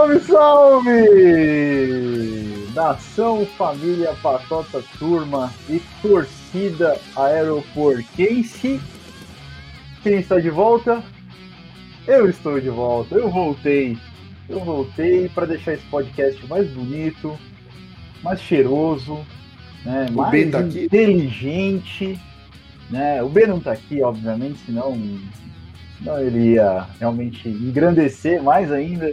Salve, 0.00 0.20
salve! 0.20 1.04
Nação, 2.74 3.44
família, 3.58 4.14
patota, 4.22 4.82
turma 4.98 5.52
e 5.68 5.82
torcida 6.00 6.98
aeroportense. 7.14 8.80
Quem 10.02 10.20
está 10.20 10.40
de 10.40 10.48
volta? 10.48 11.02
Eu 12.06 12.30
estou 12.30 12.58
de 12.58 12.70
volta, 12.70 13.14
eu 13.14 13.28
voltei. 13.30 13.98
Eu 14.48 14.60
voltei 14.60 15.28
para 15.28 15.44
deixar 15.44 15.74
esse 15.74 15.84
podcast 15.88 16.46
mais 16.46 16.66
bonito, 16.70 17.38
mais 18.22 18.40
cheiroso, 18.40 19.18
né? 19.84 20.06
O 20.08 20.14
mais 20.14 20.30
B 20.30 20.46
tá 20.46 20.60
aqui? 20.60 20.86
inteligente. 20.86 22.18
Né? 22.88 23.22
O 23.22 23.28
B 23.28 23.46
não 23.46 23.58
está 23.58 23.72
aqui, 23.72 24.02
obviamente, 24.02 24.60
senão, 24.64 24.96
senão 25.98 26.18
ele 26.18 26.54
ia 26.54 26.86
realmente 26.98 27.46
engrandecer 27.50 28.42
mais 28.42 28.72
ainda 28.72 29.12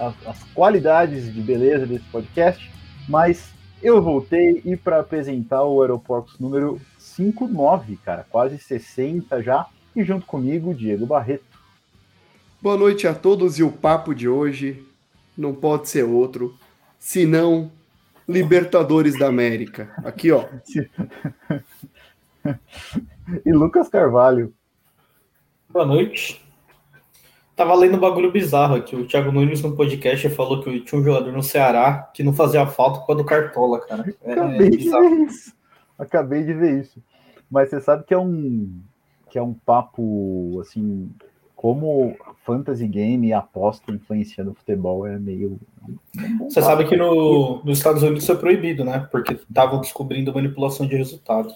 as, 0.00 0.14
as 0.26 0.42
qualidades 0.54 1.32
de 1.32 1.40
beleza 1.40 1.86
desse 1.86 2.04
podcast. 2.06 2.70
Mas 3.08 3.52
eu 3.82 4.02
voltei 4.02 4.62
e 4.64 4.76
para 4.76 5.00
apresentar 5.00 5.64
o 5.64 5.82
Aeroportos 5.82 6.38
número 6.38 6.80
59, 6.98 7.96
cara, 7.96 8.26
quase 8.28 8.58
60 8.58 9.42
já. 9.42 9.66
E 9.94 10.02
junto 10.02 10.26
comigo, 10.26 10.74
Diego 10.74 11.06
Barreto. 11.06 11.44
Boa 12.62 12.76
noite 12.76 13.06
a 13.06 13.14
todos 13.14 13.58
e 13.58 13.62
o 13.62 13.70
papo 13.70 14.14
de 14.14 14.28
hoje 14.28 14.86
não 15.36 15.54
pode 15.54 15.88
ser 15.88 16.04
outro, 16.04 16.54
senão 16.98 17.70
Libertadores 18.28 19.18
da 19.18 19.26
América. 19.26 19.92
Aqui, 20.04 20.30
ó. 20.30 20.46
e 23.44 23.52
Lucas 23.52 23.88
Carvalho. 23.88 24.54
Boa 25.68 25.84
noite. 25.84 26.40
Tava 27.60 27.74
lendo 27.74 27.98
um 27.98 28.00
bagulho 28.00 28.32
bizarro 28.32 28.76
aqui. 28.76 28.96
O 28.96 29.06
Thiago 29.06 29.30
Nunes 29.30 29.60
no 29.60 29.76
podcast 29.76 30.30
falou 30.30 30.62
que 30.62 30.80
tinha 30.80 30.98
um 30.98 31.04
jogador 31.04 31.30
no 31.30 31.42
Ceará 31.42 32.10
que 32.14 32.22
não 32.22 32.32
fazia 32.32 32.66
falta 32.66 33.00
com 33.00 33.12
a 33.12 33.14
do 33.14 33.22
Cartola, 33.22 33.78
cara. 33.80 34.14
É, 34.24 34.32
Acabei 34.32 34.66
é 34.66 34.70
de 34.70 34.76
bizarro. 34.78 35.10
ver 35.10 35.26
isso. 35.26 35.52
Acabei 35.98 36.42
de 36.42 36.54
ver 36.54 36.80
isso. 36.80 37.02
Mas 37.50 37.68
você 37.68 37.78
sabe 37.82 38.04
que 38.04 38.14
é 38.14 38.18
um 38.18 38.80
que 39.28 39.38
é 39.38 39.42
um 39.42 39.52
papo 39.52 40.58
assim, 40.62 41.10
como 41.54 42.16
fantasy 42.46 42.88
game 42.88 43.28
e 43.28 43.34
aposta 43.34 43.92
influenciando 43.92 44.52
o 44.52 44.54
futebol 44.54 45.06
é 45.06 45.18
meio. 45.18 45.60
é 46.16 46.44
Você 46.44 46.62
sabe 46.62 46.86
que 46.86 46.96
no, 46.96 47.62
nos 47.62 47.76
Estados 47.76 48.02
Unidos 48.02 48.22
isso 48.22 48.32
é 48.32 48.36
proibido, 48.36 48.86
né? 48.86 49.06
Porque 49.12 49.34
estavam 49.34 49.82
descobrindo 49.82 50.32
manipulação 50.32 50.86
de 50.86 50.96
resultados. 50.96 51.54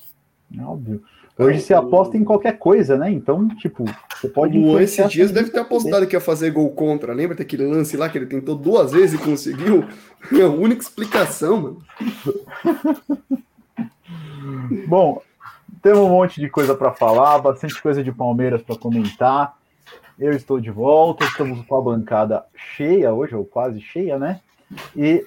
É 0.54 0.62
Óbvio. 0.62 1.02
Hoje 1.36 1.60
você 1.60 1.74
aposta 1.74 2.16
em 2.16 2.22
qualquer 2.22 2.58
coisa, 2.58 2.96
né? 2.96 3.10
Então, 3.10 3.48
tipo, 3.56 3.84
você 4.14 4.28
pode. 4.28 4.56
O 4.56 4.78
esses 4.78 5.10
dias 5.10 5.32
deve 5.32 5.50
ter 5.50 5.58
apostado 5.58 6.06
que 6.06 6.14
ia 6.14 6.20
fazer 6.20 6.52
gol 6.52 6.70
contra. 6.70 7.12
Lembra 7.12 7.36
daquele 7.36 7.66
lance 7.66 7.96
lá 7.96 8.08
que 8.08 8.16
ele 8.16 8.26
tentou 8.26 8.54
duas 8.54 8.92
vezes 8.92 9.20
e 9.20 9.22
conseguiu? 9.22 9.84
É 10.32 10.40
a 10.40 10.48
única 10.48 10.80
explicação, 10.80 11.60
mano. 11.60 11.82
Bom, 14.88 15.20
temos 15.82 16.00
um 16.00 16.08
monte 16.08 16.40
de 16.40 16.48
coisa 16.48 16.74
para 16.74 16.94
falar, 16.94 17.38
bastante 17.40 17.82
coisa 17.82 18.02
de 18.02 18.10
Palmeiras 18.10 18.62
para 18.62 18.74
comentar. 18.74 19.54
Eu 20.18 20.32
estou 20.32 20.58
de 20.58 20.70
volta, 20.70 21.26
estamos 21.26 21.62
com 21.66 21.76
a 21.76 21.82
bancada 21.82 22.42
cheia 22.54 23.12
hoje, 23.12 23.34
ou 23.34 23.44
quase 23.44 23.82
cheia, 23.82 24.18
né? 24.18 24.40
E 24.96 25.26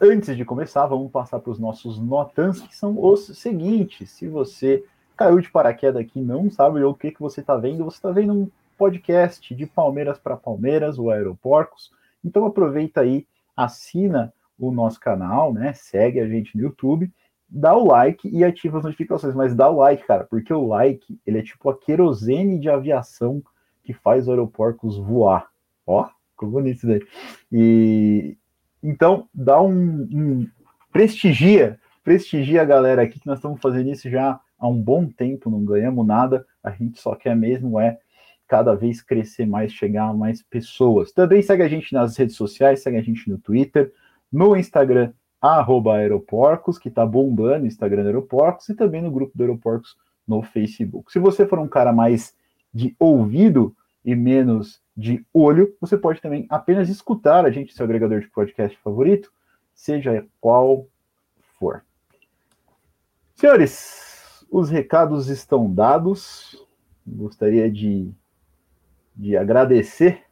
antes 0.00 0.36
de 0.36 0.44
começar, 0.44 0.86
vamos 0.86 1.10
passar 1.10 1.40
para 1.40 1.50
os 1.50 1.58
nossos 1.58 1.98
notans, 1.98 2.60
que 2.60 2.76
são 2.76 2.96
os 3.04 3.36
seguintes. 3.36 4.10
Se 4.10 4.28
você 4.28 4.84
caiu 5.20 5.38
de 5.38 5.50
paraquedas 5.50 6.00
aqui 6.00 6.18
não 6.18 6.48
sabe 6.50 6.82
o 6.82 6.94
que, 6.94 7.10
que 7.10 7.20
você 7.20 7.42
está 7.42 7.54
vendo, 7.54 7.84
você 7.84 7.98
está 7.98 8.10
vendo 8.10 8.32
um 8.32 8.50
podcast 8.78 9.54
de 9.54 9.66
Palmeiras 9.66 10.18
para 10.18 10.34
Palmeiras, 10.34 10.98
o 10.98 11.10
Aeroporcos. 11.10 11.92
Então 12.24 12.46
aproveita 12.46 13.02
aí, 13.02 13.26
assina 13.54 14.32
o 14.58 14.70
nosso 14.70 14.98
canal, 14.98 15.52
né? 15.52 15.74
Segue 15.74 16.20
a 16.20 16.26
gente 16.26 16.56
no 16.56 16.62
YouTube 16.62 17.12
dá 17.50 17.74
o 17.74 17.84
like 17.84 18.28
e 18.28 18.44
ativa 18.44 18.78
as 18.78 18.84
notificações, 18.84 19.34
mas 19.34 19.54
dá 19.54 19.68
o 19.68 19.76
like, 19.76 20.06
cara, 20.06 20.24
porque 20.24 20.54
o 20.54 20.68
like, 20.68 21.18
ele 21.26 21.40
é 21.40 21.42
tipo 21.42 21.68
a 21.68 21.76
querosene 21.76 22.60
de 22.60 22.70
aviação 22.70 23.42
que 23.82 23.92
faz 23.92 24.28
o 24.28 24.30
aeroportos 24.30 24.96
voar. 24.96 25.48
Ó, 25.84 26.08
ficou 26.30 26.48
bonito 26.48 26.76
isso 26.76 26.86
daí. 26.86 27.02
E 27.50 28.36
então, 28.82 29.28
dá 29.34 29.60
um, 29.60 30.08
um 30.12 30.48
prestigia, 30.92 31.78
prestigia 32.04 32.62
a 32.62 32.64
galera 32.64 33.02
aqui 33.02 33.18
que 33.18 33.26
nós 33.26 33.38
estamos 33.38 33.60
fazendo 33.60 33.90
isso 33.90 34.08
já 34.08 34.40
há 34.60 34.68
um 34.68 34.80
bom 34.80 35.06
tempo, 35.06 35.50
não 35.50 35.64
ganhamos 35.64 36.06
nada, 36.06 36.46
a 36.62 36.70
gente 36.70 37.00
só 37.00 37.14
quer 37.14 37.34
mesmo 37.34 37.80
é 37.80 37.98
cada 38.46 38.74
vez 38.74 39.00
crescer 39.00 39.46
mais, 39.46 39.72
chegar 39.72 40.08
a 40.08 40.12
mais 40.12 40.42
pessoas. 40.42 41.12
Também 41.12 41.40
segue 41.40 41.62
a 41.62 41.68
gente 41.68 41.92
nas 41.94 42.16
redes 42.16 42.36
sociais, 42.36 42.82
segue 42.82 42.96
a 42.96 43.02
gente 43.02 43.30
no 43.30 43.38
Twitter, 43.38 43.92
no 44.30 44.56
Instagram 44.56 45.12
arroba 45.40 45.96
Aeroporcos, 45.96 46.78
que 46.78 46.90
tá 46.90 47.06
bombando 47.06 47.64
o 47.64 47.66
Instagram 47.66 48.04
Aeroporcos, 48.04 48.68
e 48.68 48.74
também 48.74 49.00
no 49.00 49.10
grupo 49.10 49.32
do 49.36 49.42
Aeroporcos 49.42 49.96
no 50.26 50.42
Facebook. 50.42 51.10
Se 51.10 51.18
você 51.18 51.46
for 51.46 51.58
um 51.58 51.68
cara 51.68 51.92
mais 51.92 52.34
de 52.74 52.94
ouvido 52.98 53.74
e 54.04 54.14
menos 54.14 54.82
de 54.96 55.24
olho, 55.32 55.74
você 55.80 55.96
pode 55.96 56.20
também 56.20 56.46
apenas 56.50 56.88
escutar 56.88 57.46
a 57.46 57.50
gente, 57.50 57.72
seu 57.72 57.84
agregador 57.84 58.20
de 58.20 58.28
podcast 58.28 58.76
favorito, 58.78 59.32
seja 59.74 60.26
qual 60.40 60.86
for. 61.58 61.84
Senhores, 63.36 64.09
os 64.50 64.70
recados 64.70 65.28
estão 65.28 65.72
dados. 65.72 66.56
Gostaria 67.06 67.70
de, 67.70 68.10
de 69.16 69.36
agradecer 69.36 70.22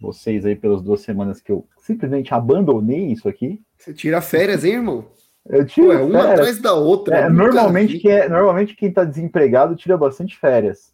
vocês 0.00 0.44
aí 0.46 0.56
pelas 0.56 0.82
duas 0.82 1.00
semanas 1.00 1.40
que 1.40 1.52
eu 1.52 1.66
simplesmente 1.78 2.32
abandonei 2.32 3.12
isso 3.12 3.28
aqui. 3.28 3.62
Você 3.76 3.92
tira 3.92 4.20
férias, 4.20 4.64
hein, 4.64 4.74
irmão? 4.74 5.04
Eu 5.46 5.64
tiro 5.64 5.86
Pô, 5.88 5.92
é 5.92 6.02
uma 6.02 6.20
férias. 6.20 6.40
atrás 6.40 6.58
da 6.60 6.74
outra. 6.74 7.16
É, 7.16 7.28
normalmente, 7.28 7.94
vi. 7.94 7.98
que 8.00 8.08
é, 8.08 8.28
normalmente 8.28 8.74
quem 8.76 8.92
tá 8.92 9.04
desempregado 9.04 9.74
tira 9.76 9.96
bastante 9.96 10.36
férias. 10.38 10.92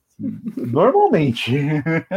Normalmente. 0.57 1.53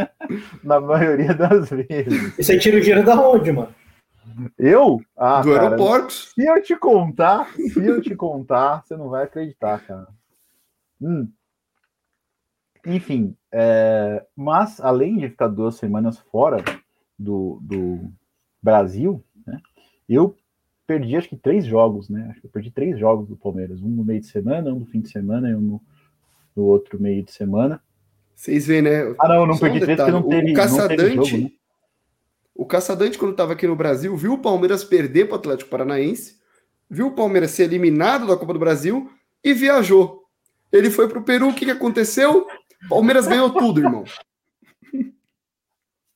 Na 0.64 0.80
maioria 0.80 1.34
das 1.34 1.68
vezes. 1.70 2.38
E 2.38 2.42
você 2.42 2.58
tira 2.58 2.78
o 2.78 2.80
dinheiro 2.80 3.04
da 3.04 3.20
onde, 3.20 3.52
mano? 3.52 3.74
Eu? 4.58 5.00
Ah, 5.16 5.42
Do 5.42 5.52
cara, 5.52 5.62
Aeroportos. 5.64 6.32
se 6.34 6.46
eu 6.46 6.62
te 6.62 6.74
contar, 6.76 7.52
se 7.52 7.84
eu 7.84 8.00
te 8.00 8.14
contar, 8.14 8.82
você 8.84 8.96
não 8.96 9.08
vai 9.08 9.24
acreditar, 9.24 9.80
cara. 9.84 10.06
Hum. 11.00 11.28
Enfim, 12.86 13.36
é, 13.52 14.24
mas 14.34 14.80
além 14.80 15.18
de 15.18 15.28
ficar 15.28 15.48
duas 15.48 15.76
semanas 15.76 16.18
fora 16.18 16.64
do, 17.18 17.58
do 17.62 18.10
Brasil, 18.62 19.22
né, 19.46 19.60
eu 20.08 20.34
perdi 20.86 21.16
acho 21.16 21.28
que 21.28 21.36
três 21.36 21.64
jogos, 21.64 22.08
né? 22.08 22.26
Acho 22.30 22.40
que 22.40 22.46
eu 22.46 22.50
perdi 22.50 22.70
três 22.70 22.98
jogos 22.98 23.28
do 23.28 23.36
Palmeiras, 23.36 23.80
um 23.80 23.88
no 23.88 24.04
meio 24.04 24.20
de 24.20 24.26
semana, 24.26 24.72
um 24.72 24.80
no 24.80 24.86
fim 24.86 25.00
de 25.00 25.08
semana 25.08 25.48
e 25.48 25.54
um 25.54 25.60
no, 25.60 25.82
no 26.56 26.64
outro 26.64 27.00
meio 27.00 27.22
de 27.22 27.30
semana. 27.30 27.80
Vocês 28.34 28.66
veem, 28.66 28.82
né? 28.82 29.14
Ah, 29.20 29.28
não, 29.28 29.46
não 29.46 29.54
Só 29.54 29.66
um 29.66 29.70
perdi 29.70 29.80
três 29.80 29.98
porque 29.98 30.10
não 30.10 30.22
teve, 30.22 30.34
o 30.34 30.38
não 30.38 30.44
teve 30.44 30.54
Caçadante, 30.54 31.30
jogo, 31.30 31.44
né? 31.44 31.50
o 32.54 32.66
Caçadante, 32.66 33.18
quando 33.18 33.32
estava 33.32 33.52
aqui 33.52 33.66
no 33.66 33.76
Brasil, 33.76 34.16
viu 34.16 34.32
o 34.32 34.38
Palmeiras 34.38 34.82
perder 34.82 35.26
para 35.26 35.36
o 35.36 35.38
Atlético 35.38 35.70
Paranaense, 35.70 36.38
viu 36.88 37.06
o 37.06 37.14
Palmeiras 37.14 37.52
ser 37.52 37.64
eliminado 37.64 38.26
da 38.26 38.36
Copa 38.36 38.52
do 38.52 38.58
Brasil 38.58 39.10
e 39.44 39.54
viajou. 39.54 40.19
Ele 40.72 40.90
foi 40.90 41.08
para 41.08 41.18
o 41.18 41.24
Peru, 41.24 41.48
o 41.48 41.54
que, 41.54 41.64
que 41.64 41.70
aconteceu? 41.70 42.46
Palmeiras 42.88 43.26
ganhou 43.26 43.50
tudo, 43.50 43.80
irmão. 43.80 44.04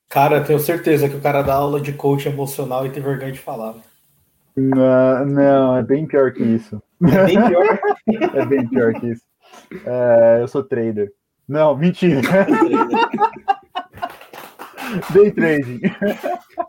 Cara, 0.09 0.37
eu 0.37 0.45
tenho 0.45 0.59
certeza 0.59 1.09
que 1.09 1.15
o 1.15 1.21
cara 1.21 1.41
dá 1.41 1.55
aula 1.55 1.81
de 1.81 1.91
coach 1.93 2.27
emocional 2.27 2.85
e 2.85 2.89
tem 2.89 3.03
vergonha 3.03 3.31
de 3.31 3.39
falar. 3.39 3.75
Não, 4.55 5.25
não, 5.25 5.77
é 5.77 5.83
bem 5.83 6.07
pior 6.07 6.31
que 6.31 6.41
isso. 6.41 6.81
É 7.03 7.25
bem 7.25 7.47
pior. 7.47 7.79
É 8.35 8.45
bem 8.45 8.67
pior 8.67 8.93
que 8.93 9.07
isso. 9.11 9.23
É, 9.85 10.37
eu 10.41 10.47
sou 10.47 10.63
trader. 10.63 11.11
Não, 11.47 11.75
mentira. 11.75 12.21
Day 15.11 15.31
trading. 15.31 15.81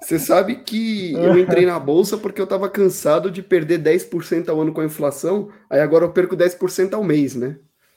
Você 0.01 0.19
sabe 0.19 0.57
que 0.57 1.13
eu 1.13 1.39
entrei 1.39 1.67
na 1.67 1.79
bolsa 1.79 2.17
porque 2.17 2.41
eu 2.41 2.45
estava 2.45 2.69
cansado 2.69 3.31
de 3.31 3.43
perder 3.43 3.81
10% 3.81 4.49
ao 4.49 4.61
ano 4.61 4.73
com 4.73 4.81
a 4.81 4.85
inflação, 4.87 5.51
aí 5.69 5.81
agora 5.81 6.05
eu 6.05 6.13
perco 6.13 6.37
10% 6.37 6.95
ao 6.95 7.05
mês, 7.05 7.35
né? 7.35 7.57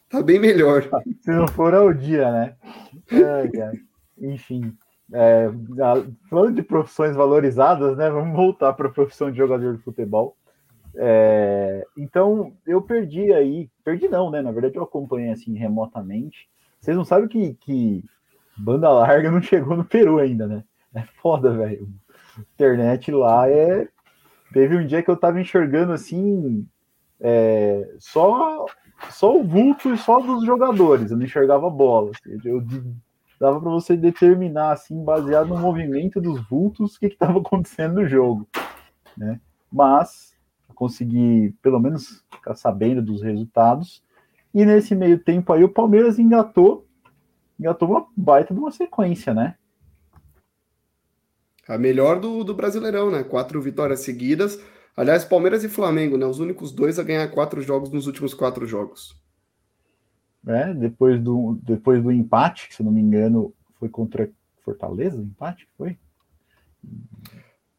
Tá 0.09 0.21
bem 0.23 0.39
melhor. 0.39 0.89
Se 1.21 1.31
não 1.31 1.47
for 1.47 1.73
ao 1.73 1.93
dia, 1.93 2.31
né? 2.31 2.55
Ai. 3.11 3.79
Enfim. 4.17 4.75
é, 5.13 5.49
falando 6.29 6.55
de 6.55 6.63
profissões 6.63 7.15
valorizadas, 7.15 7.97
né? 7.97 8.09
Vamos 8.09 8.35
voltar 8.35 8.73
para 8.73 8.87
a 8.87 8.91
profissão 8.91 9.31
de 9.31 9.37
jogador 9.37 9.75
de 9.77 9.83
futebol. 9.83 10.35
É, 10.95 11.85
então, 11.97 12.53
eu 12.65 12.81
perdi 12.81 13.31
aí. 13.31 13.69
Perdi 13.83 14.07
não, 14.07 14.29
né? 14.31 14.41
Na 14.41 14.51
verdade, 14.51 14.75
eu 14.75 14.83
acompanhei 14.83 15.31
assim 15.31 15.53
remotamente. 15.55 16.49
Vocês 16.79 16.95
não 16.97 17.05
sabem 17.05 17.27
que, 17.27 17.53
que 17.55 18.03
banda 18.57 18.89
larga 18.89 19.29
não 19.31 19.41
chegou 19.41 19.77
no 19.77 19.85
Peru 19.85 20.17
ainda, 20.19 20.47
né? 20.47 20.63
É 20.93 21.03
foda, 21.21 21.51
velho. 21.55 21.87
Internet 22.55 23.11
lá 23.11 23.49
é. 23.49 23.87
Teve 24.53 24.75
um 24.75 24.85
dia 24.85 25.03
que 25.03 25.09
eu 25.09 25.17
tava 25.17 25.39
enxergando 25.39 25.93
assim. 25.93 26.67
é, 27.19 27.93
só, 27.99 28.65
só 29.09 29.37
o 29.37 29.43
vulto 29.43 29.93
e 29.93 29.97
só 29.97 30.19
dos 30.19 30.45
jogadores. 30.45 31.11
Eu 31.11 31.17
não 31.17 31.25
enxergava 31.25 31.67
a 31.67 31.69
bola. 31.69 32.11
assim, 32.11 32.39
Eu, 32.43 32.63
dava 33.39 33.59
para 33.59 33.69
você 33.69 33.95
determinar, 33.95 34.73
assim, 34.73 35.03
baseado 35.03 35.47
no 35.47 35.57
movimento 35.57 36.19
dos 36.19 36.45
vultos, 36.49 36.95
o 36.95 36.99
que 36.99 37.05
estava 37.07 37.39
acontecendo 37.39 37.95
no 37.95 38.07
jogo, 38.07 38.47
né? 39.17 39.39
Mas 39.71 40.37
consegui, 40.75 41.53
pelo 41.61 41.79
menos, 41.79 42.23
ficar 42.31 42.55
sabendo 42.55 43.01
dos 43.01 43.21
resultados. 43.21 44.01
E 44.53 44.65
nesse 44.65 44.95
meio 44.95 45.19
tempo 45.19 45.51
aí, 45.51 45.63
o 45.63 45.69
Palmeiras 45.69 46.17
engatou, 46.17 46.87
engatou 47.59 47.89
uma 47.89 48.07
baita 48.15 48.53
de 48.53 48.59
uma 48.59 48.71
sequência, 48.71 49.33
né? 49.33 49.55
A 51.67 51.77
melhor 51.77 52.19
do, 52.19 52.43
do 52.43 52.53
Brasileirão, 52.53 53.11
né? 53.11 53.23
Quatro 53.23 53.61
vitórias 53.61 53.99
seguidas. 53.99 54.59
Aliás, 54.99 55.23
Palmeiras 55.23 55.63
e 55.63 55.69
Flamengo, 55.69 56.17
né? 56.17 56.25
Os 56.25 56.39
únicos 56.39 56.73
dois 56.73 56.99
a 56.99 57.03
ganhar 57.03 57.25
quatro 57.29 57.61
jogos 57.61 57.89
nos 57.89 58.05
últimos 58.05 58.33
quatro 58.33 58.67
jogos. 58.67 59.17
É, 60.45 60.73
depois 60.73 61.17
do, 61.21 61.57
depois 61.63 62.03
do 62.03 62.11
empate, 62.11 62.67
se 62.75 62.83
não 62.83 62.91
me 62.91 62.99
engano, 62.99 63.53
foi 63.79 63.87
contra 63.87 64.29
Fortaleza 64.61 65.17
o 65.17 65.21
empate? 65.21 65.65
Foi? 65.77 65.97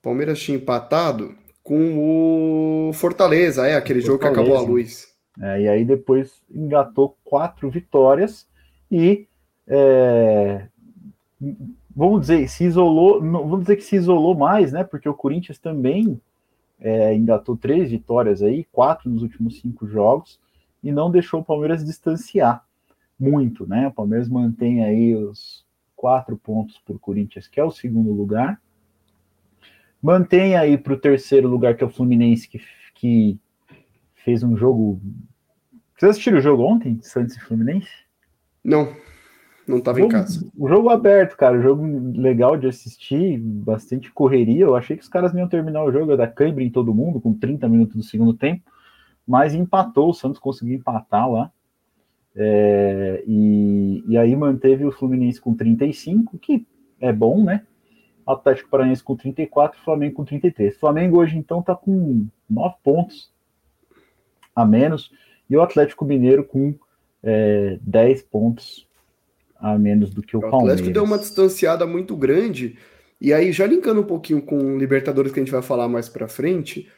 Palmeiras 0.00 0.40
tinha 0.40 0.56
empatado 0.56 1.34
com 1.62 2.88
o 2.88 2.92
Fortaleza, 2.94 3.66
é 3.66 3.74
aquele 3.74 4.00
Fortaleza. 4.00 4.06
jogo 4.06 4.18
que 4.18 4.26
acabou 4.26 4.56
a 4.56 4.62
luz. 4.62 5.14
É, 5.38 5.60
e 5.60 5.68
aí 5.68 5.84
depois 5.84 6.42
engatou 6.50 7.18
quatro 7.22 7.68
vitórias 7.68 8.48
e 8.90 9.28
é, 9.66 10.68
vamos 11.94 12.22
dizer, 12.22 12.48
se 12.48 12.64
isolou, 12.64 13.20
vamos 13.20 13.60
dizer 13.60 13.76
que 13.76 13.84
se 13.84 13.96
isolou 13.96 14.34
mais, 14.34 14.72
né? 14.72 14.84
Porque 14.84 15.06
o 15.06 15.12
Corinthians 15.12 15.58
também 15.58 16.18
é, 16.80 17.14
engatou 17.14 17.56
três 17.56 17.90
vitórias 17.90 18.42
aí, 18.42 18.64
quatro 18.72 19.10
nos 19.10 19.22
últimos 19.22 19.60
cinco 19.60 19.86
jogos, 19.86 20.40
e 20.82 20.90
não 20.90 21.10
deixou 21.10 21.40
o 21.40 21.44
Palmeiras 21.44 21.84
distanciar 21.84 22.64
muito, 23.18 23.68
né? 23.68 23.88
O 23.88 23.92
Palmeiras 23.92 24.28
mantém 24.28 24.82
aí 24.82 25.14
os 25.14 25.64
quatro 25.94 26.38
pontos 26.38 26.78
por 26.78 26.98
Corinthians, 26.98 27.46
que 27.46 27.60
é 27.60 27.64
o 27.64 27.70
segundo 27.70 28.10
lugar. 28.10 28.60
Mantém 30.02 30.56
aí 30.56 30.78
para 30.78 30.94
o 30.94 30.98
terceiro 30.98 31.46
lugar, 31.46 31.76
que 31.76 31.84
é 31.84 31.86
o 31.86 31.90
Fluminense, 31.90 32.48
que, 32.48 32.58
que 32.94 33.38
fez 34.14 34.42
um 34.42 34.56
jogo. 34.56 34.98
Vocês 35.94 36.12
assistiram 36.12 36.38
o 36.38 36.40
jogo 36.40 36.62
ontem, 36.62 36.98
Santos 37.02 37.36
e 37.36 37.40
Fluminense? 37.40 37.90
Não. 38.64 38.96
Não 39.66 39.78
estava 39.78 40.00
em 40.00 40.08
casa. 40.08 40.50
O 40.56 40.68
jogo 40.68 40.88
aberto, 40.88 41.36
cara. 41.36 41.58
O 41.58 41.62
jogo 41.62 41.84
legal 42.18 42.56
de 42.56 42.66
assistir, 42.66 43.38
bastante 43.38 44.10
correria. 44.12 44.64
Eu 44.64 44.74
achei 44.74 44.96
que 44.96 45.02
os 45.02 45.08
caras 45.08 45.32
iam 45.34 45.48
terminar 45.48 45.84
o 45.84 45.92
jogo, 45.92 46.16
da 46.16 46.26
cãibra 46.26 46.64
em 46.64 46.70
todo 46.70 46.94
mundo, 46.94 47.20
com 47.20 47.32
30 47.32 47.68
minutos 47.68 47.96
do 47.96 48.02
segundo 48.02 48.34
tempo. 48.34 48.62
Mas 49.26 49.54
empatou, 49.54 50.10
o 50.10 50.14
Santos 50.14 50.40
conseguiu 50.40 50.76
empatar 50.76 51.30
lá. 51.30 51.52
É, 52.34 53.22
e, 53.26 54.04
e 54.08 54.16
aí 54.16 54.34
manteve 54.34 54.84
o 54.84 54.92
Fluminense 54.92 55.40
com 55.40 55.54
35, 55.54 56.38
que 56.38 56.66
é 57.00 57.12
bom, 57.12 57.42
né? 57.42 57.64
Atlético 58.26 58.70
Paranaense 58.70 59.02
com 59.02 59.16
34, 59.16 59.80
Flamengo 59.80 60.14
com 60.14 60.24
33. 60.24 60.76
Flamengo 60.78 61.18
hoje 61.18 61.36
então 61.36 61.62
tá 61.62 61.74
com 61.74 62.26
9 62.48 62.76
pontos 62.82 63.32
a 64.54 64.64
menos 64.64 65.10
e 65.48 65.56
o 65.56 65.62
Atlético 65.62 66.04
Mineiro 66.04 66.44
com 66.44 66.74
é, 67.22 67.78
10 67.82 68.22
pontos 68.22 68.86
a 69.60 69.78
menos 69.78 70.10
do 70.10 70.22
que 70.22 70.36
o, 70.36 70.38
o 70.38 70.42
Palmeiras. 70.42 70.62
O 70.62 70.72
Atlético 70.72 70.94
deu 70.94 71.04
uma 71.04 71.18
distanciada 71.18 71.86
muito 71.86 72.16
grande. 72.16 72.78
E 73.20 73.32
aí, 73.32 73.52
já 73.52 73.66
linkando 73.66 74.00
um 74.00 74.06
pouquinho 74.06 74.40
com 74.40 74.56
o 74.56 74.78
Libertadores, 74.78 75.30
que 75.30 75.38
a 75.38 75.42
gente 75.42 75.52
vai 75.52 75.62
falar 75.62 75.88
mais 75.88 76.08
para 76.08 76.26
frente, 76.26 76.88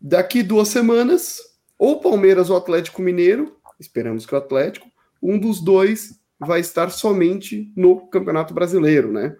daqui 0.00 0.42
duas 0.42 0.68
semanas, 0.68 1.38
ou 1.78 2.00
Palmeiras 2.00 2.50
ou 2.50 2.56
Atlético 2.56 3.00
Mineiro, 3.00 3.56
esperamos 3.78 4.26
que 4.26 4.34
o 4.34 4.38
Atlético, 4.38 4.88
um 5.22 5.38
dos 5.38 5.60
dois 5.60 6.18
vai 6.38 6.60
estar 6.60 6.90
somente 6.90 7.72
no 7.76 8.08
Campeonato 8.08 8.52
Brasileiro, 8.52 9.12
né? 9.12 9.36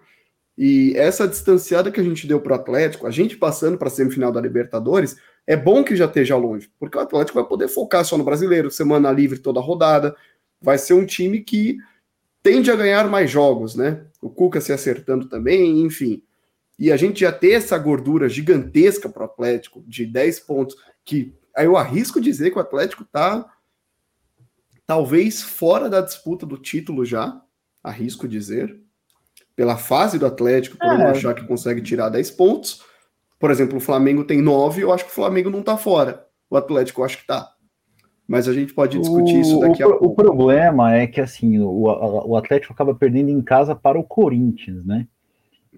E 0.57 0.93
essa 0.95 1.27
distanciada 1.27 1.91
que 1.91 1.99
a 1.99 2.03
gente 2.03 2.27
deu 2.27 2.39
para 2.39 2.53
o 2.53 2.55
Atlético, 2.55 3.07
a 3.07 3.11
gente 3.11 3.35
passando 3.35 3.77
para 3.77 3.87
a 3.87 3.91
semifinal 3.91 4.31
da 4.31 4.39
Libertadores, 4.39 5.17
é 5.47 5.57
bom 5.57 5.83
que 5.83 5.95
já 5.95 6.05
esteja 6.05 6.37
longe, 6.37 6.69
porque 6.79 6.97
o 6.97 7.01
Atlético 7.01 7.39
vai 7.39 7.47
poder 7.47 7.67
focar 7.67 8.05
só 8.05 8.17
no 8.17 8.23
brasileiro, 8.23 8.69
semana 8.69 9.11
livre 9.11 9.39
toda 9.39 9.59
rodada. 9.59 10.15
Vai 10.61 10.77
ser 10.77 10.93
um 10.93 11.05
time 11.05 11.41
que 11.41 11.77
tende 12.43 12.71
a 12.71 12.75
ganhar 12.75 13.07
mais 13.07 13.29
jogos, 13.29 13.75
né? 13.75 14.05
O 14.21 14.29
Cuca 14.29 14.61
se 14.61 14.71
acertando 14.71 15.27
também, 15.27 15.81
enfim. 15.81 16.23
E 16.77 16.91
a 16.91 16.97
gente 16.97 17.21
já 17.21 17.31
ter 17.31 17.51
essa 17.51 17.77
gordura 17.77 18.27
gigantesca 18.27 19.07
para 19.07 19.23
o 19.23 19.25
Atlético, 19.25 19.83
de 19.85 20.05
10 20.05 20.39
pontos, 20.41 20.75
que 21.05 21.35
aí 21.55 21.65
eu 21.65 21.77
arrisco 21.77 22.19
dizer 22.19 22.51
que 22.51 22.57
o 22.57 22.61
Atlético 22.61 23.03
está 23.03 23.45
talvez 24.87 25.41
fora 25.41 25.89
da 25.89 26.01
disputa 26.01 26.45
do 26.45 26.57
título 26.57 27.05
já, 27.05 27.39
arrisco 27.83 28.27
dizer, 28.27 28.77
pela 29.55 29.77
fase 29.77 30.17
do 30.17 30.25
Atlético, 30.25 30.77
por 30.77 30.99
é. 30.99 31.11
achar 31.11 31.33
que 31.35 31.45
consegue 31.45 31.81
tirar 31.81 32.09
10 32.09 32.31
pontos. 32.31 32.83
Por 33.39 33.51
exemplo, 33.51 33.77
o 33.77 33.81
Flamengo 33.81 34.23
tem 34.23 34.41
9, 34.41 34.81
eu 34.81 34.91
acho 34.91 35.05
que 35.05 35.11
o 35.11 35.15
Flamengo 35.15 35.49
não 35.49 35.59
está 35.59 35.77
fora. 35.77 36.27
O 36.49 36.57
Atlético 36.57 37.01
eu 37.01 37.05
acho 37.05 37.17
que 37.17 37.23
está 37.23 37.53
mas 38.31 38.47
a 38.47 38.53
gente 38.53 38.73
pode 38.73 38.97
discutir 38.97 39.35
o, 39.35 39.41
isso 39.41 39.59
daqui 39.59 39.83
o, 39.83 39.87
a 39.87 39.89
pouco. 39.89 40.05
O 40.05 40.15
problema 40.15 40.95
é 40.95 41.05
que 41.05 41.19
assim 41.19 41.59
o, 41.59 41.83
o 42.25 42.37
Atlético 42.37 42.71
acaba 42.71 42.95
perdendo 42.95 43.29
em 43.29 43.41
casa 43.41 43.75
para 43.75 43.99
o 43.99 44.05
Corinthians, 44.05 44.85
né? 44.85 45.05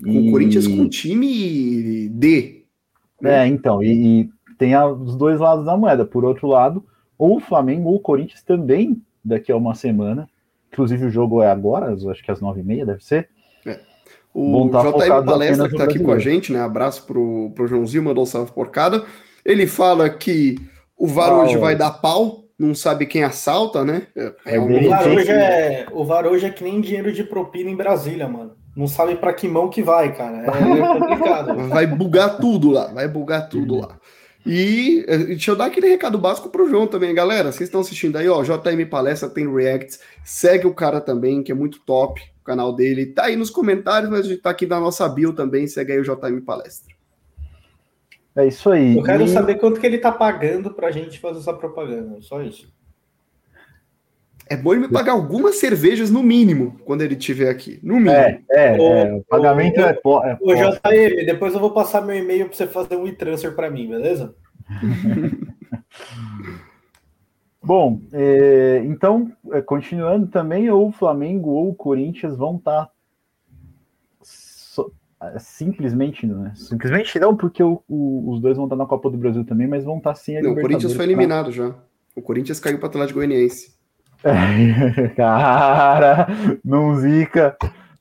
E... 0.05 0.29
O 0.29 0.31
Corinthians 0.31 0.67
com 0.67 0.88
time 0.88 2.07
D. 2.09 2.63
Né? 3.19 3.44
É, 3.44 3.47
então, 3.47 3.81
e, 3.81 4.21
e 4.21 4.29
tem 4.59 4.77
os 4.77 5.15
dois 5.15 5.39
lados 5.39 5.65
da 5.65 5.75
moeda. 5.75 6.05
Por 6.05 6.23
outro 6.23 6.45
lado, 6.47 6.85
ou 7.17 7.38
o 7.38 7.39
Flamengo 7.39 7.89
ou 7.89 7.95
o 7.95 8.00
Corinthians 8.00 8.44
também 8.44 9.01
daqui 9.25 9.51
a 9.51 9.57
uma 9.57 9.73
semana. 9.73 10.29
Inclusive 10.71 11.07
o 11.07 11.09
jogo 11.09 11.41
é 11.41 11.49
agora, 11.49 11.91
acho 11.91 12.23
que 12.23 12.29
às 12.29 12.39
nove 12.39 12.61
e 12.61 12.63
meia 12.63 12.85
deve 12.85 13.03
ser. 13.03 13.29
É. 13.65 13.79
O 14.31 14.69
JM 14.69 15.25
Palestra 15.25 15.67
que 15.67 15.73
está 15.73 15.85
aqui 15.85 15.97
com 15.97 16.11
a 16.11 16.19
gente, 16.19 16.53
né? 16.53 16.59
Abraço 16.59 17.03
pro, 17.07 17.51
pro 17.56 17.67
Joãozinho, 17.67 18.03
mandou 18.03 18.23
um 18.23 18.27
salve 18.27 18.51
porcada. 18.51 19.03
Ele 19.44 19.65
fala 19.65 20.07
que 20.07 20.56
o 20.95 21.07
VAR 21.07 21.31
ah, 21.31 21.41
hoje 21.41 21.57
vai 21.57 21.75
dar 21.75 21.91
pau 21.94 22.43
não 22.57 22.75
sabe 22.75 23.05
quem 23.05 23.23
assalta, 23.23 23.83
né? 23.83 24.07
É, 24.15 24.55
é 24.55 24.59
o, 24.59 24.89
VAR 24.89 25.07
hoje 25.07 25.31
é, 25.31 25.88
o 25.91 26.05
VAR 26.05 26.27
hoje 26.27 26.45
é 26.45 26.50
que 26.50 26.63
nem 26.63 26.81
dinheiro 26.81 27.11
de 27.11 27.23
propina 27.23 27.69
em 27.69 27.75
Brasília, 27.75 28.27
mano. 28.27 28.55
Não 28.75 28.88
sabe 28.88 29.15
para 29.15 29.33
que 29.33 29.47
mão 29.47 29.69
que 29.69 29.83
vai, 29.83 30.15
cara. 30.15 30.45
É, 30.45 30.50
complicado. 30.81 31.68
vai 31.69 31.85
bugar 31.85 32.37
tudo 32.37 32.71
lá, 32.71 32.87
vai 32.87 33.07
bugar 33.07 33.47
tudo 33.49 33.80
lá. 33.80 33.99
E 34.45 35.06
eh, 35.07 35.18
deixa 35.18 35.51
eu 35.51 35.56
dar 35.56 35.66
aquele 35.66 35.87
recado 35.87 36.18
básico 36.18 36.49
pro 36.49 36.69
João 36.69 36.85
também, 36.85 37.13
galera. 37.13 37.51
Vocês 37.51 37.69
estão 37.69 37.81
assistindo 37.81 38.18
aí, 38.18 38.28
ó. 38.28 38.44
JM 38.44 38.85
Palestra 38.89 39.30
tem 39.30 39.51
Reacts. 39.51 39.99
Segue 40.23 40.68
o 40.68 40.73
cara 40.73 40.99
também, 40.99 41.42
que 41.42 41.51
é 41.51 41.56
muito 41.56 41.80
top. 41.80 42.21
O 42.42 42.44
canal 42.44 42.75
dele 42.75 43.06
tá 43.06 43.25
aí 43.25 43.37
nos 43.37 43.49
comentários, 43.49 44.11
mas 44.11 44.25
a 44.25 44.30
gente 44.30 44.42
tá 44.42 44.49
aqui 44.49 44.66
na 44.66 44.80
nossa 44.80 45.07
bio 45.07 45.33
também. 45.33 45.66
Segue 45.66 45.94
aí 45.94 45.99
o 45.99 46.04
JM 46.04 46.42
Palestra. 46.45 46.93
É 48.35 48.47
isso 48.47 48.69
aí. 48.69 48.97
Eu 48.97 49.04
quero 49.04 49.23
e... 49.23 49.28
saber 49.28 49.56
quanto 49.56 49.80
que 49.80 49.85
ele 49.85 49.97
tá 49.97 50.11
pagando 50.11 50.73
pra 50.73 50.92
gente 50.92 51.19
fazer 51.19 51.40
essa 51.40 51.54
propaganda. 51.54 52.21
Só 52.21 52.42
isso. 52.42 52.71
É 54.49 54.57
bom 54.57 54.73
ele 54.73 54.81
me 54.81 54.92
pagar 54.92 55.13
algumas 55.13 55.56
cervejas 55.56 56.11
no 56.11 56.21
mínimo 56.21 56.78
quando 56.83 57.02
ele 57.02 57.16
estiver 57.16 57.49
aqui. 57.49 57.80
No 57.81 57.95
mínimo. 57.95 58.11
É, 58.11 58.44
é, 58.52 58.78
o, 58.78 58.81
é 58.81 59.13
o 59.13 59.23
pagamento 59.23 59.80
o, 59.80 59.83
é, 59.83 60.31
é. 60.31 60.37
O 60.42 60.54
JM, 60.54 61.25
depois 61.25 61.54
eu 61.54 61.59
vou 61.59 61.71
passar 61.71 62.02
meu 62.02 62.16
e-mail 62.16 62.47
para 62.47 62.56
você 62.56 62.68
fazer 62.68 62.95
um 62.95 63.07
e-transfer 63.07 63.56
para 63.56 63.69
mim, 63.69 63.87
beleza? 63.87 64.35
Bom, 67.63 68.02
é, 68.11 68.81
então, 68.83 69.31
é, 69.54 69.61
continuando 69.61 70.28
também, 70.28 70.69
ou 70.69 70.90
o 70.90 70.92
Flamengo 70.92 71.52
ou 71.52 71.69
o 71.69 71.75
Corinthians 71.75 72.35
vão 72.35 72.57
estar 72.57 72.87
tá 72.87 72.92
é, 72.92 72.93
simplesmente 75.39 76.25
não, 76.25 76.44
né? 76.44 76.53
Simplesmente 76.56 77.19
não, 77.19 77.35
porque 77.35 77.63
o, 77.63 77.83
o, 77.87 78.31
os 78.31 78.42
dois 78.42 78.56
vão 78.57 78.65
estar 78.65 78.75
na 78.75 78.85
Copa 78.85 79.09
do 79.09 79.18
Brasil 79.18 79.45
também, 79.45 79.68
mas 79.68 79.83
vão 79.83 79.97
estar 79.97 80.15
sim 80.15 80.37
a 80.37 80.42
Não, 80.42 80.51
o 80.51 80.61
Corinthians 80.61 80.94
foi 80.94 81.06
eliminado 81.06 81.51
já. 81.51 81.73
O 82.15 82.21
Corinthians 82.21 82.59
caiu 82.59 82.77
para 82.77 82.85
o 82.85 82.89
Atlético 82.89 83.19
Goianiense. 83.19 83.75
cara, 85.15 86.27
não 86.63 86.95
zica, 86.95 87.57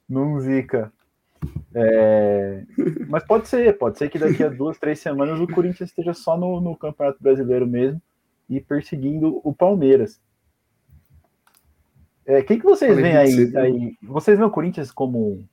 não 0.09 0.39
zica. 0.41 0.93
É... 1.75 2.65
Mas 3.09 3.25
pode 3.25 3.49
ser, 3.49 3.77
pode 3.77 3.99
ser 3.99 4.09
que 4.09 4.19
daqui 4.19 4.43
a 4.45 4.49
duas, 4.51 4.79
três 4.79 4.99
semanas 4.99 5.41
o 5.41 5.47
Corinthians 5.47 5.91
esteja 5.91 6.15
só 6.15 6.37
no, 6.37 6.61
no 6.61 6.77
Campeonato 6.77 7.23
Brasileiro 7.23 7.67
mesmo 7.67 8.01
e 8.49 8.61
perseguindo 8.61 9.41
o 9.43 9.53
Palmeiras. 9.53 10.21
É, 12.25 12.43
quem 12.43 12.59
que 12.59 12.65
vocês 12.65 12.97
veem 12.97 13.17
aí, 13.17 13.57
aí? 13.57 13.97
Vocês 14.03 14.39
veem 14.39 14.49
o 14.49 14.53
Corinthians 14.53 14.93
como 14.93 15.45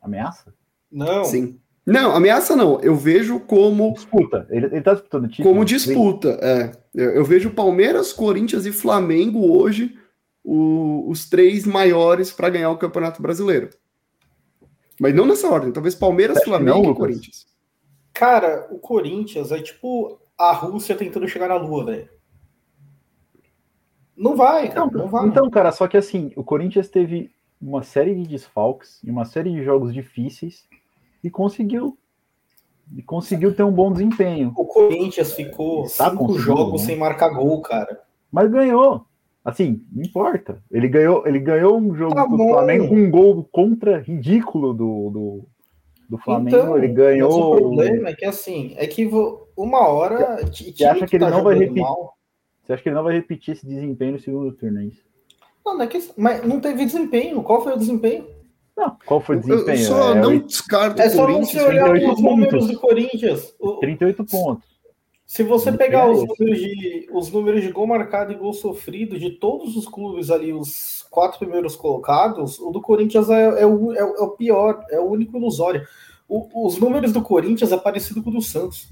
ameaça? 0.00 0.54
Não. 0.90 1.24
Sim. 1.24 1.58
Não, 1.88 2.14
ameaça 2.14 2.54
não. 2.54 2.78
Eu 2.80 2.94
vejo 2.94 3.40
como. 3.40 3.94
Disputa. 3.94 4.46
Ele, 4.50 4.66
ele 4.66 4.82
tá 4.82 4.92
disputando 4.92 5.28
título. 5.28 5.48
Como 5.48 5.64
disputa, 5.64 6.38
é. 6.42 6.72
Eu, 6.94 7.10
eu, 7.12 7.24
vejo 7.24 7.50
Palmeiras, 7.50 8.12
Corinthians 8.12 8.66
e 8.66 8.72
Flamengo 8.72 9.50
hoje 9.56 9.96
o, 10.44 11.08
os 11.08 11.28
três 11.30 11.64
maiores 11.64 12.30
para 12.30 12.50
ganhar 12.50 12.70
o 12.70 12.76
Campeonato 12.76 13.22
Brasileiro. 13.22 13.70
Mas 15.00 15.14
não 15.14 15.24
nessa 15.24 15.48
ordem. 15.48 15.72
Talvez 15.72 15.94
Palmeiras, 15.94 16.44
Flamengo 16.44 16.82
não, 16.82 16.92
e 16.92 16.94
Corinthians. 16.94 17.46
Cara, 18.12 18.66
o 18.70 18.78
Corinthians 18.78 19.50
é 19.50 19.62
tipo 19.62 20.20
a 20.36 20.52
Rússia 20.52 20.94
tentando 20.94 21.26
chegar 21.26 21.48
na 21.48 21.56
Lua, 21.56 21.86
velho. 21.86 22.08
Não 24.14 24.36
vai, 24.36 24.68
cara, 24.68 24.86
não, 24.86 24.92
não 24.92 25.08
vai. 25.08 25.26
Então, 25.26 25.48
cara, 25.48 25.72
só 25.72 25.88
que 25.88 25.96
assim, 25.96 26.32
o 26.36 26.44
Corinthians 26.44 26.90
teve 26.90 27.30
uma 27.58 27.82
série 27.82 28.14
de 28.14 28.28
desfalques 28.28 29.00
e 29.02 29.10
uma 29.10 29.24
série 29.24 29.50
de 29.50 29.64
jogos 29.64 29.94
difíceis 29.94 30.67
e 31.22 31.30
conseguiu 31.30 31.96
e 32.96 33.02
conseguiu 33.02 33.54
ter 33.54 33.62
um 33.62 33.72
bom 33.72 33.92
desempenho. 33.92 34.52
O 34.56 34.64
Corinthians 34.64 35.32
ficou 35.32 35.82
tá 35.82 36.10
cinco 36.10 36.38
jogos 36.38 36.80
né? 36.82 36.86
sem 36.86 36.96
marcar 36.96 37.28
gol, 37.30 37.60
cara. 37.60 38.00
Mas 38.30 38.50
ganhou. 38.50 39.04
Assim, 39.44 39.84
não 39.92 40.02
importa. 40.02 40.62
Ele 40.70 40.88
ganhou, 40.88 41.26
ele 41.26 41.38
ganhou 41.38 41.78
um 41.78 41.94
jogo 41.94 42.14
tá 42.14 42.24
do 42.24 42.36
Flamengo 42.36 42.88
com 42.88 42.96
um 42.96 43.10
gol 43.10 43.48
contra 43.50 43.98
ridículo 43.98 44.74
do, 44.74 45.10
do, 45.10 45.44
do 46.08 46.18
Flamengo. 46.18 46.56
Então, 46.56 46.76
ele 46.76 46.88
ganhou. 46.88 47.54
o 47.54 47.56
problema 47.56 48.08
é 48.10 48.14
que 48.14 48.24
assim, 48.24 48.74
é 48.76 48.86
que 48.86 49.08
uma 49.56 49.88
hora. 49.88 50.44
Você 50.46 50.84
acha 50.84 51.06
que 51.06 51.16
ele 51.16 51.24
tá 51.24 51.30
não 51.30 51.42
vai 51.42 51.54
repetir? 51.56 51.82
Mal. 51.82 52.14
Você 52.62 52.72
acha 52.72 52.82
que 52.82 52.88
ele 52.88 52.96
não 52.96 53.04
vai 53.04 53.14
repetir 53.14 53.54
esse 53.54 53.66
desempenho 53.66 54.12
no 54.12 54.20
segundo 54.20 54.52
turno, 54.52 54.80
é 54.80 54.84
isso? 54.84 55.02
Não, 55.64 55.74
não 55.74 55.82
é 55.82 55.86
que, 55.86 56.10
mas 56.16 56.44
não 56.44 56.60
teve 56.60 56.84
desempenho. 56.84 57.42
Qual 57.42 57.62
foi 57.62 57.72
o 57.72 57.78
desempenho? 57.78 58.26
Não, 58.78 58.96
qual 59.04 59.20
foi 59.20 59.36
o 59.36 59.40
desempenho? 59.40 59.76
Eu, 59.76 59.84
só 59.84 60.12
é, 60.12 60.20
não 60.20 60.38
descarto 60.38 61.02
é 61.02 61.08
o 61.08 61.12
Corinthians. 61.12 61.48
É 61.48 61.58
só 61.58 61.64
você 61.64 61.68
olhar 61.68 62.12
os 62.12 62.22
números 62.22 62.68
do 62.68 62.78
Corinthians. 62.78 63.54
38 63.80 64.24
pontos. 64.24 64.68
Se 65.26 65.42
você 65.42 65.72
pegar 65.72 66.08
os 66.08 66.20
números, 66.20 66.58
de, 66.60 67.08
os 67.12 67.30
números 67.32 67.62
de 67.62 67.72
gol 67.72 67.88
marcado 67.88 68.32
e 68.32 68.36
gol 68.36 68.52
sofrido 68.52 69.18
de 69.18 69.32
todos 69.32 69.76
os 69.76 69.86
clubes 69.88 70.30
ali, 70.30 70.52
os 70.52 71.04
quatro 71.10 71.40
primeiros 71.40 71.74
colocados, 71.74 72.60
o 72.60 72.70
do 72.70 72.80
Corinthians 72.80 73.28
é, 73.28 73.62
é, 73.62 73.66
o, 73.66 73.92
é, 73.92 73.98
é 73.98 74.22
o, 74.22 74.30
pior, 74.30 74.82
é 74.90 75.00
o 75.00 75.10
único 75.10 75.36
ilusório. 75.36 75.84
O, 76.28 76.66
os 76.66 76.78
números 76.78 77.12
do 77.12 77.20
Corinthians 77.20 77.72
é 77.72 77.76
parecido 77.76 78.22
com 78.22 78.30
o 78.30 78.34
do 78.34 78.40
Santos, 78.40 78.88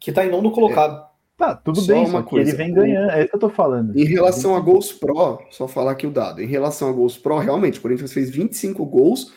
que 0.00 0.10
está 0.10 0.26
em 0.26 0.30
nono 0.30 0.50
colocado. 0.50 1.07
Tá, 1.38 1.54
tudo 1.54 1.80
só 1.80 1.92
bem, 1.92 2.04
uma 2.04 2.24
coisa. 2.24 2.50
ele 2.50 2.56
vem 2.56 2.74
ganhando, 2.74 3.12
é 3.12 3.20
isso 3.20 3.28
que 3.28 3.36
eu 3.36 3.40
tô 3.40 3.48
falando. 3.48 3.96
Em 3.96 4.04
relação 4.04 4.56
a 4.56 4.60
gols 4.60 4.92
pró, 4.92 5.38
só 5.52 5.68
falar 5.68 5.92
aqui 5.92 6.04
o 6.04 6.10
dado. 6.10 6.42
Em 6.42 6.46
relação 6.46 6.88
a 6.88 6.92
gols 6.92 7.16
pró, 7.16 7.38
realmente, 7.38 7.78
o 7.78 7.82
Corinthians 7.82 8.12
fez 8.12 8.28
25 8.28 8.84
gols 8.84 9.32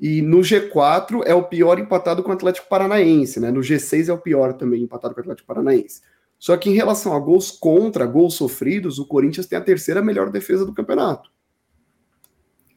e 0.00 0.22
no 0.22 0.38
G4 0.38 1.20
é 1.26 1.34
o 1.34 1.42
pior 1.42 1.78
empatado 1.78 2.22
com 2.22 2.30
o 2.30 2.32
Atlético 2.32 2.70
Paranaense, 2.70 3.38
né? 3.38 3.50
No 3.50 3.60
G6 3.60 4.08
é 4.08 4.12
o 4.14 4.18
pior 4.18 4.54
também 4.54 4.82
empatado 4.82 5.12
com 5.12 5.20
o 5.20 5.24
Atlético 5.24 5.46
Paranaense. 5.46 6.00
Só 6.38 6.56
que 6.56 6.70
em 6.70 6.72
relação 6.72 7.14
a 7.14 7.20
gols 7.20 7.50
contra, 7.50 8.06
gols 8.06 8.34
sofridos, 8.34 8.98
o 8.98 9.06
Corinthians 9.06 9.46
tem 9.46 9.58
a 9.58 9.62
terceira 9.62 10.00
melhor 10.00 10.30
defesa 10.30 10.64
do 10.64 10.72
campeonato. 10.72 11.30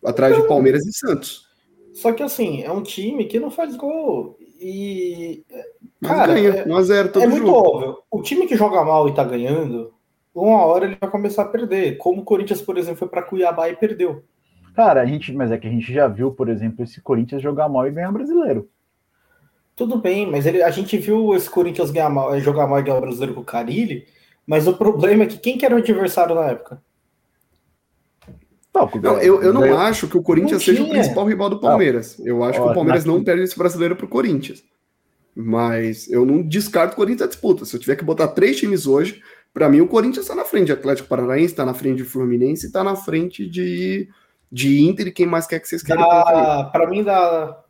Atrás 0.04 0.36
de 0.36 0.46
Palmeiras 0.50 0.86
e 0.86 0.92
Santos. 0.92 1.48
Só 1.94 2.12
que 2.12 2.22
assim, 2.22 2.62
é 2.62 2.72
um 2.72 2.84
time 2.84 3.24
que 3.24 3.40
não 3.40 3.50
faz 3.50 3.74
gol. 3.78 4.38
E. 4.68 5.46
Cara, 6.02 6.34
ganha, 6.34 6.50
é, 6.50 6.66
1x0 6.66 7.12
todo 7.12 7.24
é 7.24 7.28
muito 7.28 7.46
jogo. 7.46 7.58
óbvio. 7.58 7.98
O 8.10 8.22
time 8.24 8.48
que 8.48 8.58
joga 8.58 8.84
mal 8.84 9.08
e 9.08 9.14
tá 9.14 9.24
ganhando, 9.24 9.94
uma 10.34 10.66
hora 10.66 10.86
ele 10.86 10.98
vai 11.00 11.08
começar 11.08 11.44
a 11.44 11.48
perder. 11.48 11.98
Como 11.98 12.24
o 12.24 12.26
Corinthians, 12.26 12.64
por 12.64 12.76
exemplo, 12.76 12.98
foi 12.98 13.08
para 13.08 13.22
Cuiabá 13.22 13.70
e 13.70 13.76
perdeu. 13.76 14.24
Cara, 14.76 15.02
a 15.02 15.06
gente, 15.06 15.32
mas 15.34 15.52
é 15.52 15.58
que 15.60 15.68
a 15.68 15.70
gente 15.70 15.94
já 15.94 16.08
viu, 16.08 16.32
por 16.32 16.50
exemplo, 16.50 16.84
esse 16.84 17.00
Corinthians 17.00 17.44
jogar 17.44 17.70
mal 17.70 17.88
e 17.88 17.92
ganhar 17.92 18.12
brasileiro. 18.12 18.68
Tudo 19.76 20.00
bem, 20.00 20.26
mas 20.26 20.48
ele, 20.48 20.64
a 20.64 20.72
gente 20.72 20.98
viu 20.98 21.36
esse 21.36 21.50
Corinthians 21.50 21.92
ganhar 21.92 22.10
mal, 22.10 22.38
jogar 22.40 22.66
mal 22.66 22.80
e 22.80 22.84
ganhar 22.84 23.00
brasileiro 23.00 23.36
com 23.36 23.42
o 23.42 23.46
Carilli, 23.46 24.08
mas 24.48 24.68
o 24.68 24.76
problema 24.76 25.26
é 25.26 25.28
que 25.28 25.38
quem 25.38 25.60
que 25.60 25.66
era 25.66 25.76
o 25.76 25.78
adversário 25.78 26.34
na 26.34 26.46
época? 26.46 26.82
Não, 29.02 29.18
eu, 29.20 29.42
eu 29.42 29.54
não 29.54 29.80
acho 29.80 30.08
que 30.08 30.18
o 30.18 30.22
Corinthians 30.22 30.64
seja 30.64 30.84
o 30.84 30.90
principal 30.90 31.26
rival 31.26 31.50
do 31.50 31.60
Palmeiras. 31.60 32.20
Eu 32.20 32.44
acho 32.44 32.62
que 32.62 32.68
o 32.68 32.74
Palmeiras 32.74 33.06
não 33.06 33.24
perde 33.24 33.44
esse 33.44 33.58
brasileiro 33.58 33.96
pro 33.96 34.08
Corinthians. 34.08 34.64
Mas 35.34 36.10
eu 36.10 36.26
não 36.26 36.42
descarto 36.42 36.94
o 36.94 36.96
Corinthians 36.96 37.22
da 37.22 37.28
disputa. 37.28 37.66
Se 37.66 37.76
eu 37.76 37.80
tiver 37.80 37.96
que 37.96 38.06
botar 38.06 38.30
três 38.30 38.58
times 38.58 38.88
hoje, 38.88 39.22
para 39.54 39.70
mim 39.70 39.82
o 39.82 39.88
Corinthians 39.88 40.26
está 40.26 40.36
na 40.36 40.46
frente 40.46 40.68
de 40.68 40.72
Atlético 40.74 41.08
Paranaense, 41.08 41.54
está 41.54 41.66
na 41.66 41.74
frente 41.74 41.98
de 41.98 42.04
Fluminense, 42.04 42.66
está 42.66 42.84
na 42.84 42.96
frente 42.96 43.50
de, 43.50 44.10
de 44.52 44.82
Inter 44.86 45.08
e 45.08 45.12
quem 45.12 45.26
mais 45.26 45.48
quer 45.48 45.60
que 45.60 45.68
vocês 45.68 45.84
queiram. 45.84 46.04
Para 46.72 46.88
mim, 46.90 47.04
dá, 47.04 47.64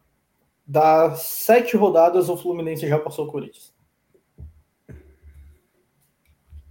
dá 0.65 1.15
sete 1.15 1.75
rodadas, 1.77 2.29
o 2.29 2.37
Fluminense 2.37 2.87
já 2.87 2.99
passou 2.99 3.25
o 3.25 3.31
Corinthians. 3.31 3.73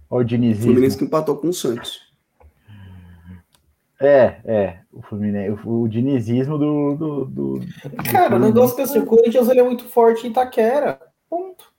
O 0.09 0.23
Diniz. 0.23 0.59
O 0.59 0.61
Fluminense 0.61 0.97
que 0.97 1.03
empatou 1.03 1.37
com 1.37 1.49
o 1.49 1.53
Santos. 1.53 2.04
É, 3.99 4.37
é. 4.45 4.77
O 4.91 5.01
Fluminense, 5.01 5.51
o, 5.65 5.81
o 5.83 5.87
dinizismo 5.87 6.57
do, 6.57 6.95
do, 6.95 7.25
do, 7.25 7.59
Cara, 8.11 8.35
o 8.35 8.39
negócio 8.39 8.79
é 8.79 8.83
assim, 8.83 8.99
o 8.99 9.05
Corinthians 9.05 9.47
ele 9.47 9.59
é 9.59 9.63
muito 9.63 9.85
forte 9.85 10.27
em 10.27 10.29
Itaquera. 10.29 10.99
Ponto. 11.29 11.73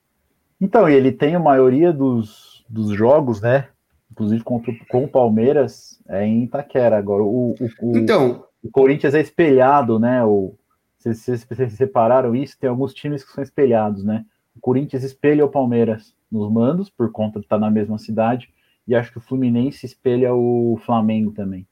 Então, 0.60 0.88
e 0.88 0.94
ele 0.94 1.12
tem 1.12 1.34
a 1.34 1.40
maioria 1.40 1.92
dos, 1.92 2.64
dos 2.68 2.90
jogos, 2.90 3.40
né? 3.40 3.68
Inclusive 4.10 4.42
contra, 4.42 4.72
com 4.88 5.04
o 5.04 5.08
Palmeiras, 5.08 6.00
é 6.08 6.24
em 6.24 6.44
Itaquera. 6.44 6.96
Agora, 6.96 7.22
o, 7.22 7.54
o, 7.60 7.90
o, 7.90 7.96
então, 7.98 8.44
o 8.62 8.70
Corinthians 8.70 9.14
é 9.14 9.20
espelhado, 9.20 9.98
né? 9.98 10.24
O, 10.24 10.54
vocês, 10.98 11.20
vocês, 11.20 11.44
vocês 11.44 11.72
separaram 11.74 12.34
isso? 12.34 12.58
Tem 12.58 12.70
alguns 12.70 12.94
times 12.94 13.22
que 13.22 13.32
são 13.32 13.44
espelhados, 13.44 14.04
né? 14.04 14.24
O 14.56 14.60
Corinthians 14.60 15.04
espelha 15.04 15.44
o 15.44 15.50
Palmeiras 15.50 16.14
nos 16.32 16.50
mandos, 16.50 16.88
por 16.88 17.12
conta 17.12 17.38
de 17.38 17.44
estar 17.44 17.58
na 17.58 17.70
mesma 17.70 17.98
cidade, 17.98 18.48
e 18.88 18.94
acho 18.94 19.12
que 19.12 19.18
o 19.18 19.20
Fluminense 19.20 19.84
espelha 19.84 20.34
o 20.34 20.78
Flamengo 20.84 21.30
também. 21.32 21.66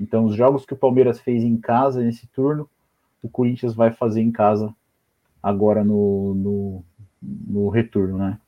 Então, 0.00 0.24
os 0.24 0.34
jogos 0.34 0.64
que 0.64 0.72
o 0.72 0.76
Palmeiras 0.76 1.20
fez 1.20 1.44
em 1.44 1.56
casa 1.58 2.02
nesse 2.02 2.26
turno, 2.28 2.68
o 3.22 3.28
Corinthians 3.28 3.74
vai 3.74 3.92
fazer 3.92 4.22
em 4.22 4.32
casa 4.32 4.74
agora 5.42 5.84
no, 5.84 6.34
no, 6.34 6.84
no 7.22 7.68
retorno, 7.68 8.16
né? 8.16 8.38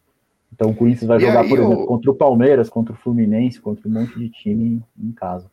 Então, 0.52 0.70
o 0.70 0.74
Corinthians 0.74 1.06
vai 1.06 1.18
e 1.18 1.20
jogar, 1.20 1.46
por 1.46 1.58
exemplo, 1.58 1.86
contra 1.86 2.10
o 2.10 2.14
Palmeiras, 2.14 2.68
contra 2.68 2.94
o 2.94 2.96
Fluminense, 2.96 3.60
contra 3.60 3.86
um 3.86 3.92
monte 3.92 4.18
de 4.18 4.28
time 4.30 4.82
em, 4.98 5.12
casa. 5.12 5.50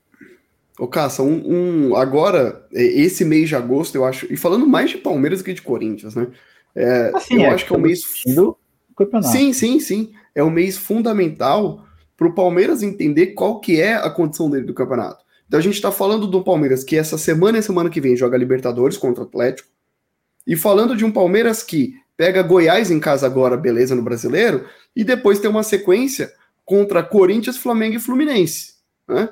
Ô, 0.77 0.87
Caça, 0.87 1.21
um, 1.21 1.89
um, 1.89 1.95
agora, 1.95 2.65
é, 2.73 2.81
esse 2.83 3.25
mês 3.25 3.49
de 3.49 3.55
agosto, 3.55 3.95
eu 3.95 4.05
acho, 4.05 4.31
e 4.31 4.37
falando 4.37 4.67
mais 4.67 4.89
de 4.91 4.97
Palmeiras 4.97 5.41
que 5.41 5.53
de 5.53 5.61
Corinthians, 5.61 6.15
né? 6.15 6.27
É, 6.75 7.11
assim, 7.13 7.35
eu 7.35 7.43
é, 7.43 7.49
acho 7.49 7.65
que 7.65 7.73
é 7.73 7.77
um 7.77 7.81
mês. 7.81 8.01
Do 8.25 8.57
campeonato. 8.95 9.31
Sim, 9.31 9.51
sim, 9.51 9.79
sim. 9.79 10.13
É 10.33 10.43
um 10.43 10.49
mês 10.49 10.77
fundamental 10.77 11.85
para 12.15 12.27
o 12.27 12.33
Palmeiras 12.33 12.83
entender 12.83 13.27
qual 13.27 13.59
que 13.59 13.81
é 13.81 13.95
a 13.95 14.09
condição 14.09 14.49
dele 14.49 14.65
do 14.65 14.73
campeonato. 14.73 15.23
Então 15.49 15.59
a 15.59 15.63
gente 15.63 15.73
está 15.73 15.91
falando 15.91 16.27
do 16.27 16.43
Palmeiras 16.43 16.83
que 16.83 16.95
essa 16.95 17.17
semana 17.17 17.57
e 17.57 17.63
semana 17.63 17.89
que 17.89 17.99
vem 17.99 18.15
joga 18.15 18.37
Libertadores 18.37 18.97
contra 18.97 19.23
o 19.23 19.27
Atlético. 19.27 19.67
E 20.45 20.55
falando 20.55 20.95
de 20.95 21.03
um 21.03 21.11
Palmeiras 21.11 21.63
que 21.63 21.95
pega 22.15 22.43
Goiás 22.43 22.91
em 22.91 22.99
casa 22.99 23.25
agora, 23.25 23.57
beleza, 23.57 23.95
no 23.95 24.03
brasileiro, 24.03 24.67
e 24.95 25.03
depois 25.03 25.39
tem 25.39 25.49
uma 25.49 25.63
sequência 25.63 26.31
contra 26.63 27.01
Corinthians, 27.01 27.57
Flamengo 27.57 27.95
e 27.95 27.99
Fluminense. 27.99 28.75
Né? 29.07 29.29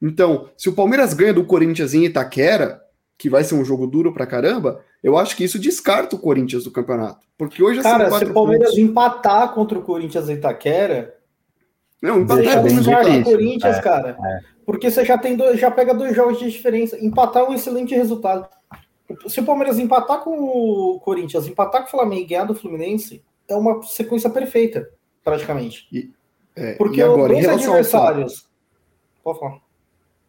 Então, 0.00 0.48
se 0.56 0.68
o 0.68 0.72
Palmeiras 0.72 1.12
ganha 1.12 1.34
do 1.34 1.44
Corinthians 1.44 1.94
em 1.94 2.04
Itaquera, 2.04 2.80
que 3.18 3.28
vai 3.28 3.42
ser 3.42 3.56
um 3.56 3.64
jogo 3.64 3.88
duro 3.88 4.14
pra 4.14 4.26
caramba, 4.26 4.84
eu 5.02 5.18
acho 5.18 5.36
que 5.36 5.42
isso 5.42 5.58
descarta 5.58 6.14
o 6.14 6.18
Corinthians 6.18 6.62
do 6.62 6.70
campeonato. 6.70 7.26
Porque 7.36 7.60
hoje 7.60 7.82
Cara, 7.82 8.08
se 8.08 8.24
o 8.24 8.32
Palmeiras 8.32 8.68
pontos. 8.68 8.78
empatar 8.78 9.52
contra 9.52 9.78
o 9.78 9.82
Corinthians 9.82 10.28
em 10.28 10.34
Itaquera. 10.34 11.16
Não, 12.00 12.20
empatar 12.20 12.62
contra 12.62 13.00
o 13.00 13.24
Corinthians, 13.24 13.76
é, 13.78 13.82
cara. 13.82 14.16
É. 14.22 14.55
Porque 14.66 14.90
você 14.90 15.04
já 15.04 15.16
tem 15.16 15.36
dois, 15.36 15.60
já 15.60 15.70
pega 15.70 15.94
dois 15.94 16.14
jogos 16.14 16.40
de 16.40 16.50
diferença. 16.50 17.02
Empatar 17.02 17.44
é 17.44 17.48
um 17.48 17.54
excelente 17.54 17.94
resultado. 17.94 18.48
Se 19.28 19.38
o 19.38 19.44
Palmeiras 19.44 19.78
empatar 19.78 20.18
com 20.24 20.36
o 20.36 20.98
Corinthians, 20.98 21.46
empatar 21.46 21.82
com 21.82 21.86
o 21.86 21.90
Flamengo 21.92 22.22
e 22.22 22.26
ganhar 22.26 22.44
do 22.44 22.54
Fluminense, 22.54 23.24
é 23.48 23.54
uma 23.54 23.80
sequência 23.84 24.28
perfeita, 24.28 24.90
praticamente. 25.22 25.86
E, 25.92 26.10
é, 26.56 26.74
Porque 26.74 26.98
e 26.98 27.02
agora, 27.04 27.32
dois 27.32 27.46
adversários. 27.46 28.48
Pode 29.22 29.38
falar. 29.38 29.60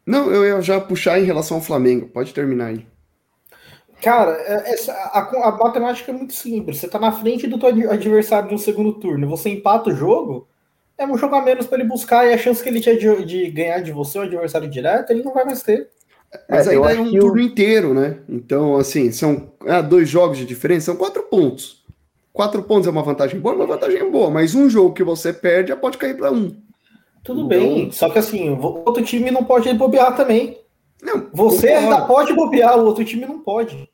Não, 0.06 0.32
eu 0.32 0.46
ia 0.46 0.62
já 0.62 0.80
puxar 0.80 1.20
em 1.20 1.26
relação 1.26 1.58
ao 1.58 1.64
Flamengo. 1.64 2.08
Pode 2.08 2.32
terminar 2.32 2.68
aí. 2.68 2.86
Cara, 4.02 4.34
é, 4.34 4.74
essa, 4.74 4.94
a, 4.94 5.48
a, 5.50 5.52
matemática 5.58 6.12
é 6.12 6.16
muito 6.16 6.34
simples. 6.34 6.78
Você 6.78 6.86
está 6.86 7.00
na 7.00 7.12
frente 7.12 7.48
do 7.48 7.58
teu 7.58 7.70
adversário 7.90 8.52
no 8.52 8.60
segundo 8.60 8.94
turno, 8.94 9.28
você 9.28 9.50
empata 9.50 9.90
o 9.90 9.96
jogo, 9.96 10.48
é 10.98 11.06
um 11.06 11.18
jogo 11.18 11.36
a 11.36 11.42
menos 11.42 11.68
para 11.68 11.80
ele 11.80 11.88
buscar 11.88 12.26
e 12.26 12.34
a 12.34 12.38
chance 12.38 12.62
que 12.62 12.70
ele 12.70 12.80
tinha 12.80 12.98
de, 12.98 13.26
de, 13.26 13.52
ganhar 13.52 13.82
de 13.82 13.92
você, 13.92 14.18
o 14.18 14.24
adversário 14.24 14.70
direto, 14.70 15.12
ele 15.12 15.24
não 15.24 15.34
vai 15.34 15.46
mais 15.46 15.62
ter. 15.62 15.90
Mas 16.50 16.68
é, 16.68 16.72
ainda 16.72 16.94
é 16.94 17.00
um 17.00 17.12
turno 17.12 17.40
eu... 17.40 17.46
inteiro, 17.46 17.94
né? 17.94 18.18
Então, 18.28 18.76
assim, 18.76 19.12
são 19.12 19.52
ah, 19.66 19.82
dois 19.82 20.10
jogos 20.10 20.38
de 20.38 20.46
diferença, 20.46 20.88
são 20.88 20.96
quatro 20.96 21.24
pontos. 21.24 21.86
Quatro 22.34 22.62
pontos 22.64 22.88
é 22.88 22.92
uma 22.92 23.04
vantagem 23.04 23.40
boa, 23.40 23.56
uma 23.56 23.66
vantagem 23.66 24.12
boa, 24.12 24.30
mas 24.30 24.54
um 24.54 24.70
jogo 24.70 24.94
que 24.94 25.04
você 25.04 25.32
perde 25.32 25.70
já 25.70 25.76
pode 25.76 25.98
cair 25.98 26.18
para 26.18 26.32
um. 26.32 26.56
Tudo 27.24 27.42
então... 27.42 27.48
bem, 27.48 27.92
só 27.92 28.10
que 28.10 28.20
assim, 28.20 28.50
o 28.50 28.62
outro 28.62 29.04
time 29.04 29.32
não 29.32 29.44
pode 29.44 29.72
bobear 29.74 30.16
também. 30.16 30.58
Não, 31.02 31.28
você 31.32 31.68
concordo. 31.68 31.94
ainda 31.94 32.06
pode 32.06 32.34
bobear, 32.34 32.78
o 32.78 32.86
outro 32.86 33.06
time 33.06 33.26
não 33.26 33.40
pode. 33.40 33.90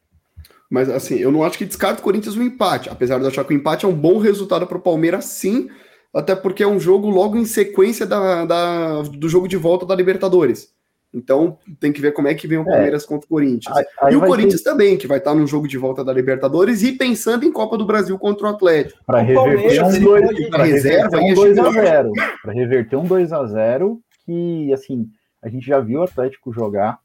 Mas 0.70 0.90
assim, 0.90 1.16
eu 1.16 1.32
não 1.32 1.44
acho 1.44 1.58
que 1.58 1.66
descarta 1.66 2.00
o 2.00 2.04
Corinthians 2.04 2.36
o 2.36 2.40
um 2.40 2.44
empate, 2.44 2.90
apesar 2.90 3.20
de 3.20 3.28
achar 3.28 3.44
que 3.44 3.54
o 3.54 3.56
empate 3.56 3.86
é 3.86 3.88
um 3.88 3.94
bom 3.94 4.18
resultado 4.18 4.66
para 4.66 4.78
o 4.78 4.82
Palmeiras, 4.82 5.26
sim, 5.26 5.70
até 6.13 6.36
porque 6.36 6.63
é 6.63 6.67
um 6.67 6.79
jogo 6.79 7.10
logo 7.10 7.38
em 7.38 7.46
sequência 7.46 8.05
da, 8.05 8.46
da, 8.46 9.01
do 9.01 9.27
jogo 9.27 9.48
de 9.48 9.58
volta 9.58 9.86
da 9.86 9.96
Libertadores. 9.96 10.74
Então 11.13 11.60
tem 11.79 11.93
que 11.93 12.01
ver 12.01 12.12
como 12.12 12.27
é 12.27 12.34
que 12.34 12.48
vem 12.48 12.58
o 12.58 12.62
é. 12.62 12.65
Palmeiras 12.65 13.03
é. 13.03 13.08
contra 13.08 13.25
o 13.25 13.29
Corinthians. 13.29 13.77
Aí, 13.77 13.86
aí 14.01 14.13
e 14.13 14.17
o 14.17 14.22
Corinthians 14.22 14.62
ter... 14.62 14.72
também, 14.72 14.98
que 14.98 15.05
vai 15.05 15.20
estar 15.20 15.36
no 15.36 15.46
jogo 15.46 15.67
de 15.67 15.77
volta 15.77 16.03
da 16.03 16.12
Libertadores 16.12 16.82
e 16.82 16.93
pensando 16.93 17.46
em 17.46 17.51
Copa 17.51 17.77
do 17.77 17.86
Brasil 17.86 18.17
contra 18.17 18.48
o 18.48 18.50
Atlético. 18.50 19.00
Para 19.05 19.20
reverter 19.20 19.84
um 19.84 20.00
2 20.00 20.50
para 20.50 20.63
reserva 20.63 21.17
um 21.20 21.34
2 21.34 21.60
a 21.60 21.72
0. 21.72 22.12
Para 22.41 22.53
reverter 22.53 22.96
um 22.96 23.05
2 23.05 23.32
a 23.32 23.46
0 23.46 24.01
que 24.25 24.74
assim, 24.74 25.08
a 25.41 25.50
gente 25.50 25.67
já 25.67 25.79
viu 25.79 26.00
o 26.00 26.03
Atlético 26.03 26.51
jogar 26.51 27.00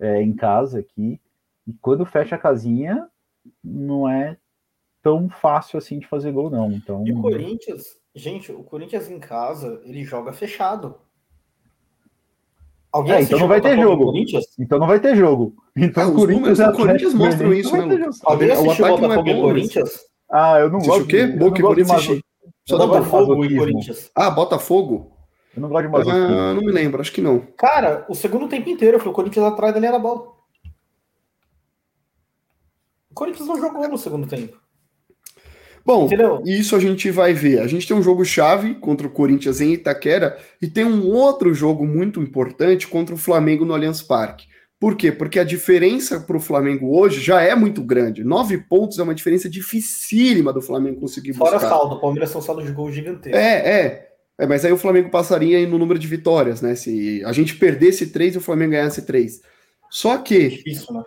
é, 0.00 0.20
em 0.20 0.34
casa 0.34 0.80
aqui. 0.80 1.20
E 1.66 1.72
quando 1.80 2.04
fecha 2.04 2.34
a 2.34 2.38
casinha, 2.38 3.06
não 3.62 4.08
é 4.08 4.36
tão 5.02 5.28
fácil 5.28 5.78
assim 5.78 6.00
de 6.00 6.06
fazer 6.06 6.32
gol, 6.32 6.50
não. 6.50 6.72
Então... 6.72 7.06
E 7.06 7.12
o 7.12 7.20
Corinthians, 7.20 7.96
gente, 8.16 8.50
o 8.50 8.64
Corinthians 8.64 9.10
em 9.10 9.20
casa, 9.20 9.80
ele 9.84 10.02
joga 10.02 10.32
fechado. 10.32 10.96
Alguém 12.90 13.14
é, 13.14 13.22
então 13.22 13.38
não 13.38 13.46
vai 13.46 13.60
ter 13.60 13.78
jogo. 13.78 14.12
Então 14.58 14.78
não 14.78 14.86
vai 14.86 14.98
ter 14.98 15.14
jogo. 15.14 15.54
Então 15.76 16.04
ah, 16.04 16.08
o 16.08 16.14
Corinthians, 16.14 16.58
números, 16.58 16.74
o 16.74 16.82
Corinthians 16.82 17.14
mostram 17.14 17.52
isso, 17.52 17.76
né? 17.76 18.08
Alguém 18.24 18.50
o 18.52 18.70
ataque 18.70 19.02
não 19.02 19.12
é 19.12 19.22
bom, 19.22 19.40
Corinthians? 19.42 20.00
Ah, 20.30 20.58
eu 20.60 20.70
não 20.70 20.78
gosto. 20.78 21.02
o 21.02 21.06
quê? 21.06 21.26
Boca 21.26 21.58
e 21.58 21.62
Corinthians 21.62 22.20
Só 22.66 22.78
Botafogo 22.78 23.44
e 23.44 23.54
Corinthians. 23.54 24.10
Ah, 24.14 24.30
Botafogo? 24.30 25.12
Eu 25.54 25.60
não 25.60 25.68
gosto 25.68 25.86
de 25.86 25.92
masoquismo. 25.92 26.26
Ah, 26.26 26.54
não 26.54 26.62
me 26.62 26.72
lembro, 26.72 27.00
acho 27.00 27.12
que 27.12 27.20
não. 27.20 27.40
Cara, 27.56 28.06
o 28.08 28.14
segundo 28.14 28.48
tempo 28.48 28.68
inteiro 28.70 28.98
foi 28.98 29.10
o 29.10 29.14
Corinthians 29.14 29.44
atrás 29.44 29.74
da 29.74 29.80
linha 29.80 29.92
da 29.92 29.98
bola. 29.98 30.32
O 33.10 33.14
Corinthians 33.14 33.46
não 33.46 33.60
jogou 33.60 33.86
no 33.86 33.98
segundo 33.98 34.26
tempo. 34.26 34.58
Bom, 35.86 36.06
Entendeu? 36.06 36.42
isso 36.44 36.74
a 36.74 36.80
gente 36.80 37.08
vai 37.12 37.32
ver. 37.32 37.60
A 37.60 37.68
gente 37.68 37.86
tem 37.86 37.96
um 37.96 38.02
jogo 38.02 38.24
chave 38.24 38.74
contra 38.74 39.06
o 39.06 39.10
Corinthians 39.10 39.60
em 39.60 39.72
Itaquera 39.72 40.36
e 40.60 40.66
tem 40.66 40.84
um 40.84 41.06
outro 41.06 41.54
jogo 41.54 41.86
muito 41.86 42.20
importante 42.20 42.88
contra 42.88 43.14
o 43.14 43.18
Flamengo 43.18 43.64
no 43.64 43.72
Allianz 43.72 44.02
Parque. 44.02 44.48
Por 44.80 44.96
quê? 44.96 45.12
Porque 45.12 45.38
a 45.38 45.44
diferença 45.44 46.18
para 46.18 46.36
o 46.36 46.40
Flamengo 46.40 46.98
hoje 46.98 47.20
já 47.20 47.40
é 47.40 47.54
muito 47.54 47.82
grande. 47.82 48.24
Nove 48.24 48.58
pontos 48.58 48.98
é 48.98 49.02
uma 49.04 49.14
diferença 49.14 49.48
dificílima 49.48 50.52
do 50.52 50.60
Flamengo 50.60 51.00
conseguir 51.00 51.32
buscar. 51.32 51.60
Fora 51.60 51.60
saldo, 51.60 51.94
o 51.94 52.00
Palmeiras 52.00 52.30
são 52.30 52.42
saldo 52.42 52.64
de 52.64 52.72
gol 52.72 52.90
gigantesco. 52.90 53.38
É, 53.38 53.80
é. 53.80 54.08
É, 54.38 54.46
mas 54.46 54.64
aí 54.64 54.72
o 54.72 54.76
Flamengo 54.76 55.08
passaria 55.08 55.66
no 55.66 55.78
número 55.78 55.98
de 55.98 56.06
vitórias, 56.06 56.60
né? 56.60 56.74
Se 56.74 57.22
a 57.24 57.32
gente 57.32 57.54
perdesse 57.56 58.08
três 58.08 58.34
e 58.34 58.38
o 58.38 58.40
Flamengo 58.40 58.72
ganhasse 58.72 59.02
três. 59.02 59.40
Só 59.88 60.18
que. 60.18 60.36
É 60.36 60.48
difícil, 60.48 60.92
né? 60.92 61.04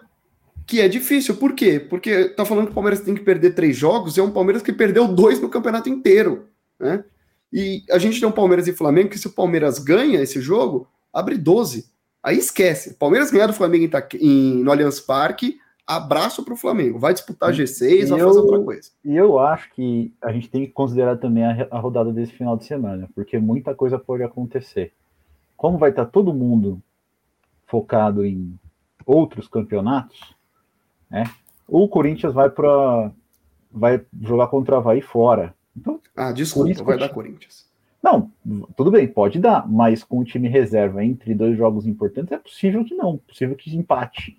Que 0.70 0.82
é 0.82 0.88
difícil, 0.88 1.36
por 1.36 1.54
quê? 1.54 1.80
Porque 1.80 2.26
tá 2.26 2.46
falando 2.46 2.66
que 2.66 2.72
o 2.72 2.76
Palmeiras 2.76 3.02
tem 3.02 3.16
que 3.16 3.24
perder 3.24 3.56
três 3.56 3.76
jogos, 3.76 4.20
é 4.20 4.22
um 4.22 4.30
Palmeiras 4.30 4.62
que 4.62 4.72
perdeu 4.72 5.08
dois 5.08 5.42
no 5.42 5.50
campeonato 5.50 5.90
inteiro, 5.90 6.46
né? 6.80 7.04
E 7.52 7.84
a 7.90 7.98
gente 7.98 8.20
tem 8.20 8.30
um 8.30 8.32
Palmeiras 8.32 8.68
e 8.68 8.74
Flamengo 8.74 9.10
que 9.10 9.18
se 9.18 9.26
o 9.26 9.32
Palmeiras 9.32 9.80
ganha 9.80 10.22
esse 10.22 10.40
jogo, 10.40 10.88
abre 11.12 11.40
12. 11.40 11.90
Aí 12.22 12.38
esquece. 12.38 12.94
Palmeiras 13.00 13.32
ganhar 13.32 13.48
do 13.48 13.54
Flamengo 13.54 13.86
em, 13.86 14.20
em, 14.22 14.64
no 14.64 14.72
Allianz 14.72 15.00
Parque, 15.00 15.58
abraço 15.88 16.46
para 16.46 16.54
o 16.54 16.58
Flamengo. 16.58 17.00
Vai 17.00 17.14
disputar 17.14 17.52
G6, 17.52 18.10
vai 18.10 18.20
fazer 18.20 18.40
outra 18.40 18.60
coisa. 18.60 18.92
E 19.04 19.16
eu 19.16 19.40
acho 19.40 19.74
que 19.74 20.14
a 20.22 20.32
gente 20.32 20.52
tem 20.52 20.68
que 20.68 20.72
considerar 20.72 21.18
também 21.18 21.46
a, 21.46 21.68
a, 21.72 21.80
rodada 21.80 22.14
desse 22.14 22.34
final 22.34 22.56
de 22.56 22.66
semana, 22.66 23.10
porque 23.16 23.40
muita 23.40 23.74
coisa 23.74 23.98
pode 23.98 24.22
acontecer. 24.22 24.94
Como 25.58 25.80
vai 25.80 25.90
estar 25.90 26.06
tá 26.06 26.12
todo 26.12 26.32
mundo 26.32 26.80
focado 27.66 28.24
em 28.24 28.54
outros 29.04 29.48
campeonatos, 29.48 30.38
né? 31.10 31.24
O 31.68 31.88
Corinthians 31.88 32.34
vai 32.34 32.50
para 32.50 33.12
vai 33.72 34.02
jogar 34.22 34.48
contra 34.48 34.76
o 34.76 34.78
Havaí 34.80 35.02
fora. 35.02 35.54
Então, 35.78 36.00
ah, 36.16 36.32
desculpa, 36.32 36.84
vai 36.84 36.98
dar 36.98 37.10
Corinthians. 37.10 37.68
Não, 38.02 38.32
tudo 38.76 38.92
bem, 38.92 39.08
pode 39.08 39.40
dar, 39.40 39.70
mas 39.70 40.04
com 40.04 40.20
o 40.20 40.24
time 40.24 40.48
reserva 40.48 41.04
entre 41.04 41.36
dois 41.36 41.58
jogos 41.58 41.86
importantes 41.86 42.32
é 42.32 42.38
possível 42.38 42.84
que 42.86 42.96
não, 42.96 43.18
possível 43.18 43.56
que 43.56 43.76
empate. 43.76 44.38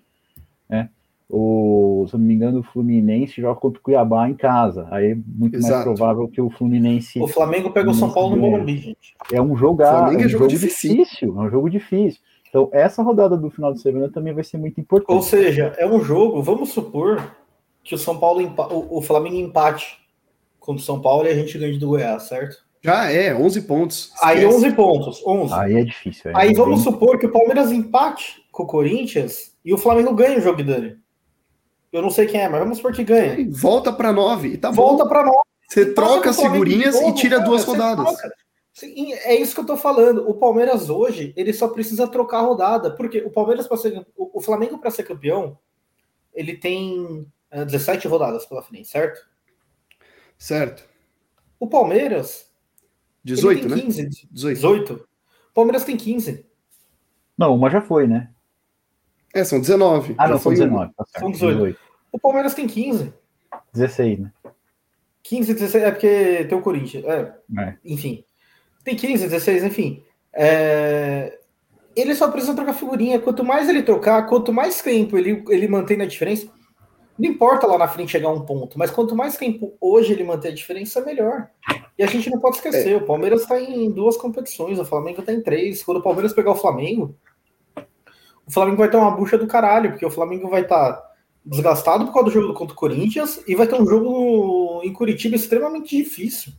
Né? 0.67 0.89
O, 1.29 2.05
se 2.09 2.15
eu 2.15 2.19
não 2.19 2.25
me 2.25 2.33
engano, 2.33 2.59
o 2.59 2.63
Fluminense 2.63 3.39
joga 3.39 3.59
contra 3.59 3.79
o 3.79 3.83
Cuiabá 3.83 4.27
em 4.27 4.33
casa. 4.33 4.87
Aí 4.91 5.11
é 5.11 5.15
muito 5.15 5.55
Exato. 5.55 5.73
mais 5.73 5.83
provável 5.83 6.27
que 6.27 6.41
o 6.41 6.49
Fluminense. 6.49 7.21
O 7.21 7.27
Flamengo 7.27 7.71
pega 7.71 7.89
o 7.89 7.93
São 7.93 8.11
Paulo 8.11 8.35
no 8.35 8.41
Morumbi, 8.41 8.77
gente. 8.77 9.15
É 9.31 9.41
um 9.41 9.55
jogar, 9.55 10.11
é 10.11 10.17
um 10.17 10.19
é 10.19 10.27
jogo, 10.27 10.47
difícil. 10.47 10.97
difícil. 10.97 11.39
É 11.39 11.43
um 11.45 11.49
jogo 11.49 11.69
difícil. 11.69 12.19
Então, 12.51 12.69
essa 12.73 13.01
rodada 13.01 13.37
do 13.37 13.49
final 13.49 13.73
de 13.73 13.79
semana 13.79 14.09
também 14.09 14.33
vai 14.33 14.43
ser 14.43 14.57
muito 14.57 14.79
importante. 14.79 15.15
Ou 15.15 15.21
seja, 15.21 15.73
é 15.77 15.87
um 15.87 16.03
jogo, 16.03 16.43
vamos 16.43 16.71
supor 16.71 17.33
que 17.81 17.95
o 17.95 17.97
São 17.97 18.19
Paulo 18.19 18.41
o, 18.69 18.97
o 18.97 19.01
Flamengo 19.01 19.37
empate 19.37 19.97
contra 20.59 20.81
o 20.81 20.85
São 20.85 21.01
Paulo 21.01 21.25
e 21.25 21.29
a 21.29 21.33
gente 21.33 21.57
ganhe 21.57 21.77
do 21.77 21.87
Goiás, 21.87 22.23
certo? 22.23 22.57
Já 22.83 23.09
é, 23.09 23.33
11 23.33 23.61
pontos. 23.61 24.11
Esquece. 24.13 24.25
Aí 24.25 24.45
11 24.45 24.71
pontos, 24.73 25.23
11. 25.25 25.53
Aí 25.53 25.75
é 25.75 25.83
difícil. 25.85 26.31
Aí, 26.35 26.49
aí 26.49 26.53
vamos 26.53 26.83
bem... 26.83 26.91
supor 26.91 27.17
que 27.17 27.25
o 27.25 27.31
Palmeiras 27.31 27.71
empate 27.71 28.43
com 28.51 28.63
o 28.63 28.67
Corinthians 28.67 29.55
e 29.63 29.73
o 29.73 29.77
Flamengo 29.77 30.13
ganha 30.13 30.37
o 30.37 30.41
jogo 30.41 30.61
dele. 30.61 30.97
Eu 31.93 32.01
não 32.01 32.09
sei 32.09 32.25
quem 32.25 32.41
é, 32.41 32.49
mas 32.49 32.59
vamos 32.59 32.77
supor 32.77 32.91
que 32.91 33.03
ganha. 33.03 33.47
Volta 33.49 33.93
para 33.93 34.11
9 34.11 34.49
e 34.49 34.57
tá 34.57 34.71
Volta 34.71 35.05
para 35.05 35.23
9. 35.23 35.37
Você 35.69 35.93
troca 35.93 36.31
as 36.31 36.41
figurinhas 36.41 36.99
e 36.99 37.13
tira 37.13 37.37
cara, 37.37 37.49
duas 37.49 37.63
rodadas. 37.63 38.05
Troca. 38.05 38.35
Sim, 38.73 39.13
é 39.13 39.35
isso 39.35 39.53
que 39.53 39.59
eu 39.59 39.65
tô 39.65 39.75
falando. 39.75 40.29
O 40.29 40.33
Palmeiras 40.33 40.89
hoje, 40.89 41.33
ele 41.35 41.51
só 41.51 41.67
precisa 41.67 42.07
trocar 42.07 42.39
a 42.39 42.43
rodada. 42.43 42.91
Porque 42.95 43.19
o 43.19 43.29
Palmeiras, 43.29 43.67
para 43.67 43.77
ser. 43.77 44.05
O 44.15 44.41
Flamengo, 44.41 44.77
para 44.77 44.91
ser 44.91 45.03
campeão, 45.03 45.57
ele 46.33 46.55
tem 46.55 47.27
17 47.51 48.07
é, 48.07 48.09
rodadas 48.09 48.45
pela 48.45 48.63
frente, 48.63 48.87
certo? 48.87 49.27
Certo. 50.37 50.83
O 51.59 51.67
Palmeiras. 51.67 52.49
18, 53.23 53.69
né? 53.69 53.81
15, 53.81 54.09
18. 54.31 54.55
18. 54.55 54.93
O 54.93 55.53
Palmeiras 55.53 55.83
tem 55.83 55.95
15. 55.95 56.45
Não, 57.37 57.53
uma 57.53 57.69
já 57.69 57.81
foi, 57.81 58.07
né? 58.07 58.31
É, 59.33 59.43
são 59.43 59.59
19. 59.59 60.15
Ah, 60.17 60.27
não, 60.27 60.39
são 60.39 60.51
19. 60.51 60.93
Tá 60.93 61.05
são 61.19 61.31
18. 61.31 61.57
18. 61.57 61.79
O 62.11 62.19
Palmeiras 62.19 62.53
tem 62.53 62.67
15. 62.67 63.13
16, 63.73 64.19
né? 64.19 64.33
15, 65.23 65.53
16, 65.53 65.83
é 65.83 65.91
porque 65.91 66.45
tem 66.45 66.57
o 66.57 66.61
Corinthians. 66.61 67.05
É, 67.05 67.35
é. 67.59 67.77
Enfim. 67.85 68.23
Tem 68.83 68.95
15, 68.95 69.27
16, 69.27 69.63
enfim. 69.63 70.03
É... 70.33 71.39
Ele 71.95 72.15
só 72.15 72.29
precisa 72.29 72.55
trocar 72.55 72.73
figurinha. 72.73 73.19
Quanto 73.19 73.43
mais 73.43 73.67
ele 73.67 73.83
trocar, 73.83 74.25
quanto 74.27 74.53
mais 74.53 74.81
tempo 74.81 75.17
ele, 75.17 75.43
ele 75.49 75.67
mantém 75.67 76.01
a 76.01 76.05
diferença. 76.05 76.47
Não 77.17 77.29
importa 77.29 77.67
lá 77.67 77.77
na 77.77 77.87
frente 77.87 78.11
chegar 78.11 78.29
um 78.29 78.45
ponto, 78.45 78.79
mas 78.79 78.89
quanto 78.89 79.15
mais 79.15 79.37
tempo 79.37 79.75
hoje 79.79 80.13
ele 80.13 80.23
manter 80.23 80.47
a 80.47 80.55
diferença, 80.55 81.05
melhor. 81.05 81.49
E 81.97 82.03
a 82.03 82.07
gente 82.07 82.29
não 82.29 82.39
pode 82.39 82.55
esquecer: 82.55 82.93
é. 82.93 82.95
o 82.95 83.05
Palmeiras 83.05 83.41
está 83.41 83.59
em 83.61 83.91
duas 83.91 84.17
competições, 84.17 84.79
o 84.79 84.85
Flamengo 84.85 85.19
está 85.19 85.31
em 85.31 85.41
três. 85.41 85.83
Quando 85.83 85.97
o 85.97 86.01
Palmeiras 86.01 86.33
pegar 86.33 86.51
o 86.51 86.55
Flamengo, 86.55 87.15
o 88.47 88.51
Flamengo 88.51 88.77
vai 88.77 88.89
ter 88.89 88.97
uma 88.97 89.11
bucha 89.11 89.37
do 89.37 89.45
caralho, 89.45 89.91
porque 89.91 90.05
o 90.05 90.09
Flamengo 90.09 90.49
vai 90.49 90.61
estar 90.61 90.93
tá 90.93 91.11
desgastado 91.45 92.05
por 92.05 92.13
causa 92.13 92.29
do 92.29 92.33
jogo 92.33 92.53
contra 92.53 92.73
o 92.73 92.77
Corinthians 92.77 93.43
e 93.47 93.55
vai 93.55 93.67
ter 93.67 93.79
um 93.79 93.85
jogo 93.85 94.81
em 94.83 94.93
Curitiba 94.93 95.35
extremamente 95.35 95.95
difícil. 95.95 96.53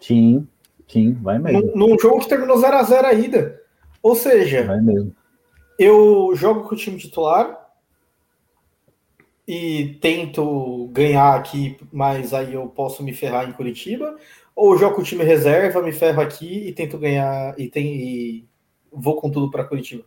Sim, 0.00 0.46
sim, 0.88 1.12
vai 1.14 1.38
mesmo. 1.38 1.72
Num, 1.74 1.88
num 1.88 1.98
jogo 1.98 2.20
que 2.20 2.28
terminou 2.28 2.56
0x0 2.56 3.04
a, 3.04 3.12
ida. 3.12 3.60
Ou 4.02 4.14
seja, 4.14 4.64
vai 4.64 4.80
mesmo. 4.80 5.14
eu 5.78 6.32
jogo 6.34 6.68
com 6.68 6.74
o 6.74 6.78
time 6.78 6.98
titular 6.98 7.56
e 9.46 9.98
tento 10.00 10.88
ganhar 10.92 11.34
aqui, 11.34 11.76
mas 11.92 12.34
aí 12.34 12.54
eu 12.54 12.66
posso 12.66 13.02
me 13.02 13.12
ferrar 13.12 13.48
em 13.48 13.52
Curitiba, 13.52 14.16
ou 14.54 14.76
jogo 14.76 14.96
com 14.96 15.02
o 15.02 15.04
time 15.04 15.24
reserva, 15.24 15.82
me 15.82 15.92
ferro 15.92 16.20
aqui 16.20 16.68
e 16.68 16.72
tento 16.72 16.98
ganhar 16.98 17.54
e, 17.58 17.68
tem, 17.68 17.86
e 17.86 18.48
vou 18.92 19.16
com 19.16 19.30
tudo 19.30 19.50
para 19.50 19.64
Curitiba 19.64 20.04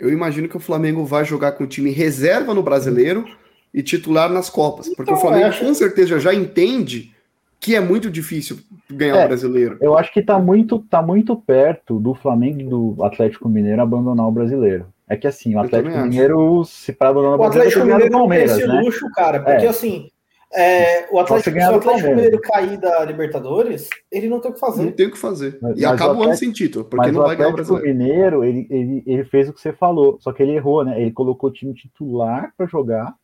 eu 0.00 0.10
imagino 0.10 0.48
que 0.48 0.56
o 0.56 0.60
Flamengo 0.60 1.04
vai 1.04 1.24
jogar 1.26 1.52
com 1.52 1.64
o 1.64 1.66
time 1.66 1.90
reserva 1.90 2.54
no 2.54 2.62
brasileiro 2.62 3.26
e 3.72 3.82
titular 3.82 4.30
nas 4.32 4.48
Copas. 4.48 4.88
Porque 4.88 5.12
então, 5.12 5.14
o 5.14 5.20
Flamengo 5.20 5.48
acho... 5.48 5.64
com 5.64 5.74
certeza 5.74 6.18
já 6.18 6.32
entende 6.32 7.14
que 7.60 7.76
é 7.76 7.80
muito 7.80 8.10
difícil 8.10 8.58
ganhar 8.90 9.18
é, 9.18 9.24
o 9.24 9.28
brasileiro. 9.28 9.78
Eu 9.80 9.96
acho 9.96 10.12
que 10.12 10.22
tá 10.22 10.38
muito, 10.38 10.78
tá 10.78 11.02
muito 11.02 11.36
perto 11.36 12.00
do 12.00 12.14
Flamengo 12.14 12.60
e 12.60 12.64
do 12.64 12.96
Atlético 13.04 13.48
Mineiro 13.48 13.82
abandonar 13.82 14.26
o 14.26 14.32
brasileiro. 14.32 14.86
É 15.06 15.16
que 15.16 15.26
assim, 15.26 15.54
o 15.54 15.60
Atlético 15.60 15.98
Mineiro, 15.98 16.64
se 16.64 16.92
para 16.92 17.10
abandonar 17.10 17.38
o, 17.38 17.42
o 17.42 17.44
Atlético 17.44 17.84
Mineiro 17.84 18.10
não 18.10 18.28
tem 18.28 18.44
esse 18.44 18.66
né? 18.66 18.80
luxo, 18.80 19.06
cara, 19.14 19.40
porque 19.40 19.66
é. 19.66 19.68
assim, 19.68 20.08
é, 20.52 21.06
o 21.12 21.18
Atlético, 21.18 21.60
se 21.60 21.68
o 21.68 21.74
Atlético 21.74 22.08
Mineiro 22.08 22.40
cair 22.40 22.76
da 22.78 23.04
Libertadores, 23.04 23.88
ele 24.10 24.28
não 24.28 24.40
tem 24.40 24.50
o 24.50 24.54
que 24.54 24.60
fazer. 24.60 24.82
Não 24.82 24.92
tem 24.92 25.06
o 25.06 25.10
que 25.12 25.18
fazer. 25.18 25.58
Mas, 25.60 25.78
e 25.78 25.84
acaba 25.84 26.18
o 26.18 26.22
ano 26.22 26.34
sem 26.34 26.50
título, 26.50 26.84
porque 26.86 27.12
não 27.12 27.22
vai 27.22 27.36
ganhar 27.36 27.50
o 27.50 27.52
Atlético 27.52 27.78
Mineiro, 27.78 28.42
ele, 28.42 28.66
ele, 28.70 29.02
ele 29.06 29.24
fez 29.24 29.48
o 29.48 29.52
que 29.52 29.60
você 29.60 29.72
falou, 29.72 30.18
só 30.20 30.32
que 30.32 30.42
ele 30.42 30.52
errou, 30.52 30.84
né? 30.84 31.00
Ele 31.00 31.12
colocou 31.12 31.50
o 31.50 31.52
time 31.52 31.74
titular 31.74 32.52
para 32.56 32.66
jogar, 32.66 33.14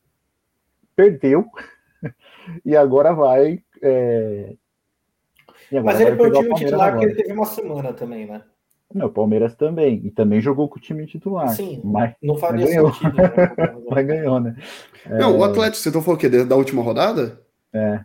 perdeu, 0.94 1.46
e 2.64 2.76
agora 2.76 3.12
vai. 3.12 3.60
É... 3.82 4.54
E 5.70 5.78
agora 5.78 5.94
Mas 5.96 6.06
ele 6.06 6.16
foi 6.16 6.28
o 6.28 6.32
time 6.32 6.54
titular 6.54 6.92
porque 6.92 7.06
ele 7.06 7.14
teve 7.14 7.32
uma 7.32 7.46
semana 7.46 7.92
também, 7.92 8.26
né? 8.26 8.42
Não, 8.94 9.06
o 9.06 9.10
Palmeiras 9.10 9.54
também. 9.54 10.00
E 10.04 10.10
também 10.10 10.40
jogou 10.40 10.68
com 10.68 10.78
o 10.78 10.80
time 10.80 11.06
titular. 11.06 11.48
Sim, 11.48 11.80
mas, 11.82 12.14
não 12.22 12.36
faria 12.36 12.64
mas 12.64 12.74
ganhou. 12.74 12.92
sentido. 12.92 13.16
Né? 13.16 13.30
mas 13.90 14.06
ganhou, 14.06 14.40
né? 14.40 14.56
Não, 15.08 15.34
é... 15.34 15.38
o 15.38 15.44
Atlético, 15.44 15.82
você 15.82 15.90
tá 15.90 16.00
falando 16.00 16.18
o 16.18 16.20
quê? 16.20 16.28
Da 16.44 16.56
última 16.56 16.82
rodada? 16.82 17.40
É. 17.72 18.00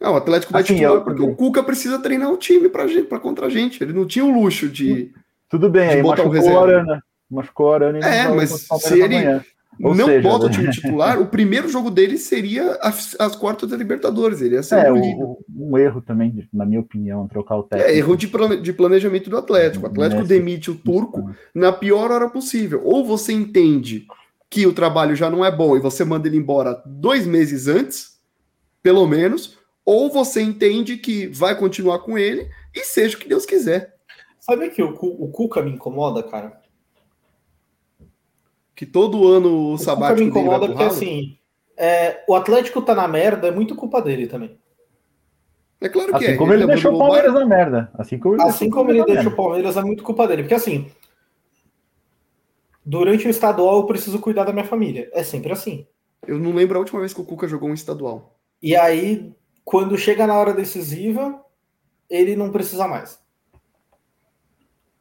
Não, 0.00 0.14
o 0.14 0.16
Atlético 0.16 0.52
vai 0.52 0.62
assim, 0.62 0.74
titular 0.74 0.96
eu... 0.96 1.04
porque 1.04 1.22
o 1.22 1.34
Cuca 1.34 1.62
precisa 1.62 1.98
treinar 1.98 2.30
o 2.30 2.36
time 2.36 2.68
pra, 2.68 2.86
gente, 2.86 3.06
pra 3.06 3.20
contra 3.20 3.46
a 3.46 3.50
gente. 3.50 3.82
Ele 3.82 3.92
não 3.92 4.06
tinha 4.06 4.24
o 4.24 4.30
luxo 4.30 4.68
de. 4.68 5.12
Tudo 5.48 5.70
bem, 5.70 5.88
de 5.88 5.94
aí 5.96 6.02
machucou 6.02 6.52
o 6.52 6.58
Arana. 6.58 7.04
Machucou 7.30 7.66
o 7.66 7.72
Arana 7.72 7.98
É, 8.00 8.28
mas 8.28 8.50
se 8.50 9.00
ele. 9.00 9.40
Ou 9.82 9.94
não 9.94 10.06
seja, 10.06 10.28
bota 10.28 10.46
o 10.46 10.50
time 10.50 10.70
titular, 10.70 11.20
o 11.20 11.26
primeiro 11.26 11.68
jogo 11.68 11.90
dele 11.90 12.16
seria 12.16 12.78
as, 12.80 13.16
as 13.18 13.34
quartas 13.34 13.68
da 13.68 13.76
Libertadores. 13.76 14.40
Ele 14.40 14.54
ia 14.54 14.62
ser 14.62 14.86
é, 14.86 14.92
um, 14.92 15.36
um, 15.56 15.78
erro 15.78 16.00
também, 16.00 16.48
na 16.52 16.64
minha 16.64 16.80
opinião, 16.80 17.26
trocar 17.26 17.56
o 17.56 17.60
é, 17.60 17.76
técnico. 17.76 17.90
É, 17.90 17.96
erro 17.96 18.16
de, 18.16 18.60
de 18.62 18.72
planejamento 18.72 19.30
do 19.30 19.36
Atlético. 19.36 19.84
O 19.84 19.88
Atlético 19.88 20.22
Nesse... 20.22 20.34
demite 20.34 20.70
o 20.70 20.76
turco 20.76 21.30
na 21.54 21.72
pior 21.72 22.10
hora 22.10 22.28
possível. 22.28 22.82
Ou 22.84 23.04
você 23.04 23.32
entende 23.32 24.06
que 24.48 24.66
o 24.66 24.72
trabalho 24.72 25.16
já 25.16 25.28
não 25.28 25.44
é 25.44 25.50
bom 25.50 25.76
e 25.76 25.80
você 25.80 26.04
manda 26.04 26.28
ele 26.28 26.36
embora 26.36 26.80
dois 26.86 27.26
meses 27.26 27.66
antes, 27.66 28.18
pelo 28.82 29.06
menos, 29.06 29.58
ou 29.84 30.10
você 30.10 30.40
entende 30.40 30.96
que 30.96 31.26
vai 31.26 31.58
continuar 31.58 31.98
com 32.00 32.16
ele 32.16 32.48
e 32.74 32.84
seja 32.84 33.16
o 33.16 33.20
que 33.20 33.28
Deus 33.28 33.44
quiser. 33.44 33.94
Sabe 34.38 34.68
que 34.70 34.82
o, 34.82 34.90
o 34.92 35.28
Cuca 35.28 35.62
me 35.62 35.72
incomoda, 35.72 36.22
cara? 36.22 36.63
Que 38.74 38.84
todo 38.84 39.28
ano 39.28 39.72
o, 39.72 39.78
sabático 39.78 40.20
me 40.20 40.26
incomoda 40.26 40.66
porque 40.66 40.82
assim, 40.82 41.38
é, 41.76 42.24
o 42.28 42.34
Atlético 42.34 42.82
tá 42.82 42.94
na 42.94 43.06
merda, 43.06 43.48
é 43.48 43.50
muito 43.50 43.74
culpa 43.74 44.02
dele 44.02 44.26
também. 44.26 44.58
É 45.80 45.88
claro 45.88 46.10
que 46.10 46.16
assim 46.16 46.32
é. 46.32 46.36
Como 46.36 46.52
ele, 46.52 46.62
ele 46.62 46.72
deixou 46.72 46.94
o 46.94 46.98
Palmeiras 46.98 47.32
na 47.34 47.46
merda. 47.46 47.90
Assim 47.94 48.18
como 48.18 48.34
ele, 48.34 48.42
assim 48.42 48.70
como 48.70 48.90
ele 48.90 49.04
deixa 49.04 49.28
o 49.28 49.36
Palmeiras, 49.36 49.76
é 49.76 49.82
muito 49.82 50.02
culpa 50.02 50.26
dele. 50.26 50.42
Porque 50.42 50.54
assim, 50.54 50.90
durante 52.84 53.26
o 53.26 53.30
estadual 53.30 53.76
eu 53.76 53.86
preciso 53.86 54.18
cuidar 54.18 54.44
da 54.44 54.52
minha 54.52 54.64
família. 54.64 55.10
É 55.12 55.22
sempre 55.22 55.52
assim. 55.52 55.86
Eu 56.26 56.38
não 56.38 56.52
lembro 56.52 56.76
a 56.76 56.80
última 56.80 57.00
vez 57.00 57.12
que 57.12 57.20
o 57.20 57.24
Cuca 57.24 57.46
jogou 57.46 57.68
um 57.68 57.74
estadual. 57.74 58.34
E 58.62 58.74
aí, 58.74 59.32
quando 59.64 59.98
chega 59.98 60.26
na 60.26 60.34
hora 60.38 60.54
decisiva, 60.54 61.38
ele 62.08 62.34
não 62.34 62.50
precisa 62.50 62.88
mais. 62.88 63.22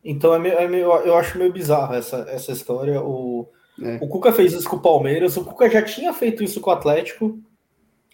Então 0.04 0.34
é 0.34 0.40
meio, 0.40 0.56
é 0.56 0.68
meio, 0.68 0.92
eu 0.98 1.16
acho 1.16 1.38
meio 1.38 1.54
bizarro 1.54 1.96
essa, 1.96 2.26
essa 2.30 2.52
história. 2.52 3.02
O, 3.02 3.48
é. 3.82 3.98
o 4.02 4.08
Cuca 4.08 4.32
fez 4.32 4.54
isso 4.54 4.70
com 4.70 4.76
o 4.76 4.82
Palmeiras, 4.82 5.36
o 5.38 5.44
Cuca 5.44 5.70
já 5.70 5.82
tinha 5.82 6.14
feito 6.14 6.44
isso 6.44 6.60
com 6.62 6.70
o 6.70 6.74
Atlético. 6.74 7.40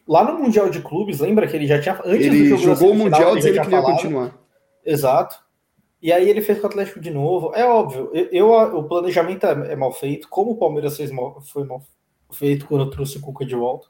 Lá 0.08 0.24
no 0.24 0.39
Mundial 0.39 0.69
de 0.69 0.82
Clubes, 0.82 1.19
lembra 1.19 1.48
que 1.48 1.56
ele 1.56 1.67
já 1.67 1.80
tinha. 1.80 2.00
Antes 2.04 2.26
ele 2.26 2.58
jogou 2.58 2.91
o 2.91 2.95
Mundial 2.95 3.36
dizendo 3.36 3.62
que 3.62 3.67
ele 3.67 3.76
ia 3.76 3.82
continuar. 3.82 4.38
Exato. 4.84 5.36
E 6.02 6.12
aí 6.12 6.30
ele 6.30 6.41
fez 6.41 6.60
com 6.60 6.65
o 6.65 6.69
Atlético 6.69 7.00
de 7.00 7.12
novo. 7.12 7.54
É 7.54 7.65
óbvio, 7.65 8.10
eu, 8.13 8.28
eu 8.32 8.78
o 8.78 8.84
planejamento 8.86 9.45
é, 9.45 9.74
é, 9.74 9.76
mal 9.76 9.91
feito, 9.91 10.30
como 10.30 10.52
o 10.52 10.58
Palmeiras 10.58 10.95
fez 10.95 11.12
mal, 11.12 11.41
foi 11.41 11.65
mal 11.65 11.82
feito 12.32 12.65
quando 12.65 12.89
trouxe 12.89 13.17
o 13.17 13.22
Cuca 13.22 13.45
de 13.45 13.56
volta. 13.56 13.88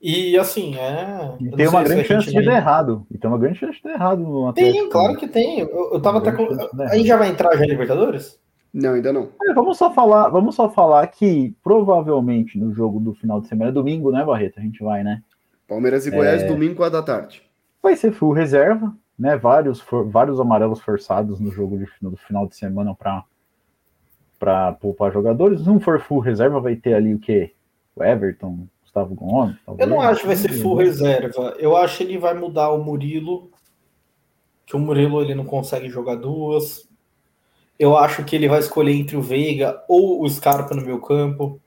E 0.00 0.36
assim, 0.36 0.76
é. 0.76 1.34
E 1.40 1.50
tem 1.50 1.66
uma 1.66 1.82
grande 1.82 2.04
chance 2.04 2.30
de 2.30 2.44
dar 2.44 2.56
errado. 2.56 3.06
E 3.10 3.16
tem 3.16 3.30
uma 3.30 3.38
grande 3.38 3.58
chance 3.58 3.78
de 3.78 3.84
dar 3.84 3.94
errado 3.94 4.22
no 4.22 4.48
Atlético. 4.48 4.78
Tem, 4.78 4.88
claro 4.90 5.16
que 5.16 5.26
tem. 5.26 5.60
Eu, 5.60 5.94
eu 5.94 6.02
tava 6.02 6.18
até 6.18 6.30
com. 6.30 6.46
A 6.82 6.94
gente 6.94 7.06
já 7.06 7.16
vai 7.16 7.30
entrar 7.30 7.56
já 7.56 7.64
em 7.64 7.68
Libertadores? 7.70 8.38
Não, 8.74 8.94
ainda 8.94 9.12
não. 9.12 9.28
É, 9.40 9.54
vamos 9.54 9.78
só 9.78 9.92
falar, 9.92 10.28
vamos 10.30 10.56
só 10.56 10.68
falar 10.68 11.06
que 11.06 11.54
provavelmente 11.62 12.58
no 12.58 12.74
jogo 12.74 12.98
do 12.98 13.14
final 13.14 13.40
de 13.40 13.46
semana, 13.46 13.70
é 13.70 13.72
domingo, 13.72 14.10
né, 14.10 14.24
Barreto? 14.24 14.58
A 14.58 14.62
gente 14.62 14.82
vai, 14.82 15.04
né? 15.04 15.22
Palmeiras 15.68 16.04
e 16.08 16.10
Goiás, 16.10 16.42
é... 16.42 16.48
domingo, 16.48 16.74
4 16.74 16.92
da 16.92 17.02
tarde. 17.02 17.42
Vai 17.80 17.94
ser 17.94 18.10
full 18.10 18.32
reserva, 18.32 18.92
né? 19.16 19.36
Vários, 19.36 19.80
for, 19.80 20.04
vários 20.08 20.40
amarelos 20.40 20.80
forçados 20.80 21.38
no 21.38 21.52
jogo 21.52 21.78
de, 21.78 21.86
no 22.02 22.16
final 22.16 22.48
de 22.48 22.56
semana 22.56 22.94
para 22.96 23.24
para 24.40 24.72
poupar 24.72 25.12
jogadores. 25.12 25.60
Se 25.60 25.66
não 25.66 25.80
for 25.80 26.00
full 26.00 26.18
reserva, 26.18 26.60
vai 26.60 26.74
ter 26.74 26.94
ali 26.94 27.14
o 27.14 27.18
quê? 27.18 27.52
O 27.94 28.02
Everton, 28.02 28.66
Gustavo 28.82 29.14
Gomes. 29.14 29.56
Talvez. 29.64 29.88
Eu 29.88 29.94
não 29.94 30.02
acho 30.02 30.20
que 30.20 30.26
vai 30.26 30.36
ser 30.36 30.52
full 30.52 30.76
reserva. 30.76 31.54
Eu 31.58 31.76
acho 31.76 31.98
que 31.98 32.02
ele 32.02 32.18
vai 32.18 32.34
mudar 32.34 32.70
o 32.70 32.82
Murilo, 32.82 33.50
que 34.66 34.74
o 34.74 34.78
Murilo 34.78 35.22
ele 35.22 35.34
não 35.34 35.44
consegue 35.44 35.88
jogar 35.88 36.16
duas. 36.16 36.88
Eu 37.78 37.96
acho 37.96 38.24
que 38.24 38.36
ele 38.36 38.48
vai 38.48 38.60
escolher 38.60 38.92
entre 38.92 39.16
o 39.16 39.22
Veiga 39.22 39.82
ou 39.88 40.22
o 40.22 40.28
Scarpa 40.28 40.74
no 40.74 40.82
meu 40.82 41.00
campo. 41.00 41.60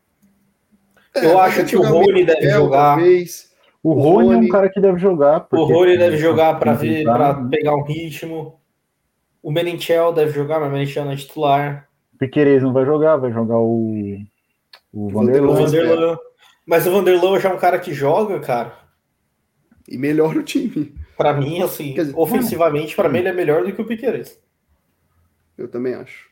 É, 1.16 1.26
eu 1.26 1.40
acho 1.40 1.66
que 1.66 1.76
o 1.76 1.82
Rony 1.82 2.26
deve 2.26 2.50
jogar. 2.50 2.96
Talvez. 2.96 3.52
O, 3.84 3.92
o 3.92 3.94
Rony, 3.94 4.34
é 4.34 4.38
um 4.38 4.48
cara 4.50 4.70
que 4.70 4.80
deve 4.80 5.00
jogar. 5.00 5.48
O 5.52 5.64
Rony 5.64 5.98
deve 5.98 6.18
jogar 6.18 6.60
para 6.60 6.74
ver, 6.74 7.04
para 7.04 7.34
pegar 7.36 7.76
um 7.76 7.84
ritmo. 7.84 8.60
O 9.42 9.52
Menechel 9.52 10.14
deve 10.14 10.32
jogar, 10.32 10.60
mas 10.60 10.70
o 10.70 10.72
Menechel 10.74 11.06
não 11.06 11.12
é 11.12 11.16
titular. 11.16 11.88
Piqueires 12.20 12.64
não 12.64 12.74
vai 12.74 12.86
jogar, 12.86 13.18
vai 13.18 13.32
jogar 13.32 13.60
o, 13.60 14.18
o 14.92 15.10
Vanderlan. 15.10 16.18
Mas 16.66 16.86
o 16.86 16.92
Vanderlan 16.92 17.40
já 17.40 17.50
é 17.50 17.54
um 17.54 17.60
cara 17.60 17.80
que 17.80 17.94
joga, 17.94 18.40
cara. 18.40 18.74
E 19.88 19.98
melhora 19.98 20.40
o 20.40 20.44
time. 20.44 20.94
Para 21.18 21.34
mim, 21.34 21.62
assim, 21.62 21.94
dizer, 21.94 22.14
ofensivamente, 22.16 22.96
para 22.96 23.08
mim 23.08 23.20
ele 23.20 23.30
é 23.30 23.34
melhor 23.34 23.64
do 23.64 23.72
que 23.72 23.82
o 23.82 23.86
Piqueires. 23.86 24.38
Eu 25.58 25.68
também 25.68 25.94
acho. 25.94 26.28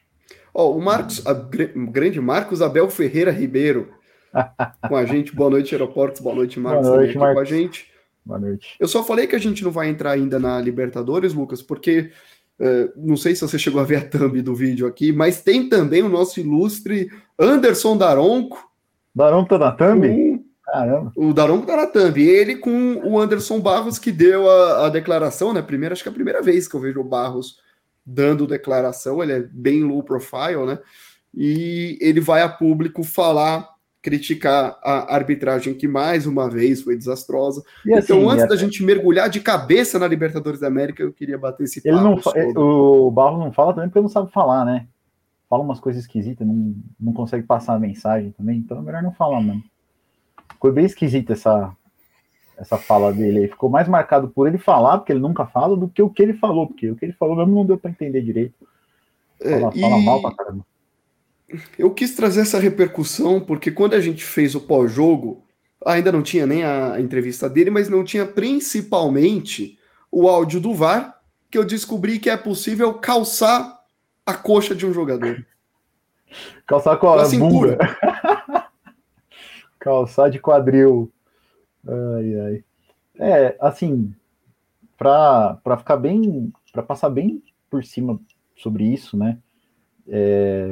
Ó, 0.53 0.67
oh, 0.67 0.77
o 0.77 0.81
Marcos, 0.81 1.25
a, 1.25 1.31
o 1.31 1.91
grande 1.91 2.21
Marcos 2.21 2.61
Abel 2.61 2.89
Ferreira 2.89 3.31
Ribeiro 3.31 3.91
com 4.88 4.95
a 4.95 5.05
gente. 5.05 5.35
Boa 5.35 5.49
noite, 5.49 5.73
Aeroportos. 5.73 6.21
Boa 6.21 6.35
noite, 6.35 6.59
Marcos. 6.59 6.88
Boa 6.88 6.97
noite, 6.97 7.17
Marcos. 7.17 7.35
com 7.35 7.41
a 7.41 7.45
gente. 7.45 7.91
Boa 8.25 8.39
noite. 8.39 8.75
Eu 8.79 8.88
só 8.88 9.03
falei 9.03 9.27
que 9.27 9.35
a 9.35 9.39
gente 9.39 9.63
não 9.63 9.71
vai 9.71 9.89
entrar 9.89 10.11
ainda 10.11 10.39
na 10.39 10.59
Libertadores, 10.59 11.33
Lucas, 11.33 11.61
porque 11.61 12.11
uh, 12.59 12.91
não 12.95 13.17
sei 13.17 13.35
se 13.35 13.41
você 13.41 13.59
chegou 13.59 13.81
a 13.81 13.83
ver 13.83 13.97
a 13.97 14.01
thumb 14.01 14.41
do 14.41 14.55
vídeo 14.55 14.88
aqui, 14.88 15.11
mas 15.11 15.41
tem 15.41 15.69
também 15.69 16.01
o 16.01 16.09
nosso 16.09 16.39
ilustre 16.39 17.09
Anderson 17.38 17.97
Daronco. 17.97 18.69
Daronco 19.13 19.49
tá 19.49 19.57
na 19.57 19.71
thumb? 19.71 20.09
Um, 20.09 20.43
Caramba. 20.65 21.11
O 21.15 21.33
Daronco 21.33 21.67
tá 21.67 21.77
na 21.77 21.88
thumb. 21.88 22.21
Ele 22.21 22.55
com 22.55 22.95
o 23.03 23.19
Anderson 23.19 23.59
Barros, 23.59 23.99
que 23.99 24.11
deu 24.11 24.49
a, 24.49 24.88
a 24.88 24.89
declaração, 24.89 25.53
né? 25.53 25.61
Primeiro, 25.61 25.93
acho 25.93 26.01
que 26.01 26.09
é 26.09 26.11
a 26.11 26.15
primeira 26.15 26.41
vez 26.41 26.67
que 26.67 26.75
eu 26.75 26.79
vejo 26.79 26.99
o 26.99 27.03
Barros 27.03 27.57
dando 28.05 28.47
declaração. 28.47 29.21
Ele 29.23 29.33
é 29.33 29.39
bem 29.39 29.83
low 29.83 30.03
profile, 30.03 30.65
né? 30.65 30.79
E 31.33 31.97
ele 31.99 32.21
vai 32.21 32.41
a 32.41 32.49
público 32.49 33.03
falar 33.03 33.75
criticar 34.05 34.77
a 34.83 35.15
arbitragem 35.15 35.73
que 35.73 35.87
mais 35.87 36.27
uma 36.27 36.47
vez 36.47 36.83
foi 36.83 36.95
desastrosa. 36.95 37.63
E 37.83 37.91
então, 37.91 38.29
assim, 38.29 38.29
antes 38.29 38.47
da 38.47 38.55
gente 38.55 38.83
mergulhar 38.83 39.27
de 39.27 39.39
cabeça 39.39 39.97
na 39.97 40.07
Libertadores 40.07 40.59
da 40.59 40.67
América, 40.67 41.01
eu 41.01 41.11
queria 41.11 41.39
bater 41.39 41.63
esse 41.63 41.81
ele 41.83 41.95
não 41.95 42.19
O 42.55 43.09
Barro 43.09 43.39
não 43.39 43.51
fala 43.51 43.73
também 43.73 43.89
porque 43.89 43.99
não 43.99 44.07
sabe 44.07 44.31
falar, 44.31 44.63
né? 44.63 44.85
Fala 45.49 45.63
umas 45.63 45.79
coisas 45.79 46.03
esquisitas, 46.03 46.45
não, 46.45 46.75
não 46.99 47.13
consegue 47.13 47.47
passar 47.47 47.73
a 47.73 47.79
mensagem 47.79 48.31
também, 48.31 48.59
então 48.59 48.77
é 48.77 48.81
melhor 48.81 49.01
não 49.01 49.11
falar 49.11 49.41
mesmo. 49.41 49.63
Ficou 50.53 50.71
bem 50.71 50.85
esquisita 50.85 51.33
essa, 51.33 51.75
essa 52.57 52.77
fala 52.77 53.11
dele 53.13 53.39
aí. 53.39 53.47
Ficou 53.47 53.69
mais 53.69 53.87
marcado 53.87 54.27
por 54.27 54.47
ele 54.47 54.57
falar, 54.57 54.97
porque 54.97 55.11
ele 55.11 55.19
nunca 55.19 55.45
fala, 55.45 55.75
do 55.75 55.87
que 55.87 56.01
o 56.01 56.09
que 56.09 56.21
ele 56.21 56.33
falou, 56.33 56.67
porque 56.67 56.89
o 56.89 56.95
que 56.95 57.05
ele 57.05 57.13
falou 57.13 57.35
mesmo 57.35 57.53
não 57.53 57.65
deu 57.65 57.77
para 57.77 57.91
entender 57.91 58.21
direito. 58.21 58.55
Fala, 59.41 59.71
é, 59.75 59.79
fala 59.79 59.97
mal 59.99 60.21
pra 60.21 60.33
caramba 60.33 60.65
eu 61.77 61.91
quis 61.91 62.15
trazer 62.15 62.41
essa 62.41 62.59
repercussão 62.59 63.39
porque 63.39 63.71
quando 63.71 63.93
a 63.93 64.01
gente 64.01 64.23
fez 64.23 64.55
o 64.55 64.61
pós-jogo, 64.61 65.43
ainda 65.85 66.11
não 66.11 66.21
tinha 66.21 66.45
nem 66.45 66.63
a 66.63 66.99
entrevista 66.99 67.49
dele, 67.49 67.69
mas 67.69 67.89
não 67.89 68.03
tinha 68.03 68.25
principalmente 68.25 69.77
o 70.11 70.27
áudio 70.27 70.59
do 70.59 70.73
VAR, 70.73 71.19
que 71.49 71.57
eu 71.57 71.63
descobri 71.63 72.19
que 72.19 72.29
é 72.29 72.37
possível 72.37 72.93
calçar 72.95 73.79
a 74.25 74.33
coxa 74.33 74.73
de 74.73 74.85
um 74.85 74.93
jogador. 74.93 75.45
Calçar 76.65 76.99
a 77.01 77.21
assim, 77.21 77.39
bunda. 77.39 77.77
calçar 79.79 80.29
de 80.29 80.39
quadril. 80.39 81.11
Ai, 81.88 82.39
ai. 82.39 82.63
É, 83.17 83.58
assim, 83.60 84.13
para 84.98 85.78
ficar 85.78 85.98
bem, 85.98 86.52
para 86.71 86.84
passar 86.84 87.10
bem 87.10 87.41
por 87.69 87.84
cima 87.84 88.19
sobre 88.56 88.86
isso, 88.86 89.17
né? 89.17 89.38
É, 90.08 90.69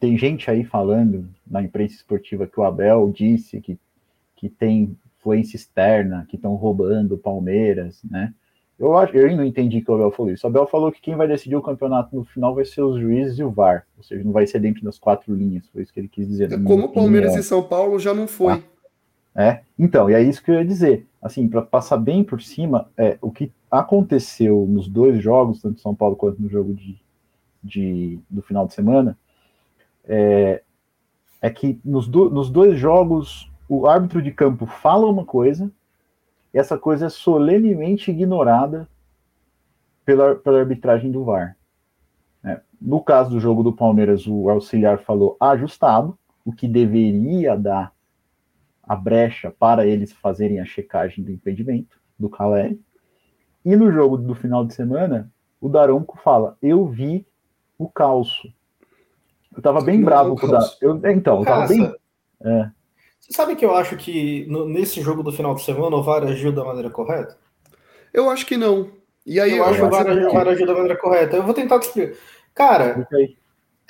tem 0.00 0.16
gente 0.16 0.50
aí 0.50 0.64
falando 0.64 1.28
na 1.46 1.62
imprensa 1.62 1.94
esportiva 1.94 2.46
que 2.46 2.58
o 2.58 2.64
Abel 2.64 3.10
disse 3.14 3.60
que, 3.60 3.78
que 4.36 4.48
tem 4.48 4.96
influência 5.18 5.56
externa, 5.56 6.26
que 6.28 6.36
estão 6.36 6.54
roubando 6.54 7.14
o 7.14 7.18
Palmeiras, 7.18 8.00
né? 8.08 8.32
Eu, 8.78 8.96
acho, 8.96 9.16
eu 9.16 9.36
não 9.36 9.44
entendi 9.44 9.80
que 9.80 9.90
o 9.90 9.94
Abel 9.94 10.12
falou 10.12 10.32
isso. 10.32 10.46
O 10.46 10.50
Abel 10.50 10.66
falou 10.68 10.92
que 10.92 11.00
quem 11.00 11.16
vai 11.16 11.26
decidir 11.26 11.56
o 11.56 11.62
campeonato 11.62 12.14
no 12.14 12.24
final 12.24 12.54
vai 12.54 12.64
ser 12.64 12.82
os 12.82 13.00
juízes 13.00 13.36
e 13.38 13.42
o 13.42 13.50
VAR, 13.50 13.84
ou 13.96 14.04
seja, 14.04 14.22
não 14.22 14.30
vai 14.30 14.46
ser 14.46 14.60
dentro 14.60 14.84
das 14.84 14.98
quatro 14.98 15.34
linhas, 15.34 15.66
foi 15.68 15.82
isso 15.82 15.92
que 15.92 15.98
ele 15.98 16.08
quis 16.08 16.28
dizer. 16.28 16.52
É 16.52 16.58
como 16.58 16.86
o 16.86 16.88
Palmeiras 16.92 17.34
e 17.34 17.42
São 17.42 17.62
Paulo 17.62 17.98
já 17.98 18.14
não 18.14 18.28
foi. 18.28 18.52
Ah, 18.52 18.62
é, 19.38 19.62
então, 19.78 20.10
e 20.10 20.14
é 20.14 20.20
isso 20.20 20.42
que 20.42 20.50
eu 20.50 20.56
ia 20.56 20.64
dizer. 20.64 21.06
Assim, 21.22 21.48
para 21.48 21.62
passar 21.62 21.96
bem 21.96 22.24
por 22.24 22.42
cima, 22.42 22.90
é, 22.96 23.16
o 23.22 23.30
que 23.30 23.52
aconteceu 23.70 24.66
nos 24.68 24.88
dois 24.88 25.22
jogos, 25.22 25.62
tanto 25.62 25.80
São 25.80 25.94
Paulo 25.94 26.16
quanto 26.16 26.42
no 26.42 26.48
jogo 26.48 26.74
de, 26.74 27.00
de, 27.62 28.18
do 28.28 28.42
final 28.42 28.66
de 28.66 28.74
semana, 28.74 29.16
é, 30.04 30.60
é 31.40 31.50
que 31.50 31.80
nos, 31.84 32.08
do, 32.08 32.28
nos 32.28 32.50
dois 32.50 32.76
jogos 32.80 33.48
o 33.68 33.86
árbitro 33.86 34.20
de 34.20 34.32
campo 34.32 34.66
fala 34.66 35.06
uma 35.06 35.24
coisa 35.24 35.70
e 36.52 36.58
essa 36.58 36.76
coisa 36.76 37.06
é 37.06 37.08
solenemente 37.08 38.10
ignorada 38.10 38.88
pela, 40.04 40.34
pela 40.34 40.58
arbitragem 40.58 41.12
do 41.12 41.22
VAR. 41.22 41.56
É, 42.42 42.60
no 42.80 43.00
caso 43.00 43.30
do 43.30 43.38
jogo 43.38 43.62
do 43.62 43.72
Palmeiras, 43.72 44.26
o 44.26 44.50
auxiliar 44.50 44.98
falou 44.98 45.36
ajustado, 45.38 46.18
o 46.44 46.52
que 46.52 46.66
deveria 46.66 47.56
dar 47.56 47.92
a 48.88 48.96
brecha 48.96 49.50
para 49.50 49.86
eles 49.86 50.12
fazerem 50.12 50.60
a 50.60 50.64
checagem 50.64 51.22
do 51.22 51.30
impedimento 51.30 52.00
do 52.18 52.28
Caleri. 52.28 52.80
E 53.64 53.76
no 53.76 53.92
jogo 53.92 54.16
do 54.16 54.34
final 54.34 54.64
de 54.64 54.74
semana, 54.74 55.30
o 55.60 55.68
Daronco 55.68 56.18
fala: 56.22 56.56
Eu 56.62 56.86
vi 56.86 57.26
o 57.76 57.88
calço. 57.88 58.48
Eu 59.54 59.62
tava 59.62 59.80
bem 59.80 60.02
bravo 60.02 60.36
com 60.36 60.46
o 60.46 60.50
da... 60.50 60.60
eu, 60.80 61.00
Então, 61.10 61.40
eu 61.40 61.44
tava 61.44 61.66
bem. 61.66 61.92
É. 62.40 62.70
Você 63.20 63.32
sabe 63.32 63.56
que 63.56 63.64
eu 63.64 63.74
acho 63.74 63.96
que 63.96 64.46
no, 64.48 64.66
nesse 64.66 65.02
jogo 65.02 65.22
do 65.22 65.32
final 65.32 65.54
de 65.54 65.62
semana 65.62 65.96
o 65.96 66.02
VAR 66.02 66.24
agiu 66.24 66.52
da 66.52 66.64
maneira 66.64 66.88
correta? 66.88 67.36
Eu 68.12 68.30
acho 68.30 68.46
que 68.46 68.56
não. 68.56 68.90
E 69.26 69.38
aí, 69.38 69.50
eu, 69.50 69.58
eu 69.58 69.64
acho 69.64 69.80
que 69.80 69.84
o 69.84 69.90
VAR, 69.90 70.04
VAR 70.32 70.48
agiu 70.48 70.66
da 70.66 70.72
maneira 70.72 70.96
correta. 70.96 71.36
Eu 71.36 71.42
vou 71.42 71.52
tentar 71.52 71.78
te 71.80 71.88
explicar. 71.88 72.16
Cara, 72.54 73.06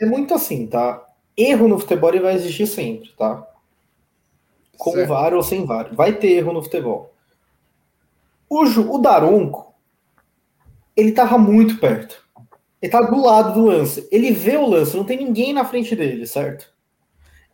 é 0.00 0.06
muito 0.06 0.34
assim, 0.34 0.66
tá? 0.66 1.04
Erro 1.36 1.68
no 1.68 1.78
futebol 1.78 2.10
ele 2.10 2.20
vai 2.20 2.34
existir 2.34 2.66
sempre, 2.66 3.10
tá? 3.16 3.46
Com 4.78 4.92
certo. 4.92 5.08
VAR 5.08 5.34
ou 5.34 5.42
sem 5.42 5.66
VAR. 5.66 5.94
Vai 5.94 6.14
ter 6.14 6.28
erro 6.28 6.52
no 6.52 6.62
futebol. 6.62 7.12
O, 8.48 8.64
o 8.64 8.98
Daronco, 8.98 9.74
ele 10.96 11.12
tava 11.12 11.36
muito 11.36 11.78
perto. 11.78 12.26
Ele 12.80 12.92
tá 12.92 13.02
do 13.02 13.20
lado 13.20 13.54
do 13.54 13.66
lance. 13.66 14.08
Ele 14.10 14.30
vê 14.30 14.56
o 14.56 14.66
lance, 14.66 14.96
não 14.96 15.04
tem 15.04 15.18
ninguém 15.18 15.52
na 15.52 15.64
frente 15.64 15.94
dele, 15.94 16.26
certo? 16.26 16.72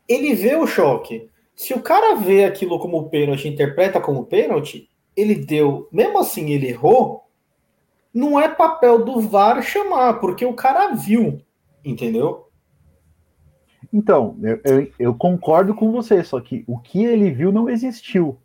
Ele 0.07 0.35
vê 0.35 0.55
o 0.55 0.67
choque. 0.67 1.29
Se 1.57 1.73
o 1.73 1.81
cara 1.81 2.15
vê 2.15 2.45
aquilo 2.45 2.79
como 2.79 3.09
pênalti, 3.09 3.49
interpreta 3.49 4.01
como 4.01 4.27
pênalti, 4.27 4.89
ele 5.17 5.35
deu, 5.35 5.89
mesmo 5.91 6.19
assim 6.19 6.51
ele 6.51 6.69
errou, 6.69 7.25
não 8.13 8.39
é 8.39 8.49
papel 8.49 9.05
do 9.05 9.21
VAR 9.21 9.63
chamar, 9.63 10.21
porque 10.21 10.45
o 10.45 10.55
cara 10.55 10.95
viu, 10.95 11.41
entendeu? 11.85 12.49
Então, 13.95 14.37
eu, 14.43 14.61
eu, 14.65 14.89
eu, 14.99 15.15
concordo 15.15 15.73
com 15.73 15.93
você, 15.93 16.25
só 16.25 16.41
que 16.41 16.65
o 16.67 16.77
que 16.81 17.05
ele 17.05 17.31
viu 17.31 17.53
não 17.53 17.71
existiu. 17.71 18.37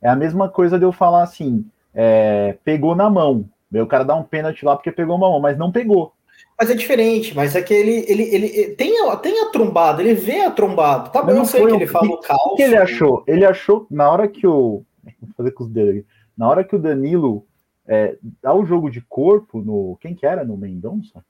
É 0.00 0.08
a 0.08 0.14
mesma 0.14 0.48
coisa 0.48 0.78
de 0.78 0.84
eu 0.84 0.92
falar 0.92 1.24
assim, 1.24 1.66
é, 1.92 2.56
pegou 2.62 2.94
na 2.94 3.10
mão. 3.10 3.44
O 3.74 3.86
cara 3.86 4.04
dá 4.04 4.14
um 4.14 4.22
pênalti 4.22 4.64
lá 4.64 4.76
porque 4.76 4.92
pegou 4.92 5.16
uma 5.16 5.28
mão, 5.28 5.40
mas 5.40 5.58
não 5.58 5.72
pegou. 5.72 6.12
Mas 6.56 6.70
é 6.70 6.74
diferente, 6.74 7.34
mas 7.34 7.56
é 7.56 7.62
que 7.62 7.74
ele, 7.74 8.04
ele, 8.06 8.22
ele 8.32 8.76
tem, 8.76 9.08
a, 9.08 9.16
tem 9.16 9.42
a 9.42 9.50
trombada, 9.50 10.00
ele 10.00 10.14
vê 10.14 10.42
a 10.42 10.52
trombada. 10.52 11.10
Tá 11.10 11.20
bom, 11.20 11.32
eu 11.32 11.44
sei 11.46 11.66
que 11.66 11.72
ele 11.72 11.86
caos. 11.88 12.52
O 12.52 12.54
que 12.54 12.62
ele 12.62 12.76
achou? 12.76 13.24
Ele 13.26 13.44
achou, 13.44 13.86
na 13.90 14.08
hora 14.08 14.28
que 14.28 14.46
o. 14.46 14.84
Vou 15.20 15.30
fazer 15.36 15.50
com 15.50 15.64
os 15.64 15.70
dedos 15.70 16.04
Na 16.36 16.48
hora 16.48 16.62
que 16.62 16.76
o 16.76 16.78
Danilo 16.78 17.44
é, 17.88 18.16
dá 18.40 18.54
o 18.54 18.64
jogo 18.64 18.88
de 18.88 19.00
corpo 19.00 19.60
no. 19.60 19.98
Quem 20.00 20.14
que 20.14 20.24
era? 20.24 20.44
No 20.44 20.56
Mendonça? 20.56 21.24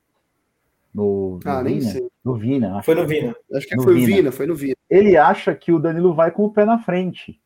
No, 0.94 1.40
no 1.42 1.50
ah, 1.50 1.62
Vina? 1.62 1.62
nem 1.62 1.80
sei. 1.80 2.08
No 2.24 2.34
Vina. 2.34 2.76
Acho. 2.76 2.84
Foi 2.84 2.94
no 2.94 3.06
Vina. 3.06 3.34
Acho 3.54 3.66
que 3.66 3.76
no 3.76 3.82
foi 3.82 3.94
Vina. 3.94 4.06
Vina, 4.06 4.32
foi 4.32 4.46
no 4.46 4.54
Vina. 4.54 4.76
Ele 4.88 5.16
acha 5.16 5.54
que 5.54 5.72
o 5.72 5.78
Danilo 5.78 6.14
vai 6.14 6.30
com 6.30 6.44
o 6.44 6.50
pé 6.50 6.64
na 6.64 6.78
frente. 6.78 7.40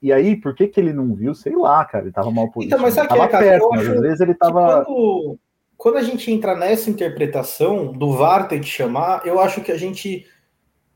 E 0.00 0.12
aí, 0.12 0.36
por 0.36 0.54
que, 0.54 0.68
que 0.68 0.80
ele 0.80 0.92
não 0.92 1.14
viu? 1.14 1.34
Sei 1.34 1.54
lá, 1.54 1.84
cara. 1.84 2.04
Ele 2.04 2.12
tava 2.12 2.30
mal 2.30 2.50
posicionado. 2.50 2.66
Então, 2.66 2.80
mas 2.80 2.94
sabe 2.94 3.08
tava 3.08 3.28
que 3.28 3.36
é, 3.36 3.50
perto, 3.50 3.68
mas 3.70 3.88
às 3.88 4.00
vezes 4.00 4.20
ele 4.20 4.34
tava. 4.34 4.84
Quando, 4.84 5.38
quando 5.76 5.96
a 5.98 6.02
gente 6.02 6.30
entra 6.30 6.56
nessa 6.56 6.88
interpretação 6.88 7.92
do 7.92 8.12
VAR 8.12 8.48
ter 8.48 8.60
que 8.60 8.66
chamar, 8.66 9.26
eu 9.26 9.38
acho 9.38 9.60
que 9.60 9.72
a 9.72 9.76
gente 9.76 10.26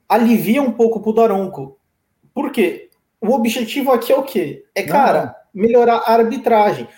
alivia 0.09 0.63
um 0.63 0.73
pouco 0.73 1.01
pro 1.01 1.13
Daronco. 1.13 1.79
Por 2.33 2.51
quê? 2.51 2.89
O 3.21 3.33
objetivo 3.33 3.93
aqui 3.93 4.13
é 4.13 4.17
o 4.17 4.23
quê? 4.23 4.65
É, 4.75 4.83
cara, 4.83 5.37
não. 5.53 5.63
melhorar 5.63 5.97
a 5.99 6.13
arbitragem. 6.13 6.89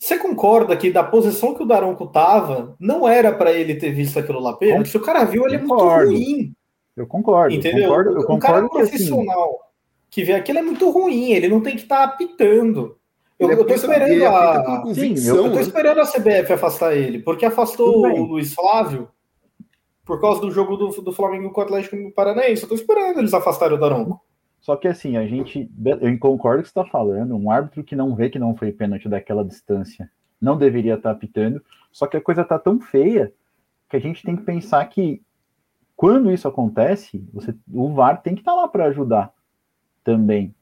Você 0.00 0.16
concorda 0.16 0.74
que 0.78 0.90
da 0.90 1.04
posição 1.04 1.54
que 1.54 1.62
o 1.62 1.66
Daronco 1.66 2.06
tava, 2.06 2.74
não 2.80 3.06
era 3.06 3.30
para 3.32 3.52
ele 3.52 3.74
ter 3.74 3.90
visto 3.90 4.18
aquilo 4.18 4.40
lá 4.40 4.54
pênalti? 4.54 4.88
Se 4.88 4.96
o 4.96 5.00
cara 5.00 5.24
viu, 5.24 5.44
ele 5.44 5.56
é 5.56 5.58
muito 5.58 5.74
ruim. 5.74 6.54
Eu 6.96 7.06
concordo. 7.06 7.54
Entendeu? 7.54 7.82
Eu 7.82 7.88
concordo, 7.88 8.10
eu 8.10 8.34
um 8.34 8.38
cara 8.38 8.66
profissional 8.66 9.48
que, 9.48 9.52
assim... 9.52 9.60
que 10.10 10.24
vê 10.24 10.32
aquilo 10.32 10.58
é 10.58 10.62
muito 10.62 10.88
ruim, 10.88 11.32
ele 11.32 11.48
não 11.48 11.60
tem 11.60 11.76
que 11.76 11.82
estar 11.82 11.98
tá 11.98 12.14
apitando. 12.14 12.96
Eu, 13.38 13.50
eu 13.50 13.64
tô 13.64 13.74
esperando 13.74 14.24
a. 14.24 14.94
Sim, 14.94 15.14
eu, 15.26 15.36
eu 15.46 15.52
tô 15.52 15.60
esperando 15.60 16.00
a 16.00 16.06
CBF 16.06 16.52
afastar 16.54 16.96
ele, 16.96 17.18
porque 17.18 17.44
afastou 17.44 18.06
o 18.06 18.24
Luiz 18.24 18.54
Flávio 18.54 19.06
por 20.06 20.18
causa 20.18 20.40
do 20.40 20.50
jogo 20.50 20.76
do, 20.76 20.88
do 21.02 21.12
Flamengo 21.12 21.50
com 21.50 21.60
o 21.60 21.64
Atlético 21.64 21.96
Paranaense. 22.12 22.62
Eu 22.62 22.68
tô 22.70 22.74
esperando 22.74 23.18
eles 23.18 23.34
afastarem 23.34 23.76
o 23.76 23.80
Daronco. 23.80 24.18
Só 24.60 24.76
que 24.76 24.86
assim, 24.86 25.16
a 25.16 25.26
gente. 25.26 25.70
Eu 26.00 26.18
concordo 26.18 26.58
com 26.58 26.60
o 26.60 26.62
que 26.62 26.68
você 26.68 26.80
está 26.80 26.84
falando. 26.84 27.34
Um 27.34 27.50
árbitro 27.50 27.82
que 27.82 27.96
não 27.96 28.14
vê 28.14 28.28
que 28.28 28.38
não 28.38 28.54
foi 28.56 28.72
pênalti 28.72 29.08
daquela 29.08 29.44
distância 29.44 30.10
não 30.40 30.56
deveria 30.56 30.94
estar 30.94 31.10
tá 31.10 31.14
apitando. 31.14 31.62
Só 31.92 32.06
que 32.06 32.16
a 32.16 32.20
coisa 32.20 32.44
tá 32.44 32.58
tão 32.58 32.80
feia 32.80 33.32
que 33.88 33.96
a 33.96 34.00
gente 34.00 34.22
tem 34.22 34.36
que 34.36 34.42
pensar 34.42 34.84
que 34.86 35.22
quando 35.94 36.30
isso 36.30 36.48
acontece, 36.48 37.22
você, 37.32 37.54
o 37.70 37.92
VAR 37.92 38.22
tem 38.22 38.34
que 38.34 38.40
estar 38.40 38.52
tá 38.52 38.62
lá 38.62 38.68
para 38.68 38.86
ajudar 38.86 39.32
também. 40.02 40.54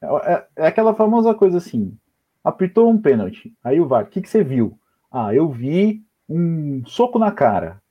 É, 0.00 0.06
é, 0.06 0.46
é, 0.56 0.66
aquela 0.66 0.94
famosa 0.94 1.34
coisa 1.34 1.58
assim: 1.58 1.96
apitou 2.42 2.88
um 2.88 3.00
pênalti. 3.00 3.54
Aí 3.62 3.80
o 3.80 3.86
VAR, 3.86 4.04
o 4.04 4.06
que, 4.06 4.22
que 4.22 4.28
você 4.28 4.42
viu? 4.42 4.78
Ah, 5.10 5.34
eu 5.34 5.50
vi 5.50 6.02
um 6.28 6.82
soco 6.86 7.18
na 7.18 7.30
cara. 7.30 7.82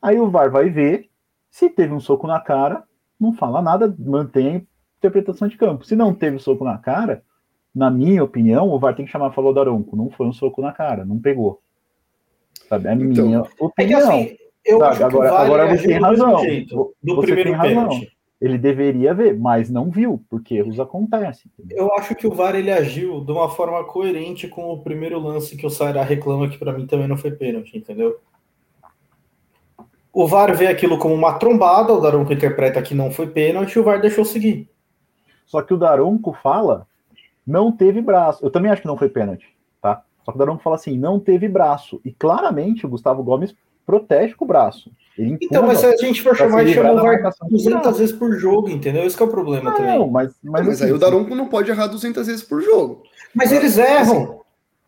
Aí 0.00 0.20
o 0.20 0.30
VAR 0.30 0.50
vai 0.50 0.68
ver, 0.68 1.10
se 1.50 1.70
teve 1.70 1.92
um 1.92 2.00
soco 2.00 2.26
na 2.26 2.38
cara, 2.38 2.84
não 3.24 3.32
fala 3.32 3.60
nada, 3.60 3.94
mantém 3.98 4.56
a 4.56 4.62
interpretação 4.98 5.48
de 5.48 5.56
campo. 5.56 5.84
Se 5.84 5.96
não 5.96 6.14
teve 6.14 6.38
soco 6.38 6.64
na 6.64 6.78
cara, 6.78 7.22
na 7.74 7.90
minha 7.90 8.22
opinião, 8.22 8.70
o 8.70 8.78
VAR 8.78 8.94
tem 8.94 9.04
que 9.04 9.10
chamar 9.10 9.32
falou 9.32 9.52
Daronco. 9.52 9.96
Não 9.96 10.10
foi 10.10 10.26
um 10.26 10.32
soco 10.32 10.62
na 10.62 10.72
cara, 10.72 11.04
não 11.04 11.18
pegou. 11.18 11.60
Sabe? 12.68 12.86
É 12.86 12.90
a 12.90 12.94
então, 12.94 13.26
minha 13.26 13.42
opinião. 13.42 13.72
É 13.78 13.86
que, 13.86 13.94
assim, 13.94 14.36
eu 14.64 14.78
sabe? 14.78 14.92
acho 14.92 15.04
agora, 15.04 15.30
agora 15.32 15.76
você 15.76 15.88
tem 15.88 15.98
razão. 15.98 16.38
Jeito, 16.38 16.94
do 17.02 17.16
você 17.16 17.26
primeiro 17.26 17.50
tem 17.50 17.58
razão. 17.58 17.88
Pênalti 17.88 18.14
ele 18.44 18.58
deveria 18.58 19.14
ver, 19.14 19.38
mas 19.38 19.70
não 19.70 19.90
viu, 19.90 20.22
porque 20.28 20.56
erros 20.56 20.78
acontecem. 20.78 21.50
Eu 21.70 21.90
acho 21.94 22.14
que 22.14 22.26
o 22.26 22.30
VAR 22.30 22.54
ele 22.54 22.70
agiu 22.70 23.24
de 23.24 23.32
uma 23.32 23.48
forma 23.48 23.82
coerente 23.84 24.46
com 24.48 24.70
o 24.70 24.82
primeiro 24.82 25.18
lance 25.18 25.56
que 25.56 25.66
o 25.66 25.70
Sairá 25.70 26.02
reclama 26.02 26.50
que 26.50 26.58
para 26.58 26.74
mim 26.74 26.86
também 26.86 27.08
não 27.08 27.16
foi 27.16 27.30
pênalti, 27.30 27.78
entendeu? 27.78 28.18
O 30.14 30.28
VAR 30.28 30.56
vê 30.56 30.68
aquilo 30.68 30.96
como 30.96 31.12
uma 31.12 31.32
trombada, 31.32 31.92
o 31.92 32.00
Daronco 32.00 32.32
interpreta 32.32 32.80
que 32.80 32.94
não 32.94 33.10
foi 33.10 33.26
pênalti 33.26 33.74
e 33.74 33.80
o 33.80 33.82
VAR 33.82 34.00
deixou 34.00 34.24
seguir. 34.24 34.70
Só 35.44 35.60
que 35.60 35.74
o 35.74 35.76
Daronco 35.76 36.32
fala, 36.40 36.86
não 37.44 37.72
teve 37.72 38.00
braço. 38.00 38.44
Eu 38.46 38.50
também 38.50 38.70
acho 38.70 38.80
que 38.80 38.86
não 38.86 38.96
foi 38.96 39.08
pênalti, 39.08 39.46
tá? 39.82 40.04
Só 40.24 40.30
que 40.30 40.36
o 40.36 40.38
Daronco 40.38 40.62
fala 40.62 40.76
assim, 40.76 40.96
não 40.96 41.18
teve 41.18 41.48
braço. 41.48 42.00
E 42.04 42.12
claramente 42.12 42.86
o 42.86 42.88
Gustavo 42.88 43.24
Gomes 43.24 43.56
protege 43.84 44.34
com 44.34 44.44
o 44.44 44.48
braço. 44.48 44.88
então, 45.18 45.66
mas 45.66 45.80
se 45.80 45.86
a 45.86 45.96
gente 45.96 46.22
for 46.22 46.36
chamar, 46.36 46.62
ele 46.62 46.74
chama 46.74 46.92
o 46.92 47.02
VAR 47.02 47.32
200 47.50 47.98
vezes 47.98 48.14
por 48.14 48.38
jogo, 48.38 48.68
entendeu? 48.68 49.04
Esse 49.04 49.20
é 49.20 49.24
o 49.24 49.28
problema 49.28 49.70
não, 49.70 49.76
também. 49.76 50.10
Mas, 50.10 50.32
mas, 50.44 50.64
mas 50.64 50.68
assim, 50.68 50.84
aí 50.84 50.92
o 50.92 50.98
Daronco 50.98 51.34
não 51.34 51.48
pode 51.48 51.72
errar 51.72 51.88
200 51.88 52.24
vezes 52.24 52.42
por 52.44 52.62
jogo. 52.62 53.02
Mas 53.34 53.50
eles 53.50 53.76
erram. 53.76 54.22
Assim, 54.22 54.28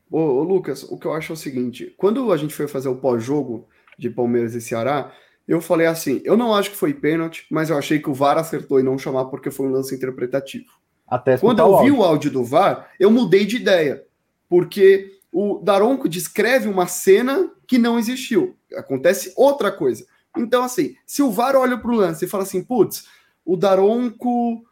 ô, 0.08 0.18
ô, 0.18 0.42
Lucas, 0.44 0.84
o 0.84 0.96
que 0.96 1.06
eu 1.06 1.12
acho 1.12 1.32
é 1.32 1.34
o 1.34 1.36
seguinte: 1.36 1.92
quando 1.98 2.32
a 2.32 2.36
gente 2.36 2.54
foi 2.54 2.68
fazer 2.68 2.88
o 2.88 2.94
pós-jogo 2.94 3.66
de 3.98 4.10
Palmeiras 4.10 4.54
e 4.54 4.60
Ceará, 4.60 5.12
eu 5.46 5.60
falei 5.60 5.86
assim: 5.86 6.20
eu 6.24 6.36
não 6.36 6.54
acho 6.54 6.70
que 6.70 6.76
foi 6.76 6.92
pênalti, 6.92 7.46
mas 7.50 7.70
eu 7.70 7.78
achei 7.78 7.98
que 7.98 8.10
o 8.10 8.14
VAR 8.14 8.38
acertou 8.38 8.80
em 8.80 8.82
não 8.82 8.98
chamar 8.98 9.26
porque 9.26 9.50
foi 9.50 9.66
um 9.66 9.72
lance 9.72 9.94
interpretativo. 9.94 10.72
Até 11.06 11.38
Quando 11.38 11.60
eu 11.60 11.80
vi 11.82 11.90
o 11.90 12.02
áudio 12.02 12.30
do 12.30 12.44
VAR, 12.44 12.90
eu 12.98 13.10
mudei 13.10 13.46
de 13.46 13.56
ideia, 13.56 14.04
porque 14.48 15.20
o 15.30 15.60
Daronco 15.62 16.08
descreve 16.08 16.68
uma 16.68 16.86
cena 16.86 17.52
que 17.66 17.78
não 17.78 17.98
existiu. 17.98 18.56
Acontece 18.74 19.32
outra 19.36 19.70
coisa. 19.70 20.04
Então, 20.36 20.64
assim, 20.64 20.96
se 21.06 21.22
o 21.22 21.30
VAR 21.30 21.54
olha 21.54 21.78
para 21.78 21.90
o 21.90 21.94
lance 21.94 22.24
e 22.24 22.28
fala 22.28 22.42
assim, 22.42 22.62
putz, 22.62 23.06
o 23.44 23.56
Daronco. 23.56 24.64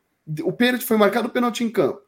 O 0.43 0.53
pênalti 0.53 0.85
foi 0.85 0.97
marcado 0.97 1.29
pênalti 1.29 1.63
em 1.63 1.71
campo. 1.71 2.01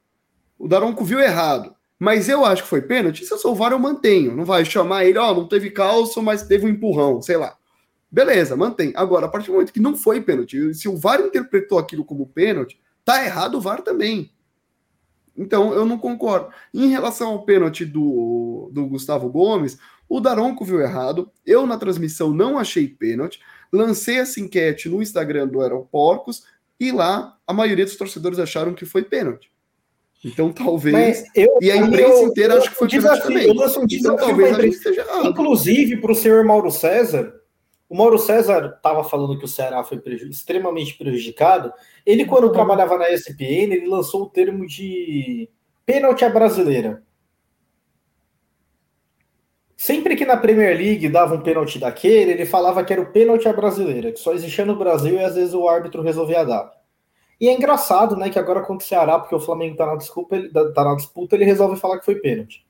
O 0.59 0.67
Daronco 0.67 1.05
viu 1.05 1.21
errado. 1.21 1.76
Mas 1.99 2.29
eu 2.29 2.45
acho 2.45 2.63
que 2.63 2.69
foi 2.69 2.83
pênalti. 2.83 3.25
Se 3.25 3.33
eu 3.33 3.39
sou 3.39 3.53
o 3.53 3.55
VAR, 3.55 3.73
eu 3.73 3.79
mantenho. 3.79 4.37
Não 4.37 4.45
vai 4.45 4.65
chamar 4.65 5.05
ele, 5.05 5.19
ó, 5.19 5.31
oh, 5.31 5.35
não 5.35 5.49
teve 5.49 5.71
calço, 5.71 6.23
mas 6.23 6.43
teve 6.43 6.67
um 6.67 6.69
empurrão, 6.69 7.23
sei 7.23 7.37
lá. 7.37 7.57
Beleza, 8.11 8.57
mantém. 8.57 8.93
Agora, 8.95 9.27
a 9.27 9.29
partir 9.29 9.49
do 9.49 9.55
momento 9.55 9.73
que 9.73 9.81
não 9.81 9.97
foi 9.97 10.21
pênalti, 10.21 10.75
se 10.75 10.89
o 10.89 10.97
VAR 10.97 11.21
interpretou 11.21 11.79
aquilo 11.79 12.05
como 12.05 12.27
pênalti, 12.27 12.79
tá 13.05 13.25
errado 13.25 13.57
o 13.57 13.61
VAR 13.61 13.83
também. 13.83 14.31
Então, 15.37 15.73
eu 15.75 15.85
não 15.85 15.99
concordo. 15.99 16.49
Em 16.73 16.89
relação 16.89 17.29
ao 17.29 17.45
pênalti 17.45 17.85
do, 17.85 18.71
do 18.73 18.87
Gustavo 18.87 19.29
Gomes, 19.29 19.79
o 20.09 20.21
Daronco 20.21 20.65
viu 20.65 20.81
errado. 20.81 21.31
Eu, 21.45 21.67
na 21.67 21.77
transmissão, 21.77 22.31
não 22.31 22.59
achei 22.59 22.89
pênalti. 22.89 23.41
Lancei 23.73 24.19
essa 24.19 24.41
enquete 24.41 24.89
no 24.89 25.03
Instagram 25.03 25.49
do 25.49 25.61
Aeroporcos 25.61 26.45
e 26.79 26.93
lá 26.93 27.37
a 27.47 27.53
maioria 27.53 27.85
dos 27.85 27.97
torcedores 27.97 28.39
acharam 28.39 28.75
que 28.75 28.87
foi 28.87 29.03
pênalti. 29.03 29.51
Então, 30.27 30.53
talvez. 30.53 31.25
Eu, 31.37 31.57
e 31.61 31.71
a 31.71 31.77
imprensa 31.77 32.21
eu, 32.21 32.27
inteira 32.27 32.59
acha 32.59 32.69
que 32.69 32.75
foi 32.75 32.89
desafio, 32.89 33.23
também. 33.23 33.47
Eu 33.47 33.55
lanço 33.55 33.81
um 33.81 33.87
desafio 33.87 34.15
então, 34.15 34.27
talvez 34.27 34.59
a 34.59 34.63
gente 34.63 34.75
esteja 34.75 35.01
errado. 35.03 35.29
Inclusive, 35.29 35.97
para 35.99 36.11
o 36.11 36.15
senhor 36.15 36.45
Mauro 36.45 36.71
César, 36.71 37.33
o 37.89 37.97
Mauro 37.97 38.19
César 38.19 38.75
estava 38.77 39.05
falando 39.05 39.39
que 39.39 39.45
o 39.45 39.49
Ceará 39.49 39.85
foi 39.85 40.01
preju 40.01 40.29
extremamente 40.29 40.99
prejudicado. 40.99 41.73
Ele, 42.05 42.25
quando 42.25 42.49
uhum. 42.49 42.53
trabalhava 42.53 42.99
na 42.99 43.09
ESPN, 43.09 43.73
ele 43.73 43.87
lançou 43.87 44.23
o 44.23 44.29
termo 44.29 44.67
de 44.67 45.49
pênalti 45.85 46.25
à 46.25 46.29
brasileira. 46.29 47.05
Sempre 49.77 50.17
que 50.17 50.27
na 50.27 50.37
Premier 50.37 50.77
League 50.77 51.09
dava 51.09 51.37
um 51.37 51.43
pênalti 51.43 51.79
daquele, 51.79 52.33
ele 52.33 52.47
falava 52.47 52.83
que 52.83 52.93
era 52.93 53.03
o 53.03 53.13
pênalti 53.13 53.47
à 53.47 53.53
brasileira, 53.53 54.11
que 54.11 54.19
só 54.19 54.33
existia 54.33 54.65
no 54.65 54.75
Brasil 54.75 55.15
e 55.15 55.23
às 55.23 55.37
vezes 55.37 55.55
o 55.55 55.69
árbitro 55.69 56.03
resolvia 56.03 56.43
dar. 56.43 56.76
E 57.41 57.49
é 57.49 57.55
engraçado, 57.55 58.17
né, 58.17 58.31
que 58.31 58.39
agora 58.39 58.63
contra 58.63 58.85
o 58.85 58.89
Ceará, 58.89 59.19
porque 59.19 59.35
o 59.35 59.41
Flamengo 59.41 59.77
tá 59.77 59.87
na, 59.87 59.97
desculpa, 59.97 60.37
ele, 60.37 60.49
tá 60.49 60.85
na 60.85 60.95
disputa, 60.95 61.37
ele 61.37 61.45
resolve 61.45 61.79
falar 61.79 61.99
que 61.99 62.05
foi 62.05 62.17
pênalti. 62.17 62.67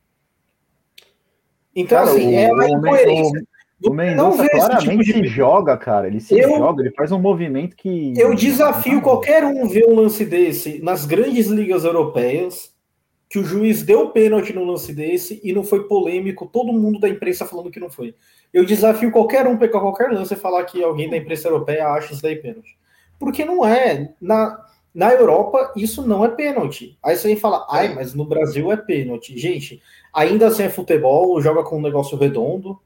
Então, 1.75 1.99
Cara, 1.99 2.11
assim, 2.11 2.35
o, 2.35 2.39
é 2.39 2.53
uma 2.53 2.69
incoerência. 2.69 3.47
O 3.85 3.93
Mendonça 3.93 4.49
claramente 4.49 5.05
tipo 5.05 5.05
de... 5.05 5.13
se 5.13 5.27
joga, 5.27 5.77
cara. 5.77 6.07
Ele 6.07 6.19
se 6.19 6.39
eu, 6.39 6.49
joga, 6.49 6.83
ele 6.83 6.93
faz 6.93 7.13
um 7.13 7.19
movimento 7.19 7.77
que. 7.77 8.15
Eu 8.17 8.35
desafio 8.35 9.03
qualquer 9.03 9.45
um 9.45 9.69
ver 9.69 9.87
um 9.87 9.95
lance 9.95 10.25
desse 10.25 10.83
nas 10.83 11.05
grandes 11.05 11.49
ligas 11.49 11.85
europeias, 11.85 12.75
que 13.29 13.39
o 13.39 13.45
juiz 13.45 13.83
deu 13.83 14.11
pênalti 14.11 14.55
no 14.55 14.65
lance 14.65 14.95
desse 14.95 15.41
e 15.45 15.53
não 15.53 15.63
foi 15.63 15.87
polêmico, 15.87 16.47
todo 16.47 16.73
mundo 16.73 16.99
da 16.99 17.09
imprensa 17.09 17.45
falando 17.45 17.71
que 17.71 17.79
não 17.79 17.91
foi. 17.91 18.15
Eu 18.53 18.65
desafio 18.65 19.11
qualquer 19.11 19.47
um 19.47 19.59
pegar 19.59 19.81
qualquer 19.81 20.11
lance 20.11 20.33
e 20.33 20.39
falar 20.39 20.65
que 20.65 20.83
alguém 20.83 21.11
da 21.11 21.17
imprensa 21.19 21.49
europeia 21.49 21.89
acha 21.89 22.15
isso 22.15 22.23
daí 22.23 22.37
pênalti. 22.37 22.79
Porque 23.19 23.45
não 23.45 23.67
é. 23.67 24.15
Na, 24.21 24.59
na 24.95 25.13
Europa, 25.13 25.73
isso 25.77 26.07
não 26.07 26.25
é 26.25 26.29
pênalti. 26.29 26.99
Aí 27.03 27.17
você 27.17 27.29
vem 27.29 27.37
falar, 27.37 27.67
ai, 27.71 27.95
mas 27.95 28.15
no 28.15 28.25
Brasil 28.25 28.71
é 28.73 28.77
pênalti. 28.77 29.39
Gente, 29.39 29.83
ainda 30.13 30.49
assim 30.49 30.65
é 30.65 30.69
futebol, 30.69 31.41
joga 31.41 31.63
com 31.63 31.79
um 31.79 31.83
negócio 31.83 32.17
redondo 32.17 32.79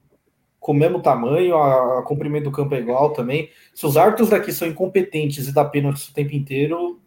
com 0.60 0.72
o 0.72 0.74
mesmo 0.74 1.00
tamanho, 1.00 1.56
a, 1.56 2.00
a 2.00 2.02
comprimento 2.02 2.44
do 2.44 2.52
campo 2.52 2.74
é 2.74 2.78
igual 2.78 3.12
também. 3.14 3.48
Se 3.74 3.86
os 3.86 3.96
árbitros 3.96 4.28
daqui 4.28 4.52
são 4.52 4.68
incompetentes 4.68 5.48
e 5.48 5.54
dá 5.54 5.64
pênalti 5.64 6.10
o 6.10 6.14
tempo 6.14 6.34
inteiro, 6.34 7.00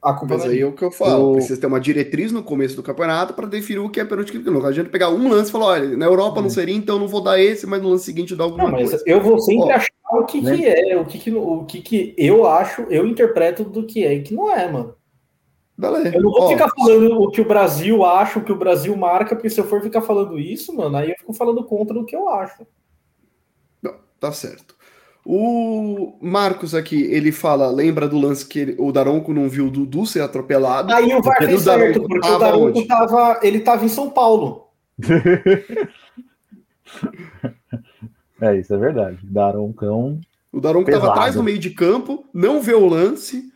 a 0.00 0.12
culpa 0.12 0.34
Mas 0.36 0.44
aí 0.44 0.60
é 0.60 0.66
o 0.66 0.72
que 0.72 0.84
eu 0.84 0.90
falo, 0.90 1.30
o... 1.30 1.32
precisa 1.34 1.60
ter 1.60 1.66
uma 1.66 1.80
diretriz 1.80 2.30
no 2.30 2.42
começo 2.42 2.76
do 2.76 2.82
campeonato 2.82 3.34
para 3.34 3.46
definir 3.46 3.80
o 3.80 3.90
que 3.90 4.00
é 4.00 4.04
pênalti 4.04 4.30
que 4.30 4.38
não. 4.38 4.64
A 4.64 4.72
gente 4.72 4.90
pegar 4.90 5.10
um 5.10 5.28
lance 5.28 5.48
e 5.48 5.52
falar, 5.52 5.66
olha, 5.66 5.96
na 5.96 6.06
Europa 6.06 6.40
não 6.40 6.48
seria, 6.48 6.74
então 6.74 6.98
não 6.98 7.08
vou 7.08 7.20
dar 7.20 7.40
esse, 7.40 7.66
mas 7.66 7.82
no 7.82 7.90
lance 7.90 8.04
seguinte 8.04 8.36
dá 8.36 8.44
alguma 8.44 8.64
não, 8.64 8.72
mas 8.72 8.90
coisa. 8.90 9.04
Eu 9.06 9.20
vou 9.20 9.38
sempre 9.40 9.72
Ó, 9.72 9.72
achar 9.72 9.90
o 10.12 10.24
que, 10.24 10.40
né? 10.40 10.56
que 10.56 10.66
é, 10.66 10.96
o 10.96 11.04
que, 11.04 11.18
que, 11.18 11.30
o 11.34 11.64
que, 11.64 11.80
que 11.80 12.14
eu 12.16 12.46
acho, 12.46 12.82
eu 12.82 13.06
interpreto 13.06 13.64
do 13.64 13.84
que 13.84 14.04
é 14.04 14.14
e 14.14 14.22
que 14.22 14.34
não 14.34 14.50
é, 14.50 14.70
mano. 14.70 14.94
Beleza. 15.76 16.16
Eu 16.16 16.22
não 16.22 16.30
vou 16.30 16.42
Ó, 16.42 16.48
ficar 16.48 16.70
falando 16.70 17.20
o 17.20 17.30
que 17.30 17.40
o 17.40 17.46
Brasil 17.46 18.04
acha, 18.04 18.38
o 18.38 18.44
que 18.44 18.52
o 18.52 18.58
Brasil 18.58 18.96
marca, 18.96 19.34
porque 19.34 19.50
se 19.50 19.60
eu 19.60 19.64
for 19.64 19.80
ficar 19.80 20.02
falando 20.02 20.38
isso, 20.38 20.74
mano, 20.74 20.96
aí 20.96 21.10
eu 21.10 21.16
fico 21.18 21.32
falando 21.32 21.62
contra 21.64 21.98
o 21.98 22.04
que 22.04 22.16
eu 22.16 22.28
acho. 22.28 22.66
Tá 24.20 24.32
certo. 24.32 24.76
O 25.30 26.16
Marcos 26.22 26.74
aqui, 26.74 27.02
ele 27.02 27.30
fala, 27.30 27.70
lembra 27.70 28.08
do 28.08 28.18
lance 28.18 28.46
que 28.46 28.60
ele, 28.60 28.76
o 28.78 28.90
Daronco 28.90 29.34
não 29.34 29.46
viu 29.46 29.66
o 29.66 29.70
Dudu 29.70 30.06
ser 30.06 30.22
atropelado? 30.22 30.90
Aí 30.90 31.14
o 31.14 31.20
VAR 31.20 31.36
fez 31.36 31.60
certo, 31.60 32.00
porque 32.00 32.26
o 32.26 32.38
Daronco 32.38 32.86
tava, 32.86 33.38
ele 33.42 33.60
tava 33.60 33.84
em 33.84 33.90
São 33.90 34.08
Paulo. 34.08 34.68
é, 38.40 38.56
isso 38.56 38.72
é 38.72 38.78
verdade. 38.78 39.18
Daroncão. 39.22 40.18
O 40.50 40.62
Daronco 40.62 40.86
pesado. 40.86 41.04
tava 41.04 41.18
atrás 41.18 41.34
no 41.34 41.42
meio 41.42 41.58
de 41.58 41.68
campo, 41.72 42.24
não 42.32 42.62
vê 42.62 42.72
o 42.72 42.86
lance, 42.86 43.52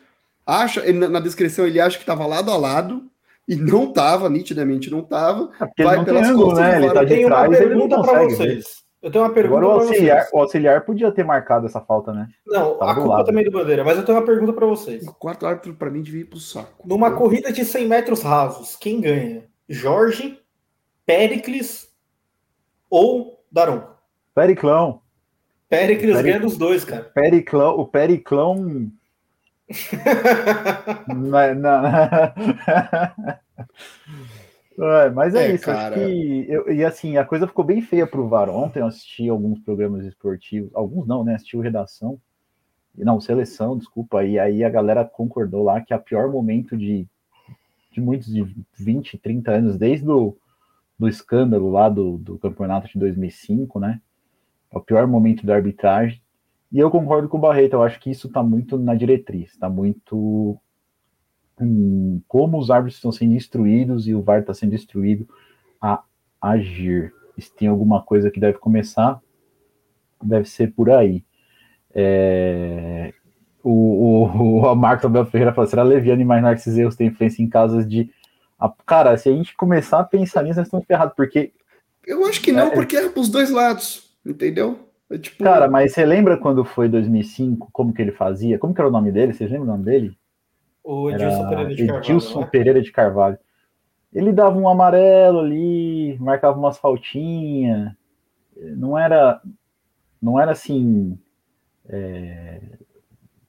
acha, 0.46 0.86
ele, 0.86 1.08
na 1.08 1.20
descrição 1.20 1.66
ele 1.66 1.80
acha 1.80 1.98
que 1.98 2.04
tava 2.04 2.26
lado 2.26 2.50
a 2.50 2.56
lado, 2.58 3.02
e 3.48 3.56
não 3.56 3.90
tava, 3.90 4.28
nitidamente 4.28 4.90
não 4.90 5.00
tava. 5.00 5.50
É 5.78 5.82
vai 5.82 6.04
pelas 6.04 6.30
costas 6.32 6.58
né? 6.58 6.76
Ele 6.76 6.92
tá 6.92 7.02
de 7.02 7.24
trás, 7.24 7.60
ele 7.62 7.74
não 7.76 7.88
consegue. 7.88 8.34
vocês. 8.34 8.81
Eu 9.02 9.10
tenho 9.10 9.24
uma 9.24 9.34
pergunta. 9.34 9.58
Agora 9.58 9.78
o 9.78 9.80
auxiliar, 9.80 10.28
o 10.32 10.38
auxiliar 10.38 10.84
podia 10.84 11.10
ter 11.10 11.24
marcado 11.24 11.66
essa 11.66 11.80
falta, 11.80 12.12
né? 12.12 12.28
Não, 12.46 12.78
Tava 12.78 12.92
a 12.92 12.94
culpa 12.94 13.08
lado. 13.08 13.26
também 13.26 13.44
do 13.44 13.50
Bandeira, 13.50 13.82
mas 13.82 13.98
eu 13.98 14.04
tenho 14.04 14.16
uma 14.16 14.24
pergunta 14.24 14.52
para 14.52 14.64
vocês. 14.64 15.04
O 15.04 15.12
quarto 15.12 15.44
árbitro, 15.44 15.74
para 15.74 15.90
mim, 15.90 16.02
devia 16.02 16.20
ir 16.20 16.26
pro 16.26 16.38
saco. 16.38 16.86
Numa 16.86 17.10
corrida 17.10 17.52
de 17.52 17.64
100 17.64 17.88
metros 17.88 18.22
rasos, 18.22 18.76
quem 18.76 19.00
ganha? 19.00 19.44
Jorge, 19.68 20.38
Pericles 21.04 21.92
ou 22.88 23.44
Daron? 23.50 23.82
Periclão. 24.32 25.02
Pericles 25.68 26.14
Peric... 26.14 26.22
ganha 26.22 26.40
dos 26.40 26.56
dois, 26.56 26.84
cara. 26.84 27.10
Periclão, 27.12 27.80
o 27.80 27.86
Periclão. 27.86 28.92
na, 31.08 31.54
na... 31.54 32.34
É, 34.78 35.10
mas 35.10 35.34
é, 35.34 35.50
é 35.50 35.54
isso, 35.54 35.64
cara... 35.64 35.94
acho 35.94 36.06
que. 36.06 36.46
Eu, 36.48 36.72
e 36.72 36.84
assim, 36.84 37.16
a 37.16 37.24
coisa 37.24 37.46
ficou 37.46 37.64
bem 37.64 37.82
feia 37.82 38.06
pro 38.06 38.28
VAR. 38.28 38.48
Ontem 38.48 38.80
eu 38.80 38.86
assisti 38.86 39.28
alguns 39.28 39.60
programas 39.60 40.04
esportivos, 40.04 40.70
alguns 40.74 41.06
não, 41.06 41.22
né? 41.22 41.34
Assisti 41.34 41.56
o 41.56 41.60
Redação, 41.60 42.18
não, 42.96 43.20
Seleção, 43.20 43.76
desculpa, 43.76 44.24
e 44.24 44.38
aí 44.38 44.62
a 44.62 44.70
galera 44.70 45.04
concordou 45.04 45.62
lá 45.62 45.80
que 45.80 45.94
a 45.94 45.98
pior 45.98 46.30
momento 46.30 46.76
de, 46.76 47.08
de 47.90 48.00
muitos 48.00 48.32
de 48.32 48.44
20, 48.78 49.18
30 49.18 49.50
anos, 49.50 49.78
desde 49.78 50.08
o 50.08 50.36
do 50.98 51.08
escândalo 51.08 51.70
lá 51.70 51.88
do, 51.88 52.16
do 52.18 52.38
campeonato 52.38 52.86
de 52.88 52.98
2005, 52.98 53.80
né? 53.80 54.00
É 54.70 54.78
o 54.78 54.80
pior 54.80 55.06
momento 55.06 55.44
da 55.44 55.54
arbitragem. 55.54 56.22
E 56.70 56.78
eu 56.78 56.90
concordo 56.90 57.28
com 57.28 57.38
o 57.38 57.40
Barreto, 57.40 57.74
eu 57.74 57.82
acho 57.82 57.98
que 57.98 58.10
isso 58.10 58.28
está 58.28 58.42
muito 58.42 58.78
na 58.78 58.94
diretriz, 58.94 59.50
está 59.50 59.68
muito 59.68 60.56
como 62.26 62.58
os 62.58 62.70
árbitros 62.70 62.96
estão 62.96 63.12
sendo 63.12 63.34
instruídos 63.34 64.08
e 64.08 64.14
o 64.14 64.22
VAR 64.22 64.40
está 64.40 64.54
sendo 64.54 64.74
instruído 64.74 65.28
a 65.80 66.02
agir. 66.40 67.12
Se 67.38 67.52
tem 67.54 67.68
alguma 67.68 68.02
coisa 68.02 68.30
que 68.30 68.40
deve 68.40 68.58
começar, 68.58 69.20
deve 70.22 70.48
ser 70.48 70.72
por 70.72 70.90
aí. 70.90 71.24
É, 71.94 73.12
o, 73.62 73.70
o, 73.70 74.72
o 74.72 74.74
Marco 74.74 75.06
Abel 75.06 75.26
Ferreira 75.26 75.52
falou: 75.52 75.68
será 75.68 75.82
leviano 75.82 76.20
imaginar 76.20 76.54
que 76.54 76.60
esses 76.60 76.76
erros 76.76 76.96
têm 76.96 77.08
influência 77.08 77.42
em 77.42 77.48
casos 77.48 77.86
de. 77.88 78.10
Cara, 78.86 79.16
se 79.16 79.28
a 79.28 79.32
gente 79.32 79.56
começar 79.56 80.00
a 80.00 80.04
pensar 80.04 80.42
nisso, 80.42 80.58
nós 80.58 80.66
estamos 80.66 80.86
ferrados, 80.86 81.14
porque. 81.16 81.52
Eu 82.06 82.24
acho 82.26 82.40
que 82.40 82.52
não, 82.52 82.68
é, 82.68 82.70
porque 82.70 82.96
é 82.96 83.12
os 83.14 83.28
dois 83.28 83.50
lados, 83.50 84.16
entendeu? 84.26 84.88
É 85.08 85.18
tipo... 85.18 85.44
Cara, 85.44 85.68
mas 85.68 85.92
você 85.92 86.04
lembra 86.04 86.36
quando 86.36 86.64
foi 86.64 86.88
2005, 86.88 87.68
como 87.72 87.92
que 87.92 88.02
ele 88.02 88.12
fazia? 88.12 88.58
Como 88.58 88.74
que 88.74 88.80
era 88.80 88.88
o 88.88 88.92
nome 88.92 89.12
dele? 89.12 89.32
Vocês 89.32 89.50
lembram 89.50 89.68
o 89.68 89.72
nome 89.72 89.84
dele? 89.84 90.16
O 90.84 91.10
Edilson 91.10 91.48
Pereira 91.48 91.74
de 91.74 91.86
Carvalho. 91.86 92.04
Edilson 92.04 92.40
né? 92.40 92.46
Pereira 92.46 92.82
de 92.82 92.92
Carvalho. 92.92 93.38
Ele 94.12 94.32
dava 94.32 94.58
um 94.58 94.68
amarelo 94.68 95.40
ali, 95.40 96.18
marcava 96.18 96.58
umas 96.58 96.76
faltinhas. 96.78 97.92
Não 98.76 98.98
era, 98.98 99.40
não 100.20 100.38
era 100.38 100.52
assim 100.52 101.18
é, 101.88 102.60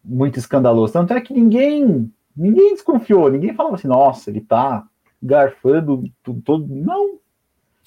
muito 0.04 0.40
escandaloso. 0.40 0.94
Tanto 0.94 1.14
é 1.14 1.22
que 1.22 1.34
ninguém, 1.34 2.12
ninguém 2.36 2.74
desconfiou, 2.74 3.30
ninguém 3.30 3.54
falava 3.54 3.76
assim, 3.76 3.88
nossa, 3.88 4.30
ele 4.30 4.42
tá 4.42 4.88
garfando 5.22 6.04
tudo, 6.22 6.42
todo. 6.42 6.68
Não. 6.68 7.20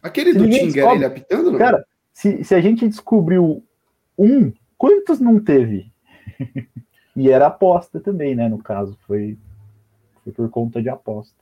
Aquele 0.03 0.33
se 0.33 0.39
do 0.39 0.49
Tinga 0.49 0.93
ele 0.95 1.05
apitando? 1.05 1.51
Não? 1.51 1.59
Cara, 1.59 1.85
se, 2.13 2.45
se 2.45 2.55
a 2.55 2.61
gente 2.61 2.89
descobriu 2.89 3.63
um, 4.19 4.53
quantos 4.79 5.21
não 5.21 5.39
teve? 5.41 5.93
E 7.17 7.31
era 7.31 7.47
aposta 7.47 7.99
também, 7.99 8.35
né? 8.35 8.47
No 8.49 8.59
caso, 8.59 8.97
foi, 9.07 9.39
foi 10.23 10.33
por 10.33 10.51
conta 10.51 10.83
de 10.83 10.91
aposta. 10.91 11.35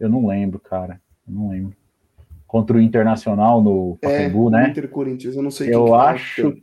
Eu 0.00 0.08
não 0.08 0.26
lembro, 0.26 0.58
cara. 0.58 1.00
Eu 1.26 1.34
não 1.34 1.50
lembro. 1.50 1.76
Contra 2.46 2.76
o 2.76 2.80
Internacional 2.80 3.62
no 3.62 3.96
é, 4.02 4.06
Pacaembu, 4.06 4.48
é, 4.48 4.50
né? 4.50 4.68
Inter 4.70 4.88
Corinthians, 4.88 5.36
eu 5.36 5.42
não 5.42 5.50
sei. 5.50 5.72
Eu 5.72 5.94
acho, 5.94 6.60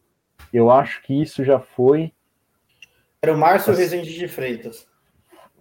eu 0.52 0.70
acho 0.70 1.02
que 1.04 1.22
isso 1.22 1.44
já 1.44 1.58
foi. 1.58 2.12
Era 3.22 3.34
o 3.34 3.38
Márcio 3.38 3.74
Rezende 3.74 4.14
de 4.14 4.28
Freitas. 4.28 4.86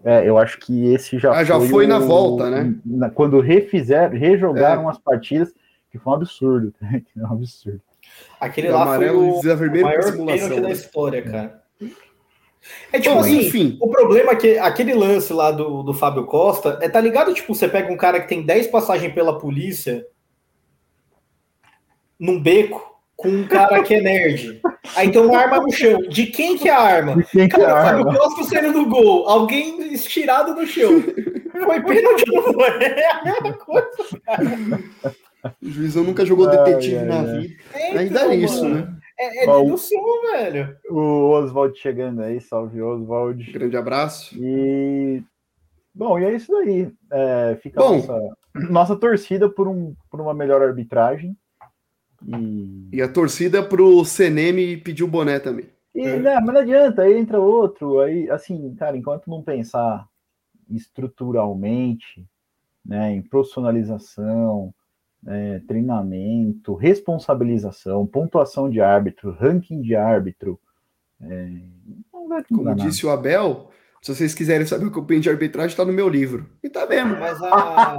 É, 0.04 0.28
eu 0.28 0.36
acho 0.36 0.58
que 0.58 0.92
esse 0.92 1.16
já, 1.16 1.30
ah, 1.30 1.44
já 1.44 1.56
foi, 1.58 1.68
foi 1.68 1.84
o, 1.84 1.88
na 1.88 2.00
volta, 2.00 2.50
né? 2.50 2.74
Na, 2.84 3.08
quando 3.08 3.40
refizeram, 3.40 4.18
rejogaram 4.18 4.88
é. 4.88 4.90
as 4.90 4.98
partidas, 4.98 5.54
que 5.92 5.98
foi 5.98 6.12
um 6.12 6.16
absurdo, 6.16 6.74
que 6.82 7.12
foi 7.14 7.22
um 7.22 7.32
absurdo. 7.32 7.80
Aquele 8.40 8.68
o 8.68 8.72
lá 8.72 8.96
foi 8.96 9.10
o, 9.10 9.38
o 9.38 9.44
maior 9.44 10.12
pênalti 10.12 10.54
da 10.56 10.60
né? 10.60 10.72
história, 10.72 11.22
cara. 11.22 11.62
É 12.92 13.00
tipo 13.00 13.14
Bom, 13.14 13.20
assim, 13.20 13.46
enfim. 13.46 13.76
o 13.80 13.88
problema 13.88 14.32
é 14.32 14.36
que 14.36 14.58
aquele 14.58 14.94
lance 14.94 15.32
lá 15.32 15.50
do, 15.50 15.82
do 15.82 15.92
Fábio 15.92 16.24
Costa 16.26 16.78
é, 16.80 16.88
tá 16.88 17.00
ligado? 17.00 17.34
Tipo, 17.34 17.54
você 17.54 17.68
pega 17.68 17.92
um 17.92 17.96
cara 17.96 18.20
que 18.20 18.28
tem 18.28 18.42
10 18.42 18.68
passagens 18.68 19.12
pela 19.12 19.38
polícia 19.38 20.06
num 22.18 22.40
beco 22.40 22.92
com 23.16 23.28
um 23.28 23.46
cara 23.46 23.82
que 23.82 23.94
é 23.94 24.00
nerd. 24.00 24.60
Aí 24.96 25.10
tem 25.10 25.20
uma 25.20 25.38
arma 25.38 25.60
no 25.60 25.70
chão. 25.70 26.00
De 26.02 26.26
quem 26.26 26.56
que 26.56 26.68
é 26.68 26.72
a 26.72 26.80
arma? 26.80 27.16
De 27.16 27.24
quem 27.24 27.48
cara, 27.48 27.64
que 27.64 27.70
é 27.70 27.72
a 27.72 27.82
Fábio 27.82 28.08
arma? 28.08 28.18
Costa 28.18 28.44
saindo 28.44 28.72
do 28.72 28.86
gol. 28.86 29.28
Alguém 29.28 29.92
estirado 29.92 30.54
no 30.54 30.66
chão. 30.66 31.02
Foi 31.64 31.80
pênalti 31.82 32.24
não 32.26 32.42
foi? 32.42 32.70
É 32.82 33.10
a 33.12 33.24
mesma 33.24 33.52
coisa, 33.54 34.20
cara. 34.24 34.80
O 35.60 35.70
juizão 35.70 36.04
nunca 36.04 36.24
jogou 36.24 36.48
detetive 36.48 36.98
ai, 36.98 37.04
na 37.04 37.20
ai, 37.20 37.38
vida. 37.40 37.54
É, 37.74 37.98
Ainda 37.98 38.20
é 38.32 38.36
isso, 38.36 38.62
mano. 38.62 38.74
né? 38.74 38.96
É, 39.22 39.44
é 39.44 39.46
dedução, 39.46 40.22
velho. 40.32 40.76
O 40.90 41.30
Oswald 41.30 41.78
chegando 41.78 42.22
aí, 42.22 42.40
salve 42.40 42.82
Oswald. 42.82 43.52
Grande 43.52 43.76
abraço. 43.76 44.34
E 44.36 45.22
bom, 45.94 46.18
e 46.18 46.24
é 46.24 46.34
isso 46.34 46.50
daí. 46.50 46.92
É, 47.12 47.56
fica 47.62 47.80
bom, 47.80 47.96
nossa, 47.96 48.18
nossa 48.70 48.96
torcida 48.96 49.48
por, 49.48 49.68
um, 49.68 49.94
por 50.10 50.20
uma 50.20 50.34
melhor 50.34 50.60
arbitragem. 50.60 51.36
E, 52.26 52.88
e 52.92 53.02
a 53.02 53.08
torcida 53.08 53.62
pro 53.62 54.04
CNM 54.04 54.78
pedir 54.78 55.04
o 55.04 55.08
boné 55.08 55.38
também. 55.38 55.68
E, 55.94 56.00
é. 56.00 56.18
né, 56.18 56.40
mas 56.40 56.54
não 56.54 56.60
adianta, 56.60 57.02
aí 57.02 57.16
entra 57.16 57.38
outro, 57.38 58.00
aí, 58.00 58.28
assim, 58.30 58.74
cara, 58.74 58.96
enquanto 58.96 59.28
não 59.28 59.42
pensar 59.42 60.08
estruturalmente, 60.70 62.26
né, 62.84 63.12
em 63.12 63.22
profissionalização, 63.22 64.74
é, 65.26 65.60
treinamento, 65.66 66.74
responsabilização, 66.74 68.06
pontuação 68.06 68.68
de 68.68 68.80
árbitro, 68.80 69.30
ranking 69.32 69.80
de 69.80 69.94
árbitro. 69.94 70.58
É, 71.20 71.48
Como 72.48 72.74
disse 72.74 73.06
o 73.06 73.10
Abel, 73.10 73.70
Se 74.02 74.12
vocês 74.12 74.34
quiserem 74.34 74.66
saber 74.66 74.86
o 74.86 74.90
que 74.90 74.98
eu 74.98 75.04
penso 75.04 75.20
de 75.20 75.30
arbitragem, 75.30 75.70
está 75.70 75.84
no 75.84 75.92
meu 75.92 76.08
livro. 76.08 76.50
E 76.60 76.68
tá 76.68 76.84
mesmo. 76.86 77.16
Mas 77.20 77.40
a, 77.40 77.92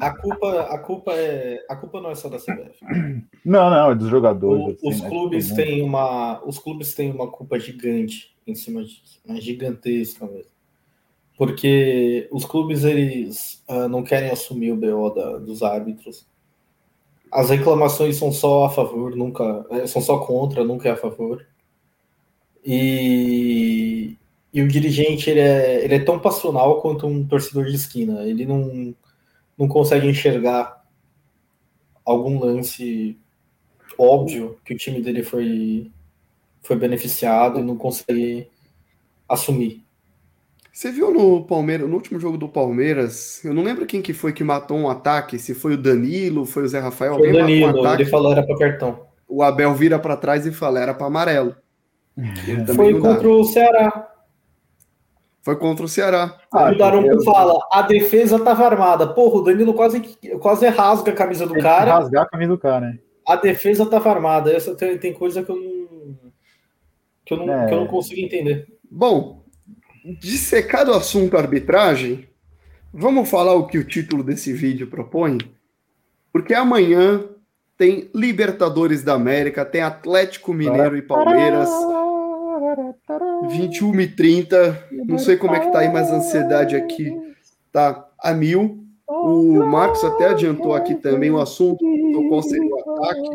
a, 0.00 0.14
culpa, 0.14 0.60
a, 0.60 0.78
culpa 0.78 1.12
é, 1.14 1.64
a 1.66 1.76
culpa 1.76 2.00
não 2.02 2.10
é 2.10 2.14
só 2.14 2.28
da 2.28 2.36
CBF. 2.36 2.78
Não, 3.42 3.70
não, 3.70 3.90
é 3.90 3.94
dos 3.94 4.08
jogadores. 4.08 4.62
O, 4.82 4.88
assim, 4.88 4.88
os, 4.88 5.00
né? 5.00 5.08
clubes 5.08 5.52
têm 5.52 5.82
uma, 5.82 6.44
os 6.44 6.58
clubes 6.58 6.94
têm 6.94 7.10
uma 7.10 7.30
culpa 7.30 7.58
gigante 7.58 8.36
em 8.46 8.54
cima 8.54 8.84
disso. 8.84 9.18
Uma 9.24 9.40
gigantesca 9.40 10.26
mesmo. 10.26 10.50
Porque 11.38 12.28
os 12.30 12.44
clubes 12.44 12.84
eles 12.84 13.64
ah, 13.66 13.88
não 13.88 14.02
querem 14.02 14.28
assumir 14.30 14.72
o 14.72 14.76
BO 14.76 15.08
da- 15.08 15.38
dos 15.38 15.62
árbitros. 15.62 16.28
As 17.32 17.50
reclamações 17.50 18.16
são 18.16 18.32
só 18.32 18.64
a 18.64 18.70
favor, 18.70 19.14
nunca 19.16 19.64
eh, 19.70 19.86
são 19.86 20.02
só 20.02 20.18
contra, 20.18 20.64
nunca 20.64 20.88
é 20.88 20.92
a 20.92 20.96
favor. 20.96 21.46
E, 22.64 24.16
e 24.52 24.62
o 24.62 24.68
dirigente 24.68 25.30
ele 25.30 25.40
é, 25.40 25.84
ele 25.84 25.94
é 25.94 26.04
tão 26.04 26.18
passional 26.18 26.80
quanto 26.80 27.06
um 27.06 27.26
torcedor 27.26 27.66
de 27.66 27.76
esquina. 27.76 28.22
Ele 28.24 28.44
não, 28.46 28.94
não 29.56 29.68
consegue 29.68 30.08
enxergar 30.08 30.84
algum 32.04 32.38
lance 32.40 33.18
óbvio 33.98 34.58
que 34.64 34.74
o 34.74 34.76
time 34.76 35.00
dele 35.02 35.22
foi, 35.22 35.90
foi 36.62 36.76
beneficiado 36.76 37.60
e 37.60 37.62
não 37.62 37.76
consegue 37.76 38.48
assumir. 39.28 39.84
Você 40.72 40.90
viu 40.92 41.12
no 41.12 41.44
Palmeiras, 41.44 41.88
no 41.88 41.94
último 41.96 42.18
jogo 42.20 42.38
do 42.38 42.48
Palmeiras, 42.48 43.44
eu 43.44 43.52
não 43.52 43.62
lembro 43.62 43.86
quem 43.86 44.00
que 44.00 44.12
foi 44.12 44.32
que 44.32 44.44
matou 44.44 44.76
um 44.78 44.88
ataque, 44.88 45.38
se 45.38 45.52
foi 45.54 45.74
o 45.74 45.76
Danilo, 45.76 46.46
foi 46.46 46.62
o 46.62 46.68
Zé 46.68 46.78
Rafael, 46.78 47.14
Foi 47.14 47.32
o 47.32 47.40
alguém 47.40 47.60
matou 47.60 47.70
um 47.70 47.72
Danilo, 47.72 47.80
ataque, 47.86 48.02
ele 48.02 48.10
falou 48.10 48.32
era 48.32 48.42
para 48.46 48.56
cartão. 48.58 49.06
o 49.28 49.42
Abel 49.42 49.74
vira 49.74 49.98
para 49.98 50.16
trás 50.16 50.46
e 50.46 50.52
fala, 50.52 50.80
era 50.80 50.94
para 50.94 51.06
amarelo. 51.08 51.56
Também 52.16 52.74
Foi 52.74 53.00
contra 53.00 53.28
o 53.28 53.44
Ceará. 53.44 54.06
Foi 55.42 55.56
contra 55.56 55.84
o 55.84 55.88
Ceará. 55.88 56.38
Ah, 56.52 56.70
o 56.70 56.76
Daronco 56.76 57.24
fala, 57.24 57.58
a 57.72 57.82
defesa 57.82 58.36
estava 58.36 58.64
armada. 58.66 59.06
Porra, 59.08 59.36
o 59.38 59.42
Danilo 59.42 59.72
quase, 59.74 60.00
quase 60.38 60.68
rasga 60.68 61.12
a 61.12 61.14
camisa 61.14 61.46
do 61.46 61.54
cara. 61.54 61.94
rasgar 61.94 62.24
a 62.24 62.28
camisa 62.28 62.50
do 62.50 62.58
cara, 62.58 62.80
né? 62.90 62.98
A 63.26 63.36
defesa 63.36 63.84
estava 63.84 64.10
armada. 64.10 64.52
Essa 64.52 64.74
tem, 64.74 64.98
tem 64.98 65.12
coisa 65.14 65.42
que 65.42 65.50
eu 65.50 65.56
não. 65.56 66.30
Que 67.24 67.34
eu 67.34 67.38
não, 67.38 67.50
É. 67.52 67.66
que 67.68 67.74
eu 67.74 67.78
não 67.80 67.86
consigo 67.86 68.20
entender. 68.20 68.66
Bom, 68.90 69.39
dissecado 70.04 70.92
o 70.92 70.94
assunto 70.94 71.36
arbitragem, 71.36 72.28
vamos 72.92 73.28
falar 73.28 73.54
o 73.54 73.66
que 73.66 73.78
o 73.78 73.84
título 73.84 74.22
desse 74.22 74.52
vídeo 74.52 74.86
propõe? 74.86 75.38
Porque 76.32 76.54
amanhã 76.54 77.24
tem 77.76 78.10
Libertadores 78.14 79.02
da 79.02 79.14
América, 79.14 79.64
tem 79.64 79.80
Atlético 79.80 80.52
Mineiro 80.52 80.96
e 80.96 81.02
Palmeiras, 81.02 81.68
21 83.48 84.00
e 84.00 84.08
30. 84.08 84.88
Não 85.06 85.18
sei 85.18 85.36
como 85.36 85.54
é 85.54 85.60
que 85.60 85.72
tá 85.72 85.80
aí, 85.80 85.92
mas 85.92 86.10
a 86.10 86.16
ansiedade 86.16 86.76
aqui 86.76 87.10
tá 87.72 88.06
a 88.18 88.32
mil. 88.32 88.84
O 89.08 89.64
Marcos 89.66 90.04
até 90.04 90.28
adiantou 90.28 90.74
aqui 90.74 90.94
também 90.94 91.30
o 91.30 91.40
assunto 91.40 91.84
do 92.12 92.28
qual 92.28 92.42
seria 92.42 92.70
o 92.70 92.78
ataque. 92.78 93.30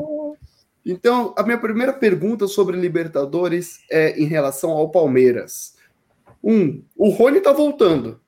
Então, 0.86 1.34
a 1.36 1.43
minha 1.43 1.57
primeira 1.57 1.91
pergunta 1.91 2.47
sobre 2.47 2.78
Libertadores 2.78 3.80
é 3.89 4.18
em 4.20 4.26
relação 4.26 4.72
ao 4.72 4.89
Palmeiras. 4.89 5.74
Um, 6.45 6.83
o 6.95 7.09
Rony 7.09 7.41
tá 7.41 7.51
voltando. 7.51 8.21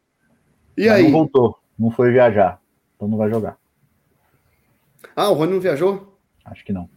E 0.75 0.87
Mas 0.87 0.95
aí? 0.95 1.03
Não 1.03 1.11
voltou, 1.11 1.59
não 1.77 1.91
foi 1.91 2.11
viajar. 2.11 2.59
Então 2.95 3.07
não 3.07 3.17
vai 3.17 3.29
jogar. 3.29 3.57
Ah, 5.15 5.29
o 5.29 5.33
Rony 5.35 5.53
não 5.53 5.59
viajou? 5.59 6.17
Acho 6.43 6.65
que 6.65 6.73
não. 6.73 6.89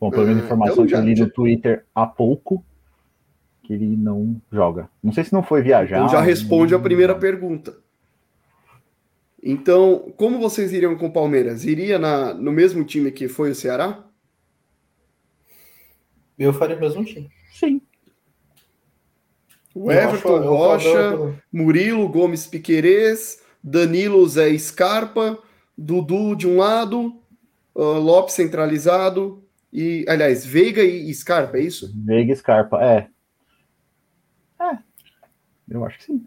Bom, 0.00 0.10
pelo 0.10 0.26
menos 0.26 0.42
Ah, 0.42 0.46
informação 0.46 0.84
então 0.84 0.86
que 0.86 0.94
eu 0.94 1.00
li 1.14 1.20
no 1.20 1.30
Twitter 1.30 1.84
há 1.94 2.06
pouco, 2.06 2.64
que 3.62 3.74
ele 3.74 3.94
não 3.96 4.40
joga. 4.50 4.88
Não 5.02 5.12
sei 5.12 5.24
se 5.24 5.32
não 5.32 5.42
foi 5.42 5.60
viajar. 5.60 5.98
Então 5.98 6.08
já 6.08 6.20
responde 6.22 6.72
a 6.74 6.78
não- 6.78 6.82
primeira 6.82 7.14
pergunta. 7.14 7.76
Então, 9.42 10.12
como 10.16 10.38
vocês 10.38 10.72
iriam 10.72 10.96
com 10.96 11.06
o 11.06 11.12
Palmeiras? 11.12 11.64
Iria 11.64 11.98
na, 11.98 12.32
no 12.34 12.50
mesmo 12.52 12.82
time 12.84 13.10
que 13.10 13.28
foi 13.28 13.50
o 13.50 13.54
Ceará? 13.54 14.04
Eu 16.38 16.52
faria 16.52 16.76
o 16.76 16.80
mesmo 16.80 17.04
time. 17.04 17.30
Sim. 17.52 17.80
O 19.74 19.90
Everton, 19.90 20.40
Rocha, 20.40 20.88
eu- 20.88 21.36
Murilo, 21.52 22.08
Gomes 22.08 22.46
Piquerez, 22.46 23.40
Danilo, 23.62 24.26
Zé 24.28 24.56
Scarpa, 24.58 25.38
Dudu 25.76 26.34
de 26.34 26.46
um 26.48 26.56
lado, 26.58 27.20
ah, 27.76 27.98
Lopes 27.98 28.34
centralizado, 28.34 29.44
e, 29.72 30.04
aliás, 30.08 30.44
Veiga 30.44 30.82
e 30.82 31.12
Scarpa, 31.14 31.56
é 31.58 31.62
isso? 31.62 31.92
Veiga 31.94 32.32
e 32.32 32.36
Scarpa, 32.36 32.82
é. 32.82 33.08
É. 34.60 34.78
Eu 35.68 35.84
acho 35.84 35.98
que 35.98 36.04
sim. 36.04 36.26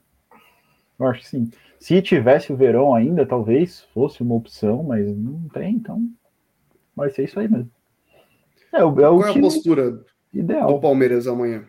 Eu 0.98 1.08
acho 1.08 1.20
que 1.22 1.28
sim. 1.28 1.52
Se 1.80 2.02
tivesse 2.02 2.54
o 2.54 2.56
Verão 2.56 2.96
ainda, 2.96 3.26
talvez 3.26 3.82
fosse 3.94 4.24
uma 4.24 4.36
opção, 4.36 4.84
mas 4.84 5.06
não 5.18 5.50
tem, 5.50 5.76
então 5.76 6.08
vai 6.96 7.10
ser 7.10 7.26
isso 7.26 7.38
aí 7.38 7.50
mesmo. 7.50 7.70
É, 8.72 8.84
o, 8.86 9.00
é 9.02 9.10
o 9.10 9.18
Qual 9.20 9.28
é 9.28 9.32
a 9.32 9.40
postura 9.42 9.92
do 9.92 10.06
ideal. 10.34 10.80
Palmeiras 10.80 11.28
amanhã? 11.28 11.68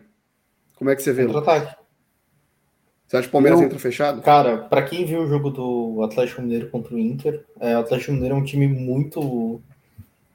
Como 0.75 0.89
é 0.89 0.95
que 0.95 1.01
você 1.01 1.13
vê? 1.13 1.25
Contra-ataque. 1.25 1.75
Você 3.07 3.17
acha 3.17 3.23
que 3.23 3.29
o 3.29 3.31
Palmeiras 3.31 3.59
Eu- 3.59 3.65
entra 3.67 3.79
fechado? 3.79 4.21
Cara, 4.21 4.57
pra 4.57 4.81
quem 4.81 5.05
viu 5.05 5.21
o 5.21 5.27
jogo 5.27 5.49
do 5.49 6.01
Atlético 6.03 6.41
Mineiro 6.41 6.69
contra 6.69 6.95
o 6.95 6.99
Inter, 6.99 7.45
é, 7.59 7.75
o 7.77 7.81
Atlético 7.81 8.11
Mineiro 8.13 8.35
é 8.35 8.37
um 8.37 8.43
time 8.43 8.67
muito 8.67 9.61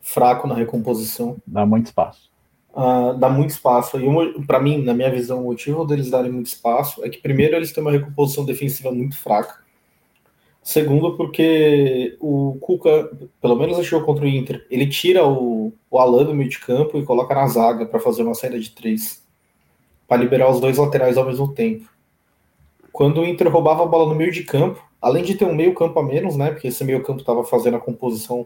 fraco 0.01 0.47
na 0.47 0.55
recomposição. 0.55 1.36
Dá 1.47 1.66
muito 1.66 1.86
espaço. 1.86 2.30
Ah, 2.74 3.12
dá 3.18 3.28
muito 3.28 3.51
espaço. 3.51 3.99
E 3.99 4.47
pra 4.47 4.61
mim, 4.61 4.82
na 4.84 4.95
minha 4.95 5.11
visão, 5.11 5.41
o 5.41 5.45
motivo 5.47 5.84
deles 5.84 6.09
darem 6.11 6.30
muito 6.30 6.47
espaço 6.47 7.05
é 7.05 7.09
que, 7.09 7.18
primeiro, 7.18 7.57
eles 7.57 7.72
têm 7.72 7.82
uma 7.82 7.91
recomposição 7.91 8.45
defensiva 8.45 8.93
muito 8.93 9.18
fraca. 9.18 9.59
Segundo, 10.62 11.16
porque 11.16 12.16
o 12.20 12.57
Cuca, 12.61 13.11
pelo 13.41 13.57
menos 13.57 13.78
no 13.78 13.82
jogo 13.82 14.07
contra 14.07 14.24
o 14.24 14.28
Inter, 14.28 14.64
ele 14.70 14.86
tira 14.86 15.26
o, 15.26 15.72
o 15.91 15.99
Alan 15.99 16.24
do 16.24 16.34
meio 16.34 16.49
de 16.51 16.61
campo 16.61 16.99
e 16.99 17.05
coloca 17.05 17.34
na 17.34 17.47
zaga 17.49 17.86
para 17.86 17.99
fazer 17.99 18.22
uma 18.22 18.34
saída 18.34 18.61
de 18.61 18.70
três, 18.70 19.26
para 20.11 20.20
liberar 20.20 20.50
os 20.50 20.58
dois 20.58 20.76
laterais 20.76 21.16
ao 21.16 21.24
mesmo 21.24 21.54
tempo. 21.54 21.88
Quando 22.90 23.20
o 23.20 23.24
Inter 23.24 23.48
roubava 23.48 23.84
a 23.84 23.86
bola 23.86 24.08
no 24.08 24.16
meio 24.16 24.32
de 24.32 24.42
campo, 24.42 24.84
além 25.00 25.22
de 25.22 25.36
ter 25.36 25.44
um 25.44 25.54
meio 25.54 25.72
campo 25.72 26.00
a 26.00 26.02
menos, 26.02 26.34
né, 26.34 26.50
porque 26.50 26.66
esse 26.66 26.82
meio 26.82 27.00
campo 27.04 27.20
estava 27.20 27.44
fazendo 27.44 27.76
a 27.76 27.80
composição 27.80 28.44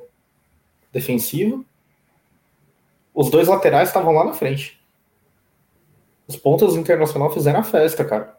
defensiva, 0.92 1.64
os 3.14 3.30
dois 3.30 3.48
laterais 3.48 3.88
estavam 3.88 4.12
lá 4.12 4.26
na 4.26 4.34
frente. 4.34 4.78
Os 6.28 6.36
pontas 6.36 6.74
do 6.74 6.80
Internacional 6.80 7.32
fizeram 7.32 7.60
a 7.60 7.64
festa, 7.64 8.04
cara. 8.04 8.36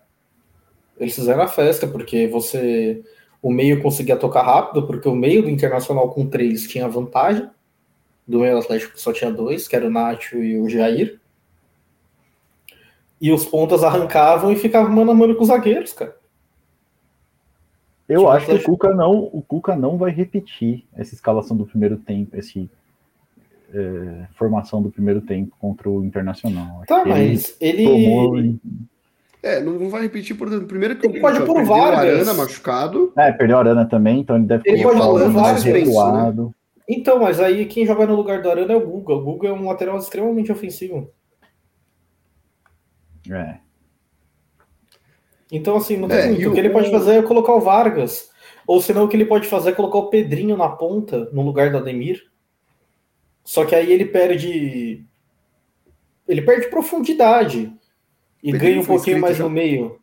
Eles 1.00 1.16
fizeram 1.16 1.42
a 1.42 1.48
festa, 1.48 1.88
porque 1.88 2.28
você. 2.28 3.04
O 3.42 3.52
meio 3.52 3.82
conseguia 3.82 4.18
tocar 4.18 4.44
rápido, 4.44 4.86
porque 4.86 5.10
o 5.10 5.16
meio 5.16 5.42
do 5.42 5.50
Internacional 5.50 6.12
com 6.12 6.28
três 6.28 6.68
tinha 6.68 6.88
vantagem. 6.88 7.50
Do 8.28 8.42
meio 8.42 8.60
Atlético 8.60 9.00
só 9.00 9.12
tinha 9.12 9.32
dois, 9.32 9.68
que 9.68 9.76
era 9.76 9.88
o 9.88 9.90
Nacho 9.90 10.38
e 10.38 10.60
o 10.60 10.70
Jair. 10.70 11.20
E 13.20 13.32
os 13.32 13.46
pontas 13.46 13.84
arrancavam 13.84 14.52
e 14.52 14.56
ficavam 14.56 14.92
mano 14.92 15.12
a 15.12 15.14
mano 15.16 15.36
com 15.36 15.42
os 15.42 15.48
zagueiros, 15.48 15.94
cara. 15.94 16.16
Eu 18.08 18.20
Tipo, 18.20 18.32
acho 18.32 18.46
que 18.46 18.54
o 18.54 18.64
Cuca 18.64 18.94
não, 18.94 19.30
o 19.34 19.42
Cuca 19.42 19.76
não 19.76 19.98
vai 19.98 20.12
repetir 20.12 20.84
essa 20.96 21.16
escalação 21.16 21.58
do 21.58 21.66
primeiro 21.66 21.98
tempo, 21.98 22.38
esse 22.38 22.70
é, 23.74 24.28
formação 24.36 24.82
do 24.82 24.92
primeiro 24.92 25.22
tempo 25.22 25.56
contra 25.60 25.90
o 25.90 26.04
Internacional. 26.04 26.84
Tá, 26.88 27.04
mas 27.06 27.58
ele. 27.60 28.60
É, 29.42 29.62
não 29.62 29.90
vai 29.90 30.04
repetir 30.04 30.36
por 30.36 30.50
primeiro 30.66 30.96
que 30.96 31.06
Ele 31.06 31.20
pode 31.20 31.40
pôr 31.40 31.52
o 31.52 31.54
perdeu 31.56 31.76
Vargas. 31.76 32.16
Arana 32.16 32.34
machucado. 32.34 33.14
É, 33.16 33.32
perdeu 33.32 33.58
a 33.58 33.60
Arana 33.60 33.86
também, 33.86 34.20
então 34.22 34.36
ele 34.36 34.46
deve 34.46 34.64
Ele 34.66 34.82
pode 34.82 35.00
o 35.00 35.04
o 35.04 35.30
mais 35.32 35.64
Vargas, 35.64 35.64
recuado. 35.64 36.56
Então, 36.90 37.20
mas 37.20 37.40
aí 37.40 37.66
quem 37.66 37.86
joga 37.86 38.08
no 38.08 38.16
lugar 38.16 38.42
do 38.42 38.50
Arana 38.50 38.74
é 38.74 38.76
o 38.76 38.80
Guga. 38.80 39.14
O 39.14 39.22
Guga 39.22 39.50
é 39.50 39.54
um 39.54 39.68
lateral 39.68 39.98
extremamente 39.98 40.52
ofensivo. 40.52 41.10
É. 43.32 43.58
Então, 45.52 45.76
assim, 45.78 45.98
não 45.98 46.08
tem 46.08 46.18
É, 46.18 46.26
muito. 46.28 46.50
O 46.50 46.54
que 46.54 46.60
o- 46.60 46.62
ele 46.62 46.70
pode 46.70 46.90
fazer 46.92 47.16
é 47.16 47.22
colocar 47.22 47.54
o 47.54 47.62
Vargas. 47.62 48.30
Ou 48.68 48.82
senão 48.82 49.06
o 49.06 49.08
que 49.08 49.16
ele 49.16 49.26
pode 49.26 49.48
fazer 49.48 49.70
é 49.70 49.74
colocar 49.74 50.00
o 50.00 50.10
Pedrinho 50.10 50.58
na 50.58 50.70
ponta, 50.70 51.30
no 51.32 51.44
lugar 51.44 51.72
do 51.72 51.78
Ademir. 51.78 52.24
Só 53.44 53.64
que 53.64 53.76
aí 53.76 53.92
ele 53.92 54.06
perde. 54.06 55.06
Ele 56.28 56.42
perde 56.42 56.68
profundidade. 56.68 57.72
E 58.42 58.52
Pedrinho 58.52 58.74
ganha 58.74 58.82
um 58.82 58.86
pouquinho 58.86 59.20
mais 59.22 59.38
já? 59.38 59.44
no 59.44 59.50
meio. 59.50 60.00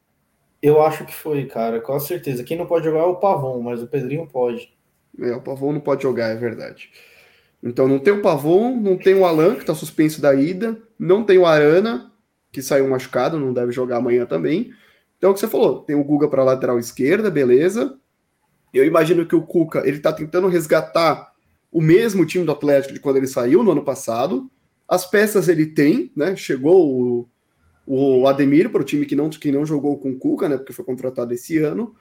Eu 0.63 0.81
acho 0.81 1.05
que 1.05 1.13
foi, 1.13 1.45
cara, 1.47 1.81
com 1.81 1.99
certeza. 1.99 2.45
Quem 2.45 2.57
não 2.57 2.67
pode 2.67 2.85
jogar 2.85 3.01
é 3.01 3.05
o 3.05 3.17
Pavon, 3.17 3.61
mas 3.61 3.83
o 3.83 3.89
Pedrinho 3.89 4.29
pode. 4.29 4.73
É, 5.21 5.33
o 5.35 5.41
Pavon 5.43 5.73
não 5.73 5.81
pode 5.81 6.05
jogar, 6.05 6.29
é 6.29 6.37
verdade. 6.37 6.89
Então 7.61 7.89
não 7.89 7.99
tem 7.99 8.13
o 8.13 8.23
Pavon, 8.23 8.77
não 8.77 8.97
tem 8.97 9.15
o 9.15 9.25
Alan, 9.25 9.57
que 9.57 9.65
tá 9.65 9.75
suspenso 9.75 10.21
da 10.23 10.33
ida, 10.35 10.81
não 10.97 11.25
tem 11.25 11.37
o 11.37 11.47
Arana, 11.47 12.12
que 12.53 12.63
saiu 12.63 12.89
machucado, 12.89 13.41
não 13.41 13.53
deve 13.53 13.73
jogar 13.73 13.97
amanhã 13.97 14.27
também. 14.27 14.73
Então 15.17 15.29
é 15.29 15.31
o 15.31 15.35
que 15.35 15.41
você 15.41 15.49
falou, 15.49 15.81
tem 15.81 15.97
o 15.97 16.05
Guga 16.05 16.29
para 16.29 16.45
lateral 16.45 16.79
esquerda, 16.79 17.31
beleza. 17.31 17.99
Eu 18.73 18.85
imagino 18.85 19.27
que 19.27 19.35
o 19.35 19.43
Cuca, 19.43 19.83
ele 19.87 19.99
tá 19.99 20.13
tentando 20.13 20.49
resgatar 20.49 21.33
o 21.71 21.81
mesmo 21.81 22.27
time 22.27 22.45
do 22.45 22.53
Atlético 22.53 22.95
de 22.95 23.01
quando 23.01 23.17
ele 23.17 23.27
saiu 23.27 23.63
no 23.63 23.73
ano 23.73 23.85
passado. 23.85 24.51
As 24.87 25.07
peças 25.07 25.49
ele 25.49 25.67
tem, 25.67 26.11
né? 26.15 26.37
Chegou 26.37 26.87
o, 26.87 27.29
o 27.87 28.27
Ademir 28.27 28.71
para 28.71 28.83
o 28.83 28.85
time 28.85 29.07
que 29.07 29.17
não, 29.17 29.31
que 29.31 29.51
não 29.51 29.65
jogou 29.65 29.99
com 29.99 30.11
o 30.11 30.19
Cuca, 30.19 30.49
né? 30.49 30.57
Porque 30.57 30.73
foi 30.73 30.85
contratado 30.85 31.33
esse 31.33 31.59
ano. 31.59 31.95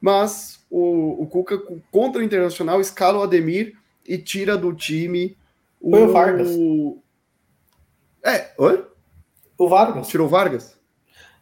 Mas 0.00 0.64
o, 0.70 1.22
o 1.22 1.26
Cuca, 1.26 1.58
contra 1.90 2.20
o 2.20 2.24
Internacional, 2.24 2.80
escala 2.80 3.18
o 3.18 3.22
Ademir 3.22 3.76
e 4.06 4.18
tira 4.18 4.56
do 4.56 4.72
time 4.72 5.36
o. 5.80 5.96
O 5.96 6.12
Vargas. 6.12 6.50
É, 8.24 8.52
oi? 8.58 8.84
O 9.58 9.68
Vargas. 9.68 10.08
Tirou 10.08 10.26
o 10.26 10.30
Vargas? 10.30 10.78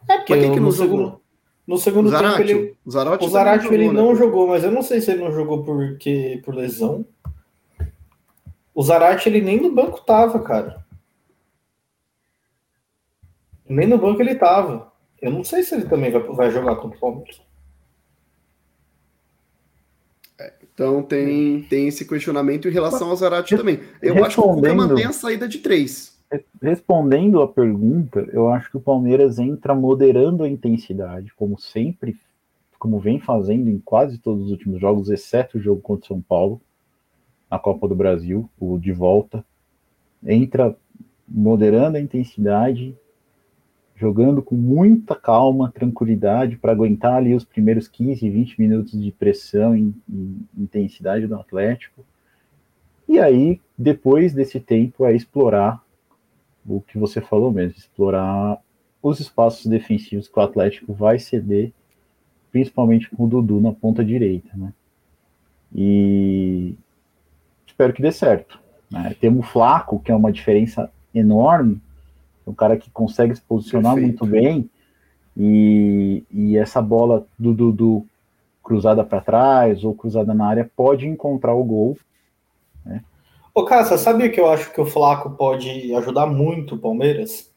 É, 0.08 0.18
porque 0.18 0.38
quem 0.38 0.52
que 0.52 0.60
não 0.60 0.70
jogou? 0.70 0.98
Segundo, 0.98 1.20
no 1.66 1.78
segundo 1.78 2.10
tempo 2.10 2.40
ele. 2.40 2.76
O 2.84 2.90
Zarate, 2.90 3.24
o 3.24 3.28
Zarate 3.28 3.66
ele 3.72 3.90
não 3.90 4.12
né? 4.12 4.18
jogou, 4.18 4.48
mas 4.48 4.62
eu 4.62 4.70
não 4.70 4.82
sei 4.82 5.00
se 5.00 5.10
ele 5.10 5.24
não 5.24 5.32
jogou 5.32 5.64
porque, 5.64 6.40
por 6.44 6.54
lesão. 6.54 7.06
O 8.74 8.82
Zarate 8.82 9.28
ele 9.28 9.40
nem 9.40 9.60
no 9.60 9.72
banco 9.72 10.00
tava, 10.02 10.40
cara. 10.40 10.84
Nem 13.68 13.86
no 13.86 13.98
banco 13.98 14.20
ele 14.20 14.34
tava. 14.34 14.92
Eu 15.22 15.30
não 15.30 15.42
sei 15.42 15.62
se 15.62 15.74
ele 15.74 15.86
também 15.86 16.10
vai, 16.10 16.22
vai 16.22 16.50
jogar 16.50 16.76
contra 16.76 16.98
o 16.98 17.00
Palmeiras. 17.00 17.40
É, 20.38 20.52
então 20.62 21.02
tem, 21.02 21.62
tem 21.62 21.88
esse 21.88 22.06
questionamento 22.06 22.68
em 22.68 22.72
relação 22.72 23.08
ao 23.08 23.16
Zarate 23.16 23.56
também. 23.56 23.80
Eu 24.02 24.22
acho 24.24 24.42
que 24.42 24.46
o 24.46 24.54
Cuca 24.54 24.74
mantém 24.74 25.06
a 25.06 25.12
saída 25.12 25.48
de 25.48 25.58
três. 25.58 26.13
Respondendo 26.60 27.42
a 27.42 27.48
pergunta, 27.48 28.26
eu 28.32 28.48
acho 28.48 28.70
que 28.70 28.76
o 28.76 28.80
Palmeiras 28.80 29.38
entra 29.38 29.74
moderando 29.74 30.42
a 30.42 30.48
intensidade, 30.48 31.34
como 31.34 31.58
sempre, 31.58 32.16
como 32.78 32.98
vem 32.98 33.18
fazendo 33.18 33.68
em 33.68 33.78
quase 33.78 34.18
todos 34.18 34.46
os 34.46 34.50
últimos 34.50 34.80
jogos, 34.80 35.10
exceto 35.10 35.58
o 35.58 35.60
jogo 35.60 35.80
contra 35.80 36.04
o 36.04 36.08
São 36.08 36.20
Paulo, 36.20 36.60
na 37.50 37.58
Copa 37.58 37.86
do 37.86 37.94
Brasil, 37.94 38.48
o 38.58 38.78
de 38.78 38.92
volta. 38.92 39.44
Entra 40.24 40.76
moderando 41.28 41.96
a 41.96 42.00
intensidade, 42.00 42.96
jogando 43.96 44.42
com 44.42 44.54
muita 44.54 45.14
calma, 45.14 45.70
tranquilidade, 45.70 46.56
para 46.56 46.72
aguentar 46.72 47.14
ali 47.14 47.34
os 47.34 47.44
primeiros 47.44 47.86
15, 47.86 48.28
20 48.28 48.60
minutos 48.60 49.00
de 49.00 49.12
pressão 49.12 49.76
e 49.76 49.94
intensidade 50.56 51.26
do 51.26 51.36
Atlético. 51.36 52.04
E 53.08 53.18
aí, 53.18 53.60
depois 53.76 54.32
desse 54.32 54.58
tempo, 54.58 55.04
é 55.04 55.14
explorar 55.14 55.83
o 56.66 56.80
que 56.80 56.98
você 56.98 57.20
falou 57.20 57.52
mesmo, 57.52 57.78
explorar 57.78 58.58
os 59.02 59.20
espaços 59.20 59.66
defensivos 59.66 60.28
que 60.28 60.38
o 60.38 60.42
Atlético 60.42 60.92
vai 60.92 61.18
ceder, 61.18 61.72
principalmente 62.50 63.10
com 63.10 63.24
o 63.24 63.28
Dudu 63.28 63.60
na 63.60 63.72
ponta 63.72 64.04
direita, 64.04 64.48
né? 64.56 64.72
E 65.74 66.74
espero 67.66 67.92
que 67.92 68.00
dê 68.00 68.12
certo. 68.12 68.58
Né? 68.90 69.14
Temos 69.20 69.44
o 69.44 69.48
Flaco, 69.48 69.98
que 69.98 70.12
é 70.12 70.14
uma 70.14 70.32
diferença 70.32 70.90
enorme, 71.14 71.80
é 72.46 72.50
um 72.50 72.54
cara 72.54 72.76
que 72.76 72.90
consegue 72.90 73.34
se 73.34 73.42
posicionar 73.42 73.94
Perfeito. 73.94 74.24
muito 74.24 74.40
bem, 74.40 74.70
e, 75.36 76.22
e 76.30 76.56
essa 76.56 76.80
bola 76.80 77.26
do 77.38 77.52
Dudu 77.52 78.06
cruzada 78.62 79.04
para 79.04 79.20
trás 79.20 79.84
ou 79.84 79.94
cruzada 79.94 80.32
na 80.32 80.46
área 80.46 80.70
pode 80.74 81.06
encontrar 81.06 81.54
o 81.54 81.64
gol 81.64 81.98
Ô, 83.54 83.64
sabe 83.96 84.26
o 84.26 84.32
que 84.32 84.40
eu 84.40 84.50
acho 84.50 84.72
que 84.72 84.80
o 84.80 84.86
Flaco 84.86 85.30
pode 85.30 85.94
ajudar 85.94 86.26
muito 86.26 86.74
o 86.74 86.78
Palmeiras? 86.78 87.52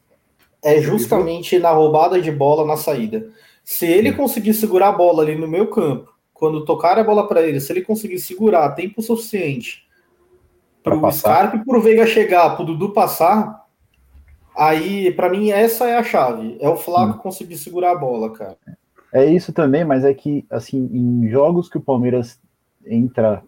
É 0.62 0.80
justamente 0.80 1.58
na 1.58 1.70
roubada 1.70 2.20
de 2.20 2.30
bola 2.30 2.64
na 2.64 2.76
saída. 2.76 3.28
Se 3.64 3.84
ele 3.84 4.12
conseguir 4.12 4.54
segurar 4.54 4.88
a 4.88 4.92
bola 4.92 5.22
ali 5.24 5.34
no 5.34 5.48
meu 5.48 5.66
campo, 5.68 6.12
quando 6.32 6.64
tocar 6.64 6.98
a 6.98 7.04
bola 7.04 7.26
para 7.26 7.42
ele, 7.42 7.60
se 7.60 7.72
ele 7.72 7.82
conseguir 7.82 8.20
segurar 8.20 8.70
tempo 8.70 9.02
suficiente 9.02 9.88
para 10.84 10.96
o 10.96 11.12
Scarpa 11.12 11.56
e 11.56 11.64
para 11.64 11.76
o 11.76 11.82
Veiga 11.82 12.06
chegar, 12.06 12.54
para 12.54 12.62
o 12.62 12.66
Dudu 12.66 12.90
passar, 12.90 13.66
aí, 14.56 15.10
para 15.10 15.28
mim, 15.28 15.50
essa 15.50 15.88
é 15.88 15.96
a 15.96 16.02
chave. 16.04 16.56
É 16.60 16.68
o 16.68 16.76
Flaco 16.76 17.18
hum. 17.18 17.22
conseguir 17.22 17.58
segurar 17.58 17.90
a 17.90 17.98
bola, 17.98 18.32
cara. 18.32 18.56
É 19.12 19.24
isso 19.26 19.52
também, 19.52 19.84
mas 19.84 20.04
é 20.04 20.14
que, 20.14 20.46
assim, 20.48 20.88
em 20.92 21.28
jogos 21.28 21.68
que 21.68 21.76
o 21.76 21.82
Palmeiras 21.82 22.40
entra 22.86 23.42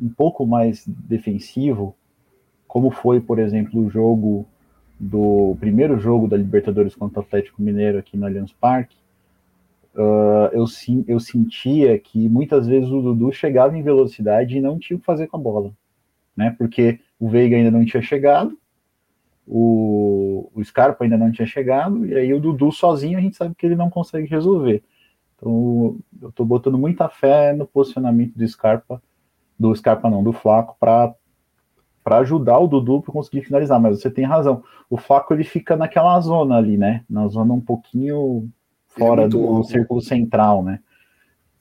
um 0.00 0.08
pouco 0.08 0.46
mais 0.46 0.86
defensivo, 0.86 1.94
como 2.66 2.90
foi, 2.90 3.20
por 3.20 3.38
exemplo, 3.38 3.80
o 3.80 3.90
jogo 3.90 4.46
do 4.98 5.56
primeiro 5.60 5.98
jogo 5.98 6.26
da 6.26 6.36
Libertadores 6.36 6.94
contra 6.94 7.20
o 7.20 7.22
Atlético 7.22 7.62
Mineiro 7.62 7.98
aqui 7.98 8.16
no 8.16 8.26
Allianz 8.26 8.52
Parque, 8.52 8.96
uh, 9.94 10.48
eu, 10.52 10.64
eu 11.06 11.20
sentia 11.20 11.98
que 11.98 12.28
muitas 12.28 12.66
vezes 12.66 12.90
o 12.90 13.02
Dudu 13.02 13.32
chegava 13.32 13.76
em 13.76 13.82
velocidade 13.82 14.56
e 14.56 14.60
não 14.60 14.78
tinha 14.78 14.96
o 14.96 15.00
que 15.00 15.06
fazer 15.06 15.26
com 15.26 15.36
a 15.36 15.40
bola, 15.40 15.72
né? 16.36 16.54
Porque 16.56 17.00
o 17.18 17.28
Veiga 17.28 17.56
ainda 17.56 17.70
não 17.70 17.84
tinha 17.84 18.02
chegado, 18.02 18.58
o, 19.46 20.50
o 20.54 20.64
Scarpa 20.64 21.04
ainda 21.04 21.16
não 21.16 21.30
tinha 21.30 21.46
chegado, 21.46 22.06
e 22.06 22.14
aí 22.14 22.32
o 22.32 22.40
Dudu 22.40 22.72
sozinho 22.72 23.18
a 23.18 23.22
gente 23.22 23.36
sabe 23.36 23.54
que 23.54 23.64
ele 23.64 23.76
não 23.76 23.90
consegue 23.90 24.26
resolver. 24.26 24.82
Então 25.36 25.96
eu 26.20 26.28
estou 26.30 26.44
botando 26.46 26.78
muita 26.78 27.08
fé 27.08 27.52
no 27.52 27.66
posicionamento 27.66 28.34
do 28.34 28.48
Scarpa 28.48 29.00
do 29.58 29.74
Scarpa 29.74 30.10
não, 30.10 30.22
do 30.22 30.32
Flaco, 30.32 30.76
para 30.78 31.14
para 32.02 32.18
ajudar 32.18 32.60
o 32.60 32.68
Dudu 32.68 33.02
para 33.02 33.12
conseguir 33.12 33.42
finalizar, 33.42 33.80
mas 33.80 34.00
você 34.00 34.08
tem 34.08 34.24
razão. 34.24 34.62
O 34.88 34.96
Flaco 34.96 35.34
ele 35.34 35.42
fica 35.42 35.74
naquela 35.74 36.20
zona 36.20 36.56
ali, 36.56 36.78
né? 36.78 37.04
Na 37.10 37.26
zona 37.26 37.52
um 37.52 37.60
pouquinho 37.60 38.48
fora 38.86 39.24
é 39.24 39.28
do 39.28 39.40
bom. 39.40 39.64
círculo 39.64 40.00
central, 40.00 40.62
né? 40.62 40.78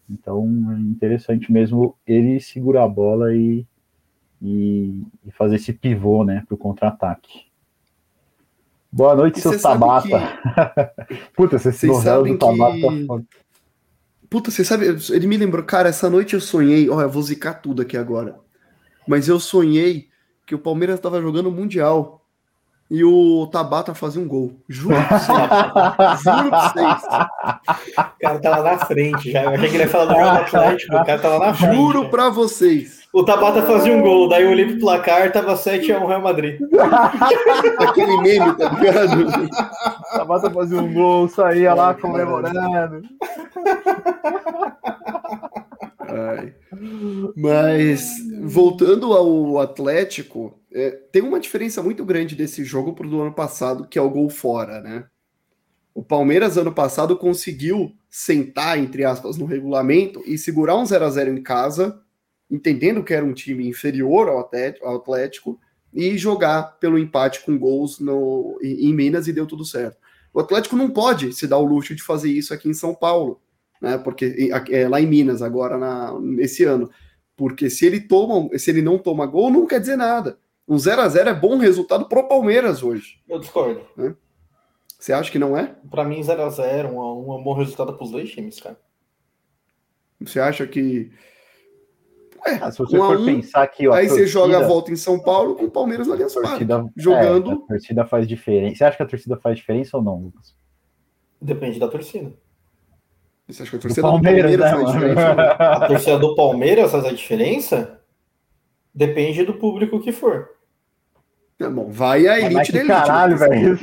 Então 0.08 0.46
é 0.72 0.80
interessante 0.80 1.52
mesmo 1.52 1.96
ele 2.06 2.40
segurar 2.40 2.84
a 2.84 2.88
bola 2.88 3.34
e, 3.34 3.66
e, 4.40 5.04
e 5.26 5.32
fazer 5.32 5.56
esse 5.56 5.74
pivô, 5.74 6.24
né, 6.24 6.44
para 6.48 6.54
o 6.54 6.58
contra-ataque. 6.60 7.46
Boa 8.92 9.16
noite, 9.16 9.42
seu 9.42 9.60
Tabata. 9.60 10.08
Que... 11.08 11.16
Puta, 11.36 11.58
você 11.58 11.72
se 11.72 11.88
do 11.88 12.38
Tabata. 12.38 12.78
Que... 12.78 13.08
Puta, 14.30 14.50
você 14.50 14.64
sabe, 14.64 14.86
ele 15.12 15.28
me 15.28 15.38
lembrou, 15.38 15.64
cara, 15.64 15.90
essa 15.90 16.10
noite 16.10 16.34
eu 16.34 16.42
sonhei, 16.42 16.90
ó, 16.90 17.02
eu 17.02 17.10
vou 17.10 17.22
zicar 17.22 17.56
tudo 17.56 17.82
aqui 17.82 17.98
agora. 17.98 18.40
Mas 19.08 19.28
eu 19.28 19.40
sonhei 19.40 20.10
que 20.46 20.56
o 20.56 20.60
Palmeiras 20.60 20.98
estava 20.98 21.22
jogando 21.22 21.48
o 21.48 21.52
Mundial 21.52 22.25
e 22.90 23.04
o 23.04 23.48
Tabata 23.48 23.96
fazia 23.96 24.22
um 24.22 24.28
gol. 24.28 24.54
Juro 24.70 24.96
pra 24.96 25.18
vocês. 25.18 26.24
Juro 26.24 26.50
pra 26.50 26.70
vocês. 26.70 27.04
O 27.98 28.20
cara 28.22 28.40
tá 28.40 28.58
lá 28.58 28.64
na 28.64 28.86
frente 28.86 29.32
já. 29.32 29.44
Eu 29.44 29.50
achei 29.50 29.70
que 29.70 29.76
ele 29.76 29.84
ia 29.84 29.90
falar 29.90 30.06
do 30.06 30.14
jogo 30.14 30.26
Atlético. 30.26 30.96
O 30.96 31.06
cara 31.06 31.20
tá 31.20 31.30
lá 31.30 31.40
na 31.48 31.54
frente. 31.54 31.76
Juro 31.76 32.04
já. 32.04 32.10
pra 32.10 32.30
vocês. 32.30 33.06
O 33.12 33.24
Tabata 33.24 33.64
fazia 33.64 33.94
um 33.96 34.02
gol, 34.02 34.28
daí 34.28 34.44
eu 34.44 34.50
olhei 34.50 34.66
pro 34.66 34.80
placar, 34.82 35.32
tava 35.32 35.54
7x1 35.56 36.06
Real 36.06 36.22
Madrid. 36.22 36.60
Aquele 37.80 38.18
meme, 38.18 38.54
tá 38.58 38.70
ligado? 38.70 39.26
O 39.26 40.18
Tabata 40.18 40.50
fazia 40.52 40.82
um 40.82 40.94
gol, 40.94 41.30
saía 41.30 41.74
lá 41.74 41.94
comemorando. 41.94 43.04
Mas, 47.38 48.10
voltando 48.46 49.14
ao 49.14 49.60
Atlético, 49.60 50.60
é, 50.72 50.92
tem 50.92 51.22
uma 51.22 51.40
diferença 51.40 51.82
muito 51.82 52.06
grande 52.06 52.36
desse 52.36 52.64
jogo 52.64 52.94
pro 52.94 53.10
do 53.10 53.22
ano 53.22 53.34
passado, 53.34 53.88
que 53.88 54.00
é 54.00 54.02
o 54.02 54.10
gol 54.10 54.30
fora, 54.30 54.82
né? 54.82 55.06
O 55.94 56.04
Palmeiras, 56.04 56.58
ano 56.58 56.74
passado, 56.74 57.18
conseguiu 57.18 57.94
sentar, 58.10 58.78
entre 58.78 59.06
aspas, 59.06 59.38
no 59.38 59.46
regulamento 59.46 60.22
e 60.26 60.38
segurar 60.38 60.76
um 60.76 60.86
0 60.86 61.06
a 61.06 61.10
0 61.10 61.32
em 61.32 61.42
casa 61.42 62.02
entendendo 62.50 63.04
que 63.04 63.14
era 63.14 63.26
um 63.26 63.34
time 63.34 63.68
inferior 63.68 64.30
ao 64.30 64.40
Atlético, 64.96 65.60
e 65.94 66.18
jogar 66.18 66.78
pelo 66.80 67.00
empate 67.00 67.42
com 67.46 67.58
gols 67.58 68.00
no, 68.00 68.60
em 68.62 68.94
Minas 68.94 69.30
e 69.30 69.34
deu 69.34 69.46
tudo 69.46 69.64
certo. 69.64 69.98
O 70.34 70.42
Atlético 70.42 70.76
não 70.76 70.90
pode 70.90 71.32
se 71.32 71.48
dar 71.48 71.58
o 71.58 71.66
luxo 71.66 71.96
de 71.96 72.04
fazer 72.04 72.30
isso 72.30 72.54
aqui 72.54 72.68
em 72.68 72.74
São 72.74 72.94
Paulo, 72.94 73.40
né? 73.82 73.98
Porque 73.98 74.52
é, 74.72 74.90
lá 74.90 75.00
em 75.00 75.08
Minas 75.08 75.42
agora 75.42 75.78
na, 75.78 76.14
esse 76.40 76.66
ano, 76.66 76.90
porque 77.36 77.70
se 77.70 77.86
ele 77.86 78.02
toma, 78.02 78.58
se 78.58 78.70
ele 78.70 78.82
não 78.82 78.98
toma 78.98 79.26
gol, 79.26 79.50
não 79.50 79.68
quer 79.68 79.80
dizer 79.80 79.96
nada. 79.96 80.38
Um 80.68 80.78
0 80.78 81.02
a 81.02 81.10
0 81.10 81.30
é 81.30 81.34
bom 81.34 81.58
resultado 81.58 82.06
pro 82.06 82.28
Palmeiras 82.28 82.82
hoje. 82.82 83.20
Eu 83.28 83.40
discordo. 83.40 83.82
Né? 83.96 84.16
Você 84.98 85.14
acha 85.14 85.32
que 85.32 85.38
não 85.38 85.56
é? 85.56 85.76
Para 85.92 86.04
mim 86.04 86.24
0 86.24 86.42
a 86.44 86.50
0 86.50 86.90
um, 86.90 87.36
um 87.36 87.44
bom 87.44 87.54
resultado 87.54 87.94
para 87.94 88.04
os 88.04 88.12
dois 88.12 88.32
times, 88.32 88.60
cara. 88.60 88.80
Você 90.20 90.40
acha 90.40 90.66
que 90.66 91.12
é, 92.46 92.54
ah, 92.62 92.72
se 92.72 92.78
você 92.78 92.96
for 92.96 93.20
um, 93.20 93.26
pensar 93.26 93.66
que. 93.68 93.88
Ó, 93.88 93.94
aí 93.94 94.06
torcida, 94.06 94.28
você 94.28 94.32
joga 94.32 94.58
a 94.60 94.68
volta 94.68 94.92
em 94.92 94.96
São 94.96 95.20
Paulo 95.20 95.56
com 95.56 95.66
o 95.66 95.72
Palmeiras 95.72 96.08
na 96.08 96.14
Aliança 96.14 96.40
torcida, 96.40 96.86
Jogando. 96.96 97.52
É, 97.52 97.54
a 97.54 97.68
torcida 97.68 98.06
faz 98.06 98.28
diferença. 98.28 98.78
Você 98.78 98.84
acha 98.84 98.98
que 98.98 99.04
a 99.04 99.08
torcida 99.08 99.38
faz 99.38 99.58
diferença 99.58 99.98
ou 99.98 100.04
não, 100.04 100.18
Lucas? 100.18 100.56
Depende 101.42 101.80
da 101.80 101.88
torcida. 101.88 102.32
Você 103.48 103.62
acha 103.62 103.72
que 103.72 103.78
a 103.78 103.80
torcida 103.80 104.02
do 104.02 104.12
Palmeiras, 104.12 104.52
do 104.52 104.58
Palmeiras 104.58 104.86
né, 104.86 104.86
faz 104.86 104.94
diferença? 104.94 105.52
A 105.60 105.88
torcida 105.88 106.20
do 106.20 106.36
Palmeiras 106.36 106.92
faz 106.92 107.06
a 107.06 107.12
diferença? 107.12 108.02
Depende 108.94 109.44
do 109.44 109.54
público 109.54 110.00
que 110.00 110.12
for. 110.12 110.50
É 111.60 111.70
bom, 111.70 111.90
vai 111.90 112.28
a 112.28 112.40
elite 112.40 112.72
da 112.72 112.80
elite. 112.80 112.88
Caralho, 112.88 113.38
velho. 113.38 113.80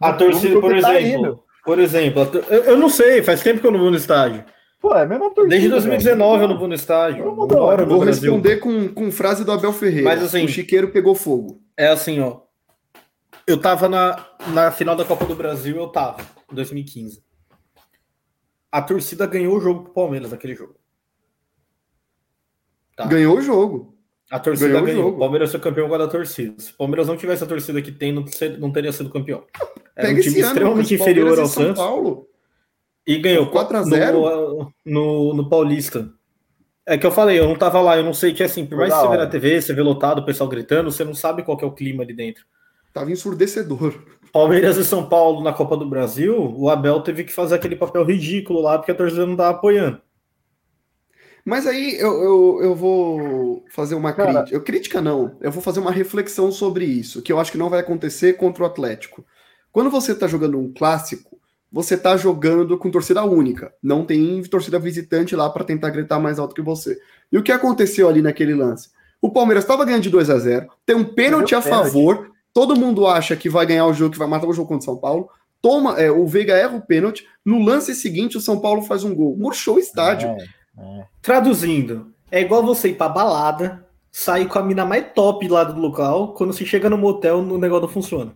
A 0.00 0.12
torcida, 0.12 0.60
por 0.60 0.80
tá 0.80 1.00
exemplo. 1.00 1.36
Tá 1.36 1.42
por 1.64 1.78
exemplo, 1.78 2.30
eu, 2.48 2.64
eu 2.64 2.78
não 2.78 2.88
sei, 2.88 3.22
faz 3.22 3.42
tempo 3.42 3.60
que 3.60 3.66
eu 3.66 3.70
não 3.70 3.80
vou 3.80 3.90
no 3.90 3.96
estádio. 3.96 4.44
Pô, 4.80 4.94
é 4.94 5.02
a 5.02 5.06
mesma 5.06 5.26
torcida. 5.26 5.48
Desde 5.48 5.68
2019 5.68 6.32
velho. 6.32 6.44
eu 6.44 6.48
não 6.48 6.58
vou 6.58 6.68
no 6.68 6.74
estádio. 6.74 7.24
Eu 7.24 7.86
vou 7.86 7.98
responder 7.98 8.56
com, 8.56 8.88
com 8.88 9.12
frase 9.12 9.44
do 9.44 9.52
Abel 9.52 9.72
Ferreira. 9.72 10.08
Mas 10.08 10.22
assim, 10.22 10.44
o 10.44 10.48
chiqueiro 10.48 10.88
pegou 10.88 11.14
fogo. 11.14 11.60
É 11.76 11.88
assim, 11.88 12.18
ó. 12.20 12.40
Eu 13.46 13.60
tava 13.60 13.88
na, 13.88 14.24
na 14.54 14.70
final 14.70 14.96
da 14.96 15.04
Copa 15.04 15.26
do 15.26 15.34
Brasil, 15.34 15.76
eu 15.76 15.88
tava, 15.88 16.20
em 16.50 16.54
2015. 16.54 17.22
A 18.70 18.80
torcida 18.82 19.26
ganhou 19.26 19.56
o 19.56 19.60
jogo 19.60 19.84
pro 19.84 19.92
Palmeiras 19.92 20.30
naquele 20.30 20.54
jogo. 20.54 20.76
Tá. 22.96 23.06
Ganhou 23.06 23.38
o 23.38 23.42
jogo. 23.42 23.96
A 24.30 24.38
torcida 24.38 24.80
ganhou. 24.80 24.86
ganhou. 24.86 25.12
O, 25.12 25.16
o 25.16 25.18
Palmeiras 25.18 25.50
foi 25.50 25.58
campeão 25.58 25.88
com 25.88 25.94
a 25.94 26.06
torcida. 26.06 26.54
Se 26.58 26.70
o 26.72 26.76
Palmeiras 26.76 27.08
não 27.08 27.16
tivesse 27.16 27.42
a 27.42 27.46
torcida 27.46 27.82
que 27.82 27.90
tem, 27.90 28.12
não, 28.12 28.24
não 28.58 28.70
teria 28.70 28.92
sido 28.92 29.10
campeão. 29.10 29.44
Era 29.96 30.08
Pega 30.08 30.20
um 30.20 30.22
time 30.22 30.40
extremamente 30.40 30.94
inferior 30.94 31.38
ao 31.38 31.46
Santos. 31.46 31.78
Paulo. 31.78 32.28
E 33.06 33.18
ganhou 33.18 33.50
4 33.50 33.76
a 33.76 33.82
0 33.82 34.20
no, 34.20 34.72
no, 34.84 35.34
no, 35.34 35.48
Paulista. 35.48 36.12
É 36.86 36.96
que 36.96 37.06
eu 37.06 37.10
falei, 37.10 37.40
eu 37.40 37.48
não 37.48 37.56
tava 37.56 37.80
lá, 37.80 37.96
eu 37.96 38.04
não 38.04 38.14
sei 38.14 38.32
que 38.32 38.42
assim, 38.42 38.64
por 38.64 38.78
mais 38.78 38.92
que 38.92 39.00
você 39.00 39.08
vê 39.08 39.16
na 39.16 39.26
TV, 39.26 39.60
você 39.60 39.74
vê 39.74 39.82
lotado, 39.82 40.20
o 40.20 40.24
pessoal 40.24 40.48
gritando, 40.48 40.90
você 40.90 41.04
não 41.04 41.14
sabe 41.14 41.42
qual 41.42 41.58
é 41.60 41.64
o 41.64 41.72
clima 41.72 42.02
ali 42.02 42.14
dentro. 42.14 42.44
Tava 42.92 43.10
ensurdecedor. 43.10 44.00
Palmeiras 44.32 44.76
e 44.76 44.84
São 44.84 45.08
Paulo 45.08 45.42
na 45.42 45.52
Copa 45.52 45.76
do 45.76 45.88
Brasil, 45.88 46.54
o 46.56 46.68
Abel 46.68 47.00
teve 47.00 47.24
que 47.24 47.32
fazer 47.32 47.56
aquele 47.56 47.76
papel 47.76 48.04
ridículo 48.04 48.60
lá, 48.60 48.78
porque 48.78 48.92
a 48.92 48.94
torcida 48.94 49.26
não 49.26 49.36
tava 49.36 49.50
apoiando. 49.50 50.00
Mas 51.44 51.66
aí 51.66 51.96
eu, 51.98 52.12
eu, 52.22 52.60
eu 52.62 52.74
vou 52.74 53.64
fazer 53.70 53.94
uma 53.94 54.12
crítica. 54.12 54.48
Eu, 54.50 54.62
crítica 54.62 55.00
não, 55.00 55.36
eu 55.40 55.50
vou 55.50 55.62
fazer 55.62 55.80
uma 55.80 55.90
reflexão 55.90 56.52
sobre 56.52 56.84
isso, 56.84 57.22
que 57.22 57.32
eu 57.32 57.40
acho 57.40 57.50
que 57.50 57.58
não 57.58 57.70
vai 57.70 57.80
acontecer 57.80 58.34
contra 58.34 58.62
o 58.62 58.66
Atlético. 58.66 59.24
Quando 59.72 59.90
você 59.90 60.14
tá 60.14 60.26
jogando 60.26 60.58
um 60.58 60.72
clássico, 60.72 61.40
você 61.72 61.96
tá 61.96 62.16
jogando 62.16 62.76
com 62.76 62.90
torcida 62.90 63.24
única. 63.24 63.72
Não 63.82 64.04
tem 64.04 64.42
torcida 64.42 64.78
visitante 64.78 65.36
lá 65.36 65.48
para 65.48 65.64
tentar 65.64 65.90
gritar 65.90 66.18
mais 66.18 66.38
alto 66.38 66.54
que 66.54 66.62
você. 66.62 66.98
E 67.30 67.38
o 67.38 67.42
que 67.42 67.52
aconteceu 67.52 68.08
ali 68.08 68.20
naquele 68.20 68.54
lance? 68.54 68.90
O 69.22 69.30
Palmeiras 69.30 69.64
estava 69.64 69.84
ganhando 69.84 70.02
de 70.02 70.10
2 70.10 70.30
a 70.30 70.38
0 70.38 70.66
tem 70.84 70.96
um 70.96 71.04
pênalti 71.04 71.54
a 71.54 71.62
favor, 71.62 72.29
todo 72.52 72.76
mundo 72.76 73.06
acha 73.06 73.36
que 73.36 73.48
vai 73.48 73.66
ganhar 73.66 73.86
o 73.86 73.92
jogo, 73.92 74.12
que 74.12 74.18
vai 74.18 74.28
matar 74.28 74.46
o 74.46 74.52
jogo 74.52 74.68
contra 74.68 74.82
o 74.82 74.84
São 74.84 74.96
Paulo. 74.96 75.28
Toma, 75.62 76.00
é, 76.00 76.10
o 76.10 76.26
Veiga 76.26 76.54
erra 76.54 76.76
o 76.76 76.82
pênalti. 76.82 77.26
No 77.44 77.62
lance 77.62 77.94
seguinte, 77.94 78.36
o 78.36 78.40
São 78.40 78.60
Paulo 78.60 78.82
faz 78.82 79.04
um 79.04 79.14
gol. 79.14 79.36
Murchou 79.36 79.76
o 79.76 79.78
estádio. 79.78 80.28
É, 80.28 80.46
é. 80.78 81.06
Traduzindo, 81.20 82.12
é 82.30 82.40
igual 82.40 82.64
você 82.64 82.88
ir 82.88 82.94
pra 82.94 83.08
balada, 83.08 83.86
sair 84.10 84.46
com 84.46 84.58
a 84.58 84.62
mina 84.62 84.84
mais 84.84 85.12
top 85.14 85.46
lá 85.48 85.64
do 85.64 85.80
local, 85.80 86.34
quando 86.34 86.52
você 86.52 86.64
chega 86.64 86.88
no 86.88 86.96
motel, 86.96 87.38
o 87.38 87.58
negócio 87.58 87.82
não 87.82 87.92
funciona. 87.92 88.34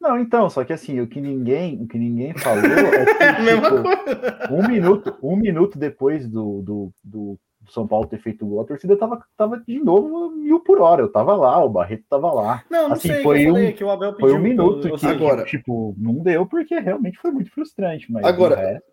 Não, 0.00 0.18
então, 0.18 0.48
só 0.48 0.62
que 0.62 0.72
assim, 0.72 1.00
o 1.00 1.08
que 1.08 1.20
ninguém, 1.20 1.82
o 1.82 1.86
que 1.86 1.98
ninguém 1.98 2.32
falou 2.34 2.64
é 2.64 3.04
que, 3.34 3.54
tipo, 3.54 4.54
um 4.54 4.68
minuto, 4.68 5.16
um 5.22 5.36
minuto 5.36 5.78
depois 5.78 6.28
do, 6.28 6.62
do, 6.62 6.92
do, 7.02 7.38
São 7.72 7.86
Paulo 7.86 8.06
ter 8.06 8.20
feito 8.20 8.44
o 8.44 8.48
gol, 8.48 8.60
a 8.60 8.64
torcida 8.64 8.96
tava, 8.96 9.22
tava 9.36 9.62
de 9.66 9.78
novo 9.78 10.30
mil 10.30 10.60
por 10.60 10.80
hora. 10.80 11.02
Eu 11.02 11.12
tava 11.12 11.34
lá, 11.34 11.62
o 11.64 11.68
Barreto 11.68 12.04
tava 12.08 12.32
lá. 12.32 12.62
Não, 12.70 12.88
não 12.88 12.92
assim, 12.94 13.08
sei, 13.08 13.22
foi 13.22 13.50
um, 13.50 13.74
foi 14.18 14.32
um 14.32 14.38
minuto 14.38 14.90
que, 14.96 15.06
agora, 15.06 15.44
tipo, 15.44 15.94
não 15.98 16.14
deu 16.14 16.46
porque 16.46 16.78
realmente 16.78 17.18
foi 17.18 17.30
muito 17.30 17.50
frustrante. 17.50 18.10
Mas 18.10 18.24
agora, 18.24 18.56
resto... 18.56 18.84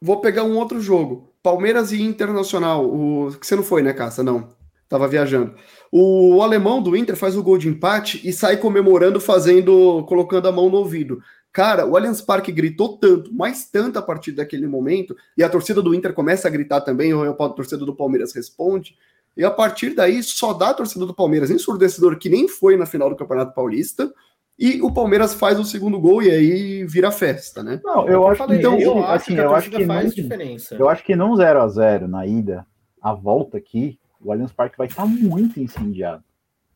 vou 0.00 0.20
pegar 0.20 0.44
um 0.44 0.56
outro 0.56 0.80
jogo. 0.80 1.32
Palmeiras 1.42 1.92
e 1.92 2.02
Internacional. 2.02 2.84
O 2.84 3.30
que 3.38 3.46
você 3.46 3.54
não 3.54 3.62
foi, 3.62 3.82
né, 3.82 3.92
Caça? 3.92 4.22
Não. 4.22 4.54
Tava 4.88 5.08
viajando. 5.08 5.54
O 5.90 6.42
alemão 6.42 6.80
do 6.80 6.96
Inter 6.96 7.16
faz 7.16 7.36
o 7.36 7.42
gol 7.42 7.58
de 7.58 7.68
empate 7.68 8.20
e 8.28 8.32
sai 8.32 8.56
comemorando, 8.56 9.20
fazendo, 9.20 10.04
colocando 10.04 10.46
a 10.46 10.52
mão 10.52 10.70
no 10.70 10.78
ouvido. 10.78 11.18
Cara, 11.56 11.86
o 11.86 11.96
Allianz 11.96 12.20
Parque 12.20 12.52
gritou 12.52 12.98
tanto, 12.98 13.32
mas 13.32 13.64
tanto 13.64 13.98
a 13.98 14.02
partir 14.02 14.32
daquele 14.32 14.66
momento, 14.66 15.16
e 15.38 15.42
a 15.42 15.48
torcida 15.48 15.80
do 15.80 15.94
Inter 15.94 16.12
começa 16.12 16.46
a 16.46 16.50
gritar 16.50 16.82
também, 16.82 17.14
ou 17.14 17.24
a 17.30 17.48
torcida 17.48 17.82
do 17.82 17.96
Palmeiras 17.96 18.34
responde, 18.34 18.94
e 19.34 19.42
a 19.42 19.50
partir 19.50 19.94
daí 19.94 20.22
só 20.22 20.52
dá 20.52 20.68
a 20.68 20.74
torcida 20.74 21.06
do 21.06 21.14
Palmeiras 21.14 21.50
ensurdecedor, 21.50 22.18
que 22.18 22.28
nem 22.28 22.46
foi 22.46 22.76
na 22.76 22.84
final 22.84 23.08
do 23.08 23.16
Campeonato 23.16 23.54
Paulista, 23.54 24.12
e 24.58 24.82
o 24.82 24.92
Palmeiras 24.92 25.32
faz 25.32 25.58
o 25.58 25.64
segundo 25.64 25.98
gol 25.98 26.22
e 26.22 26.30
aí 26.30 26.84
vira 26.84 27.10
festa, 27.10 27.62
né? 27.62 27.80
Não, 27.82 28.06
eu, 28.06 28.28
acho 28.28 28.46
que 28.46 28.54
então, 28.54 28.78
eu, 28.78 29.02
assim, 29.06 29.34
eu 29.34 29.54
acho 29.54 29.70
que 29.70 29.86
faz 29.86 30.04
não, 30.08 30.14
diferença. 30.14 30.74
Eu 30.74 30.90
acho 30.90 31.02
que 31.02 31.16
não 31.16 31.34
0 31.34 31.62
a 31.62 31.68
0 31.68 32.06
na 32.06 32.26
ida, 32.26 32.66
a 33.00 33.14
volta 33.14 33.56
aqui, 33.56 33.98
o 34.20 34.30
Allianz 34.30 34.52
Parque 34.52 34.76
vai 34.76 34.88
estar 34.88 35.06
muito 35.06 35.58
incendiado. 35.58 36.22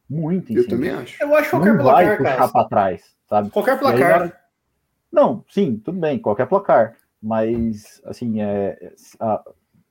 Muito 0.09 0.51
incendiado. 0.55 0.65
Eu 0.65 0.69
também 0.71 0.91
acho. 0.91 1.23
Eu 1.23 1.37
acho 1.37 1.51
qualquer 1.51 1.75
não 1.75 1.83
placar, 1.85 2.07
vai 2.07 2.17
puxar 2.17 2.49
para 2.49 2.65
trás, 2.65 3.03
sabe? 3.29 3.51
Qualquer 3.51 3.79
placar. 3.79 4.41
Não, 5.13 5.45
sim, 5.49 5.77
tudo 5.77 5.99
bem, 5.99 6.19
qualquer 6.19 6.47
placar. 6.47 6.97
Mas, 7.23 8.01
assim, 8.05 8.41
é 8.41 8.93
a, 9.19 9.43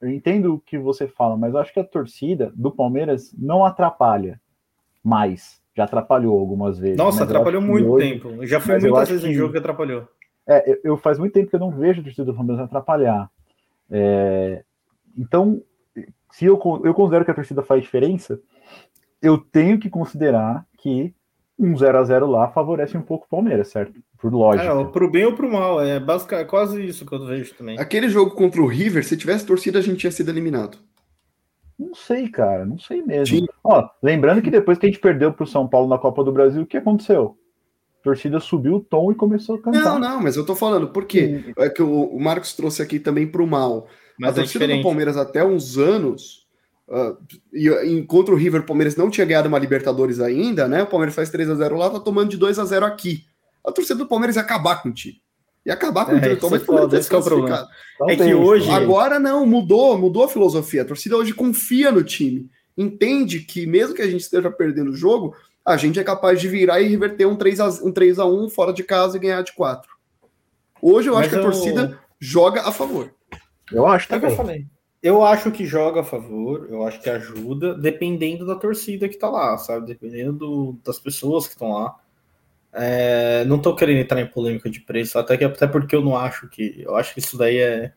eu 0.01 0.09
entendo 0.09 0.55
o 0.55 0.59
que 0.59 0.77
você 0.77 1.07
fala, 1.07 1.35
mas 1.35 1.53
eu 1.53 1.59
acho 1.59 1.73
que 1.73 1.79
a 1.79 1.83
torcida 1.83 2.51
do 2.55 2.71
Palmeiras 2.71 3.33
não 3.37 3.65
atrapalha 3.65 4.39
mais. 5.03 5.61
Já 5.75 5.83
atrapalhou 5.83 6.39
algumas 6.39 6.79
vezes. 6.79 6.97
Nossa, 6.97 7.23
atrapalhou 7.23 7.61
muito 7.61 7.89
hoje, 7.89 8.09
tempo. 8.09 8.45
Já 8.45 8.59
foi 8.59 8.79
muitas 8.79 9.09
vezes 9.09 9.23
que, 9.23 9.31
em 9.31 9.33
jogo 9.33 9.51
que 9.51 9.59
atrapalhou. 9.59 10.07
É, 10.47 10.71
eu, 10.71 10.79
eu, 10.83 10.97
faz 10.97 11.19
muito 11.19 11.33
tempo 11.33 11.49
que 11.49 11.55
eu 11.55 11.59
não 11.59 11.71
vejo 11.71 12.01
a 12.01 12.03
torcida 12.03 12.25
do 12.25 12.33
Palmeiras 12.33 12.65
atrapalhar. 12.65 13.29
É, 13.89 14.63
então, 15.17 15.61
se 16.31 16.45
eu, 16.45 16.59
eu 16.83 16.93
considero 16.93 17.25
que 17.25 17.31
a 17.31 17.35
torcida 17.35 17.61
faz 17.61 17.81
diferença, 17.81 18.39
eu 19.21 19.37
tenho 19.37 19.79
que 19.79 19.89
considerar 19.89 20.65
que 20.77 21.13
um 21.57 21.77
0 21.77 21.97
a 21.97 22.03
0 22.03 22.27
lá 22.27 22.49
favorece 22.49 22.97
um 22.97 23.01
pouco 23.01 23.25
o 23.25 23.29
Palmeiras, 23.29 23.67
certo? 23.67 24.01
Por 24.19 24.33
lógica. 24.33 24.67
É, 24.67 24.85
pro 24.85 25.09
bem 25.09 25.25
ou 25.25 25.33
pro 25.33 25.49
mal, 25.49 25.81
é 25.81 25.99
basicamente 25.99 26.47
quase 26.47 26.85
isso 26.85 27.05
que 27.05 27.13
eu 27.13 27.25
vejo 27.25 27.53
também. 27.55 27.79
Aquele 27.79 28.09
jogo 28.09 28.31
contra 28.31 28.61
o 28.61 28.67
River, 28.67 29.05
se 29.05 29.15
tivesse 29.15 29.45
torcida, 29.45 29.79
a 29.79 29.81
gente 29.81 29.99
tinha 29.99 30.11
sido 30.11 30.29
eliminado. 30.29 30.77
Não 31.79 31.95
sei, 31.95 32.27
cara, 32.27 32.65
não 32.65 32.77
sei 32.77 33.01
mesmo. 33.01 33.47
Ó, 33.63 33.89
lembrando 34.03 34.41
que 34.41 34.51
depois 34.51 34.77
que 34.77 34.85
a 34.85 34.89
gente 34.89 34.99
perdeu 34.99 35.31
pro 35.31 35.47
São 35.47 35.65
Paulo 35.65 35.87
na 35.87 35.97
Copa 35.97 36.21
do 36.25 36.31
Brasil, 36.33 36.63
o 36.63 36.65
que 36.65 36.75
aconteceu? 36.75 37.37
A 38.01 38.03
torcida 38.03 38.39
subiu 38.41 38.75
o 38.75 38.79
tom 38.81 39.11
e 39.11 39.15
começou 39.15 39.55
a 39.55 39.61
cantar. 39.61 39.83
Não, 39.83 39.99
não, 39.99 40.21
mas 40.21 40.35
eu 40.35 40.45
tô 40.45 40.53
falando, 40.53 40.89
por 40.89 41.05
quê? 41.05 41.53
É 41.57 41.69
que 41.69 41.81
o, 41.81 42.03
o 42.03 42.19
Marcos 42.19 42.53
trouxe 42.53 42.81
aqui 42.81 42.99
também 42.99 43.25
pro 43.25 43.47
mal. 43.47 43.87
Mas 44.19 44.37
a 44.37 44.41
é 44.41 44.43
torcida 44.43 44.67
do 44.67 44.83
Palmeiras 44.83 45.15
até 45.15 45.45
uns 45.45 45.77
anos, 45.77 46.45
uh, 46.89 47.17
e, 47.53 47.69
enquanto 47.97 48.33
o 48.33 48.35
River 48.35 48.65
Palmeiras 48.65 48.97
não 48.97 49.09
tinha 49.09 49.25
ganhado 49.25 49.47
uma 49.47 49.57
Libertadores 49.57 50.19
ainda, 50.19 50.67
né? 50.67 50.83
O 50.83 50.87
Palmeiras 50.87 51.15
faz 51.15 51.29
3 51.29 51.49
a 51.49 51.55
0 51.55 51.77
lá, 51.77 51.89
tá 51.89 51.99
tomando 52.01 52.29
de 52.29 52.37
2 52.37 52.59
a 52.59 52.65
0 52.65 52.85
aqui. 52.85 53.28
A 53.65 53.71
torcida 53.71 53.95
do 53.95 54.07
Palmeiras 54.07 54.35
ia 54.35 54.41
acabar 54.41 54.81
com 54.81 54.89
o 54.89 54.93
time. 54.93 55.21
Ia 55.65 55.73
acabar 55.73 56.05
com 56.05 56.13
é, 56.13 56.15
o 56.15 56.21
time. 56.21 56.33
Então, 56.33 56.59
foda, 56.59 56.97
esse 56.97 57.13
é 57.13 57.17
o 57.17 57.23
problema. 57.23 57.67
É 58.07 58.15
que 58.15 58.33
hoje. 58.33 58.69
Agora 58.69 59.19
não, 59.19 59.45
mudou, 59.45 59.97
mudou 59.97 60.23
a 60.23 60.29
filosofia. 60.29 60.83
A 60.83 60.85
torcida 60.85 61.17
hoje 61.17 61.33
confia 61.33 61.91
no 61.91 62.03
time. 62.03 62.49
Entende 62.77 63.39
que, 63.39 63.65
mesmo 63.65 63.93
que 63.93 64.01
a 64.01 64.09
gente 64.09 64.21
esteja 64.21 64.49
perdendo 64.49 64.91
o 64.91 64.95
jogo, 64.95 65.35
a 65.65 65.75
gente 65.75 65.99
é 65.99 66.03
capaz 66.03 66.39
de 66.39 66.47
virar 66.47 66.81
e 66.81 66.87
reverter 66.87 67.27
um 67.27 67.35
3 67.35 67.59
a, 67.59 67.67
um 67.83 67.91
3 67.91 68.19
a 68.19 68.25
1 68.25 68.49
fora 68.49 68.73
de 68.73 68.83
casa 68.83 69.17
e 69.17 69.19
ganhar 69.19 69.41
de 69.41 69.53
4. 69.53 69.91
Hoje 70.81 71.09
eu 71.09 71.13
Mas 71.13 71.25
acho 71.25 71.29
que 71.29 71.39
a 71.39 71.43
torcida 71.43 71.99
joga 72.19 72.61
a 72.61 72.71
favor. 72.71 73.13
Eu 73.71 73.85
acho 73.85 74.07
que 74.07 74.13
eu 74.15 74.31
falei. 74.31 74.65
Eu 75.01 75.23
acho 75.23 75.51
que 75.51 75.65
joga 75.65 76.01
a 76.01 76.03
favor, 76.03 76.67
eu 76.69 76.85
acho 76.85 77.01
que 77.01 77.09
ajuda, 77.09 77.73
dependendo 77.73 78.45
da 78.45 78.55
torcida 78.55 79.07
que 79.07 79.17
tá 79.17 79.29
lá, 79.29 79.57
sabe? 79.57 79.85
Dependendo 79.85 80.33
do, 80.33 80.79
das 80.83 80.99
pessoas 80.99 81.47
que 81.47 81.53
estão 81.53 81.71
lá. 81.71 81.95
É, 82.79 83.43
não 83.45 83.59
tô 83.59 83.75
querendo 83.75 83.99
entrar 83.99 84.21
em 84.21 84.27
polêmica 84.27 84.69
de 84.69 84.79
preço, 84.79 85.17
até, 85.19 85.35
que, 85.37 85.43
até 85.43 85.67
porque 85.67 85.95
eu 85.95 86.01
não 86.01 86.15
acho 86.15 86.47
que. 86.47 86.81
Eu 86.85 86.95
acho 86.95 87.13
que 87.13 87.19
isso 87.19 87.37
daí 87.37 87.57
é. 87.57 87.91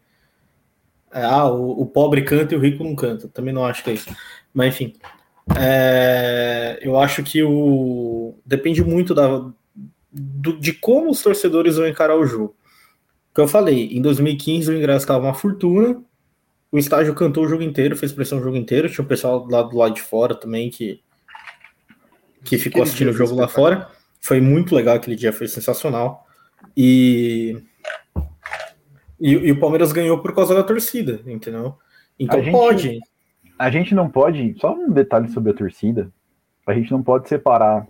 é 1.13 1.23
ah, 1.23 1.47
o, 1.47 1.83
o, 1.83 1.87
pobre 1.87 2.23
canta 2.23 2.55
e 2.55 2.57
o 2.57 2.61
rico 2.61 2.83
não 2.83 2.97
canta. 2.97 3.29
Também 3.29 3.55
não 3.55 3.65
acho 3.65 3.85
que 3.85 3.91
é 3.91 3.95
isso. 3.95 4.15
Mas 4.53 4.75
enfim. 4.75 4.95
É, 5.59 6.79
eu 6.83 6.99
acho 6.99 7.23
que 7.23 7.43
o. 7.43 8.35
Depende 8.45 8.83
muito 8.83 9.15
da, 9.15 9.51
do, 10.11 10.59
de 10.59 10.73
como 10.73 11.11
os 11.11 11.23
torcedores 11.23 11.77
vão 11.77 11.87
encarar 11.87 12.17
o 12.17 12.27
jogo 12.27 12.57
que 13.35 13.41
eu 13.41 13.49
falei, 13.49 13.89
em 13.93 14.03
2015 14.03 14.71
o 14.71 14.77
ingresso 14.77 15.05
estava 15.05 15.25
uma 15.25 15.35
fortuna, 15.35 16.03
o 16.71 16.79
estágio 16.79 17.15
cantou 17.15 17.45
o 17.45 17.49
jogo 17.49 17.63
inteiro, 17.63 17.97
fez 17.97 18.13
pressão 18.13 18.39
o 18.39 18.43
jogo 18.43 18.57
inteiro, 18.57 18.91
tinha 18.91 19.05
o 19.05 19.09
pessoal 19.09 19.47
lá 19.49 19.63
do 19.63 19.77
lado 19.77 19.95
de 19.95 20.03
fora 20.03 20.35
também 20.35 20.71
que, 20.71 21.01
que 22.45 22.59
ficou 22.59 22.83
assistindo 22.83 23.11
o 23.11 23.15
jogo 23.15 23.35
lá 23.35 23.49
fora. 23.49 23.91
Foi 24.23 24.41
muito 24.41 24.75
legal 24.75 24.97
aquele 24.97 25.17
dia, 25.17 25.33
foi 25.33 25.49
sensacional. 25.49 26.27
E, 26.77 27.61
e, 29.21 29.31
e 29.33 29.53
o 29.53 29.59
Palmeiras 29.59 29.93
ganhou 29.93 30.21
por 30.21 30.35
causa 30.35 30.55
da 30.55 30.63
torcida, 30.63 31.21
entendeu? 31.27 31.77
Então 32.19 32.41
a 32.41 32.51
pode. 32.51 32.83
Gente, 32.83 33.05
a 33.59 33.71
gente 33.71 33.95
não 33.95 34.09
pode, 34.09 34.55
só 34.59 34.75
um 34.75 34.91
detalhe 34.91 35.29
sobre 35.29 35.51
a 35.51 35.55
torcida, 35.55 36.11
a 36.67 36.73
gente 36.73 36.91
não 36.91 37.03
pode 37.03 37.29
separar 37.29 37.87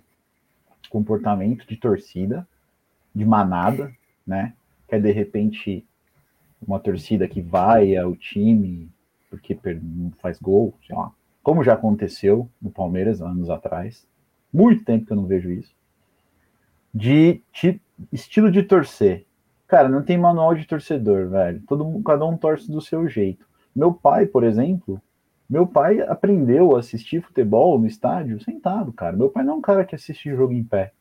comportamento 0.92 1.66
de 1.66 1.76
torcida, 1.76 2.46
de 3.14 3.24
manada, 3.24 3.90
né? 4.26 4.52
é 4.88 5.00
de 5.00 5.10
repente 5.10 5.86
uma 6.60 6.78
torcida 6.78 7.26
que 7.26 7.40
vai 7.40 7.96
ao 7.96 8.14
time 8.14 8.90
porque 9.30 9.58
não 9.82 10.12
faz 10.20 10.38
gol, 10.38 10.74
sei 10.86 10.94
lá, 10.94 11.10
como 11.42 11.64
já 11.64 11.72
aconteceu 11.72 12.46
no 12.60 12.70
Palmeiras 12.70 13.22
anos 13.22 13.48
atrás. 13.48 14.06
Muito 14.52 14.84
tempo 14.84 15.06
que 15.06 15.12
eu 15.12 15.16
não 15.16 15.24
vejo 15.24 15.50
isso. 15.50 15.74
De, 16.94 17.42
de 17.52 17.80
estilo 18.12 18.50
de 18.50 18.62
torcer. 18.62 19.26
Cara, 19.66 19.88
não 19.88 20.02
tem 20.02 20.18
manual 20.18 20.54
de 20.54 20.66
torcedor, 20.66 21.28
velho. 21.28 21.62
Todo 21.66 22.02
cada 22.02 22.26
um 22.26 22.36
torce 22.36 22.70
do 22.70 22.80
seu 22.80 23.08
jeito. 23.08 23.46
Meu 23.74 23.92
pai, 23.92 24.26
por 24.26 24.44
exemplo, 24.44 25.00
meu 25.48 25.66
pai 25.66 26.00
aprendeu 26.00 26.76
a 26.76 26.80
assistir 26.80 27.22
futebol 27.22 27.78
no 27.78 27.86
estádio 27.86 28.42
sentado, 28.42 28.92
cara. 28.92 29.16
Meu 29.16 29.30
pai 29.30 29.44
não 29.44 29.54
é 29.54 29.56
um 29.56 29.60
cara 29.62 29.84
que 29.84 29.94
assiste 29.94 30.34
jogo 30.34 30.52
em 30.52 30.62
pé. 30.62 30.92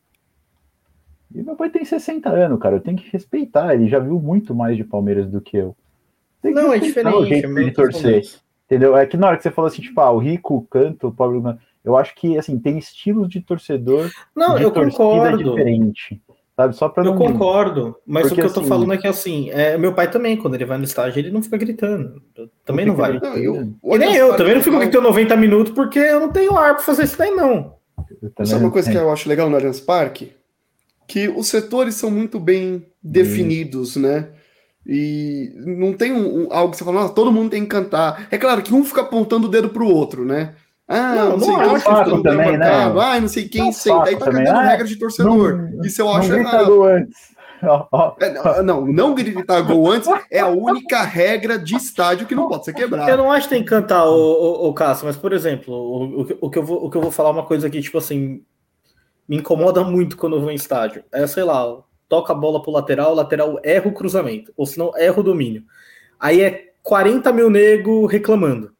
E 1.33 1.41
meu 1.41 1.55
pai 1.55 1.69
tem 1.69 1.85
60 1.85 2.29
anos, 2.29 2.59
cara. 2.59 2.75
Eu 2.75 2.81
tenho 2.81 2.97
que 2.97 3.09
respeitar. 3.11 3.73
Ele 3.73 3.87
já 3.87 3.99
viu 3.99 4.19
muito 4.19 4.53
mais 4.53 4.75
de 4.75 4.83
Palmeiras 4.83 5.29
do 5.29 5.41
que 5.41 5.57
eu. 5.57 5.75
Que 6.41 6.51
não, 6.51 6.73
é 6.73 6.79
diferente. 6.79 7.15
O 7.15 7.25
jeito 7.25 7.53
de 7.53 7.71
torcer. 7.71 8.23
Entendeu? 8.65 8.95
É 8.95 9.05
que 9.05 9.17
na 9.17 9.27
hora 9.27 9.37
que 9.37 9.43
você 9.43 9.51
falou 9.51 9.67
assim, 9.67 9.81
tipo, 9.81 9.99
ah, 10.01 10.11
o 10.11 10.17
rico 10.17 10.67
canta, 10.69 11.07
o 11.07 11.11
pobre. 11.11 11.39
Eu 11.83 11.97
acho 11.97 12.13
que, 12.15 12.37
assim, 12.37 12.59
tem 12.59 12.77
estilos 12.77 13.27
de 13.27 13.41
torcedor. 13.41 14.09
Não, 14.35 14.55
de 14.55 14.63
eu 14.63 14.71
concordo. 14.71 15.55
diferente. 15.55 16.21
Sabe? 16.55 16.75
Só 16.75 16.89
pra 16.89 17.03
eu 17.03 17.15
concordo, 17.15 17.95
mas 18.05 18.23
Porque, 18.23 18.41
o 18.41 18.43
que 18.43 18.49
eu 18.49 18.53
tô 18.53 18.59
assim, 18.59 18.69
falando 18.69 18.93
é 18.93 18.97
que 18.97 19.07
assim, 19.07 19.49
é, 19.51 19.77
meu 19.77 19.93
pai 19.93 20.11
também, 20.11 20.37
quando 20.37 20.53
ele 20.53 20.65
vai 20.65 20.77
no 20.77 20.83
estágio, 20.83 21.19
ele 21.19 21.31
não 21.31 21.41
fica 21.41 21.57
gritando. 21.57 22.21
Também 22.65 22.85
não, 22.85 22.93
não 22.93 22.99
vai. 22.99 23.19
Não, 23.19 23.35
eu, 23.35 23.73
e 23.83 23.97
nem 23.97 24.15
eu, 24.15 24.35
também 24.35 24.55
não 24.55 24.61
fico 24.61 24.77
gritando 24.77 25.03
90 25.03 25.35
minutos 25.37 25.73
porque 25.73 25.97
eu 25.97 26.19
não 26.19 26.29
tenho 26.29 26.55
ar 26.55 26.75
pra 26.75 26.83
fazer 26.83 27.05
isso 27.05 27.17
daí, 27.17 27.31
não. 27.31 27.75
Sabe 28.43 28.63
uma 28.63 28.71
coisa 28.71 28.91
que 28.91 28.97
eu 28.97 29.11
acho 29.11 29.29
legal 29.29 29.49
no 29.49 29.55
Allianz 29.55 29.79
Parque? 29.79 30.33
Que 31.07 31.29
os 31.29 31.47
setores 31.47 31.95
são 31.95 32.11
muito 32.11 32.39
bem 32.39 32.85
definidos, 33.01 33.95
né? 33.95 34.29
E 34.85 35.53
não 35.55 35.93
tem 35.93 36.11
um, 36.11 36.43
um, 36.43 36.53
algo 36.53 36.71
que 36.71 36.77
você 36.77 36.83
fala, 36.83 37.09
todo 37.09 37.31
mundo 37.31 37.51
tem 37.51 37.63
que 37.63 37.69
cantar. 37.69 38.27
É 38.31 38.37
claro 38.37 38.61
que 38.61 38.73
um 38.73 38.83
fica 38.83 39.01
apontando 39.01 39.47
o 39.47 39.49
dedo 39.49 39.69
pro 39.69 39.87
outro, 39.87 40.25
né? 40.25 40.55
Ah, 40.93 41.15
não, 41.15 41.37
não 41.37 41.39
sei 41.39 41.53
não 41.53 41.59
quem 41.59 41.75
acho 41.75 42.23
também, 42.23 42.57
né? 42.57 42.67
Ah, 42.69 43.21
não 43.21 43.27
sei 43.29 43.47
quem 43.47 43.63
não 43.63 43.71
senta. 43.71 44.09
Aí 44.09 44.17
tá 44.17 44.25
cagando 44.25 44.49
ah, 44.49 44.61
regra 44.63 44.85
de 44.85 44.97
torcedor. 44.97 45.57
Não, 45.57 45.85
Isso 45.85 46.01
eu 46.01 46.11
acho 46.11 46.33
errado. 46.33 46.83
Antes. 46.83 47.31
É, 48.19 48.63
não, 48.63 48.87
não 48.87 49.13
gritar 49.13 49.61
gol 49.61 49.85
antes 49.91 50.09
é 50.31 50.39
a 50.39 50.47
única 50.47 51.03
regra 51.03 51.59
de 51.59 51.75
estádio 51.75 52.25
que 52.25 52.33
não 52.33 52.47
pode 52.47 52.65
ser 52.65 52.73
quebrada. 52.73 53.11
Eu 53.11 53.17
não 53.17 53.31
acho 53.31 53.47
que 53.47 53.53
tem 53.53 53.63
que 53.63 53.69
cantar, 53.69 54.03
o, 54.07 54.15
o, 54.15 54.69
o 54.69 54.73
Cássio, 54.73 55.05
mas, 55.05 55.15
por 55.15 55.31
exemplo, 55.31 55.71
o, 55.71 56.21
o, 56.21 56.27
o, 56.41 56.49
que 56.49 56.57
eu 56.57 56.63
vou, 56.63 56.83
o 56.83 56.89
que 56.89 56.97
eu 56.97 57.01
vou 57.03 57.11
falar 57.11 57.29
é 57.29 57.33
uma 57.33 57.45
coisa 57.45 57.67
aqui, 57.67 57.79
tipo 57.79 57.99
assim, 57.99 58.43
me 59.29 59.37
incomoda 59.37 59.83
muito 59.83 60.17
quando 60.17 60.37
eu 60.37 60.41
vou 60.41 60.49
em 60.49 60.55
estádio. 60.55 61.03
É, 61.11 61.27
sei 61.27 61.43
lá, 61.43 61.77
toca 62.09 62.33
a 62.33 62.35
bola 62.35 62.63
pro 62.63 62.71
lateral, 62.71 63.11
o 63.11 63.15
lateral 63.15 63.59
erra 63.63 63.87
o 63.87 63.93
cruzamento, 63.93 64.51
ou 64.57 64.65
senão 64.65 64.91
erra 64.97 65.19
o 65.19 65.23
domínio. 65.23 65.63
Aí 66.19 66.41
é 66.41 66.71
40 66.81 67.31
mil 67.31 67.49
nego 67.51 68.07
reclamando. 68.07 68.73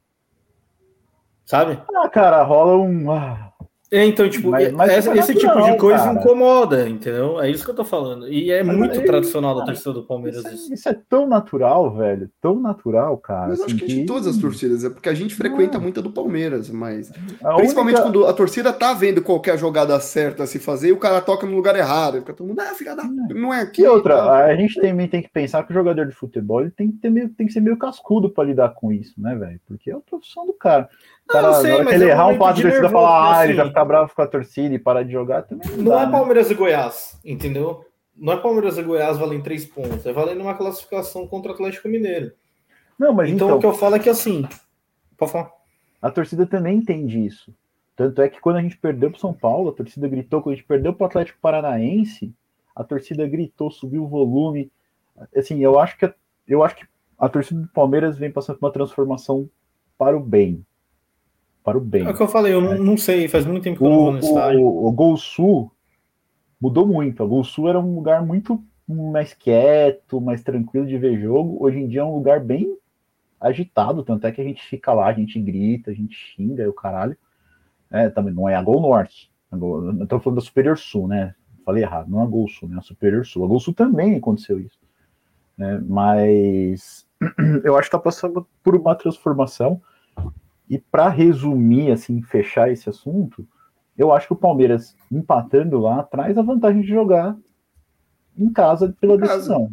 Sabe? 1.52 1.78
Ah, 1.94 2.08
cara, 2.08 2.44
rola 2.44 2.78
um. 2.78 3.12
Ah, 3.12 3.52
é, 3.94 4.06
então, 4.06 4.30
tipo, 4.30 4.50
mas, 4.50 4.72
mas 4.72 4.90
esse, 4.90 5.20
esse 5.20 5.36
tipo 5.36 5.62
de 5.64 5.76
coisa 5.76 6.06
cara. 6.06 6.18
incomoda, 6.18 6.88
entendeu? 6.88 7.42
É 7.42 7.50
isso 7.50 7.66
que 7.66 7.72
eu 7.72 7.76
tô 7.76 7.84
falando. 7.84 8.26
E 8.26 8.50
é 8.50 8.64
mas 8.64 8.78
muito 8.78 8.98
aí, 8.98 9.06
tradicional 9.06 9.54
cara, 9.54 9.66
da 9.66 9.74
torcida 9.74 9.92
do 9.92 10.06
Palmeiras. 10.06 10.46
Isso 10.46 10.72
é, 10.72 10.76
isso 10.76 10.90
é, 10.90 10.98
tão 11.10 11.28
natural, 11.28 11.94
velho. 11.94 12.32
Tão 12.40 12.58
natural, 12.58 13.18
cara. 13.18 13.50
Mas 13.50 13.60
assim, 13.60 13.66
acho 13.66 13.76
que, 13.76 13.86
que 13.86 13.94
de 13.96 14.06
todas 14.06 14.28
as 14.28 14.38
torcidas, 14.38 14.86
é 14.86 14.90
porque 14.90 15.10
a 15.10 15.14
gente 15.14 15.36
frequenta 15.36 15.78
muito 15.78 16.00
a 16.00 16.04
do 16.04 16.10
Palmeiras, 16.10 16.70
mas. 16.70 17.12
A 17.44 17.56
principalmente 17.56 17.96
única... 17.96 18.02
quando 18.04 18.26
a 18.28 18.32
torcida 18.32 18.72
tá 18.72 18.94
vendo 18.94 19.22
qualquer 19.22 19.58
jogada 19.58 20.00
certa 20.00 20.44
a 20.44 20.48
se 20.48 20.58
fazer 20.58 20.88
e 20.88 20.94
o 20.94 20.98
cara 20.98 21.20
toca 21.20 21.46
no 21.46 21.54
lugar 21.54 21.76
errado. 21.76 22.20
Fica 22.20 22.34
todo 22.34 22.48
mundo, 22.48 22.62
ah, 22.62 22.74
fica 22.74 22.96
da... 22.96 23.04
É. 23.04 23.34
não 23.34 23.54
é 23.54 23.60
aqui. 23.60 23.82
E 23.82 23.88
outra, 23.88 24.16
tá? 24.16 24.46
a 24.46 24.56
gente 24.56 24.80
também 24.80 25.10
tem 25.10 25.22
que 25.22 25.30
pensar 25.30 25.64
que 25.64 25.72
o 25.72 25.76
jogador 25.76 26.06
de 26.06 26.16
futebol 26.16 26.62
ele 26.62 26.72
tem 26.72 26.90
que, 26.90 26.98
ter 26.98 27.10
meio, 27.10 27.28
tem 27.28 27.46
que 27.46 27.52
ser 27.52 27.60
meio 27.60 27.76
cascudo 27.76 28.30
pra 28.30 28.46
lidar 28.46 28.70
com 28.70 28.94
isso, 28.94 29.20
né, 29.20 29.36
velho? 29.36 29.60
Porque 29.68 29.92
é 29.92 29.96
a 29.96 30.00
profissão 30.00 30.46
do 30.46 30.54
cara 30.54 30.88
cara, 31.32 31.54
sei, 31.54 31.72
na 31.72 31.78
hora 31.78 31.86
que 31.86 31.96
ele 31.96 32.10
errar 32.10 32.28
um 32.28 32.38
passo 32.38 32.56
de 32.56 32.62
torcida 32.64 32.90
falar, 32.90 33.40
ah, 33.40 33.44
ele 33.46 33.54
já 33.54 33.64
assim. 33.64 33.70
fica 33.70 33.86
bravo 33.86 34.16
com 34.16 34.22
a 34.22 34.28
torcida 34.28 34.76
e 34.76 34.80
parar 34.80 35.04
de 35.04 35.12
jogar 35.12 35.44
também. 35.44 35.70
Não, 35.72 35.78
não 35.78 35.92
dá, 35.92 36.02
é 36.02 36.06
né? 36.06 36.12
Palmeiras 36.12 36.52
e 36.52 36.54
Goiás, 36.54 37.20
entendeu? 37.24 37.86
Não 38.16 38.34
é 38.34 38.38
Palmeiras 38.38 38.78
e 38.78 38.84
Goiás 38.84 39.18
valendo 39.18 39.44
três 39.44 39.66
pontos, 39.66 40.06
é 40.06 40.14
valendo 40.14 40.42
uma 40.42 40.54
classificação 40.54 41.28
contra 41.28 41.52
o 41.52 41.54
Atlético 41.54 41.88
Mineiro. 41.88 42.32
Não, 43.00 43.14
mas 43.14 43.30
então, 43.30 43.48
então, 43.48 43.58
o 43.58 43.60
que 43.60 43.66
eu 43.66 43.74
falo 43.74 43.96
é 43.96 44.00
que 44.00 44.10
assim. 44.10 44.48
Pode 45.18 45.32
falar. 45.32 45.52
A 46.02 46.12
torcida 46.12 46.46
também 46.46 46.78
entende 46.78 47.26
isso. 47.26 47.54
Tanto 47.96 48.22
é 48.22 48.30
que 48.30 48.40
quando 48.40 48.58
a 48.58 48.62
gente 48.62 48.78
perdeu 48.78 49.12
para 49.12 49.20
São 49.20 49.34
Paulo, 49.34 49.70
a 49.70 49.74
torcida 49.74 50.08
gritou. 50.08 50.42
Quando 50.42 50.54
a 50.54 50.56
gente 50.58 50.68
perdeu 50.68 50.94
para 50.94 51.04
o 51.04 51.08
Atlético 51.08 51.40
Paranaense, 51.42 52.34
a 52.76 52.84
torcida 52.84 53.28
gritou, 53.28 53.70
subiu 53.70 54.04
o 54.04 54.08
volume. 54.08 54.72
Assim, 55.36 55.64
eu 55.64 55.80
acho 55.80 55.98
que 55.98 56.06
a, 56.06 56.14
eu 56.48 56.64
acho 56.64 56.76
que 56.76 56.86
a 57.18 57.30
torcida 57.30 57.62
do 57.62 57.68
Palmeiras 57.68 58.18
vem 58.18 58.32
passando 58.32 58.58
por 58.58 58.66
uma 58.66 58.74
transformação 58.74 59.50
para 59.98 60.18
o 60.18 60.20
bem 60.20 60.66
para 61.64 61.78
o 61.78 61.82
bem. 61.82 62.06
É 62.06 62.10
o 62.10 62.16
que 62.16 62.22
eu 62.24 62.28
falei, 62.28 62.54
eu 62.54 62.62
não, 62.62 62.78
não 62.78 62.98
sei, 62.98 63.28
faz 63.28 63.46
muito 63.46 63.64
tempo 63.64 63.80
que 63.80 63.86
eu 63.86 63.90
não 63.90 63.98
vou 63.98 64.12
no 64.14 64.20
estádio. 64.20 64.62
O, 64.62 64.88
o 64.88 64.92
Gol 64.92 65.18
Sul 65.18 65.72
mudou 66.60 66.88
muito. 66.88 67.24
O 67.24 67.28
Gol 67.28 67.44
Sul 67.44 67.70
era 67.70 67.80
um 67.80 67.96
lugar 67.96 68.26
muito 68.26 68.64
mais 68.88 69.34
quieto, 69.34 70.20
mais 70.20 70.44
tranquilo 70.44 70.86
de 70.86 70.98
ver 70.98 71.20
jogo. 71.20 71.58
Hoje 71.64 71.80
em 71.80 71.88
dia 71.88 72.02
é 72.02 72.04
um 72.04 72.16
lugar 72.16 72.40
bem 72.40 72.78
agitado, 73.40 74.04
tanto 74.04 74.28
é 74.28 74.32
que 74.32 74.42
a 74.42 74.44
gente 74.44 74.64
fica 74.64 74.94
lá, 74.94 75.08
a 75.08 75.14
gente 75.14 75.40
grita, 75.40 75.92
a 75.92 75.94
gente 75.94 76.16
xinga 76.16 76.70
o 76.70 76.74
caralho. 76.74 77.18
É, 77.90 78.10
também 78.10 78.34
não 78.34 78.48
é 78.48 78.56
a 78.56 78.62
Gol 78.62 78.82
Norte. 78.82 79.32
Tô 80.08 80.20
falando 80.20 80.40
da 80.40 80.46
Superior 80.46 80.78
Sul, 80.78 81.08
né? 81.08 81.36
Falei 81.66 81.84
errado, 81.84 82.10
não 82.10 82.22
é 82.22 82.24
a 82.24 82.28
Gol 82.28 82.48
Sul, 82.48 82.70
né? 82.70 82.78
A 82.78 82.82
Superior 82.82 83.26
Sul. 83.26 83.44
A 83.44 83.48
Gol 83.48 83.60
Sul 83.60 83.74
também 83.74 84.16
aconteceu 84.16 84.60
isso. 84.60 84.80
Né? 85.58 85.82
Mas 85.86 87.06
eu 87.64 87.78
acho 87.78 87.90
que 87.90 87.98
tá 87.98 88.00
passando 88.00 88.48
por 88.64 88.76
uma 88.76 88.96
transformação 88.96 89.82
e 90.72 90.80
para 90.80 91.10
resumir, 91.10 91.92
assim, 91.92 92.22
fechar 92.22 92.72
esse 92.72 92.90
assunto, 92.90 93.46
eu 93.98 94.14
acho 94.14 94.28
que 94.28 94.34
o 94.34 94.38
Palmeiras 94.38 94.96
empatando 95.12 95.78
lá 95.78 96.02
traz 96.02 96.38
a 96.38 96.42
vantagem 96.42 96.82
de 96.82 96.88
jogar 96.88 97.38
em 98.38 98.50
casa 98.54 98.96
pela 99.02 99.18
decisão. 99.18 99.70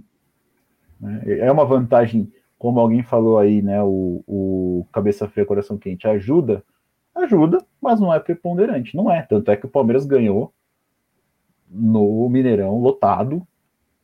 Né? 1.01 1.23
É 1.39 1.53
uma 1.53 1.65
vantagem, 1.65 2.33
como 2.59 2.81
alguém 2.81 3.05
falou 3.05 3.39
aí, 3.39 3.63
né? 3.63 3.81
O, 3.81 4.25
o 4.27 4.87
cabeça 4.93 5.29
fria, 5.29 5.47
coração 5.47 5.79
quente 5.79 6.09
ajuda, 6.09 6.65
ajuda, 7.15 7.65
mas 7.81 8.01
não 8.01 8.13
é 8.13 8.19
preponderante, 8.19 8.97
não 8.97 9.09
é. 9.09 9.23
Tanto 9.23 9.53
é 9.53 9.57
que 9.57 9.67
o 9.67 9.71
Palmeiras 9.71 10.05
ganhou 10.05 10.53
no 11.71 12.29
Mineirão 12.29 12.81
lotado, 12.81 13.47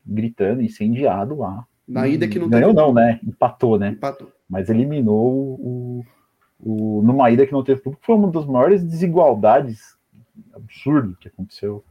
gritando, 0.07 0.62
incendiado 0.62 1.38
lá. 1.38 1.66
Na 1.88 2.07
ida 2.07 2.28
que 2.28 2.38
não 2.38 2.49
ganhou, 2.49 2.72
não, 2.72 2.95
né? 2.95 3.18
Empatou, 3.26 3.80
né? 3.80 3.88
Empatou. 3.88 4.30
Mas 4.49 4.70
eliminou 4.70 5.59
o, 5.59 6.05
o, 6.61 7.03
numa 7.03 7.31
ida 7.31 7.47
que 7.47 7.53
não 7.53 7.65
teve 7.65 7.81
público, 7.81 8.05
foi 8.05 8.15
uma 8.15 8.31
das 8.31 8.47
maiores 8.47 8.83
desigualdades 8.83 9.81
absurdo 10.55 11.17
que 11.21 11.29
aconteceu. 11.29 11.85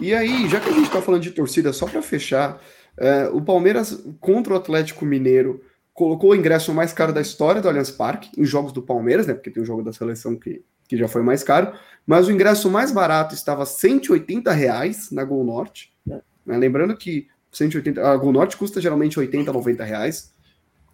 E 0.00 0.14
aí, 0.14 0.48
já 0.48 0.60
que 0.60 0.68
a 0.68 0.72
gente 0.72 0.86
está 0.86 1.00
falando 1.00 1.22
de 1.22 1.30
torcida, 1.30 1.72
só 1.72 1.86
para 1.86 2.02
fechar, 2.02 2.60
é, 2.96 3.28
o 3.28 3.40
Palmeiras 3.40 4.04
contra 4.20 4.52
o 4.52 4.56
Atlético 4.56 5.04
Mineiro 5.04 5.62
colocou 5.92 6.30
o 6.30 6.34
ingresso 6.34 6.74
mais 6.74 6.92
caro 6.92 7.12
da 7.12 7.20
história 7.20 7.60
do 7.60 7.68
Allianz 7.68 7.90
Parque, 7.90 8.28
em 8.36 8.44
jogos 8.44 8.72
do 8.72 8.82
Palmeiras, 8.82 9.26
né? 9.26 9.34
Porque 9.34 9.50
tem 9.50 9.62
o 9.62 9.66
jogo 9.66 9.82
da 9.82 9.92
seleção 9.92 10.36
que, 10.36 10.64
que 10.88 10.96
já 10.96 11.06
foi 11.06 11.22
mais 11.22 11.44
caro, 11.44 11.72
mas 12.04 12.26
o 12.26 12.32
ingresso 12.32 12.68
mais 12.68 12.90
barato 12.90 13.34
estava 13.34 13.64
180 13.64 14.50
reais 14.52 15.10
na 15.12 15.22
Gol 15.24 15.44
Norte. 15.44 15.92
Né? 16.04 16.20
Lembrando 16.44 16.96
que 16.96 17.28
180, 17.52 18.04
a 18.04 18.16
Gol 18.16 18.32
Norte 18.32 18.56
custa 18.56 18.80
geralmente 18.80 19.18
80, 19.18 19.52
90 19.52 19.84
reais. 19.84 20.34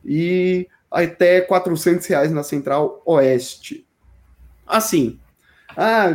E 0.05 0.69
até 0.91 1.41
400 1.41 2.07
reais 2.07 2.33
na 2.33 2.43
Central 2.43 3.01
Oeste. 3.05 3.87
Assim, 4.67 5.19
ah, 5.77 6.09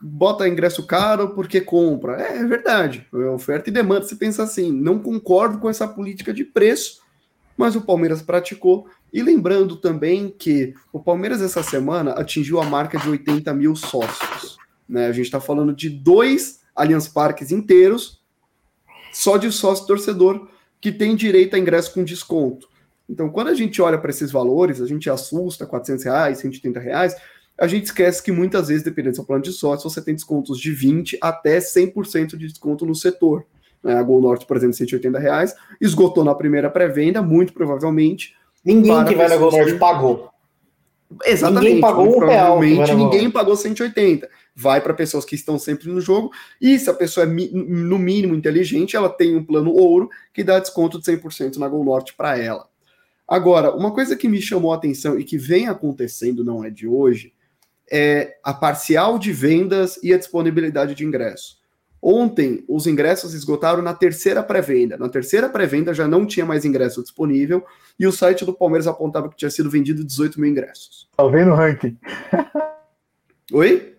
bota 0.00 0.48
ingresso 0.48 0.86
caro 0.86 1.30
porque 1.34 1.60
compra. 1.60 2.22
É, 2.22 2.38
é 2.38 2.44
verdade, 2.44 3.06
é 3.12 3.30
oferta 3.30 3.68
e 3.68 3.72
demanda. 3.72 4.06
Você 4.06 4.16
pensa 4.16 4.42
assim, 4.42 4.72
não 4.72 4.98
concordo 4.98 5.58
com 5.58 5.68
essa 5.68 5.86
política 5.86 6.32
de 6.32 6.44
preço, 6.44 7.00
mas 7.56 7.76
o 7.76 7.82
Palmeiras 7.82 8.22
praticou. 8.22 8.88
E 9.12 9.22
lembrando 9.22 9.76
também 9.76 10.34
que 10.36 10.74
o 10.92 11.00
Palmeiras 11.00 11.40
essa 11.40 11.62
semana 11.62 12.12
atingiu 12.12 12.60
a 12.60 12.64
marca 12.64 12.98
de 12.98 13.08
80 13.08 13.52
mil 13.54 13.76
sócios. 13.76 14.58
Né? 14.88 15.06
A 15.06 15.12
gente 15.12 15.26
está 15.26 15.40
falando 15.40 15.72
de 15.74 15.88
dois 15.88 16.60
Allianz 16.74 17.08
Parques 17.08 17.50
inteiros, 17.50 18.20
só 19.12 19.38
de 19.38 19.50
sócio 19.50 19.86
torcedor, 19.86 20.48
que 20.80 20.92
tem 20.92 21.16
direito 21.16 21.56
a 21.56 21.58
ingresso 21.58 21.94
com 21.94 22.04
desconto. 22.04 22.68
Então, 23.08 23.28
quando 23.28 23.48
a 23.48 23.54
gente 23.54 23.80
olha 23.80 23.98
para 23.98 24.10
esses 24.10 24.32
valores, 24.32 24.80
a 24.80 24.86
gente 24.86 25.08
assusta, 25.08 25.66
400 25.66 26.04
reais, 26.04 26.38
130 26.38 26.80
reais, 26.80 27.16
a 27.58 27.66
gente 27.66 27.84
esquece 27.84 28.22
que 28.22 28.32
muitas 28.32 28.68
vezes, 28.68 28.82
dependendo 28.82 29.12
do 29.12 29.16
seu 29.16 29.24
plano 29.24 29.42
de 29.42 29.52
sócio, 29.52 29.88
você 29.88 30.02
tem 30.02 30.14
descontos 30.14 30.58
de 30.58 30.72
20% 30.72 31.16
até 31.20 31.58
100% 31.58 32.36
de 32.36 32.48
desconto 32.48 32.84
no 32.84 32.94
setor. 32.94 33.46
Né? 33.82 33.94
A 33.94 34.02
Gol 34.02 34.20
Norte, 34.20 34.44
por 34.44 34.56
exemplo, 34.56 34.74
180 34.74 35.18
reais, 35.18 35.54
esgotou 35.80 36.24
na 36.24 36.34
primeira 36.34 36.68
pré-venda, 36.68 37.22
muito 37.22 37.52
provavelmente. 37.52 38.34
Ninguém 38.64 39.04
que 39.04 39.14
vai 39.14 39.28
na 39.28 39.36
Gol 39.36 39.52
Norte 39.52 39.74
pagou. 39.74 40.28
Exatamente. 41.24 41.64
Ninguém 41.64 41.80
pagou 41.80 42.16
um 42.16 42.26
real 42.26 42.60
ninguém 42.60 43.30
pagou 43.30 43.56
180. 43.56 44.28
Vai 44.54 44.80
para 44.80 44.92
pessoas 44.92 45.24
que 45.24 45.34
estão 45.34 45.58
sempre 45.58 45.88
no 45.88 46.00
jogo. 46.00 46.30
E 46.60 46.78
se 46.78 46.90
a 46.90 46.94
pessoa 46.94 47.24
é 47.24 47.28
no 47.28 47.98
mínimo 47.98 48.34
inteligente, 48.34 48.96
ela 48.96 49.08
tem 49.08 49.36
um 49.36 49.44
plano 49.44 49.72
ouro 49.72 50.10
que 50.34 50.42
dá 50.42 50.58
desconto 50.58 50.98
de 50.98 51.04
100% 51.04 51.56
na 51.56 51.68
Gol 51.68 51.84
Norte 51.84 52.12
para 52.14 52.36
ela. 52.38 52.66
Agora, 53.28 53.74
uma 53.74 53.92
coisa 53.92 54.16
que 54.16 54.28
me 54.28 54.40
chamou 54.40 54.72
a 54.72 54.76
atenção 54.76 55.18
e 55.18 55.24
que 55.24 55.36
vem 55.36 55.66
acontecendo, 55.66 56.44
não 56.44 56.64
é 56.64 56.70
de 56.70 56.86
hoje, 56.86 57.32
é 57.90 58.36
a 58.42 58.54
parcial 58.54 59.18
de 59.18 59.32
vendas 59.32 59.98
e 60.02 60.12
a 60.12 60.18
disponibilidade 60.18 60.94
de 60.94 61.04
ingresso. 61.04 61.56
Ontem, 62.00 62.64
os 62.68 62.86
ingressos 62.86 63.34
esgotaram 63.34 63.82
na 63.82 63.92
terceira 63.92 64.42
pré-venda. 64.42 64.96
Na 64.96 65.08
terceira 65.08 65.48
pré-venda 65.48 65.92
já 65.92 66.06
não 66.06 66.24
tinha 66.24 66.46
mais 66.46 66.64
ingresso 66.64 67.02
disponível 67.02 67.64
e 67.98 68.06
o 68.06 68.12
site 68.12 68.44
do 68.44 68.54
Palmeiras 68.54 68.86
apontava 68.86 69.28
que 69.28 69.36
tinha 69.36 69.50
sido 69.50 69.70
vendido 69.70 70.04
18 70.04 70.40
mil 70.40 70.50
ingressos. 70.50 71.08
Tá 71.16 71.26
vendo 71.26 71.50
o 71.50 71.54
ranking? 71.54 71.96
Oi? 73.52 73.96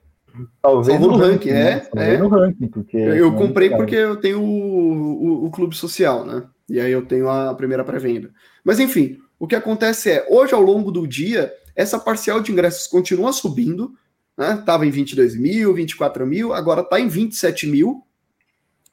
Talvez 0.61 0.99
no, 0.99 1.07
no 1.07 1.17
ranking, 1.17 1.49
é. 1.49 1.87
Né? 1.93 2.13
é. 2.13 2.17
no 2.17 2.27
ranking, 2.27 2.67
porque. 2.67 2.95
Eu, 2.95 3.15
eu 3.15 3.33
comprei 3.33 3.69
porque 3.69 3.95
eu 3.95 4.15
tenho 4.17 4.41
o, 4.41 5.43
o, 5.43 5.45
o, 5.45 5.51
clube 5.51 5.75
social, 5.75 6.25
né? 6.25 6.43
E 6.69 6.79
aí 6.79 6.91
eu 6.91 7.05
tenho 7.05 7.29
a 7.29 7.53
primeira 7.55 7.83
pré-venda. 7.83 8.29
Mas 8.67 8.81
enfim, 8.81 9.17
o 9.39 9.47
que 9.47 9.55
acontece 9.55 10.11
é, 10.11 10.27
hoje 10.29 10.53
ao 10.53 10.59
longo 10.61 10.91
do 10.91 11.07
dia, 11.07 11.53
essa 11.73 11.97
parcial 11.97 12.41
de 12.41 12.51
ingressos 12.51 12.85
continua 12.85 13.31
subindo, 13.31 13.95
né? 14.37 14.61
Tava 14.65 14.85
em 14.85 14.91
22 14.91 15.37
mil, 15.37 15.73
24 15.73 16.27
mil, 16.27 16.51
agora 16.53 16.83
tá 16.83 16.99
em 16.99 17.07
27 17.07 17.65
mil. 17.65 18.03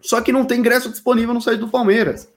Só 0.00 0.20
que 0.20 0.30
não 0.30 0.44
tem 0.44 0.60
ingresso 0.60 0.88
disponível 0.88 1.34
no 1.34 1.40
site 1.40 1.58
do 1.58 1.68
Palmeiras. 1.68 2.28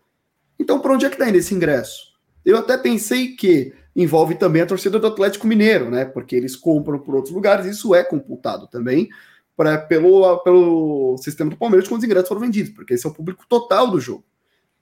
Então, 0.57 0.79
por 0.79 0.89
onde 0.89 1.05
é 1.05 1.11
que 1.11 1.17
tá 1.17 1.29
indo 1.29 1.37
esse 1.37 1.53
ingresso? 1.53 2.07
Eu 2.43 2.57
até 2.57 2.75
pensei 2.75 3.35
que 3.35 3.71
envolve 3.95 4.33
também 4.33 4.63
a 4.63 4.65
torcida 4.65 4.97
do 4.97 5.05
Atlético 5.05 5.45
Mineiro, 5.45 5.91
né? 5.91 6.05
Porque 6.05 6.35
eles 6.35 6.55
compram 6.55 6.97
por 6.97 7.13
outros 7.13 7.35
lugares, 7.35 7.67
isso 7.67 7.93
é 7.93 8.03
computado 8.03 8.65
também 8.65 9.09
pra, 9.55 9.77
pelo, 9.77 10.39
pelo 10.39 11.17
sistema 11.19 11.51
do 11.51 11.57
Palmeiras 11.57 11.87
quando 11.87 11.99
os 11.99 12.05
ingressos 12.05 12.29
foram 12.29 12.41
vendidos, 12.41 12.71
porque 12.71 12.95
esse 12.95 13.05
é 13.05 13.09
o 13.11 13.13
público 13.13 13.45
total 13.47 13.91
do 13.91 13.99
jogo. 13.99 14.25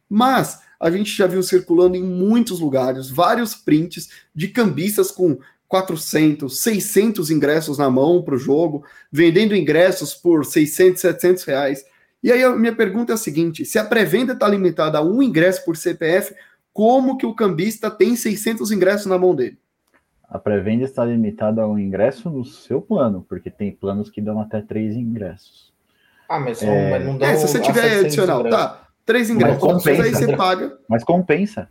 Mas 0.08 0.64
a 0.86 0.92
gente 0.92 1.18
já 1.18 1.26
viu 1.26 1.42
circulando 1.42 1.96
em 1.96 2.04
muitos 2.04 2.60
lugares 2.60 3.10
vários 3.10 3.56
prints 3.56 4.08
de 4.36 4.50
cambistas 4.50 5.10
com 5.10 5.40
400, 5.68 6.62
600 6.62 7.32
ingressos 7.32 7.80
na 7.80 7.90
mão 7.90 8.22
para 8.22 8.36
o 8.36 8.38
jogo, 8.38 8.86
vendendo 9.12 9.56
ingressos 9.56 10.14
por 10.14 10.46
600, 10.46 11.02
700 11.02 11.44
reais. 11.44 11.84
E 12.22 12.32
aí 12.32 12.44
a 12.44 12.56
minha 12.56 12.76
pergunta 12.76 13.14
é 13.14 13.16
a 13.16 13.18
seguinte: 13.18 13.66
se 13.66 13.80
a 13.80 13.84
pré-venda 13.84 14.34
está 14.34 14.48
limitada 14.48 15.00
a 15.00 15.04
um 15.04 15.24
ingresso 15.24 15.66
por 15.66 15.76
CPF, 15.76 16.36
como 16.72 17.18
que 17.18 17.26
o 17.26 17.34
cambista 17.34 17.90
tem 17.90 18.16
600 18.16 18.72
ingressos 18.72 19.08
na 19.08 19.18
mão 19.18 19.34
dele? 19.34 19.58
A 20.30 20.38
pré-venda 20.38 20.84
está 20.84 21.04
limitada 21.04 21.64
a 21.64 21.68
um 21.68 21.80
ingresso 21.80 22.30
no 22.30 22.46
seu 22.46 22.80
plano, 22.80 23.26
porque 23.28 23.50
tem 23.50 23.72
planos 23.72 24.12
que 24.12 24.22
dão 24.22 24.40
até 24.40 24.62
três 24.62 24.96
ingressos. 24.96 25.74
Ah, 26.30 26.40
mas, 26.40 26.62
é... 26.62 27.00
não 27.00 27.18
dá. 27.18 27.26
É, 27.26 27.38
se 27.38 27.48
você 27.48 27.60
tiver 27.60 28.02
adicional, 28.02 28.42
ingressos. 28.42 28.60
tá. 28.60 28.85
Três 29.06 29.30
ingressos, 29.30 29.60
compensa, 29.60 30.04
aí 30.04 30.12
você 30.12 30.36
paga. 30.36 30.78
Mas 30.90 31.04
compensa. 31.04 31.70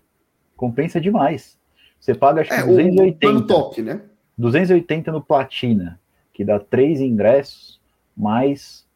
Compensa 0.57 1.01
demais. 1.01 1.59
Você 1.99 2.15
paga 2.15 2.43
acho 2.43 2.51
que 2.51 2.57
é, 2.57 2.65
280. 2.65 3.17
O 3.17 3.19
plano 3.19 3.47
top, 3.47 3.83
né? 3.83 4.01
280 4.37 5.11
no 5.11 5.23
Platina, 5.23 6.01
que 6.33 6.45
dá 6.45 6.59
três 6.59 7.01
ingressos, 7.01 7.81
mais, 8.17 8.87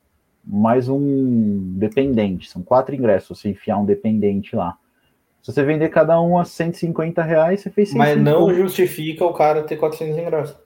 mais 0.45 0.89
um 0.89 1.75
dependente. 1.77 2.49
São 2.49 2.63
quatro 2.63 2.95
ingressos, 2.95 3.39
você 3.39 3.51
enfiar 3.51 3.79
um 3.79 3.85
dependente 3.85 4.55
lá. 4.55 4.77
Se 5.43 5.53
você 5.53 5.65
vender 5.65 5.89
cada 5.89 6.21
um 6.21 6.39
a 6.39 6.45
150 6.45 7.23
reais, 7.23 7.61
você 7.61 7.71
fez 7.71 7.91
150. 7.91 8.21
Mas 8.21 8.33
não 8.33 8.55
justifica 8.55 9.25
o 9.25 9.33
cara 9.33 9.63
ter 9.63 9.77
400 9.77 10.19
ingressos. 10.19 10.57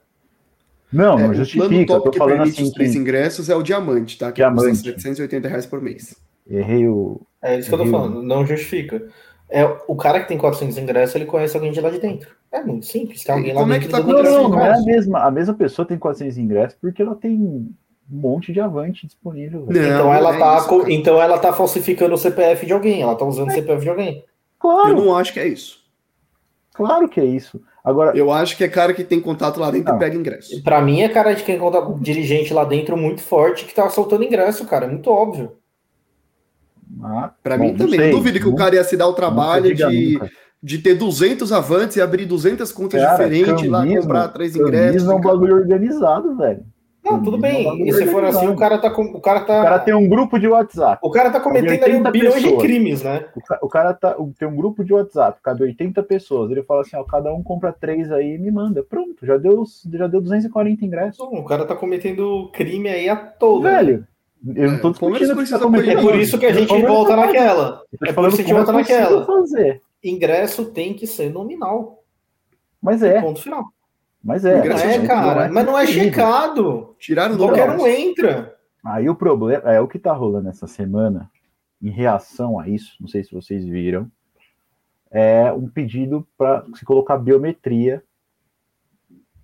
Não, 0.92 1.18
não 1.18 1.32
é, 1.32 1.34
justifica. 1.34 1.64
O 1.64 1.68
plano 1.68 1.86
top 1.86 2.10
tô 2.10 2.18
falando 2.18 2.42
assim. 2.42 2.64
Os 2.64 2.70
três 2.72 2.94
ingressos 2.94 3.48
é 3.48 3.54
o 3.54 3.62
diamante, 3.62 4.18
tá? 4.18 4.30
Que 4.30 4.36
diamante. 4.36 4.70
custa 4.70 4.90
780 4.90 5.48
reais 5.48 5.66
por 5.66 5.80
mês. 5.80 6.16
Errei 6.46 6.86
o. 6.88 7.20
É 7.42 7.58
isso 7.58 7.68
que 7.68 7.74
eu 7.74 7.78
tô 7.78 7.86
falando, 7.86 8.22
não 8.22 8.46
justifica. 8.46 9.02
É, 9.50 9.64
o 9.86 9.94
cara 9.94 10.20
que 10.20 10.28
tem 10.28 10.38
400 10.38 10.78
ingressos, 10.78 11.14
ele 11.14 11.26
conhece 11.26 11.54
alguém 11.54 11.72
de 11.72 11.80
lá 11.80 11.90
de 11.90 11.98
dentro. 11.98 12.30
É 12.50 12.62
muito 12.62 12.86
simples. 12.86 13.22
Tem 13.22 13.34
alguém 13.34 13.52
lá 13.52 13.60
Como 13.60 13.72
dentro. 13.72 13.88
É 13.88 13.90
que 13.90 13.92
tá 13.92 14.12
não, 14.12 14.22
não, 14.22 14.48
não 14.48 14.60
é 14.60 14.72
a 14.72 14.80
mesma. 14.80 15.18
A 15.20 15.30
mesma 15.30 15.52
pessoa 15.52 15.86
tem 15.86 15.98
400 15.98 16.38
ingressos 16.38 16.78
porque 16.80 17.02
ela 17.02 17.14
tem 17.14 17.32
um 17.32 17.70
monte 18.08 18.50
de 18.50 18.60
avante 18.60 19.06
disponível. 19.06 19.66
Não, 19.68 19.82
então, 19.82 20.14
ela 20.14 20.34
é 20.34 20.38
tá, 20.38 20.56
isso, 20.58 20.84
então 20.88 21.20
ela 21.20 21.38
tá 21.38 21.52
falsificando 21.52 22.14
o 22.14 22.18
CPF 22.18 22.64
de 22.64 22.72
alguém. 22.72 23.02
Ela 23.02 23.14
tá 23.14 23.26
usando 23.26 23.48
o 23.48 23.52
CPF 23.52 23.82
de 23.82 23.90
alguém. 23.90 24.24
Claro. 24.58 24.90
Eu 24.90 24.96
não 24.96 25.16
acho 25.16 25.34
que 25.34 25.40
é 25.40 25.46
isso. 25.46 25.82
Claro 26.72 27.06
que 27.08 27.20
é 27.20 27.24
isso. 27.24 27.60
Agora, 27.84 28.16
eu 28.16 28.30
acho 28.30 28.56
que 28.56 28.64
é 28.64 28.68
cara 28.68 28.94
que 28.94 29.04
tem 29.04 29.20
contato 29.20 29.60
lá 29.60 29.70
dentro 29.70 29.90
não. 29.90 29.96
e 29.96 30.00
pega 30.00 30.16
ingresso. 30.16 30.62
Para 30.62 30.80
mim 30.80 31.02
é 31.02 31.08
cara 31.08 31.34
de 31.34 31.42
quem 31.42 31.58
conta 31.58 31.82
dirigente 32.00 32.54
lá 32.54 32.64
dentro 32.64 32.96
muito 32.96 33.20
forte 33.20 33.66
que 33.66 33.74
tá 33.74 33.90
soltando 33.90 34.24
ingresso, 34.24 34.64
cara, 34.66 34.86
é 34.86 34.88
muito 34.88 35.10
óbvio. 35.10 35.58
Ah, 37.02 37.32
para 37.42 37.56
mim 37.56 37.74
também. 37.74 37.98
Sei, 37.98 38.10
duvido 38.10 38.40
que 38.40 38.48
o 38.48 38.54
cara 38.54 38.74
ia 38.74 38.84
se 38.84 38.96
dar 38.96 39.08
o 39.08 39.14
trabalho 39.14 39.74
de, 39.74 40.20
de 40.62 40.78
ter 40.78 40.94
200 40.94 41.52
avantes 41.52 41.96
e 41.96 42.00
abrir 42.00 42.26
200 42.26 42.70
contas 42.72 43.00
cara, 43.00 43.12
diferentes 43.12 43.68
lá, 43.68 43.86
comprar 43.86 44.28
três 44.28 44.56
ingressos. 44.56 45.08
é 45.08 45.14
um 45.14 45.20
bagulho 45.20 45.56
organizado, 45.56 46.36
velho. 46.36 46.64
Não, 47.04 47.20
tudo 47.20 47.36
bem. 47.36 47.88
E 47.88 47.92
se 47.92 48.06
for 48.06 48.24
assim, 48.24 48.46
o 48.46 48.54
cara 48.54 48.78
tá 48.78 48.88
com. 48.88 49.02
O 49.02 49.20
cara 49.20 49.40
tá. 49.40 49.60
O 49.60 49.64
cara 49.64 49.78
tem 49.80 49.92
um 49.92 50.08
grupo 50.08 50.38
de 50.38 50.46
WhatsApp. 50.46 51.00
O 51.02 51.10
cara 51.10 51.30
tá 51.30 51.40
cometendo 51.40 51.82
ali 51.82 51.96
um 51.96 52.10
bilhão 52.10 52.38
de 52.38 52.56
crimes, 52.58 53.02
né? 53.02 53.26
O, 53.34 53.40
ca... 53.40 53.58
o 53.62 53.68
cara 53.68 53.92
tá, 53.92 54.16
tem 54.38 54.46
um 54.46 54.54
grupo 54.54 54.84
de 54.84 54.94
WhatsApp, 54.94 55.40
cabe 55.42 55.64
80 55.64 56.00
pessoas. 56.04 56.50
Ele 56.50 56.62
fala 56.62 56.82
assim: 56.82 56.96
ó, 56.96 57.02
cada 57.02 57.34
um 57.34 57.42
compra 57.42 57.72
três 57.72 58.12
aí 58.12 58.36
e 58.36 58.38
me 58.38 58.52
manda. 58.52 58.84
Pronto, 58.84 59.26
já 59.26 59.36
deu, 59.36 59.64
já 59.92 60.06
deu 60.06 60.20
240 60.20 60.84
ingressos. 60.84 61.18
Não, 61.18 61.40
o 61.40 61.44
cara 61.44 61.64
tá 61.64 61.74
cometendo 61.74 62.48
crime 62.52 62.88
aí 62.88 63.08
a 63.08 63.16
todo. 63.16 63.62
Velho. 63.62 64.06
Eu 64.44 64.72
não 64.72 64.78
tô 64.80 64.88
é, 64.88 64.92
discutindo 64.92 65.44
que 65.44 65.50
tá 65.50 65.58
cometendo. 65.58 65.98
É 65.98 66.02
por 66.02 66.14
isso 66.16 66.38
que 66.38 66.46
a 66.46 66.52
gente 66.52 66.82
volta 66.82 67.14
naquela. 67.14 67.82
É 68.04 68.12
por 68.12 68.28
isso 68.28 68.36
que 68.36 68.42
a 68.42 68.46
gente 68.46 68.54
volta 68.54 68.72
naquela. 68.72 69.24
Fazer. 69.24 69.80
Ingresso 70.02 70.66
tem 70.66 70.94
que 70.94 71.06
ser 71.06 71.30
nominal. 71.30 72.02
Mas 72.80 73.02
é. 73.02 73.20
Ponto 73.20 73.40
final. 73.40 73.72
Mas 74.22 74.44
é. 74.44 74.64
Não 74.64 74.76
é, 74.76 75.06
cara. 75.06 75.34
Não 75.34 75.42
é 75.42 75.48
mas 75.48 75.66
não 75.66 75.78
é 75.78 75.86
checado. 75.86 76.96
Tiraram 76.98 77.36
Qualquer 77.36 77.70
um 77.70 77.86
entra. 77.86 78.56
Aí 78.84 79.08
o 79.08 79.14
problema 79.14 79.70
é 79.70 79.80
o 79.80 79.86
que 79.86 79.98
tá 79.98 80.12
rolando 80.12 80.48
essa 80.48 80.66
semana, 80.66 81.30
em 81.80 81.90
reação 81.90 82.58
a 82.58 82.68
isso, 82.68 82.96
não 83.00 83.06
sei 83.06 83.22
se 83.22 83.32
vocês 83.32 83.64
viram, 83.64 84.10
é 85.08 85.52
um 85.52 85.68
pedido 85.68 86.26
para 86.36 86.64
se 86.74 86.84
colocar 86.84 87.16
biometria 87.16 88.02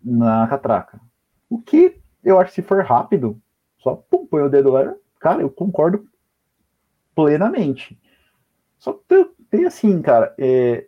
na 0.03 0.47
catraca. 0.49 1.01
O 1.49 1.61
que 1.61 2.01
eu 2.25 2.41
acho 2.41 2.51
que 2.51 2.57
se 2.57 2.67
for 2.67 2.83
rápido, 2.85 3.41
só 3.79 3.95
pum, 3.95 4.27
põe 4.27 4.43
o 4.43 4.49
dedo 4.49 4.71
lá, 4.71 4.95
cara, 5.19 5.43
eu 5.43 5.51
concordo 5.51 6.07
plenamente. 7.15 7.99
Só 8.79 8.93
que 8.93 9.31
tem 9.51 9.67
assim, 9.67 10.01
cara, 10.01 10.35
é, 10.39 10.87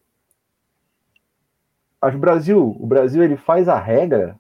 o 2.03 2.18
Brasil, 2.18 2.76
o 2.78 2.86
Brasil 2.86 3.22
ele 3.22 3.36
faz 3.36 3.68
a 3.68 3.78
regra 3.78 4.38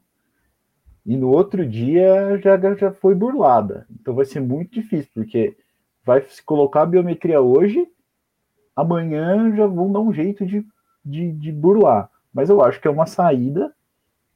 e 1.04 1.16
no 1.16 1.28
outro 1.30 1.66
dia 1.66 2.38
já, 2.38 2.56
já 2.74 2.92
foi 2.92 3.14
burlada. 3.14 3.86
Então 3.90 4.14
vai 4.14 4.24
ser 4.24 4.40
muito 4.40 4.72
difícil, 4.72 5.10
porque 5.14 5.56
vai 6.04 6.22
se 6.22 6.42
colocar 6.42 6.82
a 6.82 6.86
biometria 6.86 7.40
hoje, 7.40 7.86
amanhã 8.74 9.54
já 9.54 9.66
vão 9.66 9.92
dar 9.92 10.00
um 10.00 10.12
jeito 10.12 10.46
de, 10.46 10.64
de, 11.04 11.32
de 11.32 11.52
burlar. 11.52 12.10
Mas 12.32 12.48
eu 12.48 12.62
acho 12.62 12.80
que 12.80 12.86
é 12.86 12.90
uma 12.90 13.06
saída, 13.06 13.74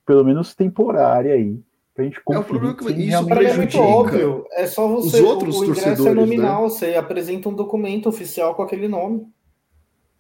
pelo 0.05 0.25
menos 0.25 0.55
temporária 0.55 1.35
aí, 1.35 1.63
pra 1.95 2.05
gente 2.05 2.21
conferir. 2.23 2.37
É, 2.37 2.41
o 2.41 2.45
problema 2.45 2.71
é 2.71 2.75
que 2.75 3.03
isso 3.03 3.53
é 3.53 3.57
muito 3.57 3.79
óbvio. 3.79 4.45
É 4.53 4.67
só 4.67 4.89
você. 4.89 5.21
Os 5.21 5.23
outros 5.23 5.57
o, 5.57 5.61
o 5.61 5.65
ingresso 5.65 5.81
é 5.81 5.95
torcedores, 5.95 6.17
é 6.17 6.21
nominal, 6.21 6.63
né? 6.65 6.69
você 6.69 6.95
apresenta 6.95 7.49
um 7.49 7.55
documento 7.55 8.09
oficial 8.09 8.55
com 8.55 8.63
aquele 8.63 8.89
nome. 8.89 9.23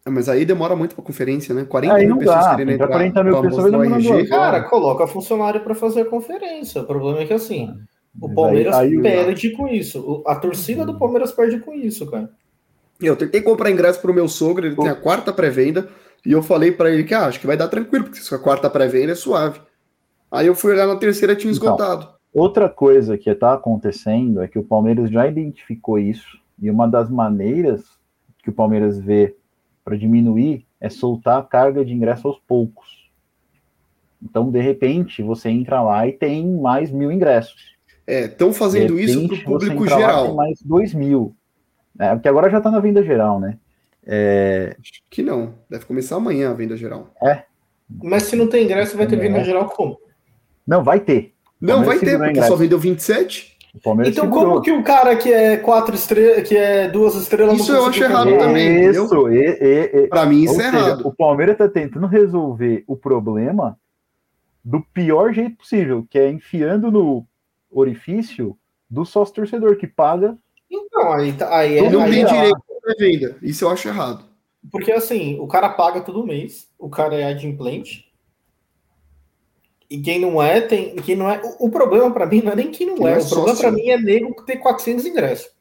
É, 0.06 0.10
mas 0.10 0.28
aí 0.28 0.44
demora 0.44 0.76
muito 0.76 0.94
para 0.94 1.04
conferência, 1.04 1.54
né? 1.54 1.64
40 1.64 1.94
aí 1.94 2.06
mil 2.06 2.18
pessoas 2.18 2.48
querendo 2.48 2.70
entrar. 2.70 2.88
40 2.88 3.24
mil 3.24 3.42
pessoas 3.42 3.72
no 3.72 3.82
RG. 3.82 4.26
Cara, 4.28 4.62
coloca 4.64 5.06
funcionário 5.06 5.60
para 5.62 5.74
fazer 5.74 6.02
a 6.02 6.04
conferência. 6.04 6.82
O 6.82 6.86
problema 6.86 7.20
é 7.20 7.26
que 7.26 7.32
assim, 7.32 7.74
o 8.20 8.32
Palmeiras 8.32 8.74
aí, 8.74 8.94
aí, 8.94 9.02
perde 9.02 9.50
com 9.50 9.66
isso. 9.66 10.22
A 10.26 10.36
torcida 10.36 10.84
do 10.84 10.98
Palmeiras 10.98 11.32
perde 11.32 11.58
com 11.58 11.74
isso, 11.74 12.06
cara. 12.10 12.30
Eu 13.00 13.16
tentei 13.16 13.40
comprar 13.42 13.70
ingresso 13.70 14.00
para 14.00 14.10
o 14.10 14.14
meu 14.14 14.28
sogro, 14.28 14.64
ele 14.64 14.76
Pô. 14.76 14.82
tem 14.82 14.90
a 14.90 14.94
quarta 14.94 15.32
pré-venda, 15.32 15.88
e 16.24 16.32
eu 16.32 16.42
falei 16.42 16.70
para 16.70 16.90
ele 16.90 17.02
que 17.02 17.12
ah, 17.12 17.26
acho 17.26 17.40
que 17.40 17.46
vai 17.46 17.56
dar 17.56 17.68
tranquilo, 17.68 18.04
porque 18.04 18.20
se 18.20 18.32
a 18.32 18.38
quarta 18.38 18.70
pré-venda 18.70 19.12
é 19.12 19.16
suave. 19.16 19.60
Aí 20.35 20.47
eu 20.47 20.55
fui 20.55 20.72
olhar 20.72 20.87
na 20.87 20.97
terceira 20.97 21.37
tinha 21.37 21.53
então, 21.53 21.68
esgotado. 21.74 22.09
Outra 22.32 22.68
coisa 22.68 23.16
que 23.16 23.30
está 23.30 23.55
acontecendo 23.55 24.43
é 24.43 24.49
que 24.49 24.59
o 24.59 24.64
Palmeiras 24.64 25.09
já 25.11 25.26
identificou 25.26 25.99
isso, 25.99 26.39
e 26.61 26.68
uma 26.68 26.89
das 26.89 27.09
maneiras 27.09 27.85
que 28.43 28.51
o 28.51 28.53
Palmeiras 28.53 28.99
vê 28.99 29.37
para 29.85 29.97
diminuir 29.97 30.66
é 30.80 30.89
soltar 30.89 31.39
a 31.39 31.43
carga 31.43 31.85
de 31.85 31.93
ingresso 31.93 32.26
aos 32.26 32.39
poucos. 32.41 33.09
Então, 34.22 34.51
de 34.51 34.61
repente, 34.61 35.22
você 35.22 35.49
entra 35.51 35.82
lá 35.82 36.07
e 36.07 36.12
tem 36.12 36.47
mais 36.47 36.91
mil 36.91 37.12
ingressos. 37.12 37.74
É, 38.07 38.24
estão 38.24 38.53
fazendo 38.53 38.97
repente, 38.97 39.11
isso 39.11 39.28
para 39.28 39.37
o 39.37 39.45
público 39.45 39.87
geral. 39.87 40.35
mais 40.35 40.61
dois 40.62 40.93
mil. 40.93 41.35
É, 41.99 42.14
porque 42.14 42.28
agora 42.28 42.51
já 42.51 42.59
está 42.59 42.70
na 42.70 42.80
venda 42.80 43.03
geral, 43.03 43.39
né? 43.39 43.59
É... 44.07 44.76
Acho 44.80 44.93
que 45.09 45.22
não. 45.22 45.55
Deve 45.70 45.85
começar 45.87 46.16
amanhã 46.16 46.51
a 46.51 46.55
venda 46.55 46.76
geral. 46.76 47.14
É. 47.22 47.45
Mas 48.03 48.24
se 48.24 48.37
não 48.37 48.49
tem 48.49 48.64
ingresso, 48.64 48.97
vai 48.97 49.07
ter 49.07 49.16
venda 49.16 49.39
é. 49.39 49.45
geral 49.45 49.66
como? 49.66 50.03
Não, 50.66 50.82
vai 50.82 51.00
ter. 51.00 51.32
Não, 51.60 51.84
vai 51.84 51.98
ter, 51.98 52.18
porque 52.18 52.42
só 52.42 52.56
vendeu 52.56 52.78
27 52.78 53.54
então, 53.76 54.24
segurou. 54.24 54.30
como 54.30 54.62
que 54.62 54.70
o 54.70 54.84
cara 54.84 55.16
que 55.16 55.32
é 55.32 55.56
quatro 55.56 55.96
estrelas, 55.96 56.48
que 56.48 56.56
é 56.56 56.88
duas 56.88 57.16
estrelas, 57.16 57.58
isso 57.58 57.72
eu 57.72 57.86
acho 57.86 58.04
errado 58.04 58.38
também. 58.38 58.88
Isso, 58.88 59.28
e, 59.28 59.40
e, 59.40 60.04
e, 60.04 60.06
para 60.06 60.26
mim 60.26 60.44
isso 60.44 60.60
é 60.60 60.70
seja, 60.70 60.78
errado. 60.78 61.06
O 61.06 61.12
Palmeiras 61.12 61.58
tá 61.58 61.68
tentando 61.68 62.06
resolver 62.06 62.84
o 62.86 62.96
problema 62.96 63.76
do 64.64 64.80
pior 64.80 65.32
jeito 65.32 65.56
possível, 65.56 66.06
que 66.08 66.18
é 66.18 66.30
enfiando 66.30 66.90
no 66.90 67.26
orifício 67.68 68.56
do 68.88 69.04
sócio 69.04 69.34
torcedor 69.34 69.76
que 69.76 69.88
paga. 69.88 70.38
Então, 70.70 71.12
aí, 71.12 71.32
tá, 71.32 71.56
aí 71.56 71.78
é. 71.78 71.90
Não 71.90 72.02
aí 72.02 72.10
tem 72.12 72.22
é 72.22 72.26
direito 72.26 72.56
à 72.56 72.94
venda. 72.96 73.36
Isso 73.42 73.64
eu 73.64 73.70
acho 73.70 73.88
errado. 73.88 74.24
Porque 74.70 74.92
assim, 74.92 75.38
o 75.40 75.48
cara 75.48 75.68
paga 75.68 76.00
todo 76.00 76.24
mês, 76.24 76.68
o 76.78 76.88
cara 76.88 77.16
é 77.16 77.24
adimplente, 77.24 78.06
E 79.95 80.03
quem 80.03 80.20
não 80.20 80.42
é, 80.42 80.61
tem. 80.61 80.97
Quem 80.97 81.14
não 81.14 81.30
é, 81.30 81.40
o, 81.40 81.66
o 81.66 81.70
problema 81.70 82.12
para 82.12 82.26
mim 82.26 82.42
não 82.42 82.51
é 82.51 82.57
nem 82.57 82.72
quem 82.72 82.84
não 82.84 82.97
quem 82.97 83.07
é. 83.07 83.12
é. 83.12 83.18
O 83.18 83.28
problema 83.28 83.57
para 83.57 83.70
mim 83.70 83.88
é 83.90 83.97
nego 83.97 84.42
ter 84.42 84.57
400 84.57 85.07
ingressos. 85.07 85.55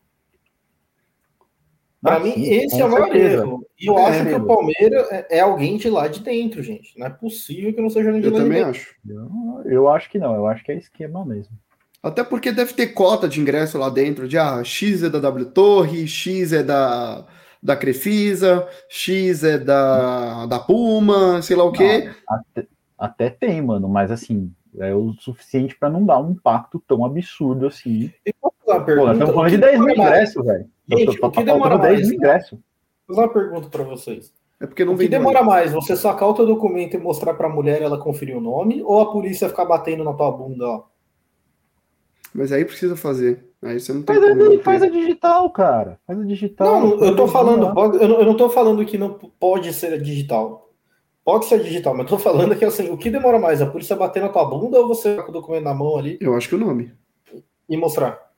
Para 2.01 2.19
mim, 2.19 2.33
esse 2.35 2.81
é 2.81 2.83
o 2.83 2.89
maior 2.89 3.15
erro. 3.15 3.65
E 3.79 3.85
eu 3.85 3.97
é, 3.97 4.05
acho 4.05 4.25
que 4.25 4.33
o 4.33 4.45
Palmeiras 4.47 5.11
é, 5.11 5.27
é, 5.37 5.39
alguém 5.39 5.77
de 5.77 5.87
lá 5.87 6.07
de 6.07 6.19
dentro, 6.19 6.63
gente. 6.63 6.97
Não 6.97 7.05
é 7.05 7.11
possível 7.11 7.71
que 7.73 7.79
não 7.79 7.91
seja 7.91 8.11
ninguém 8.11 8.31
de 8.31 8.35
lá 8.35 8.39
Eu 8.39 8.43
também 8.43 8.63
acho. 8.63 8.95
Eu, 9.07 9.61
eu, 9.65 9.87
acho 9.87 10.09
que 10.09 10.17
não. 10.17 10.33
Eu 10.33 10.47
acho 10.47 10.63
que 10.65 10.71
é 10.71 10.77
esquema 10.77 11.23
mesmo. 11.23 11.55
Até 12.01 12.23
porque 12.23 12.51
deve 12.51 12.73
ter 12.73 12.87
cota 12.87 13.29
de 13.29 13.39
ingresso 13.39 13.77
lá 13.77 13.87
dentro 13.87 14.27
de 14.27 14.37
ah, 14.37 14.63
X 14.63 15.03
é 15.03 15.09
da 15.09 15.19
W 15.19 15.45
Torre, 15.45 16.07
X 16.07 16.51
é 16.51 16.63
da, 16.63 17.25
da 17.61 17.75
Crefisa, 17.75 18.67
X 18.89 19.43
é 19.43 19.59
da, 19.59 20.47
da 20.47 20.59
Puma, 20.59 21.39
sei 21.43 21.55
lá 21.55 21.63
o 21.63 21.71
quê. 21.71 22.09
Não, 22.27 22.35
até, 22.35 22.67
até 23.03 23.29
tem, 23.29 23.61
mano, 23.61 23.89
mas 23.89 24.09
assim, 24.09 24.49
é 24.79 24.95
o 24.95 25.11
suficiente 25.19 25.75
para 25.77 25.89
não 25.89 26.05
dar 26.05 26.21
um 26.21 26.31
impacto 26.31 26.81
tão 26.87 27.03
absurdo 27.03 27.67
assim. 27.67 28.09
E 28.25 28.31
posso 28.31 28.55
fazer 28.65 28.77
uma 28.77 28.85
pergunta? 28.85 29.07
Pô, 29.07 29.11
estamos 29.11 29.35
falando 29.35 29.51
de 29.51 29.57
10 29.57 29.79
mil 29.79 29.89
ingressos, 29.89 30.45
velho. 30.45 30.65
Gente, 30.87 31.19
tô, 31.19 31.27
o 31.27 31.31
que 31.31 31.43
demora 31.43 31.77
mais? 31.77 31.95
10 31.97 32.07
mil 32.07 32.17
ingressos. 32.17 32.59
Vou 33.05 33.17
fazer 33.17 33.27
uma 33.27 33.33
pergunta 33.33 33.67
para 33.67 33.83
vocês. 33.83 34.33
É 34.57 34.65
porque 34.65 34.85
não 34.85 34.93
o 34.93 34.97
que 34.97 35.09
demora 35.09 35.43
mais? 35.43 35.73
Você 35.73 35.97
sacar 35.97 36.29
o 36.29 36.33
teu 36.33 36.45
documento 36.45 36.93
e 36.93 36.97
mostrar 36.97 37.33
para 37.33 37.47
a 37.47 37.53
mulher 37.53 37.81
ela 37.81 37.97
conferir 37.97 38.37
o 38.37 38.41
nome 38.41 38.81
ou 38.81 39.01
a 39.01 39.11
polícia 39.11 39.49
ficar 39.49 39.65
batendo 39.65 40.05
na 40.05 40.13
tua 40.13 40.31
bunda, 40.31 40.65
ó? 40.65 40.83
Mas 42.33 42.53
aí 42.53 42.63
precisa 42.63 42.95
fazer. 42.95 43.45
Aí 43.61 43.81
você 43.81 43.91
não 43.91 44.01
tem 44.01 44.15
faz, 44.15 44.39
a, 44.39 44.63
faz 44.63 44.83
a 44.83 44.87
digital, 44.87 45.49
cara. 45.49 45.99
Faz 46.07 46.19
a 46.19 46.23
digital. 46.23 46.79
Não, 46.79 47.03
eu 47.03 47.15
tô 47.17 47.27
falando, 47.27 47.67
eu 47.99 48.07
não, 48.07 48.19
eu 48.21 48.25
não 48.25 48.37
tô 48.37 48.49
falando 48.49 48.85
que 48.85 48.97
não 48.97 49.13
pode 49.13 49.73
ser 49.73 50.01
digital. 50.01 50.62
Pode 51.23 51.45
ser 51.45 51.63
digital, 51.63 51.95
mas 51.95 52.09
tô 52.09 52.17
falando 52.17 52.55
que 52.55 52.65
assim, 52.65 52.89
o 52.89 52.97
que 52.97 53.09
demora 53.09 53.39
mais? 53.39 53.61
A 53.61 53.65
polícia 53.65 53.95
bater 53.95 54.21
na 54.21 54.29
tua 54.29 54.43
bunda 54.43 54.79
ou 54.79 54.87
você 54.87 55.15
com 55.21 55.29
o 55.29 55.33
documento 55.33 55.63
na 55.63 55.73
mão 55.73 55.97
ali? 55.97 56.17
Eu 56.19 56.35
acho 56.35 56.49
que 56.49 56.55
o 56.55 56.57
nome. 56.57 56.91
E 57.69 57.77
mostrar. 57.77 58.32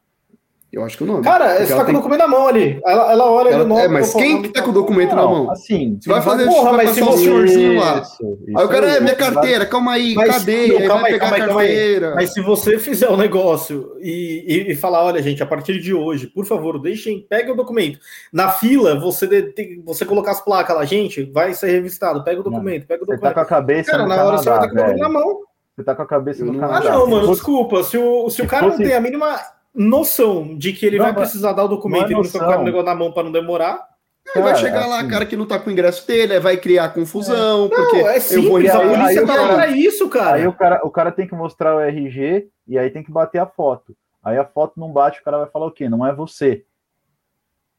Eu 0.75 0.83
acho 0.83 0.97
que 0.97 1.03
o 1.05 1.07
nome. 1.07 1.23
Cara, 1.23 1.65
você 1.65 1.73
tá 1.73 1.85
com 1.85 1.91
o 1.91 1.93
documento 1.93 2.19
na 2.19 2.27
mão 2.27 2.49
ali. 2.49 2.81
Ela, 2.85 3.09
ela 3.13 3.31
olha 3.31 3.49
ela, 3.49 3.63
nome. 3.63 3.81
É, 3.81 3.87
mas 3.87 4.13
quem 4.13 4.41
que 4.41 4.49
tá 4.49 4.61
com 4.61 4.71
o 4.71 4.73
documento 4.73 5.15
não, 5.15 5.23
na 5.23 5.29
mão? 5.29 5.51
Assim, 5.51 5.97
você 6.01 6.09
vai 6.09 6.21
fazer 6.21 6.45
porra, 6.47 6.73
mas 6.73 6.89
se 6.89 6.99
você 6.99 7.23
senhorzinho 7.23 7.79
lá. 7.79 8.01
Isso, 8.01 8.39
aí 8.57 8.65
o 8.65 8.67
cara, 8.67 8.91
é 8.91 8.99
minha 8.99 9.15
carteira, 9.15 9.59
vai... 9.59 9.67
calma 9.69 9.93
aí, 9.93 10.13
mas, 10.13 10.35
cadê? 10.35 10.67
Não, 10.67 10.85
calma 10.85 11.07
aí, 11.07 11.17
calma 11.17 11.35
aí, 11.37 11.45
calma 11.45 11.61
aí. 11.61 11.99
Mas 12.15 12.33
se 12.33 12.41
você 12.41 12.75
fizer 12.77 13.07
o 13.07 13.13
um 13.13 13.17
negócio 13.17 13.93
e, 14.01 14.43
e, 14.45 14.71
e, 14.73 14.75
falar, 14.75 15.05
olha, 15.05 15.23
gente, 15.23 15.41
a 15.41 15.45
partir 15.45 15.79
de 15.79 15.93
hoje, 15.93 16.27
por 16.27 16.45
favor, 16.45 16.77
deixem, 16.77 17.21
pega 17.21 17.53
o 17.53 17.55
documento. 17.55 17.97
Na 18.33 18.49
fila, 18.49 18.99
você 18.99 19.27
de, 19.27 19.81
você 19.85 20.03
colocar 20.03 20.31
as 20.31 20.41
placas 20.41 20.75
lá, 20.75 20.83
gente, 20.83 21.23
vai 21.23 21.53
ser 21.53 21.71
revistado, 21.71 22.21
pega 22.21 22.41
o 22.41 22.43
documento, 22.43 22.85
pega 22.85 23.01
o 23.01 23.05
documento. 23.05 23.21
Você 23.21 23.27
tá 23.29 23.33
com 23.33 23.39
a 23.39 23.45
cabeça 23.45 23.91
cara, 23.91 24.05
na 24.05 24.25
hora 24.25 24.37
você 24.39 24.49
vai 24.49 24.57
estar 24.57 24.67
com 24.67 24.75
o 24.75 24.77
documento 24.77 24.99
na 24.99 25.09
mão. 25.09 25.39
Você 25.73 25.83
tá 25.85 25.95
com 25.95 26.01
a 26.01 26.05
cabeça 26.05 26.43
no 26.43 26.59
Canadá. 26.59 26.89
Ah, 26.89 26.91
não, 26.91 27.07
mano, 27.07 27.27
desculpa. 27.29 27.81
Se 27.83 27.97
o, 27.97 28.29
se 28.29 28.41
o 28.41 28.47
cara 28.47 28.67
não 28.67 28.77
tem 28.77 28.93
a 28.93 28.99
mínima 28.99 29.37
noção 29.75 30.57
de 30.57 30.71
que 30.71 30.85
ele 30.85 30.97
não, 30.97 31.05
vai 31.05 31.13
precisar 31.13 31.51
dar 31.53 31.65
o 31.65 31.67
documento 31.67 32.09
e 32.09 32.13
não 32.13 32.23
ficar 32.23 32.59
o 32.59 32.63
negócio 32.63 32.85
na 32.85 32.95
mão 32.95 33.11
para 33.11 33.23
não 33.23 33.31
demorar. 33.31 33.85
Cara, 34.33 34.45
vai 34.45 34.55
chegar 34.55 34.87
lá, 34.87 34.99
assim, 34.99 35.09
cara 35.09 35.25
que 35.25 35.35
não 35.35 35.45
tá 35.45 35.59
com 35.59 35.69
o 35.69 35.73
ingresso 35.73 36.07
dele, 36.07 36.39
vai 36.39 36.57
criar 36.57 36.89
confusão, 36.89 37.65
é. 37.65 37.69
porque 37.69 38.01
não, 38.01 38.09
é 38.09 38.19
simples, 38.19 38.73
eu 38.73 38.81
vou 38.81 38.95
a 38.95 38.97
polícia 38.97 39.25
tá 39.25 39.35
lá 39.35 39.53
pra 39.53 39.67
isso, 39.67 40.09
cara. 40.09 40.37
Aí 40.37 40.47
o 40.47 40.53
cara, 40.53 40.81
o 40.83 40.89
cara 40.89 41.11
tem 41.11 41.27
que 41.27 41.35
mostrar 41.35 41.75
o 41.75 41.79
RG 41.79 42.47
e 42.67 42.79
aí 42.79 42.89
tem 42.89 43.03
que 43.03 43.11
bater 43.11 43.39
a 43.39 43.45
foto. 43.45 43.95
Aí 44.23 44.37
a 44.37 44.45
foto 44.45 44.79
não 44.79 44.91
bate, 44.91 45.21
o 45.21 45.23
cara 45.23 45.37
vai 45.37 45.47
falar 45.47 45.67
o 45.67 45.71
quê? 45.71 45.87
Não 45.87 46.05
é 46.05 46.11
você. 46.11 46.65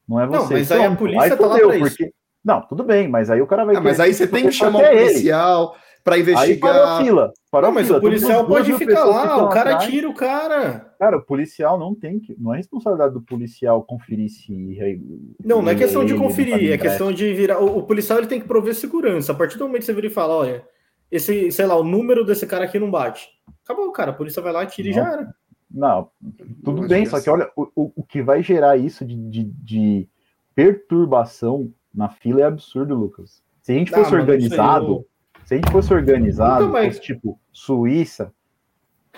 Não 0.07 0.21
é 0.21 0.25
você. 0.25 0.53
Não, 0.53 0.59
mas 0.59 0.71
aí 0.71 0.85
a 0.85 0.95
polícia 0.95 1.23
aí 1.23 1.37
tá 1.37 1.45
lá 1.45 1.57
pra 1.57 1.67
porque... 1.67 2.03
isso. 2.05 2.13
Não, 2.45 2.61
tudo 2.61 2.83
bem, 2.85 3.09
mas 3.09 3.29
aí 3.29 3.41
o 3.41 3.47
cara 3.47 3.65
vai. 3.65 3.75
Ah, 3.75 3.81
mas 3.81 3.99
aí 3.99 4.13
você 4.13 4.25
tem 4.25 4.45
que 4.45 4.53
chamar 4.53 4.79
o 4.79 4.87
policial 4.87 5.75
para 6.07 6.19
investigar. 6.19 6.43
Aí 6.43 6.57
parou 6.57 6.83
a 6.83 7.03
fila. 7.03 7.33
Parou 7.51 7.67
não, 7.67 7.75
mas 7.75 7.87
fila. 7.87 7.97
o 7.97 8.01
policial 8.01 8.47
pode 8.47 8.73
ficar 8.77 9.03
lá, 9.03 9.43
o 9.43 9.49
cara 9.49 9.71
atrás. 9.71 9.91
tira 9.91 10.09
o 10.09 10.13
cara. 10.13 10.95
Cara, 10.97 11.17
o 11.17 11.21
policial 11.21 11.77
não 11.77 11.93
tem 11.93 12.17
que. 12.17 12.33
Não 12.39 12.53
é 12.53 12.57
responsabilidade 12.57 13.13
do 13.13 13.21
policial 13.21 13.83
conferir 13.83 14.29
se. 14.29 14.49
Não, 15.43 15.61
não 15.61 15.69
é 15.69 15.75
questão 15.75 16.05
de 16.05 16.15
conferir, 16.15 16.71
é 16.71 16.77
questão 16.77 17.11
de 17.11 17.33
virar. 17.33 17.59
O, 17.59 17.79
o, 17.79 17.83
policial 17.83 18.19
ele 18.19 18.27
tem 18.27 18.39
que 18.39 18.47
prover 18.47 18.73
segurança. 18.73 19.33
A 19.33 19.35
partir 19.35 19.57
do 19.57 19.65
momento 19.65 19.81
que 19.81 19.85
você 19.85 19.93
vira 19.93 20.07
e 20.07 20.09
fala, 20.09 20.33
olha, 20.33 20.65
esse, 21.11 21.51
sei 21.51 21.65
lá, 21.65 21.75
o 21.75 21.83
número 21.83 22.25
desse 22.25 22.47
cara 22.47 22.63
aqui 22.63 22.79
não 22.79 22.89
bate. 22.89 23.27
Acabou, 23.65 23.91
cara. 23.91 24.11
A 24.11 24.15
polícia 24.15 24.41
vai 24.41 24.53
lá, 24.53 24.65
tira 24.65 24.87
não. 24.87 24.91
e 24.91 24.95
já 24.95 25.11
era. 25.11 25.35
Não, 25.69 26.09
tudo 26.63 26.87
bem, 26.87 27.05
só 27.05 27.19
que 27.19 27.29
olha, 27.29 27.51
o, 27.53 27.67
o, 27.75 27.91
o 27.97 28.03
que 28.03 28.21
vai 28.21 28.41
gerar 28.41 28.77
isso 28.77 29.03
de, 29.03 29.17
de, 29.17 29.43
de 29.43 30.09
perturbação 30.55 31.73
na 31.93 32.07
fila 32.07 32.39
é 32.39 32.45
absurdo, 32.45 32.95
Lucas. 32.95 33.43
Se 33.61 33.73
a 33.73 33.75
gente 33.75 33.91
fosse 33.91 34.15
ah, 34.15 34.17
organizado, 34.17 35.05
se 35.47 35.53
a 35.53 35.57
gente 35.57 35.71
fosse 35.71 35.93
organizado, 35.93 36.63
então, 36.63 36.73
mas... 36.73 36.87
fosse 36.87 37.01
tipo 37.07 37.39
Suíça, 37.53 38.33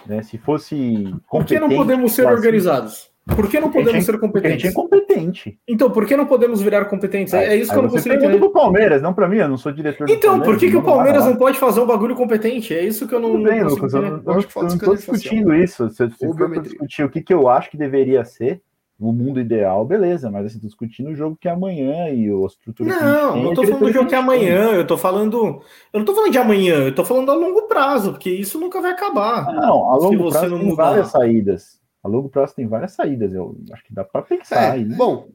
né, 0.05 0.21
se 0.21 0.37
fosse. 0.37 1.11
Por 1.27 1.43
que 1.43 1.59
não 1.59 1.67
podemos 1.67 2.11
ser 2.11 2.27
organizados? 2.27 3.09
Por 3.35 3.49
que 3.49 3.59
não 3.59 3.71
podemos 3.71 4.05
ser 4.05 4.19
competentes? 4.19 4.63
A 4.63 4.67
gente 4.67 4.67
é 4.67 4.71
competente. 4.71 5.59
Então, 5.67 5.89
por 5.89 6.05
que 6.05 6.15
não 6.15 6.27
podemos 6.27 6.61
virar 6.61 6.85
competentes? 6.85 7.33
É, 7.33 7.47
é 7.47 7.55
isso 7.55 7.71
que 7.71 7.77
eu 7.77 7.81
não 7.81 7.89
consigo 7.89 8.13
entender. 8.13 8.37
pro 8.37 8.51
Palmeiras, 8.51 9.01
não 9.01 9.13
para 9.13 9.27
mim, 9.27 9.37
eu 9.37 9.47
não 9.47 9.57
sou 9.57 9.71
diretor 9.71 10.07
Então, 10.07 10.39
por 10.39 10.55
que, 10.55 10.69
que 10.69 10.77
o 10.77 10.83
Palmeiras 10.83 11.25
não 11.25 11.35
pode 11.35 11.57
fazer 11.57 11.79
um 11.79 11.85
bagulho 11.87 12.15
competente? 12.15 12.75
É 12.75 12.83
isso 12.83 13.07
que 13.07 13.15
eu 13.15 13.19
não. 13.19 13.31
Tudo 13.31 13.43
bem, 13.43 13.63
Lucas, 13.63 13.93
eu, 13.93 14.01
eu, 14.03 14.07
eu, 14.07 14.23
eu 14.25 14.33
não 14.63 14.67
estou 14.67 14.95
discutindo 14.95 15.55
isso. 15.55 15.89
Se, 15.89 16.09
se 16.11 16.27
for 16.27 16.61
discutir 16.61 17.03
o 17.03 17.09
que, 17.09 17.21
que 17.21 17.33
eu 17.33 17.49
acho 17.49 17.71
que 17.71 17.77
deveria 17.77 18.23
ser, 18.23 18.61
no 18.99 19.13
mundo 19.13 19.39
ideal, 19.39 19.85
beleza, 19.85 20.29
mas 20.29 20.45
assim, 20.45 20.59
tô 20.59 20.67
discutindo 20.67 21.09
o 21.09 21.15
jogo 21.15 21.37
que 21.39 21.47
é 21.47 21.51
amanhã 21.51 22.09
e 22.09 22.29
a 22.29 22.45
estrutura. 22.45 22.89
Não, 22.89 23.43
não 23.43 23.53
tô 23.53 23.63
falando 23.63 23.85
do 23.85 23.93
jogo 23.93 24.09
que 24.09 24.15
é 24.15 24.17
amanhã, 24.17 24.71
eu 24.71 24.85
tô 24.85 24.97
falando. 24.97 25.61
Eu 25.93 25.99
não 25.99 26.05
tô 26.05 26.13
falando 26.13 26.31
de 26.31 26.37
amanhã, 26.37 26.75
eu 26.79 26.93
tô 26.93 27.05
falando 27.05 27.31
a 27.31 27.35
longo 27.35 27.61
prazo, 27.61 28.11
porque 28.11 28.29
isso 28.29 28.59
nunca 28.59 28.81
vai 28.81 28.91
acabar. 28.91 29.53
Não, 29.53 29.89
a 29.89 29.95
longo 29.95 30.29
prazo 30.29 30.57
tem 30.57 30.65
mudar. 30.65 30.83
várias 30.83 31.07
saídas. 31.07 31.79
A 32.03 32.09
longo 32.09 32.27
prazo 32.27 32.55
tem 32.55 32.67
várias 32.67 32.91
saídas, 32.91 33.33
eu 33.33 33.57
acho 33.71 33.83
que 33.85 33.93
dá 33.93 34.03
para 34.03 34.21
pensar 34.21 34.63
é, 34.63 34.71
aí. 34.71 34.85
Né? 34.85 34.95
Bom, 34.97 35.29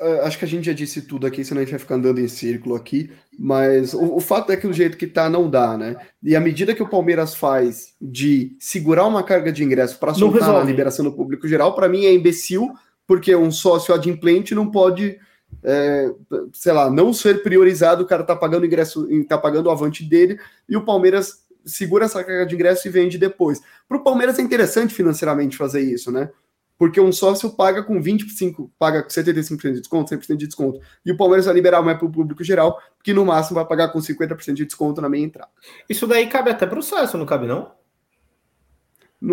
uh, 0.00 0.22
acho 0.24 0.38
que 0.38 0.44
a 0.46 0.48
gente 0.48 0.64
já 0.64 0.72
disse 0.72 1.02
tudo 1.02 1.26
aqui, 1.26 1.44
senão 1.44 1.60
a 1.60 1.64
gente 1.64 1.72
vai 1.72 1.80
ficar 1.80 1.96
andando 1.96 2.20
em 2.20 2.28
círculo 2.28 2.74
aqui, 2.74 3.10
mas 3.38 3.92
o, 3.92 4.16
o 4.16 4.20
fato 4.20 4.52
é 4.52 4.56
que 4.56 4.66
o 4.66 4.72
jeito 4.72 4.96
que 4.96 5.06
tá 5.06 5.28
não 5.28 5.50
dá, 5.50 5.76
né? 5.76 5.96
E 6.22 6.34
a 6.34 6.40
medida 6.40 6.74
que 6.74 6.82
o 6.82 6.88
Palmeiras 6.88 7.34
faz 7.34 7.94
de 8.00 8.56
segurar 8.58 9.06
uma 9.06 9.22
carga 9.22 9.52
de 9.52 9.62
ingresso 9.62 9.98
para 9.98 10.14
soltar 10.14 10.52
na 10.52 10.64
liberação 10.64 11.04
do 11.04 11.12
público 11.12 11.46
geral, 11.46 11.74
para 11.74 11.88
mim 11.88 12.06
é 12.06 12.14
imbecil 12.14 12.72
porque 13.06 13.34
um 13.34 13.50
sócio 13.50 13.94
adimplente 13.94 14.54
não 14.54 14.70
pode, 14.70 15.18
é, 15.62 16.12
sei 16.52 16.72
lá, 16.72 16.90
não 16.90 17.12
ser 17.12 17.42
priorizado, 17.42 18.02
o 18.02 18.06
cara 18.06 18.24
tá 18.24 18.34
pagando 18.34 18.66
ingresso, 18.66 19.06
tá 19.28 19.38
pagando 19.38 19.66
o 19.66 19.70
avante 19.70 20.04
dele, 20.04 20.38
e 20.68 20.76
o 20.76 20.84
Palmeiras 20.84 21.46
segura 21.64 22.04
essa 22.04 22.22
carga 22.22 22.46
de 22.46 22.54
ingresso 22.54 22.86
e 22.86 22.90
vende 22.90 23.18
depois. 23.18 23.60
Para 23.88 23.98
o 23.98 24.04
Palmeiras 24.04 24.38
é 24.38 24.42
interessante 24.42 24.94
financeiramente 24.94 25.56
fazer 25.56 25.80
isso, 25.80 26.10
né? 26.10 26.30
Porque 26.78 27.00
um 27.00 27.10
sócio 27.10 27.50
paga 27.50 27.82
com 27.82 28.00
25, 28.00 28.70
paga 28.78 29.02
com 29.02 29.08
75% 29.08 29.72
de 29.72 29.80
desconto, 29.80 30.14
100% 30.14 30.36
de 30.36 30.46
desconto. 30.46 30.80
E 31.04 31.10
o 31.10 31.16
Palmeiras 31.16 31.46
vai 31.46 31.54
liberar 31.54 31.82
mais 31.82 31.96
para 31.98 32.06
o 32.06 32.12
público 32.12 32.44
geral, 32.44 32.78
que 33.02 33.14
no 33.14 33.24
máximo 33.24 33.54
vai 33.54 33.64
pagar 33.64 33.88
com 33.88 33.98
50% 33.98 34.52
de 34.52 34.66
desconto 34.66 35.00
na 35.00 35.08
meia 35.08 35.24
entrada. 35.24 35.50
Isso 35.88 36.06
daí 36.06 36.26
cabe 36.26 36.50
até 36.50 36.66
processo, 36.66 37.16
não 37.16 37.24
cabe 37.24 37.46
não? 37.46 37.72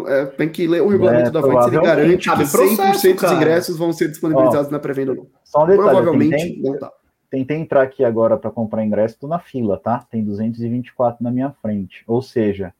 É, 0.08 0.26
tem 0.26 0.50
que 0.50 0.66
ler 0.66 0.82
o 0.82 0.88
regulamento 0.88 1.28
é, 1.28 1.32
da 1.32 1.42
VAT, 1.42 1.68
ele 1.68 1.82
garante 1.82 2.30
que 2.30 2.36
100% 2.36 3.22
dos 3.22 3.32
ingressos 3.34 3.78
vão 3.78 3.92
ser 3.92 4.08
disponibilizados 4.08 4.70
Ó, 4.70 4.72
na 4.72 4.80
pré-venda 4.80 5.12
ou 5.12 5.18
não. 5.18 5.28
Só 5.44 5.64
um 5.64 5.68
detalhe, 5.68 5.90
Provavelmente 5.90 6.38
tentei, 6.38 6.62
não 6.62 6.80
tá. 6.80 6.92
Tentei 7.30 7.58
entrar 7.58 7.82
aqui 7.82 8.04
agora 8.04 8.38
para 8.38 8.52
comprar 8.52 8.86
ingresso, 8.86 9.18
tô 9.20 9.28
na 9.28 9.40
fila, 9.40 9.78
tá? 9.78 10.06
Tem 10.10 10.24
224 10.24 11.24
na 11.24 11.32
minha 11.32 11.52
frente. 11.62 12.04
Ou 12.08 12.22
seja, 12.22 12.74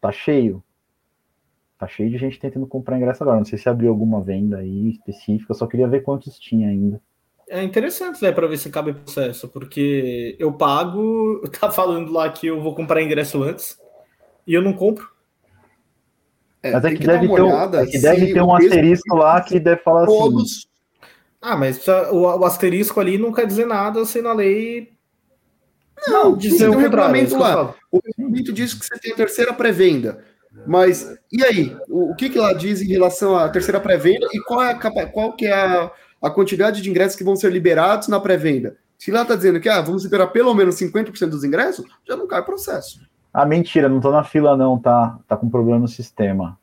tá 0.00 0.10
cheio. 0.10 0.62
Tá 1.78 1.86
cheio 1.86 2.10
de 2.10 2.16
gente 2.16 2.40
tentando 2.40 2.66
comprar 2.66 2.96
ingresso 2.96 3.22
agora. 3.22 3.38
Não 3.38 3.44
sei 3.44 3.58
se 3.58 3.68
abriu 3.68 3.90
alguma 3.90 4.20
venda 4.22 4.58
aí 4.58 4.90
específica, 4.90 5.52
só 5.52 5.66
queria 5.66 5.86
ver 5.86 6.00
quantos 6.02 6.38
tinha 6.38 6.68
ainda. 6.68 7.00
É 7.48 7.62
interessante, 7.62 8.22
né, 8.22 8.32
para 8.32 8.46
ver 8.46 8.56
se 8.56 8.70
cabe 8.70 8.94
processo, 8.94 9.46
porque 9.48 10.34
eu 10.38 10.52
pago, 10.52 11.42
tá 11.60 11.70
falando 11.70 12.10
lá 12.10 12.30
que 12.30 12.46
eu 12.46 12.62
vou 12.62 12.74
comprar 12.74 13.02
ingresso 13.02 13.42
antes 13.42 13.78
e 14.46 14.54
eu 14.54 14.62
não 14.62 14.72
compro. 14.72 15.06
É, 16.62 16.72
mas 16.72 16.84
é 16.84 16.94
que, 16.94 17.06
deve 17.06 17.26
ter, 17.26 17.40
olhada, 17.40 17.82
é 17.82 17.86
que 17.86 17.98
deve 17.98 18.32
ter 18.32 18.40
um 18.40 18.54
asterisco 18.54 19.16
lá 19.16 19.40
que 19.40 19.58
deve 19.58 19.82
falar 19.82 20.04
assim. 20.04 20.18
todos... 20.18 20.42
assim. 20.42 20.72
Ah, 21.40 21.56
mas 21.56 21.84
o, 21.88 22.38
o, 22.38 22.44
asterisco 22.44 23.00
ali 23.00 23.18
não 23.18 23.32
quer 23.32 23.46
dizer 23.46 23.66
nada 23.66 24.04
sem 24.04 24.22
na 24.22 24.32
lei. 24.32 24.92
Não, 26.06 26.30
não 26.30 26.36
dizer 26.36 26.68
o 26.68 26.76
regulamento 26.76 27.36
lá. 27.36 27.74
O 27.90 28.00
regulamento 28.04 28.52
diz 28.52 28.74
que 28.74 28.86
você 28.86 28.96
tem 29.00 29.12
a 29.12 29.16
terceira 29.16 29.52
pré-venda. 29.52 30.22
Mas 30.66 31.12
e 31.32 31.44
aí? 31.44 31.76
O, 31.88 32.12
o, 32.12 32.14
que, 32.14 32.30
que 32.30 32.38
lá 32.38 32.52
diz 32.52 32.80
em 32.80 32.86
relação 32.86 33.36
à 33.36 33.48
terceira 33.48 33.80
pré-venda 33.80 34.28
e 34.32 34.40
qual 34.40 34.62
é 34.62 34.70
a, 34.70 35.06
qual 35.06 35.32
que 35.32 35.46
é 35.46 35.52
a, 35.52 35.90
a 36.22 36.30
quantidade 36.30 36.80
de 36.80 36.88
ingressos 36.88 37.16
que 37.16 37.24
vão 37.24 37.34
ser 37.34 37.50
liberados 37.50 38.06
na 38.06 38.20
pré-venda? 38.20 38.76
Se 38.96 39.10
lá 39.10 39.22
está 39.22 39.34
dizendo 39.34 39.58
que 39.58 39.68
ah, 39.68 39.80
vamos 39.80 40.04
liberar 40.04 40.28
pelo 40.28 40.54
menos 40.54 40.76
50% 40.76 41.28
dos 41.28 41.42
ingressos, 41.42 41.84
já 42.06 42.16
não 42.16 42.28
cai 42.28 42.44
processo. 42.44 43.00
Ah, 43.32 43.46
mentira, 43.46 43.88
não 43.88 44.00
tô 44.00 44.10
na 44.10 44.24
fila 44.24 44.56
não, 44.56 44.78
tá? 44.78 45.18
Tá 45.26 45.36
com 45.36 45.48
problema 45.48 45.78
no 45.78 45.88
sistema. 45.88 46.58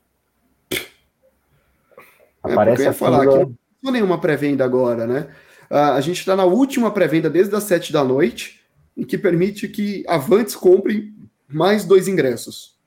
É, 0.71 2.53
Aparece 2.53 2.83
é, 2.83 2.85
eu 2.85 2.89
ia 2.89 2.93
falar 2.93 3.21
fila... 3.21 3.45
que 3.45 3.53
não 3.81 3.91
nenhuma 3.91 4.19
pré-venda 4.19 4.63
agora, 4.63 5.07
né? 5.07 5.29
Uh, 5.69 5.93
a 5.93 6.01
gente 6.01 6.19
está 6.19 6.35
na 6.35 6.45
última 6.45 6.91
pré-venda 6.91 7.29
desde 7.29 7.55
as 7.55 7.63
7 7.63 7.93
da 7.93 8.03
noite, 8.03 8.59
e 8.99 9.05
que 9.05 9.17
permite 9.17 9.69
que 9.69 10.03
avantes 10.09 10.55
comprem 10.57 11.15
mais 11.47 11.85
dois 11.85 12.09
ingressos. 12.09 12.77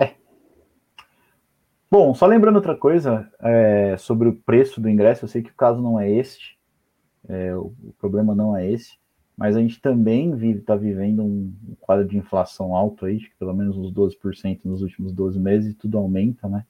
É. 0.00 0.14
Bom, 1.90 2.14
só 2.14 2.24
lembrando 2.24 2.56
outra 2.56 2.74
coisa 2.74 3.30
é, 3.40 3.94
sobre 3.98 4.28
o 4.28 4.34
preço 4.34 4.80
do 4.80 4.88
ingresso, 4.88 5.24
eu 5.26 5.28
sei 5.28 5.42
que 5.42 5.50
o 5.50 5.54
caso 5.54 5.82
não 5.82 6.00
é 6.00 6.10
este, 6.10 6.58
é, 7.28 7.54
o 7.54 7.74
problema 7.98 8.34
não 8.34 8.56
é 8.56 8.70
esse, 8.70 8.98
mas 9.36 9.56
a 9.56 9.60
gente 9.60 9.80
também 9.80 10.32
está 10.50 10.76
vivendo 10.76 11.22
um, 11.22 11.52
quadro 11.80 12.06
de 12.06 12.16
inflação 12.16 12.74
alto 12.74 13.04
aí, 13.04 13.18
de 13.18 13.30
pelo 13.38 13.52
menos 13.52 13.76
uns 13.76 13.92
12% 13.92 14.60
nos 14.64 14.82
últimos 14.82 15.12
12 15.12 15.38
meses, 15.38 15.72
e 15.72 15.74
tudo 15.74 15.98
aumenta, 15.98 16.48
né? 16.48 16.64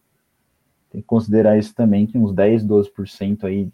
Tem 0.90 1.00
que 1.00 1.06
considerar 1.06 1.58
isso 1.58 1.74
também, 1.74 2.06
que 2.06 2.16
uns 2.16 2.32
10, 2.32 2.64
12% 2.64 3.44
aí 3.44 3.70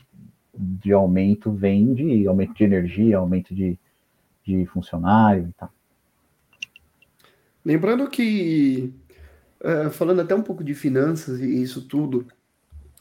de 0.55 0.93
aumento 0.93 1.53
vem 1.53 1.95
de 1.95 2.27
aumento 2.27 2.55
de 2.55 2.65
energia, 2.65 3.19
aumento 3.19 3.55
de, 3.55 3.79
de 4.45 4.67
funcionário 4.67 5.49
e 5.49 5.53
tal. 5.53 5.71
Lembrando 7.65 8.09
que, 8.09 8.93
é, 9.63 9.91
falando 9.91 10.21
até 10.21 10.35
um 10.35 10.43
pouco 10.43 10.65
de 10.65 10.75
finanças 10.75 11.41
e 11.41 11.63
isso 11.63 11.87
tudo, 11.87 12.27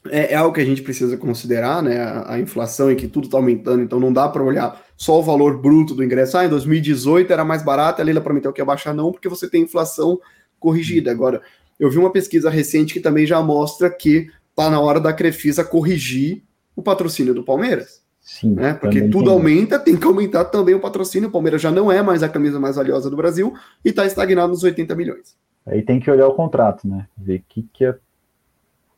é, 0.08 0.34
é, 0.34 0.36
algo 0.36 0.54
que 0.54 0.62
a 0.62 0.66
gente 0.66 0.82
precisa 0.82 1.18
considerar, 1.18 1.84
né? 1.84 2.00
A, 2.00 2.34
a 2.34 2.40
inflação 2.40 2.92
e 2.92 2.96
que 2.96 3.08
tudo 3.08 3.26
está 3.26 3.38
aumentando, 3.38 3.82
então 3.82 4.00
não 4.00 4.14
dá 4.14 4.28
para 4.30 4.44
olhar 4.44 4.82
só 4.96 5.20
o 5.20 5.24
valor 5.24 5.58
bruto 5.62 5.94
do 5.94 6.04
ingresso. 6.04 6.38
Ah, 6.38 6.46
em 6.46 6.50
2018 6.50 7.32
era 7.32 7.44
mais 7.44 7.64
barato, 7.64 8.02
a 8.02 8.06
Leila 8.06 8.22
prometeu 8.22 8.54
que 8.54 8.62
ia 8.62 8.66
baixar, 8.66 8.94
não, 8.94 9.12
porque 9.12 9.28
você 9.28 9.50
tem 9.50 9.64
inflação 9.64 10.20
corrigida. 10.60 11.12
Agora, 11.12 11.42
eu 11.80 11.90
vi 11.90 11.98
uma 11.98 12.12
pesquisa 12.12 12.50
recente 12.50 12.94
que 12.94 13.00
também 13.00 13.26
já 13.26 13.42
mostra 13.42 13.90
que 13.90 14.30
está 14.50 14.70
na 14.70 14.80
hora 14.80 15.00
da 15.00 15.14
Crefisa 15.14 15.64
corrigir 15.64 16.44
o 16.76 16.82
patrocínio 16.82 17.34
do 17.34 17.44
Palmeiras. 17.44 18.02
Sim, 18.22 18.52
né? 18.52 18.74
Porque 18.74 19.02
tudo 19.04 19.26
tem. 19.26 19.34
aumenta, 19.34 19.80
tem 19.80 19.98
que 19.98 20.06
aumentar 20.06 20.46
também 20.46 20.76
o 20.76 20.80
patrocínio. 20.80 21.30
O 21.30 21.32
Palmeiras 21.32 21.62
já 21.62 21.72
não 21.72 21.92
é 21.92 22.02
mais 22.02 22.22
a 22.22 22.30
camisa 22.30 22.60
mais 22.60 22.76
valiosa 22.76 23.10
do 23.10 23.16
Brasil 23.16 23.54
e 23.84 23.90
está 23.90 24.06
estagnado 24.06 24.50
nos 24.50 24.64
80 24.64 24.96
milhões. 24.96 25.36
Aí 25.66 25.82
tem 25.82 26.00
que 26.00 26.12
olhar 26.12 26.28
o 26.28 26.34
contrato, 26.34 26.88
né? 26.88 27.08
Ver 27.18 27.40
o 27.40 27.44
que, 27.48 27.68
que 27.74 27.86
a 27.86 27.96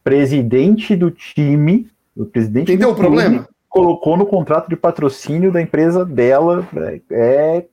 presidente 0.03 0.95
do 0.95 1.11
time, 1.11 1.89
o 2.15 2.25
presidente 2.25 2.71
Entendeu 2.71 2.89
o 2.89 2.95
problema? 2.95 3.47
colocou 3.69 4.17
no 4.17 4.25
contrato 4.25 4.67
de 4.67 4.75
patrocínio 4.75 5.51
da 5.51 5.61
empresa 5.61 6.05
dela. 6.05 6.67
É 7.09 7.65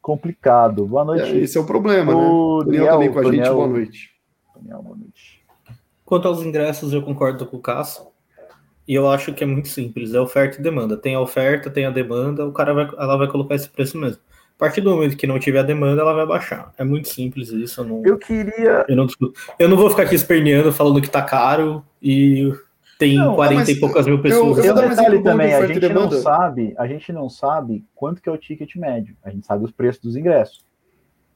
complicado. 0.00 0.86
Boa 0.86 1.04
noite. 1.04 1.30
É, 1.30 1.36
esse 1.38 1.58
é 1.58 1.60
o 1.60 1.64
problema, 1.64 2.14
o 2.14 2.60
né? 2.60 2.66
Daniel, 2.66 2.92
também 2.92 3.12
com 3.12 3.18
a 3.18 3.22
Daniel, 3.22 3.44
gente. 3.44 3.54
Boa 3.54 3.68
noite. 3.68 4.10
Daniel, 4.56 4.82
boa 4.82 4.96
noite. 4.96 5.44
Quanto 6.04 6.28
aos 6.28 6.42
ingressos, 6.42 6.92
eu 6.92 7.02
concordo 7.02 7.44
com 7.44 7.56
o 7.56 7.60
Cássio. 7.60 8.06
E 8.86 8.94
eu 8.94 9.06
acho 9.06 9.34
que 9.34 9.44
é 9.44 9.46
muito 9.46 9.68
simples, 9.68 10.14
é 10.14 10.20
oferta 10.20 10.58
e 10.58 10.62
demanda. 10.62 10.96
Tem 10.96 11.14
a 11.14 11.20
oferta, 11.20 11.68
tem 11.68 11.84
a 11.84 11.90
demanda, 11.90 12.46
o 12.46 12.52
cara 12.52 12.72
vai, 12.72 12.88
ela 12.96 13.18
vai 13.18 13.28
colocar 13.28 13.54
esse 13.54 13.68
preço 13.68 13.98
mesmo. 13.98 14.18
A 14.58 14.64
partir 14.66 14.80
do 14.80 14.90
momento 14.90 15.16
que 15.16 15.26
não 15.26 15.38
tiver 15.38 15.60
a 15.60 15.62
demanda, 15.62 16.02
ela 16.02 16.12
vai 16.12 16.26
baixar. 16.26 16.72
É 16.76 16.82
muito 16.82 17.06
simples 17.08 17.50
isso. 17.50 17.80
Eu, 17.80 17.84
não, 17.84 18.02
eu 18.04 18.18
queria. 18.18 18.84
Eu 18.88 18.96
não, 18.96 19.06
eu 19.56 19.68
não 19.68 19.76
vou 19.76 19.88
ficar 19.88 20.02
aqui 20.02 20.16
esperneando, 20.16 20.72
falando 20.72 21.00
que 21.00 21.08
tá 21.08 21.22
caro 21.22 21.84
e 22.02 22.52
tem 22.98 23.16
não, 23.16 23.36
40 23.36 23.70
e 23.70 23.76
poucas 23.76 24.04
mil 24.04 24.20
pessoas. 24.20 24.58
Eu, 24.58 24.74
eu 24.74 24.84
um 24.84 24.88
detalhe 24.88 25.22
também, 25.22 25.54
a 25.54 25.64
gente 25.64 25.88
não 25.88 26.10
sabe, 26.10 26.74
a 26.76 26.88
gente 26.88 27.12
não 27.12 27.28
sabe 27.28 27.84
quanto 27.94 28.20
que 28.20 28.28
é 28.28 28.32
o 28.32 28.36
ticket 28.36 28.74
médio. 28.74 29.16
A 29.22 29.30
gente 29.30 29.46
sabe 29.46 29.64
os 29.64 29.70
preços 29.70 30.02
dos 30.02 30.16
ingressos. 30.16 30.66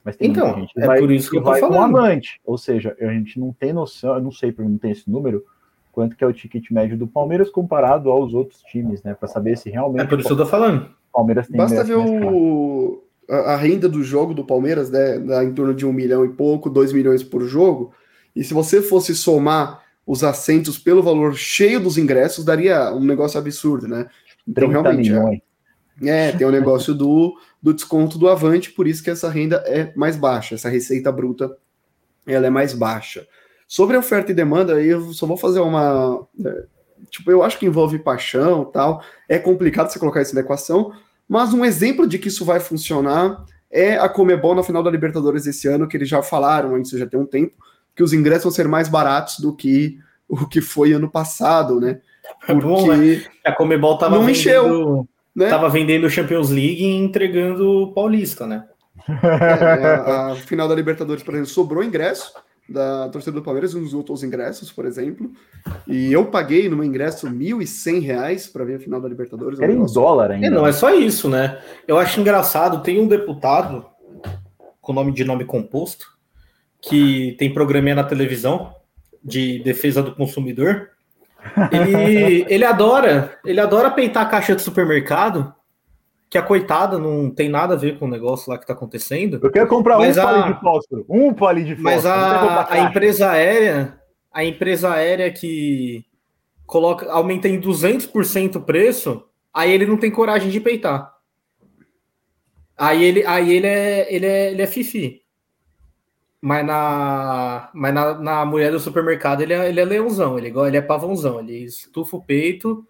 Mas 0.03 0.17
tem 0.17 0.29
então, 0.29 0.55
gente 0.55 0.73
é 0.77 0.85
vai, 0.85 0.99
por 0.99 1.09
isso 1.09 1.29
que, 1.29 1.37
que 1.37 1.37
eu 1.37 1.43
tô 1.43 1.51
vai 1.51 1.61
falando. 1.61 1.77
com 1.77 1.97
amante. 1.97 2.41
Ou 2.43 2.57
seja, 2.57 2.93
a 2.99 3.13
gente 3.13 3.39
não 3.39 3.53
tem 3.53 3.71
noção, 3.71 4.15
eu 4.15 4.21
não 4.21 4.33
sei 4.33 4.51
porque 4.51 4.69
não 4.69 4.77
tem 4.77 4.91
esse 4.91 5.09
número, 5.09 5.45
quanto 5.93 6.17
que 6.17 6.25
é 6.25 6.27
o 6.27 6.33
ticket 6.33 6.69
médio 6.71 6.97
do 6.97 7.07
Palmeiras 7.07 7.49
comparado 7.49 8.11
aos 8.11 8.33
outros 8.33 8.61
times, 8.63 9.01
né? 9.01 9.13
Para 9.13 9.29
saber 9.29 9.57
se 9.57 9.69
realmente. 9.69 10.01
É 10.01 10.05
por 10.05 10.19
isso 10.19 10.27
que 10.27 10.33
eu 10.33 10.37
tô 10.37 10.45
falando. 10.45 10.89
Palmeiras 11.13 11.47
tem 11.47 11.55
Basta 11.55 11.83
ver 11.85 11.95
o, 11.95 13.02
a, 13.29 13.53
a, 13.53 13.55
renda 13.55 13.87
do 13.87 14.03
jogo 14.03 14.33
do 14.33 14.45
Palmeiras, 14.45 14.89
né? 14.89 15.19
Dá 15.19 15.43
em 15.43 15.53
torno 15.53 15.73
de 15.73 15.85
um 15.85 15.93
milhão 15.93 16.25
e 16.25 16.29
pouco, 16.29 16.69
dois 16.69 16.91
milhões 16.91 17.23
por 17.23 17.45
jogo. 17.45 17.93
E 18.35 18.43
se 18.43 18.53
você 18.53 18.81
fosse 18.81 19.15
somar 19.15 19.83
os 20.05 20.23
assentos 20.23 20.77
pelo 20.77 21.01
valor 21.01 21.35
cheio 21.35 21.79
dos 21.79 21.97
ingressos, 21.97 22.43
daria 22.43 22.93
um 22.93 23.03
negócio 23.03 23.39
absurdo, 23.39 23.87
né? 23.87 24.07
Então, 24.47 24.67
realmente. 24.67 25.11
É, 26.01 26.29
é, 26.29 26.31
tem 26.31 26.45
o 26.45 26.49
um 26.49 26.53
negócio 26.53 26.93
do, 26.93 27.37
do 27.61 27.73
desconto 27.73 28.17
do 28.17 28.27
Avante, 28.27 28.71
por 28.71 28.87
isso 28.87 29.03
que 29.03 29.09
essa 29.09 29.29
renda 29.29 29.63
é 29.67 29.93
mais 29.95 30.15
baixa, 30.15 30.55
essa 30.55 30.69
receita 30.69 31.11
bruta 31.11 31.55
ela 32.25 32.47
é 32.47 32.49
mais 32.49 32.73
baixa. 32.73 33.27
Sobre 33.67 33.97
oferta 33.97 34.31
e 34.31 34.35
demanda, 34.35 34.81
eu 34.81 35.13
só 35.13 35.25
vou 35.25 35.37
fazer 35.37 35.59
uma. 35.59 36.25
É, 36.45 36.65
tipo, 37.09 37.29
eu 37.31 37.43
acho 37.43 37.57
que 37.57 37.65
envolve 37.65 37.99
paixão 37.99 38.65
tal. 38.65 39.03
É 39.27 39.37
complicado 39.37 39.89
você 39.89 39.99
colocar 39.99 40.21
isso 40.21 40.35
na 40.35 40.41
equação, 40.41 40.93
mas 41.27 41.53
um 41.53 41.63
exemplo 41.63 42.07
de 42.07 42.19
que 42.19 42.27
isso 42.27 42.45
vai 42.45 42.59
funcionar 42.59 43.45
é 43.71 43.97
a 43.97 44.07
Comebol 44.07 44.53
na 44.53 44.63
final 44.63 44.83
da 44.83 44.91
Libertadores 44.91 45.47
esse 45.47 45.67
ano, 45.67 45.87
que 45.87 45.97
eles 45.97 46.07
já 46.07 46.21
falaram, 46.21 46.77
isso 46.79 46.97
já 46.97 47.07
tem 47.07 47.19
um 47.19 47.25
tempo, 47.25 47.55
que 47.95 48.03
os 48.03 48.13
ingressos 48.13 48.43
vão 48.43 48.51
ser 48.51 48.67
mais 48.67 48.87
baratos 48.87 49.39
do 49.39 49.55
que 49.55 49.97
o 50.27 50.47
que 50.47 50.61
foi 50.61 50.93
ano 50.93 51.09
passado, 51.09 51.79
né? 51.79 51.99
Porque 52.45 52.61
Bom, 52.61 52.87
né? 52.95 53.23
a 53.43 53.51
Comebol 53.51 53.97
tava 53.97 54.15
não 54.15 54.25
vendendo, 54.25 55.07
né? 55.35 55.49
tava 55.49 55.69
vendendo 55.69 56.09
Champions 56.09 56.49
League 56.49 56.83
e 56.83 56.95
entregando 56.95 57.67
o 57.67 57.93
Paulista, 57.93 58.45
né? 58.45 58.65
É, 59.07 59.85
a, 59.85 60.31
a, 60.31 60.35
final 60.35 60.67
da 60.67 60.75
Libertadores, 60.75 61.23
por 61.23 61.33
exemplo, 61.33 61.49
sobrou 61.49 61.83
ingresso 61.83 62.31
da 62.67 63.09
torcida 63.09 63.33
do 63.33 63.43
Palmeiras 63.43 63.73
nos 63.73 63.93
outros 63.93 64.23
ingressos, 64.23 64.71
por 64.71 64.85
exemplo. 64.85 65.31
E 65.87 66.11
eu 66.11 66.25
paguei 66.25 66.69
no 66.69 66.77
meu 66.77 66.85
ingresso 66.85 67.27
R$ 67.27 67.33
1.100 67.33 68.51
para 68.51 68.63
ver 68.63 68.75
a 68.75 68.79
final 68.79 69.01
da 69.01 69.09
Libertadores. 69.09 69.59
Era 69.59 69.71
em 69.71 69.85
dólar 69.85 70.31
ainda. 70.31 70.47
É, 70.47 70.49
não, 70.49 70.65
é 70.65 70.71
só 70.71 70.93
isso, 70.93 71.29
né? 71.29 71.61
Eu 71.87 71.97
acho 71.97 72.19
engraçado, 72.19 72.81
tem 72.81 72.99
um 72.99 73.07
deputado 73.07 73.85
com 74.81 74.93
nome 74.93 75.11
de 75.11 75.23
nome 75.23 75.45
composto 75.45 76.13
que 76.81 77.35
tem 77.39 77.53
programinha 77.53 77.95
na 77.95 78.03
televisão 78.03 78.75
de 79.23 79.59
defesa 79.59 80.01
do 80.01 80.13
consumidor. 80.13 80.89
Ele, 81.71 82.45
ele 82.53 82.65
adora, 82.65 83.39
ele 83.45 83.59
adora 83.59 83.89
peitar 83.89 84.23
a 84.23 84.29
caixa 84.29 84.55
de 84.55 84.61
supermercado, 84.61 85.53
que 86.33 86.37
a 86.39 86.41
coitada 86.41 86.97
não 86.97 87.29
tem 87.29 87.47
nada 87.47 87.75
a 87.75 87.77
ver 87.77 87.99
com 87.99 88.05
o 88.05 88.09
negócio 88.09 88.49
lá 88.49 88.57
que 88.57 88.63
está 88.63 88.73
acontecendo. 88.73 89.39
Eu 89.39 89.51
quero 89.51 89.67
comprar 89.67 89.99
um 89.99 90.01
a... 90.01 90.13
palito 90.15 90.53
de 90.55 90.59
fósforo, 90.61 91.05
um 91.07 91.31
palito 91.31 91.67
de 91.67 91.75
fósforo. 91.75 91.95
Mas 91.95 92.05
a, 92.07 92.73
a 92.73 92.79
empresa 92.79 93.29
aérea, 93.29 94.01
a 94.33 94.43
empresa 94.43 94.91
aérea 94.91 95.31
que 95.31 96.03
coloca 96.65 97.07
aumenta 97.11 97.47
em 97.47 97.61
200% 97.61 98.55
o 98.55 98.61
preço, 98.61 99.23
aí 99.53 99.71
ele 99.71 99.85
não 99.85 99.95
tem 99.95 100.09
coragem 100.09 100.49
de 100.49 100.59
peitar. 100.59 101.13
Aí 102.75 103.03
ele, 103.03 103.23
aí 103.27 103.53
ele 103.53 103.67
é, 103.67 104.11
ele 104.11 104.25
é, 104.25 104.51
ele 104.53 104.61
é 104.63 104.65
fifi. 104.65 105.21
Mas 106.41 106.65
na, 106.65 107.69
mas 107.75 107.93
na, 107.93 108.15
na 108.15 108.43
mulher 108.43 108.71
do 108.71 108.79
supermercado 108.79 109.41
ele 109.41 109.53
é, 109.53 109.69
ele 109.69 109.79
é 109.79 109.85
leãozão, 109.85 110.35
ele, 110.39 110.51
ele 110.65 110.77
é 110.77 110.81
pavãozão, 110.81 111.41
ele 111.41 111.65
estufa 111.65 112.17
o 112.17 112.23
peito 112.23 112.83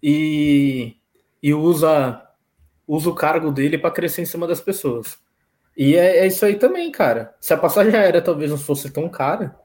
e, 0.00 0.94
e 1.42 1.52
usa, 1.52 2.21
usa 2.94 3.08
o 3.08 3.14
cargo 3.14 3.50
dele 3.50 3.78
para 3.78 3.90
crescer 3.90 4.20
em 4.20 4.26
cima 4.26 4.46
das 4.46 4.60
pessoas. 4.60 5.18
E 5.74 5.96
é, 5.96 6.18
é, 6.18 6.26
isso 6.26 6.44
aí 6.44 6.56
também, 6.56 6.92
cara. 6.92 7.34
Se 7.40 7.54
a 7.54 7.56
passagem 7.56 7.94
aérea 7.94 8.20
talvez 8.20 8.50
não 8.50 8.58
fosse 8.58 8.90
tão 8.90 9.08
cara, 9.08 9.56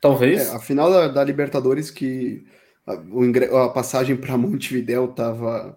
talvez. 0.00 0.48
É, 0.48 0.56
a 0.56 0.58
final 0.58 0.90
da, 0.90 1.08
da 1.08 1.22
Libertadores 1.22 1.90
que 1.90 2.42
a, 2.86 2.94
o, 2.94 3.56
a 3.58 3.68
passagem 3.68 4.16
para 4.16 4.38
Montevidéu 4.38 5.08
tava 5.08 5.76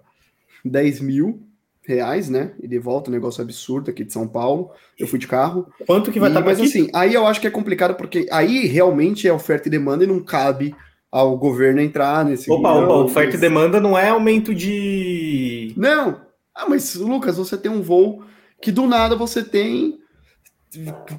10 0.64 1.02
mil 1.02 1.46
reais, 1.86 2.30
né? 2.30 2.54
E 2.62 2.66
de 2.66 2.80
volta, 2.80 3.10
um 3.10 3.14
negócio 3.14 3.44
absurdo 3.44 3.92
aqui 3.92 4.06
de 4.06 4.14
São 4.14 4.26
Paulo. 4.26 4.72
Eu 4.98 5.08
fui 5.08 5.20
de 5.20 5.28
carro. 5.28 5.68
Quanto 5.86 6.10
que 6.10 6.22
vai 6.22 6.30
estar 6.30 6.40
tá 6.40 6.46
Mas 6.46 6.58
aqui? 6.58 6.70
assim, 6.70 6.90
aí 6.96 7.14
eu 7.14 7.28
acho 7.28 7.42
que 7.42 7.48
é 7.48 7.52
complicado 7.52 7.96
porque 7.96 8.30
aí 8.32 8.66
realmente 8.66 9.28
é 9.28 9.34
oferta 9.34 9.68
e 9.68 9.72
demanda 9.72 10.06
e 10.06 10.08
não 10.08 10.24
cabe 10.24 10.74
ao 11.14 11.38
governo 11.38 11.80
entrar 11.80 12.26
nesse. 12.26 12.52
Opa, 12.52 12.74
opa, 12.74 12.94
oferta 12.96 13.36
e 13.36 13.40
demanda 13.40 13.80
não 13.80 13.96
é 13.96 14.10
aumento 14.10 14.54
de. 14.54 15.72
Não! 15.78 16.22
Ah, 16.56 16.68
mas 16.68 16.96
Lucas, 16.96 17.38
você 17.38 17.56
tem 17.56 17.72
um 17.72 17.84
voo 17.84 18.24
que 18.60 18.72
do 18.72 18.88
nada 18.88 19.16
você 19.16 19.44
tem 19.44 20.00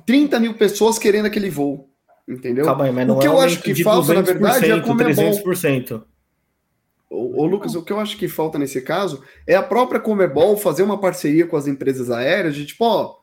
30 0.05 0.41
mil 0.41 0.55
pessoas 0.55 0.99
querendo 0.99 1.27
aquele 1.27 1.49
voo. 1.49 1.89
Entendeu? 2.29 2.65
Calma 2.65 2.87
aí, 2.87 2.93
mas 2.93 3.07
não 3.07 3.16
o 3.16 3.21
que 3.21 3.27
é 3.27 3.31
eu 3.31 3.39
acho 3.39 3.62
que 3.62 3.85
falta, 3.85 4.15
na 4.15 4.23
verdade, 4.23 4.69
é 4.69 4.81
como 4.81 4.99
300%. 4.99 6.03
Ô, 7.09 7.47
Lucas, 7.47 7.77
o 7.77 7.83
que 7.83 7.93
eu 7.93 8.01
acho 8.01 8.16
que 8.16 8.27
falta 8.27 8.59
nesse 8.59 8.81
caso 8.83 9.23
é 9.47 9.55
a 9.55 9.62
própria 9.62 10.01
Comebol 10.01 10.57
fazer 10.57 10.83
uma 10.83 10.99
parceria 10.99 11.47
com 11.47 11.57
as 11.57 11.69
empresas 11.69 12.11
aéreas 12.11 12.57
de 12.57 12.66
tipo, 12.66 12.85
ó, 12.85 13.15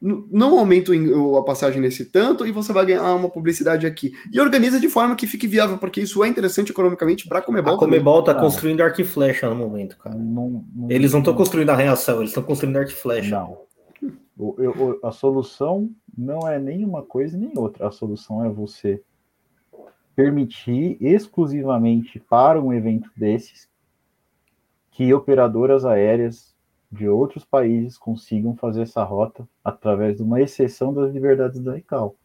não 0.00 0.58
aumenta 0.58 0.92
a 1.38 1.42
passagem 1.42 1.80
nesse 1.80 2.04
tanto 2.04 2.46
e 2.46 2.52
você 2.52 2.72
vai 2.72 2.84
ganhar 2.84 3.14
uma 3.14 3.30
publicidade 3.30 3.86
aqui. 3.86 4.12
E 4.30 4.38
organiza 4.38 4.78
de 4.78 4.88
forma 4.88 5.16
que 5.16 5.26
fique 5.26 5.46
viável, 5.46 5.78
porque 5.78 6.02
isso 6.02 6.22
é 6.22 6.28
interessante 6.28 6.70
economicamente 6.70 7.26
para 7.26 7.38
a 7.38 7.42
Comebol. 7.42 7.74
A 7.74 7.78
Comebol 7.78 8.20
está 8.20 8.34
construindo 8.34 8.82
arco 8.82 9.00
e 9.00 9.04
flecha 9.04 9.48
no 9.48 9.56
momento, 9.56 9.96
cara. 9.96 10.14
Não, 10.14 10.64
não, 10.74 10.90
eles 10.90 11.12
não 11.12 11.20
estão 11.20 11.34
construindo 11.34 11.70
a 11.70 11.76
reação, 11.76 12.18
eles 12.18 12.30
estão 12.30 12.42
construindo 12.42 12.76
arco 12.76 12.90
e 12.90 12.94
flecha. 12.94 13.30
Não. 13.30 13.58
O, 14.38 14.54
eu, 14.58 15.00
a 15.02 15.10
solução 15.10 15.90
não 16.16 16.46
é 16.46 16.58
nem 16.58 16.84
uma 16.84 17.02
coisa 17.02 17.36
nem 17.38 17.52
outra. 17.56 17.88
A 17.88 17.90
solução 17.90 18.44
é 18.44 18.50
você 18.50 19.02
permitir 20.14 20.96
exclusivamente 21.00 22.18
para 22.18 22.60
um 22.60 22.72
evento 22.72 23.10
desses 23.16 23.68
que 24.90 25.12
operadoras 25.12 25.84
aéreas 25.84 26.55
de 26.90 27.08
outros 27.08 27.44
países 27.44 27.98
consigam 27.98 28.54
fazer 28.56 28.82
essa 28.82 29.02
rota 29.02 29.46
através 29.64 30.16
de 30.16 30.22
uma 30.22 30.40
exceção 30.40 30.92
das 30.94 31.12
liberdades 31.12 31.60
da 31.60 31.76
ICAO. 31.76 32.16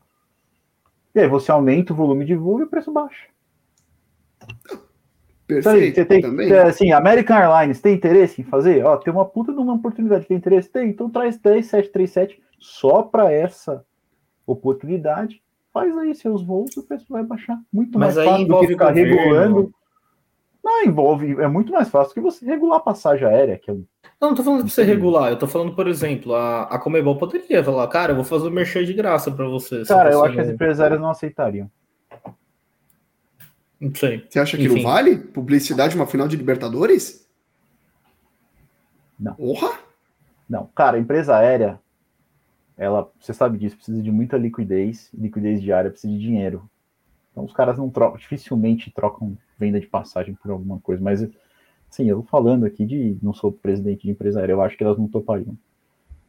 E 1.13 1.19
aí 1.19 1.27
você 1.27 1.51
aumenta 1.51 1.93
o 1.93 1.95
volume 1.95 2.25
de 2.25 2.35
voo 2.35 2.59
e 2.59 2.63
o 2.63 2.67
preço 2.67 2.91
baixa. 2.91 3.27
Perfeito. 5.45 5.95
Você 5.95 6.05
tem, 6.05 6.21
também. 6.21 6.53
assim, 6.53 6.91
American 6.91 7.35
Airlines 7.35 7.81
tem 7.81 7.95
interesse 7.95 8.41
em 8.41 8.45
fazer? 8.45 8.85
Ó, 8.85 8.95
tem 8.95 9.11
uma 9.11 9.25
puta 9.25 9.51
de 9.51 9.59
uma 9.59 9.73
oportunidade. 9.73 10.25
Tem 10.25 10.37
interesse? 10.37 10.69
Tem. 10.69 10.89
Então 10.89 11.09
traz 11.09 11.37
10 11.37 11.65
737 11.65 12.41
só 12.57 13.03
para 13.03 13.31
essa 13.31 13.85
oportunidade. 14.47 15.41
Faz 15.73 15.97
aí 15.97 16.13
seus 16.15 16.43
voos, 16.43 16.75
o 16.77 16.83
preço 16.83 17.05
vai 17.09 17.23
baixar. 17.23 17.59
Muito 17.71 17.97
Mas 17.99 18.15
mais 18.15 18.17
aí 18.17 18.25
fácil 18.25 18.47
do 18.47 18.59
que 18.59 18.67
ficar 18.67 18.89
governo. 18.89 19.15
regulando. 19.15 19.73
Não, 20.63 20.83
envolve. 20.83 21.41
É 21.41 21.47
muito 21.47 21.71
mais 21.71 21.89
fácil 21.89 22.13
que 22.13 22.21
você 22.21 22.45
regular 22.45 22.77
a 22.77 22.81
passagem 22.81 23.27
aérea, 23.27 23.57
que 23.57 23.69
é 23.69 23.73
um 23.73 23.83
Não, 24.19 24.29
não 24.29 24.35
tô 24.35 24.43
falando 24.43 24.61
pra 24.61 24.69
você 24.69 24.83
regular, 24.83 25.31
eu 25.31 25.39
tô 25.39 25.47
falando, 25.47 25.75
por 25.75 25.87
exemplo, 25.87 26.35
a, 26.35 26.63
a 26.63 26.77
Comebol 26.77 27.17
poderia 27.17 27.63
falar, 27.63 27.87
cara, 27.87 28.11
eu 28.11 28.15
vou 28.15 28.23
fazer 28.23 28.47
o 28.47 28.51
merchan 28.51 28.83
de 28.85 28.93
graça 28.93 29.31
pra 29.31 29.47
você. 29.47 29.83
Cara, 29.83 30.11
eu 30.11 30.23
acho 30.23 30.35
que 30.35 30.63
as 30.63 30.79
aéreas 30.79 31.01
não 31.01 31.09
aceitariam. 31.09 31.69
Não 33.79 33.93
sei. 33.95 34.23
Você 34.29 34.39
acha 34.39 34.57
que 34.57 34.63
Enfim. 34.63 34.75
não 34.75 34.83
vale? 34.83 35.17
Publicidade 35.17 35.95
uma 35.95 36.05
final 36.05 36.27
de 36.27 36.37
Libertadores? 36.37 37.27
Não. 39.19 39.33
Porra! 39.33 39.79
Não, 40.47 40.67
cara, 40.75 40.97
a 40.97 40.99
empresa 40.99 41.35
aérea, 41.35 41.79
ela, 42.77 43.09
você 43.19 43.33
sabe 43.33 43.57
disso, 43.57 43.77
precisa 43.77 44.01
de 44.03 44.11
muita 44.11 44.37
liquidez, 44.37 45.09
liquidez 45.13 45.61
diária, 45.61 45.89
precisa 45.89 46.13
de 46.13 46.19
dinheiro. 46.19 46.69
Então 47.31 47.45
os 47.45 47.53
caras 47.53 47.77
não 47.77 47.89
trocam, 47.89 48.17
dificilmente 48.19 48.91
trocam 48.91 49.37
venda 49.61 49.79
de 49.79 49.85
passagem 49.85 50.33
por 50.33 50.49
alguma 50.49 50.79
coisa, 50.79 51.01
mas 51.03 51.27
sim, 51.87 52.09
eu 52.09 52.23
falando 52.23 52.65
aqui 52.65 52.83
de, 52.83 53.15
não 53.21 53.33
sou 53.33 53.51
presidente 53.51 54.03
de 54.03 54.11
empresa 54.11 54.39
aérea, 54.39 54.53
eu 54.53 54.61
acho 54.61 54.75
que 54.75 54.83
elas 54.83 54.97
não 54.97 55.07
topariam. 55.07 55.55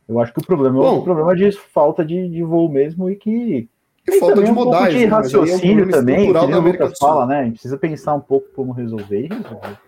Eu 0.06 0.20
acho 0.20 0.34
que 0.34 0.40
o 0.40 0.44
problema, 0.44 0.78
Bom. 0.78 0.98
o 0.98 1.02
problema 1.02 1.32
é 1.32 1.36
de 1.36 1.52
falta 1.52 2.04
de, 2.04 2.28
de 2.28 2.42
voo 2.42 2.68
mesmo 2.68 3.08
e 3.08 3.16
que 3.16 3.68
E 4.06 4.18
falta 4.18 4.42
de 4.42 4.50
um 4.50 4.54
pouco 4.54 4.72
modais. 4.72 4.92
de 4.92 4.98
né? 4.98 5.04
É 5.04 5.06
um 5.06 5.10
raciocínio 5.10 5.90
também, 5.90 6.32
que 6.32 6.38
o 6.38 6.60
Lucas 6.60 6.98
fala, 6.98 7.24
né? 7.24 7.38
A 7.40 7.44
gente 7.44 7.54
precisa 7.54 7.78
pensar 7.78 8.14
um 8.14 8.20
pouco 8.20 8.48
como 8.54 8.72
resolver 8.72 9.20
e 9.20 9.28
resolver. 9.28 9.78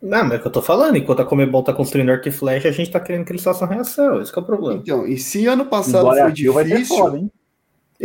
Não, 0.00 0.24
mas 0.24 0.32
é 0.32 0.36
o 0.36 0.40
que 0.40 0.46
eu 0.48 0.52
tô 0.52 0.62
falando, 0.62 0.96
enquanto 0.96 1.20
a 1.20 1.24
Comebol 1.24 1.62
tá 1.62 1.72
construindo 1.72 2.10
arco 2.10 2.28
e 2.28 2.32
flecha, 2.32 2.68
a 2.68 2.72
gente 2.72 2.90
tá 2.90 2.98
querendo 2.98 3.24
que 3.24 3.32
eles 3.32 3.42
façam 3.42 3.68
reação, 3.68 4.20
esse 4.20 4.32
que 4.32 4.38
é 4.38 4.42
o 4.42 4.44
problema. 4.44 4.80
Então, 4.82 5.06
e 5.06 5.16
se 5.16 5.46
ano 5.46 5.64
passado 5.64 6.08
foi 6.08 6.18
Guayaquil 6.18 6.52
vai 6.52 6.64
ser 6.64 6.70
difícil, 6.70 6.96
foda, 6.96 7.24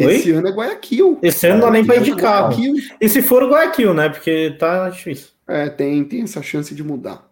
hein? 0.03 0.09
esse 0.09 0.31
ano 0.31 0.47
é 0.47 0.51
Guayaquil. 0.51 1.19
Esse 1.21 1.47
ano 1.47 1.59
não 1.59 1.65
dá 1.67 1.71
nem 1.71 1.83
de 1.83 1.91
Esse 1.91 2.11
ano 2.11 2.19
é 2.19 2.21
carro. 2.21 2.47
Guayaquil. 2.49 2.75
E 3.01 3.09
se 3.09 3.21
for 3.21 3.43
Guayaquil, 3.49 3.93
né? 3.93 4.09
Porque 4.09 4.55
tá 4.59 4.89
difícil. 4.89 5.29
É, 5.47 5.69
tem, 5.69 6.03
tem 6.03 6.23
essa 6.23 6.41
chance 6.41 6.75
de 6.75 6.83
mudar. 6.83 7.27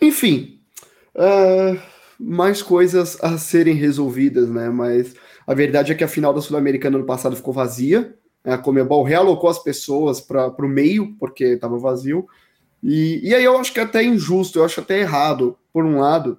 Enfim, 0.00 0.60
ah, 1.14 1.76
mais 2.18 2.62
coisas 2.62 3.22
a 3.22 3.36
serem 3.36 3.74
resolvidas, 3.74 4.48
né? 4.48 4.70
Mas 4.70 5.14
a 5.46 5.54
verdade 5.54 5.92
é 5.92 5.94
que 5.94 6.04
a 6.04 6.08
final 6.08 6.32
da 6.32 6.40
Sul-Americana 6.40 6.96
ano 6.96 7.06
passado 7.06 7.36
ficou 7.36 7.52
vazia. 7.52 8.14
né? 8.44 8.54
A 8.54 8.58
Comebol 8.58 9.02
realocou 9.02 9.50
as 9.50 9.62
pessoas 9.62 10.20
para 10.20 10.48
o 10.48 10.68
meio, 10.68 11.14
porque 11.18 11.44
estava 11.44 11.78
vazio. 11.78 12.26
E, 12.82 13.20
e 13.28 13.34
aí 13.34 13.44
eu 13.44 13.56
acho 13.58 13.72
que 13.72 13.80
é 13.80 13.82
até 13.82 14.02
injusto, 14.02 14.58
eu 14.58 14.64
acho 14.64 14.80
até 14.80 15.00
errado, 15.00 15.56
por 15.72 15.84
um 15.84 16.00
lado, 16.00 16.38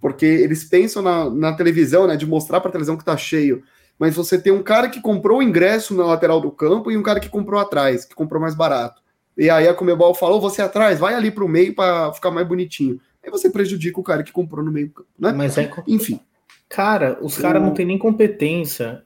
porque 0.00 0.26
eles 0.26 0.64
pensam 0.64 1.02
na, 1.02 1.30
na 1.30 1.52
televisão, 1.52 2.06
né? 2.06 2.16
De 2.16 2.26
mostrar 2.26 2.60
para 2.60 2.68
a 2.68 2.72
televisão 2.72 2.96
que 2.96 3.04
tá 3.04 3.16
cheio. 3.16 3.62
Mas 3.98 4.14
você 4.14 4.38
tem 4.38 4.52
um 4.52 4.62
cara 4.62 4.88
que 4.88 5.00
comprou 5.00 5.38
o 5.38 5.42
ingresso 5.42 5.94
na 5.94 6.04
lateral 6.04 6.40
do 6.40 6.50
campo 6.50 6.90
e 6.90 6.96
um 6.96 7.02
cara 7.02 7.20
que 7.20 7.28
comprou 7.28 7.60
atrás, 7.60 8.04
que 8.04 8.14
comprou 8.14 8.40
mais 8.40 8.54
barato. 8.54 9.02
E 9.36 9.50
aí 9.50 9.68
a 9.68 9.74
Comebol 9.74 10.14
falou, 10.14 10.40
você 10.40 10.62
atrás, 10.62 10.98
vai 10.98 11.14
ali 11.14 11.30
pro 11.30 11.48
meio 11.48 11.74
para 11.74 12.12
ficar 12.12 12.30
mais 12.30 12.46
bonitinho. 12.46 13.00
Aí 13.24 13.30
você 13.30 13.50
prejudica 13.50 13.98
o 13.98 14.04
cara 14.04 14.22
que 14.22 14.32
comprou 14.32 14.64
no 14.64 14.70
meio 14.70 14.90
campo, 14.90 15.08
né? 15.18 15.32
Mas 15.32 15.58
é. 15.58 15.70
Enfim, 15.86 16.20
Cara, 16.68 17.18
os 17.20 17.38
caras 17.38 17.62
não 17.62 17.72
têm 17.72 17.86
nem 17.86 17.98
competência. 17.98 19.02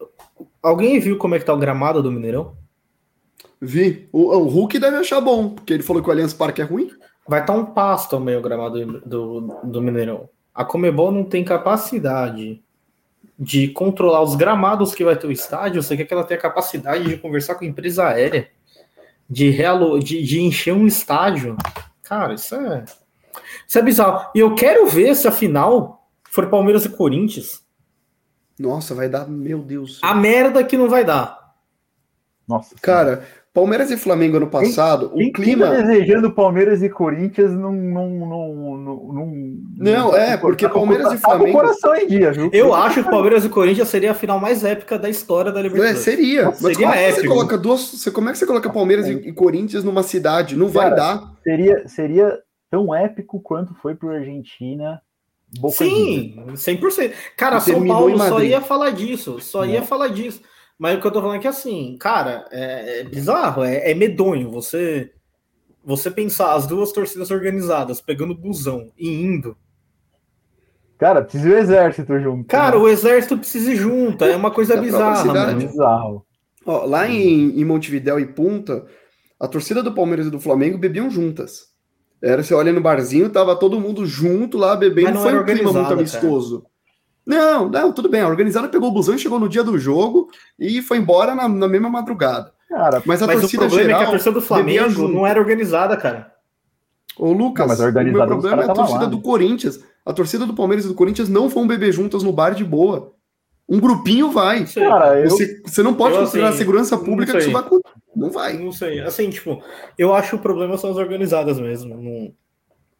Alguém 0.62 0.98
viu 0.98 1.18
como 1.18 1.34
é 1.34 1.38
que 1.38 1.44
tá 1.44 1.52
o 1.52 1.58
gramado 1.58 2.02
do 2.02 2.10
Mineirão? 2.10 2.56
vi. 3.60 4.08
O, 4.10 4.34
o 4.34 4.48
Hulk 4.48 4.78
deve 4.78 4.96
achar 4.96 5.20
bom, 5.20 5.50
porque 5.50 5.74
ele 5.74 5.82
falou 5.82 6.02
que 6.02 6.08
o 6.08 6.12
Allianz 6.12 6.32
Parque 6.32 6.62
é 6.62 6.64
ruim. 6.64 6.90
Vai 7.28 7.40
estar 7.40 7.52
um 7.52 7.66
pasto 7.66 8.16
ao 8.16 8.20
meio 8.20 8.40
gramado 8.40 9.00
do, 9.02 9.40
do 9.62 9.82
Mineirão. 9.82 10.28
A 10.54 10.64
Comebol 10.64 11.12
não 11.12 11.24
tem 11.24 11.44
capacidade 11.44 12.62
de 13.40 13.68
controlar 13.68 14.20
os 14.20 14.34
gramados 14.34 14.94
que 14.94 15.02
vai 15.02 15.16
ter 15.16 15.26
o 15.26 15.32
estádio. 15.32 15.82
Você 15.82 15.96
quer 15.96 16.04
que 16.04 16.12
ela 16.12 16.24
tenha 16.24 16.38
capacidade 16.38 17.04
de 17.04 17.16
conversar 17.16 17.54
com 17.54 17.64
a 17.64 17.68
empresa 17.68 18.06
aérea, 18.06 18.50
de, 19.28 19.48
realo, 19.48 19.98
de, 19.98 20.22
de 20.22 20.42
encher 20.42 20.74
um 20.74 20.86
estádio. 20.86 21.56
Cara, 22.02 22.34
isso 22.34 22.54
é. 22.54 22.84
Isso 23.66 23.78
é 23.78 23.82
bizarro. 23.82 24.30
E 24.34 24.40
eu 24.40 24.54
quero 24.54 24.86
ver 24.86 25.16
se 25.16 25.26
a 25.26 25.32
final 25.32 26.06
for 26.28 26.50
Palmeiras 26.50 26.84
e 26.84 26.90
Corinthians. 26.90 27.64
Nossa, 28.58 28.94
vai 28.94 29.08
dar, 29.08 29.26
meu 29.26 29.60
Deus. 29.60 29.98
A 30.02 30.14
merda 30.14 30.62
que 30.62 30.76
não 30.76 30.88
vai 30.88 31.02
dar. 31.02 31.54
Nossa. 32.46 32.74
Cara, 32.82 33.26
Palmeiras 33.52 33.90
e 33.90 33.96
Flamengo 33.96 34.36
ano 34.36 34.46
passado, 34.46 35.10
Quem 35.10 35.28
o 35.28 35.32
clima. 35.32 35.66
tá 35.66 35.82
desejando 35.82 36.30
Palmeiras 36.32 36.82
e 36.84 36.88
Corinthians 36.88 37.50
não. 37.50 37.72
Não, 37.72 38.08
não, 38.08 38.54
não, 38.78 39.12
não, 39.12 39.32
Não, 39.76 40.16
é, 40.16 40.36
porque 40.36 40.68
tá 40.68 40.72
Palmeiras 40.72 41.08
tá 41.08 41.14
e 41.16 41.18
com 41.20 41.26
o 41.26 41.30
Flamengo- 41.36 41.58
coração 41.58 41.94
em 41.96 42.06
dia, 42.06 42.30
viu? 42.32 42.48
Eu 42.52 42.72
acho 42.72 43.02
que 43.02 43.10
Palmeiras 43.10 43.44
e 43.44 43.48
Corinthians 43.48 43.88
seria 43.88 44.12
a 44.12 44.14
final 44.14 44.38
mais 44.38 44.62
épica 44.64 44.96
da 44.96 45.08
história 45.10 45.50
da 45.50 45.58
É, 45.58 45.62
Libertadores. 45.64 45.98
seria. 45.98 46.44
Mas 46.44 46.58
Seria 46.58 46.76
como 46.76 46.92
é 46.92 46.96
que 47.06 47.12
você 47.12 47.18
épico. 47.20 47.34
coloca 47.34 47.58
duas. 47.58 47.80
Você, 47.80 48.10
como 48.12 48.28
é 48.28 48.32
que 48.32 48.38
você 48.38 48.46
coloca 48.46 48.70
Palmeiras 48.70 49.08
e, 49.08 49.12
e 49.14 49.32
Corinthians 49.32 49.82
numa 49.82 50.04
cidade? 50.04 50.54
Não 50.56 50.68
vai 50.68 50.84
Cara, 50.90 50.96
dar. 50.96 51.32
Seria, 51.42 51.88
seria 51.88 52.38
tão 52.70 52.94
épico 52.94 53.40
quanto 53.40 53.74
foi 53.82 53.96
pro 53.96 54.10
Argentina. 54.10 55.00
Boca. 55.58 55.74
Sim, 55.78 56.36
100%. 56.54 57.12
Cara, 57.36 57.56
E 57.56 57.60
São 57.62 57.84
Paulo 57.84 58.16
só 58.16 58.40
ia 58.40 58.60
falar 58.60 58.90
disso, 58.90 59.40
só 59.40 59.64
ia 59.66 59.80
Não. 59.80 59.86
falar 59.88 60.06
disso. 60.06 60.40
Mas 60.80 60.96
o 60.96 61.00
que 61.02 61.06
eu 61.06 61.10
tô 61.10 61.20
falando 61.20 61.36
é 61.36 61.40
que 61.40 61.46
assim, 61.46 61.94
cara, 62.00 62.48
é, 62.50 63.00
é 63.00 63.04
bizarro, 63.04 63.62
é, 63.62 63.90
é 63.90 63.94
medonho 63.94 64.50
você 64.50 65.12
você 65.84 66.10
pensar 66.10 66.54
as 66.54 66.66
duas 66.66 66.90
torcidas 66.90 67.30
organizadas 67.30 68.00
pegando 68.00 68.34
busão 68.34 68.90
e 68.96 69.10
indo. 69.10 69.54
Cara, 70.96 71.20
precisa 71.20 71.48
ir 71.50 71.52
o 71.52 71.58
exército 71.58 72.18
junto. 72.18 72.46
Cara, 72.46 72.76
né? 72.76 72.82
o 72.82 72.88
exército 72.88 73.36
precisa 73.36 73.72
ir 73.72 73.76
junto, 73.76 74.24
é 74.24 74.34
uma 74.34 74.50
coisa 74.50 74.72
própria 74.72 74.90
bizarra, 74.90 75.50
é 75.50 75.54
bizarro. 75.54 76.26
Ó, 76.64 76.86
lá 76.86 77.06
em, 77.06 77.60
em 77.60 77.64
Montevidéu 77.64 78.18
e 78.18 78.26
Punta, 78.26 78.86
a 79.38 79.46
torcida 79.46 79.82
do 79.82 79.92
Palmeiras 79.92 80.28
e 80.28 80.30
do 80.30 80.40
Flamengo 80.40 80.78
bebiam 80.78 81.10
juntas. 81.10 81.66
Era, 82.22 82.42
você 82.42 82.54
olha 82.54 82.72
no 82.72 82.80
barzinho, 82.80 83.28
tava 83.28 83.54
todo 83.54 83.80
mundo 83.80 84.06
junto 84.06 84.56
lá 84.56 84.74
bebendo. 84.76 85.08
Mas 85.08 85.14
não 85.14 85.22
Foi 85.22 85.32
era 85.32 85.42
um 85.42 85.44
clima 85.44 85.72
muito 85.74 85.92
amistoso. 85.92 86.64
Não, 87.30 87.68
não, 87.68 87.92
tudo 87.92 88.08
bem. 88.08 88.20
A 88.22 88.28
organizada 88.28 88.68
pegou 88.68 88.88
o 88.88 88.92
busão 88.92 89.14
e 89.14 89.18
chegou 89.18 89.38
no 89.38 89.48
dia 89.48 89.62
do 89.62 89.78
jogo 89.78 90.28
e 90.58 90.82
foi 90.82 90.98
embora 90.98 91.32
na, 91.34 91.48
na 91.48 91.68
mesma 91.68 91.88
madrugada. 91.88 92.52
Cara, 92.68 93.00
Mas 93.06 93.22
a 93.22 93.26
Mas 93.26 93.38
o 93.38 93.40
torcida 93.42 93.62
problema 93.62 93.84
geral. 93.84 94.00
é 94.00 94.04
que 94.04 94.08
a 94.08 94.10
torcida 94.12 94.32
do 94.32 94.42
Flamengo 94.42 95.08
não 95.08 95.26
era 95.26 95.38
organizada, 95.38 95.96
cara. 95.96 96.32
Ô, 97.16 97.32
Lucas, 97.32 97.66
Não, 97.66 97.68
mas 97.68 97.80
a 97.80 97.84
o 97.84 97.86
organizada 97.86 98.26
meu 98.26 98.38
problema 98.38 98.62
é 98.62 98.70
a 98.70 98.72
torcida 98.74 99.00
lá, 99.00 99.06
do 99.06 99.16
né? 99.16 99.22
Corinthians. 99.22 99.80
A 100.04 100.12
torcida 100.12 100.46
do 100.46 100.54
Palmeiras 100.54 100.84
e 100.84 100.88
do 100.88 100.94
Corinthians 100.94 101.28
não 101.28 101.48
vão 101.48 101.66
beber 101.66 101.92
juntas 101.92 102.22
no 102.22 102.32
bar 102.32 102.50
de 102.54 102.64
boa. 102.64 103.12
Um 103.68 103.78
grupinho 103.78 104.30
vai. 104.32 104.64
Cara, 104.66 105.20
eu, 105.20 105.30
Você, 105.30 105.62
você 105.64 105.82
não 105.82 105.94
pode 105.94 106.14
eu, 106.16 106.22
considerar 106.22 106.48
assim, 106.48 106.54
a 106.56 106.58
segurança 106.58 106.98
pública 106.98 107.32
que 107.32 107.38
isso 107.38 107.52
vai 107.52 107.62
acontecer. 107.62 107.94
Não 108.16 108.30
vai. 108.30 108.54
Não 108.58 108.72
sei. 108.72 109.00
Assim, 109.00 109.30
tipo, 109.30 109.62
eu 109.96 110.12
acho 110.12 110.30
que 110.30 110.34
o 110.36 110.40
problema 110.40 110.76
são 110.76 110.90
as 110.90 110.96
organizadas 110.96 111.60
mesmo. 111.60 111.96
Não- 111.96 112.32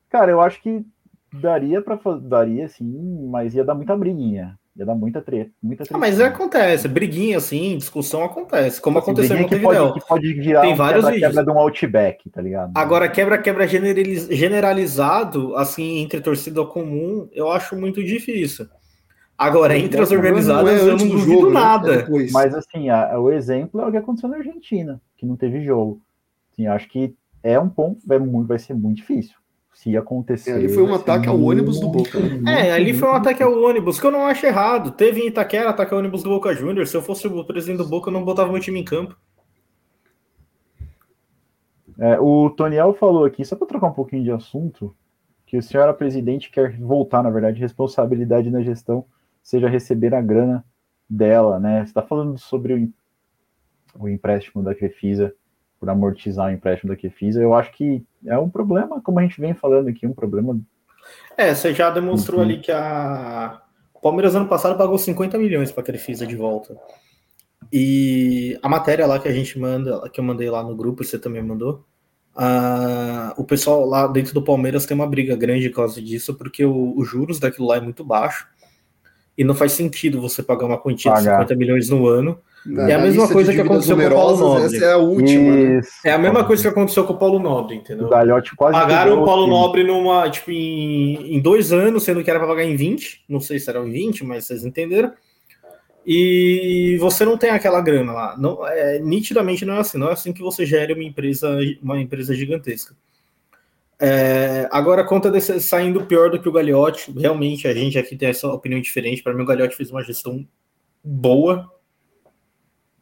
cara, 0.09 0.31
eu 0.31 0.41
acho 0.41 0.61
que 0.63 0.85
daria 1.33 1.81
para 1.83 1.99
daria 2.21 2.69
sim, 2.69 3.29
mas 3.31 3.55
ia 3.55 3.65
dar 3.65 3.75
muita 3.75 3.97
briguinha. 3.97 4.59
Ia 4.77 4.87
dar 4.87 4.95
muita 4.95 5.21
treta, 5.21 5.51
muita 5.61 5.83
Ah, 5.83 5.87
treta. 5.87 5.99
mas 5.99 6.21
acontece, 6.21 6.87
briguinha 6.87 7.39
assim, 7.39 7.77
discussão 7.77 8.23
acontece, 8.23 8.81
como 8.81 8.99
aconteceu 8.99 9.37
em 9.37 9.41
Briguinha 9.47 9.59
que 9.59 9.65
pode, 9.77 10.01
que 10.01 10.07
pode 10.09 10.33
virar 10.35 10.61
Tem 10.63 10.73
um 10.73 10.77
vários 10.77 11.05
quebra, 11.05 11.15
vídeos. 11.15 11.35
quebra 11.37 11.45
de 11.45 11.59
um 11.59 11.61
outback, 11.61 12.31
tá 12.31 12.41
ligado? 12.41 12.73
Agora, 12.75 13.09
quebra-quebra 13.09 13.67
generaliz- 13.67 14.29
generalizado, 14.31 15.57
assim, 15.57 15.99
entre 15.99 16.21
torcida 16.21 16.65
comum, 16.65 17.29
eu 17.33 17.51
acho 17.51 17.77
muito 17.77 18.03
difícil. 18.03 18.67
Agora, 19.37 19.77
entre 19.77 20.01
as 20.01 20.09
O 20.11 20.13
problema 20.15 20.37
organizadas, 20.39 20.83
não 20.83 20.89
é 20.89 20.93
eu 20.93 20.97
não 20.99 21.07
do 21.09 21.13
duvido 21.15 21.33
jogo, 21.41 21.47
né? 21.47 21.61
É 21.61 21.65
nada. 21.65 21.97
depois. 21.99 22.31
Mas 22.33 22.55
assim, 22.55 22.91
a- 22.91 23.19
o 23.19 23.33
exemplo 23.33 23.81
é 23.81 23.87
o 23.87 23.91
que 23.91 23.97
aconteceu 23.97 24.29
na 24.29 24.37
Argentina, 24.37 25.01
que 25.17 25.27
não 25.27 25.37
teve 25.37 25.65
jogo. 25.65 26.01
Assim, 26.53 26.67
acho 26.69 26.89
que 26.89 27.15
é 27.43 27.59
um 27.59 27.69
ponto, 27.69 28.01
vai, 28.07 28.19
muito, 28.19 28.47
vai 28.47 28.59
ser 28.59 28.75
muito 28.75 28.99
difícil. 28.99 29.35
Se 29.73 29.97
acontecer. 29.97 30.51
É, 30.51 30.55
ali 30.55 30.69
foi 30.69 30.83
um 30.83 30.89
ser 30.89 30.95
ataque 30.95 31.29
ao 31.29 31.41
ônibus 31.41 31.81
do 31.81 31.89
Boca. 31.89 32.19
muito, 32.19 32.49
É, 32.49 32.73
ali 32.73 32.93
foi 32.93 33.09
um 33.09 33.13
ataque 33.13 33.43
ao 33.43 33.63
ônibus, 33.63 33.99
que 33.99 34.07
eu 34.07 34.11
não 34.11 34.27
acho 34.27 34.45
errado. 34.45 34.91
Teve 34.91 35.21
em 35.21 35.29
Itaquera 35.29 35.71
ataque 35.71 35.95
ao 35.95 36.01
ônibus 36.01 36.23
do 36.23 36.29
Boca 36.29 36.55
Juniors. 36.55 36.91
Se 36.91 36.97
eu 36.97 37.03
fosse 37.03 37.27
o 37.27 37.45
presidente 37.45 37.79
do 37.79 37.89
Boca, 37.89 38.11
eu 38.11 38.13
não 38.13 38.25
botava 38.25 38.53
meu 38.53 38.61
time 38.61 38.81
em 38.81 38.85
campo. 38.85 39.17
É, 41.99 42.19
o 42.19 42.49
Toniel 42.49 42.95
falou 42.95 43.27
aqui, 43.27 43.45
só 43.45 43.55
para 43.55 43.67
trocar 43.67 43.89
um 43.89 43.93
pouquinho 43.93 44.25
de 44.25 44.31
assunto, 44.31 44.97
que 45.47 45.59
o 45.59 45.63
senhor, 45.63 45.93
presidente, 45.95 46.51
quer 46.51 46.79
voltar, 46.79 47.23
na 47.23 47.29
verdade, 47.29 47.61
responsabilidade 47.61 48.51
na 48.51 48.63
gestão, 48.63 49.05
seja 49.43 49.69
receber 49.69 50.15
a 50.15 50.21
grana 50.23 50.65
dela, 51.09 51.59
né? 51.61 51.81
Você 51.81 51.91
está 51.91 52.03
falando 52.03 52.39
sobre 52.39 52.73
o, 52.75 54.03
o 54.05 54.09
empréstimo 54.09 54.63
da 54.63 54.75
Crefisa, 54.75 55.35
por 55.81 55.89
amortizar 55.89 56.49
o 56.49 56.53
empréstimo 56.53 56.93
da 56.93 57.01
Crefisa. 57.01 57.41
Eu 57.41 57.55
acho 57.55 57.73
que 57.73 58.05
é 58.27 58.39
um 58.39 58.51
problema, 58.51 59.01
como 59.01 59.19
a 59.19 59.23
gente 59.23 59.41
vem 59.41 59.55
falando 59.55 59.89
aqui, 59.89 60.07
um 60.07 60.13
problema. 60.13 60.61
É, 61.37 61.55
você 61.55 61.73
já 61.75 61.89
demonstrou 61.89 62.43
ali 62.43 62.61
que 62.61 62.71
a. 62.71 63.63
O 63.95 64.01
Palmeiras 64.01 64.35
ano 64.35 64.49
passado 64.49 64.79
pagou 64.79 64.97
50 64.97 65.39
milhões 65.39 65.73
para 65.73 65.83
a 65.83 65.85
Crefisa 65.85 66.27
de 66.27 66.37
volta. 66.37 66.77
E 67.73 68.59
a 68.63 68.69
matéria 68.69 69.07
lá 69.07 69.19
que 69.19 69.29
a 69.29 69.33
gente 69.33 69.59
manda, 69.59 70.09
que 70.11 70.21
eu 70.21 70.25
mandei 70.25 70.51
lá 70.51 70.63
no 70.63 70.75
grupo, 70.75 71.05
você 71.05 71.19
também 71.19 71.43
mandou, 71.43 71.85
uh, 72.35 73.33
o 73.37 73.45
pessoal 73.45 73.85
lá 73.85 74.07
dentro 74.07 74.33
do 74.33 74.43
Palmeiras 74.43 74.87
tem 74.87 74.95
uma 74.95 75.07
briga 75.07 75.37
grande 75.37 75.69
por 75.69 75.77
causa 75.77 76.01
disso, 76.01 76.35
porque 76.35 76.65
os 76.65 77.07
juros 77.07 77.39
daquilo 77.39 77.69
lá 77.69 77.77
é 77.77 77.81
muito 77.81 78.03
baixo 78.03 78.49
e 79.37 79.45
não 79.45 79.55
faz 79.55 79.73
sentido 79.73 80.21
você 80.21 80.43
pagar 80.43 80.67
uma 80.67 80.79
quantia 80.79 81.11
Pagar. 81.11 81.33
de 81.33 81.43
50 81.43 81.57
milhões 81.57 81.89
no 81.89 82.07
ano. 82.07 82.39
é 82.89 82.95
a 82.95 82.99
mesma 82.99 83.27
coisa 83.29 83.53
que 83.53 83.61
aconteceu 83.61 83.97
com 83.97 84.05
o 84.05 84.11
Paulo 84.11 84.37
Nobre. 84.37 84.77
Essa 84.77 84.85
é 84.85 84.93
a 84.93 84.97
última. 84.99 85.57
Né? 85.57 85.81
É 86.05 86.13
a 86.13 86.19
mesma 86.19 86.45
coisa 86.45 86.63
que 86.63 86.69
aconteceu 86.69 87.05
com 87.05 87.13
o 87.15 87.19
Paulo 87.19 87.39
Nobre, 87.39 87.77
entendeu? 87.77 88.07
O 88.07 88.11
Galhote 88.11 88.55
quase 88.55 88.79
Pagaram 88.79 89.23
o 89.23 89.25
Paulo 89.25 89.47
Nobre 89.47 89.83
numa, 89.83 90.29
tipo, 90.29 90.51
em, 90.51 91.37
em 91.37 91.41
dois 91.41 91.73
anos, 91.73 92.03
sendo 92.03 92.23
que 92.23 92.31
era 92.31 92.39
para 92.39 92.49
pagar 92.49 92.65
em 92.65 92.77
20. 92.77 93.25
Não 93.29 93.41
sei 93.41 93.59
se 93.59 93.71
era 93.71 93.79
em 93.81 93.91
20, 93.91 94.25
mas 94.25 94.45
vocês 94.45 94.65
entenderam. 94.65 95.13
E 96.07 96.97
você 97.01 97.25
não 97.25 97.37
tem 97.37 97.51
aquela 97.51 97.81
grana 97.81 98.13
lá. 98.13 98.37
Não, 98.39 98.67
é, 98.67 98.99
nitidamente 98.99 99.65
não 99.65 99.75
é 99.75 99.81
assim. 99.81 99.99
Não 99.99 100.09
é 100.09 100.13
assim 100.13 100.33
que 100.33 100.43
você 100.43 100.67
gere 100.67 100.93
uma 100.93 101.05
empresa, 101.05 101.57
uma 101.83 102.01
empresa 102.01 102.35
gigantesca. 102.35 102.95
É, 104.01 104.67
agora, 104.71 105.03
a 105.03 105.07
conta 105.07 105.31
desse, 105.31 105.61
saindo 105.61 106.07
pior 106.07 106.31
do 106.31 106.41
que 106.41 106.49
o 106.49 106.53
Gagliotti, 106.53 107.13
realmente 107.13 107.69
a 107.69 107.75
gente 107.75 107.99
aqui 107.99 108.17
tem 108.17 108.31
essa 108.31 108.49
opinião 108.49 108.81
diferente. 108.81 109.23
Para 109.23 109.35
mim, 109.35 109.43
o 109.43 109.47
Gagliotti 109.47 109.77
fez 109.77 109.91
uma 109.91 110.03
gestão 110.03 110.47
boa, 111.05 111.71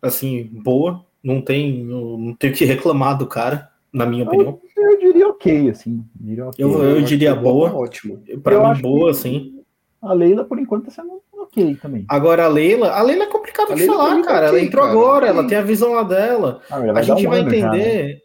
assim, 0.02 0.50
boa. 0.50 1.04
Não 1.22 1.40
tem, 1.40 1.84
não 1.84 2.34
tem 2.34 2.50
o 2.50 2.52
que 2.52 2.64
reclamar 2.64 3.16
do 3.16 3.26
cara, 3.26 3.70
na 3.92 4.04
minha 4.06 4.24
opinião. 4.24 4.60
Eu, 4.76 4.92
eu 4.92 4.98
diria 4.98 5.28
ok, 5.28 5.70
assim. 5.70 6.04
Diria 6.16 6.48
okay. 6.48 6.64
Eu, 6.64 6.82
eu, 6.82 7.02
diria 7.02 7.34
boa. 7.34 7.72
Ótimo. 7.72 8.20
Para 8.42 8.74
mim, 8.74 8.82
boa, 8.82 9.12
assim. 9.12 9.62
A 10.02 10.12
Leila, 10.12 10.44
por 10.44 10.58
enquanto, 10.58 10.88
está 10.88 11.02
sendo 11.02 11.20
ok 11.32 11.76
também. 11.76 12.04
Agora, 12.08 12.44
a 12.44 12.48
Leila, 12.48 12.90
a 12.90 13.02
Leila 13.02 13.24
é 13.24 13.28
complicado 13.28 13.74
de 13.74 13.86
falar, 13.86 14.20
cara. 14.22 14.46
Okay, 14.48 14.58
ela 14.58 14.66
entrou 14.66 14.84
cara, 14.84 14.96
agora, 14.96 15.26
ela 15.28 15.46
tem 15.46 15.58
a 15.58 15.62
visão 15.62 15.92
lá 15.92 16.02
dela. 16.02 16.60
Ah, 16.70 16.78
a 16.78 17.02
gente 17.02 17.26
vai 17.26 17.40
entender. 17.40 17.60
Já, 17.60 17.72
né? 17.72 18.18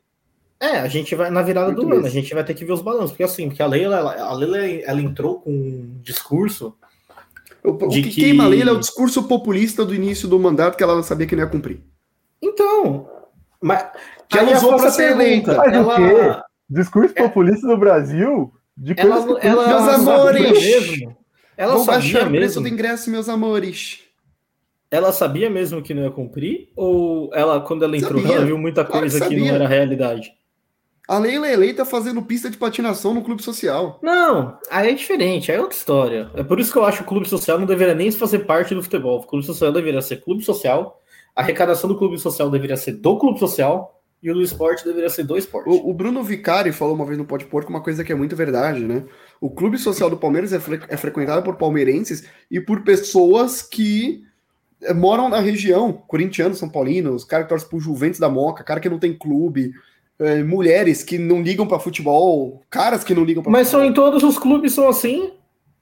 É, 0.64 0.80
a 0.80 0.88
gente 0.88 1.14
vai 1.14 1.30
na 1.30 1.42
virada 1.42 1.74
Muito 1.74 1.86
do 1.86 1.94
ano, 1.94 2.06
a 2.06 2.10
gente 2.10 2.34
vai 2.34 2.42
ter 2.42 2.54
que 2.54 2.64
ver 2.64 2.72
os 2.72 2.82
balanços, 2.82 3.12
porque 3.12 3.24
assim, 3.24 3.50
porque 3.50 3.62
a 3.62 3.68
Leila, 3.68 3.98
ela, 3.98 4.22
a 4.22 4.34
Leila, 4.34 4.58
ela 4.60 5.02
entrou 5.02 5.42
com 5.42 5.52
um 5.52 6.00
discurso. 6.02 6.74
O, 7.62 7.72
o 7.72 7.90
que, 7.90 8.02
que 8.04 8.12
queima 8.12 8.46
a 8.46 8.48
Leila 8.48 8.72
é 8.72 8.74
o 8.74 8.80
discurso 8.80 9.24
populista 9.24 9.84
do 9.84 9.94
início 9.94 10.26
do 10.26 10.40
mandato 10.40 10.78
que 10.78 10.84
ela 10.84 10.96
não 10.96 11.04
sabia 11.04 11.28
que 11.28 11.36
não 11.36 11.44
ia 11.44 11.50
cumprir. 11.50 11.82
Então, 12.42 13.10
mas 13.60 13.86
que 14.30 14.38
ela 14.38 14.56
usou 14.56 14.78
para 14.78 14.90
ser 14.90 15.12
eleita. 15.12 15.54
Mas 15.54 15.74
ela... 15.74 15.94
o 15.94 15.96
quê? 15.98 16.44
Discurso 16.70 17.14
é... 17.18 17.24
populista 17.24 17.68
no 17.68 17.78
Brasil? 17.78 18.54
De 18.78 18.94
ela, 18.96 19.18
ela, 19.42 19.68
meus 19.68 19.88
amores, 19.90 20.50
mesmo. 20.50 21.18
Ela 21.58 21.76
Vou 21.76 21.86
baixar 21.86 22.26
o 22.26 22.32
preço 22.32 22.62
do 22.62 22.70
ingresso, 22.70 23.12
meus 23.12 23.28
amores. 23.28 24.00
Ela 24.90 25.12
sabia 25.12 25.50
mesmo 25.50 25.82
que 25.82 25.94
não 25.94 26.04
ia 26.04 26.12
cumprir? 26.12 26.70
Ou 26.74 27.30
ela, 27.34 27.60
quando 27.60 27.84
ela 27.84 27.98
entrou, 27.98 28.22
sabia. 28.22 28.38
ela 28.38 28.46
viu 28.46 28.58
muita 28.58 28.86
coisa 28.86 29.18
claro 29.18 29.30
que, 29.30 29.42
que 29.42 29.46
não 29.46 29.54
era 29.54 29.68
realidade? 29.68 30.32
A 31.08 31.18
Leila 31.18 31.48
é 31.48 31.54
eleita 31.54 31.84
fazendo 31.84 32.22
pista 32.22 32.50
de 32.50 32.58
patinação 32.58 33.14
no 33.14 33.24
clube 33.24 33.44
social. 33.44 34.00
Não, 34.02 34.58
aí 34.72 34.90
é 34.90 34.94
diferente, 34.94 35.52
aí 35.52 35.58
é 35.58 35.62
outra 35.62 35.76
história. 35.76 36.32
É 36.34 36.44
por 36.44 36.60
isso 36.60 36.72
que 36.72 36.78
eu 36.78 36.86
acho 36.86 37.00
que 37.00 37.04
o 37.04 37.08
clube 37.08 37.28
social 37.28 37.60
não 37.60 37.66
deveria 37.66 37.94
nem 37.94 38.10
fazer 38.12 38.40
parte 38.40 38.74
do 38.74 38.82
futebol. 38.82 39.20
O 39.20 39.28
clube 39.28 39.46
social 39.46 39.72
deveria 39.74 40.02
ser 40.02 40.22
clube 40.22 40.44
social, 40.44 41.02
a 41.36 41.42
arrecadação 41.42 41.90
do 41.90 41.98
clube 41.98 42.18
social 42.18 42.50
deveria 42.50 42.78
ser 42.78 42.94
do 42.94 43.18
clube 43.18 43.38
social 43.38 44.02
e 44.22 44.32
o 44.32 44.34
do 44.34 44.42
esporte 44.42 44.86
deveria 44.86 45.10
ser 45.10 45.24
do 45.24 45.38
esporte. 45.38 45.70
O, 45.70 45.90
o 45.90 45.94
Bruno 45.94 46.24
Vicari 46.24 46.72
falou 46.72 46.96
uma 46.96 47.06
vez 47.06 47.18
no 47.18 47.26
Pode 47.26 47.46
Porco 47.46 47.70
uma 47.70 47.82
coisa 47.82 48.06
que 48.06 48.14
é 48.14 48.16
muito 48.16 48.38
verdade, 48.38 48.80
né? 48.80 49.04
O 49.42 49.50
clube 49.50 49.78
social 49.78 50.10
do 50.10 50.16
Palmeiras 50.16 50.54
é, 50.54 50.60
fre 50.62 50.80
é 50.88 50.96
frequentado 50.96 51.44
por 51.44 51.58
palmeirenses 51.58 52.26
e 52.50 52.62
por 52.62 52.84
pessoas 52.84 53.62
que 53.62 54.24
eh, 54.82 54.94
moram 54.94 55.28
na 55.28 55.42
região, 55.42 55.92
corintianos, 55.92 56.60
são 56.60 56.70
paulinos, 56.70 57.26
cara 57.26 57.44
que 57.44 57.50
torce 57.50 57.68
pro 57.68 57.82
Juventus 57.82 58.20
da 58.22 58.30
Moca, 58.30 58.64
cara 58.64 58.80
que 58.80 58.90
não 58.90 58.98
tem 58.98 59.14
clube, 59.14 59.74
é, 60.20 60.44
mulheres 60.44 61.04
que 61.04 61.18
não 61.18 61.42
ligam 61.42 61.68
para 61.68 61.80
futebol, 61.80 62.62
caras 62.70 63.04
que 63.04 63.14
não 63.14 63.24
ligam 63.24 63.44
para 63.44 63.52
Mas 63.52 63.68
futebol. 63.68 63.82
são 63.82 63.90
em 63.90 63.94
todos 63.94 64.24
os 64.24 64.38
clubes 64.38 64.74
são 64.74 64.88
assim? 64.88 65.32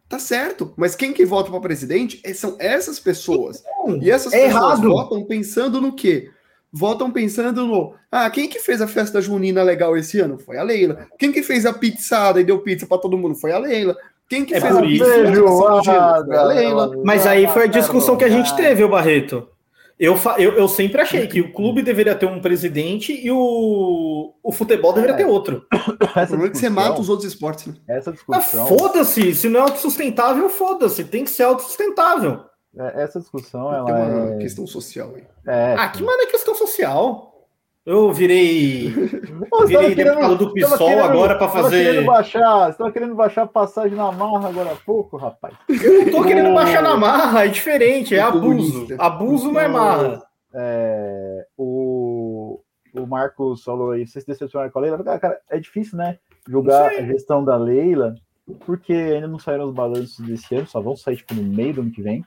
Tá 0.07 0.19
certo, 0.19 0.73
mas 0.75 0.93
quem 0.93 1.13
que 1.13 1.25
vota 1.25 1.49
para 1.49 1.61
presidente 1.61 2.19
é, 2.23 2.33
são 2.33 2.57
essas 2.59 2.99
pessoas. 2.99 3.63
Não, 3.85 3.97
e 4.01 4.11
essas 4.11 4.33
é 4.33 4.45
pessoas 4.45 4.79
errado. 4.79 4.89
votam 4.89 5.23
pensando 5.23 5.79
no 5.79 5.93
quê? 5.93 6.29
Votam 6.73 7.11
pensando 7.11 7.65
no. 7.65 7.93
Ah, 8.11 8.29
quem 8.29 8.47
que 8.47 8.59
fez 8.59 8.81
a 8.81 8.87
festa 8.87 9.21
junina 9.21 9.61
legal 9.63 9.95
esse 9.97 10.19
ano? 10.19 10.37
Foi 10.37 10.57
a 10.57 10.63
Leila. 10.63 11.07
Quem 11.17 11.31
que 11.31 11.43
fez 11.43 11.65
a 11.65 11.73
pizzada 11.73 12.39
e 12.39 12.43
deu 12.43 12.59
pizza 12.59 12.85
para 12.85 12.97
todo 12.97 13.17
mundo? 13.17 13.35
Foi 13.35 13.51
a 13.51 13.57
Leila. 13.57 13.95
Quem 14.29 14.45
que 14.45 14.53
é 14.53 14.61
fez 14.61 14.75
a 14.75 14.81
pizza? 14.81 15.05
Foi 15.05 16.37
a 16.37 16.43
Leila. 16.43 16.91
Mas 17.03 17.27
aí 17.27 17.47
foi 17.47 17.63
a 17.63 17.67
discussão 17.67 18.15
que 18.15 18.23
a 18.23 18.29
gente 18.29 18.55
teve, 18.55 18.83
o 18.83 18.89
Barreto. 18.89 19.47
Eu, 20.01 20.19
eu, 20.39 20.57
eu 20.57 20.67
sempre 20.67 20.99
achei 20.99 21.27
que 21.27 21.39
o 21.39 21.53
clube 21.53 21.83
deveria 21.83 22.15
ter 22.15 22.25
um 22.25 22.41
presidente 22.41 23.13
e 23.13 23.29
o, 23.29 24.33
o 24.41 24.51
futebol 24.51 24.91
deveria 24.93 25.15
ter 25.15 25.25
outro. 25.25 25.63
Essa 26.17 26.23
o 26.23 26.27
problema 26.29 26.47
é 26.47 26.49
que 26.49 26.57
você 26.57 26.69
mata 26.69 26.99
os 26.99 27.07
outros 27.07 27.31
esportes. 27.31 27.67
Né? 27.67 27.75
Essa 27.87 28.11
discussão. 28.11 28.65
Foda-se, 28.65 29.35
se 29.35 29.47
não 29.47 29.59
é 29.59 29.63
autossustentável, 29.63 30.49
foda-se, 30.49 31.03
tem 31.03 31.23
que 31.23 31.29
ser 31.29 31.43
autossustentável. 31.43 32.39
É, 32.75 33.03
essa 33.03 33.19
discussão 33.19 33.71
ela 33.71 33.85
tem 33.85 33.93
uma 33.93 34.33
é... 34.33 34.37
questão 34.39 34.65
social 34.65 35.13
aí. 35.15 35.23
É, 35.45 35.75
ah, 35.77 35.89
que 35.89 36.01
mano 36.01 36.23
é 36.23 36.25
questão 36.25 36.55
social? 36.55 37.30
Eu 37.83 38.11
virei. 38.13 38.93
Pô, 39.49 39.65
virei 39.65 39.95
deputado 39.95 40.37
do 40.37 40.53
PSOL 40.53 41.03
agora 41.03 41.35
para 41.35 41.49
fazer. 41.49 41.83
Querendo 41.83 42.05
baixar, 42.05 42.71
você 42.71 42.77
tava 42.77 42.91
querendo 42.91 43.15
baixar 43.15 43.47
passagem 43.47 43.97
na 43.97 44.11
marra 44.11 44.49
agora 44.49 44.73
há 44.73 44.75
pouco, 44.75 45.17
rapaz. 45.17 45.55
Eu 45.67 46.05
não 46.05 46.11
tô 46.11 46.23
querendo 46.23 46.53
baixar 46.53 46.83
na 46.83 46.95
marra, 46.95 47.45
é 47.45 47.47
diferente, 47.47 48.15
é 48.15 48.21
abuso. 48.21 48.87
Abuso 48.99 49.51
não 49.51 49.59
é 49.59 49.67
marra. 49.67 50.21
É, 50.53 51.47
o, 51.57 52.59
o 52.93 53.07
Marcos 53.07 53.63
falou 53.63 53.91
aí, 53.91 54.05
vocês 54.05 54.25
decepcionaram 54.25 54.71
com 54.71 54.77
a 54.77 54.81
Leila. 54.83 55.19
Cara, 55.19 55.39
é 55.49 55.57
difícil, 55.57 55.97
né? 55.97 56.19
Julgar 56.47 56.91
a 56.91 57.01
gestão 57.01 57.43
da 57.43 57.57
Leila, 57.57 58.13
porque 58.65 58.93
ainda 58.93 59.27
não 59.27 59.39
saíram 59.39 59.65
os 59.65 59.73
balanços 59.73 60.23
desse 60.23 60.53
ano, 60.53 60.67
só 60.67 60.79
vão 60.81 60.95
sair 60.95 61.17
tipo, 61.17 61.33
no 61.33 61.43
meio 61.43 61.73
do 61.73 61.81
ano 61.81 61.91
que 61.91 62.01
vem. 62.01 62.23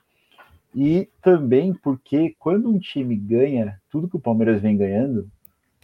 E 0.74 1.08
também 1.22 1.72
porque 1.72 2.34
quando 2.40 2.68
um 2.68 2.78
time 2.80 3.14
ganha 3.14 3.80
tudo 3.88 4.08
que 4.08 4.16
o 4.16 4.20
Palmeiras 4.20 4.60
vem 4.60 4.76
ganhando, 4.76 5.28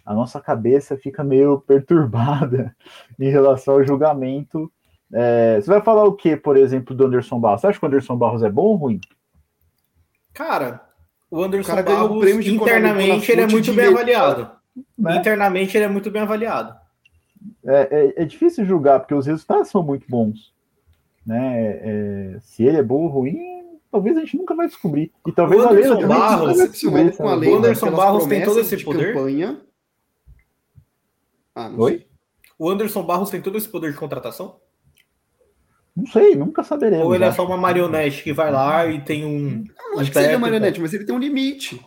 a 0.05 0.15
nossa 0.15 0.41
cabeça 0.41 0.97
fica 0.97 1.23
meio 1.23 1.61
perturbada 1.67 2.75
em 3.19 3.31
relação 3.31 3.75
ao 3.75 3.85
julgamento. 3.85 4.71
É, 5.13 5.61
você 5.61 5.69
vai 5.69 5.81
falar 5.81 6.05
o 6.05 6.15
que, 6.15 6.37
por 6.37 6.57
exemplo, 6.57 6.95
do 6.95 7.07
Anderson 7.07 7.41
Barros? 7.41 7.61
Você 7.61 7.67
acha 7.69 7.79
que 7.79 7.85
o 7.85 7.89
Anderson 7.89 8.17
Barros 8.17 8.43
é 8.43 8.51
bom 8.51 8.63
ou 8.63 8.77
ruim? 8.77 9.01
Cara, 10.33 10.81
o 11.31 11.43
Anderson 11.43 11.73
o 11.73 11.77
cara 11.77 11.83
Barros, 11.87 12.17
o 12.17 12.21
prêmio 12.21 12.43
de 12.43 12.55
internamente, 12.55 13.31
ele 13.31 13.41
é 13.41 13.47
muito 13.47 13.73
bem 13.73 13.87
avaliado. 13.87 14.51
Né? 14.99 15.17
Internamente, 15.17 15.77
ele 15.77 15.85
é 15.85 15.89
muito 15.89 16.11
bem 16.11 16.23
avaliado. 16.23 16.75
É, 17.65 18.15
é, 18.17 18.23
é, 18.23 18.25
difícil 18.25 18.65
julgar, 18.65 19.01
porque 19.01 19.15
os 19.15 19.27
resultados 19.27 19.69
são 19.69 19.83
muito 19.83 20.07
bons. 20.09 20.53
Né? 21.27 21.81
É, 21.83 22.37
se 22.41 22.65
ele 22.65 22.79
é 22.79 22.83
bom 22.83 23.03
ou 23.03 23.09
ruim, 23.09 23.39
talvez 23.91 24.17
a 24.17 24.21
gente 24.21 24.37
nunca 24.37 24.55
vai 24.55 24.67
descobrir. 24.67 25.13
E 25.27 25.33
talvez 25.33 25.63
o 25.63 25.69
Anderson 25.69 26.05
a 26.05 26.07
Barros, 26.07 26.83
com 27.17 27.29
a 27.29 27.35
lei, 27.35 27.51
o 27.51 27.57
Anderson 27.57 27.91
Barros 27.91 28.27
tem 28.27 28.45
todo 28.45 28.61
esse 28.61 28.83
poder. 28.83 29.13
Campanha, 29.13 29.61
ah, 31.67 31.73
Oi? 31.77 31.99
Sei. 31.99 32.07
O 32.61 32.69
Anderson 32.69 33.03
Barros 33.03 33.31
tem 33.31 33.41
todo 33.41 33.57
esse 33.57 33.67
poder 33.67 33.91
de 33.91 33.97
contratação? 33.97 34.57
Não 35.97 36.07
sei, 36.07 36.35
nunca 36.35 36.63
saberemos. 36.63 37.07
Ou 37.07 37.15
ele 37.15 37.25
é 37.25 37.33
só 37.33 37.45
uma 37.47 37.57
marionete 37.57 38.23
que 38.23 38.35
vai 38.35 38.53
lá 38.53 38.87
e 38.87 39.01
tem 39.01 39.25
um. 39.25 39.65
Não, 39.79 39.93
não 39.93 40.01
acho 40.01 40.11
que 40.11 40.19
seja 40.19 40.39
marionete, 40.39 40.79
mas 40.79 40.93
ele 40.93 41.05
tem 41.05 41.15
um 41.15 41.19
limite. 41.19 41.81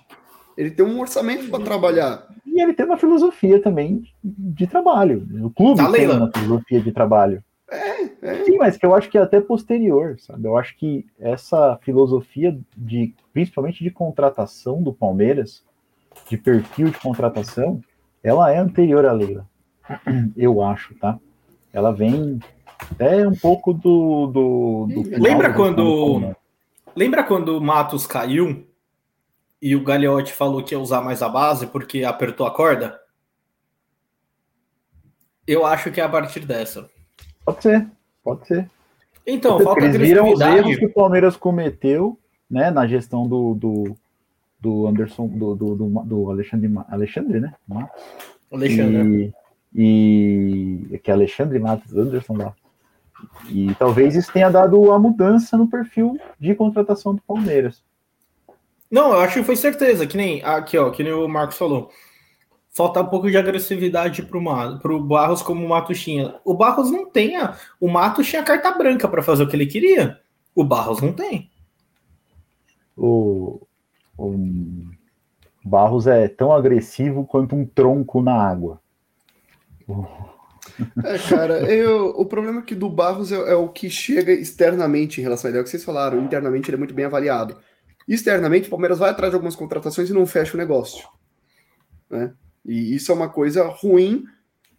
Ele 0.57 0.71
tem 0.71 0.83
um 0.83 0.99
orçamento 0.99 1.47
para 1.49 1.63
trabalhar. 1.63 2.27
E 2.45 2.59
ele 2.59 2.73
tem 2.73 2.87
uma 2.87 2.97
filosofia 2.97 3.61
também 3.61 4.03
de 4.23 4.65
trabalho. 4.65 5.27
O 5.43 5.49
clube 5.51 5.77
tá 5.77 5.91
tem 5.91 6.09
uma 6.09 6.31
filosofia 6.31 6.81
de 6.81 6.91
trabalho. 6.91 7.43
É, 7.69 8.03
é. 8.21 8.43
Sim, 8.43 8.57
mas 8.57 8.75
que 8.75 8.85
eu 8.85 8.95
acho 8.95 9.09
que 9.09 9.17
é 9.17 9.21
até 9.21 9.39
posterior, 9.39 10.19
sabe? 10.19 10.47
Eu 10.47 10.57
acho 10.57 10.75
que 10.75 11.05
essa 11.19 11.77
filosofia 11.83 12.59
de, 12.75 13.13
principalmente 13.31 13.83
de 13.83 13.91
contratação 13.91 14.81
do 14.81 14.91
Palmeiras, 14.91 15.63
de 16.27 16.37
perfil 16.37 16.89
de 16.89 16.99
contratação, 16.99 17.79
ela 18.23 18.51
é 18.51 18.57
anterior 18.57 19.05
à 19.05 19.11
Leila 19.11 19.47
eu 20.35 20.61
acho, 20.61 20.95
tá? 20.95 21.19
Ela 21.71 21.91
vem 21.91 22.39
até 22.91 23.27
um 23.27 23.35
pouco 23.35 23.73
do. 23.73 24.27
do, 24.27 24.87
do 24.87 25.21
lembra 25.21 25.53
quando. 25.53 26.35
Lembra 26.95 27.23
quando 27.23 27.57
o 27.57 27.61
Matos 27.61 28.05
caiu 28.05 28.67
e 29.59 29.75
o 29.75 29.83
Gagliotti 29.83 30.31
falou 30.31 30.63
que 30.63 30.75
ia 30.75 30.79
usar 30.79 31.01
mais 31.01 31.23
a 31.23 31.29
base 31.29 31.65
porque 31.65 32.03
apertou 32.03 32.45
a 32.45 32.51
corda? 32.51 32.99
Eu 35.47 35.65
acho 35.65 35.91
que 35.91 35.99
é 35.99 36.03
a 36.03 36.09
partir 36.09 36.41
dessa. 36.41 36.87
Pode 37.43 37.63
ser, 37.63 37.87
pode 38.23 38.47
ser. 38.47 38.69
Então, 39.25 39.59
falta 39.61 39.85
eles 39.85 39.97
viram 39.97 40.31
os 40.31 40.39
erros 40.39 40.75
que 40.77 40.85
o 40.85 40.93
Palmeiras 40.93 41.35
cometeu, 41.35 42.19
né, 42.49 42.69
na 42.69 42.85
gestão 42.85 43.27
do, 43.27 43.55
do, 43.55 43.97
do 44.59 44.87
Anderson, 44.87 45.27
do, 45.27 45.55
do, 45.55 45.75
do, 45.75 46.03
do 46.03 46.29
Alexandre, 46.29 46.71
Alexandre, 46.89 47.39
né? 47.39 47.53
Alexandre. 48.51 49.25
E, 49.25 49.33
e 49.75 50.99
que 51.03 51.09
é 51.09 51.13
Alexandre 51.13 51.59
Matos 51.59 51.95
Anderson 51.95 52.37
lá. 52.37 52.53
E 53.49 53.73
talvez 53.75 54.15
isso 54.15 54.31
tenha 54.31 54.49
dado 54.49 54.91
a 54.91 54.99
mudança 54.99 55.57
no 55.57 55.67
perfil 55.67 56.17
de 56.39 56.53
contratação 56.55 57.15
do 57.15 57.21
Palmeiras. 57.21 57.83
Não, 58.91 59.13
eu 59.13 59.19
acho 59.21 59.39
que 59.39 59.45
foi 59.45 59.55
certeza, 59.55 60.05
que 60.05 60.15
nem 60.15 60.43
aqui, 60.43 60.77
ó, 60.77 60.91
que 60.91 61.03
nem 61.03 61.13
o 61.13 61.27
Marcos 61.27 61.57
falou. 61.57 61.89
Falta 62.69 63.01
um 63.01 63.05
pouco 63.07 63.29
de 63.29 63.37
agressividade 63.37 64.23
pro, 64.23 64.41
pro 64.79 65.03
Barros 65.03 65.41
como 65.41 65.65
o 65.65 65.69
Matos 65.69 66.01
tinha. 66.01 66.35
O 66.43 66.55
Barros 66.55 66.91
não 66.91 67.09
tem. 67.09 67.35
A, 67.35 67.55
o 67.79 67.87
Matos 67.87 68.27
tinha 68.27 68.43
carta 68.43 68.71
branca 68.71 69.07
para 69.07 69.23
fazer 69.23 69.43
o 69.43 69.47
que 69.47 69.55
ele 69.55 69.67
queria. 69.67 70.19
O 70.55 70.63
Barros 70.63 71.01
não 71.01 71.13
tem. 71.13 71.51
O, 72.97 73.61
o 74.17 74.35
Barros 75.63 76.07
é 76.07 76.27
tão 76.27 76.51
agressivo 76.51 77.25
quanto 77.25 77.55
um 77.55 77.65
tronco 77.65 78.21
na 78.21 78.33
água. 78.33 78.82
É, 81.03 81.17
cara, 81.17 81.59
eu, 81.71 82.09
o 82.11 82.25
problema 82.25 82.61
é 82.61 82.63
que 82.63 82.73
do 82.73 82.89
Barros 82.89 83.31
é, 83.31 83.35
é, 83.35 83.55
o 83.55 83.67
que 83.67 83.89
chega 83.89 84.31
externamente 84.31 85.19
em 85.19 85.23
relação 85.23 85.47
a 85.47 85.49
ele. 85.49 85.57
É 85.57 85.61
o 85.61 85.63
que 85.63 85.69
vocês 85.69 85.83
falaram, 85.83 86.23
internamente 86.23 86.69
ele 86.69 86.75
é 86.75 86.79
muito 86.79 86.93
bem 86.93 87.05
avaliado. 87.05 87.57
Externamente, 88.07 88.67
o 88.67 88.69
Palmeiras 88.71 88.97
vai 88.97 89.09
atrás 89.09 89.31
de 89.31 89.35
algumas 89.35 89.55
contratações 89.55 90.09
e 90.09 90.13
não 90.13 90.25
fecha 90.25 90.55
o 90.55 90.57
negócio. 90.57 91.07
Né? 92.09 92.33
E 92.65 92.95
isso 92.95 93.11
é 93.11 93.15
uma 93.15 93.29
coisa 93.29 93.67
ruim. 93.67 94.23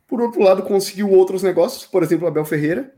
Por 0.07 0.21
outro 0.21 0.43
lado, 0.43 0.63
conseguiu 0.63 1.11
outros 1.11 1.43
negócios, 1.43 1.87
por 1.87 2.03
exemplo, 2.03 2.27
Abel 2.27 2.45
Ferreira, 2.45 2.93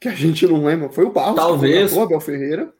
que 0.00 0.08
a 0.08 0.14
gente 0.14 0.46
não 0.46 0.64
lembra, 0.64 0.88
foi 0.90 1.04
o 1.04 1.12
Barros 1.12 1.36
talvez, 1.36 1.92
que 1.92 1.98
o 1.98 2.02
Abel 2.02 2.20
Ferreira. 2.20 2.72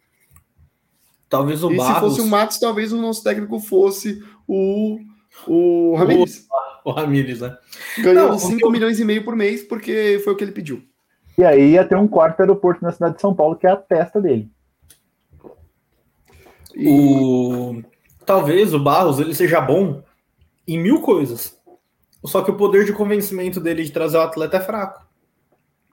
Talvez 1.28 1.62
o 1.62 1.70
e 1.70 1.76
Barros... 1.76 1.94
se 1.94 2.00
fosse 2.00 2.20
o 2.20 2.30
Matos, 2.30 2.58
talvez 2.58 2.92
o 2.92 3.00
nosso 3.00 3.22
técnico 3.22 3.58
fosse 3.58 4.22
o, 4.46 4.98
o 5.46 5.94
Ramires. 5.96 6.46
O, 6.50 6.71
o 6.84 6.90
Ramires, 6.90 7.40
né? 7.40 7.56
Ganhando 7.98 8.38
5 8.38 8.70
milhões 8.70 8.98
e 9.00 9.04
meio 9.04 9.24
por 9.24 9.36
mês, 9.36 9.62
porque 9.62 10.20
foi 10.24 10.32
o 10.32 10.36
que 10.36 10.44
ele 10.44 10.52
pediu. 10.52 10.82
E 11.36 11.44
aí 11.44 11.72
ia 11.72 11.84
ter 11.84 11.96
um 11.96 12.08
quarto 12.08 12.40
aeroporto 12.40 12.84
na 12.84 12.92
cidade 12.92 13.16
de 13.16 13.20
São 13.20 13.34
Paulo, 13.34 13.56
que 13.56 13.66
é 13.66 13.70
a 13.70 13.76
testa 13.76 14.20
dele. 14.20 14.50
O... 16.76 17.82
Talvez 18.24 18.72
o 18.72 18.78
Barros 18.78 19.18
ele 19.18 19.34
seja 19.34 19.60
bom 19.60 20.02
em 20.66 20.78
mil 20.78 21.00
coisas. 21.00 21.58
Só 22.24 22.42
que 22.42 22.50
o 22.50 22.56
poder 22.56 22.84
de 22.84 22.92
convencimento 22.92 23.60
dele 23.60 23.82
de 23.82 23.90
trazer 23.90 24.16
o 24.16 24.22
atleta 24.22 24.58
é 24.58 24.60
fraco. 24.60 25.04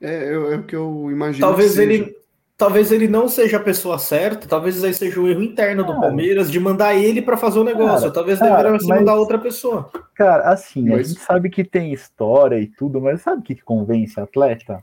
É, 0.02 0.14
é, 0.14 0.34
é 0.34 0.56
o 0.58 0.64
que 0.64 0.76
eu 0.76 1.10
imagino. 1.12 1.46
Talvez 1.46 1.78
ele, 1.78 2.16
talvez 2.60 2.92
ele 2.92 3.08
não 3.08 3.30
seja 3.30 3.56
a 3.56 3.62
pessoa 3.62 3.98
certa, 3.98 4.46
talvez 4.46 4.84
aí 4.84 4.94
seja 4.94 5.18
o 5.18 5.30
erro 5.30 5.42
interno 5.42 5.82
do 5.82 5.96
Palmeiras 5.96 6.52
de 6.52 6.60
mandar 6.60 6.94
ele 6.94 7.22
para 7.22 7.38
fazer 7.38 7.58
o 7.58 7.64
negócio. 7.64 8.02
Cara, 8.02 8.12
talvez 8.12 8.38
cara, 8.38 8.50
deveria 8.50 8.72
mas, 8.74 8.86
mandar 8.86 9.16
outra 9.16 9.40
pessoa. 9.40 9.90
Cara, 10.14 10.44
assim, 10.50 10.90
mas... 10.90 11.00
a 11.00 11.04
gente 11.04 11.20
sabe 11.22 11.50
que 11.50 11.64
tem 11.64 11.94
história 11.94 12.60
e 12.60 12.68
tudo, 12.68 13.00
mas 13.00 13.22
sabe 13.22 13.40
o 13.40 13.44
que 13.44 13.56
convence 13.56 14.20
atleta? 14.20 14.82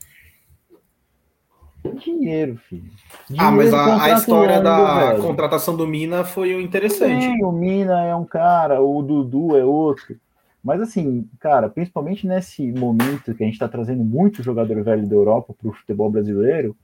Dinheiro, 2.03 2.57
filho. 2.57 2.91
Dinheiro, 3.29 3.47
ah, 3.47 3.51
mas 3.53 3.73
a, 3.75 4.05
a 4.05 4.11
história 4.15 4.61
da 4.61 5.11
velho. 5.11 5.23
contratação 5.23 5.77
do 5.77 5.87
Mina 5.87 6.25
foi 6.25 6.55
o 6.55 6.61
interessante. 6.61 7.27
Sim, 7.27 7.45
o 7.45 7.53
Mina 7.53 8.03
é 8.07 8.15
um 8.17 8.25
cara, 8.25 8.81
o 8.81 9.03
Dudu 9.03 9.55
é 9.55 9.63
outro. 9.63 10.17
Mas 10.65 10.81
assim, 10.81 11.29
cara, 11.39 11.69
principalmente 11.69 12.27
nesse 12.27 12.73
momento 12.73 13.35
que 13.35 13.43
a 13.43 13.47
gente 13.47 13.55
está 13.55 13.69
trazendo 13.69 14.03
muito 14.03 14.43
jogador 14.43 14.83
velho 14.83 15.07
da 15.07 15.15
Europa 15.15 15.55
para 15.57 15.69
o 15.69 15.73
futebol 15.75 16.11
brasileiro, 16.11 16.75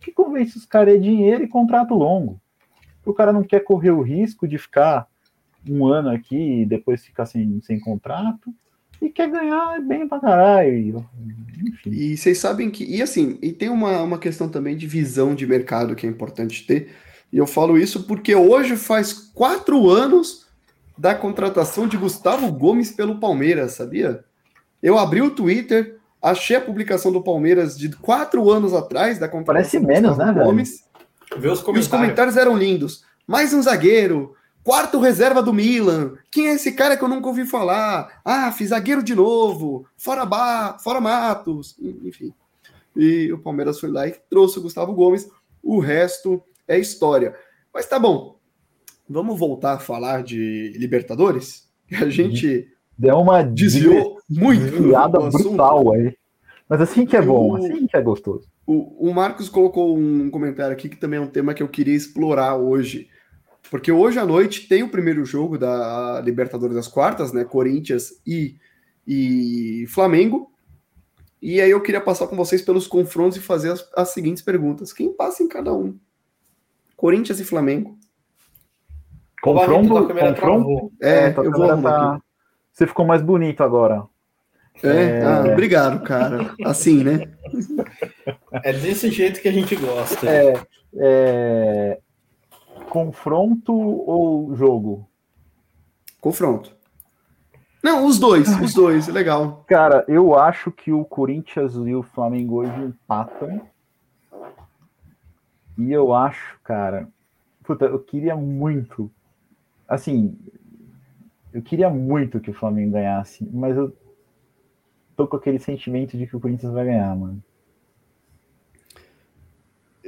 o 0.00 0.02
que 0.02 0.10
convence 0.10 0.56
os 0.56 0.64
caras 0.64 0.94
é 0.94 0.98
dinheiro 0.98 1.44
e 1.44 1.48
contrato 1.48 1.94
longo. 1.94 2.40
O 3.04 3.12
cara 3.12 3.32
não 3.32 3.42
quer 3.42 3.60
correr 3.60 3.90
o 3.90 4.00
risco 4.00 4.48
de 4.48 4.56
ficar 4.56 5.06
um 5.68 5.86
ano 5.86 6.08
aqui 6.08 6.62
e 6.62 6.66
depois 6.66 7.04
ficar 7.04 7.26
sem, 7.26 7.60
sem 7.60 7.78
contrato 7.78 8.52
e 9.00 9.10
quer 9.10 9.30
ganhar 9.30 9.78
bem 9.80 10.08
pra 10.08 10.18
caralho. 10.18 11.06
Enfim. 11.62 11.90
E 11.90 12.16
vocês 12.16 12.38
sabem 12.38 12.70
que. 12.70 12.84
E 12.84 13.02
assim, 13.02 13.38
e 13.42 13.52
tem 13.52 13.68
uma, 13.68 14.02
uma 14.02 14.18
questão 14.18 14.48
também 14.48 14.74
de 14.74 14.86
visão 14.86 15.34
de 15.34 15.46
mercado 15.46 15.94
que 15.94 16.06
é 16.06 16.10
importante 16.10 16.66
ter. 16.66 16.90
E 17.30 17.36
eu 17.36 17.46
falo 17.46 17.78
isso 17.78 18.04
porque 18.06 18.34
hoje 18.34 18.76
faz 18.76 19.12
quatro 19.12 19.88
anos 19.88 20.46
da 20.96 21.14
contratação 21.14 21.86
de 21.86 21.96
Gustavo 21.96 22.50
Gomes 22.52 22.90
pelo 22.90 23.20
Palmeiras, 23.20 23.72
sabia? 23.72 24.24
Eu 24.82 24.98
abri 24.98 25.20
o 25.20 25.30
Twitter, 25.30 25.99
achei 26.22 26.56
a 26.56 26.60
publicação 26.60 27.12
do 27.12 27.22
Palmeiras 27.22 27.76
de 27.78 27.88
quatro 27.96 28.50
anos 28.50 28.74
atrás 28.74 29.18
da 29.18 29.28
Parece 29.28 29.78
menos, 29.78 30.18
né, 30.18 30.32
Gomes. 30.32 30.84
Velho? 31.36 31.52
Os 31.52 31.60
e 31.60 31.78
os 31.78 31.88
comentários 31.88 32.36
eram 32.36 32.56
lindos. 32.56 33.04
Mais 33.26 33.54
um 33.54 33.62
zagueiro, 33.62 34.34
Quarto 34.62 35.00
reserva 35.00 35.42
do 35.42 35.54
Milan. 35.54 36.16
Quem 36.30 36.48
é 36.48 36.54
esse 36.54 36.72
cara 36.72 36.96
que 36.96 37.02
eu 37.02 37.08
nunca 37.08 37.28
ouvi 37.28 37.46
falar? 37.46 38.20
Ah, 38.24 38.52
fiz 38.52 38.68
zagueiro 38.68 39.02
de 39.02 39.14
novo. 39.14 39.86
Fora, 39.96 40.26
ba... 40.26 40.78
Fora 40.78 41.00
Matos. 41.00 41.76
Enfim. 41.80 42.34
E 42.94 43.32
o 43.32 43.38
Palmeiras 43.38 43.80
foi 43.80 43.90
lá 43.90 44.06
e 44.06 44.14
trouxe 44.28 44.58
o 44.58 44.62
Gustavo 44.62 44.92
Gomes. 44.92 45.30
O 45.62 45.80
resto 45.80 46.42
é 46.68 46.78
história. 46.78 47.34
Mas 47.72 47.86
tá 47.86 47.98
bom. 47.98 48.38
Vamos 49.08 49.38
voltar 49.38 49.74
a 49.74 49.78
falar 49.78 50.22
de 50.22 50.72
Libertadores? 50.76 51.68
A 51.98 52.08
gente 52.08 52.68
deu 53.00 53.16
uma 53.16 53.42
desviou 53.42 54.18
muito 54.28 54.62
desviada 54.62 55.18
brutal 55.18 55.92
aí. 55.92 56.14
Mas 56.68 56.80
assim 56.80 57.04
que 57.04 57.16
é 57.16 57.22
bom, 57.22 57.52
o, 57.52 57.56
assim 57.56 57.86
que 57.86 57.96
é 57.96 58.02
gostoso. 58.02 58.46
O, 58.66 59.08
o 59.08 59.14
Marcos 59.14 59.48
colocou 59.48 59.96
um 59.96 60.30
comentário 60.30 60.72
aqui 60.72 60.88
que 60.88 60.96
também 60.96 61.18
é 61.18 61.22
um 61.22 61.26
tema 61.26 61.54
que 61.54 61.62
eu 61.62 61.68
queria 61.68 61.96
explorar 61.96 62.56
hoje 62.56 63.08
porque 63.70 63.92
hoje 63.92 64.18
à 64.18 64.26
noite 64.26 64.66
tem 64.66 64.82
o 64.82 64.88
primeiro 64.88 65.24
jogo 65.24 65.56
da 65.56 66.20
Libertadores 66.24 66.74
das 66.74 66.88
Quartas, 66.88 67.32
né? 67.32 67.44
Corinthians 67.44 68.20
e, 68.26 68.56
e 69.06 69.86
Flamengo. 69.88 70.50
E 71.40 71.60
aí 71.60 71.70
eu 71.70 71.80
queria 71.80 72.00
passar 72.00 72.26
com 72.26 72.36
vocês 72.36 72.62
pelos 72.62 72.86
confrontos 72.86 73.38
e 73.38 73.40
fazer 73.40 73.70
as, 73.70 73.88
as 73.96 74.08
seguintes 74.10 74.42
perguntas. 74.42 74.92
Quem 74.92 75.12
passa 75.12 75.42
em 75.42 75.48
cada 75.48 75.72
um? 75.72 75.96
Corinthians 76.96 77.38
e 77.38 77.44
Flamengo. 77.44 77.96
Confronto? 79.40 80.08
confronto? 80.08 80.92
É, 81.00 81.28
é 81.28 81.34
eu 81.38 81.50
vou 81.50 81.82
tá... 81.82 82.20
Você 82.72 82.86
ficou 82.86 83.06
mais 83.06 83.22
bonito 83.22 83.62
agora. 83.62 84.04
É, 84.82 84.88
é... 84.88 85.24
Ah, 85.24 85.44
obrigado, 85.52 86.02
cara. 86.02 86.54
Assim, 86.64 87.04
né? 87.04 87.32
É 88.62 88.72
desse 88.72 89.10
jeito 89.10 89.40
que 89.40 89.48
a 89.48 89.52
gente 89.52 89.76
gosta. 89.76 90.28
É, 90.28 90.54
é 90.96 92.00
confronto 92.88 93.72
ou 93.72 94.54
jogo? 94.54 95.08
Confronto. 96.20 96.74
Não, 97.82 98.04
os 98.04 98.18
dois, 98.18 98.48
os 98.60 98.74
dois, 98.74 99.08
é 99.08 99.12
legal. 99.12 99.64
Cara, 99.66 100.04
eu 100.06 100.38
acho 100.38 100.70
que 100.70 100.92
o 100.92 101.04
Corinthians 101.04 101.74
e 101.74 101.94
o 101.94 102.02
Flamengo 102.02 102.56
hoje 102.56 102.78
empatam. 102.82 103.62
E 105.78 105.90
eu 105.90 106.12
acho, 106.12 106.58
cara, 106.62 107.08
puta, 107.64 107.86
eu 107.86 107.98
queria 107.98 108.36
muito, 108.36 109.10
assim, 109.88 110.36
eu 111.52 111.62
queria 111.62 111.90
muito 111.90 112.40
que 112.40 112.50
o 112.50 112.54
Flamengo 112.54 112.92
ganhasse, 112.92 113.48
mas 113.52 113.76
eu 113.76 113.96
tô 115.16 115.26
com 115.26 115.36
aquele 115.36 115.58
sentimento 115.58 116.16
de 116.16 116.26
que 116.26 116.36
o 116.36 116.40
Corinthians 116.40 116.72
vai 116.72 116.84
ganhar, 116.84 117.14
mano 117.16 117.42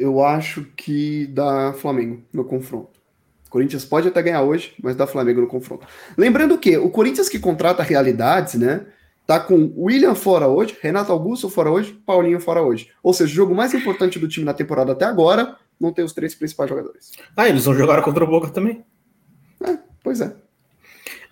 eu 0.02 0.24
acho 0.24 0.64
que 0.76 1.26
dá 1.28 1.72
Flamengo 1.72 2.22
no 2.32 2.44
confronto. 2.44 3.00
Corinthians 3.48 3.84
pode 3.84 4.08
até 4.08 4.22
ganhar 4.22 4.42
hoje, 4.42 4.74
mas 4.82 4.96
dá 4.96 5.06
Flamengo 5.06 5.42
no 5.42 5.46
confronto. 5.46 5.86
Lembrando 6.16 6.56
que 6.58 6.76
o 6.78 6.88
Corinthians 6.88 7.28
que 7.28 7.38
contrata 7.38 7.82
realidades, 7.82 8.54
né? 8.54 8.86
Tá 9.26 9.38
com 9.38 9.72
William 9.76 10.14
fora 10.14 10.48
hoje, 10.48 10.76
Renato 10.80 11.12
Augusto 11.12 11.48
fora 11.48 11.70
hoje, 11.70 11.92
Paulinho 12.04 12.40
fora 12.40 12.62
hoje. 12.62 12.90
Ou 13.02 13.12
seja, 13.12 13.30
o 13.30 13.34
jogo 13.34 13.54
mais 13.54 13.72
importante 13.74 14.18
do 14.18 14.26
time 14.26 14.44
na 14.44 14.54
temporada 14.54 14.92
até 14.92 15.04
agora 15.04 15.56
não 15.78 15.92
tem 15.92 16.04
os 16.04 16.12
três 16.12 16.34
principais 16.34 16.68
jogadores. 16.68 17.12
Ah, 17.36 17.48
eles 17.48 17.64
vão 17.64 17.74
jogar 17.74 18.02
contra 18.02 18.24
o 18.24 18.26
Boca 18.26 18.48
também? 18.48 18.84
É, 19.62 19.78
pois 20.02 20.20
é. 20.20 20.34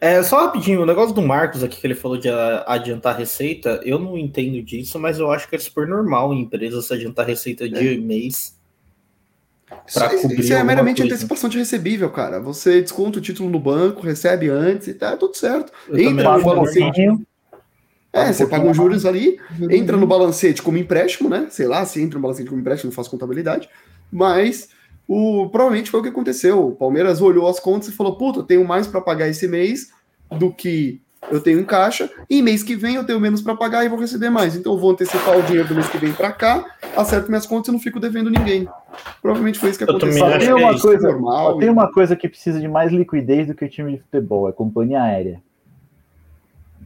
É, 0.01 0.23
só 0.23 0.47
rapidinho, 0.47 0.81
o 0.81 0.87
negócio 0.87 1.15
do 1.15 1.21
Marcos 1.21 1.63
aqui 1.63 1.79
que 1.79 1.87
ele 1.87 1.95
falou 1.95 2.17
de 2.17 2.31
adiantar 2.67 3.19
receita, 3.19 3.81
eu 3.85 3.99
não 3.99 4.17
entendo 4.17 4.63
disso, 4.63 4.99
mas 4.99 5.19
eu 5.19 5.31
acho 5.31 5.47
que 5.47 5.55
é 5.55 5.59
super 5.59 5.87
normal 5.87 6.33
em 6.33 6.41
empresas 6.41 6.91
adiantar 6.91 7.27
receita 7.27 7.69
de 7.69 7.95
é. 7.95 7.97
mês 7.99 8.59
para 9.93 10.09
cobrir. 10.09 10.41
Isso 10.41 10.55
é 10.55 10.65
meramente 10.65 11.03
coisa. 11.03 11.15
antecipação 11.15 11.51
de 11.51 11.59
recebível, 11.59 12.09
cara. 12.11 12.41
Você 12.41 12.81
desconta 12.81 13.19
o 13.19 13.23
título 13.23 13.51
no 13.51 13.61
banco, 13.61 14.01
recebe 14.01 14.49
antes 14.49 14.89
e 14.89 14.95
tá 14.95 15.17
tudo 15.19 15.37
certo. 15.37 15.71
Eu 15.87 15.99
entra 15.99 16.37
no 16.39 16.43
balancete. 16.43 17.27
É, 18.13 18.33
você 18.33 18.47
paga 18.47 18.69
os 18.69 18.77
juros 18.77 19.05
ali, 19.07 19.39
entra 19.71 19.97
no 19.97 20.07
balancete 20.07 20.63
como 20.63 20.79
empréstimo, 20.79 21.29
né? 21.29 21.47
Sei 21.51 21.69
lá, 21.69 21.85
se 21.85 22.03
entra 22.03 22.19
no 22.19 22.23
balancete 22.23 22.49
como 22.49 22.61
empréstimo, 22.61 22.91
não 22.91 22.97
faço 22.97 23.11
contabilidade, 23.11 23.69
mas 24.11 24.69
o, 25.13 25.49
provavelmente 25.49 25.91
foi 25.91 25.99
o 25.99 26.03
que 26.05 26.09
aconteceu. 26.09 26.69
O 26.69 26.77
Palmeiras 26.77 27.21
olhou 27.21 27.49
as 27.49 27.59
contas 27.59 27.89
e 27.89 27.93
falou: 27.93 28.15
puta, 28.15 28.45
tenho 28.45 28.65
mais 28.65 28.87
para 28.87 29.01
pagar 29.01 29.27
esse 29.29 29.49
mês 29.49 29.91
do 30.39 30.53
que 30.53 31.03
eu 31.29 31.41
tenho 31.41 31.59
em 31.59 31.65
caixa, 31.65 32.09
e 32.31 32.41
mês 32.41 32.63
que 32.63 32.77
vem 32.77 32.95
eu 32.95 33.05
tenho 33.05 33.19
menos 33.19 33.43
para 33.43 33.57
pagar 33.57 33.85
e 33.85 33.89
vou 33.89 33.99
receber 33.99 34.31
mais. 34.31 34.55
Então 34.55 34.73
eu 34.73 34.79
vou 34.79 34.93
antecipar 34.93 35.37
o 35.37 35.43
dinheiro 35.43 35.67
do 35.67 35.75
mês 35.75 35.89
que 35.89 35.99
vem 35.99 36.13
para 36.13 36.31
cá, 36.31 36.65
acerto 36.97 37.29
minhas 37.29 37.45
contas 37.45 37.69
e 37.69 37.73
não 37.73 37.81
fico 37.81 37.99
devendo 37.99 38.31
ninguém. 38.31 38.69
Provavelmente 39.21 39.59
foi 39.59 39.71
isso 39.71 39.79
que 39.79 39.85
aconteceu. 39.85 40.39
Tem 40.39 40.47
é 40.47 40.55
uma, 40.55 40.81
coisa, 40.81 41.09
normal, 41.09 41.59
tem 41.59 41.69
uma 41.69 41.93
coisa 41.93 42.15
que 42.15 42.29
precisa 42.29 42.61
de 42.61 42.69
mais 42.69 42.93
liquidez 42.93 43.49
do 43.49 43.55
que 43.55 43.65
o 43.65 43.69
time 43.69 43.97
de 43.97 43.99
futebol, 43.99 44.49
é 44.49 44.53
companhia 44.53 45.03
aérea. 45.03 45.43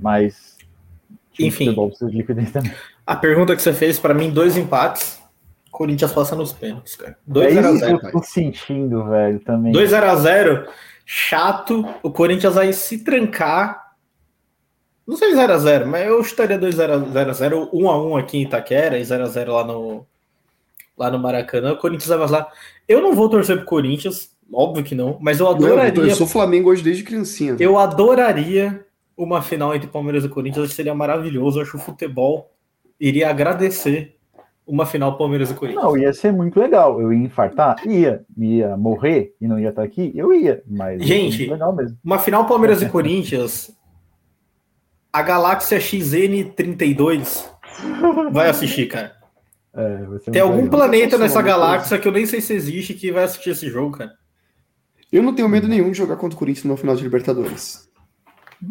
Mas 0.01 0.56
enfim, 1.38 1.66
futebol 1.66 1.88
precisa 1.88 2.10
de 2.10 2.16
liquidez 2.16 2.51
também. 2.51 2.72
A 3.06 3.16
pergunta 3.16 3.55
que 3.55 3.60
você 3.60 3.74
fez 3.74 3.98
para 3.98 4.14
mim, 4.14 4.30
dois 4.30 4.56
empates. 4.56 5.22
Corinthians 5.74 6.12
passa 6.12 6.36
nos 6.36 6.52
pênaltis, 6.52 6.94
cara. 6.94 7.12
É 7.12 7.16
2 7.26 7.56
x 7.56 7.66
isso 7.66 7.72
que 7.72 7.78
0 7.80 8.01
eu 8.01 8.12
tô 8.12 8.22
sentindo, 8.22 9.05
velho, 9.06 9.40
também. 9.40 9.72
2 9.72 9.92
x 9.92 10.20
0 10.20 10.68
chato. 11.05 11.84
O 12.01 12.12
Corinthians 12.12 12.55
vai 12.55 12.72
se 12.72 13.02
trancar. 13.02 13.92
Não 15.05 15.16
sei 15.16 15.34
0 15.34 15.52
x 15.52 15.62
0 15.62 15.86
mas 15.88 16.06
eu 16.06 16.20
estaria 16.20 16.56
2 16.56 16.78
x 16.78 17.36
0 17.38 17.70
1 17.72 17.88
x 17.88 18.06
1 18.06 18.16
aqui 18.16 18.38
em 18.38 18.42
Itaquera 18.42 18.96
e 18.96 19.05
0 19.05 19.24
x 19.24 19.32
0 19.32 19.52
lá 19.52 19.64
no 19.64 20.06
lá 20.96 21.10
no 21.10 21.18
Maracanã. 21.18 21.72
O 21.72 21.76
Corinthians 21.76 22.09
vai 22.09 22.30
lá. 22.30 22.48
Eu 22.86 23.02
não 23.02 23.12
vou 23.12 23.28
torcer 23.28 23.56
pro 23.56 23.66
Corinthians, 23.66 24.30
óbvio 24.52 24.84
que 24.84 24.94
não, 24.94 25.18
mas 25.20 25.40
eu 25.40 25.48
adoraria. 25.48 25.92
Não, 25.92 26.09
eu 26.09 26.14
sou 26.14 26.28
Flamengo 26.28 26.70
hoje 26.70 26.84
desde 26.84 27.02
criancinha. 27.02 27.56
Eu 27.59 27.76
adoraria 27.76 28.86
uma 29.16 29.42
final 29.42 29.74
entre 29.74 29.88
Palmeiras 29.88 30.24
e 30.24 30.28
Corinthians, 30.28 30.72
seria 30.72 30.94
maravilhoso. 30.94 31.59
Eu 31.59 31.62
acho 31.62 31.72
que 31.72 31.78
o 31.78 31.80
futebol 31.80 32.52
iria 33.01 33.28
agradecer 33.28 34.13
uma 34.66 34.86
final 34.86 35.16
Palmeiras 35.18 35.50
e 35.50 35.54
Corinthians. 35.54 35.84
Não, 35.84 35.96
ia 35.96 36.12
ser 36.12 36.32
muito 36.32 36.58
legal. 36.58 37.00
Eu 37.00 37.12
ia 37.12 37.18
infartar? 37.24 37.76
Ia. 37.86 38.24
Ia 38.36 38.76
morrer 38.76 39.34
e 39.40 39.46
não 39.46 39.58
ia 39.58 39.68
estar 39.68 39.82
aqui? 39.82 40.12
Eu 40.14 40.32
ia. 40.32 40.62
Mas 40.66 41.02
Gente, 41.04 41.46
legal 41.46 41.74
mesmo. 41.74 41.96
uma 42.02 42.18
final 42.18 42.46
Palmeiras 42.46 42.80
e 42.82 42.88
Corinthians, 42.88 43.70
a 45.12 45.22
Galáxia 45.22 45.78
XN32 45.78 47.44
vai 48.32 48.48
assistir, 48.48 48.86
cara. 48.86 49.14
É, 49.76 50.30
Tem 50.30 50.40
algum 50.40 50.56
legal. 50.56 50.70
planeta 50.70 51.18
nessa 51.18 51.42
galáxia 51.42 51.98
que 51.98 52.06
eu 52.06 52.12
nem 52.12 52.24
sei 52.26 52.40
se 52.40 52.52
existe 52.54 52.94
que 52.94 53.10
vai 53.10 53.24
assistir 53.24 53.50
esse 53.50 53.68
jogo, 53.68 53.98
cara. 53.98 54.12
Eu 55.10 55.22
não 55.22 55.34
tenho 55.34 55.48
medo 55.48 55.66
nenhum 55.68 55.90
de 55.90 55.98
jogar 55.98 56.16
contra 56.16 56.36
o 56.36 56.38
Corinthians 56.38 56.64
numa 56.64 56.76
final 56.76 56.94
de 56.94 57.02
Libertadores. 57.02 57.88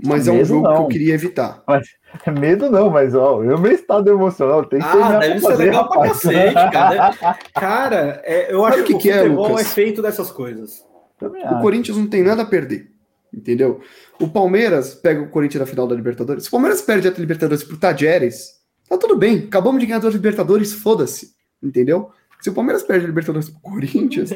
Mas 0.05 0.27
é 0.27 0.31
um 0.31 0.35
Medo 0.35 0.45
jogo 0.47 0.67
que 0.67 0.73
não. 0.73 0.81
eu 0.83 0.87
queria 0.87 1.13
evitar. 1.13 1.63
Medo 2.39 2.69
não, 2.69 2.89
mas 2.89 3.13
ó, 3.15 3.43
eu 3.43 3.57
meu 3.57 3.71
estado 3.71 4.09
emocional 4.09 4.63
tem 4.65 4.79
que 4.79 4.85
Ah, 4.85 5.17
deve 5.19 5.31
pra 5.31 5.39
ser 5.39 5.47
fazer, 5.47 5.63
legal 5.65 5.87
pra 5.89 6.01
rapaz. 6.01 6.21
cacete, 6.21 6.53
cara. 6.71 7.09
Deve- 7.09 7.37
Cara, 7.53 8.21
é, 8.23 8.53
eu 8.53 8.61
Sabe 8.61 8.73
acho 8.73 8.83
o 8.83 8.85
que, 8.85 8.91
que 8.93 8.97
o 8.97 9.01
que 9.01 9.09
é, 9.11 9.17
é, 9.17 9.23
Lucas? 9.23 9.73
feito 9.73 10.01
dessas 10.01 10.31
coisas. 10.31 10.83
O. 11.21 11.61
Corinthians 11.61 11.97
não 11.97 12.07
tem 12.07 12.21
nada 12.23 12.41
a 12.41 12.45
perder. 12.45 12.91
Entendeu? 13.33 13.81
O 14.19 14.27
Palmeiras 14.27 14.93
pega 14.93 15.21
o 15.21 15.29
Corinthians 15.29 15.61
na 15.61 15.65
final 15.65 15.87
da 15.87 15.95
Libertadores. 15.95 16.43
Se 16.43 16.49
o 16.49 16.51
Palmeiras 16.51 16.81
perde 16.81 17.07
a 17.07 17.11
Libertadores 17.11 17.63
pro 17.63 17.77
Tajeres, 17.77 18.49
tá 18.87 18.95
tudo 18.97 19.15
bem. 19.17 19.45
Acabamos 19.47 19.79
de 19.79 19.87
ganhar 19.87 19.99
duas 19.99 20.13
Libertadores, 20.13 20.71
foda-se. 20.73 21.31
Entendeu? 21.61 22.11
Se 22.41 22.49
o 22.49 22.53
Palmeiras 22.53 22.83
perde 22.83 23.05
a 23.05 23.07
Libertadores 23.07 23.49
pro 23.49 23.59
Corinthians, 23.61 24.31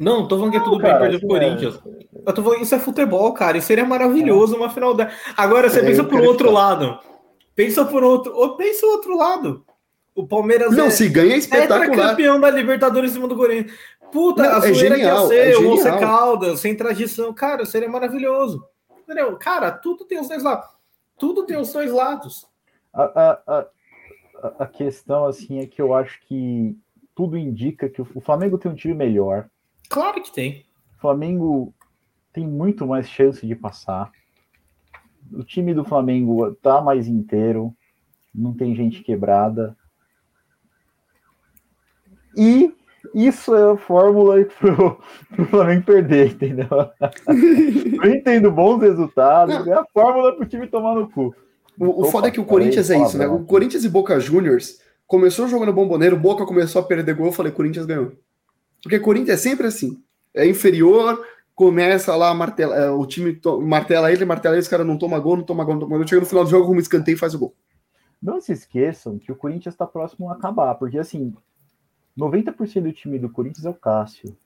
Não, 0.00 0.26
tô 0.26 0.36
falando 0.36 0.50
que 0.52 0.56
é 0.56 0.60
tudo 0.60 0.72
Não, 0.72 0.78
bem 0.78 0.90
cara, 0.90 1.00
perder 1.02 1.18
pro 1.20 1.34
assim, 1.36 1.46
Corinthians. 1.46 1.80
Eu 2.26 2.32
tô 2.32 2.42
falando, 2.42 2.62
isso 2.62 2.74
é 2.74 2.78
futebol, 2.78 3.32
cara. 3.34 3.58
Isso 3.58 3.66
seria 3.66 3.84
maravilhoso 3.84 4.56
uma 4.56 4.70
final 4.70 4.94
da. 4.94 5.10
Agora 5.36 5.68
você 5.68 5.80
É, 5.80 5.82
pensa 5.84 6.02
por 6.02 6.20
outro 6.22 6.48
ficar. 6.48 6.58
lado. 6.60 6.98
Pensa 7.54 7.84
por 7.84 8.02
outro. 8.02 8.34
Ou 8.34 8.56
pensa 8.56 8.86
o 8.86 8.90
outro 8.90 9.14
lado. 9.14 9.62
O 10.14 10.26
Palmeiras 10.26 10.74
não, 10.74 10.86
é 10.86 10.90
se 10.90 11.06
ganha 11.08 11.34
é 11.34 11.38
espetacular. 11.38 12.08
campeão 12.10 12.40
da 12.40 12.50
Libertadores 12.50 13.10
em 13.10 13.14
cima 13.14 13.28
do 13.28 13.36
Corinthians. 13.36 13.76
Puta, 14.10 14.42
Não, 14.42 14.54
a 14.54 14.56
é 14.56 14.72
zoeira 14.72 14.94
que 14.96 15.02
ia 15.02 15.06
genial, 15.08 15.28
ser, 15.28 15.52
é 15.52 15.56
o 15.56 15.70
Once 15.70 15.82
genial. 15.84 16.00
Caldas, 16.00 16.60
sem 16.60 16.74
tradição. 16.74 17.32
Cara, 17.34 17.64
seria 17.66 17.88
maravilhoso. 17.88 18.64
Entendeu? 19.04 19.36
Cara, 19.36 19.70
tudo 19.70 20.04
tem 20.06 20.18
os 20.18 20.28
dois 20.28 20.42
lados. 20.42 20.66
Tudo 21.18 21.44
tem 21.44 21.58
os 21.58 21.70
dois 21.72 21.92
lados. 21.92 22.46
A, 22.92 23.02
a, 23.04 23.42
a, 23.46 23.66
a 24.60 24.66
questão, 24.66 25.26
assim, 25.26 25.60
é 25.60 25.66
que 25.66 25.80
eu 25.80 25.94
acho 25.94 26.18
que 26.26 26.76
tudo 27.14 27.36
indica 27.36 27.88
que 27.88 28.00
o 28.00 28.08
o 28.14 28.20
Flamengo 28.20 28.56
tem 28.58 28.70
um 28.72 28.74
time 28.74 28.94
melhor. 28.94 29.46
Claro 29.90 30.22
que 30.22 30.32
tem. 30.32 30.64
O 30.96 31.00
Flamengo 31.00 31.74
tem 32.32 32.46
muito 32.46 32.86
mais 32.86 33.08
chance 33.08 33.44
de 33.44 33.56
passar. 33.56 34.10
O 35.32 35.42
time 35.42 35.74
do 35.74 35.84
Flamengo 35.84 36.54
tá 36.62 36.80
mais 36.80 37.08
inteiro, 37.08 37.74
não 38.32 38.54
tem 38.54 38.74
gente 38.74 39.02
quebrada. 39.02 39.76
E 42.36 42.72
isso 43.12 43.52
é 43.54 43.72
a 43.72 43.76
fórmula 43.76 44.44
pro, 44.44 45.00
pro 45.34 45.44
Flamengo 45.46 45.84
perder, 45.84 46.32
entendeu? 46.32 46.68
Eu 48.02 48.14
entendo 48.14 48.52
bons 48.52 48.80
resultados, 48.80 49.66
é 49.66 49.72
a 49.72 49.84
fórmula 49.92 50.36
pro 50.36 50.46
time 50.46 50.68
tomar 50.68 50.94
no 50.94 51.10
cu. 51.10 51.34
O, 51.76 52.02
o 52.02 52.04
foda 52.04 52.28
é 52.28 52.30
que 52.30 52.40
o 52.40 52.44
Corinthians 52.44 52.90
é 52.90 52.98
isso, 52.98 53.18
né? 53.18 53.26
O 53.26 53.44
Corinthians 53.44 53.84
e 53.84 53.88
Boca 53.88 54.20
Juniors 54.20 54.80
começou 55.06 55.48
jogando 55.48 55.72
bomboneiro, 55.72 56.16
Boca 56.16 56.46
começou 56.46 56.80
a 56.80 56.84
perder 56.84 57.14
gol, 57.14 57.26
eu 57.26 57.32
falei, 57.32 57.50
Corinthians 57.50 57.86
ganhou. 57.86 58.12
Porque 58.82 58.98
Corinthians 58.98 59.38
é 59.38 59.42
sempre 59.42 59.66
assim. 59.66 60.02
É 60.34 60.46
inferior, 60.46 61.24
começa 61.54 62.14
lá, 62.16 62.32
martela, 62.32 62.74
é, 62.76 62.90
o 62.90 63.04
time 63.04 63.34
to- 63.34 63.60
martela 63.60 64.10
ele, 64.12 64.24
martela 64.24 64.54
ele, 64.54 64.62
os 64.62 64.68
caras 64.68 64.86
não 64.86 64.96
toma 64.96 65.18
gol, 65.18 65.36
não 65.36 65.44
toma 65.44 65.64
gol, 65.64 65.74
não 65.74 65.80
toma 65.80 65.96
gol. 65.96 66.06
Chega 66.06 66.20
no 66.20 66.26
final 66.26 66.44
do 66.44 66.50
jogo, 66.50 66.64
arruma 66.64 66.78
um 66.78 66.82
escanteio 66.82 67.16
e 67.16 67.18
faz 67.18 67.34
o 67.34 67.38
gol. 67.38 67.54
Não 68.22 68.40
se 68.40 68.52
esqueçam 68.52 69.18
que 69.18 69.32
o 69.32 69.36
Corinthians 69.36 69.74
está 69.74 69.86
próximo 69.86 70.28
a 70.30 70.34
acabar, 70.34 70.74
porque 70.74 70.98
assim, 70.98 71.34
90% 72.16 72.82
do 72.82 72.92
time 72.92 73.18
do 73.18 73.30
Corinthians 73.30 73.64
é 73.66 73.70
o 73.70 73.74
Cássio. 73.74 74.36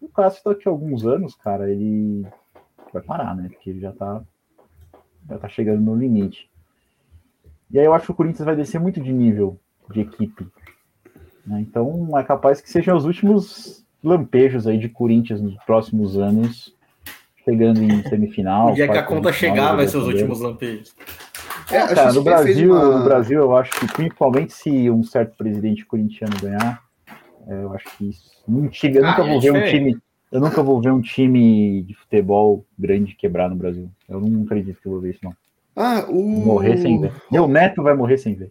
O 0.00 0.08
Cássio 0.08 0.42
daqui 0.44 0.68
a 0.68 0.70
alguns 0.72 1.06
anos, 1.06 1.34
cara, 1.34 1.70
ele 1.70 2.26
vai 2.92 3.02
parar, 3.02 3.36
né? 3.36 3.48
Porque 3.48 3.70
ele 3.70 3.80
já 3.80 3.92
tá, 3.92 4.22
já 5.28 5.38
tá 5.38 5.48
chegando 5.48 5.80
no 5.82 5.94
limite. 5.94 6.50
E 7.70 7.78
aí 7.78 7.84
eu 7.86 7.94
acho 7.94 8.06
que 8.06 8.12
o 8.12 8.14
Corinthians 8.14 8.44
vai 8.44 8.56
descer 8.56 8.80
muito 8.80 9.00
de 9.00 9.12
nível 9.12 9.58
de 9.90 10.00
equipe. 10.00 10.46
Né? 11.46 11.60
Então 11.60 12.16
é 12.18 12.22
capaz 12.24 12.60
que 12.60 12.70
sejam 12.70 12.96
os 12.96 13.04
últimos 13.04 13.84
lampejos 14.02 14.66
aí 14.66 14.78
de 14.78 14.88
Corinthians 14.88 15.40
nos 15.40 15.54
próximos 15.64 16.18
anos, 16.18 16.74
chegando 17.44 17.82
em 17.82 18.02
semifinal. 18.08 18.70
O 18.72 18.74
dia 18.74 18.88
que 18.88 18.96
a 18.98 19.02
conta 19.02 19.32
chegar 19.32 19.74
vai 19.74 19.86
ser 19.86 19.96
os 19.98 20.06
últimos 20.06 20.40
lampejos. 20.40 20.94
É, 21.70 21.78
a 21.78 21.94
Cara, 21.94 22.12
no 22.12 22.22
Brasil, 22.22 22.72
uma- 22.72 22.98
no 22.98 23.04
Brasil, 23.04 23.40
eu 23.40 23.56
acho 23.56 23.70
que 23.72 23.86
principalmente 23.86 24.52
se 24.52 24.90
um 24.90 25.02
certo 25.02 25.36
presidente 25.36 25.84
corintiano 25.86 26.34
ganhar, 26.40 26.82
é, 27.46 27.62
eu 27.62 27.72
acho 27.72 27.84
que 27.96 28.08
isso. 28.10 28.30
Um 28.48 28.68
time, 28.68 28.96
eu 28.96 29.04
Ah, 29.04 29.08
nunca 29.08 29.22
é 29.22 29.26
vou 29.26 29.40
ver 29.40 29.50
um 29.52 29.62
time. 29.64 29.98
Eu 30.30 30.40
nunca 30.40 30.62
vou 30.62 30.80
ver 30.80 30.90
um 30.90 31.00
time 31.00 31.82
de 31.82 31.94
futebol 31.94 32.64
grande 32.78 33.14
quebrar 33.14 33.50
no 33.50 33.56
Brasil. 33.56 33.90
Eu 34.08 34.20
não 34.20 34.44
acredito 34.44 34.80
que 34.80 34.86
eu 34.88 34.92
vou 34.92 35.00
ver 35.00 35.10
isso, 35.10 35.20
não. 35.22 35.34
Ah, 35.76 36.06
o. 36.08 36.22
Morrer 36.40 36.76
sem 36.78 36.98
ver. 36.98 37.12
Meu 37.30 37.46
neto 37.46 37.82
vai 37.82 37.94
morrer 37.94 38.16
sem 38.18 38.34
ver. 38.34 38.50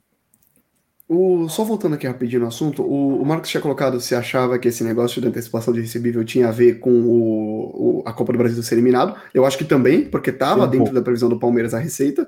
O, 1.13 1.49
só 1.49 1.65
voltando 1.65 1.95
aqui 1.95 2.07
rapidinho 2.07 2.39
no 2.41 2.47
assunto, 2.47 2.83
o, 2.83 3.21
o 3.21 3.25
Marcos 3.25 3.49
tinha 3.49 3.59
colocado 3.59 3.99
se 3.99 4.15
achava 4.15 4.57
que 4.57 4.69
esse 4.69 4.81
negócio 4.81 5.21
de 5.21 5.27
antecipação 5.27 5.73
de 5.73 5.81
recebível 5.81 6.23
tinha 6.23 6.47
a 6.47 6.51
ver 6.51 6.79
com 6.79 6.89
o, 6.89 7.99
o- 7.99 8.03
a 8.05 8.13
Copa 8.13 8.31
do 8.31 8.37
Brasil 8.37 8.63
ser 8.63 8.75
eliminado. 8.75 9.13
Eu 9.33 9.45
acho 9.45 9.57
que 9.57 9.65
também, 9.65 10.05
porque 10.05 10.29
estava 10.29 10.63
Um 10.63 10.67
dentro 10.67 10.77
pouco. 10.85 10.93
da 10.93 11.01
previsão 11.01 11.27
do 11.27 11.37
Palmeiras 11.37 11.73
a 11.73 11.79
receita. 11.79 12.25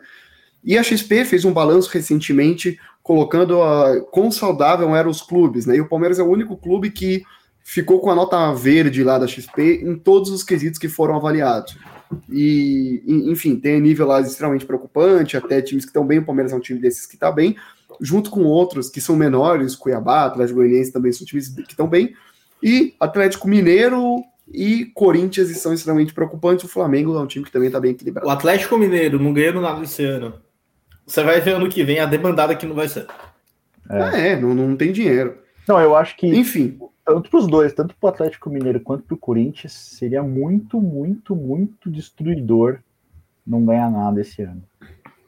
E 0.61 0.77
a 0.77 0.83
XP 0.83 1.23
fez 1.23 1.45
um 1.45 1.53
balanço 1.53 1.89
recentemente 1.93 2.77
colocando 3.01 3.61
a, 3.61 4.01
quão 4.11 4.29
saudável 4.29 4.93
eram 4.93 5.09
os 5.09 5.21
clubes, 5.21 5.65
né? 5.65 5.77
E 5.77 5.81
o 5.81 5.87
Palmeiras 5.87 6.19
é 6.19 6.23
o 6.23 6.29
único 6.29 6.57
clube 6.57 6.91
que 6.91 7.23
ficou 7.63 8.01
com 8.01 8.09
a 8.11 8.15
nota 8.15 8.51
verde 8.53 9.01
lá 9.01 9.17
da 9.17 9.27
XP 9.27 9.81
em 9.85 9.95
todos 9.95 10.29
os 10.29 10.43
quesitos 10.43 10.77
que 10.77 10.89
foram 10.89 11.15
avaliados. 11.15 11.77
E, 12.29 13.01
e, 13.07 13.31
enfim, 13.31 13.55
tem 13.55 13.79
nível 13.79 14.05
lá 14.07 14.19
extremamente 14.19 14.65
preocupante, 14.65 15.37
até 15.37 15.61
times 15.61 15.85
que 15.85 15.89
estão 15.89 16.05
bem, 16.05 16.19
o 16.19 16.25
Palmeiras 16.25 16.51
é 16.51 16.55
um 16.55 16.59
time 16.59 16.79
desses 16.79 17.05
que 17.07 17.15
está 17.15 17.31
bem, 17.31 17.55
junto 18.01 18.29
com 18.29 18.43
outros 18.43 18.89
que 18.89 19.01
são 19.01 19.15
menores, 19.15 19.75
Cuiabá, 19.75 20.25
Atlético 20.25 20.59
Goianiense 20.59 20.91
também 20.91 21.11
são 21.11 21.25
times 21.25 21.49
que 21.49 21.71
estão 21.71 21.87
bem, 21.87 22.13
e 22.61 22.93
Atlético 22.99 23.47
Mineiro 23.47 24.23
e 24.51 24.85
Corinthians 24.93 25.49
são 25.57 25.73
extremamente 25.73 26.13
preocupantes, 26.13 26.65
o 26.65 26.67
Flamengo 26.69 27.15
é 27.17 27.19
um 27.19 27.27
time 27.27 27.45
que 27.45 27.51
também 27.51 27.67
está 27.67 27.79
bem 27.79 27.91
equilibrado. 27.91 28.27
O 28.27 28.31
Atlético 28.31 28.77
Mineiro 28.77 29.19
não 29.19 29.33
ganhando 29.33 29.61
nada 29.61 29.81
esse 29.83 30.03
ano. 30.03 30.33
Você 31.05 31.23
vai 31.23 31.41
ver 31.41 31.55
ano 31.55 31.69
que 31.69 31.83
vem 31.83 31.99
a 31.99 32.05
demandada 32.05 32.55
que 32.55 32.65
não 32.65 32.75
vai 32.75 32.87
ser. 32.87 33.07
Ah, 33.89 34.17
é, 34.17 34.39
não, 34.39 34.53
não 34.53 34.75
tem 34.75 34.91
dinheiro. 34.91 35.37
Não, 35.67 35.79
eu 35.79 35.95
acho 35.95 36.15
que 36.15 36.27
Enfim, 36.27 36.79
tanto 37.05 37.29
para 37.29 37.39
os 37.39 37.47
dois, 37.47 37.73
tanto 37.73 37.95
para 37.95 38.07
o 38.07 38.09
Atlético 38.09 38.49
Mineiro 38.49 38.79
quanto 38.79 39.03
para 39.03 39.15
o 39.15 39.17
Corinthians, 39.17 39.73
seria 39.73 40.23
muito, 40.23 40.79
muito, 40.79 41.35
muito 41.35 41.89
destruidor 41.89 42.79
não 43.45 43.65
ganhar 43.65 43.91
nada 43.91 44.21
esse 44.21 44.41
ano. 44.41 44.63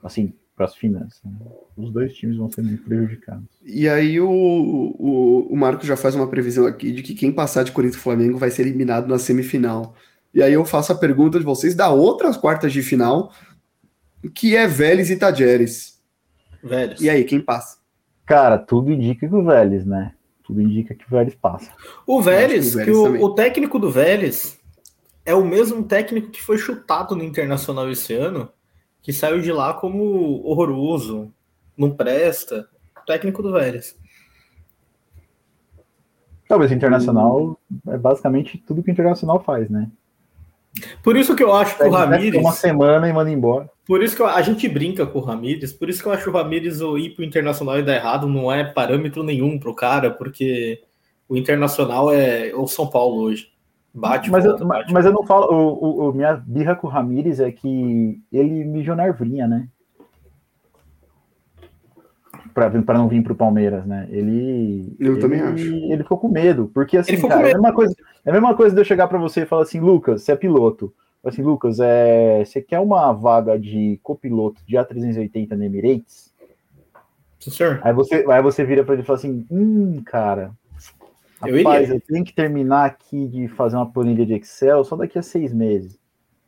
Assim, 0.02 0.34
para 0.56 0.66
as 0.66 0.76
finanças. 0.76 1.20
né? 1.24 1.32
Os 1.76 1.92
dois 1.92 2.16
times 2.16 2.38
vão 2.38 2.50
ser 2.50 2.62
muito 2.62 2.84
prejudicados. 2.84 3.44
e 3.64 3.90
aí 3.90 4.20
o, 4.22 4.30
o, 4.30 5.48
o 5.52 5.58
Marco 5.58 5.86
já 5.86 5.98
faz 5.98 6.16
uma 6.16 6.28
previsão 6.28 6.66
aqui 6.66 6.92
de 6.92 7.04
que 7.04 7.14
quem 7.14 7.32
passar 7.32 7.64
de 7.64 7.72
Corinthians 7.72 8.00
e 8.00 8.04
Flamengo 8.04 8.38
vai 8.38 8.50
ser 8.50 8.62
eliminado 8.62 9.08
na 9.08 9.20
semifinal. 9.20 9.96
E 10.34 10.42
aí 10.42 10.54
eu 10.54 10.66
faço 10.66 10.92
a 10.92 10.98
pergunta 10.98 11.40
de 11.40 11.46
vocês 11.46 11.76
da 11.76 11.90
outras 11.90 12.36
quartas 12.36 12.72
de 12.74 12.82
final, 12.82 13.32
que 14.34 14.56
é 14.56 14.68
Vélez 14.68 15.10
e 15.10 15.18
Tajeres. 15.18 16.02
Velhos. 16.64 17.00
E 17.00 17.10
aí, 17.10 17.24
quem 17.24 17.40
passa? 17.40 17.78
Cara, 18.26 18.58
tudo 18.58 18.92
indica 18.92 19.28
que 19.28 19.36
o 19.36 19.44
Vélez, 19.44 19.86
né? 19.86 20.14
Tudo 20.44 20.62
indica 20.62 20.96
que 20.96 21.06
o 21.06 21.10
Vélez 21.10 21.36
passa. 21.36 21.72
O 22.06 22.22
Vélez, 22.22 22.76
que 22.76 22.82
o 22.82 22.86
que 22.86 22.86
Vélez 22.86 22.98
o, 22.98 23.04
também. 23.04 23.24
o 23.24 23.30
técnico 23.36 23.80
do 23.80 23.90
Vélez 23.92 24.60
é 25.26 25.34
o 25.34 25.46
mesmo 25.46 25.84
técnico 25.84 26.30
que 26.32 26.42
foi 26.42 26.58
chutado 26.58 27.16
no 27.16 27.24
Internacional 27.24 27.90
esse 27.90 28.14
ano, 28.14 28.50
que 29.06 29.14
saiu 29.14 29.40
de 29.40 29.52
lá 29.52 29.72
como 29.72 30.44
horroroso, 30.44 31.32
não 31.78 31.92
presta. 31.92 32.68
Técnico 33.06 33.44
do 33.44 33.52
Vélez. 33.52 33.96
Talvez 36.48 36.72
Internacional 36.72 37.56
é 37.88 38.00
basicamente 38.00 38.58
tudo 38.58 38.82
que 38.82 38.90
o 38.90 38.92
Internacional 38.92 39.44
faz, 39.44 39.70
né? 39.70 39.92
Por 41.04 41.16
isso 41.16 41.36
que 41.36 41.44
eu 41.44 41.54
acho 41.54 41.78
que 41.78 41.84
o 41.84 41.92
Ramires. 41.92 42.42
Uma 42.42 42.52
semana 42.52 43.08
e 43.08 43.14
manda 43.14 43.30
embora. 43.30 43.70
Por 43.86 44.02
isso 44.02 44.16
que 44.16 44.24
eu, 44.24 44.26
a 44.26 44.42
gente 44.42 44.68
brinca 44.68 45.06
com 45.06 45.20
o 45.20 45.22
Ramires, 45.22 45.72
por 45.72 45.88
isso 45.88 46.02
que 46.02 46.08
eu 46.08 46.12
acho 46.12 46.28
o 46.28 46.34
Ramires 46.34 46.82
o 46.82 46.98
ir 46.98 47.12
pro 47.12 47.24
Internacional 47.24 47.78
e 47.78 47.84
dar 47.84 47.94
errado 47.94 48.28
não 48.28 48.52
é 48.52 48.64
parâmetro 48.64 49.22
nenhum 49.22 49.60
pro 49.60 49.76
cara, 49.76 50.10
porque 50.10 50.82
o 51.30 51.38
Internacional 51.38 52.12
é 52.12 52.52
o 52.56 52.66
São 52.66 52.90
Paulo 52.90 53.22
hoje. 53.22 53.52
Bate, 53.96 54.30
mas, 54.30 54.44
volta, 54.44 54.64
eu, 54.64 54.68
bate, 54.68 54.94
mas 54.94 55.06
eu 55.06 55.14
não 55.14 55.26
falo. 55.26 55.48
O, 55.52 56.10
o, 56.10 56.14
minha 56.14 56.36
birra 56.36 56.76
com 56.76 56.88
o 56.88 56.90
Ramires 56.90 57.40
é 57.40 57.50
que 57.50 58.22
ele 58.32 58.66
mijou 58.66 58.96
na 58.96 59.04
arvrinha, 59.04 59.48
né? 59.48 59.70
para 62.54 62.98
não 62.98 63.10
vir 63.10 63.22
para 63.22 63.34
o 63.34 63.36
Palmeiras, 63.36 63.86
né? 63.86 64.08
Ele. 64.10 64.96
Eu 64.98 65.14
ele, 65.14 65.22
também 65.22 65.42
acho. 65.42 65.66
Ele 65.66 66.04
ficou 66.04 66.18
com 66.18 66.30
medo, 66.30 66.72
porque 66.74 66.98
assim, 66.98 67.20
cara, 67.28 67.50
é 67.50 67.52
a 67.52 67.56
mesma 67.56 67.74
coisa. 67.74 67.96
É 68.24 68.30
a 68.30 68.34
mesma 68.34 68.56
coisa 68.56 68.74
de 68.74 68.82
eu 68.82 68.86
chegar 68.86 69.08
para 69.08 69.18
você 69.18 69.42
e 69.42 69.46
falar 69.46 69.64
assim, 69.64 69.80
Lucas, 69.80 70.24
você 70.24 70.32
é 70.32 70.36
piloto. 70.38 70.94
Assim, 71.24 71.42
Lucas, 71.42 71.80
é, 71.80 72.46
você 72.46 72.62
quer 72.62 72.80
uma 72.80 73.12
vaga 73.12 73.60
de 73.60 74.00
copiloto 74.04 74.62
de 74.66 74.76
A380 74.78 75.52
na 75.52 75.66
Emirates? 75.66 76.34
Sim, 77.40 77.52
senhor. 77.52 77.82
Aí 77.84 77.94
você, 77.94 78.26
aí 78.30 78.42
você 78.42 78.64
vira 78.64 78.84
para 78.84 78.94
ele 78.94 79.04
e 79.04 79.06
fala 79.06 79.20
assim, 79.20 79.46
hum, 79.52 80.02
cara, 80.06 80.52
Eu 81.48 81.58
rapaz, 81.58 81.84
iria. 81.84 81.96
eu 81.96 82.02
tenho 82.02 82.26
que 82.26 82.34
terminar 82.34 82.86
aqui 82.86 83.28
de 83.28 83.48
fazer 83.48 83.76
uma 83.76 83.92
planilha 83.92 84.26
de 84.26 84.34
Excel 84.34 84.84
só 84.84 84.96
daqui 84.96 85.18
a 85.18 85.22
seis 85.22 85.54
meses. 85.54 86.00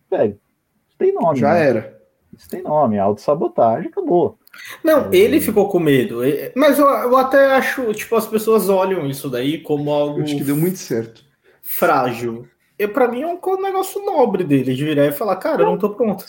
Velho, 0.09 0.39
isso 0.87 0.97
tem 0.97 1.13
nome. 1.13 1.39
Já 1.39 1.53
né? 1.53 1.67
era. 1.67 1.97
Isso 2.35 2.49
tem 2.49 2.61
nome, 2.61 2.99
autossabotagem, 2.99 3.89
acabou. 3.89 4.37
Não, 4.83 5.11
ele 5.11 5.39
ficou 5.39 5.69
com 5.69 5.79
medo. 5.79 6.19
Mas 6.55 6.77
eu, 6.77 6.85
eu 6.85 7.17
até 7.17 7.51
acho, 7.53 7.93
tipo, 7.93 8.15
as 8.15 8.27
pessoas 8.27 8.69
olham 8.69 9.07
isso 9.07 9.29
daí 9.29 9.59
como 9.59 9.91
algo 9.91 10.19
Eu 10.19 10.23
acho 10.23 10.37
que 10.37 10.43
deu 10.43 10.55
muito 10.55 10.77
certo. 10.77 11.23
frágil. 11.61 12.47
E 12.77 12.87
para 12.87 13.07
mim 13.07 13.21
é 13.21 13.27
um 13.27 13.61
negócio 13.61 14.05
nobre 14.05 14.43
dele 14.43 14.75
de 14.75 14.85
virar 14.85 15.07
e 15.07 15.11
falar, 15.11 15.37
cara, 15.37 15.63
eu 15.63 15.65
não 15.65 15.77
tô 15.77 15.89
pronto. 15.89 16.25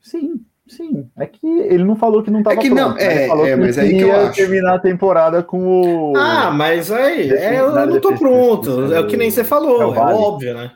Sim, 0.00 0.44
sim. 0.68 1.10
É 1.18 1.26
que 1.26 1.46
ele 1.46 1.84
não 1.84 1.96
falou 1.96 2.22
que 2.22 2.30
não 2.30 2.40
estava 2.40 2.56
É 2.56 2.58
que 2.58 2.70
pronto. 2.70 2.80
não, 2.80 2.94
né? 2.94 3.02
é- 3.02 3.16
ele 3.20 3.28
falou 3.28 3.46
é, 3.46 3.50
que 3.50 3.56
mas 3.56 3.78
ele 3.78 3.86
aí 3.86 3.96
que 3.98 4.02
eu 4.04 4.14
acho. 4.14 4.34
terminar 4.34 4.74
a 4.74 4.78
temporada 4.78 5.42
com 5.42 6.12
o. 6.12 6.16
Ah, 6.16 6.50
mas 6.50 6.90
aí, 6.90 7.30
é, 7.30 7.60
eu 7.60 7.72
não 7.86 8.00
tô 8.00 8.14
pronto. 8.16 8.92
É 8.92 9.00
o 9.00 9.06
que 9.06 9.16
nem 9.16 9.30
você 9.30 9.40
é 9.42 9.44
falou, 9.44 9.92
é 9.92 9.94
Vale. 9.94 10.18
óbvio, 10.18 10.54
né? 10.54 10.72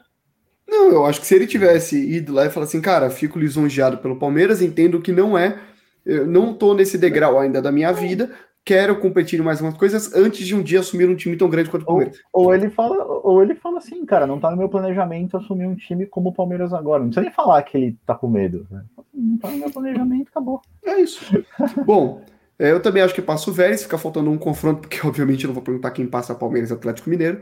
Não, 0.69 0.90
eu 0.93 1.06
acho 1.06 1.20
que 1.20 1.27
se 1.27 1.35
ele 1.35 1.47
tivesse 1.47 1.98
ido 1.98 2.32
lá 2.35 2.44
e 2.47 2.51
falar 2.51 2.65
assim, 2.66 2.81
cara, 2.81 3.09
fico 3.09 3.39
lisonjeado 3.39 3.98
pelo 3.98 4.19
Palmeiras, 4.19 4.60
entendo 4.60 5.01
que 5.01 5.10
não 5.12 5.36
é, 5.36 5.56
eu 6.05 6.27
não 6.27 6.52
tô 6.52 6.74
nesse 6.74 6.98
degrau 6.98 7.39
ainda 7.40 7.62
da 7.62 7.73
minha 7.73 7.90
vida, 7.90 8.31
quero 8.69 9.01
competir 9.01 9.40
em 9.40 9.43
mais 9.43 9.62
umas 9.62 9.78
coisas 9.78 10.15
antes 10.15 10.47
de 10.47 10.55
um 10.55 10.62
dia 10.62 10.81
assumir 10.81 11.09
um 11.09 11.16
time 11.16 11.39
tão 11.39 11.49
grande 11.49 11.70
quanto 11.70 11.85
o 11.85 11.86
Palmeiras. 11.86 12.19
Ou 12.31 12.55
ele 12.55 12.69
fala, 12.69 13.03
ou 13.03 13.43
ele 13.43 13.55
fala 13.55 13.78
assim, 13.78 14.05
cara, 14.05 14.27
não 14.27 14.39
tá 14.39 14.51
no 14.51 14.59
meu 14.59 14.69
planejamento 14.69 15.39
assumir 15.39 15.66
um 15.66 15.74
time 15.74 16.05
como 16.05 16.28
o 16.28 16.35
Palmeiras 16.35 16.74
agora. 16.74 16.99
Não 17.03 17.09
precisa 17.09 17.24
nem 17.24 17.32
falar 17.32 17.62
que 17.62 17.78
ele 17.78 17.97
tá 18.05 18.15
com 18.15 18.28
medo. 18.28 18.66
né? 18.70 18.85
Não 19.15 19.39
tá 19.39 19.49
no 19.49 19.57
meu 19.57 19.70
planejamento, 19.70 20.28
acabou. 20.28 20.61
É 20.85 21.01
isso. 21.01 21.24
Bom, 21.86 22.20
é, 22.59 22.70
eu 22.70 22.82
também 22.82 23.03
acho 23.03 23.15
que 23.15 23.23
passa 23.23 23.49
o 23.49 23.55
Vélez, 23.55 23.85
fica 23.85 23.97
faltando 23.97 24.31
um 24.31 24.36
confronto, 24.36 24.82
porque 24.82 25.01
obviamente 25.07 25.45
eu 25.45 25.49
não 25.49 25.55
vou 25.55 25.65
perguntar 25.65 25.90
quem 25.93 26.07
passa 26.07 26.35
Palmeiras 26.35 26.69
e 26.69 26.74
Atlético 26.74 27.09
Mineiro. 27.09 27.40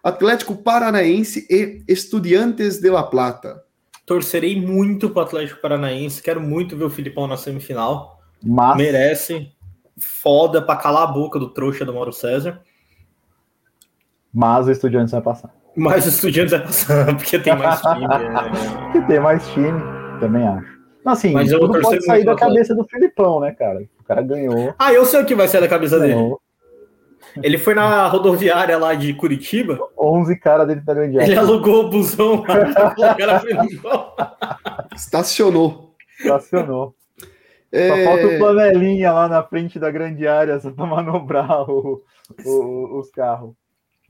Atlético 0.00 0.54
Paranaense 0.54 1.44
e 1.50 1.82
Estudiantes 1.88 2.78
de 2.78 2.88
La 2.88 3.02
Plata. 3.02 3.64
Torcerei 4.06 4.60
muito 4.60 5.10
pro 5.10 5.22
Atlético 5.22 5.60
Paranaense. 5.60 6.22
Quero 6.22 6.40
muito 6.40 6.76
ver 6.76 6.84
o 6.84 6.90
Filipão 6.90 7.26
na 7.26 7.36
semifinal. 7.36 8.20
Mas 8.40 8.76
Merece. 8.76 9.57
Foda 9.98 10.62
pra 10.62 10.76
calar 10.76 11.04
a 11.04 11.12
boca 11.12 11.38
do 11.38 11.48
trouxa 11.48 11.84
do 11.84 11.92
Mauro 11.92 12.12
César. 12.12 12.60
Mas 14.32 14.66
o 14.66 14.70
Estudiantes 14.70 15.12
vai 15.12 15.20
passar. 15.20 15.54
Mas 15.76 16.06
o 16.06 16.08
Estudiantes 16.08 16.52
vai 16.52 16.60
passar, 16.62 17.06
porque 17.16 17.38
tem 17.38 17.56
mais 17.56 17.80
time. 17.80 18.04
é. 18.04 18.92
Que 18.92 19.06
tem 19.06 19.20
mais 19.20 19.48
time, 19.48 19.80
também 20.20 20.46
acho. 20.46 20.78
Assim, 21.04 21.32
Mas 21.32 21.50
eu 21.50 21.60
tudo 21.60 21.80
pode 21.80 22.04
sair 22.04 22.24
da 22.24 22.36
cabeça 22.36 22.74
do 22.74 22.84
Filipão, 22.84 23.40
né, 23.40 23.52
cara? 23.52 23.80
O 23.98 24.04
cara 24.04 24.20
ganhou. 24.20 24.74
Ah, 24.78 24.92
eu 24.92 25.06
sei 25.06 25.22
o 25.22 25.24
que 25.24 25.34
vai 25.34 25.48
sair 25.48 25.62
da 25.62 25.68
cabeça 25.68 25.98
dele. 25.98 26.14
ganhou. 26.14 26.40
Ele 27.42 27.58
foi 27.58 27.74
na 27.74 28.06
rodoviária 28.08 28.76
lá 28.78 28.94
de 28.94 29.14
Curitiba. 29.14 29.78
11 29.98 30.36
caras 30.36 30.66
dentro 30.66 30.84
da 30.84 30.94
grande 30.94 31.18
Ele 31.18 31.36
alugou 31.36 31.86
o 31.86 31.90
busão 31.90 32.42
lá 32.42 32.66
pra 32.66 32.94
colocar 32.94 33.26
na 33.26 33.40
Filipão. 33.40 34.12
Estacionou. 34.94 35.94
Estacionou. 37.72 37.96
Só 37.96 37.96
É, 37.96 38.04
falta 38.04 38.26
o 38.26 38.38
panelinha 38.38 39.12
lá 39.12 39.28
na 39.28 39.42
frente 39.42 39.78
da 39.78 39.90
grande 39.90 40.26
área 40.26 40.58
só 40.60 40.70
pra 40.70 40.86
manobrar 40.86 41.68
o- 41.70 42.02
o- 42.44 42.98
os 43.00 43.10
carros. 43.10 43.54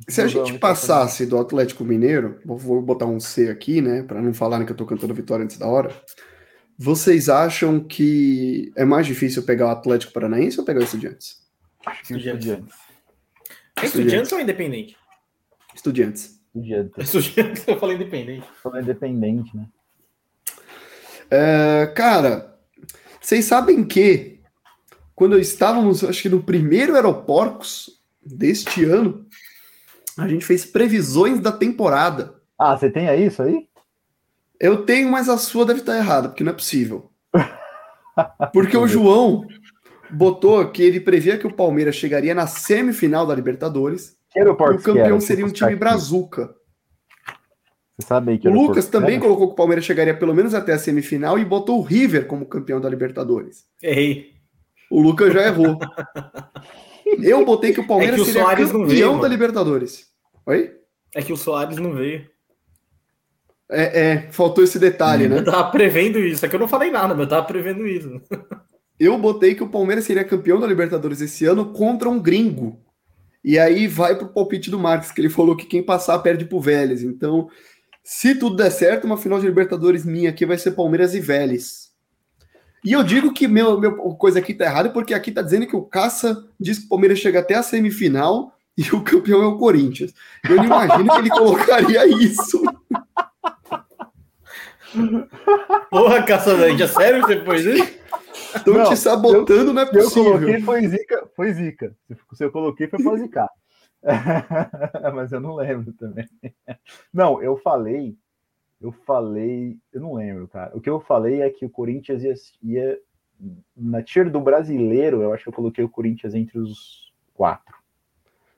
Se 0.08 0.20
a 0.20 0.24
gente 0.28 0.34
estacionado. 0.36 0.60
passasse 0.60 1.26
do 1.26 1.38
Atlético 1.38 1.84
Mineiro, 1.84 2.38
vou- 2.44 2.80
botar 2.80 3.06
um 3.06 3.18
C 3.18 3.50
aqui, 3.50 3.80
né, 3.80 4.02
para 4.04 4.22
não 4.22 4.32
falarem 4.32 4.64
que 4.64 4.70
eu 4.70 4.76
tô 4.76 4.86
cantando 4.86 5.12
vitória 5.12 5.44
antes 5.44 5.58
da 5.58 5.66
hora. 5.66 5.90
Vocês 6.78 7.28
acham 7.28 7.80
que 7.80 8.70
é 8.76 8.84
mais 8.84 9.06
difícil 9.08 9.42
pegar 9.42 9.66
o 9.66 9.70
Atlético 9.70 10.12
Paranaense 10.12 10.60
ou 10.60 10.64
pegar 10.64 10.78
o 10.78 10.84
Estudiantes? 10.84 11.38
Estudiantes. 12.02 12.46
Estudiantes. 12.46 12.76
É 13.80 13.84
Estudiantes 13.86 14.32
ou 14.32 14.40
Independente? 14.40 14.96
Estudiantes. 15.74 16.40
Estudiantes. 16.54 17.14
Estudiantes, 17.14 17.64
eu 17.66 17.78
falei 17.80 17.96
Independente. 17.96 18.46
Só 18.62 18.78
independente, 18.78 19.56
né? 19.56 19.66
É, 21.30 21.86
cara, 21.94 22.47
vocês 23.28 23.44
sabem 23.44 23.84
que 23.84 24.40
quando 25.14 25.38
estávamos, 25.38 26.02
acho 26.02 26.22
que 26.22 26.30
no 26.30 26.42
primeiro 26.42 26.94
Aeroporcos 26.94 28.00
deste 28.24 28.86
ano, 28.86 29.26
a 30.16 30.26
gente 30.26 30.46
fez 30.46 30.64
previsões 30.64 31.38
da 31.38 31.52
temporada. 31.52 32.40
Ah, 32.58 32.74
você 32.74 32.88
tem 32.88 33.06
aí 33.06 33.26
isso 33.26 33.42
aí? 33.42 33.68
Eu 34.58 34.86
tenho, 34.86 35.10
mas 35.10 35.28
a 35.28 35.36
sua 35.36 35.66
deve 35.66 35.80
estar 35.80 35.98
errada, 35.98 36.30
porque 36.30 36.42
não 36.42 36.52
é 36.52 36.54
possível. 36.54 37.12
Porque 38.50 38.78
o 38.78 38.88
João 38.88 39.46
botou 40.10 40.66
que 40.70 40.82
ele 40.82 40.98
previa 40.98 41.36
que 41.36 41.46
o 41.46 41.52
Palmeiras 41.52 41.96
chegaria 41.96 42.34
na 42.34 42.46
semifinal 42.46 43.26
da 43.26 43.34
Libertadores 43.34 44.16
Que 44.30 44.40
e 44.40 44.48
o 44.48 44.56
que 44.56 44.82
campeão 44.82 45.16
eu 45.16 45.20
seria 45.20 45.44
um 45.44 45.50
time 45.50 45.72
aqui. 45.72 45.78
brazuca. 45.78 46.54
Você 47.98 48.06
sabe 48.06 48.38
que 48.38 48.48
O 48.48 48.52
Lucas 48.52 48.86
também 48.86 49.16
era? 49.16 49.22
colocou 49.22 49.48
que 49.48 49.52
o 49.54 49.56
Palmeiras 49.56 49.84
chegaria 49.84 50.16
pelo 50.16 50.34
menos 50.34 50.54
até 50.54 50.72
a 50.72 50.78
semifinal 50.78 51.38
e 51.38 51.44
botou 51.44 51.78
o 51.78 51.82
River 51.82 52.26
como 52.26 52.46
campeão 52.46 52.80
da 52.80 52.88
Libertadores. 52.88 53.64
Errei. 53.82 54.34
O 54.90 55.00
Lucas 55.00 55.32
já 55.34 55.46
errou. 55.46 55.78
Eu 57.22 57.44
botei 57.44 57.72
que 57.72 57.80
o 57.80 57.86
Palmeiras 57.86 58.14
É 58.14 58.16
que 58.16 58.22
o 58.22 58.26
seria 58.26 58.42
Soares 58.42 58.70
campeão 58.70 58.86
veio, 58.86 59.20
da. 59.20 59.28
Libertadores. 59.28 60.06
Oi? 60.46 60.74
É 61.14 61.22
que 61.22 61.32
o 61.32 61.36
Soares 61.36 61.78
não 61.78 61.92
veio. 61.94 62.28
É, 63.70 64.00
é, 64.00 64.28
faltou 64.30 64.62
esse 64.62 64.78
detalhe, 64.78 65.28
né? 65.28 65.38
Eu 65.38 65.44
tava 65.44 65.70
prevendo 65.70 66.18
isso. 66.18 66.44
É 66.44 66.48
que 66.48 66.54
eu 66.54 66.60
não 66.60 66.68
falei 66.68 66.90
nada, 66.90 67.14
mas 67.14 67.24
eu 67.24 67.28
tava 67.28 67.46
prevendo 67.46 67.86
isso. 67.86 68.20
Eu 68.98 69.18
botei 69.18 69.54
que 69.54 69.62
o 69.62 69.68
Palmeiras 69.68 70.04
seria 70.04 70.24
campeão 70.24 70.60
da 70.60 70.66
Libertadores 70.66 71.20
esse 71.20 71.44
ano 71.44 71.72
contra 71.72 72.08
um 72.08 72.20
gringo. 72.20 72.80
E 73.44 73.58
aí 73.58 73.86
vai 73.86 74.16
pro 74.16 74.28
palpite 74.28 74.70
do 74.70 74.78
Marcos, 74.78 75.10
que 75.12 75.20
ele 75.20 75.30
falou 75.30 75.56
que 75.56 75.66
quem 75.66 75.82
passar 75.82 76.18
perde 76.18 76.44
pro 76.44 76.60
Vélez. 76.60 77.02
Então, 77.02 77.48
se 78.10 78.34
tudo 78.34 78.56
der 78.56 78.70
certo, 78.70 79.04
uma 79.04 79.18
final 79.18 79.38
de 79.38 79.46
Libertadores 79.46 80.02
minha 80.02 80.30
aqui 80.30 80.46
vai 80.46 80.56
ser 80.56 80.70
Palmeiras 80.70 81.14
e 81.14 81.20
Vélez. 81.20 81.92
E 82.82 82.92
eu 82.92 83.02
digo 83.04 83.34
que 83.34 83.46
meu, 83.46 83.78
meu 83.78 83.96
coisa 84.14 84.38
aqui 84.38 84.54
tá 84.54 84.64
errada, 84.64 84.88
porque 84.88 85.12
aqui 85.12 85.30
tá 85.30 85.42
dizendo 85.42 85.66
que 85.66 85.76
o 85.76 85.82
Caça 85.82 86.48
diz 86.58 86.78
que 86.78 86.86
o 86.86 86.88
Palmeiras 86.88 87.18
chega 87.18 87.40
até 87.40 87.54
a 87.54 87.62
semifinal 87.62 88.54
e 88.78 88.82
o 88.94 89.02
campeão 89.04 89.42
é 89.42 89.46
o 89.46 89.58
Corinthians. 89.58 90.14
Eu 90.48 90.56
não 90.56 90.64
imagino 90.64 91.12
que 91.12 91.18
ele 91.18 91.28
colocaria 91.28 92.06
isso. 92.06 92.62
Porra, 95.90 96.22
Caçadante, 96.22 96.82
é 96.82 96.88
sério 96.88 97.20
que 97.26 97.34
você 97.34 97.40
pôs 97.40 97.64
isso? 97.66 97.98
Estão 98.56 98.84
te 98.88 98.96
sabotando, 98.96 99.74
não 99.74 99.82
é 99.82 99.86
Se 99.86 99.96
eu 99.98 100.02
possível. 100.04 100.24
coloquei, 100.32 100.60
foi 100.62 100.88
zica. 100.88 101.28
Foi 101.36 101.52
zica. 101.52 101.94
Se- 102.08 102.16
Se 102.38 102.44
eu 102.44 102.50
coloquei, 102.50 102.88
foi 102.88 103.02
pra 103.02 103.16
zicar. 103.16 103.48
Mas 105.14 105.32
eu 105.32 105.40
não 105.40 105.54
lembro 105.54 105.92
também. 105.92 106.28
Não, 107.12 107.42
eu 107.42 107.56
falei. 107.56 108.16
Eu 108.80 108.92
falei. 108.92 109.76
Eu 109.92 110.00
não 110.00 110.14
lembro, 110.14 110.46
cara. 110.48 110.76
O 110.76 110.80
que 110.80 110.88
eu 110.88 111.00
falei 111.00 111.42
é 111.42 111.50
que 111.50 111.64
o 111.64 111.70
Corinthians 111.70 112.22
ia. 112.22 112.34
ia 112.62 112.98
na 113.76 114.02
tier 114.02 114.28
do 114.30 114.40
brasileiro, 114.40 115.22
eu 115.22 115.32
acho 115.32 115.44
que 115.44 115.48
eu 115.48 115.52
coloquei 115.52 115.84
o 115.84 115.88
Corinthians 115.88 116.34
entre 116.34 116.58
os 116.58 117.12
quatro. 117.34 117.76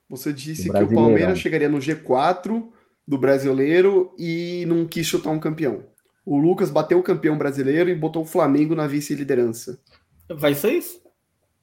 Você 0.09 0.33
disse 0.33 0.71
que 0.71 0.83
o. 0.83 0.95
Palmeiras 0.95 1.39
chegaria 1.39 1.69
no 1.69 1.79
G4 1.79 2.69
do 3.07 3.19
brasileiro 3.19 4.15
e 4.19 4.65
não 4.67 4.87
quis 4.87 5.07
chutar 5.07 5.31
um 5.31 5.39
campeão. 5.39 5.85
O 6.25 6.39
Lucas 6.39 6.71
bateu 6.71 6.99
o 6.99 7.03
campeão 7.03 7.37
brasileiro 7.37 7.91
e 7.91 7.95
botou 7.95 8.23
o 8.23 8.27
Flamengo 8.27 8.75
na 8.75 8.87
vice-liderança. 8.87 9.81
Vai 10.29 10.55
ser 10.55 10.73
isso. 10.73 11.01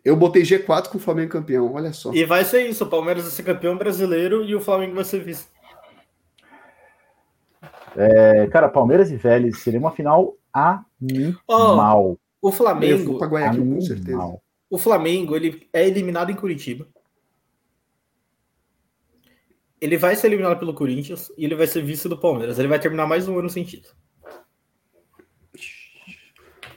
Eu 0.07 0.15
botei 0.15 0.41
G4 0.41 0.87
com 0.87 0.97
o 0.97 1.01
Flamengo 1.01 1.33
campeão, 1.33 1.73
olha 1.73 1.91
só. 1.91 2.13
E 2.13 2.23
vai 2.23 2.45
ser 2.45 2.65
isso. 2.65 2.85
O 2.85 2.89
Palmeiras 2.89 3.23
vai 3.23 3.31
ser 3.33 3.43
campeão 3.43 3.77
brasileiro 3.77 4.41
e 4.45 4.55
o 4.55 4.61
Flamengo 4.61 4.95
vai 4.95 5.03
ser 5.03 5.21
vice. 5.21 5.47
É, 7.93 8.47
cara, 8.47 8.69
Palmeiras 8.69 9.11
e 9.11 9.17
Vélez 9.17 9.59
seria 9.59 9.77
uma 9.77 9.91
final 9.91 10.37
animal. 10.53 12.17
O 12.41 12.47
Eu 12.47 12.51
fui 12.53 12.65
Flamengo, 12.65 13.17
pra 13.17 13.27
Guayaquil, 13.27 13.65
com 13.65 13.81
certeza. 13.81 14.07
animal. 14.07 14.41
o 14.69 14.77
Flamengo, 14.77 15.35
ele 15.35 15.67
é 15.73 15.85
eliminado 15.85 16.31
em 16.31 16.35
Curitiba. 16.35 16.87
Ele 19.81 19.97
vai 19.97 20.15
ser 20.15 20.27
eliminado 20.27 20.57
pelo 20.57 20.73
Corinthians 20.73 21.29
e 21.37 21.43
ele 21.43 21.55
vai 21.55 21.67
ser 21.67 21.83
vice 21.83 22.07
do 22.07 22.17
Palmeiras. 22.17 22.57
Ele 22.57 22.69
vai 22.69 22.79
terminar 22.79 23.07
mais 23.07 23.27
um 23.27 23.37
ano 23.37 23.49
sem 23.49 23.65
título. 23.65 23.93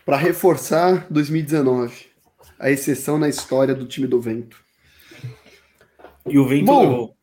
para 0.04 0.16
reforçar 0.16 1.06
2019. 1.08 2.09
A 2.60 2.70
exceção 2.70 3.18
na 3.18 3.28
história 3.28 3.74
do 3.74 3.86
time 3.86 4.06
do 4.06 4.20
Vento. 4.20 4.62
E 6.26 6.38
o 6.38 6.46
Vento 6.46 6.66
Bom, 6.66 6.80
levou. 6.82 7.16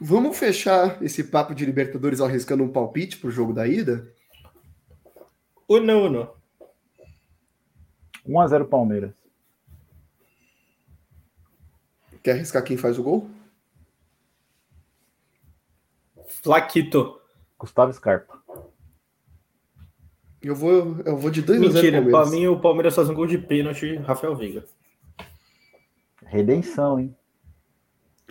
Vamos 0.00 0.36
fechar 0.36 1.00
esse 1.00 1.22
papo 1.22 1.54
de 1.54 1.64
Libertadores 1.64 2.20
arriscando 2.20 2.64
um 2.64 2.72
palpite 2.72 3.18
pro 3.18 3.30
jogo 3.30 3.52
da 3.52 3.68
ida? 3.68 4.12
Uno, 5.68 6.06
uno. 6.06 6.30
1x0 8.26 8.68
Palmeiras. 8.68 9.12
Quer 12.22 12.32
arriscar 12.32 12.64
quem 12.64 12.76
faz 12.76 12.98
o 12.98 13.02
gol? 13.02 13.30
Flaquito. 16.26 17.20
Gustavo 17.58 17.92
Scarpa. 17.92 18.41
Eu 20.42 20.54
vou, 20.54 20.96
eu 21.04 21.16
vou 21.16 21.30
de 21.30 21.40
2 21.42 21.60
a 21.60 21.68
0 21.68 21.74
Mentira, 21.74 22.10
pra 22.10 22.26
mim 22.26 22.46
o 22.48 22.60
Palmeiras 22.60 22.94
faz 22.94 23.08
um 23.08 23.14
gol 23.14 23.26
de 23.26 23.38
pênalti, 23.38 23.94
Rafael 23.96 24.34
Veiga. 24.34 24.64
Redenção, 26.26 26.98
hein? 26.98 27.14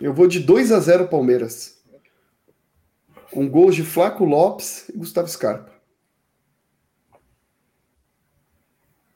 Eu 0.00 0.12
vou 0.12 0.26
de 0.26 0.40
2 0.40 0.72
a 0.72 0.80
0 0.80 1.08
Palmeiras. 1.08 1.80
Com 3.30 3.48
gols 3.48 3.74
de 3.74 3.82
Flaco 3.82 4.24
Lopes 4.24 4.88
e 4.90 4.98
Gustavo 4.98 5.28
Scarpa. 5.28 5.72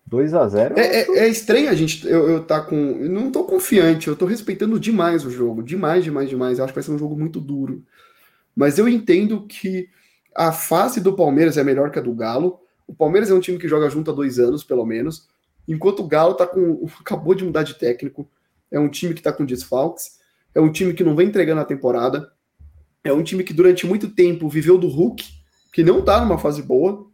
2x0. 0.09 0.79
É, 0.79 1.01
é- 1.01 1.19
é 1.25 1.29
estranho 1.29 1.69
a 1.69 1.75
gente 1.75 2.07
eu, 2.07 2.29
eu 2.31 2.45
tá 2.45 2.61
com. 2.61 2.77
Eu 2.77 3.11
não 3.11 3.31
tô 3.33 3.43
confiante, 3.45 4.07
eu 4.07 4.15
tô 4.15 4.25
respeitando 4.25 4.79
demais 4.79 5.25
o 5.25 5.31
jogo. 5.31 5.63
Demais, 5.63 6.05
demais, 6.05 6.29
demais. 6.31 6.59
Eu 6.59 6.65
acho 6.65 6.73
que 6.73 6.77
vai 6.79 6.85
ser 6.85 6.93
um 6.93 6.99
jogo 6.99 7.17
muito 7.19 7.41
duro. 7.41 7.83
Mas 8.55 8.79
eu 8.79 8.89
entendo 8.89 9.45
que 9.49 9.89
a 10.35 10.53
fase 10.53 11.01
do 11.01 11.15
Palmeiras 11.17 11.59
é 11.59 11.65
melhor 11.65 11.91
que 11.91 11.99
a 11.99 12.03
do 12.03 12.15
Galo. 12.15 12.61
O 12.87 12.95
Palmeiras 12.95 13.31
é 13.31 13.35
um 13.35 13.41
time 13.41 13.59
que 13.59 13.69
joga 13.69 13.91
junto 13.91 14.11
há 14.11 14.15
dois 14.15 14.39
anos, 14.39 14.63
pelo 14.63 14.85
menos. 14.85 15.29
Enquanto 15.67 16.01
o 16.01 16.07
Galo 16.07 16.35
tá 16.35 16.47
com. 16.47 16.87
acabou 17.01 17.35
de 17.35 17.45
mudar 17.45 17.63
de 17.63 17.75
técnico. 17.75 18.31
É 18.71 18.79
um 18.79 18.89
time 18.89 19.15
que 19.15 19.23
tá 19.23 19.33
com 19.33 19.45
desfalques. 19.45 20.19
É 20.55 20.61
um 20.61 20.71
time 20.71 20.93
que 20.93 21.05
não 21.05 21.15
vem 21.15 21.29
entregando 21.29 21.61
a 21.61 21.65
temporada. 21.65 22.31
É 23.05 23.13
um 23.13 23.23
time 23.23 23.45
que 23.45 23.53
durante 23.53 23.87
muito 23.87 24.09
tempo 24.11 24.49
viveu 24.49 24.77
do 24.77 24.89
Hulk, 24.89 25.25
que 25.73 25.85
não 25.85 26.03
tá 26.03 26.21
numa 26.21 26.39
fase 26.39 26.63
boa. 26.63 27.07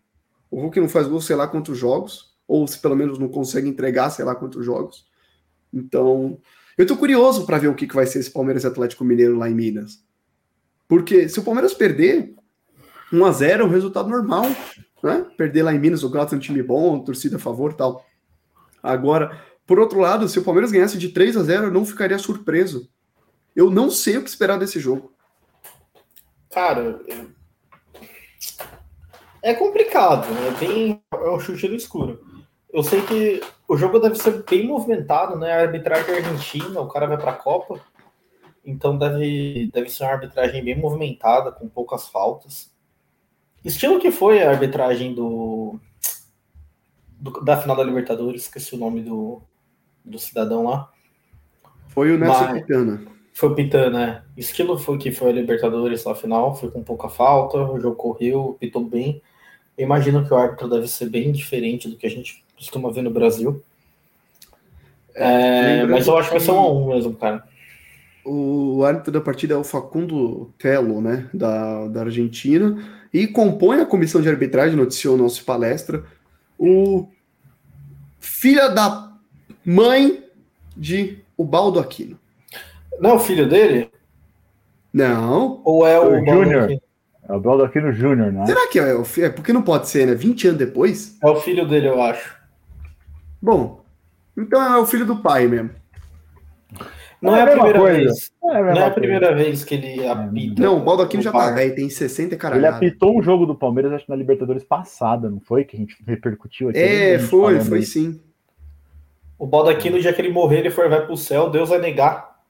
O 0.51 0.61
Hulk 0.61 0.81
não 0.81 0.89
faz 0.89 1.07
gol, 1.07 1.21
sei 1.21 1.37
lá 1.37 1.47
quantos 1.47 1.77
jogos 1.77 2.33
ou 2.53 2.67
se 2.67 2.79
pelo 2.79 2.95
menos 2.95 3.19
não 3.19 3.29
consegue 3.29 3.67
entregar, 3.67 4.11
sei 4.11 4.27
lá 4.27 4.35
quantos 4.35 4.63
jogos. 4.63 5.07
Então, 5.73 6.39
eu 6.77 6.87
tô 6.87 6.97
curioso 6.99 7.47
para 7.47 7.57
ver 7.57 7.69
o 7.69 7.75
que, 7.75 7.87
que 7.87 7.95
vai 7.95 8.05
ser 8.05 8.19
esse 8.19 8.31
Palmeiras 8.31 8.67
Atlético 8.67 9.05
Mineiro 9.05 9.39
lá 9.39 9.49
em 9.49 9.55
Minas. 9.55 10.05
Porque 10.87 11.31
se 11.31 11.41
o 11.41 11.43
Palmeiras 11.43 11.73
perder 11.73 12.35
1 13.11 13.25
a 13.25 13.33
0 13.33 13.63
é 13.63 13.67
um 13.67 13.71
resultado 13.71 14.11
normal, 14.11 14.45
né? 15.03 15.27
Perder 15.37 15.63
lá 15.63 15.75
em 15.75 15.79
Minas, 15.79 16.03
o 16.03 16.11
Galo 16.11 16.29
tem 16.29 16.39
um 16.39 16.41
time 16.41 16.63
bom, 16.63 17.01
torcida 17.01 17.37
a 17.37 17.41
favor 17.41 17.75
tal. 17.75 18.05
Agora, 18.83 19.41
por 19.67 19.79
outro 19.79 20.01
lado, 20.01 20.29
se 20.29 20.39
o 20.39 20.45
Palmeiras 20.45 20.73
ganhasse 20.73 20.99
de 20.99 21.09
3 21.09 21.37
a 21.37 21.43
0 21.43 21.65
eu 21.65 21.71
não 21.71 21.85
ficaria 21.85 22.19
surpreso. 22.19 22.89
Eu 23.55 23.71
não 23.71 23.91
sei 23.91 24.17
o 24.17 24.23
que 24.23 24.29
esperar 24.29 24.59
desse 24.59 24.81
jogo. 24.81 25.13
Cara, 26.51 27.01
é 29.43 29.55
complicado, 29.55 30.33
né? 30.33 30.51
Bem, 30.59 31.03
é 31.13 31.31
um 31.31 31.41
chute 31.41 31.69
no 31.69 31.75
escuro. 31.75 32.21
Eu 32.73 32.83
sei 32.83 33.03
que 33.03 33.43
o 33.69 33.77
jogo 33.77 33.99
deve 33.99 34.17
ser 34.17 34.43
bem 34.45 34.67
movimentado, 34.67 35.37
né? 35.39 35.53
A 35.53 35.61
arbitragem 35.63 36.15
argentina, 36.15 36.81
o 36.81 36.89
cara 36.89 37.07
vai 37.07 37.19
para 37.19 37.33
a 37.33 37.37
Copa, 37.37 37.81
então 38.65 38.97
deve, 38.97 39.71
deve 39.73 39.91
ser 39.91 40.05
uma 40.05 40.13
arbitragem 40.13 40.65
bem 40.65 40.79
movimentada, 40.79 41.53
com 41.53 41.69
poucas 41.69 42.09
faltas. 42.09 42.72
Estilo 43.65 44.01
que 44.01 44.11
foi 44.11 44.43
a 44.43 44.51
arbitragem 44.51 45.15
do, 45.15 45.79
do- 47.19 47.41
da 47.45 47.57
final 47.57 47.77
da 47.77 47.85
Libertadores, 47.85 48.43
esqueci 48.43 48.75
o 48.75 48.79
nome 48.79 49.03
do, 49.03 49.41
do 50.05 50.19
cidadão 50.19 50.65
lá. 50.65 50.91
Foi 51.89 52.13
o 52.15 52.19
Nelson 52.19 52.45
Mas- 52.45 52.61
Pitana. 52.63 53.03
Foi 53.35 53.49
o 53.49 53.55
Pitana, 53.55 53.91
né? 53.91 54.23
Estilo 54.37 54.79
foi 54.79 54.99
que 54.99 55.11
foi 55.11 55.31
a 55.31 55.33
Libertadores 55.33 56.05
lá 56.05 56.15
final, 56.15 56.55
foi 56.55 56.71
com 56.71 56.83
pouca 56.83 57.09
falta, 57.09 57.57
o 57.57 57.81
jogo 57.81 57.97
correu, 57.97 58.57
pitou 58.61 58.85
bem. 58.85 59.23
Eu 59.79 59.85
imagino 59.85 60.25
que 60.27 60.35
o 60.35 60.37
árbitro 60.37 60.69
deve 60.69 60.87
ser 60.87 61.09
bem 61.09 61.33
diferente 61.33 61.89
do 61.89 61.97
que 61.97 62.07
a 62.07 62.11
gente 62.11 62.45
costuma 62.57 62.91
ver 62.91 63.01
no 63.03 63.11
Brasil. 63.11 63.63
É, 65.15 65.77
lembrando 65.81 65.91
mas 65.93 66.07
eu 66.07 66.17
acho 66.17 66.29
que 66.29 66.35
vai 66.37 66.45
ser 66.45 66.51
um 66.53 66.59
a 66.59 66.73
um 66.73 66.89
mesmo, 66.89 67.15
cara. 67.15 67.43
O 68.25 68.85
árbitro 68.85 69.11
da 69.13 69.21
partida 69.21 69.55
é 69.55 69.57
o 69.57 69.65
Facundo 69.65 70.53
Telo, 70.59 71.01
né, 71.01 71.29
da, 71.35 71.89
da 71.89 72.01
Argentina, 72.03 72.77
e 73.13 73.27
compõe 73.27 73.81
a 73.81 73.87
comissão 73.87 74.21
de 74.21 74.29
arbitragem, 74.29 74.77
noticiou 74.77 75.15
o 75.15 75.19
nosso 75.19 75.45
palestra, 75.45 76.05
o 76.59 77.09
filha 78.21 78.69
da 78.69 79.13
mãe 79.65 80.25
de 80.77 81.19
Ubaldo 81.37 81.79
Aquino. 81.79 82.19
Não 83.01 83.11
é 83.11 83.15
o 83.15 83.19
filho 83.19 83.49
dele? 83.49 83.91
Não, 84.93 85.61
Ou 85.65 85.87
é 85.87 85.99
o, 85.99 86.21
O 86.21 86.25
Júnior. 86.25 86.71
É 87.29 87.33
o 87.35 87.41
Baldaquino 87.41 87.93
Júnior, 87.93 88.33
né? 88.33 88.45
será 88.47 88.67
que 88.69 88.79
é 88.79 88.95
o 88.95 89.05
fi- 89.05 89.23
É 89.23 89.31
porque 89.31 89.53
não 89.53 89.63
pode 89.63 89.89
ser, 89.89 90.07
né? 90.07 90.15
20 90.15 90.49
anos 90.49 90.59
depois? 90.59 91.17
É 91.23 91.27
o 91.29 91.37
filho 91.41 91.67
dele, 91.67 91.89
eu 91.89 92.03
acho. 92.03 92.37
Bom, 93.41 93.85
então 94.37 94.61
é 94.61 94.79
o 94.79 94.85
filho 94.87 95.07
do 95.07 95.17
pai 95.23 95.47
mesmo. 95.47 95.71
Não 97.23 97.37
É 97.37 97.41
é, 97.41 97.43
a 97.43 97.47
primeira 97.47 97.79
coisa. 97.79 97.99
vez. 97.99 98.33
É 98.43 98.57
a 98.57 98.63
Não 98.63 98.83
é 98.83 98.87
a 98.87 98.91
primeira 98.91 99.35
vez 99.35 99.65
que 99.65 99.75
ele 99.77 100.07
apita. 100.07 100.63
Não, 100.63 100.79
o 100.79 100.81
Baldo 100.81 101.03
Aquino 101.05 101.23
no 101.23 101.25
já 101.25 101.33
tá 101.33 101.51
velho, 101.53 101.75
tem 101.75 101.89
60 101.89 102.23
e 102.23 102.27
Ele 102.35 102.37
caralho. 102.37 102.67
apitou 102.67 103.17
um 103.17 103.23
jogo 103.23 103.47
do 103.47 103.55
Palmeiras, 103.55 103.93
acho 103.93 104.05
que 104.05 104.11
na 104.11 104.17
Libertadores 104.17 104.65
passada, 104.65 105.31
não 105.31 105.41
foi? 105.41 105.65
Que 105.65 105.77
a 105.77 105.79
gente 105.79 105.97
repercutiu 106.05 106.69
aqui. 106.69 106.79
É, 106.79 107.19
gente 107.19 107.31
foi, 107.31 107.61
foi 107.61 107.79
aí. 107.79 107.85
sim. 107.85 108.21
O 109.39 109.47
Baldaquino, 109.47 109.97
no 109.97 110.03
dia 110.03 110.13
que 110.13 110.21
ele 110.21 110.33
morrer, 110.33 110.59
ele 110.59 110.71
for 110.71 110.89
vai 110.89 111.05
pro 111.07 111.17
céu, 111.17 111.49
Deus 111.49 111.69
vai 111.69 111.81
negar 111.81 112.41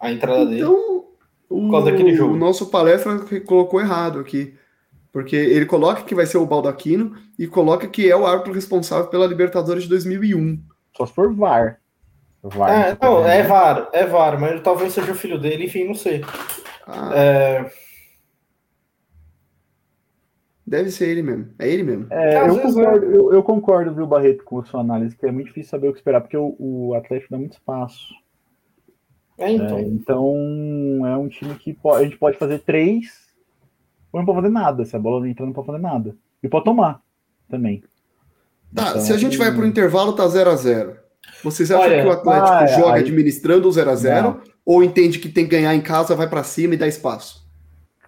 a 0.00 0.12
entrada 0.12 0.46
dele. 0.46 0.62
Então, 0.62 1.04
o, 1.48 1.70
causa 1.70 1.90
daquele 1.90 2.14
jogo. 2.14 2.34
o 2.34 2.36
nosso 2.36 2.70
palestra 2.70 3.18
colocou 3.46 3.80
errado 3.80 4.20
aqui. 4.20 4.54
Porque 5.12 5.34
ele 5.34 5.64
coloca 5.66 6.02
que 6.02 6.14
vai 6.14 6.26
ser 6.26 6.38
o 6.38 6.46
Baldaquino 6.46 7.16
e 7.38 7.46
coloca 7.46 7.88
que 7.88 8.08
é 8.10 8.14
o 8.14 8.26
árbitro 8.26 8.52
responsável 8.52 9.06
pela 9.08 9.26
Libertadores 9.26 9.84
de 9.84 9.88
2001. 9.88 10.60
Só 10.96 11.06
se 11.06 11.12
for 11.14 11.34
VAR. 11.34 11.77
VAR 12.42 12.70
É, 12.70 12.98
não, 13.00 13.26
é? 13.26 13.42
VAR, 13.42 13.88
é 13.92 14.06
VAR, 14.06 14.40
mas 14.40 14.60
talvez 14.62 14.92
seja 14.92 15.12
o 15.12 15.14
filho 15.14 15.38
dele, 15.38 15.64
enfim, 15.66 15.84
não 15.84 15.94
sei. 15.94 16.22
Ah, 16.86 17.12
É, 17.14 17.70
Deve 20.66 20.90
ser 20.90 21.08
ele 21.08 21.22
mesmo. 21.22 21.48
É 21.58 21.66
ele 21.66 21.82
mesmo. 21.82 22.06
É, 22.10 22.36
Às 22.36 22.54
eu, 22.54 22.60
concordo, 22.62 23.06
eu, 23.06 23.32
eu 23.32 23.42
concordo, 23.42 23.94
viu, 23.94 24.06
Barreto, 24.06 24.44
com 24.44 24.60
a 24.60 24.64
sua 24.64 24.80
análise, 24.80 25.16
que 25.16 25.24
é 25.24 25.32
muito 25.32 25.46
difícil 25.46 25.70
saber 25.70 25.88
o 25.88 25.92
que 25.92 25.98
esperar, 25.98 26.20
porque 26.20 26.36
o, 26.36 26.54
o 26.58 26.94
Atlético 26.94 27.30
dá 27.30 27.38
muito 27.38 27.54
espaço. 27.54 28.06
é, 29.38 29.50
então. 29.50 29.78
É, 29.78 29.82
então, 29.82 31.06
é 31.06 31.16
um 31.16 31.26
time 31.28 31.54
que 31.54 31.72
po- 31.72 31.94
a 31.94 32.04
gente 32.04 32.18
pode 32.18 32.36
fazer 32.36 32.58
três, 32.58 33.28
ou 34.12 34.20
não 34.20 34.26
pode 34.26 34.42
fazer 34.42 34.52
nada. 34.52 34.84
Se 34.84 34.94
a 34.94 34.98
bola 34.98 35.20
não 35.20 35.26
entrar, 35.26 35.46
não 35.46 35.54
pode 35.54 35.66
fazer 35.68 35.78
nada. 35.80 36.14
E 36.42 36.48
pode 36.48 36.66
tomar 36.66 37.00
também. 37.48 37.82
Tá, 38.74 38.90
Então, 38.90 39.00
se 39.00 39.12
a 39.12 39.16
gente 39.16 39.38
vai 39.38 39.50
pro 39.54 39.64
intervalo, 39.66 40.12
tá 40.12 40.28
0 40.28 40.50
a 40.50 40.56
0 40.56 40.96
Vocês 41.42 41.70
acham 41.70 41.82
Olha, 41.84 42.02
que 42.02 42.08
o 42.08 42.12
Atlético 42.12 42.52
ah, 42.52 42.66
joga 42.66 42.94
aí- 42.94 43.02
administrando 43.02 43.68
o 43.68 43.72
0 43.72 43.90
a 43.90 43.94
0 43.94 44.22
Não. 44.28 44.40
ou 44.64 44.82
entende 44.82 45.18
que 45.18 45.28
tem 45.28 45.44
que 45.44 45.50
ganhar 45.50 45.74
em 45.74 45.80
casa, 45.80 46.14
vai 46.16 46.28
pra 46.28 46.42
cima 46.42 46.74
e 46.74 46.76
dá 46.76 46.86
espaço? 46.86 47.46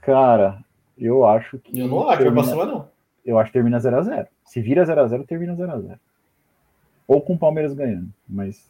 Cara, 0.02 0.58
eu 0.98 1.26
acho 1.26 1.58
que. 1.58 1.78
Eu 1.78 1.86
não 1.88 1.98
acho, 2.00 2.06
vai 2.08 2.16
termina, 2.18 2.42
pra 2.42 2.50
cima 2.50 2.66
não. 2.66 2.88
Eu 3.24 3.38
acho 3.38 3.50
que 3.50 3.52
termina 3.52 3.78
0x0. 3.78 4.26
Se 4.44 4.60
vira 4.60 4.84
0x0, 4.84 5.26
termina 5.26 5.54
0x0. 5.54 5.98
Ou 7.06 7.20
com 7.20 7.34
o 7.34 7.38
Palmeiras 7.38 7.72
ganhando. 7.74 8.08
Mas 8.28 8.68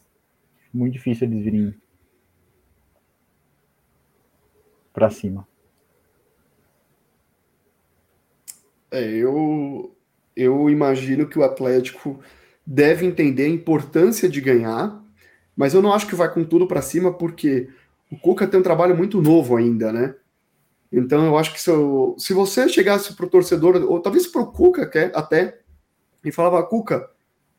muito 0.73 0.93
difícil 0.95 1.27
eles 1.29 1.43
virem 1.45 1.75
pra 4.93 5.09
cima. 5.11 5.47
É, 8.91 9.03
eu, 9.05 9.95
eu 10.35 10.69
imagino 10.69 11.29
que 11.29 11.39
o 11.39 11.45
Atlético 11.45 12.19
deve 12.73 13.05
entender 13.05 13.47
a 13.47 13.49
importância 13.49 14.29
de 14.29 14.41
ganhar, 14.41 15.03
mas 15.57 15.75
eu 15.75 15.83
não 15.83 15.93
acho 15.93 16.07
que 16.07 16.15
vai 16.15 16.33
com 16.33 16.45
tudo 16.45 16.69
pra 16.69 16.81
cima, 16.81 17.13
porque 17.13 17.69
o 18.13 18.17
Cuca 18.17 18.47
tem 18.47 18.61
um 18.61 18.63
trabalho 18.63 18.97
muito 18.97 19.21
novo 19.21 19.57
ainda, 19.57 19.93
né? 19.93 20.15
Então 20.93 21.27
eu 21.27 21.37
acho 21.37 21.53
que 21.53 21.61
se, 21.61 21.69
eu- 21.69 22.15
se 22.17 22.33
você 22.33 22.69
chegasse 22.69 23.15
pro 23.17 23.29
torcedor, 23.29 23.75
ou 23.91 23.99
talvez 24.01 24.29
pro 24.29 24.47
Cuca 24.47 24.87
quer, 24.87 25.11
até, 25.17 25.59
e 26.25 26.31
falava, 26.31 26.63
Cuca, 26.63 27.11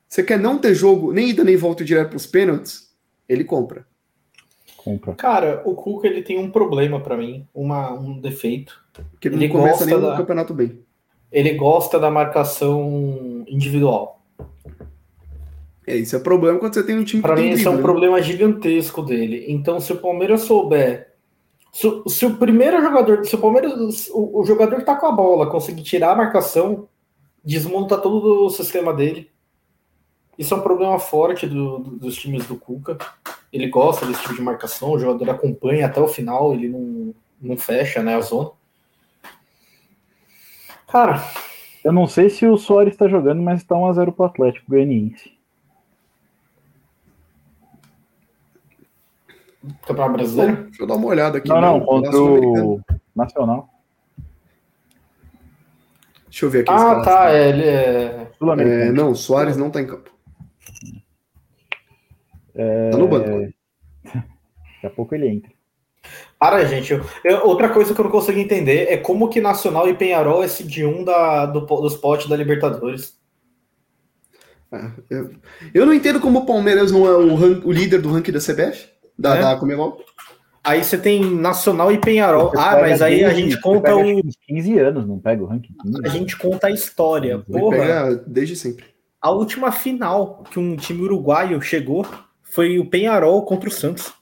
você 0.07 0.23
quer 0.23 0.39
não 0.39 0.57
ter 0.57 0.73
jogo, 0.73 1.11
nem 1.11 1.29
ida 1.31 1.43
nem 1.43 1.57
volta 1.57 1.83
direto 1.83 2.11
pros 2.11 2.25
pênaltis? 2.25 2.89
Ele 3.27 3.43
compra. 3.43 3.85
Compra. 4.77 5.13
Cara, 5.15 5.61
o 5.65 5.75
Cuca 5.75 6.07
ele 6.07 6.21
tem 6.23 6.39
um 6.39 6.49
problema 6.49 7.01
pra 7.01 7.17
mim, 7.17 7.45
uma, 7.53 7.91
um 7.93 8.17
defeito. 8.17 8.81
Porque 9.11 9.27
ele, 9.27 9.35
Ele 9.35 9.47
não 9.49 9.55
começa 9.59 9.85
nem 9.85 9.95
no 9.95 10.01
da- 10.01 10.15
campeonato 10.17 10.53
bem. 10.53 10.79
Ele 11.29 11.53
gosta 11.53 11.99
da 11.99 12.09
marcação 12.09 13.43
individual. 13.47 14.21
É, 15.87 15.95
isso 15.95 16.15
é 16.15 16.19
problema 16.19 16.59
quando 16.59 16.73
você 16.75 16.83
tem 16.85 16.97
um 16.97 17.03
time 17.03 17.23
tem 17.23 17.35
mim, 17.35 17.49
esse 17.51 17.65
é 17.65 17.69
um 17.69 17.77
né? 17.77 17.81
problema 17.81 18.21
gigantesco 18.21 19.01
dele. 19.01 19.45
Então, 19.47 19.79
se 19.79 19.91
o 19.91 19.97
Palmeiras 19.97 20.41
souber. 20.41 21.13
Se, 21.73 21.87
o- 21.87 22.07
se 22.07 22.25
o 22.25 22.35
primeiro 22.35 22.81
jogador. 22.81 23.25
Se 23.25 23.35
o 23.35 23.39
Palmeiras. 23.39 24.07
O, 24.09 24.41
o 24.41 24.45
jogador 24.45 24.77
que 24.77 24.85
tá 24.85 24.95
com 24.95 25.07
a 25.07 25.11
bola 25.11 25.49
conseguir 25.49 25.81
tirar 25.83 26.11
a 26.11 26.15
marcação, 26.15 26.87
desmonta 27.43 27.97
todo 27.97 28.45
o 28.45 28.49
sistema 28.49 28.93
dele. 28.93 29.29
Isso 30.37 30.53
é 30.53 30.57
um 30.57 30.61
problema 30.61 30.97
forte 30.99 31.47
do, 31.47 31.79
do, 31.79 31.91
dos 31.97 32.15
times 32.15 32.45
do 32.45 32.55
Cuca. 32.55 32.97
Ele 33.51 33.67
gosta 33.67 34.05
desse 34.05 34.21
tipo 34.21 34.35
de 34.35 34.41
marcação, 34.41 34.91
o 34.91 34.99
jogador 34.99 35.29
acompanha 35.31 35.85
até 35.85 35.99
o 35.99 36.07
final, 36.07 36.53
ele 36.53 36.69
não, 36.69 37.13
não 37.41 37.57
fecha 37.57 38.01
né, 38.01 38.15
a 38.15 38.21
zona. 38.21 38.51
Cara. 40.87 41.21
Eu 41.83 41.91
não 41.91 42.05
sei 42.05 42.29
se 42.29 42.45
o 42.45 42.57
Soares 42.57 42.93
está 42.93 43.07
jogando, 43.07 43.41
mas 43.41 43.61
está 43.61 43.75
1x0 43.75 44.11
para 44.13 44.23
o 44.23 44.25
Atlético 44.27 44.69
Goianiense. 44.69 45.31
Campeonato 49.85 50.13
Brasileiro? 50.13 50.63
Deixa 50.63 50.83
eu 50.83 50.87
dar 50.87 50.95
uma 50.95 51.07
olhada 51.07 51.37
aqui. 51.37 51.49
Não, 51.49 51.61
não, 51.61 51.79
contra 51.81 52.17
o 52.17 52.81
Nacional. 53.15 53.69
Deixa 56.25 56.45
eu 56.45 56.49
ver 56.49 56.61
aqui. 56.61 56.71
Ah, 56.71 57.01
tá. 57.01 57.31
É, 57.31 57.49
ele 57.49 57.65
é. 57.65 58.27
é 58.41 58.91
não, 58.91 59.11
o 59.11 59.15
Soares 59.15 59.57
não 59.57 59.69
tá 59.69 59.81
em 59.81 59.87
campo. 59.87 60.09
É... 62.55 62.89
Tá 62.89 62.97
no 62.97 63.07
banco. 63.07 63.53
Daqui 64.03 64.87
a 64.87 64.89
pouco 64.89 65.13
ele 65.13 65.27
entra. 65.27 65.51
Para, 66.39 66.65
gente. 66.65 66.91
Eu, 66.91 67.05
eu, 67.23 67.45
outra 67.45 67.69
coisa 67.69 67.93
que 67.93 67.99
eu 67.99 68.05
não 68.05 68.11
consigo 68.11 68.39
entender 68.39 68.87
é 68.89 68.97
como 68.97 69.29
que 69.29 69.39
Nacional 69.39 69.87
e 69.87 69.93
Penharol 69.93 70.43
é 70.43 70.47
de 70.47 70.83
um 70.83 71.03
da, 71.03 71.45
do, 71.45 71.61
dos 71.61 71.95
potes 71.95 72.27
da 72.27 72.35
Libertadores. 72.35 73.19
É, 74.71 74.91
eu, 75.09 75.31
eu, 75.73 75.85
não 75.85 75.93
entendo 75.93 76.19
como 76.19 76.39
o 76.39 76.45
Palmeiras 76.45 76.91
não 76.91 77.05
é 77.05 77.15
o, 77.15 77.35
rank, 77.35 77.65
o 77.65 77.71
líder 77.71 78.01
do 78.01 78.09
ranking 78.09 78.31
da 78.31 78.39
CBF, 78.39 78.89
da, 79.21 79.35
é. 79.35 79.41
da 79.41 79.55
Comebol. 79.55 80.03
Aí 80.63 80.83
você 80.83 80.97
tem 80.97 81.23
Nacional 81.35 81.91
e 81.91 81.97
Penharol. 81.97 82.51
ah, 82.55 82.77
mas 82.79 83.01
aí 83.01 83.23
a 83.23 83.33
gente 83.33 83.59
conta 83.59 83.95
o. 83.95 84.21
15 84.47 84.79
anos, 84.79 85.07
não 85.07 85.17
pega 85.17 85.43
o 85.43 85.47
ranking. 85.47 85.73
A 86.03 86.09
gente 86.09 86.37
conta 86.37 86.67
a 86.67 86.71
história. 86.71 87.39
Porra. 87.39 87.77
Pega 87.77 88.23
desde 88.27 88.55
sempre. 88.55 88.85
A 89.19 89.31
última 89.31 89.71
final 89.71 90.43
que 90.49 90.59
um 90.59 90.75
time 90.75 91.01
uruguaio 91.01 91.61
chegou 91.61 92.05
foi 92.43 92.77
o 92.77 92.85
Penharol 92.85 93.43
contra 93.43 93.69
o 93.69 93.71
Santos. 93.71 94.13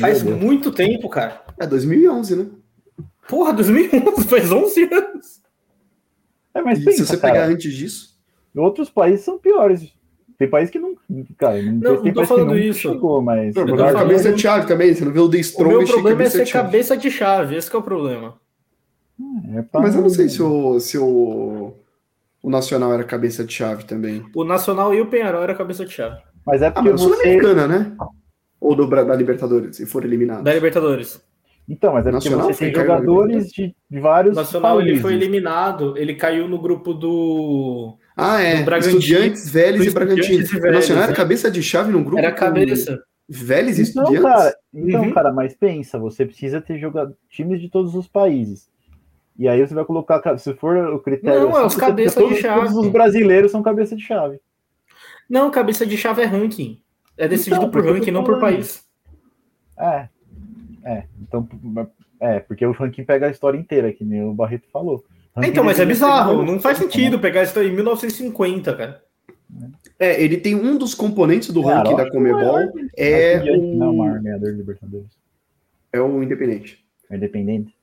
Faz 0.00 0.22
muito 0.22 0.72
tempo, 0.72 1.08
cara. 1.08 1.42
É 1.58 1.66
2011, 1.66 2.36
né? 2.36 2.46
Porra, 3.28 3.52
2011, 3.52 4.24
faz 4.26 4.50
11 4.50 4.84
anos. 4.84 5.42
É, 6.54 6.62
mas 6.62 6.82
pensa, 6.82 6.98
se 6.98 7.06
você 7.06 7.16
cara, 7.16 7.34
pegar 7.34 7.46
antes 7.46 7.72
disso. 7.74 8.18
Outros 8.56 8.90
países 8.90 9.24
são 9.24 9.38
piores. 9.38 9.92
Tem 10.38 10.48
país 10.48 10.70
que 10.70 10.78
não. 10.78 10.94
Cara, 11.36 11.60
não, 11.60 11.72
não, 11.72 12.02
não 12.04 12.12
tô 12.12 12.24
falando 12.24 12.56
isso. 12.56 12.80
Chegou, 12.80 13.20
mas. 13.20 13.54
Não, 13.56 13.66
mas 13.66 13.92
cabeça 13.92 14.32
de 14.32 14.40
chave 14.40 14.68
também. 14.68 14.94
Você 14.94 15.04
não 15.04 15.12
vê 15.12 15.18
o 15.18 15.28
The 15.28 15.38
Strong. 15.38 15.74
O 15.74 15.78
meu 15.78 15.86
problema 15.88 16.22
é 16.22 16.30
ser 16.30 16.48
cabeça 16.48 16.96
de 16.96 17.10
chave. 17.10 17.56
Esse 17.56 17.74
é 17.74 17.78
o 17.78 17.82
problema. 17.82 18.36
É 19.52 19.62
pra... 19.62 19.80
Mas 19.80 19.96
eu 19.96 20.02
não 20.02 20.08
sei 20.08 20.28
se 20.28 20.40
o, 20.40 20.78
se 20.78 20.96
o, 20.96 21.74
o 22.40 22.50
Nacional 22.50 22.94
era 22.94 23.02
cabeça 23.02 23.44
de 23.44 23.52
chave 23.52 23.84
também. 23.84 24.24
O 24.32 24.44
Nacional 24.44 24.94
e 24.94 25.00
o 25.00 25.06
Penharol 25.06 25.42
era 25.42 25.56
cabeça 25.56 25.84
de 25.84 25.92
chave. 25.92 26.22
Mas 26.46 26.62
é 26.62 26.70
porque 26.70 26.88
ah, 26.88 26.92
mas 26.92 27.00
você... 27.02 27.14
Sul-Americana, 27.14 27.66
né? 27.66 27.96
Ou 28.60 28.76
do, 28.76 28.86
da 28.86 29.16
Libertadores, 29.16 29.76
se 29.76 29.86
for 29.86 30.04
eliminado. 30.04 30.44
Da 30.44 30.54
Libertadores. 30.54 31.20
Então, 31.68 31.92
mas 31.92 32.06
é 32.06 32.10
porque 32.10 32.30
Nacional 32.30 32.52
você 32.52 32.70
tem 32.70 32.74
jogadores 32.74 33.48
de, 33.48 33.74
de 33.90 34.00
vários. 34.00 34.36
Nacional 34.36 34.76
países. 34.76 34.92
ele 34.92 35.00
foi 35.00 35.14
eliminado, 35.14 35.98
ele 35.98 36.14
caiu 36.14 36.48
no 36.48 36.58
grupo 36.58 36.94
do. 36.94 37.97
Ah, 38.20 38.42
é. 38.42 38.64
Estudiantes, 38.78 39.48
Vélez 39.48 39.86
e 39.86 39.90
Bragantino. 39.90 40.44
Nacional 40.72 41.04
era 41.04 41.12
é. 41.12 41.14
cabeça 41.14 41.48
de 41.48 41.62
chave 41.62 41.92
num 41.92 42.02
grupo. 42.02 42.18
Era 42.18 42.32
cabeça. 42.32 43.00
Vélez 43.28 43.78
e 43.78 43.82
então, 43.82 44.02
Estudiantes? 44.02 44.32
Cara, 44.32 44.56
então, 44.74 45.02
uhum. 45.02 45.12
cara, 45.12 45.32
mas 45.32 45.54
pensa, 45.54 45.98
você 45.98 46.26
precisa 46.26 46.60
ter 46.60 46.78
jogado 46.78 47.14
times 47.30 47.60
de 47.60 47.68
todos 47.68 47.94
os 47.94 48.08
países. 48.08 48.68
E 49.38 49.46
aí 49.46 49.64
você 49.64 49.72
vai 49.72 49.84
colocar, 49.84 50.36
se 50.36 50.52
for 50.54 50.76
o 50.94 50.98
critério. 50.98 51.42
Não, 51.42 51.50
assim, 51.50 51.62
é 51.62 51.66
os 51.66 51.76
cabeça 51.76 52.26
de 52.26 52.36
chave. 52.40 52.60
Todos 52.60 52.76
os 52.76 52.88
brasileiros 52.88 53.52
são 53.52 53.62
cabeça 53.62 53.94
de 53.94 54.02
chave. 54.02 54.40
Não, 55.30 55.48
cabeça 55.48 55.86
de 55.86 55.96
chave 55.96 56.22
é 56.22 56.24
ranking. 56.24 56.80
É 57.16 57.28
decidido 57.28 57.56
então, 57.56 57.70
por 57.70 57.84
ranking, 57.84 58.10
não 58.10 58.24
por 58.24 58.40
país. 58.40 58.84
É. 59.78 60.08
É. 60.84 61.04
Então, 61.22 61.48
é, 62.18 62.40
porque 62.40 62.66
o 62.66 62.72
ranking 62.72 63.04
pega 63.04 63.26
a 63.28 63.30
história 63.30 63.58
inteira, 63.58 63.92
que 63.92 64.04
nem 64.04 64.24
o 64.24 64.34
Barreto 64.34 64.66
falou. 64.72 65.04
Então, 65.44 65.64
mas 65.64 65.78
é 65.78 65.86
bizarro. 65.86 66.44
Não 66.44 66.58
faz 66.60 66.78
sentido 66.78 67.18
pegar 67.18 67.42
isso 67.42 67.58
em 67.60 67.72
1950, 67.72 68.74
cara. 68.74 69.02
É, 69.98 70.22
ele 70.22 70.36
tem 70.36 70.54
um 70.54 70.76
dos 70.76 70.94
componentes 70.94 71.50
do 71.50 71.60
ranking 71.60 71.96
da 71.96 72.10
Comebol. 72.10 72.58
É, 72.96 73.34
é 73.34 73.56
o... 73.56 73.74
Não, 73.76 73.90
o 73.90 73.98
maior 73.98 74.20
ganhador 74.20 74.50
de 74.50 74.56
Libertadores. 74.58 75.08
É 75.92 76.00
o 76.00 76.22
Independente. 76.22 76.84
É 77.10 77.16
Independente 77.16 77.78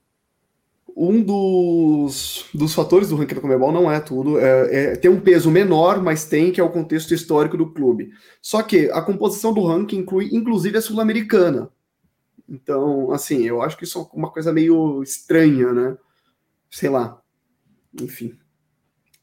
um 0.96 1.22
dos, 1.22 2.46
dos 2.54 2.74
fatores 2.74 3.10
do 3.10 3.18
ranking 3.18 3.36
da 3.36 3.42
Comebol 3.42 3.72
não 3.72 3.92
é 3.92 4.00
tudo, 4.00 4.40
é, 4.40 4.94
é, 4.94 4.96
tem 4.96 5.12
um 5.12 5.20
peso 5.20 5.52
menor, 5.52 6.02
mas 6.02 6.26
tem, 6.26 6.52
que 6.52 6.62
é 6.62 6.64
o 6.64 6.72
contexto 6.72 7.14
histórico 7.14 7.58
do 7.58 7.74
clube. 7.74 8.12
Só 8.42 8.64
que 8.64 8.90
a 8.92 9.02
composição 9.02 9.54
do 9.54 9.66
ranking 9.66 9.98
inclui, 9.98 10.30
inclusive, 10.32 10.78
a 10.78 10.82
sul-americana. 10.82 11.70
Então, 12.48 13.12
assim, 13.12 13.44
eu 13.44 13.62
acho 13.62 13.76
que 13.78 13.84
isso 13.84 14.00
é 14.00 14.18
uma 14.18 14.32
coisa 14.32 14.54
meio 14.54 15.04
estranha, 15.04 15.74
né? 15.74 15.98
Sei 16.70 16.90
lá. 16.90 17.20
Enfim. 18.02 18.38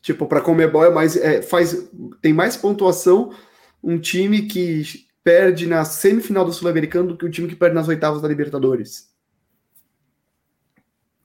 Tipo, 0.00 0.26
para 0.26 0.40
Comebol 0.40 0.84
é 0.84 0.90
mais, 0.90 1.16
é, 1.16 1.42
faz, 1.42 1.88
tem 2.20 2.32
mais 2.32 2.56
pontuação 2.56 3.32
um 3.82 3.98
time 3.98 4.42
que 4.42 5.06
perde 5.22 5.66
na 5.66 5.84
semifinal 5.84 6.44
do 6.44 6.52
Sul-Americano 6.52 7.08
do 7.08 7.16
que 7.16 7.24
o 7.24 7.30
time 7.30 7.48
que 7.48 7.56
perde 7.56 7.74
nas 7.74 7.88
oitavas 7.88 8.20
da 8.20 8.28
Libertadores. 8.28 9.12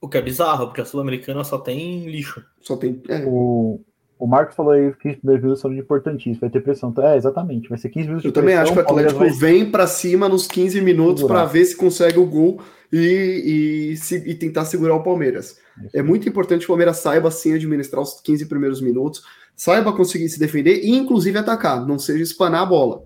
O 0.00 0.08
que 0.08 0.16
é 0.16 0.22
bizarro, 0.22 0.66
porque 0.66 0.80
a 0.80 0.84
Sul-Americana 0.84 1.42
só 1.42 1.58
tem 1.58 2.08
lixo. 2.08 2.44
Só 2.60 2.76
tem. 2.76 3.02
É. 3.08 3.24
O, 3.26 3.80
o 4.16 4.26
Marcos 4.28 4.54
falou 4.54 4.72
aí 4.72 4.92
que 4.94 5.14
15 5.16 5.20
minutos 5.24 5.60
são 5.60 5.74
importantíssimos, 5.74 6.38
vai 6.38 6.50
ter 6.50 6.60
pressão. 6.60 6.94
É, 6.98 7.16
exatamente, 7.16 7.68
vai 7.68 7.78
ser 7.78 7.88
15 7.88 8.06
minutos 8.06 8.24
Eu 8.24 8.32
também 8.32 8.54
pressão, 8.54 8.62
acho 8.62 8.72
que 8.72 8.78
o 8.78 8.82
Atlético 8.82 9.18
vai... 9.18 9.30
vem 9.30 9.70
para 9.70 9.86
cima 9.88 10.28
nos 10.28 10.46
15 10.46 10.80
minutos 10.80 11.24
para 11.24 11.44
ver 11.44 11.64
se 11.64 11.76
consegue 11.76 12.18
o 12.18 12.26
gol 12.26 12.60
e, 12.92 13.90
e, 13.92 13.96
se, 13.96 14.16
e 14.18 14.34
tentar 14.36 14.64
segurar 14.66 14.94
o 14.94 15.02
Palmeiras. 15.02 15.58
É 15.92 16.02
muito 16.02 16.28
importante 16.28 16.60
que 16.60 16.66
o 16.66 16.68
Palmeiras 16.68 16.98
saiba 16.98 17.30
sim 17.30 17.54
administrar 17.54 18.02
os 18.02 18.20
15 18.20 18.46
primeiros 18.46 18.80
minutos, 18.80 19.22
saiba 19.54 19.92
conseguir 19.92 20.28
se 20.28 20.38
defender 20.38 20.84
e 20.84 20.90
inclusive 20.90 21.38
atacar, 21.38 21.86
não 21.86 21.98
seja 21.98 22.22
espanar 22.22 22.62
a 22.62 22.66
bola. 22.66 23.04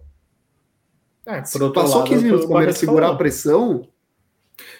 É, 1.25 1.45
se 1.45 1.59
passou 1.73 1.99
lado, 1.99 2.09
15 2.09 2.25
minutos 2.25 2.45
para 2.45 2.47
o 2.47 2.53
Palmeiras 2.53 2.79
segurar 2.79 3.07
falou. 3.07 3.15
a 3.15 3.19
pressão, 3.19 3.89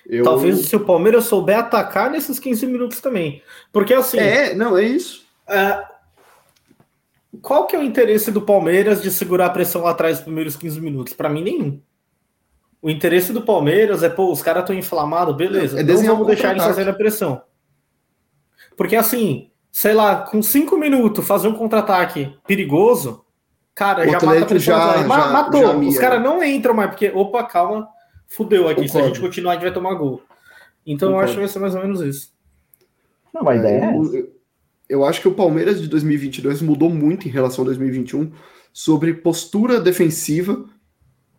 eu... 0.07 0.25
Talvez 0.25 0.67
se 0.67 0.77
o 0.77 0.85
Palmeiras 0.85 1.25
souber 1.25 1.59
atacar 1.59 2.11
nesses 2.11 2.39
15 2.39 2.67
minutos 2.67 3.01
também. 3.01 3.43
Porque 3.73 3.95
assim. 3.95 4.19
É, 4.19 4.55
não, 4.55 4.77
é 4.77 4.85
isso. 4.85 5.25
É... 5.49 5.85
Qual 7.41 7.67
que 7.67 7.75
é 7.75 7.79
o 7.79 7.83
interesse 7.83 8.31
do 8.31 8.43
Palmeiras 8.43 9.03
de 9.03 9.11
segurar 9.11 9.47
a 9.47 9.51
pressão 9.51 9.83
lá 9.83 9.91
atrás 9.91 10.17
nos 10.17 10.25
primeiros 10.25 10.57
15 10.57 10.81
minutos? 10.81 11.13
Para 11.15 11.29
mim, 11.29 11.43
nenhum. 11.43 11.81
O 12.81 12.91
interesse 12.91 13.33
do 13.33 13.43
Palmeiras 13.43 14.03
é, 14.03 14.09
pô, 14.09 14.31
os 14.31 14.43
caras 14.43 14.63
estão 14.63 14.77
inflamados, 14.77 15.37
beleza. 15.37 15.81
É 15.81 15.83
não 15.83 16.03
vamos 16.03 16.27
deixar 16.27 16.51
eles 16.51 16.65
fazerem 16.65 16.93
a 16.93 16.97
pressão. 16.97 17.41
Porque 18.77 18.97
assim, 18.97 19.51
sei 19.71 19.95
lá, 19.95 20.17
com 20.17 20.43
cinco 20.43 20.77
minutos 20.77 21.27
fazer 21.27 21.49
um 21.49 21.55
contra-ataque 21.55 22.37
perigoso, 22.47 23.25
cara, 23.75 24.03
o 24.03 24.11
já 24.11 24.21
mata 24.21 24.43
a 24.43 24.47
pressão. 24.47 24.79
Já, 24.79 24.99
já, 24.99 25.05
matou. 25.07 25.61
Já 25.61 25.77
os 25.77 25.99
caras 25.99 26.23
não 26.23 26.43
entram 26.43 26.75
mais, 26.75 26.91
porque, 26.91 27.11
opa, 27.15 27.45
calma, 27.45 27.89
fudeu 28.27 28.69
aqui. 28.69 28.83
Concordo. 28.83 28.91
Se 28.91 28.99
a 28.99 29.07
gente 29.07 29.21
continuar, 29.21 29.53
a 29.53 29.55
gente 29.55 29.65
vai 29.65 29.73
tomar 29.73 29.95
gol. 29.95 30.23
Então 30.87 31.11
Concordo. 31.11 31.15
eu 31.15 31.25
acho 31.25 31.33
que 31.35 31.41
vai 31.41 31.49
ser 31.49 31.59
mais 31.59 31.75
ou 31.75 31.81
menos 31.81 32.01
isso. 32.01 32.33
Não, 33.33 33.49
a 33.49 33.57
ideia 33.57 33.85
é, 33.85 33.85
é 33.87 33.97
eu, 33.97 34.33
eu 34.89 35.05
acho 35.05 35.21
que 35.21 35.29
o 35.29 35.35
Palmeiras 35.35 35.81
de 35.81 35.89
2022 35.89 36.61
mudou 36.61 36.91
muito 36.91 37.27
em 37.27 37.31
relação 37.31 37.65
a 37.65 37.67
2021 37.67 38.31
sobre 38.73 39.15
postura 39.15 39.81
defensiva, 39.81 40.65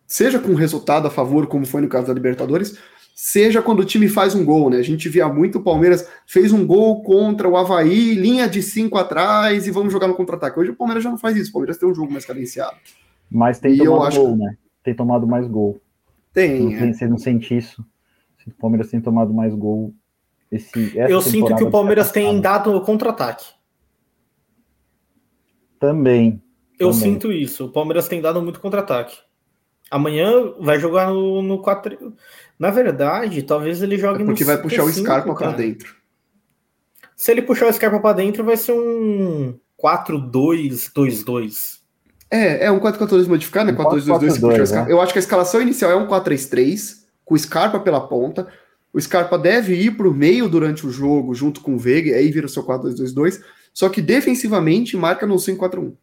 seja 0.06 0.38
com 0.38 0.54
resultado 0.54 1.06
a 1.06 1.10
favor, 1.10 1.46
como 1.46 1.66
foi 1.66 1.80
no 1.80 1.88
caso 1.88 2.06
da 2.06 2.14
Libertadores, 2.14 2.78
seja 3.14 3.62
quando 3.62 3.80
o 3.80 3.84
time 3.84 4.08
faz 4.08 4.34
um 4.34 4.44
gol, 4.44 4.68
né? 4.68 4.78
A 4.78 4.82
gente 4.82 5.08
via 5.08 5.28
muito 5.28 5.58
o 5.58 5.62
Palmeiras 5.62 6.08
fez 6.26 6.52
um 6.52 6.66
gol 6.66 7.02
contra 7.02 7.48
o 7.48 7.56
Havaí, 7.56 8.14
linha 8.14 8.48
de 8.48 8.60
cinco 8.60 8.98
atrás 8.98 9.66
e 9.66 9.70
vamos 9.70 9.92
jogar 9.92 10.08
no 10.08 10.16
contra-ataque. 10.16 10.58
Hoje 10.58 10.72
o 10.72 10.76
Palmeiras 10.76 11.04
já 11.04 11.10
não 11.10 11.18
faz 11.18 11.36
isso, 11.36 11.50
o 11.50 11.52
Palmeiras 11.52 11.78
tem 11.78 11.88
um 11.88 11.94
jogo 11.94 12.12
mais 12.12 12.24
cadenciado. 12.24 12.76
Mas 13.30 13.60
tem 13.60 13.74
e 13.74 13.78
tomado 13.78 14.16
gol, 14.16 14.36
né? 14.36 14.56
Tem 14.82 14.94
tomado 14.94 15.26
mais 15.26 15.46
gol. 15.46 15.80
Tem. 16.32 16.60
Não, 16.60 16.72
é. 16.72 16.92
Você 16.92 17.06
não 17.06 17.16
sente 17.16 17.56
isso? 17.56 17.84
O 18.46 18.50
Palmeiras 18.60 18.90
tem 18.90 19.00
tomado 19.00 19.32
mais 19.32 19.54
gol. 19.54 19.94
Esse, 20.50 20.92
Eu 20.96 21.20
sinto 21.22 21.54
que 21.56 21.64
o 21.64 21.70
Palmeiras 21.70 22.10
tem 22.10 22.40
dado 22.40 22.74
o 22.74 22.80
contra-ataque. 22.80 23.46
Também. 25.78 26.42
Eu 26.78 26.90
também. 26.90 27.02
sinto 27.02 27.32
isso. 27.32 27.66
O 27.66 27.72
Palmeiras 27.72 28.08
tem 28.08 28.20
dado 28.20 28.42
muito 28.42 28.60
contra-ataque. 28.60 29.16
Amanhã 29.90 30.54
vai 30.60 30.78
jogar 30.78 31.10
no, 31.10 31.42
no 31.42 31.60
4. 31.62 32.14
Na 32.58 32.70
verdade, 32.70 33.42
talvez 33.42 33.82
ele 33.82 33.98
jogue 33.98 34.22
é 34.22 34.26
porque 34.26 34.30
no. 34.30 34.34
Porque 34.34 34.44
vai 34.44 34.58
puxar 34.58 34.84
o 34.84 34.92
Scarpa 34.92 35.34
para 35.34 35.52
dentro. 35.52 35.96
Se 37.16 37.30
ele 37.30 37.42
puxar 37.42 37.66
o 37.68 37.72
Scarpa 37.72 38.00
para 38.00 38.16
dentro, 38.16 38.44
vai 38.44 38.56
ser 38.56 38.72
um 38.72 39.58
4-2-2-2. 39.82 41.80
É, 42.30 42.66
é 42.66 42.70
um 42.70 42.80
4-4-2 42.80 43.28
modificado, 43.28 43.70
né? 43.70 43.78
4-2-2-2 43.78 44.72
né? 44.72 44.86
Eu 44.88 45.00
acho 45.00 45.12
que 45.12 45.18
a 45.18 45.22
escalação 45.22 45.60
inicial 45.60 45.90
é 45.90 45.96
um 45.96 46.06
4-3-3, 46.08 47.04
com 47.24 47.34
o 47.34 47.38
Scarpa 47.38 47.78
pela 47.78 48.06
ponta. 48.08 48.48
O 48.92 49.00
Scarpa 49.00 49.38
deve 49.38 49.74
ir 49.74 49.96
para 49.96 50.08
o 50.08 50.14
meio 50.14 50.48
durante 50.48 50.86
o 50.86 50.90
jogo, 50.90 51.34
junto 51.34 51.60
com 51.60 51.74
o 51.74 51.78
Veiga, 51.78 52.16
aí 52.16 52.30
vira 52.30 52.46
o 52.46 52.48
seu 52.48 52.64
4-2-2-2. 52.64 53.40
só 53.72 53.88
que 53.88 54.00
defensivamente 54.00 54.96
marca 54.96 55.26
no 55.26 55.34
5-4-1. 55.34 55.94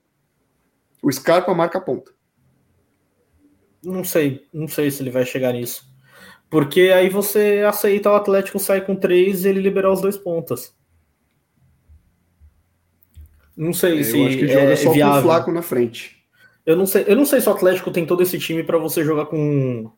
O 1.02 1.12
Scarpa 1.12 1.54
marca 1.54 1.80
a 1.80 1.82
ponta. 1.82 2.12
Não 3.84 4.04
sei, 4.04 4.46
não 4.54 4.68
sei 4.68 4.92
se 4.92 5.02
ele 5.02 5.10
vai 5.10 5.26
chegar 5.26 5.54
nisso. 5.54 5.91
Porque 6.52 6.92
aí 6.94 7.08
você 7.08 7.64
aceita 7.66 8.12
o 8.12 8.14
Atlético 8.14 8.60
sair 8.60 8.86
com 8.86 8.94
três 8.94 9.46
e 9.46 9.48
ele 9.48 9.62
liberar 9.62 9.90
os 9.90 10.02
dois 10.02 10.18
pontas. 10.18 10.76
Não 13.56 13.72
sei 13.72 14.02
Eu 14.02 14.04
se 14.04 14.26
acho 14.26 14.38
que 14.38 14.48
joga 14.50 14.72
é 14.74 14.76
só 14.76 14.84
com 14.84 14.90
o 14.90 14.94
viável. 14.94 15.22
Flaco 15.22 15.52
na 15.52 15.62
frente. 15.62 16.18
Eu 16.66 16.76
não 16.76 16.86
sei, 16.86 17.06
eu 17.08 17.16
não 17.16 17.26
sei 17.26 17.40
se 17.40 17.48
o 17.48 17.54
Atlético 17.54 17.90
tem 17.90 18.06
todo 18.06 18.22
esse 18.22 18.38
time 18.38 18.64
para 18.64 18.78
você 18.78 19.02
jogar 19.02 19.28
com 19.28 19.90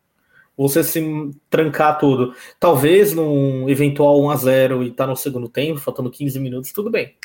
você 0.55 0.83
se 0.83 1.01
trancar 1.49 1.97
tudo. 1.97 2.35
Talvez 2.59 3.13
num 3.13 3.67
eventual 3.67 4.21
1 4.21 4.29
a 4.29 4.35
0 4.35 4.83
e 4.83 4.91
tá 4.91 5.07
no 5.07 5.15
segundo 5.15 5.49
tempo, 5.49 5.79
faltando 5.79 6.11
15 6.11 6.39
minutos, 6.39 6.71
tudo 6.71 6.91
bem. 6.91 7.15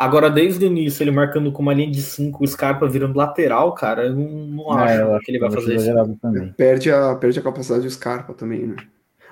Agora, 0.00 0.30
desde 0.30 0.64
o 0.64 0.66
início, 0.66 1.02
ele 1.02 1.10
marcando 1.10 1.52
com 1.52 1.60
uma 1.60 1.74
linha 1.74 1.90
de 1.90 2.00
5, 2.00 2.42
o 2.42 2.48
Scarpa 2.48 2.88
virando 2.88 3.18
lateral, 3.18 3.74
cara, 3.74 4.06
eu 4.06 4.14
não, 4.14 4.46
não 4.46 4.72
acho, 4.72 4.94
É, 4.94 5.02
eu 5.02 5.14
acho 5.14 5.24
que 5.26 5.30
ele 5.30 5.38
vai 5.38 5.48
acho 5.48 5.60
fazer 5.60 5.76
isso. 5.76 6.54
Perde 6.56 6.90
a, 6.90 7.14
perde 7.16 7.38
a 7.38 7.42
capacidade 7.42 7.82
do 7.82 7.90
Scarpa 7.90 8.32
também, 8.32 8.68
né? 8.68 8.76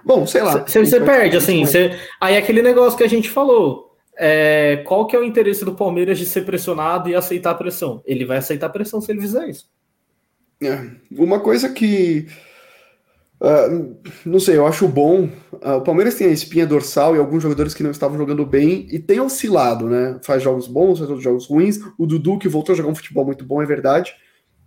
Bom, 0.04 0.26
sei 0.26 0.42
lá. 0.42 0.58
Você 0.58 0.84
você 0.84 1.00
perde, 1.00 1.38
assim, 1.38 1.64
você... 1.64 1.98
aí 2.20 2.34
é 2.34 2.36
aquele 2.36 2.60
negócio 2.60 2.98
que 2.98 3.04
a 3.04 3.08
gente 3.08 3.30
falou. 3.30 3.96
é, 4.18 4.82
qual 4.86 5.06
que 5.06 5.16
é 5.16 5.18
o 5.18 5.24
interesse 5.24 5.64
do 5.64 5.74
Palmeiras 5.74 6.18
de 6.18 6.26
ser 6.26 6.44
pressionado 6.44 7.08
e 7.08 7.14
aceitar 7.14 7.52
a 7.52 7.54
pressão? 7.54 8.02
Ele 8.04 8.26
vai 8.26 8.36
aceitar 8.36 8.66
a 8.66 8.70
pressão 8.70 9.00
se 9.00 9.10
ele 9.10 9.22
fizer 9.22 9.48
isso. 9.48 9.70
É, 10.62 10.86
uma 11.10 11.40
coisa 11.40 11.70
que. 11.70 12.26
Ah, 13.40 13.69
não 14.27 14.40
sei, 14.40 14.56
eu 14.56 14.66
acho 14.66 14.89
bom. 14.89 15.28
ah, 15.62 15.77
o 15.77 15.82
Palmeiras 15.82 16.16
tem 16.16 16.27
a 16.27 16.32
espinha 16.32 16.66
dorsal 16.66 17.15
e 17.15 17.19
alguns 17.19 17.43
jogadores 17.43 17.73
que 17.74 17.82
não 17.82 17.90
estavam 17.90 18.19
jogando 18.19 18.44
bem 18.44 18.89
e 18.90 18.98
tem 18.98 19.20
oscilado, 19.20 19.89
né? 19.89 20.19
Faz 20.24 20.43
jogos 20.43 20.66
bons, 20.66 20.98
faz 20.98 21.09
outros 21.09 21.23
jogos 21.24 21.47
ruins. 21.47 21.78
O 21.97 22.06
Dudu, 22.06 22.39
que 22.39 22.48
voltou 22.48 22.73
a 22.73 22.77
jogar 22.77 22.90
um 22.90 22.94
futebol 22.94 23.24
muito 23.24 23.44
bom, 23.44 23.62
é 23.62 23.66
verdade. 23.66 24.15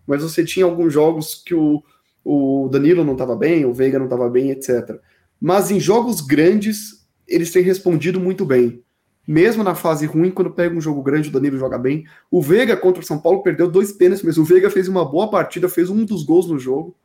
Mas 0.08 0.24
você 0.24 0.44
tinha 0.44 0.66
alguns 0.66 0.94
jogos 0.94 1.42
que 1.46 1.54
o, 1.54 1.84
o 2.24 2.70
Danilo 2.72 3.04
não 3.04 3.14
estava 3.14 3.36
bem, 3.36 3.66
o 3.66 3.74
Veiga 3.74 4.00
não 4.00 4.06
estava 4.06 4.30
bem, 4.30 4.52
etc. 4.52 5.00
Mas 5.40 5.70
em 5.70 5.80
jogos 5.80 6.22
grandes, 6.22 7.06
eles 7.28 7.52
têm 7.52 7.64
respondido 7.64 8.20
muito 8.20 8.46
bem. 8.46 8.84
Mesmo 9.28 9.64
na 9.64 9.76
fase 9.76 10.06
ruim, 10.06 10.32
quando 10.32 10.52
pega 10.52 10.76
um 10.76 10.82
jogo 10.82 11.02
grande, 11.04 11.30
o 11.30 11.32
Danilo 11.32 11.58
joga 11.58 11.78
bem. 11.78 12.06
O 12.30 12.42
Veiga 12.42 12.76
contra 12.76 13.04
o 13.04 13.06
São 13.06 13.20
Paulo 13.20 13.44
perdeu 13.44 13.70
dois 13.70 13.92
pênaltis, 13.92 14.24
mas 14.24 14.38
o 14.38 14.44
Veiga 14.44 14.70
fez 14.70 14.88
uma 14.88 15.06
boa 15.06 15.30
partida, 15.30 15.70
fez 15.70 15.90
um 15.90 16.04
dos 16.06 16.24
gols 16.24 16.48
no 16.48 16.58
jogo. 16.58 16.96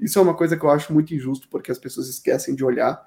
Isso 0.00 0.18
é 0.18 0.22
uma 0.22 0.34
coisa 0.34 0.56
que 0.56 0.64
eu 0.64 0.70
acho 0.70 0.92
muito 0.92 1.14
injusto, 1.14 1.48
porque 1.48 1.70
as 1.70 1.78
pessoas 1.78 2.08
esquecem 2.08 2.54
de 2.54 2.64
olhar. 2.64 3.06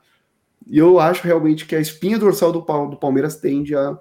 E 0.67 0.77
eu 0.77 0.99
acho 0.99 1.25
realmente 1.25 1.65
que 1.65 1.75
a 1.75 1.79
espinha 1.79 2.19
dorsal 2.19 2.51
do, 2.51 2.59
do 2.59 2.97
Palmeiras 2.97 3.37
tende 3.37 3.75
a, 3.75 3.97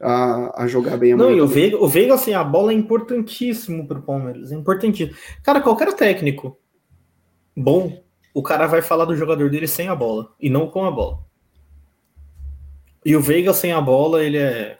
a, 0.00 0.62
a 0.62 0.66
jogar 0.66 0.96
bem 0.96 1.14
Não, 1.14 1.26
amanhã 1.26 1.38
e 1.38 1.40
o. 1.40 1.46
Veiga, 1.46 1.76
o 1.78 1.88
Veiga, 1.88 2.14
assim, 2.14 2.34
a 2.34 2.44
bola 2.44 2.72
é 2.72 2.74
importantíssimo 2.74 3.86
pro 3.86 4.02
Palmeiras. 4.02 4.52
É 4.52 4.54
importantíssimo. 4.54 5.16
Cara, 5.42 5.60
qualquer 5.60 5.92
técnico 5.94 6.58
bom, 7.56 8.02
o 8.34 8.42
cara 8.42 8.66
vai 8.66 8.82
falar 8.82 9.06
do 9.06 9.16
jogador 9.16 9.48
dele 9.50 9.66
sem 9.66 9.88
a 9.88 9.94
bola 9.94 10.34
e 10.38 10.50
não 10.50 10.68
com 10.68 10.84
a 10.84 10.90
bola. 10.90 11.24
E 13.04 13.16
o 13.16 13.20
Veiga 13.20 13.54
sem 13.54 13.72
a 13.72 13.80
bola, 13.80 14.22
ele 14.22 14.36
é. 14.36 14.78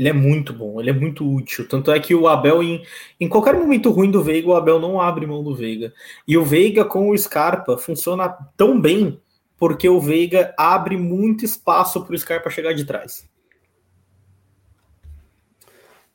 Ele 0.00 0.08
é 0.08 0.14
muito 0.14 0.54
bom, 0.54 0.80
ele 0.80 0.88
é 0.88 0.94
muito 0.94 1.30
útil. 1.30 1.68
Tanto 1.68 1.92
é 1.92 2.00
que 2.00 2.14
o 2.14 2.26
Abel, 2.26 2.62
em, 2.62 2.82
em 3.20 3.28
qualquer 3.28 3.52
momento 3.52 3.90
ruim 3.90 4.10
do 4.10 4.22
Veiga, 4.22 4.48
o 4.48 4.56
Abel 4.56 4.80
não 4.80 4.98
abre 4.98 5.26
mão 5.26 5.44
do 5.44 5.54
Veiga. 5.54 5.92
E 6.26 6.38
o 6.38 6.42
Veiga 6.42 6.86
com 6.86 7.10
o 7.10 7.18
Scarpa 7.18 7.76
funciona 7.76 8.26
tão 8.56 8.80
bem 8.80 9.20
porque 9.58 9.86
o 9.86 10.00
Veiga 10.00 10.54
abre 10.56 10.96
muito 10.96 11.44
espaço 11.44 12.02
pro 12.06 12.16
Scarpa 12.16 12.48
chegar 12.48 12.72
de 12.72 12.86
trás. 12.86 13.28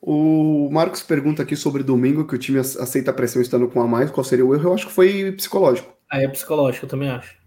O 0.01 0.67
Marcos 0.71 1.03
pergunta 1.03 1.43
aqui 1.43 1.55
sobre 1.55 1.83
domingo, 1.83 2.25
que 2.25 2.33
o 2.33 2.39
time 2.39 2.57
aceita 2.57 3.11
a 3.11 3.13
pressão 3.13 3.39
estando 3.39 3.67
com 3.67 3.79
a 3.83 3.87
mais. 3.87 4.09
Qual 4.09 4.23
seria 4.23 4.43
o 4.43 4.55
erro? 4.55 4.69
Eu 4.69 4.73
acho 4.73 4.87
que 4.87 4.93
foi 4.93 5.31
psicológico. 5.33 5.93
Aí 6.09 6.23
é 6.23 6.27
psicológico, 6.27 6.87
eu 6.87 6.89
também 6.89 7.09
acho. 7.09 7.37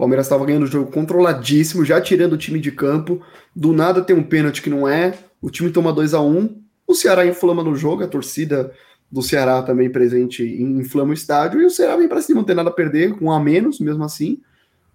O 0.00 0.08
Palmeiras 0.08 0.24
estava 0.24 0.46
ganhando 0.46 0.62
o 0.62 0.66
jogo 0.66 0.90
controladíssimo, 0.90 1.84
já 1.84 2.00
tirando 2.00 2.32
o 2.32 2.38
time 2.38 2.58
de 2.58 2.72
campo. 2.72 3.20
Do 3.54 3.70
nada 3.70 4.00
tem 4.00 4.16
um 4.16 4.22
pênalti 4.22 4.62
que 4.62 4.70
não 4.70 4.88
é. 4.88 5.12
O 5.42 5.50
time 5.50 5.70
toma 5.70 5.92
2 5.92 6.14
a 6.14 6.22
1 6.22 6.58
O 6.86 6.94
Ceará 6.94 7.26
inflama 7.26 7.62
no 7.62 7.76
jogo, 7.76 8.02
a 8.02 8.08
torcida 8.08 8.72
do 9.12 9.20
Ceará 9.20 9.62
também 9.62 9.90
presente 9.90 10.42
inflama 10.42 11.10
o 11.10 11.12
estádio. 11.12 11.60
E 11.60 11.66
o 11.66 11.70
Ceará 11.70 11.98
vem 11.98 12.08
para 12.08 12.22
cima, 12.22 12.40
não 12.40 12.46
tem 12.46 12.56
nada 12.56 12.70
a 12.70 12.72
perder, 12.72 13.14
com 13.18 13.26
um 13.26 13.30
a 13.30 13.38
menos 13.38 13.78
mesmo 13.78 14.02
assim. 14.02 14.40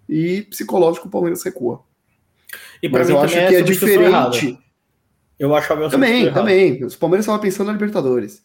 E 0.10 0.42
psicológico, 0.50 1.08
o 1.08 1.12
Palmeiras 1.12 1.44
recua. 1.44 1.84
E 2.82 2.90
Mas 2.90 3.08
eu 3.08 3.20
acho 3.20 3.34
que 3.36 3.40
é 3.40 3.54
errada. 3.54 3.64
diferente. 3.64 4.60
Eu 5.38 5.54
acho 5.54 5.72
a 5.72 5.88
Também, 5.88 6.34
também. 6.34 6.84
Os 6.84 6.96
Palmeiras 6.96 7.26
estavam 7.26 7.42
pensando 7.42 7.68
na 7.68 7.74
Libertadores. 7.74 8.42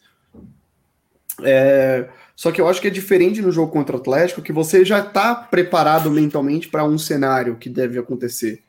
É, 1.43 2.07
só 2.41 2.51
que 2.51 2.59
eu 2.59 2.67
acho 2.67 2.81
que 2.81 2.87
é 2.87 2.89
diferente 2.89 3.39
no 3.39 3.51
jogo 3.51 3.71
contra 3.71 3.95
o 3.95 3.99
Atlético, 3.99 4.41
que 4.41 4.51
você 4.51 4.83
já 4.83 4.97
está 4.97 5.35
preparado 5.35 6.09
mentalmente 6.09 6.67
para 6.67 6.83
um 6.83 6.97
cenário 6.97 7.55
que 7.55 7.69
deve 7.69 7.99
acontecer. 7.99 8.63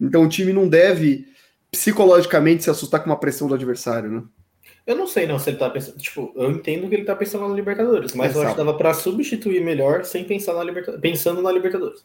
Então 0.00 0.22
o 0.22 0.28
time 0.28 0.52
não 0.52 0.68
deve 0.68 1.26
psicologicamente 1.72 2.62
se 2.62 2.70
assustar 2.70 3.00
com 3.02 3.10
uma 3.10 3.18
pressão 3.18 3.48
do 3.48 3.54
adversário, 3.54 4.08
né? 4.08 4.22
Eu 4.86 4.94
não 4.94 5.08
sei 5.08 5.26
não 5.26 5.40
se 5.40 5.50
ele 5.50 5.56
tá 5.56 5.68
pensando. 5.68 5.98
Tipo, 5.98 6.32
eu 6.36 6.52
entendo 6.52 6.88
que 6.88 6.94
ele 6.94 7.04
tá 7.04 7.16
pensando 7.16 7.48
na 7.48 7.54
Libertadores, 7.56 8.14
mas 8.14 8.32
eu 8.36 8.42
acho 8.42 8.52
que 8.52 8.58
dava 8.58 8.74
pra 8.78 8.94
substituir 8.94 9.60
melhor 9.60 10.04
sem 10.04 10.22
pensar 10.22 10.54
na 10.54 10.62
Libertadores. 10.62 11.02
Pensando 11.02 11.42
na 11.42 11.50
Libertadores. 11.50 12.04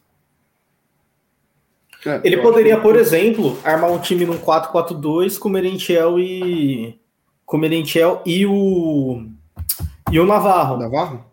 É, 2.04 2.20
Ele 2.24 2.38
poderia, 2.38 2.74
que- 2.76 2.82
por 2.82 2.96
exemplo, 2.96 3.56
armar 3.62 3.92
um 3.92 4.00
time 4.00 4.24
num 4.26 4.38
4-4-2 4.38 5.38
com 5.38 5.48
o 5.48 5.52
Merentiel 5.52 6.18
e. 6.18 6.98
Com 7.44 7.58
o 7.58 7.60
Merentiel 7.60 8.22
e 8.26 8.44
o. 8.44 9.24
E 10.10 10.20
o 10.20 10.26
Navarro. 10.26 10.76
Navarro? 10.76 11.24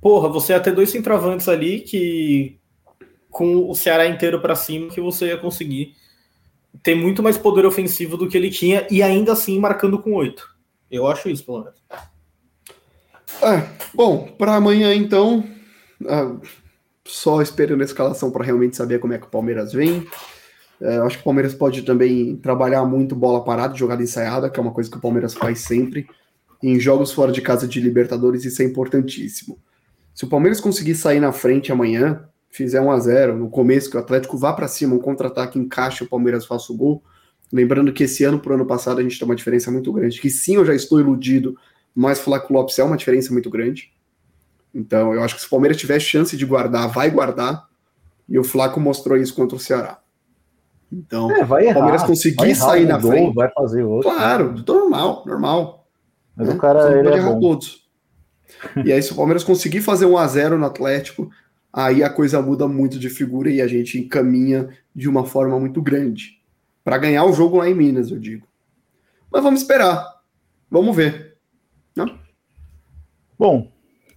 Porra, 0.00 0.28
você 0.28 0.52
ia 0.52 0.60
ter 0.60 0.74
dois 0.74 0.90
centroavantes 0.90 1.48
ali 1.48 1.80
que. 1.80 2.58
Com 3.30 3.68
o 3.68 3.74
Ceará 3.74 4.06
inteiro 4.06 4.40
pra 4.40 4.54
cima, 4.54 4.88
que 4.90 5.00
você 5.00 5.26
ia 5.26 5.36
conseguir 5.36 5.96
ter 6.82 6.94
muito 6.94 7.22
mais 7.22 7.36
poder 7.36 7.66
ofensivo 7.66 8.16
do 8.16 8.28
que 8.28 8.36
ele 8.36 8.50
tinha 8.50 8.86
e 8.90 9.02
ainda 9.02 9.32
assim 9.32 9.58
marcando 9.58 9.98
com 9.98 10.12
oito. 10.14 10.54
Eu 10.90 11.06
acho 11.06 11.28
isso, 11.28 11.44
pelo 11.44 11.64
menos. 11.64 11.82
É, 13.42 13.68
bom, 13.92 14.28
para 14.38 14.54
amanhã 14.54 14.94
então, 14.94 15.44
ah, 16.06 16.36
só 17.04 17.42
esperando 17.42 17.80
a 17.80 17.84
escalação 17.84 18.30
para 18.30 18.44
realmente 18.44 18.76
saber 18.76 18.98
como 18.98 19.12
é 19.12 19.18
que 19.18 19.26
o 19.26 19.30
Palmeiras 19.30 19.72
vem. 19.72 20.06
Eu 20.80 21.04
acho 21.04 21.16
que 21.16 21.22
o 21.22 21.24
Palmeiras 21.24 21.54
pode 21.54 21.82
também 21.82 22.36
trabalhar 22.36 22.84
muito 22.84 23.14
bola 23.14 23.44
parada, 23.44 23.74
jogada 23.74 24.02
ensaiada, 24.02 24.50
que 24.50 24.58
é 24.58 24.62
uma 24.62 24.72
coisa 24.72 24.90
que 24.90 24.96
o 24.96 25.00
Palmeiras 25.00 25.34
faz 25.34 25.60
sempre. 25.60 26.06
Em 26.66 26.80
jogos 26.80 27.12
fora 27.12 27.30
de 27.30 27.42
casa 27.42 27.68
de 27.68 27.78
Libertadores, 27.78 28.42
isso 28.46 28.62
é 28.62 28.64
importantíssimo. 28.64 29.58
Se 30.14 30.24
o 30.24 30.28
Palmeiras 30.28 30.62
conseguir 30.62 30.94
sair 30.94 31.20
na 31.20 31.30
frente 31.30 31.70
amanhã, 31.70 32.26
fizer 32.48 32.80
1 32.80 32.90
a 32.90 32.98
0 32.98 33.36
no 33.36 33.50
começo, 33.50 33.90
que 33.90 33.98
o 33.98 34.00
Atlético 34.00 34.38
vá 34.38 34.50
para 34.50 34.66
cima, 34.66 34.94
um 34.94 34.98
contra-ataque 34.98 35.58
encaixe, 35.58 36.04
o 36.04 36.08
Palmeiras 36.08 36.46
faça 36.46 36.72
o 36.72 36.76
gol. 36.76 37.02
Lembrando 37.52 37.92
que 37.92 38.04
esse 38.04 38.24
ano 38.24 38.38
pro 38.38 38.54
ano 38.54 38.64
passado 38.64 38.98
a 38.98 39.02
gente 39.02 39.18
tem 39.18 39.28
uma 39.28 39.36
diferença 39.36 39.70
muito 39.70 39.92
grande. 39.92 40.18
Que 40.18 40.30
sim, 40.30 40.54
eu 40.54 40.64
já 40.64 40.74
estou 40.74 40.98
iludido, 40.98 41.54
mas 41.94 42.18
Flaco 42.18 42.50
Lopes 42.50 42.78
é 42.78 42.82
uma 42.82 42.96
diferença 42.96 43.30
muito 43.30 43.50
grande. 43.50 43.92
Então, 44.74 45.12
eu 45.12 45.22
acho 45.22 45.34
que 45.34 45.42
se 45.42 45.46
o 45.46 45.50
Palmeiras 45.50 45.76
tiver 45.76 46.00
chance 46.00 46.34
de 46.34 46.46
guardar, 46.46 46.88
vai 46.88 47.10
guardar. 47.10 47.68
E 48.26 48.38
o 48.38 48.42
Flaco 48.42 48.80
mostrou 48.80 49.18
isso 49.18 49.34
contra 49.34 49.54
o 49.54 49.60
Ceará. 49.60 49.98
Então, 50.90 51.30
É, 51.30 51.44
vai 51.44 51.66
errar. 51.66 51.74
Palmeiras 51.74 52.04
conseguir 52.04 52.42
errar 52.42 52.54
sair 52.54 52.86
na 52.86 52.96
gol, 52.96 53.10
frente. 53.10 53.34
Vai 53.34 53.50
fazer 53.52 53.82
outro. 53.82 54.10
claro, 54.10 54.54
normal, 54.66 55.24
normal. 55.26 55.83
Mas 56.36 56.48
né? 56.48 56.54
o 56.54 56.58
cara, 56.58 56.92
ele 56.92 57.04
pode 57.04 57.16
é 57.16 57.18
errar 57.18 57.32
bom. 57.32 57.40
todos. 57.40 57.88
E 58.84 58.92
aí, 58.92 59.02
se 59.02 59.12
o 59.12 59.16
Palmeiras 59.16 59.44
conseguir 59.44 59.80
fazer 59.80 60.06
um 60.06 60.16
a 60.18 60.26
0 60.26 60.58
no 60.58 60.66
Atlético, 60.66 61.30
aí 61.72 62.02
a 62.02 62.10
coisa 62.10 62.40
muda 62.40 62.66
muito 62.66 62.98
de 62.98 63.08
figura 63.08 63.50
e 63.50 63.60
a 63.60 63.66
gente 63.66 63.98
encaminha 63.98 64.68
de 64.94 65.08
uma 65.08 65.24
forma 65.24 65.58
muito 65.58 65.80
grande. 65.82 66.40
Para 66.82 66.98
ganhar 66.98 67.24
o 67.24 67.32
jogo 67.32 67.58
lá 67.58 67.68
em 67.68 67.74
Minas, 67.74 68.10
eu 68.10 68.18
digo. 68.18 68.46
Mas 69.30 69.42
vamos 69.42 69.60
esperar. 69.60 70.06
Vamos 70.70 70.94
ver. 70.94 71.34
Bom, 73.36 73.72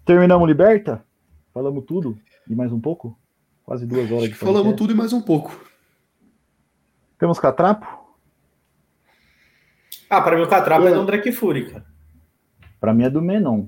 terminamos 0.06 0.48
Liberta? 0.48 1.04
Falamos 1.52 1.84
tudo 1.86 2.18
e 2.48 2.54
mais 2.54 2.72
um 2.72 2.80
pouco? 2.80 3.18
Quase 3.64 3.86
duas 3.86 4.12
horas 4.12 4.30
de 4.30 4.36
Falamos 4.36 4.76
tudo 4.76 4.94
e 4.94 4.96
mais 4.96 5.12
um 5.12 5.22
pouco. 5.22 5.60
Temos 7.18 7.40
catrapo? 7.40 7.86
Ah, 10.10 10.22
pra 10.22 10.38
mim 10.38 10.44
o 10.44 10.48
Catrapa 10.48 10.86
é 10.86 10.92
É. 10.92 10.94
do 10.94 11.00
André 11.02 11.18
Kifuri, 11.18 11.70
cara. 11.72 11.86
Pra 12.80 12.94
mim 12.94 13.04
é 13.04 13.10
do 13.10 13.22
Menon. 13.22 13.66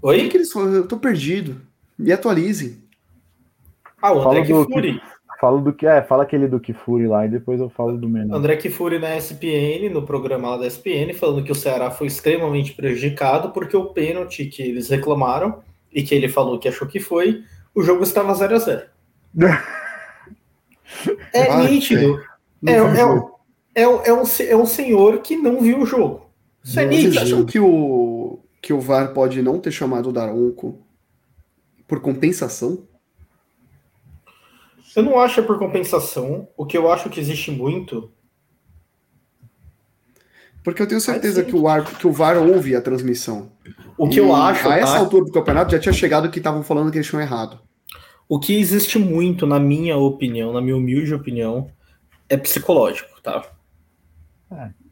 O 0.00 0.10
que, 0.10 0.22
Oi? 0.22 0.28
que 0.28 0.36
eles 0.36 0.52
falam? 0.52 0.72
Eu 0.72 0.86
tô 0.86 0.96
perdido. 0.98 1.60
Me 1.98 2.12
atualizem. 2.12 2.82
Ah, 4.00 4.12
o 4.12 4.20
André 4.20 4.44
Fala 4.44 4.64
do 4.64 4.66
Kifuri. 4.66 5.00
Falo 5.40 5.60
do 5.60 5.72
que 5.72 5.86
é, 5.86 6.02
fala 6.02 6.22
aquele 6.22 6.46
do 6.46 6.60
Kifuri 6.60 7.06
lá 7.06 7.26
e 7.26 7.28
depois 7.28 7.60
eu 7.60 7.68
falo 7.68 7.96
do 7.98 8.08
Menon. 8.08 8.34
André 8.34 8.56
Kifuri 8.56 8.98
na 8.98 9.16
SPN, 9.16 9.90
no 9.90 10.02
programa 10.02 10.50
lá 10.50 10.56
da 10.58 10.66
SPN, 10.66 11.12
falando 11.12 11.42
que 11.42 11.52
o 11.52 11.54
Ceará 11.54 11.90
foi 11.90 12.06
extremamente 12.06 12.72
prejudicado 12.72 13.50
porque 13.50 13.76
o 13.76 13.86
pênalti 13.86 14.46
que 14.46 14.62
eles 14.62 14.88
reclamaram 14.88 15.62
e 15.92 16.02
que 16.02 16.14
ele 16.14 16.28
falou 16.28 16.58
que 16.58 16.68
achou 16.68 16.88
que 16.88 17.00
foi, 17.00 17.42
o 17.74 17.82
jogo 17.82 18.02
estava 18.02 18.34
0 18.34 18.54
a 18.54 18.58
0 18.58 18.82
É 21.32 21.50
Ah, 21.50 21.64
nítido. 21.64 22.20
É, 22.66 22.72
é, 22.72 22.76
é, 23.74 23.82
é, 23.82 23.88
um, 23.88 24.22
é 24.48 24.56
um 24.56 24.66
senhor 24.66 25.18
que 25.18 25.36
não 25.36 25.60
viu 25.60 25.80
o 25.80 25.86
jogo. 25.86 26.23
Isso 26.64 26.80
é 26.80 26.86
Vocês 26.86 27.16
acham 27.18 27.44
que 27.44 27.60
o, 27.60 28.40
que 28.62 28.72
o 28.72 28.80
VAR 28.80 29.12
pode 29.12 29.42
não 29.42 29.60
ter 29.60 29.70
chamado 29.70 30.08
o 30.08 30.12
Daronco 30.12 30.82
por 31.86 32.00
compensação? 32.00 32.88
Eu 34.96 35.02
não 35.02 35.20
acho 35.20 35.40
é 35.40 35.42
por 35.42 35.58
compensação. 35.58 36.48
O 36.56 36.64
que 36.64 36.78
eu 36.78 36.90
acho 36.90 37.10
que 37.10 37.20
existe 37.20 37.50
muito. 37.50 38.10
Porque 40.62 40.80
eu 40.80 40.86
tenho 40.86 41.00
certeza 41.00 41.44
que 41.44 41.54
o, 41.54 41.68
ar, 41.68 41.84
que 41.84 42.06
o 42.06 42.12
VAR 42.12 42.38
ouve 42.38 42.74
a 42.74 42.80
transmissão. 42.80 43.52
O 43.98 44.08
que 44.08 44.16
e 44.16 44.18
eu 44.18 44.34
acho. 44.34 44.66
A 44.66 44.78
essa 44.78 44.94
tá? 44.94 44.98
altura 44.98 45.26
do 45.26 45.32
campeonato 45.32 45.72
já 45.72 45.78
tinha 45.78 45.92
chegado 45.92 46.30
que 46.30 46.38
estavam 46.38 46.62
falando 46.62 46.90
que 46.90 46.96
eles 46.96 47.06
tinham 47.06 47.20
errado. 47.20 47.60
O 48.26 48.40
que 48.40 48.58
existe 48.58 48.98
muito, 48.98 49.46
na 49.46 49.60
minha 49.60 49.98
opinião, 49.98 50.54
na 50.54 50.62
minha 50.62 50.76
humilde 50.76 51.12
opinião, 51.12 51.70
é 52.26 52.38
psicológico, 52.38 53.20
tá? 53.20 53.44
É. 54.50 54.83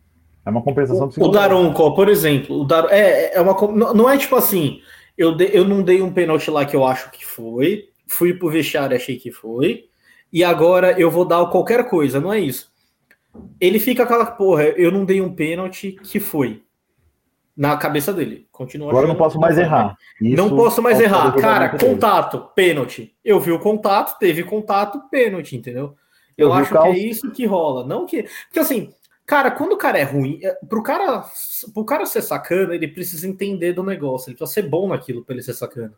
É 0.44 0.50
uma 0.50 0.62
compensação 0.62 1.08
O, 1.16 1.24
o 1.24 1.28
Daronco, 1.28 1.94
por 1.94 2.08
exemplo, 2.08 2.60
o 2.60 2.64
Dar, 2.64 2.86
é, 2.90 3.34
é 3.34 3.40
uma 3.40 3.54
não 3.94 4.10
é 4.10 4.18
tipo 4.18 4.34
assim, 4.36 4.80
eu, 5.16 5.34
de, 5.34 5.50
eu 5.56 5.64
não 5.64 5.82
dei 5.82 6.02
um 6.02 6.12
pênalti 6.12 6.50
lá 6.50 6.64
que 6.64 6.74
eu 6.74 6.84
acho 6.84 7.10
que 7.10 7.24
foi, 7.24 7.88
fui 8.08 8.34
pro 8.34 8.50
vestiário 8.50 8.96
achei 8.96 9.16
que 9.16 9.30
foi, 9.30 9.84
e 10.32 10.42
agora 10.42 10.98
eu 10.98 11.10
vou 11.10 11.24
dar 11.24 11.44
qualquer 11.46 11.88
coisa, 11.88 12.20
não 12.20 12.32
é 12.32 12.40
isso. 12.40 12.72
Ele 13.60 13.78
fica 13.78 14.02
aquela 14.02 14.26
porra, 14.26 14.64
eu 14.64 14.90
não 14.90 15.04
dei 15.04 15.20
um 15.20 15.34
pênalti 15.34 15.92
que 16.02 16.18
foi 16.18 16.62
na 17.56 17.76
cabeça 17.76 18.12
dele. 18.12 18.46
Continua 18.50 18.90
Agora 18.90 19.06
não 19.06 19.14
posso 19.14 19.38
mais 19.38 19.58
errar. 19.58 19.96
Isso 20.20 20.36
não 20.36 20.56
posso 20.56 20.82
mais 20.82 21.00
errar. 21.00 21.34
Cara, 21.36 21.68
contato, 21.78 22.48
pênalti. 22.54 23.14
Eu 23.24 23.38
vi 23.40 23.52
o 23.52 23.58
contato, 23.58 24.18
teve 24.18 24.42
contato, 24.42 25.02
pênalti, 25.10 25.56
entendeu? 25.56 25.94
Eu, 26.36 26.48
eu 26.48 26.52
acho 26.52 26.70
que 26.70 26.88
é 26.88 26.98
isso 26.98 27.30
que 27.30 27.44
rola. 27.46 27.86
Não 27.86 28.06
que. 28.06 28.24
Porque 28.46 28.58
assim, 28.58 28.90
Cara, 29.32 29.50
quando 29.50 29.72
o 29.72 29.78
cara 29.78 29.98
é 29.98 30.02
ruim, 30.02 30.40
é, 30.42 30.52
pro 30.68 30.82
cara, 30.82 31.24
pro 31.72 31.86
cara 31.86 32.04
ser 32.04 32.20
sacana, 32.20 32.74
ele 32.74 32.86
precisa 32.86 33.26
entender 33.26 33.72
do 33.72 33.82
negócio, 33.82 34.28
ele 34.28 34.36
precisa 34.36 34.60
ser 34.60 34.68
bom 34.68 34.88
naquilo 34.88 35.24
para 35.24 35.34
ele 35.34 35.42
ser 35.42 35.54
sacana. 35.54 35.94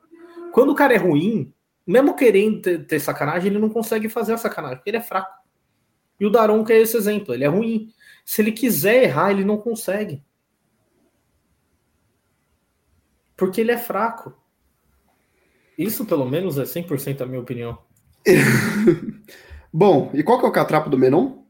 Quando 0.53 0.71
o 0.71 0.75
cara 0.77 0.95
é 0.95 0.99
ruim, 0.99 1.53
mesmo 1.85 2.15
querendo 2.15 2.63
ter, 2.63 2.87
ter, 2.87 3.01
sacanagem, 3.01 3.51
ele 3.51 3.59
não 3.59 3.69
consegue 3.69 4.09
fazer 4.09 4.35
a 4.35 4.39
sacanagem, 4.39 4.77
porque 4.77 4.91
ele 4.91 4.99
é 4.99 5.03
fraco. 5.03 5.37
E 6.21 6.25
o 6.25 6.31
Daronco 6.31 6.71
é 6.71 6.77
esse 6.77 6.97
exemplo, 6.97 7.35
ele 7.35 7.43
é 7.43 7.49
ruim. 7.49 7.93
Se 8.25 8.41
ele 8.41 8.53
quiser 8.53 9.03
errar, 9.03 9.33
ele 9.33 9.45
não 9.45 9.59
consegue. 9.59 10.23
Porque 13.37 13.63
ele 13.63 13.73
é 13.73 13.79
fraco. 13.79 14.33
Isso, 15.77 16.07
pelo 16.07 16.25
menos, 16.25 16.57
é 16.57 16.63
100% 16.63 17.23
a 17.23 17.27
minha 17.27 17.41
opinião. 17.41 17.79
Bom, 19.75 20.13
e 20.15 20.23
qual 20.23 20.39
que 20.39 20.47
é 20.47 20.49
o 20.49 20.53
catrapo 20.53 20.89
do 20.89 20.97
Menon? 20.97 21.43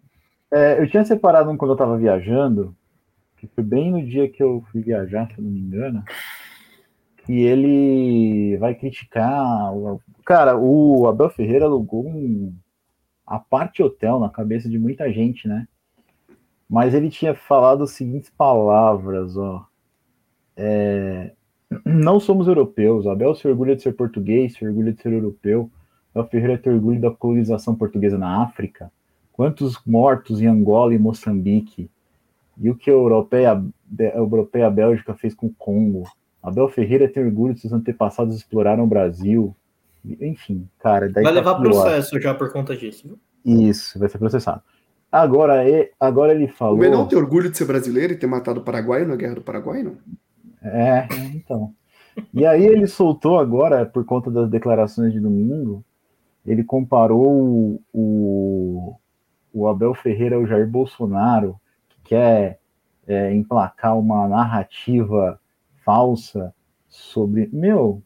É, 0.55 0.81
eu 0.81 0.89
tinha 0.89 1.05
separado 1.05 1.51
um 1.51 1.57
quando 1.57 1.73
eu 1.73 1.77
tava 1.77 1.99
viajando, 1.99 2.77
que 3.37 3.49
foi 3.49 3.65
bem 3.65 3.91
no 3.91 4.01
dia 4.07 4.29
que 4.29 4.41
eu 4.41 4.65
fui 4.71 4.83
viajar, 4.83 5.29
se 5.35 5.41
não 5.41 5.51
me 5.51 5.59
engano, 5.59 6.05
que 7.25 7.33
ele 7.43 8.57
vai 8.59 8.73
criticar. 8.73 9.73
Cara, 10.25 10.57
o 10.57 11.09
Abel 11.09 11.29
Ferreira 11.29 11.65
alugou 11.65 12.07
um, 12.07 12.55
a 13.27 13.37
parte 13.37 13.83
hotel 13.83 14.21
na 14.21 14.29
cabeça 14.29 14.69
de 14.69 14.79
muita 14.79 15.13
gente, 15.13 15.49
né? 15.49 15.67
Mas 16.71 16.95
ele 16.95 17.11
tinha 17.11 17.35
falado 17.35 17.83
as 17.83 17.91
seguintes 17.91 18.31
palavras, 18.31 19.37
ó. 19.37 19.67
É, 20.57 21.33
não 21.85 22.21
somos 22.21 22.47
europeus. 22.47 23.09
Abel 23.09 23.35
se 23.35 23.49
orgulha 23.49 23.75
de 23.75 23.83
ser 23.83 23.95
português, 23.95 24.55
se 24.55 24.65
orgulha 24.65 24.93
de 24.93 25.03
ser 25.03 25.13
europeu. 25.13 25.69
Abel 26.15 26.29
Ferreira 26.31 26.59
tem 26.59 26.73
orgulho 26.73 27.01
da 27.01 27.11
colonização 27.11 27.75
portuguesa 27.75 28.17
na 28.17 28.41
África. 28.41 28.93
Quantos 29.35 29.77
mortos 29.85 30.41
em 30.41 30.47
Angola 30.47 30.95
e 30.95 30.99
Moçambique? 30.99 31.91
E 32.57 32.71
o 32.71 32.77
que 32.77 32.89
a 32.89 32.93
europeia, 32.93 33.53
a 33.53 34.17
europeia 34.17 34.71
Bélgica 34.71 35.13
fez 35.13 35.35
com 35.35 35.49
o 35.49 35.55
Congo? 35.59 36.05
Abel 36.41 36.69
Ferreira 36.69 37.09
tem 37.09 37.25
orgulho 37.25 37.53
de 37.53 37.61
seus 37.61 37.73
antepassados 37.73 38.37
exploraram 38.37 38.85
o 38.85 38.87
Brasil. 38.87 39.53
Enfim, 40.21 40.69
cara. 40.79 41.11
vai 41.13 41.33
levar 41.33 41.57
processo 41.57 42.21
já 42.21 42.33
por 42.33 42.53
conta 42.53 42.77
disso. 42.77 43.19
Isso, 43.45 43.99
vai 43.99 44.09
ser 44.09 44.19
processado. 44.19 44.63
Agora, 45.11 45.65
agora 45.99 46.33
ele 46.33 46.47
falou. 46.47 46.77
O 46.77 46.79
Menão 46.79 47.09
tem 47.09 47.19
orgulho 47.19 47.51
de 47.51 47.59
ser 47.59 47.65
brasileiro 47.65 48.13
e 48.13 48.17
ter 48.17 48.29
matado 48.29 48.61
o 48.61 48.65
Paraguai 48.65 49.05
na 49.05 49.17
Guerra 49.17 49.35
do 49.35 49.43
Paraguai, 49.43 49.83
não? 49.83 49.97
É, 50.63 51.09
então. 51.35 51.75
E 52.33 52.47
aí 52.47 52.65
ele 52.65 52.87
soltou 52.87 53.41
agora, 53.41 53.85
por 53.85 54.05
conta 54.05 54.31
das 54.31 54.49
declarações 54.49 55.13
de 55.13 55.19
domingo, 55.19 55.85
ele 56.47 56.63
comparou 56.63 57.27
o, 57.27 57.81
o 57.93 58.97
Abel 59.69 59.95
Ferreira 59.95 60.35
é 60.35 60.39
o 60.39 60.47
Jair 60.47 60.67
Bolsonaro, 60.67 61.61
que 61.89 62.11
quer 62.11 62.59
é, 63.07 63.33
emplacar 63.33 63.97
uma 63.99 64.27
narrativa 64.27 65.39
falsa 65.85 66.53
sobre. 66.89 67.49
Meu. 67.53 68.03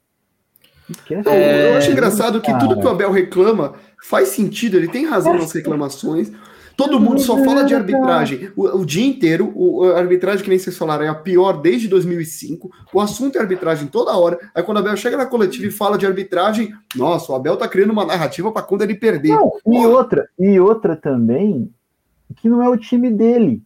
Que 1.05 1.15
é, 1.15 1.23
é, 1.27 1.73
eu 1.73 1.79
acho 1.79 1.91
engraçado 1.91 2.41
que 2.41 2.59
tudo 2.59 2.79
que 2.81 2.87
o 2.87 2.91
Abel 2.91 3.13
reclama 3.13 3.75
faz 4.03 4.29
sentido, 4.29 4.77
ele 4.77 4.89
tem 4.89 5.07
razão 5.07 5.35
nas 5.35 5.53
reclamações. 5.53 6.33
Todo 6.79 7.01
mundo 7.01 7.21
só 7.21 7.37
fala 7.43 7.65
de 7.65 7.75
arbitragem 7.75 8.53
o, 8.55 8.65
o 8.69 8.87
dia 8.87 9.05
inteiro. 9.05 9.53
O, 9.57 9.83
a 9.83 9.99
arbitragem, 9.99 10.45
que 10.45 10.49
nem 10.49 10.61
vocês 10.61 10.79
falaram, 10.79 11.05
é 11.05 11.09
a 11.09 11.15
pior 11.15 11.61
desde 11.61 11.89
2005. 11.89 12.71
O 12.95 13.01
assunto 13.01 13.37
é 13.37 13.41
arbitragem 13.41 13.89
toda 13.89 14.17
hora. 14.17 14.39
Aí 14.55 14.63
quando 14.63 14.77
o 14.77 14.81
Abel 14.81 14.97
chega 14.97 15.17
na 15.17 15.27
coletiva 15.27 15.67
e 15.67 15.73
fala 15.73 15.99
de 15.99 16.07
arbitragem, 16.07 16.73
nossa, 16.95 17.33
o 17.33 17.35
Abel 17.35 17.57
tá 17.57 17.67
criando 17.67 17.91
uma 17.91 18.07
narrativa 18.07 18.53
para 18.53 18.63
quando 18.63 18.83
ele 18.83 18.95
perder. 18.95 19.35
Não, 19.35 19.51
e 19.67 19.87
outra, 19.87 20.29
e 20.39 20.61
outra 20.61 20.95
também, 20.95 21.69
que 22.37 22.49
não 22.49 22.63
é 22.63 22.69
o 22.69 22.77
time 22.77 23.11
dele. 23.11 23.61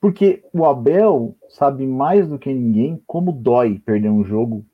Porque 0.00 0.42
o 0.50 0.64
Abel 0.64 1.36
sabe 1.50 1.86
mais 1.86 2.26
do 2.26 2.38
que 2.38 2.50
ninguém 2.54 3.02
como 3.06 3.32
dói 3.32 3.78
perder 3.84 4.08
um 4.08 4.24
jogo, 4.24 4.64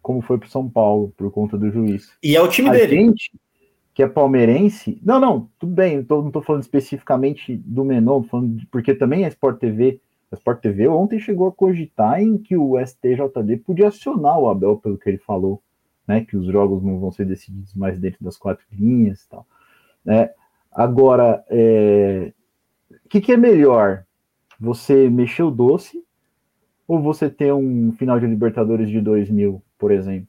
como 0.00 0.22
foi 0.22 0.38
pro 0.38 0.48
São 0.48 0.70
Paulo, 0.70 1.12
por 1.16 1.32
conta 1.32 1.58
do 1.58 1.68
juiz. 1.68 2.12
E 2.22 2.36
é 2.36 2.40
o 2.40 2.46
time 2.46 2.68
a 2.68 2.72
dele. 2.72 2.94
Gente, 2.94 3.32
que 3.94 4.02
é 4.02 4.08
palmeirense. 4.08 5.00
Não, 5.02 5.20
não, 5.20 5.48
tudo 5.58 5.72
bem, 5.72 5.98
não 5.98 6.04
tô, 6.04 6.22
não 6.22 6.30
tô 6.32 6.42
falando 6.42 6.62
especificamente 6.62 7.56
do 7.56 7.84
Menon, 7.84 8.24
falando 8.24 8.56
de, 8.56 8.66
porque 8.66 8.92
também 8.92 9.24
a 9.24 9.28
Sport 9.28 9.60
TV, 9.60 10.00
a 10.32 10.34
Sport 10.34 10.60
TV 10.60 10.88
ontem 10.88 11.20
chegou 11.20 11.46
a 11.46 11.52
cogitar 11.52 12.20
em 12.20 12.36
que 12.36 12.56
o 12.56 12.76
STJD 12.84 13.58
podia 13.64 13.88
acionar 13.88 14.38
o 14.38 14.50
Abel 14.50 14.76
pelo 14.78 14.98
que 14.98 15.08
ele 15.08 15.18
falou, 15.18 15.62
né? 16.08 16.24
Que 16.24 16.36
os 16.36 16.46
jogos 16.46 16.82
não 16.82 16.98
vão 16.98 17.12
ser 17.12 17.24
decididos 17.24 17.72
mais 17.74 17.96
dentro 17.98 18.22
das 18.24 18.36
quatro 18.36 18.66
linhas 18.72 19.22
e 19.22 19.28
tal. 19.28 19.46
Né? 20.04 20.30
Agora, 20.72 21.44
é, 21.48 22.32
o 22.90 23.08
que, 23.08 23.20
que 23.20 23.32
é 23.32 23.36
melhor? 23.36 24.04
Você 24.58 25.08
mexer 25.08 25.44
o 25.44 25.52
doce 25.52 26.04
ou 26.86 27.00
você 27.00 27.30
ter 27.30 27.52
um 27.52 27.92
final 27.92 28.18
de 28.18 28.26
Libertadores 28.26 28.90
de 28.90 29.00
2000, 29.00 29.62
por 29.78 29.92
exemplo? 29.92 30.28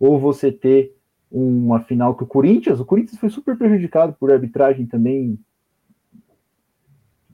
Ou 0.00 0.18
você 0.18 0.50
ter 0.50 0.96
uma 1.32 1.80
final 1.80 2.14
que 2.14 2.24
o 2.24 2.26
Corinthians, 2.26 2.78
o 2.78 2.84
Corinthians 2.84 3.18
foi 3.18 3.30
super 3.30 3.56
prejudicado 3.56 4.12
por 4.12 4.30
arbitragem 4.30 4.84
também 4.86 5.38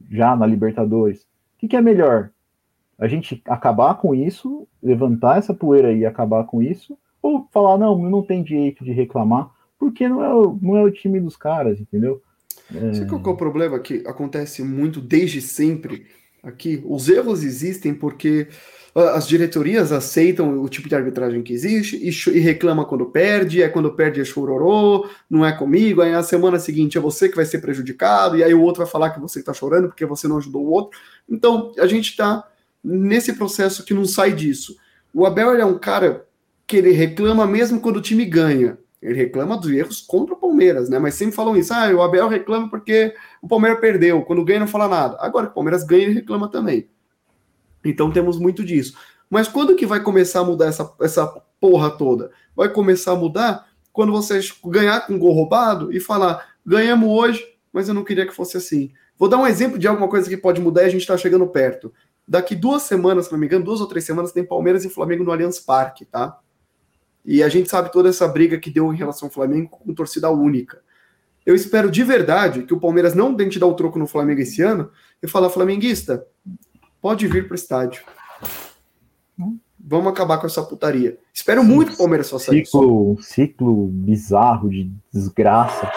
já 0.09 0.37
na 0.37 0.47
Libertadores. 0.47 1.23
O 1.23 1.59
que, 1.59 1.69
que, 1.69 1.77
é 1.77 1.83
melhor? 1.83 2.31
A 2.97 3.09
gente 3.09 3.43
acabar 3.47 3.95
com 3.97 4.15
isso, 4.15 4.67
levantar 4.83 5.39
essa 5.39 5.53
poeira 5.53 5.93
e 5.93 6.07
acabar 6.07 6.45
com 6.45 6.63
isso, 6.63 6.97
ou 7.21 7.47
falar, 7.53 7.77
não, 7.77 7.99
não 7.99 8.23
tem 8.23 8.43
direito 8.43 8.85
de 8.85 8.93
reclamar, 8.93 9.51
porque 9.79 10.09
não 10.09 10.23
é 10.23 10.33
o, 10.33 10.59
não 10.63 10.77
é 10.77 10.83
o 10.83 10.91
time 10.91 11.21
dos 11.21 11.37
caras, 11.37 11.81
entendeu? 11.81 12.23
É... 12.73 12.95
Sabe 12.95 13.11
é 13.11 13.15
o 13.15 13.37
problema 13.37 13.79
que 13.81 14.05
acontece 14.07 14.63
muito 14.63 15.01
desde 15.01 15.41
sempre 15.41 16.07
aqui? 16.43 16.83
Os 16.87 17.09
erros 17.09 17.43
existem 17.43 17.93
porque 17.95 18.49
as 18.99 19.27
diretorias 19.27 19.93
aceitam 19.93 20.63
o 20.63 20.69
tipo 20.69 20.89
de 20.89 20.95
arbitragem 20.95 21.43
que 21.43 21.53
existe 21.53 21.97
e, 21.97 22.37
e 22.37 22.41
reclama 22.41 22.85
quando 22.85 23.07
perde, 23.07 23.63
é 23.63 23.69
quando 23.69 23.93
perde 23.93 24.21
é 24.21 24.25
chororô, 24.25 25.09
não 25.29 25.45
é 25.45 25.53
comigo, 25.53 26.01
aí 26.01 26.13
na 26.13 26.23
semana 26.23 26.59
seguinte 26.59 26.97
é 26.97 27.01
você 27.01 27.29
que 27.29 27.37
vai 27.37 27.45
ser 27.45 27.59
prejudicado, 27.59 28.37
e 28.37 28.45
aí 28.45 28.55
o 28.55 28.63
outro 28.63 28.83
vai 28.83 28.91
falar 28.91 29.11
que 29.11 29.21
você 29.21 29.41
está 29.41 29.53
chorando 29.53 29.89
porque 29.89 30.07
você 30.07 30.27
não 30.27 30.39
ajudou 30.39 30.65
o 30.65 30.71
outro. 30.71 30.99
Então, 31.29 31.73
a 31.79 31.87
gente 31.87 32.11
está 32.11 32.47
nesse 32.83 33.35
processo 33.35 33.85
que 33.85 33.95
não 33.95 34.05
sai 34.05 34.33
disso. 34.33 34.77
O 35.13 35.27
Abel 35.27 35.55
é 35.55 35.65
um 35.65 35.79
cara 35.79 36.27
que 36.67 36.77
ele 36.77 36.93
reclama 36.93 37.47
mesmo 37.47 37.81
quando 37.81 37.97
o 37.97 38.03
time 38.03 38.25
ganha. 38.25 38.79
Ele 39.01 39.15
reclama 39.15 39.57
dos 39.57 39.71
erros 39.71 40.01
contra 40.01 40.35
o 40.35 40.39
Palmeiras, 40.39 40.89
né? 40.89 40.99
Mas 40.99 41.15
sempre 41.15 41.35
falam 41.35 41.57
isso. 41.57 41.73
Ah, 41.73 41.89
o 41.91 42.03
Abel 42.03 42.29
reclama 42.29 42.69
porque 42.69 43.15
o 43.41 43.49
Palmeiras 43.49 43.81
perdeu. 43.81 44.23
Quando 44.23 44.45
ganha, 44.45 44.61
não 44.61 44.67
fala 44.67 44.89
nada. 44.89 45.17
Agora 45.21 45.47
que 45.47 45.53
o 45.53 45.55
Palmeiras 45.55 45.85
ganha, 45.85 46.05
ele 46.05 46.15
reclama 46.15 46.51
também. 46.51 46.89
Então 47.85 48.11
temos 48.11 48.39
muito 48.39 48.65
disso. 48.65 48.97
Mas 49.31 49.49
quando 49.49 49.77
que 49.77 49.87
vai 49.87 50.03
começar 50.03 50.41
a 50.41 50.45
mudar 50.45 50.67
essa, 50.67 50.93
essa 51.01 51.27
porra 51.61 51.91
toda? 51.91 52.31
Vai 52.57 52.69
começar 52.69 53.13
a 53.13 53.17
mudar 53.17 53.69
quando 53.93 54.13
você 54.13 54.41
ganhar 54.65 55.07
com 55.07 55.19
gol 55.19 55.33
roubado 55.33 55.93
e 55.93 56.01
falar: 56.01 56.55
ganhamos 56.65 57.09
hoje, 57.09 57.45
mas 57.73 57.89
eu 57.89 57.95
não 57.95 58.05
queria 58.05 58.27
que 58.27 58.35
fosse 58.35 58.57
assim. 58.57 58.93
Vou 59.19 59.29
dar 59.29 59.39
um 59.39 59.47
exemplo 59.47 59.79
de 59.79 59.89
alguma 59.89 60.09
coisa 60.09 60.29
que 60.29 60.37
pode 60.37 60.61
mudar 60.61 60.83
e 60.83 60.87
a 60.87 60.91
gente 60.91 61.01
está 61.01 61.17
chegando 61.17 61.47
perto. 61.49 61.93
Daqui 62.27 62.55
duas 62.55 62.83
semanas, 62.83 63.27
se 63.27 63.33
não 63.33 63.39
me 63.39 63.47
engano, 63.47 63.65
duas 63.65 63.81
ou 63.81 63.87
três 63.87 64.05
semanas, 64.05 64.33
tem 64.33 64.45
Palmeiras 64.45 64.85
e 64.85 64.89
Flamengo 64.89 65.25
no 65.25 65.33
Allianz 65.33 65.59
Parque, 65.59 66.05
tá? 66.05 66.39
E 67.25 67.43
a 67.43 67.49
gente 67.49 67.69
sabe 67.69 67.91
toda 67.91 68.09
essa 68.09 68.29
briga 68.29 68.59
que 68.59 68.71
deu 68.71 68.93
em 68.93 68.97
relação 68.97 69.27
ao 69.27 69.33
Flamengo 69.33 69.71
com 69.71 69.95
torcida 69.95 70.31
única. 70.31 70.81
Eu 71.45 71.55
espero 71.55 71.91
de 71.91 72.05
verdade 72.05 72.63
que 72.63 72.75
o 72.75 72.81
Palmeiras 72.81 73.15
não 73.15 73.35
tente 73.35 73.59
dar 73.59 73.67
o 73.67 73.75
troco 73.75 73.99
no 73.99 74.07
Flamengo 74.07 74.41
esse 74.41 74.63
ano 74.63 74.91
e 75.23 75.27
falar, 75.27 75.49
flamenguista, 75.49 76.27
pode 77.01 77.27
vir 77.27 77.47
para 77.47 77.53
o 77.53 77.57
estádio. 77.57 78.03
Vamos 79.79 80.13
acabar 80.13 80.39
com 80.39 80.47
essa 80.47 80.63
putaria. 80.63 81.19
Espero 81.33 81.63
Sim, 81.63 81.69
muito 81.69 81.89
que 81.91 81.95
o 81.95 81.99
Palmeiras 81.99 82.29
faça 82.29 82.51
ciclo, 82.51 83.15
isso. 83.15 83.23
Ciclo 83.23 83.87
bizarro 83.87 84.69
de 84.69 84.91
desgraça. 85.13 85.91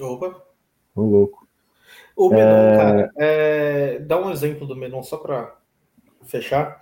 Opa. 0.00 0.42
Ô, 0.94 1.02
louco. 1.02 1.46
O 2.16 2.30
Menon, 2.30 2.42
é... 2.42 2.76
cara, 2.76 3.12
é... 3.16 3.98
dá 3.98 4.20
um 4.20 4.30
exemplo 4.30 4.66
do 4.66 4.76
Menon 4.76 5.02
só 5.02 5.16
para 5.16 5.56
fechar. 6.24 6.80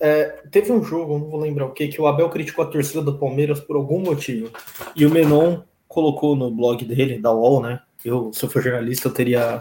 É, 0.00 0.24
teve 0.50 0.72
um 0.72 0.82
jogo, 0.82 1.18
não 1.18 1.28
vou 1.28 1.38
lembrar 1.38 1.66
o 1.66 1.72
que, 1.72 1.88
que 1.88 2.00
o 2.00 2.06
Abel 2.06 2.30
criticou 2.30 2.64
a 2.64 2.68
torcida 2.68 3.02
do 3.02 3.18
Palmeiras 3.18 3.60
por 3.60 3.76
algum 3.76 4.00
motivo. 4.00 4.50
E 4.96 5.04
o 5.04 5.10
Menon 5.10 5.60
colocou 5.86 6.34
no 6.34 6.50
blog 6.50 6.84
dele, 6.84 7.18
da 7.18 7.32
UOL, 7.32 7.62
né? 7.62 7.80
Eu, 8.04 8.32
se 8.32 8.44
eu 8.44 8.48
for 8.48 8.62
jornalista, 8.62 9.08
eu 9.08 9.12
teria 9.12 9.60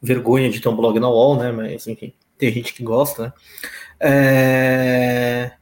vergonha 0.00 0.50
de 0.50 0.60
ter 0.60 0.68
um 0.68 0.76
blog 0.76 0.98
na 0.98 1.08
UOL, 1.08 1.36
né? 1.36 1.52
Mas, 1.52 1.86
enfim, 1.86 2.12
tem 2.36 2.52
gente 2.52 2.72
que 2.72 2.82
gosta, 2.82 3.24
né? 3.24 3.32
É... 4.00 5.52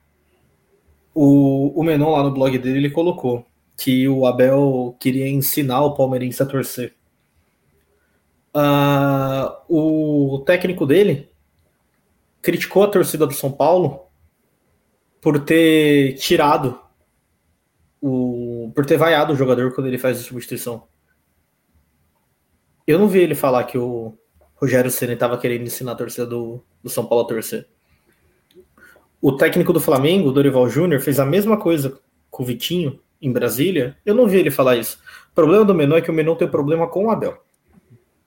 O, 1.14 1.80
o 1.80 1.82
Menon 1.82 2.10
lá 2.10 2.22
no 2.22 2.30
blog 2.30 2.58
dele, 2.58 2.78
ele 2.78 2.90
colocou 2.90 3.46
que 3.76 4.08
o 4.08 4.26
Abel 4.26 4.96
queria 4.98 5.28
ensinar 5.28 5.82
o 5.82 5.94
palmeirense 5.94 6.42
a 6.42 6.46
torcer. 6.46 6.94
Uh, 8.54 9.52
o 9.68 10.38
técnico 10.46 10.86
dele 10.86 11.30
criticou 12.40 12.84
a 12.84 12.88
torcida 12.88 13.26
do 13.26 13.34
São 13.34 13.52
Paulo 13.52 14.06
por 15.20 15.40
ter 15.40 16.14
tirado 16.14 16.80
o. 18.00 18.72
por 18.74 18.86
ter 18.86 18.96
vaiado 18.96 19.32
o 19.32 19.36
jogador 19.36 19.74
quando 19.74 19.88
ele 19.88 19.98
faz 19.98 20.18
a 20.18 20.22
substituição. 20.22 20.86
Eu 22.86 22.98
não 22.98 23.08
vi 23.08 23.18
ele 23.18 23.34
falar 23.34 23.64
que 23.64 23.76
o 23.76 24.16
Rogério 24.56 24.90
Senna 24.90 25.12
estava 25.12 25.38
querendo 25.38 25.62
ensinar 25.62 25.92
a 25.92 25.96
torcida 25.96 26.26
do, 26.26 26.62
do 26.82 26.90
São 26.90 27.04
Paulo 27.04 27.24
a 27.24 27.28
torcer. 27.28 27.66
O 29.20 29.32
técnico 29.32 29.72
do 29.72 29.80
Flamengo, 29.80 30.32
Dorival 30.32 30.68
Júnior, 30.68 31.00
fez 31.00 31.20
a 31.20 31.24
mesma 31.24 31.56
coisa 31.56 31.98
com 32.30 32.42
o 32.42 32.46
Vitinho 32.46 32.98
em 33.20 33.32
Brasília. 33.32 33.96
Eu 34.04 34.14
não 34.14 34.26
vi 34.26 34.38
ele 34.38 34.50
falar 34.50 34.76
isso. 34.76 34.98
O 35.30 35.34
problema 35.34 35.64
do 35.64 35.74
Menor 35.74 35.98
é 35.98 36.00
que 36.00 36.10
o 36.10 36.14
Menor 36.14 36.36
tem 36.36 36.48
problema 36.48 36.86
com 36.86 37.06
o 37.06 37.10
Abel. 37.10 37.38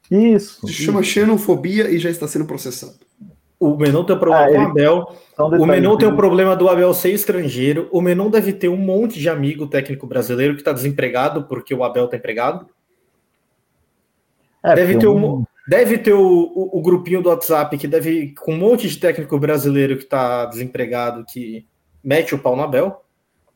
Isso. 0.09 0.65
Se 0.67 0.73
chama 0.73 1.03
xenofobia 1.03 1.89
e 1.89 1.99
já 1.99 2.09
está 2.09 2.27
sendo 2.27 2.45
processado. 2.45 2.95
O 3.59 3.75
Menon 3.75 4.05
tem 4.05 4.15
um 4.15 4.19
problema 4.19 4.45
ah, 4.45 4.49
com 4.49 4.57
o 4.57 4.71
Abel. 4.71 5.15
O 5.37 5.65
Menon 5.65 5.97
tem 5.97 6.07
o 6.07 6.11
um 6.11 6.15
problema 6.15 6.55
do 6.55 6.69
Abel 6.69 6.93
ser 6.93 7.11
estrangeiro. 7.11 7.89
O 7.91 8.01
Menon 8.01 8.29
deve 8.29 8.53
ter 8.53 8.69
um 8.69 8.77
monte 8.77 9.19
de 9.19 9.27
amigo 9.27 9.67
técnico 9.67 10.07
brasileiro 10.07 10.53
que 10.55 10.61
está 10.61 10.71
desempregado 10.71 11.43
porque 11.43 11.73
o 11.75 11.83
Abel 11.83 12.05
está 12.05 12.15
empregado. 12.15 12.67
É, 14.63 14.75
deve, 14.75 14.97
ter 14.97 15.07
um, 15.07 15.43
deve 15.69 15.99
ter 15.99 16.13
o, 16.13 16.19
o, 16.23 16.79
o, 16.79 16.81
grupinho 16.81 17.21
do 17.21 17.29
WhatsApp 17.29 17.77
que 17.77 17.87
deve. 17.87 18.33
com 18.33 18.53
um 18.53 18.57
monte 18.57 18.89
de 18.89 18.97
técnico 18.97 19.37
brasileiro 19.37 19.97
que 19.97 20.03
está 20.03 20.45
desempregado 20.45 21.23
que 21.31 21.63
mete 22.03 22.33
o 22.33 22.39
pau 22.39 22.55
no 22.55 22.63
Abel. 22.63 23.05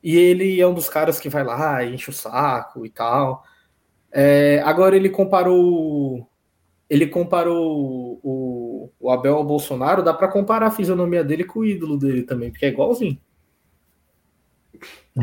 E 0.03 0.15
ele 0.15 0.61
é 0.61 0.67
um 0.67 0.75
dos 0.75 0.87
caras 0.87 1.19
que 1.19 1.27
vai 1.27 1.43
lá, 1.43 1.83
enche 1.83 2.11
o 2.11 2.13
saco 2.13 2.85
e 2.85 2.89
tal. 2.89 3.43
É, 4.11 4.61
agora 4.63 4.95
ele 4.95 5.09
comparou 5.09 6.29
ele 6.87 7.07
comparou 7.07 8.19
o, 8.21 8.91
o 8.99 9.09
Abel 9.09 9.37
ao 9.37 9.43
Bolsonaro, 9.43 10.03
dá 10.03 10.13
para 10.13 10.27
comparar 10.27 10.67
a 10.67 10.71
fisionomia 10.71 11.23
dele 11.23 11.43
com 11.43 11.61
o 11.61 11.65
ídolo 11.65 11.97
dele 11.97 12.21
também, 12.21 12.51
porque 12.51 12.67
é 12.67 12.69
igualzinho. 12.69 13.17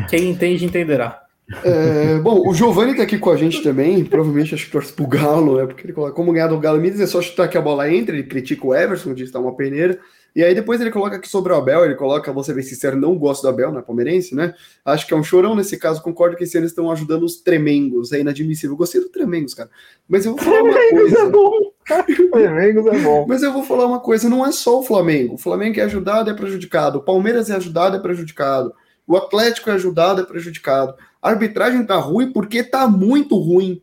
Quem 0.09 0.29
entende, 0.29 0.65
entenderá. 0.65 1.23
É, 1.63 2.19
bom, 2.19 2.47
o 2.47 2.53
Giovanni 2.53 2.95
tá 2.95 3.03
aqui 3.03 3.17
com 3.17 3.29
a 3.29 3.37
gente 3.37 3.61
também, 3.61 4.03
provavelmente 4.03 4.55
acho 4.55 4.65
que 4.65 4.71
torce 4.71 4.93
pro 4.93 5.07
Galo, 5.07 5.57
né? 5.57 5.65
Porque 5.65 5.85
ele 5.85 5.93
coloca 5.93 6.13
como 6.13 6.31
ganhar 6.31 6.47
do 6.47 6.59
Galo 6.59 6.79
Midas 6.79 6.99
é 6.99 7.07
só 7.07 7.21
chutar 7.21 7.47
que 7.47 7.57
a 7.57 7.61
bola 7.61 7.91
entra, 7.91 8.15
ele 8.15 8.23
critica 8.23 8.65
o 8.65 8.73
Everson, 8.73 9.13
diz 9.13 9.27
que 9.27 9.33
tá 9.33 9.39
uma 9.39 9.55
peneira. 9.55 9.99
E 10.33 10.43
aí 10.43 10.55
depois 10.55 10.79
ele 10.79 10.91
coloca 10.91 11.17
aqui 11.17 11.27
sobre 11.27 11.51
o 11.51 11.55
Abel, 11.57 11.83
ele 11.83 11.95
coloca, 11.95 12.31
você 12.31 12.53
bem 12.53 12.63
sincero, 12.63 12.95
não 12.95 13.17
gosto 13.17 13.41
do 13.41 13.49
Abel, 13.49 13.71
né, 13.71 13.81
palmeirense, 13.81 14.33
né? 14.33 14.53
Acho 14.85 15.05
que 15.05 15.13
é 15.13 15.17
um 15.17 15.23
chorão 15.23 15.55
nesse 15.55 15.77
caso, 15.77 16.01
concordo 16.01 16.37
que 16.37 16.45
esse 16.45 16.57
ano 16.57 16.67
estão 16.67 16.89
ajudando 16.89 17.23
os 17.23 17.41
tremengos, 17.41 18.13
é 18.13 18.21
inadmissível. 18.21 18.73
Eu 18.73 18.77
gostei 18.77 19.01
do 19.01 19.09
tremengos, 19.09 19.53
cara. 19.53 19.69
Mas 20.07 20.25
eu 20.25 20.35
vou 20.35 20.41
falar 20.41 20.63
uma 20.63 20.73
coisa. 20.73 21.19
É 21.19 21.29
bom. 21.29 21.51
tremengos 22.31 22.85
é 22.87 22.99
bom. 22.99 23.25
Mas 23.27 23.43
eu 23.43 23.51
vou 23.51 23.63
falar 23.63 23.85
uma 23.85 23.99
coisa, 23.99 24.29
não 24.29 24.45
é 24.45 24.53
só 24.53 24.79
o 24.79 24.83
Flamengo. 24.83 25.33
O 25.33 25.37
Flamengo 25.37 25.79
é 25.79 25.83
ajudado, 25.83 26.29
é 26.29 26.33
prejudicado. 26.33 26.99
O 26.99 27.03
Palmeiras 27.03 27.49
é 27.49 27.55
ajudado, 27.55 27.97
é 27.97 27.99
prejudicado. 27.99 28.73
O 29.05 29.17
Atlético 29.17 29.69
é 29.69 29.73
ajudado, 29.73 30.21
é 30.21 30.25
prejudicado. 30.25 30.95
A 31.21 31.29
arbitragem 31.29 31.85
tá 31.85 31.95
ruim 31.97 32.31
porque 32.31 32.63
tá 32.63 32.87
muito 32.87 33.37
ruim. 33.37 33.81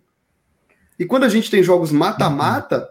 E 0.98 1.05
quando 1.05 1.24
a 1.24 1.28
gente 1.28 1.51
tem 1.51 1.62
jogos 1.62 1.93
mata-mata, 1.93 2.89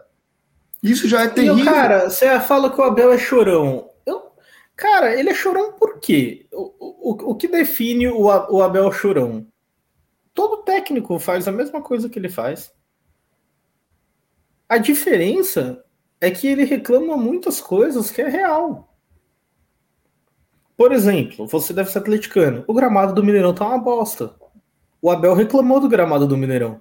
isso 0.82 1.06
já 1.06 1.24
é 1.24 1.28
terrível. 1.28 1.64
cara, 1.64 2.08
você 2.08 2.40
fala 2.40 2.70
que 2.70 2.80
o 2.80 2.84
Abel 2.84 3.12
é 3.12 3.18
chorão. 3.18 3.90
Eu, 4.06 4.32
cara, 4.74 5.14
ele 5.14 5.30
é 5.30 5.34
chorão 5.34 5.72
por 5.72 5.98
quê? 6.00 6.46
O, 6.52 7.10
o, 7.10 7.30
o 7.32 7.34
que 7.34 7.48
define 7.48 8.08
o, 8.08 8.22
o 8.22 8.62
Abel 8.62 8.90
chorão? 8.92 9.46
Todo 10.32 10.62
técnico 10.62 11.18
faz 11.18 11.46
a 11.46 11.52
mesma 11.52 11.82
coisa 11.82 12.08
que 12.08 12.18
ele 12.18 12.28
faz. 12.28 12.72
A 14.68 14.78
diferença 14.78 15.84
é 16.20 16.30
que 16.30 16.46
ele 16.46 16.64
reclama 16.64 17.16
muitas 17.16 17.60
coisas 17.60 18.10
que 18.10 18.22
é 18.22 18.28
real. 18.28 18.87
Por 20.78 20.92
exemplo, 20.92 21.44
você 21.48 21.72
deve 21.72 21.90
ser 21.90 21.98
atleticano. 21.98 22.62
O 22.68 22.72
gramado 22.72 23.12
do 23.12 23.24
Mineirão 23.24 23.52
tá 23.52 23.66
uma 23.66 23.78
bosta. 23.78 24.36
O 25.02 25.10
Abel 25.10 25.34
reclamou 25.34 25.80
do 25.80 25.88
gramado 25.88 26.24
do 26.24 26.36
Mineirão. 26.36 26.80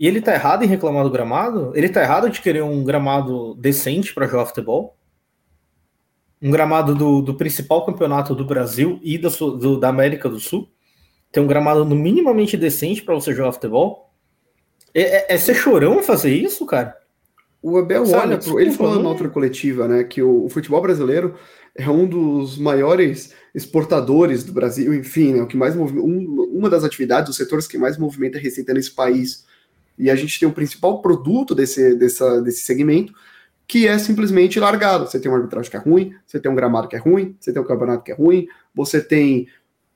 E 0.00 0.08
ele 0.08 0.22
tá 0.22 0.32
errado 0.32 0.64
em 0.64 0.66
reclamar 0.66 1.04
do 1.04 1.10
gramado? 1.10 1.72
Ele 1.74 1.90
tá 1.90 2.00
errado 2.00 2.30
de 2.30 2.40
querer 2.40 2.62
um 2.62 2.82
gramado 2.82 3.54
decente 3.56 4.14
para 4.14 4.26
jogar 4.26 4.46
futebol? 4.46 4.96
Um 6.40 6.50
gramado 6.50 6.94
do, 6.94 7.20
do 7.20 7.34
principal 7.34 7.84
campeonato 7.84 8.34
do 8.34 8.46
Brasil 8.46 8.98
e 9.02 9.18
da, 9.18 9.28
do, 9.28 9.78
da 9.78 9.88
América 9.90 10.26
do 10.26 10.40
Sul? 10.40 10.70
Ter 11.30 11.40
um 11.40 11.46
gramado 11.46 11.84
minimamente 11.84 12.56
decente 12.56 13.02
para 13.02 13.14
você 13.14 13.34
jogar 13.34 13.52
futebol? 13.52 14.10
É, 14.94 15.02
é, 15.02 15.34
é, 15.34 15.36
ser 15.36 15.54
chorão 15.54 16.02
fazer 16.02 16.34
isso, 16.34 16.64
cara? 16.64 16.96
O 17.62 17.78
Abel 17.78 18.04
Sabe, 18.04 18.26
olha, 18.26 18.36
desculpa, 18.38 18.60
ele 18.60 18.72
falou 18.72 19.02
na 19.02 19.08
outra 19.08 19.28
coletiva, 19.28 19.86
né, 19.86 20.02
que 20.02 20.20
o, 20.20 20.46
o, 20.46 20.48
futebol 20.48 20.82
brasileiro 20.82 21.36
é 21.76 21.88
um 21.88 22.06
dos 22.06 22.58
maiores 22.58 23.32
exportadores 23.54 24.42
do 24.42 24.52
Brasil, 24.52 24.92
enfim, 24.92 25.34
né, 25.34 25.42
o 25.42 25.46
que 25.46 25.56
mais 25.56 25.76
um, 25.76 25.84
uma 25.84 26.68
das 26.68 26.82
atividades, 26.82 27.30
os 27.30 27.36
setores 27.36 27.68
que 27.68 27.78
mais 27.78 27.96
movimenta 27.96 28.36
a 28.36 28.40
receita 28.40 28.74
nesse 28.74 28.90
país 28.90 29.44
e 29.98 30.10
a 30.10 30.16
gente 30.16 30.38
tem 30.38 30.48
o 30.48 30.52
principal 30.52 31.00
produto 31.00 31.54
desse, 31.54 31.94
dessa, 31.94 32.40
desse 32.42 32.62
segmento, 32.62 33.12
que 33.66 33.86
é 33.86 33.98
simplesmente 33.98 34.58
largado. 34.58 35.06
Você 35.06 35.20
tem 35.20 35.30
uma 35.30 35.38
arbitragem 35.38 35.70
que 35.70 35.76
é 35.76 35.80
ruim, 35.80 36.14
você 36.26 36.40
tem 36.40 36.50
um 36.50 36.54
gramado 36.54 36.88
que 36.88 36.96
é 36.96 36.98
ruim, 36.98 37.36
você 37.38 37.52
tem 37.52 37.62
um 37.62 37.64
campeonato 37.66 38.02
que 38.02 38.12
é 38.12 38.14
ruim, 38.14 38.46
você 38.74 39.00
tem 39.00 39.46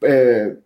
é, 0.02 0.56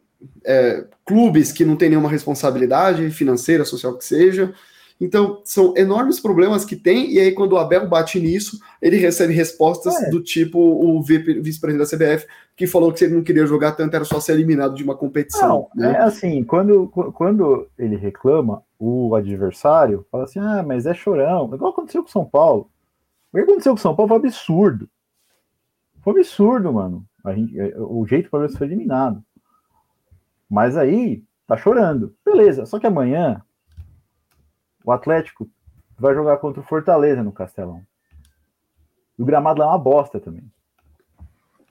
é, 0.45 0.85
clubes 1.05 1.53
que 1.53 1.65
não 1.65 1.77
têm 1.77 1.91
nenhuma 1.91 2.11
responsabilidade 2.11 3.11
financeira, 3.11 3.65
social 3.65 3.97
que 3.97 4.05
seja. 4.05 4.53
Então, 5.01 5.41
são 5.45 5.75
enormes 5.77 6.21
problemas 6.21 6.63
que 6.63 6.77
tem, 6.77 7.11
e 7.11 7.19
aí 7.19 7.33
quando 7.33 7.53
o 7.55 7.57
Abel 7.57 7.89
bate 7.89 8.21
nisso, 8.21 8.61
ele 8.83 8.99
recebe 8.99 9.33
respostas 9.33 9.95
é. 9.95 10.11
do 10.11 10.23
tipo 10.23 10.59
o 10.59 11.03
vice-presidente 11.03 11.79
da 11.79 11.87
CBF, 11.97 12.27
que 12.55 12.67
falou 12.67 12.93
que 12.93 12.99
se 12.99 13.07
ele 13.07 13.15
não 13.15 13.23
queria 13.23 13.47
jogar 13.47 13.73
tanto, 13.73 13.95
era 13.95 14.05
só 14.05 14.21
ser 14.21 14.33
eliminado 14.33 14.75
de 14.75 14.85
uma 14.85 14.95
competição. 14.95 15.69
Não, 15.75 15.91
né? 15.91 15.97
é 15.97 16.03
assim, 16.03 16.45
quando, 16.45 16.89
quando 16.89 17.67
ele 17.79 17.97
reclama, 17.97 18.63
o 18.79 19.15
adversário 19.15 20.05
fala 20.13 20.25
assim, 20.25 20.39
ah, 20.39 20.63
mas 20.63 20.85
é 20.85 20.93
chorão. 20.93 21.51
Igual 21.55 21.73
aconteceu 21.73 22.03
com 22.03 22.09
o 22.09 22.13
São 22.13 22.27
Paulo. 22.27 22.71
O 23.33 23.37
que 23.37 23.43
aconteceu 23.43 23.73
com 23.73 23.79
o 23.79 23.83
São 23.83 23.97
Paulo 23.97 24.09
foi 24.09 24.19
absurdo. 24.19 24.89
Foi 26.03 26.13
absurdo, 26.13 26.73
mano. 26.75 27.07
Gente, 27.29 27.59
é, 27.59 27.75
o 27.79 28.05
jeito 28.07 28.25
que 28.25 28.29
o 28.29 28.31
Palmeiras 28.33 28.57
foi 28.57 28.67
eliminado. 28.67 29.23
Mas 30.49 30.77
aí, 30.77 31.23
tá 31.47 31.57
chorando. 31.57 32.15
Beleza, 32.25 32.67
só 32.67 32.79
que 32.79 32.87
amanhã 32.87 33.43
o 34.91 34.93
Atlético 34.93 35.49
vai 35.97 36.15
jogar 36.15 36.39
contra 36.39 36.61
o 36.61 36.65
Fortaleza 36.65 37.23
no 37.23 37.31
Castelão. 37.31 37.87
o 39.17 39.25
gramado 39.25 39.61
lá 39.61 39.67
é 39.67 39.69
uma 39.69 39.79
bosta 39.79 40.19
também. 40.19 40.51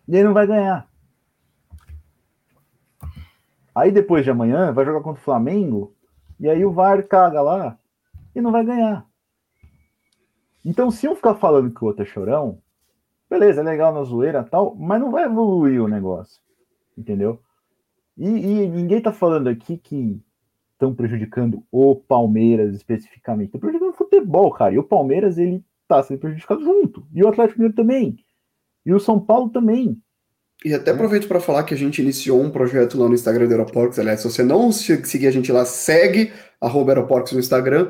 E 0.07 0.15
ele 0.15 0.23
não 0.23 0.33
vai 0.33 0.47
ganhar. 0.47 0.87
Aí 3.75 3.91
depois 3.91 4.23
de 4.23 4.31
amanhã 4.31 4.71
vai 4.71 4.85
jogar 4.85 5.01
contra 5.01 5.21
o 5.21 5.23
Flamengo. 5.23 5.93
E 6.39 6.49
aí 6.49 6.63
o 6.63 6.71
VAR 6.71 7.05
caga 7.07 7.41
lá 7.41 7.77
e 8.33 8.39
não 8.39 8.53
vai 8.53 8.63
ganhar. 8.63 9.05
Então, 10.63 10.89
se 10.89 11.07
um 11.07 11.15
ficar 11.15 11.35
falando 11.35 11.73
que 11.73 11.83
o 11.83 11.87
outro 11.87 12.03
é 12.03 12.05
chorão, 12.05 12.61
beleza, 13.29 13.59
é 13.61 13.63
legal 13.63 13.93
na 13.93 14.03
zoeira 14.03 14.43
tal, 14.43 14.75
mas 14.75 15.01
não 15.01 15.11
vai 15.11 15.25
evoluir 15.25 15.83
o 15.83 15.87
negócio. 15.87 16.41
Entendeu? 16.97 17.41
E, 18.17 18.27
e 18.27 18.69
ninguém 18.69 19.01
tá 19.01 19.11
falando 19.11 19.49
aqui 19.49 19.77
que 19.77 20.23
estão 20.79 20.95
prejudicando 20.95 21.61
o 21.69 21.93
Palmeiras 21.93 22.73
especificamente. 22.73 23.47
Estão 23.47 23.59
prejudicando 23.59 23.93
o 23.93 23.97
futebol, 23.97 24.51
cara. 24.53 24.73
E 24.73 24.79
o 24.79 24.83
Palmeiras, 24.83 25.37
ele 25.37 25.61
tá 25.87 26.01
sendo 26.01 26.19
prejudicado 26.19 26.63
junto. 26.63 27.05
E 27.13 27.21
o 27.21 27.27
Atlético 27.27 27.59
Mineiro 27.59 27.75
também. 27.75 28.17
E 28.85 28.93
o 28.93 28.99
São 28.99 29.19
Paulo 29.19 29.49
também. 29.49 30.01
E 30.63 30.73
até 30.73 30.91
aproveito 30.91 31.27
para 31.27 31.39
falar 31.39 31.63
que 31.63 31.73
a 31.73 31.77
gente 31.77 32.01
iniciou 32.01 32.41
um 32.41 32.49
projeto 32.49 32.97
lá 32.97 33.07
no 33.07 33.13
Instagram 33.13 33.47
do 33.47 33.51
Aeroportos. 33.51 33.99
Aliás, 33.99 34.21
se 34.21 34.29
você 34.29 34.43
não 34.43 34.71
seguir 34.71 35.27
a 35.27 35.31
gente 35.31 35.51
lá, 35.51 35.65
segue 35.65 36.31
Aeroporcos 36.61 37.33
no 37.33 37.39
Instagram, 37.39 37.89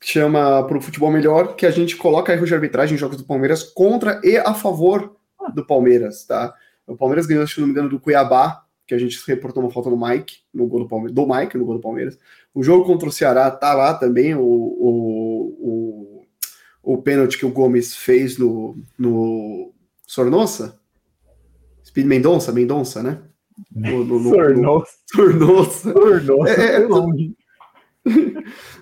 que 0.00 0.08
chama 0.08 0.64
Pro 0.66 0.80
Futebol 0.80 1.10
Melhor, 1.10 1.56
que 1.56 1.66
a 1.66 1.70
gente 1.70 1.96
coloca 1.96 2.32
erros 2.32 2.48
de 2.48 2.54
arbitragem 2.54 2.94
em 2.94 2.98
jogos 2.98 3.16
do 3.16 3.24
Palmeiras 3.24 3.62
contra 3.62 4.20
e 4.24 4.36
a 4.36 4.54
favor 4.54 5.16
do 5.54 5.64
Palmeiras, 5.64 6.24
tá? 6.24 6.54
O 6.86 6.96
Palmeiras 6.96 7.26
ganhou, 7.26 7.46
se 7.46 7.60
não 7.60 7.66
me 7.66 7.72
engano, 7.72 7.88
do 7.88 8.00
Cuiabá, 8.00 8.64
que 8.90 8.94
a 8.94 8.98
gente 8.98 9.22
reportou 9.24 9.62
uma 9.62 9.70
falta 9.70 9.88
no 9.88 9.96
Mike, 9.96 10.38
no 10.52 10.66
gol 10.66 10.80
do 10.80 10.88
Palmeiras, 10.88 11.14
do 11.14 11.26
Mike, 11.28 11.56
no 11.56 11.64
gol 11.64 11.76
do 11.76 11.80
Palmeiras. 11.80 12.18
O 12.52 12.60
jogo 12.60 12.84
contra 12.84 13.08
o 13.08 13.12
Ceará 13.12 13.48
tá 13.48 13.72
lá 13.72 13.94
também, 13.94 14.34
o, 14.34 14.42
o, 14.42 16.24
o, 16.82 16.94
o 16.94 16.98
pênalti 17.00 17.38
que 17.38 17.46
o 17.46 17.52
Gomes 17.52 17.94
fez 17.96 18.36
no, 18.36 18.76
no 18.98 19.72
Sornossa? 20.04 20.76
Speed 21.86 22.04
Mendonça, 22.04 22.50
Mendonça, 22.50 23.00
né? 23.00 23.22
No, 23.72 24.04
no, 24.04 24.18
no, 24.18 24.30
Sornossa. 24.30 24.92
Sornossa. 25.06 25.92
Sornossa. 25.92 26.50
É, 26.50 26.82
é, 26.82 26.88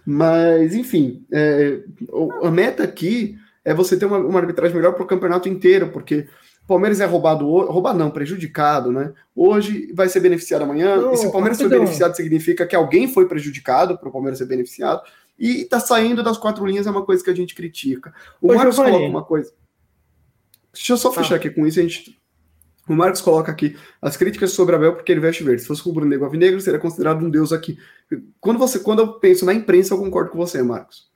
mas, 0.06 0.74
enfim, 0.74 1.26
é, 1.30 1.82
a 2.42 2.50
meta 2.50 2.82
aqui 2.82 3.36
é 3.62 3.74
você 3.74 3.94
ter 3.98 4.06
uma, 4.06 4.16
uma 4.16 4.40
arbitragem 4.40 4.74
melhor 4.74 4.94
para 4.94 5.04
o 5.04 5.06
campeonato 5.06 5.50
inteiro, 5.50 5.90
porque 5.90 6.26
Palmeiras 6.68 7.00
é 7.00 7.06
roubado, 7.06 7.46
roubado 7.46 7.98
não, 7.98 8.10
prejudicado, 8.10 8.92
né? 8.92 9.14
Hoje 9.34 9.90
vai 9.94 10.06
ser 10.08 10.20
beneficiado 10.20 10.62
amanhã, 10.62 10.96
não, 10.96 11.14
e 11.14 11.16
se 11.16 11.26
o 11.26 11.32
Palmeiras 11.32 11.58
foi 11.58 11.68
beneficiado, 11.68 12.14
significa 12.14 12.66
que 12.66 12.76
alguém 12.76 13.08
foi 13.08 13.26
prejudicado 13.26 13.96
para 13.96 14.08
o 14.08 14.12
Palmeiras 14.12 14.38
ser 14.38 14.44
beneficiado, 14.44 15.00
e 15.38 15.64
tá 15.64 15.80
saindo 15.80 16.22
das 16.22 16.36
quatro 16.36 16.66
linhas 16.66 16.86
é 16.86 16.90
uma 16.90 17.04
coisa 17.04 17.24
que 17.24 17.30
a 17.30 17.34
gente 17.34 17.54
critica. 17.54 18.12
O 18.40 18.52
Ô, 18.52 18.54
Marcos 18.54 18.76
coloca 18.76 19.04
uma 19.06 19.24
coisa. 19.24 19.50
Deixa 20.72 20.92
eu 20.92 20.98
só 20.98 21.10
fechar 21.10 21.34
ah. 21.34 21.38
aqui 21.38 21.48
com 21.48 21.66
isso, 21.66 21.80
a 21.80 21.82
gente 21.82 22.18
o 22.88 22.94
Marcos 22.94 23.20
coloca 23.20 23.52
aqui 23.52 23.76
as 24.00 24.16
críticas 24.16 24.52
sobre 24.52 24.74
Abel 24.74 24.94
porque 24.94 25.12
ele 25.12 25.20
veste 25.20 25.44
verde. 25.44 25.60
Se 25.60 25.68
fosse 25.68 25.82
rubro-negro 25.82 26.24
alvinegro, 26.24 26.60
seria 26.60 26.80
considerado 26.80 27.24
um 27.24 27.28
deus 27.28 27.52
aqui. 27.52 27.78
Quando 28.40 28.58
você, 28.58 28.78
quando 28.78 29.00
eu 29.00 29.12
penso 29.14 29.44
na 29.44 29.52
imprensa, 29.52 29.92
eu 29.92 29.98
concordo 29.98 30.30
com 30.30 30.38
você, 30.38 30.62
Marcos. 30.62 31.10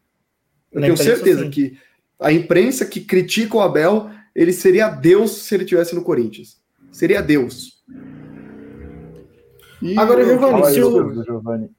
Eu 0.70 0.80
na 0.80 0.86
tenho 0.86 0.94
imprensa, 0.94 1.16
certeza 1.16 1.44
sim. 1.44 1.50
que 1.50 1.78
a 2.20 2.30
imprensa 2.30 2.84
que 2.84 3.00
critica 3.00 3.56
o 3.56 3.60
Abel, 3.60 4.10
ele 4.34 4.52
seria 4.52 4.88
Deus 4.88 5.30
se 5.30 5.54
ele 5.54 5.64
tivesse 5.64 5.94
no 5.94 6.02
Corinthians. 6.02 6.60
Seria 6.90 7.22
Deus. 7.22 7.82
E 9.80 9.98
Agora, 9.98 10.24
Giovanni, 10.24 10.64
se 10.66 10.82
o, 10.82 11.24
Giovanni. 11.24 11.70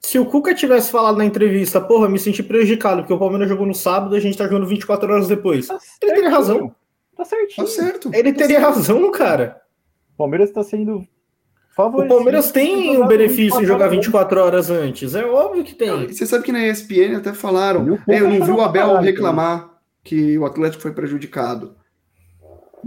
se 0.00 0.18
o 0.18 0.26
Cuca 0.26 0.54
tivesse 0.54 0.90
falado 0.90 1.16
na 1.16 1.24
entrevista, 1.24 1.80
porra, 1.80 2.08
me 2.08 2.18
senti 2.18 2.42
prejudicado 2.42 3.02
porque 3.02 3.12
o 3.12 3.18
Palmeiras 3.18 3.48
jogou 3.48 3.66
no 3.66 3.74
sábado 3.74 4.16
e 4.16 4.18
a 4.18 4.20
gente 4.20 4.36
tá 4.36 4.44
jogando 4.44 4.66
24 4.66 5.12
horas 5.12 5.28
depois. 5.28 5.68
Tá 5.68 5.78
ele 6.02 6.14
teria 6.14 6.30
razão. 6.30 6.74
Tá 7.16 7.24
certinho. 7.24 7.66
Tá 7.66 7.72
certo. 7.72 8.10
Ele 8.12 8.32
tá 8.32 8.38
teria 8.38 8.60
certo. 8.60 8.74
razão, 8.74 9.10
cara. 9.12 9.62
O 10.14 10.16
Palmeiras 10.18 10.48
está 10.48 10.64
sendo 10.64 11.06
favorecido. 11.76 12.12
O 12.12 12.16
Palmeiras 12.16 12.50
tem 12.50 12.96
o 12.96 13.06
benefício 13.06 13.62
em 13.62 13.66
jogar 13.66 13.88
24 13.88 14.40
horas 14.40 14.68
antes. 14.68 15.14
É 15.14 15.24
óbvio 15.24 15.62
que 15.62 15.74
tem. 15.74 16.08
Você 16.08 16.26
sabe 16.26 16.44
que 16.44 16.52
na 16.52 16.66
ESPN 16.66 17.16
até 17.16 17.32
falaram. 17.32 17.98
É, 18.08 18.20
eu 18.20 18.28
não 18.28 18.44
vi 18.44 18.50
o 18.50 18.60
Abel 18.60 18.96
reclamar 18.98 19.69
que 20.02 20.38
o 20.38 20.44
Atlético 20.44 20.82
foi 20.82 20.92
prejudicado. 20.92 21.76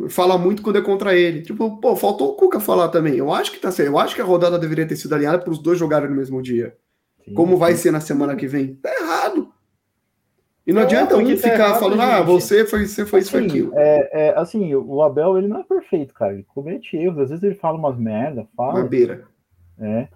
Fala 0.10 0.38
muito 0.38 0.61
quando 0.61 0.77
é 0.77 0.81
contra 0.81 1.15
ele. 1.15 1.41
Tipo, 1.41 1.80
pô, 1.80 1.95
faltou 1.95 2.31
o 2.31 2.35
Cuca 2.35 2.60
falar 2.60 2.90
também. 2.90 3.15
Eu 3.15 3.31
acho 3.31 3.52
que 3.52 3.60
tá 3.60 3.72
certo. 3.72 3.90
Eu 3.90 3.99
acho 3.99 4.15
que 4.15 4.22
a 4.22 4.26
rodada 4.26 4.57
deveria 4.57 4.88
ter 4.88 4.95
sido 4.95 5.14
alinhada 5.14 5.40
para 5.40 5.52
os 5.52 5.60
dois 5.60 5.77
jogarem 5.77 6.10
no 6.10 6.15
mesmo 6.15 6.41
dia. 6.41 6.76
Sim, 7.23 7.34
Como 7.34 7.57
vai 7.57 7.76
ser 7.76 7.91
na 7.91 7.99
semana 7.99 8.35
que 8.35 8.48
vem? 8.48 8.76
Tá 8.76 8.90
errado. 8.94 9.53
E 10.65 10.72
não 10.72 10.81
é 10.81 10.85
adianta 10.85 11.18
um 11.18 11.26
ficar 11.38 11.73
tá 11.73 11.76
falando, 11.76 12.02
ah, 12.02 12.22
você 12.22 12.65
foi, 12.65 12.88
você 12.88 13.06
foi 13.06 13.19
assim, 13.19 13.27
isso 13.27 13.38
aquilo. 13.38 13.72
É, 13.76 14.27
é, 14.27 14.40
assim, 14.40 14.73
o 14.73 15.02
Abel, 15.02 15.38
ele 15.38 15.48
não 15.48 15.60
é 15.60 15.64
perfeito, 15.64 16.14
cara. 16.14 16.34
Ele 16.34 16.44
comete 16.44 16.95
erros. 16.95 17.19
Às 17.19 17.30
vezes 17.30 17.44
ele 17.44 17.56
fala 17.56 17.77
umas 17.77 17.98
merda, 17.98 18.48
fala. 18.56 18.80
Uma 18.80 18.88
beira. 18.88 19.27
É, 19.80 20.07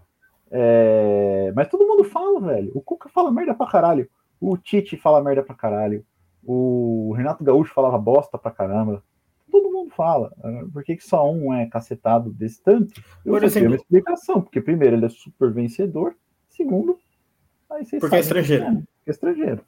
é, 0.50 1.54
mas 1.54 1.68
todo 1.68 1.86
mundo 1.86 2.04
fala, 2.06 2.40
velho. 2.40 2.72
O 2.74 2.82
Cuca 2.82 3.10
fala 3.10 3.32
merda 3.32 3.54
pra 3.54 3.68
caralho. 3.68 4.10
O 4.40 4.58
Tite 4.58 4.96
fala 4.96 5.22
merda 5.22 5.44
pra 5.44 5.56
caralho. 5.56 6.06
O 6.50 7.14
Renato 7.14 7.44
Gaúcho 7.44 7.74
falava 7.74 7.98
bosta 7.98 8.38
pra 8.38 8.50
caramba. 8.50 9.04
Todo 9.52 9.70
mundo 9.70 9.92
fala. 9.92 10.32
Ah, 10.42 10.64
por 10.72 10.82
que, 10.82 10.96
que 10.96 11.04
só 11.04 11.30
um 11.30 11.54
é 11.54 11.66
cacetado 11.66 12.32
desse 12.32 12.64
tanto? 12.64 13.02
Eu 13.26 13.34
Por 13.34 13.44
exemplo, 13.44 13.72
uma 13.72 13.76
explicação. 13.76 14.42
Porque, 14.42 14.62
primeiro, 14.62 14.96
ele 14.96 15.06
é 15.06 15.10
super 15.10 15.52
vencedor. 15.52 16.16
Segundo, 16.48 16.98
aí 17.70 17.86
Porque 18.00 18.16
é 18.16 18.20
estrangeiro. 18.20 18.64
É, 18.64 18.70
é 18.70 19.12
estrangeiro. 19.12 19.62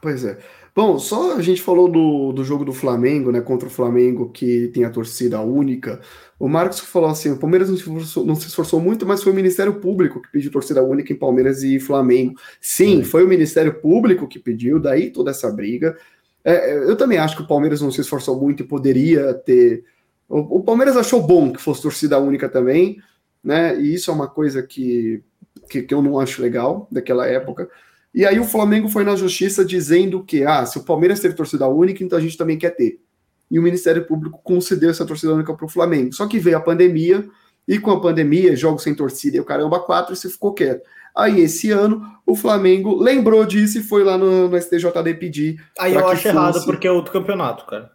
Pois 0.00 0.24
é. 0.24 0.38
Bom, 0.74 0.98
só 0.98 1.36
a 1.36 1.42
gente 1.42 1.60
falou 1.60 1.86
do, 1.86 2.32
do 2.32 2.44
jogo 2.44 2.64
do 2.64 2.72
Flamengo, 2.72 3.30
né? 3.30 3.40
Contra 3.42 3.68
o 3.68 3.70
Flamengo, 3.70 4.30
que 4.30 4.68
tem 4.68 4.84
a 4.84 4.90
torcida 4.90 5.40
única. 5.40 6.00
O 6.38 6.48
Marcos 6.48 6.80
falou 6.80 7.10
assim: 7.10 7.30
o 7.30 7.36
Palmeiras 7.36 7.68
não 7.68 7.76
se, 7.76 7.82
esforçou, 7.82 8.24
não 8.24 8.34
se 8.34 8.46
esforçou 8.46 8.80
muito, 8.80 9.06
mas 9.06 9.22
foi 9.22 9.32
o 9.32 9.34
Ministério 9.34 9.74
Público 9.74 10.22
que 10.22 10.30
pediu 10.32 10.50
torcida 10.50 10.82
única 10.82 11.12
em 11.12 11.16
Palmeiras 11.16 11.62
e 11.62 11.78
Flamengo. 11.78 12.34
Sim, 12.60 13.04
foi 13.04 13.22
o 13.24 13.28
Ministério 13.28 13.74
Público 13.80 14.26
que 14.26 14.38
pediu, 14.38 14.80
daí 14.80 15.10
toda 15.10 15.30
essa 15.30 15.50
briga. 15.50 15.96
É, 16.44 16.74
eu 16.74 16.96
também 16.96 17.18
acho 17.18 17.36
que 17.36 17.42
o 17.42 17.46
Palmeiras 17.46 17.80
não 17.80 17.90
se 17.90 18.00
esforçou 18.00 18.40
muito 18.40 18.62
e 18.62 18.66
poderia 18.66 19.34
ter. 19.34 19.84
O, 20.28 20.58
o 20.58 20.62
Palmeiras 20.64 20.96
achou 20.96 21.22
bom 21.22 21.52
que 21.52 21.60
fosse 21.60 21.82
torcida 21.82 22.18
única 22.18 22.48
também, 22.48 22.98
né? 23.44 23.78
E 23.78 23.94
isso 23.94 24.10
é 24.10 24.14
uma 24.14 24.26
coisa 24.26 24.62
que, 24.62 25.22
que, 25.68 25.82
que 25.82 25.92
eu 25.92 26.00
não 26.00 26.18
acho 26.18 26.40
legal 26.40 26.88
daquela 26.90 27.26
época. 27.26 27.68
E 28.14 28.26
aí 28.26 28.38
o 28.38 28.44
Flamengo 28.44 28.88
foi 28.88 29.04
na 29.04 29.16
justiça 29.16 29.64
dizendo 29.64 30.22
que, 30.22 30.44
ah, 30.44 30.66
se 30.66 30.78
o 30.78 30.84
Palmeiras 30.84 31.20
teve 31.20 31.34
torcida 31.34 31.66
única, 31.66 32.04
então 32.04 32.18
a 32.18 32.20
gente 32.20 32.36
também 32.36 32.58
quer 32.58 32.70
ter. 32.70 33.00
E 33.50 33.58
o 33.58 33.62
Ministério 33.62 34.06
Público 34.06 34.40
concedeu 34.42 34.90
essa 34.90 35.06
torcida 35.06 35.32
única 35.32 35.54
para 35.54 35.66
o 35.66 35.68
Flamengo. 35.68 36.12
Só 36.12 36.26
que 36.26 36.38
veio 36.38 36.56
a 36.56 36.60
pandemia, 36.60 37.26
e 37.66 37.78
com 37.78 37.90
a 37.90 38.00
pandemia, 38.00 38.56
jogos 38.56 38.82
sem 38.82 38.94
torcida 38.94 39.36
e 39.36 39.40
o 39.40 39.44
caramba, 39.44 39.80
quatro, 39.80 40.12
e 40.12 40.16
se 40.16 40.28
ficou 40.28 40.52
quieto. 40.52 40.82
Aí, 41.14 41.40
esse 41.40 41.70
ano, 41.70 42.02
o 42.26 42.34
Flamengo 42.34 42.96
lembrou 42.96 43.44
disso 43.44 43.78
e 43.78 43.82
foi 43.82 44.02
lá 44.02 44.16
no, 44.16 44.48
no 44.48 44.60
STJD 44.60 45.14
pedir. 45.18 45.62
Aí 45.78 45.94
eu 45.94 46.06
acho 46.08 46.22
fosse... 46.22 46.28
errado, 46.28 46.64
porque 46.64 46.86
é 46.86 46.92
outro 46.92 47.12
campeonato, 47.12 47.66
cara. 47.66 47.90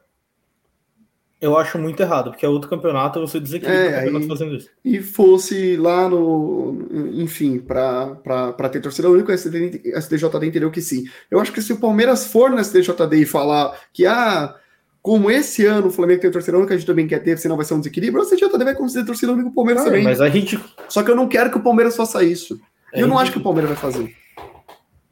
Eu 1.39 1.55
acho 1.55 1.77
muito 1.77 2.01
errado, 2.01 2.31
porque 2.31 2.45
é 2.45 2.49
outro 2.49 2.68
campeonato 2.68 3.19
você 3.19 3.39
dizer 3.39 3.59
que 3.59 3.68
é, 3.68 3.91
campeonato 3.91 4.27
fazendo 4.27 4.55
isso. 4.55 4.69
E 4.84 4.99
fosse 5.01 5.77
lá 5.77 6.09
no. 6.09 6.88
Enfim, 7.14 7.59
para 7.59 8.69
ter 8.72 8.81
torcida 8.81 9.07
única, 9.07 9.31
a 9.31 9.38
STJD 9.38 10.47
entendeu 10.47 10.72
que 10.72 10.81
sim. 10.81 11.05
Eu 11.30 11.39
acho 11.39 11.51
que 11.51 11.61
se 11.61 11.72
o 11.72 11.80
Palmeiras 11.80 12.26
for 12.26 12.49
na 12.49 12.64
STJD 12.64 13.18
e 13.18 13.26
falar 13.26 13.77
que, 13.93 14.07
ah, 14.07 14.55
como 14.99 15.30
esse 15.30 15.64
ano 15.64 15.88
o 15.88 15.91
Flamengo 15.91 16.22
tem 16.22 16.31
torcida 16.31 16.57
única, 16.57 16.73
a 16.73 16.77
gente 16.77 16.88
também 16.88 17.05
quer 17.05 17.19
ter, 17.19 17.38
senão 17.38 17.55
vai 17.55 17.65
ser 17.65 17.76
um 17.76 17.80
desequilíbrio, 17.80 18.23
a 18.23 18.26
STJD 18.26 18.64
vai 18.64 18.76
considerar 18.76 19.05
torcida 19.05 19.31
única 19.31 19.49
o 19.49 19.53
Palmeiras 19.53 19.84
também. 19.84 20.03
Mas 20.03 20.19
a 20.19 20.30
gente. 20.30 20.59
Só 20.89 21.03
que 21.03 21.11
eu 21.11 21.15
não 21.15 21.27
quero 21.27 21.51
que 21.51 21.57
o 21.57 21.64
Palmeiras 21.64 21.95
faça 21.95 22.23
isso. 22.23 22.59
É, 22.91 23.03
eu 23.03 23.07
não 23.07 23.19
acho 23.19 23.31
que 23.31 23.38
o 23.38 23.43
Palmeiras 23.43 23.69
vai 23.69 23.80
fazer. 23.80 24.11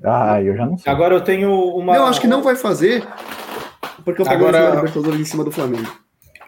Ah, 0.03 0.41
eu 0.41 0.55
já 0.57 0.65
não 0.65 0.75
sei. 0.75 0.91
Agora 0.91 1.13
eu 1.13 1.21
tenho 1.21 1.51
uma. 1.51 1.95
Eu 1.95 2.05
acho 2.07 2.19
que 2.19 2.27
não 2.27 2.41
vai 2.41 2.55
fazer, 2.55 3.05
porque 4.03 4.23
o 4.23 4.25
Palmeiras 4.25 4.55
Agora... 4.55 4.75
Libertadores 4.77 5.19
em 5.19 5.25
cima 5.25 5.43
do 5.43 5.51
Flamengo. 5.51 6.04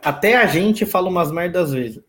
Até 0.08 0.38
a 0.38 0.46
gente 0.46 0.86
fala 0.86 1.10
umas 1.10 1.34
merdas 1.34 1.64
às 1.64 1.74
vezes. 1.74 2.02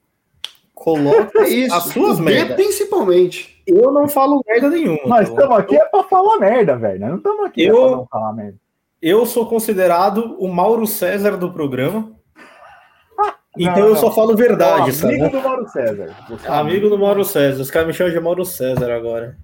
Coloca 0.72 1.40
é 1.40 1.48
Isso, 1.48 1.74
as 1.74 1.82
suas 1.86 2.20
merdas. 2.20 2.54
Principalmente. 2.54 3.60
Eu 3.66 3.90
não 3.90 4.06
falo 4.06 4.40
merda 4.46 4.70
nenhuma. 4.70 5.00
Nós 5.04 5.28
estamos 5.28 5.56
tá 5.56 5.58
aqui 5.58 5.74
é 5.74 5.84
para 5.84 6.04
falar 6.04 6.38
merda, 6.38 6.76
velho. 6.76 7.00
Nós 7.00 7.10
não 7.10 7.16
estamos 7.16 7.44
aqui 7.46 7.64
eu, 7.64 7.76
é 7.76 7.90
não 7.90 8.06
falar 8.06 8.32
merda. 8.34 8.56
Eu 9.02 9.26
sou 9.26 9.46
considerado 9.46 10.36
o 10.38 10.46
Mauro 10.46 10.86
César 10.86 11.36
do 11.36 11.52
programa. 11.52 12.12
então 13.58 13.80
não, 13.80 13.88
eu 13.88 13.96
só 13.96 14.12
falo 14.12 14.36
verdade, 14.36 14.92
sabe? 14.92 15.16
Amigo 15.16 15.36
do 15.36 15.42
Mauro 15.42 15.68
César. 15.68 16.16
Amigo 16.46 16.88
do 16.88 16.98
Mauro 16.98 17.24
César. 17.24 17.60
Os 17.60 17.70
caras 17.70 17.88
me 17.88 17.94
chamam 17.94 18.12
de 18.12 18.20
Mauro 18.20 18.44
César 18.44 18.92
agora. 18.92 19.36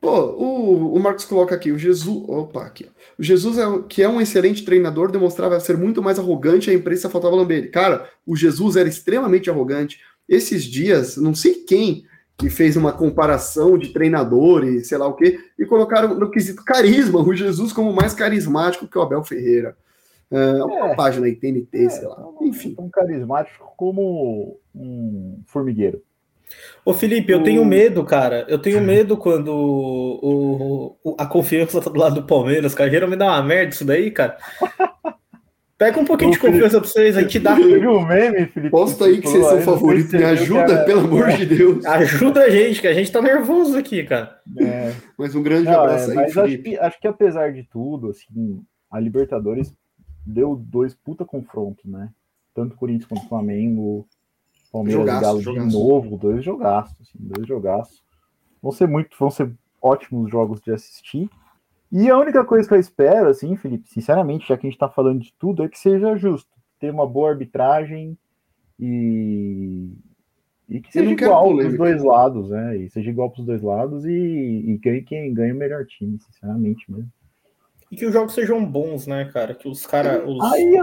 Pô, 0.00 0.20
o, 0.32 0.94
o 0.94 1.00
Marcos 1.00 1.24
coloca 1.24 1.54
aqui, 1.54 1.72
o 1.72 1.78
Jesus. 1.78 2.24
Opa, 2.28 2.64
aqui. 2.64 2.88
O 3.18 3.22
Jesus, 3.22 3.58
é, 3.58 3.64
que 3.88 4.02
é 4.02 4.08
um 4.08 4.20
excelente 4.20 4.64
treinador, 4.64 5.10
demonstrava 5.10 5.58
ser 5.60 5.76
muito 5.76 6.02
mais 6.02 6.18
arrogante, 6.18 6.70
a 6.70 6.74
imprensa 6.74 7.10
faltava 7.10 7.34
lamber 7.34 7.58
ele. 7.58 7.68
Cara, 7.68 8.08
o 8.26 8.36
Jesus 8.36 8.76
era 8.76 8.88
extremamente 8.88 9.50
arrogante. 9.50 10.00
Esses 10.28 10.64
dias, 10.64 11.16
não 11.16 11.34
sei 11.34 11.54
quem 11.54 12.04
que 12.36 12.50
fez 12.50 12.76
uma 12.76 12.92
comparação 12.92 13.78
de 13.78 13.92
treinadores, 13.92 14.88
sei 14.88 14.98
lá 14.98 15.06
o 15.06 15.14
quê, 15.14 15.40
e 15.58 15.64
colocaram 15.64 16.14
no 16.14 16.30
quesito 16.30 16.62
carisma 16.62 17.20
o 17.20 17.34
Jesus 17.34 17.72
como 17.72 17.92
mais 17.92 18.12
carismático 18.12 18.86
que 18.86 18.98
o 18.98 19.02
Abel 19.02 19.24
Ferreira. 19.24 19.76
É, 20.30 20.64
uma 20.64 20.90
é, 20.90 20.94
página 20.96 21.26
aí, 21.26 21.34
TNT, 21.34 21.84
é, 21.84 21.88
sei 21.88 22.06
lá. 22.06 22.22
Enfim. 22.42 22.74
Um 22.78 22.90
carismático 22.90 23.72
como 23.76 24.58
um 24.74 25.40
formigueiro. 25.46 26.02
Ô 26.84 26.94
Felipe, 26.94 27.32
eu 27.32 27.42
tenho 27.42 27.64
medo, 27.64 28.04
cara. 28.04 28.46
Eu 28.48 28.58
tenho 28.58 28.80
medo 28.80 29.16
quando 29.16 29.48
o, 29.52 30.96
o, 31.02 31.16
a 31.18 31.26
confiança 31.26 31.80
tá 31.80 31.90
do 31.90 31.98
lado 31.98 32.16
do 32.16 32.26
Palmeiras, 32.26 32.74
cara. 32.74 32.90
Geralmente 32.90 33.18
dá 33.18 33.26
uma 33.26 33.42
merda 33.42 33.74
isso 33.74 33.84
daí, 33.84 34.10
cara. 34.10 34.36
Pega 35.78 36.00
um 36.00 36.06
pouquinho 36.06 36.30
de 36.30 36.38
confiança 36.38 36.80
pra 36.80 36.88
vocês, 36.88 37.16
aí 37.18 37.26
te 37.26 37.38
dá. 37.38 37.54
Você 37.54 37.78
viu 37.78 37.92
o 37.92 38.06
meme, 38.06 38.46
Felipe? 38.46 38.70
Posta 38.70 39.04
aí 39.04 39.20
que 39.20 39.28
vocês 39.28 39.44
são 39.44 39.60
favoritos. 39.60 40.12
Me 40.12 40.24
ajuda, 40.24 40.84
pelo 40.86 41.00
amor 41.00 41.28
de 41.32 41.44
Deus. 41.44 41.84
Ajuda 41.84 42.44
a 42.44 42.50
gente, 42.50 42.80
que 42.80 42.86
a 42.86 42.94
gente 42.94 43.12
tá 43.12 43.20
nervoso 43.20 43.76
aqui, 43.76 44.02
cara. 44.02 44.40
É. 44.58 44.94
Mas 45.18 45.34
um 45.34 45.42
grande 45.42 45.64
Não, 45.64 45.80
abraço 45.80 46.10
é, 46.10 46.12
aí, 46.12 46.16
mas 46.16 46.38
acho 46.38 46.58
que, 46.58 46.78
acho 46.78 47.00
que 47.00 47.06
apesar 47.06 47.52
de 47.52 47.62
tudo, 47.64 48.08
assim, 48.08 48.62
a 48.90 48.98
Libertadores 48.98 49.74
deu 50.24 50.56
dois 50.56 50.94
puta 50.94 51.26
confrontos, 51.26 51.84
né? 51.84 52.08
Tanto 52.54 52.74
Corinthians 52.74 53.06
quanto 53.06 53.28
Flamengo. 53.28 54.08
Palmeiras 54.76 55.00
jogaço, 55.00 55.18
e 55.18 55.22
Galo 55.22 55.40
jogaço. 55.40 55.68
de 55.68 55.74
novo, 55.74 56.16
dois 56.16 56.44
jogaços, 56.44 57.00
assim, 57.00 57.18
dois 57.18 57.48
jogaços. 57.48 58.02
Vão 58.62 58.72
ser 58.72 58.86
muito, 58.86 59.16
vão 59.18 59.30
ser 59.30 59.50
ótimos 59.80 60.30
jogos 60.30 60.60
de 60.60 60.72
assistir. 60.72 61.30
E 61.90 62.10
a 62.10 62.18
única 62.18 62.44
coisa 62.44 62.68
que 62.68 62.74
eu 62.74 62.78
espero, 62.78 63.28
assim, 63.28 63.56
Felipe, 63.56 63.88
sinceramente, 63.88 64.48
já 64.48 64.56
que 64.56 64.66
a 64.66 64.70
gente 64.70 64.78
tá 64.78 64.88
falando 64.88 65.20
de 65.20 65.32
tudo, 65.38 65.62
é 65.62 65.68
que 65.68 65.78
seja 65.78 66.16
justo. 66.16 66.50
Ter 66.78 66.90
uma 66.90 67.06
boa 67.06 67.30
arbitragem 67.30 68.18
e, 68.78 69.92
e 70.68 70.80
que 70.80 70.92
seja 70.92 71.10
igual 71.10 71.56
para 71.56 71.68
os 71.68 71.76
dois 71.78 72.02
lados, 72.02 72.50
né? 72.50 72.76
E 72.76 72.90
seja 72.90 73.08
igual 73.08 73.30
para 73.30 73.40
os 73.40 73.46
dois 73.46 73.62
lados 73.62 74.04
e, 74.04 74.10
e 74.10 74.78
ganhe 74.78 75.02
quem 75.02 75.32
ganha 75.32 75.54
o 75.54 75.56
melhor 75.56 75.86
time, 75.86 76.18
sinceramente 76.18 76.90
mesmo. 76.90 77.10
E 77.90 77.96
que 77.96 78.04
os 78.04 78.12
jogos 78.12 78.34
sejam 78.34 78.64
bons, 78.64 79.06
né, 79.06 79.26
cara? 79.32 79.54
Que 79.54 79.68
os 79.68 79.86
caras. 79.86 80.22
Os... 80.26 80.42
Aí, 80.52 80.76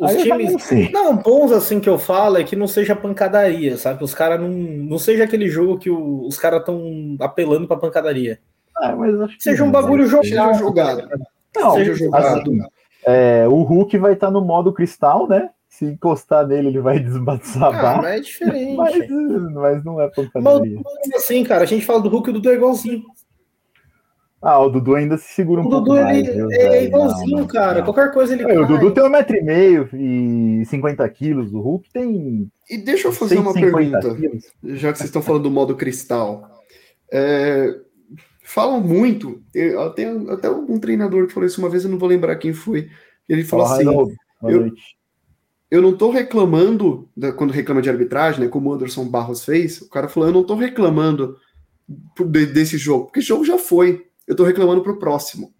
os 0.00 0.10
aí 0.10 0.22
times. 0.22 0.90
Não, 0.92 1.12
não, 1.12 1.16
bons 1.16 1.52
assim 1.52 1.78
que 1.78 1.88
eu 1.88 1.98
falo 1.98 2.38
é 2.38 2.44
que 2.44 2.56
não 2.56 2.66
seja 2.66 2.96
pancadaria, 2.96 3.76
sabe? 3.76 4.02
Os 4.02 4.14
caras 4.14 4.40
não. 4.40 4.48
Não 4.48 4.98
seja 4.98 5.24
aquele 5.24 5.48
jogo 5.48 5.78
que 5.78 5.90
o, 5.90 6.26
os 6.26 6.38
caras 6.38 6.60
estão 6.60 7.16
apelando 7.20 7.68
pra 7.68 7.76
pancadaria. 7.76 8.40
Ah, 8.76 8.96
mas 8.96 9.20
acho 9.20 9.36
que 9.36 9.42
seja 9.42 9.62
um 9.62 9.70
bagulho 9.70 10.06
jogado. 10.06 10.24
Seja 10.24 10.54
jogado. 10.54 11.08
Não, 11.54 11.72
seja 11.72 11.94
jogado. 11.94 12.40
Assim, 12.40 12.60
é, 13.04 13.46
o 13.46 13.62
Hulk 13.62 13.98
vai 13.98 14.14
estar 14.14 14.28
tá 14.28 14.32
no 14.32 14.40
modo 14.40 14.72
cristal, 14.72 15.28
né? 15.28 15.50
Se 15.68 15.84
encostar 15.84 16.46
nele, 16.46 16.68
ele 16.68 16.80
vai 16.80 16.98
desbaçar. 17.00 17.74
Ah, 17.74 18.00
mas 18.00 18.16
é 18.16 18.20
diferente. 18.20 18.76
Mas, 18.76 19.08
mas 19.52 19.84
não 19.84 20.00
é 20.00 20.08
pancadaria. 20.08 20.80
Mas, 20.82 21.22
assim, 21.22 21.44
cara, 21.44 21.64
a 21.64 21.66
gente 21.66 21.84
fala 21.84 22.00
do 22.00 22.08
Hulk 22.08 22.30
e 22.30 22.32
do 22.32 22.38
Dudu 22.38 22.50
é 22.50 22.54
igualzinho. 22.54 23.02
Ah, 24.42 24.58
o 24.58 24.70
Dudu 24.70 24.94
ainda 24.94 25.18
se 25.18 25.34
segura 25.34 25.60
um 25.60 25.66
o 25.66 25.68
pouco 25.68 25.90
Dudu, 25.90 26.02
mais. 26.02 26.26
Ele, 26.26 26.54
é 26.54 26.84
igualzinho, 26.84 27.40
não, 27.40 27.46
cara. 27.46 27.78
Não. 27.78 27.84
Qualquer 27.84 28.10
coisa 28.10 28.32
ele. 28.32 28.50
É, 28.50 28.58
o 28.58 28.66
Dudu 28.66 28.90
tem 28.90 29.04
um 29.04 29.10
metro 29.10 29.36
e 29.36 29.42
meio 29.42 29.88
e 29.92 30.64
50 30.64 31.06
quilos. 31.10 31.52
O 31.52 31.60
Hulk 31.60 31.90
tem. 31.92 32.50
E 32.68 32.78
deixa 32.78 33.08
eu 33.08 33.12
fazer 33.12 33.38
uma 33.38 33.52
pergunta, 33.52 34.14
quilos. 34.14 34.44
já 34.62 34.92
que 34.92 34.98
vocês 34.98 35.08
estão 35.08 35.20
falando 35.20 35.42
do 35.42 35.50
modo 35.50 35.76
cristal. 35.76 36.48
É, 37.12 37.76
falam 38.42 38.80
muito. 38.80 39.42
Eu, 39.52 39.90
tenho 39.90 40.30
até 40.30 40.50
um 40.50 40.78
treinador 40.78 41.26
que 41.26 41.34
falou 41.34 41.46
isso 41.46 41.60
uma 41.60 41.68
vez, 41.68 41.84
eu 41.84 41.90
não 41.90 41.98
vou 41.98 42.08
lembrar 42.08 42.36
quem 42.36 42.54
foi. 42.54 42.88
Ele 43.28 43.44
falou 43.44 43.66
Fala, 43.66 43.76
assim: 43.78 44.16
eu, 44.44 44.72
eu 45.70 45.82
não 45.82 45.90
estou 45.90 46.10
reclamando, 46.10 47.10
quando 47.36 47.52
reclama 47.52 47.82
de 47.82 47.90
arbitragem, 47.90 48.40
né, 48.40 48.48
como 48.48 48.70
o 48.70 48.72
Anderson 48.72 49.04
Barros 49.04 49.44
fez, 49.44 49.82
o 49.82 49.90
cara 49.90 50.08
falou: 50.08 50.30
eu 50.30 50.32
não 50.32 50.40
estou 50.40 50.56
reclamando 50.56 51.36
desse 52.54 52.78
jogo, 52.78 53.04
porque 53.06 53.20
o 53.20 53.22
jogo 53.22 53.44
já 53.44 53.58
foi 53.58 54.09
eu 54.26 54.32
estou 54.32 54.46
reclamando 54.46 54.82
para 54.82 54.92
o 54.92 54.98
próximo. 54.98 55.54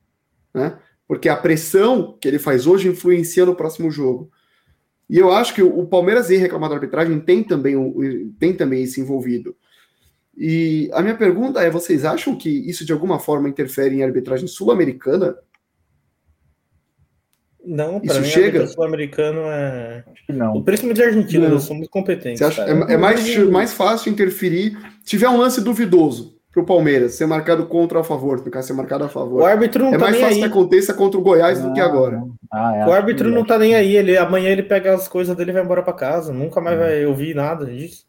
Né? 0.54 0.78
Porque 1.06 1.28
a 1.28 1.36
pressão 1.36 2.16
que 2.20 2.28
ele 2.28 2.38
faz 2.38 2.66
hoje 2.66 2.88
influencia 2.88 3.44
no 3.44 3.54
próximo 3.54 3.90
jogo. 3.90 4.30
E 5.08 5.18
eu 5.18 5.32
acho 5.32 5.54
que 5.54 5.62
o 5.62 5.84
Palmeiras 5.86 6.30
em 6.30 6.36
reclamar 6.36 6.68
da 6.68 6.76
arbitragem 6.76 7.18
tem 7.18 7.42
também, 7.42 7.74
tem 8.38 8.54
também 8.54 8.84
isso 8.84 9.00
envolvido. 9.00 9.56
E 10.36 10.88
a 10.92 11.02
minha 11.02 11.16
pergunta 11.16 11.60
é: 11.60 11.68
vocês 11.68 12.04
acham 12.04 12.36
que 12.36 12.48
isso 12.48 12.84
de 12.84 12.92
alguma 12.92 13.18
forma 13.18 13.48
interfere 13.48 13.96
em 13.96 14.04
arbitragem 14.04 14.46
sul-americana? 14.46 15.36
Não, 17.62 18.00
para 18.00 18.20
mim 18.20 18.26
chega? 18.26 18.66
sul-americano 18.66 19.40
é. 19.46 20.04
Não. 20.28 20.54
O 20.54 20.64
príncipe 20.64 20.94
de 20.94 21.02
Argentina, 21.02 21.48
não. 21.48 21.60
são 21.60 21.76
muito 21.76 21.90
competentes. 21.90 22.40
Acha, 22.40 22.62
é, 22.62 22.94
é, 22.94 22.96
mais, 22.96 23.36
mais 23.50 23.72
fácil 23.74 24.10
interferir. 24.10 24.78
Tiver 25.04 25.28
um 25.28 25.36
lance 25.36 25.60
duvidoso, 25.60 26.39
pro 26.52 26.64
Palmeiras 26.64 27.14
ser 27.14 27.26
marcado 27.26 27.66
contra 27.66 27.98
ou 27.98 28.02
a 28.02 28.04
favor, 28.04 28.42
caso 28.50 28.68
ser 28.68 28.72
marcado 28.72 29.04
a 29.04 29.08
favor. 29.08 29.42
O 29.42 29.46
árbitro 29.46 29.84
não 29.84 29.94
é 29.94 29.98
tá 29.98 30.04
mais 30.04 30.16
fácil 30.16 30.34
aí. 30.34 30.40
que 30.40 30.46
aconteça 30.46 30.92
contra 30.92 31.18
o 31.18 31.22
Goiás 31.22 31.60
do 31.60 31.72
que 31.72 31.80
agora. 31.80 32.22
Ah, 32.52 32.76
é, 32.76 32.86
o 32.86 32.92
árbitro 32.92 33.30
não 33.30 33.44
tá 33.44 33.58
nem 33.58 33.74
aí, 33.74 33.96
ele 33.96 34.16
amanhã 34.16 34.50
ele 34.50 34.62
pega 34.62 34.92
as 34.94 35.06
coisas 35.06 35.36
dele 35.36 35.50
e 35.50 35.54
vai 35.54 35.62
embora 35.62 35.82
para 35.82 35.92
casa, 35.92 36.32
nunca 36.32 36.60
mais 36.60 36.78
vai 36.78 37.06
ouvir 37.06 37.34
nada 37.34 37.66
disso. 37.66 38.08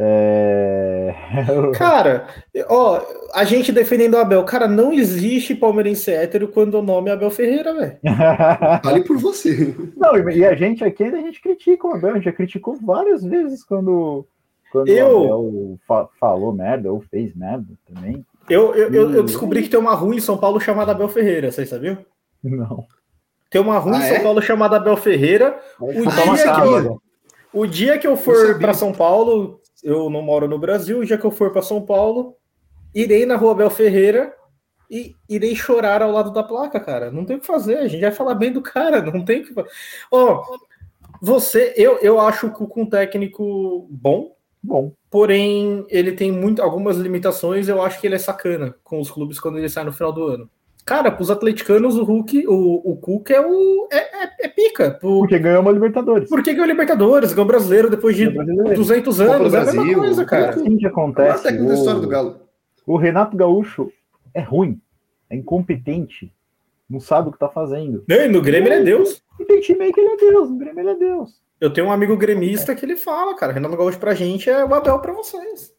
É... 0.00 1.12
cara, 1.74 2.28
ó, 2.68 3.02
a 3.34 3.42
gente 3.42 3.72
defendendo 3.72 4.14
o 4.14 4.18
Abel, 4.18 4.44
cara, 4.44 4.68
não 4.68 4.92
existe 4.92 5.56
palmeirense 5.56 6.12
hétero 6.12 6.46
quando 6.46 6.74
o 6.74 6.82
nome 6.82 7.10
é 7.10 7.14
Abel 7.14 7.32
Ferreira, 7.32 7.74
velho. 7.74 7.98
Fale 8.84 9.02
por 9.02 9.18
você. 9.18 9.74
Não, 9.96 10.16
e 10.30 10.44
a 10.44 10.54
gente 10.54 10.84
aqui 10.84 11.02
a 11.02 11.16
gente 11.16 11.42
critica 11.42 11.88
o 11.88 11.94
Abel, 11.94 12.10
a 12.10 12.14
gente 12.14 12.26
já 12.26 12.32
criticou 12.32 12.76
várias 12.80 13.24
vezes 13.24 13.64
quando 13.64 14.24
quando 14.70 14.88
eu... 14.88 15.20
o 15.20 15.78
fa 15.86 16.08
falou 16.18 16.52
merda 16.52 16.92
ou 16.92 17.00
fez 17.00 17.34
merda 17.34 17.66
também. 17.86 18.24
Eu, 18.48 18.74
eu, 18.74 18.92
eu, 18.92 19.14
eu, 19.14 19.22
descobri 19.22 19.62
que 19.62 19.68
tem 19.68 19.78
uma 19.78 19.94
rua 19.94 20.14
em 20.14 20.20
São 20.20 20.38
Paulo 20.38 20.60
chamada 20.60 20.92
Abel 20.92 21.08
Ferreira, 21.08 21.52
vocês 21.52 21.68
sabiam? 21.68 21.98
Não. 22.42 22.86
Tem 23.50 23.60
uma 23.60 23.78
rua 23.78 23.96
ah, 23.96 23.98
em 23.98 24.02
São 24.02 24.16
é? 24.16 24.20
Paulo 24.20 24.42
chamada 24.42 24.76
Abel 24.76 24.96
Ferreira. 24.96 25.58
O 25.80 26.06
dia, 26.06 26.54
que 26.54 26.66
eu, 26.66 27.02
o 27.52 27.66
dia 27.66 27.98
que 27.98 28.06
eu 28.06 28.16
for 28.16 28.58
para 28.58 28.74
São 28.74 28.92
Paulo, 28.92 29.60
eu 29.82 30.08
não 30.10 30.22
moro 30.22 30.48
no 30.48 30.58
Brasil, 30.58 30.98
o 30.98 31.04
dia 31.04 31.18
que 31.18 31.24
eu 31.24 31.30
for 31.30 31.50
para 31.50 31.62
São 31.62 31.82
Paulo, 31.82 32.36
irei 32.94 33.26
na 33.26 33.36
rua 33.36 33.52
Abel 33.52 33.70
Ferreira 33.70 34.34
e 34.90 35.14
irei 35.28 35.54
chorar 35.54 36.02
ao 36.02 36.10
lado 36.10 36.32
da 36.32 36.42
placa, 36.42 36.80
cara. 36.80 37.10
Não 37.10 37.24
tem 37.24 37.36
o 37.36 37.40
que 37.40 37.46
fazer, 37.46 37.78
a 37.78 37.88
gente 37.88 38.00
vai 38.00 38.12
falar 38.12 38.34
bem 38.34 38.52
do 38.52 38.62
cara, 38.62 39.02
não 39.12 39.24
tem 39.24 39.40
o 39.40 39.44
que 39.44 39.54
fazer. 39.54 39.70
Ó, 40.10 40.42
oh, 40.42 40.58
você, 41.20 41.74
eu, 41.76 41.98
eu 41.98 42.20
acho 42.20 42.46
o 42.46 42.52
Cuca 42.52 42.80
um 42.80 42.88
técnico 42.88 43.86
bom, 43.90 44.34
bom. 44.62 44.92
Porém, 45.10 45.84
ele 45.88 46.12
tem 46.12 46.30
muito, 46.30 46.62
algumas 46.62 46.96
limitações. 46.96 47.68
Eu 47.68 47.82
acho 47.82 48.00
que 48.00 48.06
ele 48.06 48.16
é 48.16 48.18
sacana 48.18 48.74
com 48.84 49.00
os 49.00 49.10
clubes 49.10 49.40
quando 49.40 49.58
ele 49.58 49.68
sai 49.68 49.84
no 49.84 49.92
final 49.92 50.12
do 50.12 50.26
ano. 50.26 50.50
Cara, 50.88 51.10
para 51.10 51.22
os 51.22 51.30
atleticanos, 51.30 51.96
o 51.98 52.02
Hulk, 52.02 52.46
o, 52.48 52.92
o 52.92 52.96
Cook 52.96 53.30
é 53.30 53.40
o. 53.40 53.88
É, 53.92 54.24
é, 54.24 54.30
é 54.40 54.48
pica. 54.48 54.92
Por, 54.92 55.18
porque 55.20 55.38
ganhou 55.38 55.60
uma 55.60 55.70
Libertadores. 55.70 56.30
Porque 56.30 56.54
ganhou 56.54 56.66
Libertadores, 56.66 57.34
ganhou 57.34 57.46
brasileiro 57.46 57.90
depois 57.90 58.16
de 58.16 58.30
brasileiro. 58.30 58.74
200 58.74 59.20
anos. 59.20 59.52
É 59.52 59.58
a 59.58 59.64
mesma 59.64 59.94
coisa, 59.94 60.24
cara. 60.24 60.50
Assim 60.50 60.78
que 60.78 60.86
acontece. 60.86 61.46
O, 61.48 61.72
história 61.74 62.00
do 62.00 62.08
Galo. 62.08 62.40
o 62.86 62.96
Renato 62.96 63.36
Gaúcho 63.36 63.92
é 64.32 64.40
ruim, 64.40 64.80
é 65.28 65.36
incompetente, 65.36 66.32
não 66.88 67.00
sabe 67.00 67.28
o 67.28 67.32
que 67.32 67.38
tá 67.38 67.50
fazendo. 67.50 68.02
Não, 68.08 68.28
no 68.30 68.40
Grêmio 68.40 68.72
ele 68.72 68.80
é 68.80 68.84
Deus. 68.84 69.22
E 69.38 69.44
tem 69.44 69.60
time 69.60 69.84
aí 69.84 69.92
que 69.92 70.00
ele 70.00 70.10
é 70.10 70.16
Deus, 70.16 70.48
no 70.48 70.56
Grêmio 70.56 70.80
ele 70.80 70.90
é 70.90 70.94
Deus. 70.94 71.38
Eu 71.60 71.72
tenho 71.72 71.88
um 71.88 71.92
amigo 71.92 72.16
gremista 72.16 72.74
que 72.74 72.84
ele 72.84 72.96
fala, 72.96 73.34
cara, 73.34 73.52
Renato 73.52 73.76
Gaúcho 73.76 73.98
pra 73.98 74.14
gente 74.14 74.48
é 74.48 74.64
o 74.64 74.72
Abel 74.72 75.00
pra 75.00 75.12
vocês. 75.12 75.74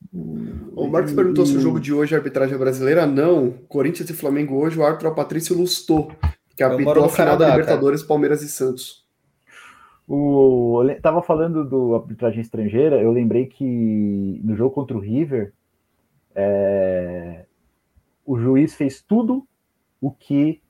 O 0.76 0.88
Marcos 0.88 1.14
perguntou 1.14 1.46
se 1.46 1.56
o 1.56 1.62
jogo 1.62 1.80
de 1.80 1.94
hoje 1.94 2.14
é 2.14 2.18
arbitragem 2.18 2.58
brasileira. 2.58 3.06
Não. 3.06 3.52
Corinthians 3.68 4.10
e 4.10 4.14
Flamengo 4.14 4.56
hoje, 4.56 4.78
o 4.78 4.84
árbitro 4.84 5.08
é 5.08 5.12
o 5.12 5.16
Patrício 5.16 5.58
Lustou, 5.58 6.12
que 6.56 6.64
apitou 6.64 7.06
a 7.06 7.10
final 7.10 7.38
da 7.38 7.50
Libertadores, 7.50 8.02
cara. 8.02 8.08
Palmeiras 8.10 8.42
e 8.42 8.50
Santos. 8.50 9.08
O, 10.08 10.84
eu 10.84 11.02
tava 11.02 11.22
falando 11.22 11.64
do 11.64 11.96
arbitragem 11.96 12.42
estrangeira, 12.42 13.02
eu 13.02 13.12
lembrei 13.12 13.46
que 13.46 14.42
no 14.44 14.56
jogo 14.56 14.74
contra 14.74 14.98
o 14.98 15.00
River, 15.00 15.54
é, 16.34 17.46
o 18.26 18.38
juiz 18.40 18.74
fez 18.74 19.02
tudo 19.02 19.48
o 20.02 20.12
que 20.12 20.62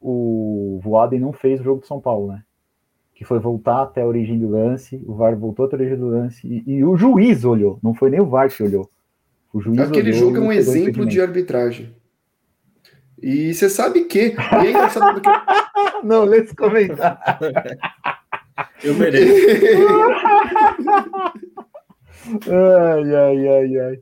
o 0.00 0.78
Voaden 0.82 1.18
não 1.18 1.32
fez 1.32 1.58
no 1.58 1.64
jogo 1.64 1.80
de 1.80 1.88
São 1.88 2.00
Paulo, 2.00 2.28
né? 2.28 2.44
Que 3.16 3.24
foi 3.24 3.38
voltar 3.38 3.82
até 3.82 4.02
a 4.02 4.06
origem 4.06 4.38
do 4.38 4.50
lance, 4.50 5.02
o 5.06 5.14
VAR 5.14 5.34
voltou 5.34 5.64
até 5.64 5.74
a 5.74 5.78
origem 5.78 5.96
do 5.96 6.08
lance, 6.08 6.46
e, 6.46 6.62
e 6.70 6.84
o 6.84 6.98
juiz 6.98 7.46
olhou, 7.46 7.78
não 7.82 7.94
foi 7.94 8.10
nem 8.10 8.20
o 8.20 8.26
VAR 8.26 8.50
que 8.50 8.62
olhou. 8.62 8.90
O 9.54 9.60
juiz 9.60 9.78
Aquele 9.78 10.10
olhou, 10.10 10.20
jogo 10.20 10.36
é 10.36 10.40
um 10.40 10.52
exemplo 10.52 11.06
de 11.06 11.18
arbitragem. 11.18 11.96
E 13.20 13.52
você 13.54 13.68
sabe 13.70 14.04
que. 14.04 14.36
E 14.36 14.66
é 14.66 14.70
engraçado 14.70 15.14
porque... 15.14 15.30
não, 16.04 16.24
lê 16.24 16.40
esse 16.40 16.54
comentário. 16.54 17.18
Eu 18.84 18.94
mereço. 18.94 19.32
ai, 22.52 23.14
ai, 23.14 23.48
ai, 23.48 23.78
ai. 23.78 23.98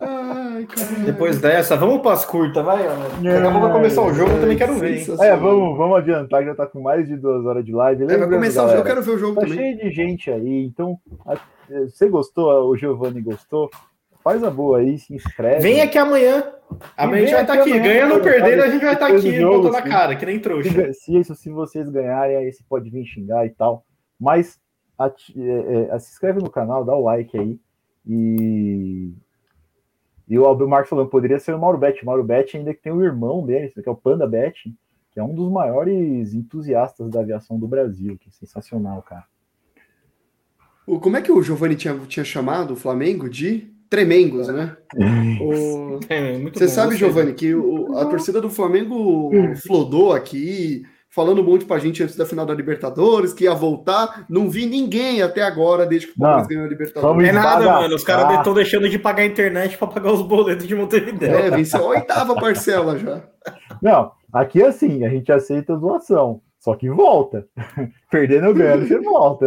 Ai, 0.00 0.66
Depois 1.04 1.40
dessa, 1.40 1.76
vamos 1.76 2.00
para 2.02 2.12
as 2.12 2.24
curtas, 2.24 2.64
vai. 2.64 2.82
Daqui 2.82 3.28
a 3.28 3.50
pouco 3.50 3.60
vai 3.60 3.72
começar 3.72 4.02
o 4.02 4.12
jogo, 4.12 4.32
eu 4.32 4.40
também 4.40 4.56
quero 4.56 4.74
ver. 4.74 4.98
Hein? 4.98 5.06
É, 5.20 5.36
vamos, 5.36 5.76
vamos 5.78 5.98
adiantar, 5.98 6.44
já 6.44 6.54
tá 6.54 6.66
com 6.66 6.80
mais 6.80 7.06
de 7.06 7.16
duas 7.16 7.44
horas 7.46 7.64
de 7.64 7.72
live. 7.72 8.04
É, 8.04 8.18
vai 8.18 8.28
começar 8.28 8.62
galera, 8.62 8.74
o 8.74 8.76
jogo, 8.76 8.88
eu 8.88 8.94
quero 8.94 9.02
ver 9.02 9.10
o 9.12 9.18
jogo 9.18 9.34
tá 9.36 9.40
também. 9.42 9.58
cheio 9.58 9.78
de 9.78 9.90
gente 9.90 10.30
aí, 10.30 10.64
então, 10.64 10.98
você 11.68 12.08
gostou, 12.08 12.68
o 12.68 12.76
Giovanni 12.76 13.20
gostou? 13.20 13.70
Faz 14.22 14.42
a 14.42 14.50
boa 14.50 14.78
aí, 14.78 14.98
se 14.98 15.14
inscreve. 15.14 15.60
Vem 15.60 15.82
aqui 15.82 15.98
amanhã. 15.98 16.42
Amanhã 16.96 17.22
a 17.22 17.26
gente 17.26 17.32
vai 17.34 17.42
estar 17.42 17.56
tá 17.56 17.60
aqui. 17.60 17.78
Ganhando 17.78 18.14
ou 18.14 18.20
perdendo, 18.20 18.62
a 18.62 18.68
gente 18.68 18.84
vai 18.84 18.94
estar 18.94 19.08
tá 19.08 19.14
aqui 19.14 19.36
jogo, 19.38 19.62
botando 19.62 19.76
a 19.76 19.82
cara, 19.82 20.16
que 20.16 20.24
nem 20.24 20.40
trouxa. 20.40 20.92
Se, 20.94 21.14
isso, 21.14 21.34
se 21.34 21.50
vocês 21.50 21.90
ganharem, 21.90 22.36
aí 22.36 22.50
você 22.50 22.64
pode 22.66 22.88
vir 22.88 23.04
xingar 23.04 23.44
e 23.44 23.50
tal. 23.50 23.84
Mas 24.18 24.58
a, 24.98 25.08
é, 25.08 25.88
é, 25.94 25.98
se 25.98 26.12
inscreve 26.12 26.40
no 26.40 26.48
canal, 26.48 26.86
dá 26.86 26.94
o 26.94 27.04
like 27.04 27.38
aí. 27.38 27.58
E, 28.06 29.12
e 30.28 30.38
o 30.38 30.44
Albert 30.44 30.68
Marcos 30.68 30.90
falando, 30.90 31.08
poderia 31.08 31.38
ser 31.38 31.54
o 31.54 31.58
Mauro 31.58 31.78
Betti. 31.78 32.04
Mauro 32.04 32.24
Betti 32.24 32.56
ainda 32.56 32.72
que 32.72 32.80
tem 32.80 32.92
o 32.92 33.04
irmão 33.04 33.44
dele, 33.44 33.70
que 33.70 33.88
é 33.88 33.92
o 33.92 33.96
Panda 33.96 34.26
Betti, 34.26 34.74
que 35.12 35.20
é 35.20 35.22
um 35.22 35.34
dos 35.34 35.50
maiores 35.50 36.34
entusiastas 36.34 37.10
da 37.10 37.20
aviação 37.20 37.58
do 37.58 37.68
Brasil, 37.68 38.16
que 38.18 38.28
é 38.28 38.32
sensacional, 38.32 39.02
cara. 39.02 39.24
Como 40.86 41.16
é 41.16 41.22
que 41.22 41.32
o 41.32 41.42
Giovanni 41.42 41.76
tinha, 41.76 41.96
tinha 42.06 42.24
chamado 42.24 42.72
o 42.72 42.76
Flamengo 42.76 43.28
de 43.28 43.72
Tremengos, 43.88 44.48
né? 44.48 44.76
o... 45.40 46.00
é, 46.08 46.38
Você 46.50 46.68
sabe, 46.68 46.96
Giovanni, 46.96 47.32
que 47.32 47.54
o, 47.54 47.96
a 47.96 48.06
torcida 48.06 48.40
do 48.40 48.50
Flamengo 48.50 49.30
flodou 49.64 50.12
aqui, 50.12 50.84
falando 51.14 51.40
um 51.40 51.44
monte 51.44 51.64
pra 51.64 51.78
gente 51.78 52.02
antes 52.02 52.16
da 52.16 52.26
final 52.26 52.44
da 52.44 52.52
Libertadores, 52.52 53.32
que 53.32 53.44
ia 53.44 53.54
voltar. 53.54 54.26
Não 54.28 54.50
vi 54.50 54.66
ninguém 54.66 55.22
até 55.22 55.42
agora, 55.42 55.86
desde 55.86 56.08
que 56.08 56.14
o 56.14 56.16
Palmeiras 56.18 56.48
ganhou 56.48 56.64
a 56.64 56.68
Libertadores. 56.68 57.28
É 57.28 57.32
nada, 57.32 57.64
mano. 57.64 57.94
Os 57.94 58.02
caras 58.02 58.36
estão 58.36 58.52
deixando 58.52 58.88
de 58.88 58.98
pagar 58.98 59.22
a 59.22 59.26
internet 59.26 59.78
para 59.78 59.86
pagar 59.86 60.12
os 60.12 60.22
boletos 60.22 60.66
de 60.66 60.74
Montevideo. 60.74 61.32
É, 61.32 61.50
venceu 61.50 61.84
a 61.84 61.88
oitava 61.90 62.34
parcela 62.34 62.98
já. 62.98 63.22
Não, 63.80 64.10
aqui 64.32 64.60
é 64.60 64.66
assim, 64.66 65.04
a 65.04 65.08
gente 65.08 65.30
aceita 65.30 65.74
a 65.74 65.76
doação. 65.76 66.42
Só 66.58 66.74
que 66.74 66.90
volta. 66.90 67.46
Perdendo 68.10 68.48
ou 68.48 68.54
ganhando, 68.54 68.88
você 68.88 68.98
volta. 68.98 69.46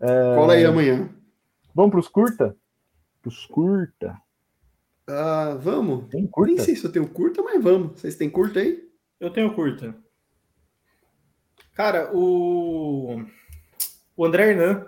É... 0.00 0.34
Cola 0.36 0.54
aí 0.54 0.64
amanhã. 0.64 1.08
Vamos 1.74 1.90
para 1.90 2.00
os 2.00 2.08
curta? 2.08 2.56
Os 3.26 3.44
curta. 3.44 4.16
Ah, 5.08 5.56
vamos. 5.60 6.06
Tem 6.08 6.26
curta? 6.26 6.54
Nem 6.54 6.64
sei 6.64 6.76
se 6.76 6.84
eu 6.84 6.92
tenho 6.92 7.08
curta, 7.08 7.42
mas 7.42 7.62
vamos. 7.62 8.00
Vocês 8.00 8.16
têm 8.16 8.30
curta 8.30 8.60
aí? 8.60 8.86
Eu 9.20 9.30
tenho 9.30 9.54
curta. 9.54 9.94
Cara, 11.74 12.10
o, 12.14 13.22
o 14.16 14.24
André 14.24 14.50
Hernan, 14.50 14.86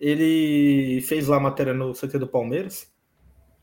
ele 0.00 1.00
fez 1.02 1.28
lá 1.28 1.36
a 1.36 1.40
matéria 1.40 1.74
no 1.74 1.92
CT 1.92 2.18
do 2.18 2.26
Palmeiras 2.26 2.90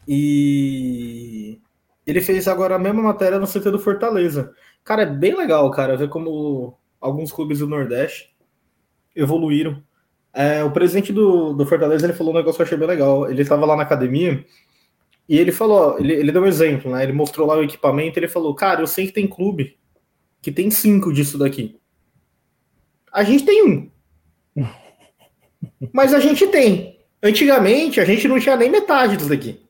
e 0.07 1.59
ele 2.05 2.21
fez 2.21 2.47
agora 2.47 2.75
a 2.75 2.79
mesma 2.79 3.01
matéria 3.01 3.39
no 3.39 3.47
CT 3.47 3.71
do 3.71 3.79
Fortaleza. 3.79 4.53
Cara, 4.83 5.03
é 5.03 5.05
bem 5.05 5.35
legal, 5.35 5.69
cara, 5.71 5.97
ver 5.97 6.09
como 6.09 6.77
alguns 6.99 7.31
clubes 7.31 7.59
do 7.59 7.67
Nordeste 7.67 8.35
evoluíram. 9.15 9.83
É, 10.33 10.63
o 10.63 10.71
presidente 10.71 11.11
do, 11.11 11.53
do 11.53 11.65
Fortaleza 11.65 12.05
ele 12.05 12.13
falou 12.13 12.33
um 12.33 12.37
negócio 12.37 12.57
que 12.57 12.61
eu 12.61 12.65
achei 12.65 12.77
bem 12.77 12.87
legal. 12.87 13.29
Ele 13.29 13.41
estava 13.41 13.65
lá 13.65 13.75
na 13.75 13.83
academia 13.83 14.45
e 15.27 15.37
ele 15.37 15.51
falou, 15.51 15.99
ele, 15.99 16.13
ele 16.13 16.31
deu 16.31 16.43
um 16.43 16.47
exemplo, 16.47 16.91
né? 16.91 17.03
Ele 17.03 17.13
mostrou 17.13 17.47
lá 17.47 17.55
o 17.55 17.63
equipamento, 17.63 18.19
ele 18.19 18.27
falou, 18.27 18.55
cara, 18.55 18.81
eu 18.81 18.87
sei 18.87 19.07
que 19.07 19.13
tem 19.13 19.27
clube 19.27 19.78
que 20.41 20.51
tem 20.51 20.69
cinco 20.71 21.11
disso 21.11 21.37
daqui. 21.37 21.79
A 23.11 23.23
gente 23.23 23.45
tem 23.45 23.65
um. 23.65 23.89
Mas 25.93 26.13
a 26.13 26.19
gente 26.19 26.47
tem. 26.47 26.99
Antigamente, 27.21 27.99
a 27.99 28.05
gente 28.05 28.27
não 28.27 28.39
tinha 28.39 28.55
nem 28.55 28.69
metade 28.69 29.17
disso 29.17 29.29
daqui. 29.29 29.61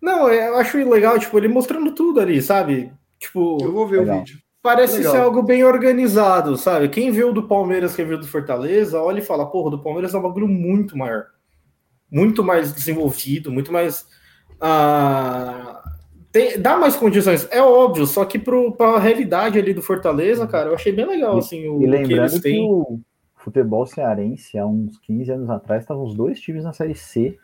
Não, 0.00 0.28
eu 0.28 0.56
acho 0.58 0.76
legal, 0.88 1.18
tipo, 1.18 1.36
ele 1.38 1.48
mostrando 1.48 1.92
tudo 1.92 2.20
ali, 2.20 2.42
sabe? 2.42 2.92
Tipo. 3.18 3.58
Eu 3.62 3.72
vou 3.72 3.88
ver 3.88 4.00
legal. 4.00 4.16
o 4.16 4.18
vídeo. 4.20 4.38
Parece 4.62 4.98
legal. 4.98 5.12
ser 5.12 5.20
algo 5.20 5.42
bem 5.42 5.64
organizado, 5.64 6.56
sabe? 6.56 6.88
Quem 6.88 7.10
viu 7.10 7.32
do 7.32 7.46
Palmeiras, 7.46 7.94
quem 7.94 8.04
viu 8.04 8.18
do 8.18 8.26
Fortaleza, 8.26 9.00
olha 9.00 9.20
e 9.20 9.24
fala, 9.24 9.48
porra, 9.48 9.70
do 9.70 9.82
Palmeiras 9.82 10.12
é 10.12 10.18
um 10.18 10.22
bagulho 10.22 10.48
muito 10.48 10.98
maior. 10.98 11.26
Muito 12.10 12.42
mais 12.42 12.72
desenvolvido, 12.72 13.50
muito 13.50 13.72
mais. 13.72 14.06
Uh, 14.56 15.75
tem, 16.36 16.60
dá 16.60 16.76
mais 16.76 16.94
condições, 16.94 17.48
é 17.50 17.62
óbvio, 17.62 18.06
só 18.06 18.22
que 18.26 18.38
para 18.38 18.88
a 18.88 18.98
realidade 18.98 19.58
ali 19.58 19.72
do 19.72 19.80
Fortaleza, 19.80 20.46
cara, 20.46 20.68
eu 20.68 20.74
achei 20.74 20.92
bem 20.92 21.06
legal, 21.06 21.38
assim, 21.38 21.66
o 21.66 21.80
e 21.80 21.86
lembrando 21.86 22.08
que 22.08 22.14
eles 22.14 22.40
têm. 22.40 22.54
Que 22.56 22.60
o 22.60 23.00
futebol 23.36 23.86
cearense, 23.86 24.58
há 24.58 24.66
uns 24.66 24.98
15 24.98 25.32
anos 25.32 25.48
atrás, 25.48 25.82
estavam 25.82 26.04
os 26.04 26.14
dois 26.14 26.38
times 26.38 26.64
na 26.64 26.74
Série 26.74 26.94
C. 26.94 27.38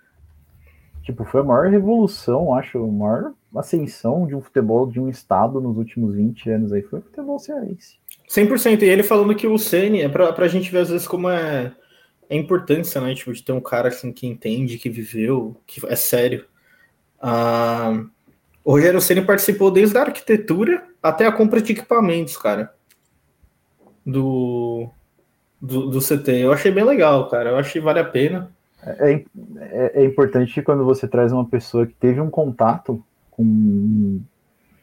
Tipo, 1.03 1.25
foi 1.25 1.41
a 1.41 1.45
maior 1.45 1.71
revolução, 1.71 2.55
acho, 2.55 2.85
a 2.85 2.87
maior 2.87 3.33
ascensão 3.57 4.27
de 4.27 4.35
um 4.35 4.43
futebol 4.43 4.87
de 4.87 5.01
um 5.01 5.09
estado 5.09 5.59
nos 5.59 5.79
últimos 5.79 6.15
20 6.15 6.51
anos 6.51 6.73
aí 6.73 6.83
foi 6.83 6.99
o 6.99 7.03
futebol 7.03 7.39
cearense. 7.39 7.97
100%, 8.29 8.83
e 8.83 8.85
ele 8.85 9.03
falando 9.03 9.35
que 9.35 9.47
o 9.47 9.57
Ceni 9.57 10.03
é 10.03 10.09
pra, 10.09 10.33
pra 10.35 10.49
gente 10.49 10.71
ver 10.71 10.81
às 10.81 10.91
vezes 10.91 11.09
como 11.09 11.31
é, 11.31 11.73
é 12.29 12.35
a 12.35 12.39
importância, 12.39 13.01
né, 13.01 13.15
tipo, 13.15 13.33
de 13.33 13.43
ter 13.43 13.53
um 13.53 13.61
cara 13.61 13.89
assim 13.89 14.13
que 14.13 14.27
entende, 14.27 14.79
que 14.79 14.91
viveu, 14.91 15.57
que 15.67 15.81
é 15.87 15.97
sério. 15.97 16.45
Ah, 17.21 18.05
o 18.65 18.73
Rogério 18.73 19.01
Ceni 19.01 19.23
participou 19.23 19.71
desde 19.71 19.97
a 19.99 20.03
arquitetura 20.03 20.85
até 21.03 21.27
a 21.27 21.33
compra 21.33 21.61
de 21.61 21.73
equipamentos, 21.73 22.37
cara. 22.37 22.73
Do, 24.05 24.89
do, 25.61 25.91
do 25.91 26.01
CT. 26.01 26.31
Eu 26.31 26.53
achei 26.53 26.71
bem 26.71 26.85
legal, 26.85 27.29
cara. 27.29 27.51
Eu 27.51 27.59
achei 27.59 27.81
que 27.81 27.85
vale 27.85 28.01
a 28.01 28.05
pena. 28.05 28.51
É, 28.85 29.25
é, 29.61 29.93
é, 30.03 30.05
importante 30.05 30.61
quando 30.63 30.85
você 30.85 31.07
traz 31.07 31.33
uma 31.33 31.45
pessoa 31.45 31.87
que 31.87 31.95
teve 31.95 32.21
um 32.21 32.29
contato 32.29 33.03
com 33.31 33.45
um, 33.45 34.21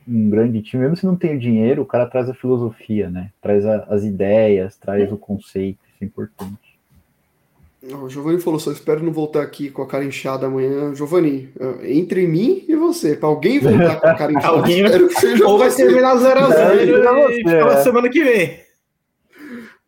um, 0.07 0.30
grande 0.30 0.61
time, 0.61 0.84
mesmo 0.84 0.95
se 0.95 1.06
não 1.06 1.18
tem 1.18 1.35
o 1.35 1.39
dinheiro, 1.39 1.81
o 1.81 1.85
cara 1.85 2.06
traz 2.06 2.30
a 2.30 2.34
filosofia, 2.34 3.10
né? 3.10 3.31
Traz 3.41 3.65
a, 3.65 3.84
as 3.89 4.06
ideias, 4.06 4.77
traz 4.77 5.11
o 5.11 5.18
conceito, 5.18 5.80
isso 5.93 6.03
é 6.03 6.06
importante. 6.06 6.69
O 7.81 8.10
Giovanni 8.10 8.41
falou, 8.41 8.60
só 8.60 8.73
espero 8.73 9.01
não 9.01 9.14
voltar 9.14 9.41
aqui 9.41 9.69
com 9.69 9.81
a 9.81 9.88
cara 9.88 10.03
inchada 10.03 10.47
amanhã. 10.47 10.93
Giovanni, 10.93 11.49
entre 11.84 12.27
mim 12.27 12.65
e 12.68 12.76
você, 12.76 13.15
para 13.15 13.30
alguém 13.30 13.60
voltar 13.60 14.01
com 14.01 14.07
a 14.07 14.15
cara 14.15 14.31
inchada, 14.34 14.47
alguém... 14.47 14.84
espero 14.84 15.07
que 15.07 15.19
seja 15.19 15.47
Ou 15.47 15.57
vai 15.57 15.73
terminar 15.73 16.18
0x0 16.18 17.30
e 17.31 17.35
ficar 17.38 17.68
é. 17.72 17.84
semana 17.84 18.10
que 18.10 18.23
vem. 18.23 18.60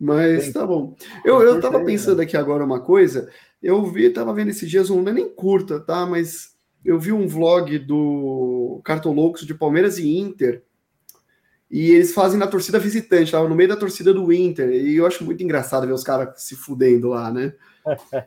Mas 0.00 0.52
tá 0.52 0.66
bom. 0.66 0.96
Eu, 1.24 1.42
eu 1.42 1.60
tava 1.60 1.84
pensando 1.84 2.20
aqui 2.20 2.36
agora 2.36 2.64
uma 2.64 2.80
coisa. 2.80 3.28
Eu 3.62 3.84
vi, 3.84 4.10
tava 4.10 4.32
vendo 4.32 4.48
esses 4.48 4.68
dias 4.68 4.90
um, 4.90 5.02
não 5.02 5.12
é 5.12 5.14
nem 5.14 5.28
curta, 5.28 5.78
tá? 5.78 6.06
Mas 6.06 6.56
eu 6.84 6.98
vi 6.98 7.12
um 7.12 7.28
vlog 7.28 7.78
do 7.78 8.80
Cartoloucos 8.84 9.46
de 9.46 9.54
Palmeiras 9.54 9.98
e 9.98 10.18
Inter 10.18 10.62
e 11.70 11.90
eles 11.92 12.12
fazem 12.12 12.38
na 12.38 12.46
torcida 12.46 12.78
visitante, 12.78 13.32
tava 13.32 13.48
no 13.48 13.54
meio 13.54 13.68
da 13.68 13.76
torcida 13.76 14.12
do 14.12 14.30
Inter. 14.32 14.70
E 14.70 14.96
eu 14.96 15.06
acho 15.06 15.24
muito 15.24 15.42
engraçado 15.42 15.86
ver 15.86 15.92
os 15.92 16.04
caras 16.04 16.42
se 16.42 16.56
fudendo 16.56 17.10
lá, 17.10 17.32
né? 17.32 17.54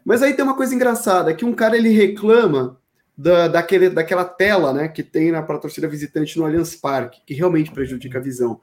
Mas 0.04 0.22
aí 0.22 0.34
tem 0.34 0.44
uma 0.44 0.56
coisa 0.56 0.74
engraçada, 0.74 1.34
que 1.34 1.46
um 1.46 1.54
cara 1.54 1.78
ele 1.78 1.90
reclama 1.90 2.78
da, 3.18 3.48
daquele, 3.48 3.90
daquela 3.90 4.26
tela, 4.26 4.74
né, 4.74 4.88
que 4.88 5.04
tem 5.04 5.32
para 5.32 5.56
a 5.56 5.60
torcida 5.60 5.88
visitante 5.88 6.38
no 6.38 6.46
Allianz 6.46 6.76
Parque, 6.76 7.22
que 7.26 7.34
realmente 7.34 7.72
prejudica 7.72 8.20
a 8.20 8.22
visão. 8.22 8.60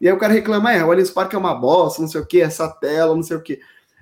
E 0.00 0.08
aí 0.08 0.14
o 0.14 0.18
cara 0.18 0.32
reclama, 0.32 0.72
é, 0.72 0.84
o 0.84 0.90
Allianz 0.90 1.10
Parque 1.10 1.34
é 1.34 1.38
uma 1.38 1.54
bosta, 1.54 2.02
não 2.02 2.08
sei 2.08 2.20
o 2.20 2.26
que, 2.26 2.40
essa 2.40 2.68
tela, 2.68 3.14
não 3.14 3.22
sei 3.22 3.36
o 3.36 3.42
que. 3.42 3.60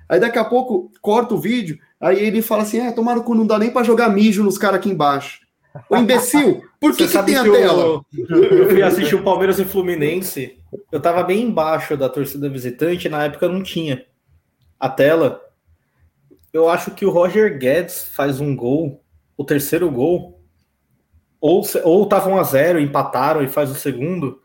Aí 0.09 0.19
daqui 0.19 0.37
a 0.37 0.43
pouco 0.43 0.91
corta 1.01 1.33
o 1.33 1.39
vídeo, 1.39 1.79
aí 1.99 2.19
ele 2.19 2.41
fala 2.41 2.63
assim, 2.63 2.79
é, 2.79 2.91
tomaram 2.91 3.23
cu, 3.23 3.33
não 3.33 3.47
dá 3.47 3.57
nem 3.57 3.71
para 3.71 3.83
jogar 3.83 4.09
mijo 4.09 4.43
nos 4.43 4.57
caras 4.57 4.79
aqui 4.79 4.89
embaixo. 4.89 5.41
O 5.89 5.97
imbecil, 5.97 6.63
por 6.79 6.95
que, 6.95 7.07
que 7.07 7.23
tem 7.23 7.35
a 7.35 7.43
tela? 7.43 8.03
Eu, 8.29 8.43
eu 8.43 8.69
fui 8.69 8.83
assistir 8.83 9.15
o 9.15 9.23
Palmeiras 9.23 9.57
e 9.57 9.65
Fluminense, 9.65 10.59
eu 10.91 10.99
tava 10.99 11.23
bem 11.23 11.41
embaixo 11.43 11.97
da 11.97 12.07
torcida 12.07 12.47
visitante, 12.47 13.09
na 13.09 13.23
época 13.23 13.49
não 13.49 13.63
tinha 13.63 14.05
a 14.79 14.89
tela. 14.89 15.41
Eu 16.53 16.69
acho 16.69 16.91
que 16.91 17.03
o 17.03 17.09
Roger 17.09 17.57
Guedes 17.57 18.03
faz 18.13 18.39
um 18.39 18.55
gol, 18.55 19.03
o 19.35 19.43
terceiro 19.43 19.89
gol, 19.89 20.39
ou, 21.41 21.63
ou 21.83 22.05
tava 22.05 22.29
1 22.29 22.37
a 22.37 22.43
0 22.43 22.79
empataram 22.79 23.43
e 23.43 23.49
faz 23.49 23.71
o 23.71 23.75
segundo. 23.75 24.39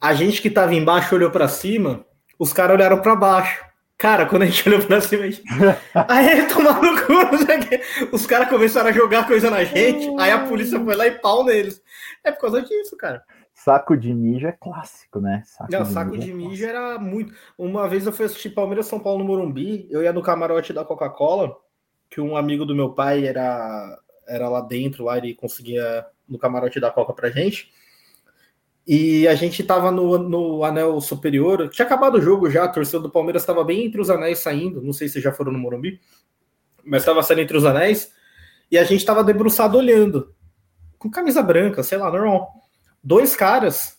A 0.00 0.14
gente 0.14 0.40
que 0.40 0.50
tava 0.50 0.74
embaixo 0.74 1.14
olhou 1.14 1.30
para 1.30 1.46
cima, 1.46 2.06
os 2.38 2.54
caras 2.54 2.74
olharam 2.74 3.02
para 3.02 3.14
baixo. 3.14 3.62
Cara, 3.98 4.24
quando 4.24 4.42
a 4.42 4.46
gente 4.46 4.66
olhou 4.66 4.80
pra 4.80 5.00
cima, 5.02 5.24
a 5.24 5.30
gente... 5.30 5.42
aí 6.08 6.48
tomaram 6.48 6.82
no 6.82 7.02
cu, 7.02 7.12
os 8.12 8.26
caras 8.26 8.48
começaram 8.48 8.88
a 8.88 8.92
jogar 8.92 9.26
coisa 9.28 9.50
na 9.50 9.62
gente, 9.62 10.08
aí 10.18 10.30
a 10.30 10.46
polícia 10.46 10.80
foi 10.80 10.96
lá 10.96 11.06
e 11.06 11.12
pau 11.12 11.44
neles. 11.44 11.80
É 12.24 12.32
por 12.32 12.40
causa 12.40 12.62
disso, 12.62 12.96
cara. 12.96 13.22
Saco 13.54 13.96
de 13.96 14.12
mijo 14.12 14.46
é 14.46 14.52
clássico, 14.52 15.20
né? 15.20 15.42
Saco 15.44 15.70
Não, 15.70 15.82
de 15.82 15.92
saco 15.92 16.10
mijo 16.10 16.22
de 16.22 16.30
é 16.30 16.34
mijo 16.34 16.66
era 16.66 16.98
muito. 16.98 17.34
Uma 17.56 17.88
vez 17.88 18.06
eu 18.06 18.12
fui 18.12 18.26
assistir 18.26 18.50
Palmeiras 18.50 18.86
São 18.86 18.98
Paulo 18.98 19.18
no 19.20 19.24
Morumbi, 19.24 19.86
eu 19.90 20.02
ia 20.02 20.12
no 20.12 20.22
camarote 20.22 20.72
da 20.72 20.84
Coca-Cola, 20.84 21.56
que 22.10 22.20
um 22.20 22.36
amigo 22.36 22.64
do 22.64 22.74
meu 22.74 22.92
pai 22.92 23.26
era, 23.26 23.98
era 24.26 24.48
lá 24.48 24.60
dentro, 24.60 25.04
lá 25.04 25.18
ele 25.18 25.34
conseguia 25.34 26.04
no 26.28 26.38
camarote 26.38 26.80
da 26.80 26.90
Coca 26.90 27.12
pra 27.12 27.30
gente. 27.30 27.72
E 28.86 29.28
a 29.28 29.34
gente 29.34 29.62
tava 29.62 29.90
no, 29.90 30.18
no 30.18 30.64
anel 30.64 31.00
superior. 31.00 31.68
Tinha 31.68 31.86
acabado 31.86 32.16
o 32.16 32.20
jogo 32.20 32.50
já, 32.50 32.64
a 32.64 32.68
torcida 32.68 32.98
do 32.98 33.10
Palmeiras 33.10 33.42
estava 33.42 33.62
bem 33.62 33.86
entre 33.86 34.00
os 34.00 34.10
anéis 34.10 34.40
saindo. 34.40 34.82
Não 34.82 34.92
sei 34.92 35.08
se 35.08 35.20
já 35.20 35.32
foram 35.32 35.52
no 35.52 35.58
Morumbi, 35.58 36.00
mas 36.84 37.02
estava 37.02 37.22
saindo 37.22 37.42
entre 37.42 37.56
os 37.56 37.64
anéis. 37.64 38.12
E 38.70 38.76
a 38.76 38.84
gente 38.84 39.00
estava 39.00 39.22
debruçado 39.22 39.78
olhando, 39.78 40.34
com 40.98 41.10
camisa 41.10 41.42
branca, 41.42 41.82
sei 41.82 41.98
lá, 41.98 42.10
normal. 42.10 42.61
Dois 43.02 43.34
caras 43.34 43.98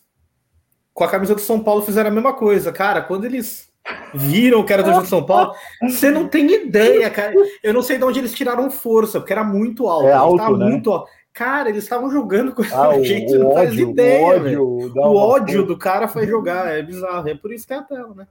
com 0.92 1.04
a 1.04 1.10
camisa 1.10 1.34
do 1.34 1.40
São 1.40 1.62
Paulo 1.62 1.82
fizeram 1.82 2.10
a 2.10 2.12
mesma 2.12 2.32
coisa. 2.32 2.72
Cara, 2.72 3.02
quando 3.02 3.24
eles 3.24 3.68
viram 4.14 4.64
que 4.64 4.72
era 4.72 4.82
do 4.82 5.04
São 5.04 5.24
Paulo, 5.24 5.52
você 5.82 6.10
não 6.10 6.28
tem 6.28 6.50
ideia, 6.50 7.10
cara. 7.10 7.34
Eu 7.62 7.74
não 7.74 7.82
sei 7.82 7.98
de 7.98 8.04
onde 8.04 8.20
eles 8.20 8.32
tiraram 8.32 8.70
força, 8.70 9.20
porque 9.20 9.32
era 9.32 9.44
muito 9.44 9.88
alto. 9.88 10.06
É 10.06 10.12
alto, 10.12 10.56
né? 10.56 10.66
muito 10.66 10.90
alto. 10.90 11.10
Cara, 11.32 11.68
eles 11.68 11.82
estavam 11.82 12.08
jogando 12.10 12.54
com 12.54 12.62
ah, 12.62 12.90
a 12.90 13.02
gente, 13.02 13.36
não 13.36 13.48
ódio, 13.48 13.54
faz 13.54 13.74
ideia. 13.74 14.22
O 14.22 14.24
ódio, 14.24 14.92
o 14.94 15.16
ódio 15.16 15.66
do 15.66 15.76
cara 15.76 16.06
foi 16.06 16.28
jogar, 16.28 16.72
é 16.72 16.80
bizarro. 16.80 17.28
É 17.28 17.34
por 17.34 17.52
isso 17.52 17.66
que 17.66 17.72
é 17.72 17.76
a 17.76 17.82
tela, 17.82 18.14
né? 18.14 18.28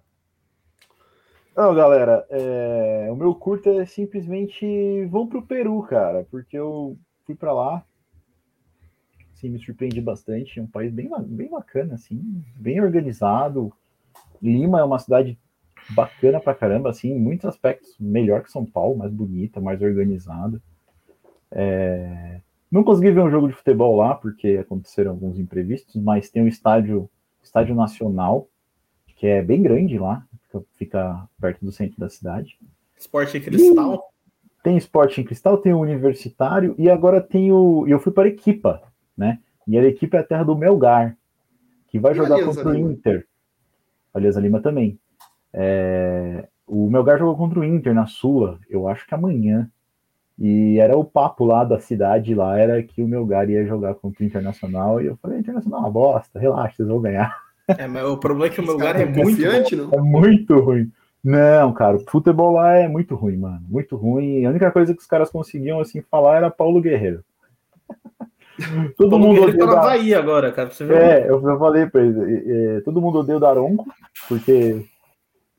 Não, 1.55 1.75
galera, 1.75 2.25
é... 2.29 3.09
o 3.11 3.15
meu 3.15 3.35
curto 3.35 3.69
é 3.69 3.85
simplesmente 3.85 5.05
vão 5.05 5.27
pro 5.27 5.45
Peru, 5.45 5.83
cara, 5.83 6.25
porque 6.31 6.57
eu 6.57 6.97
fui 7.25 7.35
para 7.35 7.53
lá, 7.53 7.83
assim, 9.43 9.49
me 9.49 9.59
surpreendi 9.59 10.01
bastante. 10.01 10.59
É 10.59 10.63
um 10.63 10.67
país 10.67 10.91
bem, 10.91 11.09
bem 11.27 11.49
bacana, 11.49 11.95
assim, 11.95 12.43
bem 12.55 12.81
organizado. 12.81 13.71
Lima 14.41 14.79
é 14.79 14.83
uma 14.83 14.99
cidade 14.99 15.37
bacana 15.89 16.39
pra 16.39 16.55
caramba, 16.55 16.89
assim, 16.89 17.11
em 17.11 17.19
muitos 17.19 17.45
aspectos 17.45 17.95
melhor 17.99 18.41
que 18.41 18.51
São 18.51 18.65
Paulo, 18.65 18.97
mais 18.97 19.11
bonita, 19.11 19.59
mais 19.59 19.81
organizada. 19.81 20.61
É... 21.51 22.39
Não 22.71 22.83
consegui 22.83 23.11
ver 23.11 23.21
um 23.21 23.29
jogo 23.29 23.47
de 23.47 23.53
futebol 23.53 23.97
lá, 23.97 24.15
porque 24.15 24.57
aconteceram 24.59 25.11
alguns 25.11 25.37
imprevistos, 25.37 25.95
mas 26.01 26.29
tem 26.29 26.41
um 26.41 26.47
estádio, 26.47 27.09
estádio 27.43 27.75
nacional, 27.75 28.47
que 29.15 29.27
é 29.27 29.41
bem 29.43 29.61
grande 29.61 29.99
lá, 29.99 30.25
fica, 30.73 31.27
perto 31.39 31.63
do 31.63 31.71
centro 31.71 31.99
da 31.99 32.09
cidade. 32.09 32.57
Esporte 32.97 33.39
Cristal? 33.39 33.95
E 33.95 34.63
tem 34.63 34.77
Esporte 34.77 35.21
em 35.21 35.23
Cristal, 35.23 35.57
tem 35.57 35.73
o 35.73 35.79
Universitário 35.79 36.73
e 36.77 36.89
agora 36.89 37.21
tem 37.21 37.51
o. 37.51 37.85
Eu 37.87 37.99
fui 37.99 38.11
para 38.11 38.23
a 38.23 38.31
Equipa, 38.31 38.81
né? 39.17 39.39
E 39.67 39.77
a 39.77 39.83
Equipa 39.83 40.17
é 40.17 40.19
a 40.19 40.23
terra 40.23 40.43
do 40.43 40.57
Melgar, 40.57 41.15
que 41.87 41.99
vai 41.99 42.13
jogar 42.13 42.43
contra 42.43 42.69
o 42.69 42.75
Inter. 42.75 43.25
Aliás, 44.13 44.37
a 44.37 44.41
Lima 44.41 44.61
também. 44.61 44.99
É... 45.53 46.47
O 46.65 46.89
Melgar 46.89 47.19
jogou 47.19 47.35
contra 47.35 47.59
o 47.59 47.63
Inter 47.63 47.93
na 47.93 48.05
Sula, 48.05 48.59
eu 48.69 48.87
acho 48.87 49.05
que 49.05 49.13
amanhã. 49.13 49.69
E 50.39 50.79
era 50.79 50.97
o 50.97 51.05
papo 51.05 51.45
lá 51.45 51.63
da 51.63 51.79
cidade 51.79 52.33
lá, 52.33 52.57
era 52.57 52.81
que 52.81 53.01
o 53.01 53.07
Melgar 53.07 53.49
ia 53.49 53.65
jogar 53.65 53.93
contra 53.95 54.23
o 54.23 54.25
Internacional. 54.25 55.01
E 55.01 55.05
eu 55.05 55.17
falei, 55.17 55.39
Internacional 55.39 55.79
é 55.79 55.83
uma 55.83 55.91
bosta, 55.91 56.39
relaxa, 56.39 56.77
vocês 56.77 56.87
vão 56.89 57.01
ganhar. 57.01 57.35
É, 57.65 57.87
mas 57.87 58.03
o 58.03 58.17
problema 58.17 58.47
é 58.47 58.49
que 58.49 58.59
o 58.59 58.67
Melgar 58.67 58.99
é 58.99 59.05
muito 59.05 59.41
não? 59.77 59.93
É 59.93 60.01
muito 60.01 60.59
ruim. 60.59 60.91
Não, 61.23 61.71
cara, 61.71 61.95
o 61.95 61.99
futebol 62.01 62.51
lá 62.51 62.73
é 62.73 62.89
muito 62.89 63.15
ruim, 63.15 63.37
mano. 63.37 63.61
Muito 63.69 63.95
ruim. 63.95 64.45
A 64.45 64.49
única 64.49 64.69
coisa 64.69 64.93
que 64.93 64.99
os 64.99 65.07
caras 65.07 65.29
conseguiam 65.29 65.79
assim 65.79 66.01
falar 66.01 66.35
era 66.35 66.51
Paulo 66.51 66.81
Guerreiro. 66.81 67.23
todo 68.97 69.09
Paulo 69.11 69.27
mundo 69.27 69.45
Guerreiro 69.45 69.57
tá 69.57 69.65
na 69.65 69.81
Bahia 69.81 70.19
agora, 70.19 70.51
cara. 70.51 70.69
Você 70.69 70.83
é, 70.83 71.29
eu, 71.29 71.41
eu 71.41 71.59
falei 71.59 71.85
pra 71.87 72.01
ele, 72.01 72.77
é, 72.77 72.81
todo 72.81 73.01
mundo 73.01 73.19
odeia 73.19 73.37
o 73.37 73.41
Daronco, 73.41 73.85
porque 74.27 74.85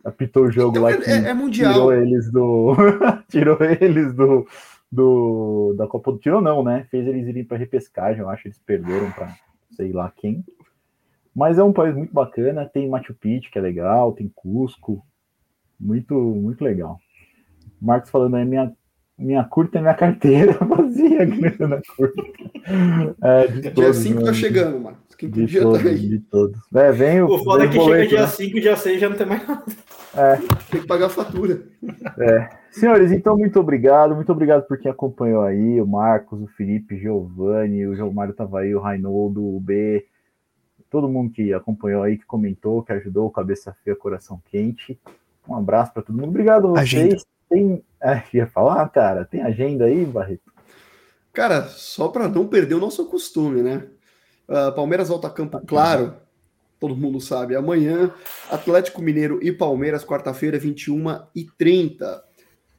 apitou 0.05 0.45
o 0.45 0.53
jogo 0.53 0.71
então, 0.71 0.83
lá 0.83 0.91
é, 0.93 0.97
que 0.97 1.11
é, 1.11 1.29
é 1.31 1.35
mundial. 1.35 1.73
tirou 1.73 1.95
eles 1.95 2.31
do 2.31 2.77
tirou 3.29 3.59
eles 3.61 4.13
do, 4.15 4.47
do 4.91 5.75
da 5.77 5.87
Copa 5.87 6.13
do 6.13 6.19
Tirou 6.19 6.41
não, 6.41 6.63
né? 6.63 6.87
Fez 6.91 7.07
eles 7.07 7.27
irem 7.27 7.45
para 7.45 7.57
repescagem, 7.57 8.21
eu 8.21 8.29
acho, 8.29 8.47
eles 8.47 8.59
perderam 8.59 9.11
para 9.13 9.35
sei 9.73 9.93
lá 9.93 10.13
quem. 10.15 10.45
Mas 11.35 11.59
é 11.59 11.65
um 11.65 11.73
país 11.73 11.97
muito 11.97 12.13
bacana, 12.13 12.69
tem 12.69 12.89
Machu 12.89 13.15
Picchu 13.15 13.51
que 13.51 13.59
é 13.59 13.63
legal, 13.63 14.13
tem 14.13 14.31
Cusco, 14.33 15.05
muito 15.81 16.15
muito 16.15 16.63
legal. 16.63 17.01
Marcos 17.81 18.11
falando 18.11 18.37
aí 18.37 18.45
minha 18.45 18.73
minha 19.17 19.45
curta 19.45 19.79
é 19.79 19.81
minha 19.81 19.95
carteira 19.95 20.53
vazia, 20.65 21.25
grana 21.27 21.81
curta. 21.97 22.23
É, 23.23 23.47
de 23.47 23.71
dia 23.71 23.95
5 23.95 24.25
tá 24.25 24.33
chegando, 24.33 24.81
mano. 24.81 24.97
De 25.17 25.47
dia 25.47 25.63
todos, 25.63 25.83
tá 25.83 25.89
aí. 25.89 26.09
de 26.09 26.19
todos. 26.19 26.61
É, 26.75 26.91
vem 26.91 27.23
o. 27.23 27.27
O 27.27 27.45
foda 27.45 27.65
é 27.65 27.69
que 27.69 27.77
boleto, 27.77 28.11
chega 28.11 28.17
dia 28.17 28.27
5, 28.27 28.55
né? 28.55 28.61
dia 28.61 28.77
6 28.77 29.01
já 29.01 29.09
não 29.09 29.17
tem 29.17 29.27
mais 29.27 29.47
nada. 29.47 29.65
É. 30.17 30.37
Tem 30.71 30.81
que 30.81 30.87
pagar 30.87 31.07
a 31.07 31.11
fatura. 31.11 31.63
É. 32.19 32.49
Senhores, 32.73 33.13
então 33.13 33.39
muito 33.39 33.59
obrigado. 33.61 34.15
Muito 34.15 34.33
obrigado 34.33 34.67
por 34.67 34.77
quem 34.79 34.91
acompanhou 34.91 35.43
aí. 35.43 35.81
O 35.81 35.87
Marcos, 35.87 36.43
o 36.43 36.49
Felipe, 36.49 36.99
Giovanni, 36.99 37.87
o 37.87 37.95
João 37.95 38.13
Mário 38.13 38.35
tava 38.35 38.61
aí, 38.61 38.75
o 38.75 38.81
Rainoldo, 38.81 39.43
o 39.45 39.61
B. 39.61 40.05
Todo 40.91 41.09
mundo 41.09 41.33
que 41.33 41.53
acompanhou 41.53 42.03
aí, 42.03 42.19
que 42.19 42.27
comentou, 42.27 42.83
que 42.83 42.93
ajudou, 42.93 43.31
cabeça 43.31 43.75
feia, 43.85 43.97
coração 43.97 44.41
quente. 44.51 44.99
Um 45.49 45.57
abraço 45.57 45.93
para 45.93 46.03
todo 46.03 46.17
mundo. 46.17 46.29
Obrigado 46.29 46.67
a 46.67 46.71
vocês. 46.71 47.05
Agenda. 47.05 47.34
Tem. 47.55 47.85
É, 48.03 48.23
ia 48.35 48.47
falar, 48.47 48.87
cara, 48.89 49.25
tem 49.25 49.41
agenda 49.41 49.85
aí, 49.85 50.05
Barreto? 50.05 50.53
Cara, 51.33 51.63
só 51.69 52.09
para 52.09 52.29
não 52.29 52.47
perder 52.47 52.75
o 52.75 52.81
nosso 52.81 53.07
costume, 53.07 53.63
né? 53.63 53.87
Uh, 54.49 54.73
Palmeiras 54.75 55.09
volta 55.09 55.29
a 55.29 55.31
campo, 55.31 55.61
claro, 55.67 56.15
todo 56.81 56.97
mundo 56.97 57.21
sabe. 57.21 57.55
Amanhã, 57.55 58.13
Atlético 58.51 59.01
Mineiro 59.01 59.39
e 59.41 59.53
Palmeiras, 59.53 60.05
quarta-feira, 60.05 60.59
21 60.59 61.23
e 61.35 61.45
30. 61.57 62.25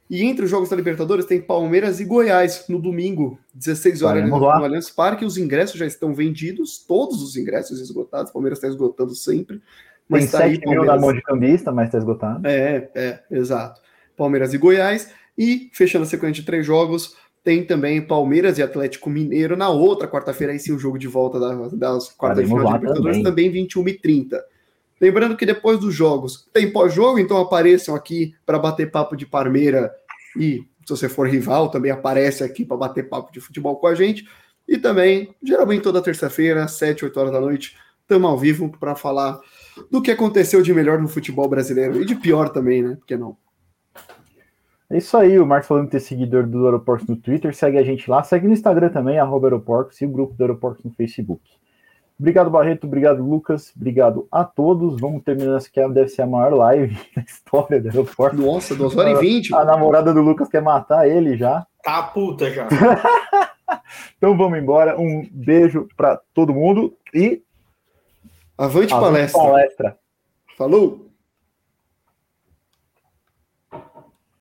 E 0.08 0.22
entre 0.22 0.44
os 0.44 0.50
jogos 0.50 0.68
da 0.68 0.76
Libertadores 0.76 1.24
tem 1.24 1.40
Palmeiras 1.40 1.98
e 1.98 2.04
Goiás 2.04 2.66
no 2.68 2.80
domingo, 2.80 3.38
16 3.54 4.02
horas 4.02 4.28
no, 4.28 4.38
no 4.38 4.48
Allianz 4.48 4.90
Parque. 4.90 5.24
Os 5.24 5.36
ingressos 5.36 5.78
já 5.78 5.86
estão 5.86 6.14
vendidos, 6.14 6.78
todos 6.78 7.22
os 7.22 7.36
ingressos 7.36 7.80
esgotados. 7.80 8.30
Palmeiras 8.30 8.58
está 8.58 8.68
esgotando 8.68 9.14
sempre. 9.14 9.60
Mas 10.08 10.24
tem 10.24 10.30
tá 10.30 10.38
7 10.38 10.50
aí, 10.50 10.60
Palmeiras... 10.60 10.86
mil 10.86 10.94
na 10.94 11.00
mão 11.00 11.12
de 11.12 11.22
cambista, 11.22 11.72
mas 11.72 11.86
está 11.86 11.98
esgotado. 11.98 12.46
É, 12.46 12.88
é, 12.94 13.20
exato. 13.30 13.80
Palmeiras 14.16 14.54
e 14.54 14.58
Goiás. 14.58 15.10
E 15.38 15.70
fechando 15.72 16.04
a 16.04 16.08
sequência 16.08 16.40
de 16.40 16.46
três 16.46 16.64
jogos, 16.64 17.14
tem 17.44 17.64
também 17.64 18.00
Palmeiras 18.00 18.58
e 18.58 18.62
Atlético 18.62 19.10
Mineiro 19.10 19.56
na 19.56 19.68
outra 19.68 20.08
quarta-feira, 20.08 20.52
aí 20.52 20.58
sim 20.58 20.72
o 20.72 20.78
jogo 20.78 20.98
de 20.98 21.06
volta 21.06 21.38
das, 21.38 21.72
das 21.74 22.08
quartas 22.08 22.44
de 22.44 22.48
final 22.48 22.66
de 22.66 22.72
Libertadores, 22.72 23.18
também. 23.18 23.22
também 23.22 23.50
21 23.50 23.88
e 23.88 23.92
30. 23.94 24.44
Lembrando 25.00 25.36
que 25.36 25.44
depois 25.44 25.78
dos 25.78 25.94
jogos 25.94 26.48
tem 26.52 26.72
pós-jogo, 26.72 27.18
então 27.18 27.36
apareçam 27.36 27.94
aqui 27.94 28.34
para 28.46 28.58
bater 28.58 28.90
papo 28.90 29.14
de 29.14 29.26
Parmeira 29.26 29.94
e 30.36 30.64
se 30.86 30.90
você 30.90 31.08
for 31.08 31.28
rival, 31.28 31.68
também 31.68 31.90
aparece 31.90 32.44
aqui 32.44 32.64
para 32.64 32.76
bater 32.76 33.08
papo 33.08 33.32
de 33.32 33.40
futebol 33.40 33.76
com 33.76 33.88
a 33.88 33.94
gente. 33.94 34.24
E 34.68 34.78
também, 34.78 35.34
geralmente 35.42 35.82
toda 35.82 36.00
terça-feira, 36.00 36.66
7, 36.68 37.04
8 37.04 37.20
horas 37.20 37.32
da 37.32 37.40
noite, 37.40 37.76
estamos 38.02 38.30
ao 38.30 38.38
vivo 38.38 38.70
para 38.78 38.94
falar 38.94 39.40
do 39.90 40.00
que 40.00 40.12
aconteceu 40.12 40.62
de 40.62 40.72
melhor 40.72 41.00
no 41.00 41.08
futebol 41.08 41.48
brasileiro 41.48 42.00
e 42.00 42.04
de 42.04 42.14
pior 42.14 42.48
também, 42.48 42.82
né? 42.82 42.96
Porque 42.96 43.16
não? 43.16 43.36
É 44.88 44.98
isso 44.98 45.16
aí, 45.16 45.38
o 45.38 45.46
Marcos 45.46 45.66
falando 45.66 45.86
de 45.86 45.90
ter 45.90 46.00
seguidor 46.00 46.46
do 46.46 46.64
Aeroportos 46.64 47.08
no 47.08 47.16
Twitter, 47.16 47.54
segue 47.54 47.76
a 47.76 47.82
gente 47.82 48.08
lá, 48.08 48.22
segue 48.22 48.46
no 48.46 48.52
Instagram 48.52 48.88
também, 48.90 49.18
arroba 49.18 49.48
Aeroportos, 49.48 50.00
e 50.00 50.06
o 50.06 50.08
grupo 50.08 50.34
do 50.34 50.42
Aeroportos 50.42 50.84
no 50.84 50.92
Facebook. 50.92 51.42
Obrigado, 52.18 52.48
Barreto, 52.48 52.86
obrigado, 52.86 53.22
Lucas, 53.22 53.72
obrigado 53.76 54.26
a 54.32 54.42
todos. 54.42 54.98
Vamos 54.98 55.22
terminar 55.22 55.58
essa 55.58 55.68
que 55.70 55.86
deve 55.88 56.08
ser 56.08 56.22
a 56.22 56.26
maior 56.26 56.54
live 56.54 56.98
da 57.14 57.22
história 57.22 57.78
do 57.78 57.88
aeroporto. 57.88 58.36
Nossa, 58.36 58.74
2 58.74 58.96
horas 58.96 59.18
e 59.18 59.20
20. 59.20 59.54
A, 59.54 59.58
a 59.58 59.64
namorada 59.64 60.14
do 60.14 60.22
Lucas 60.22 60.48
quer 60.48 60.62
matar 60.62 61.06
ele 61.06 61.36
já. 61.36 61.66
Tá 61.82 62.04
puta 62.04 62.50
já. 62.50 62.68
então 64.16 64.36
vamos 64.36 64.58
embora. 64.58 64.98
Um 64.98 65.28
beijo 65.30 65.86
para 65.94 66.18
todo 66.32 66.54
mundo 66.54 66.96
e. 67.12 67.42
Avante, 68.56 68.94
Avante 68.94 69.32
palestra. 69.32 69.42
palestra. 69.42 69.98
Falou! 70.56 71.05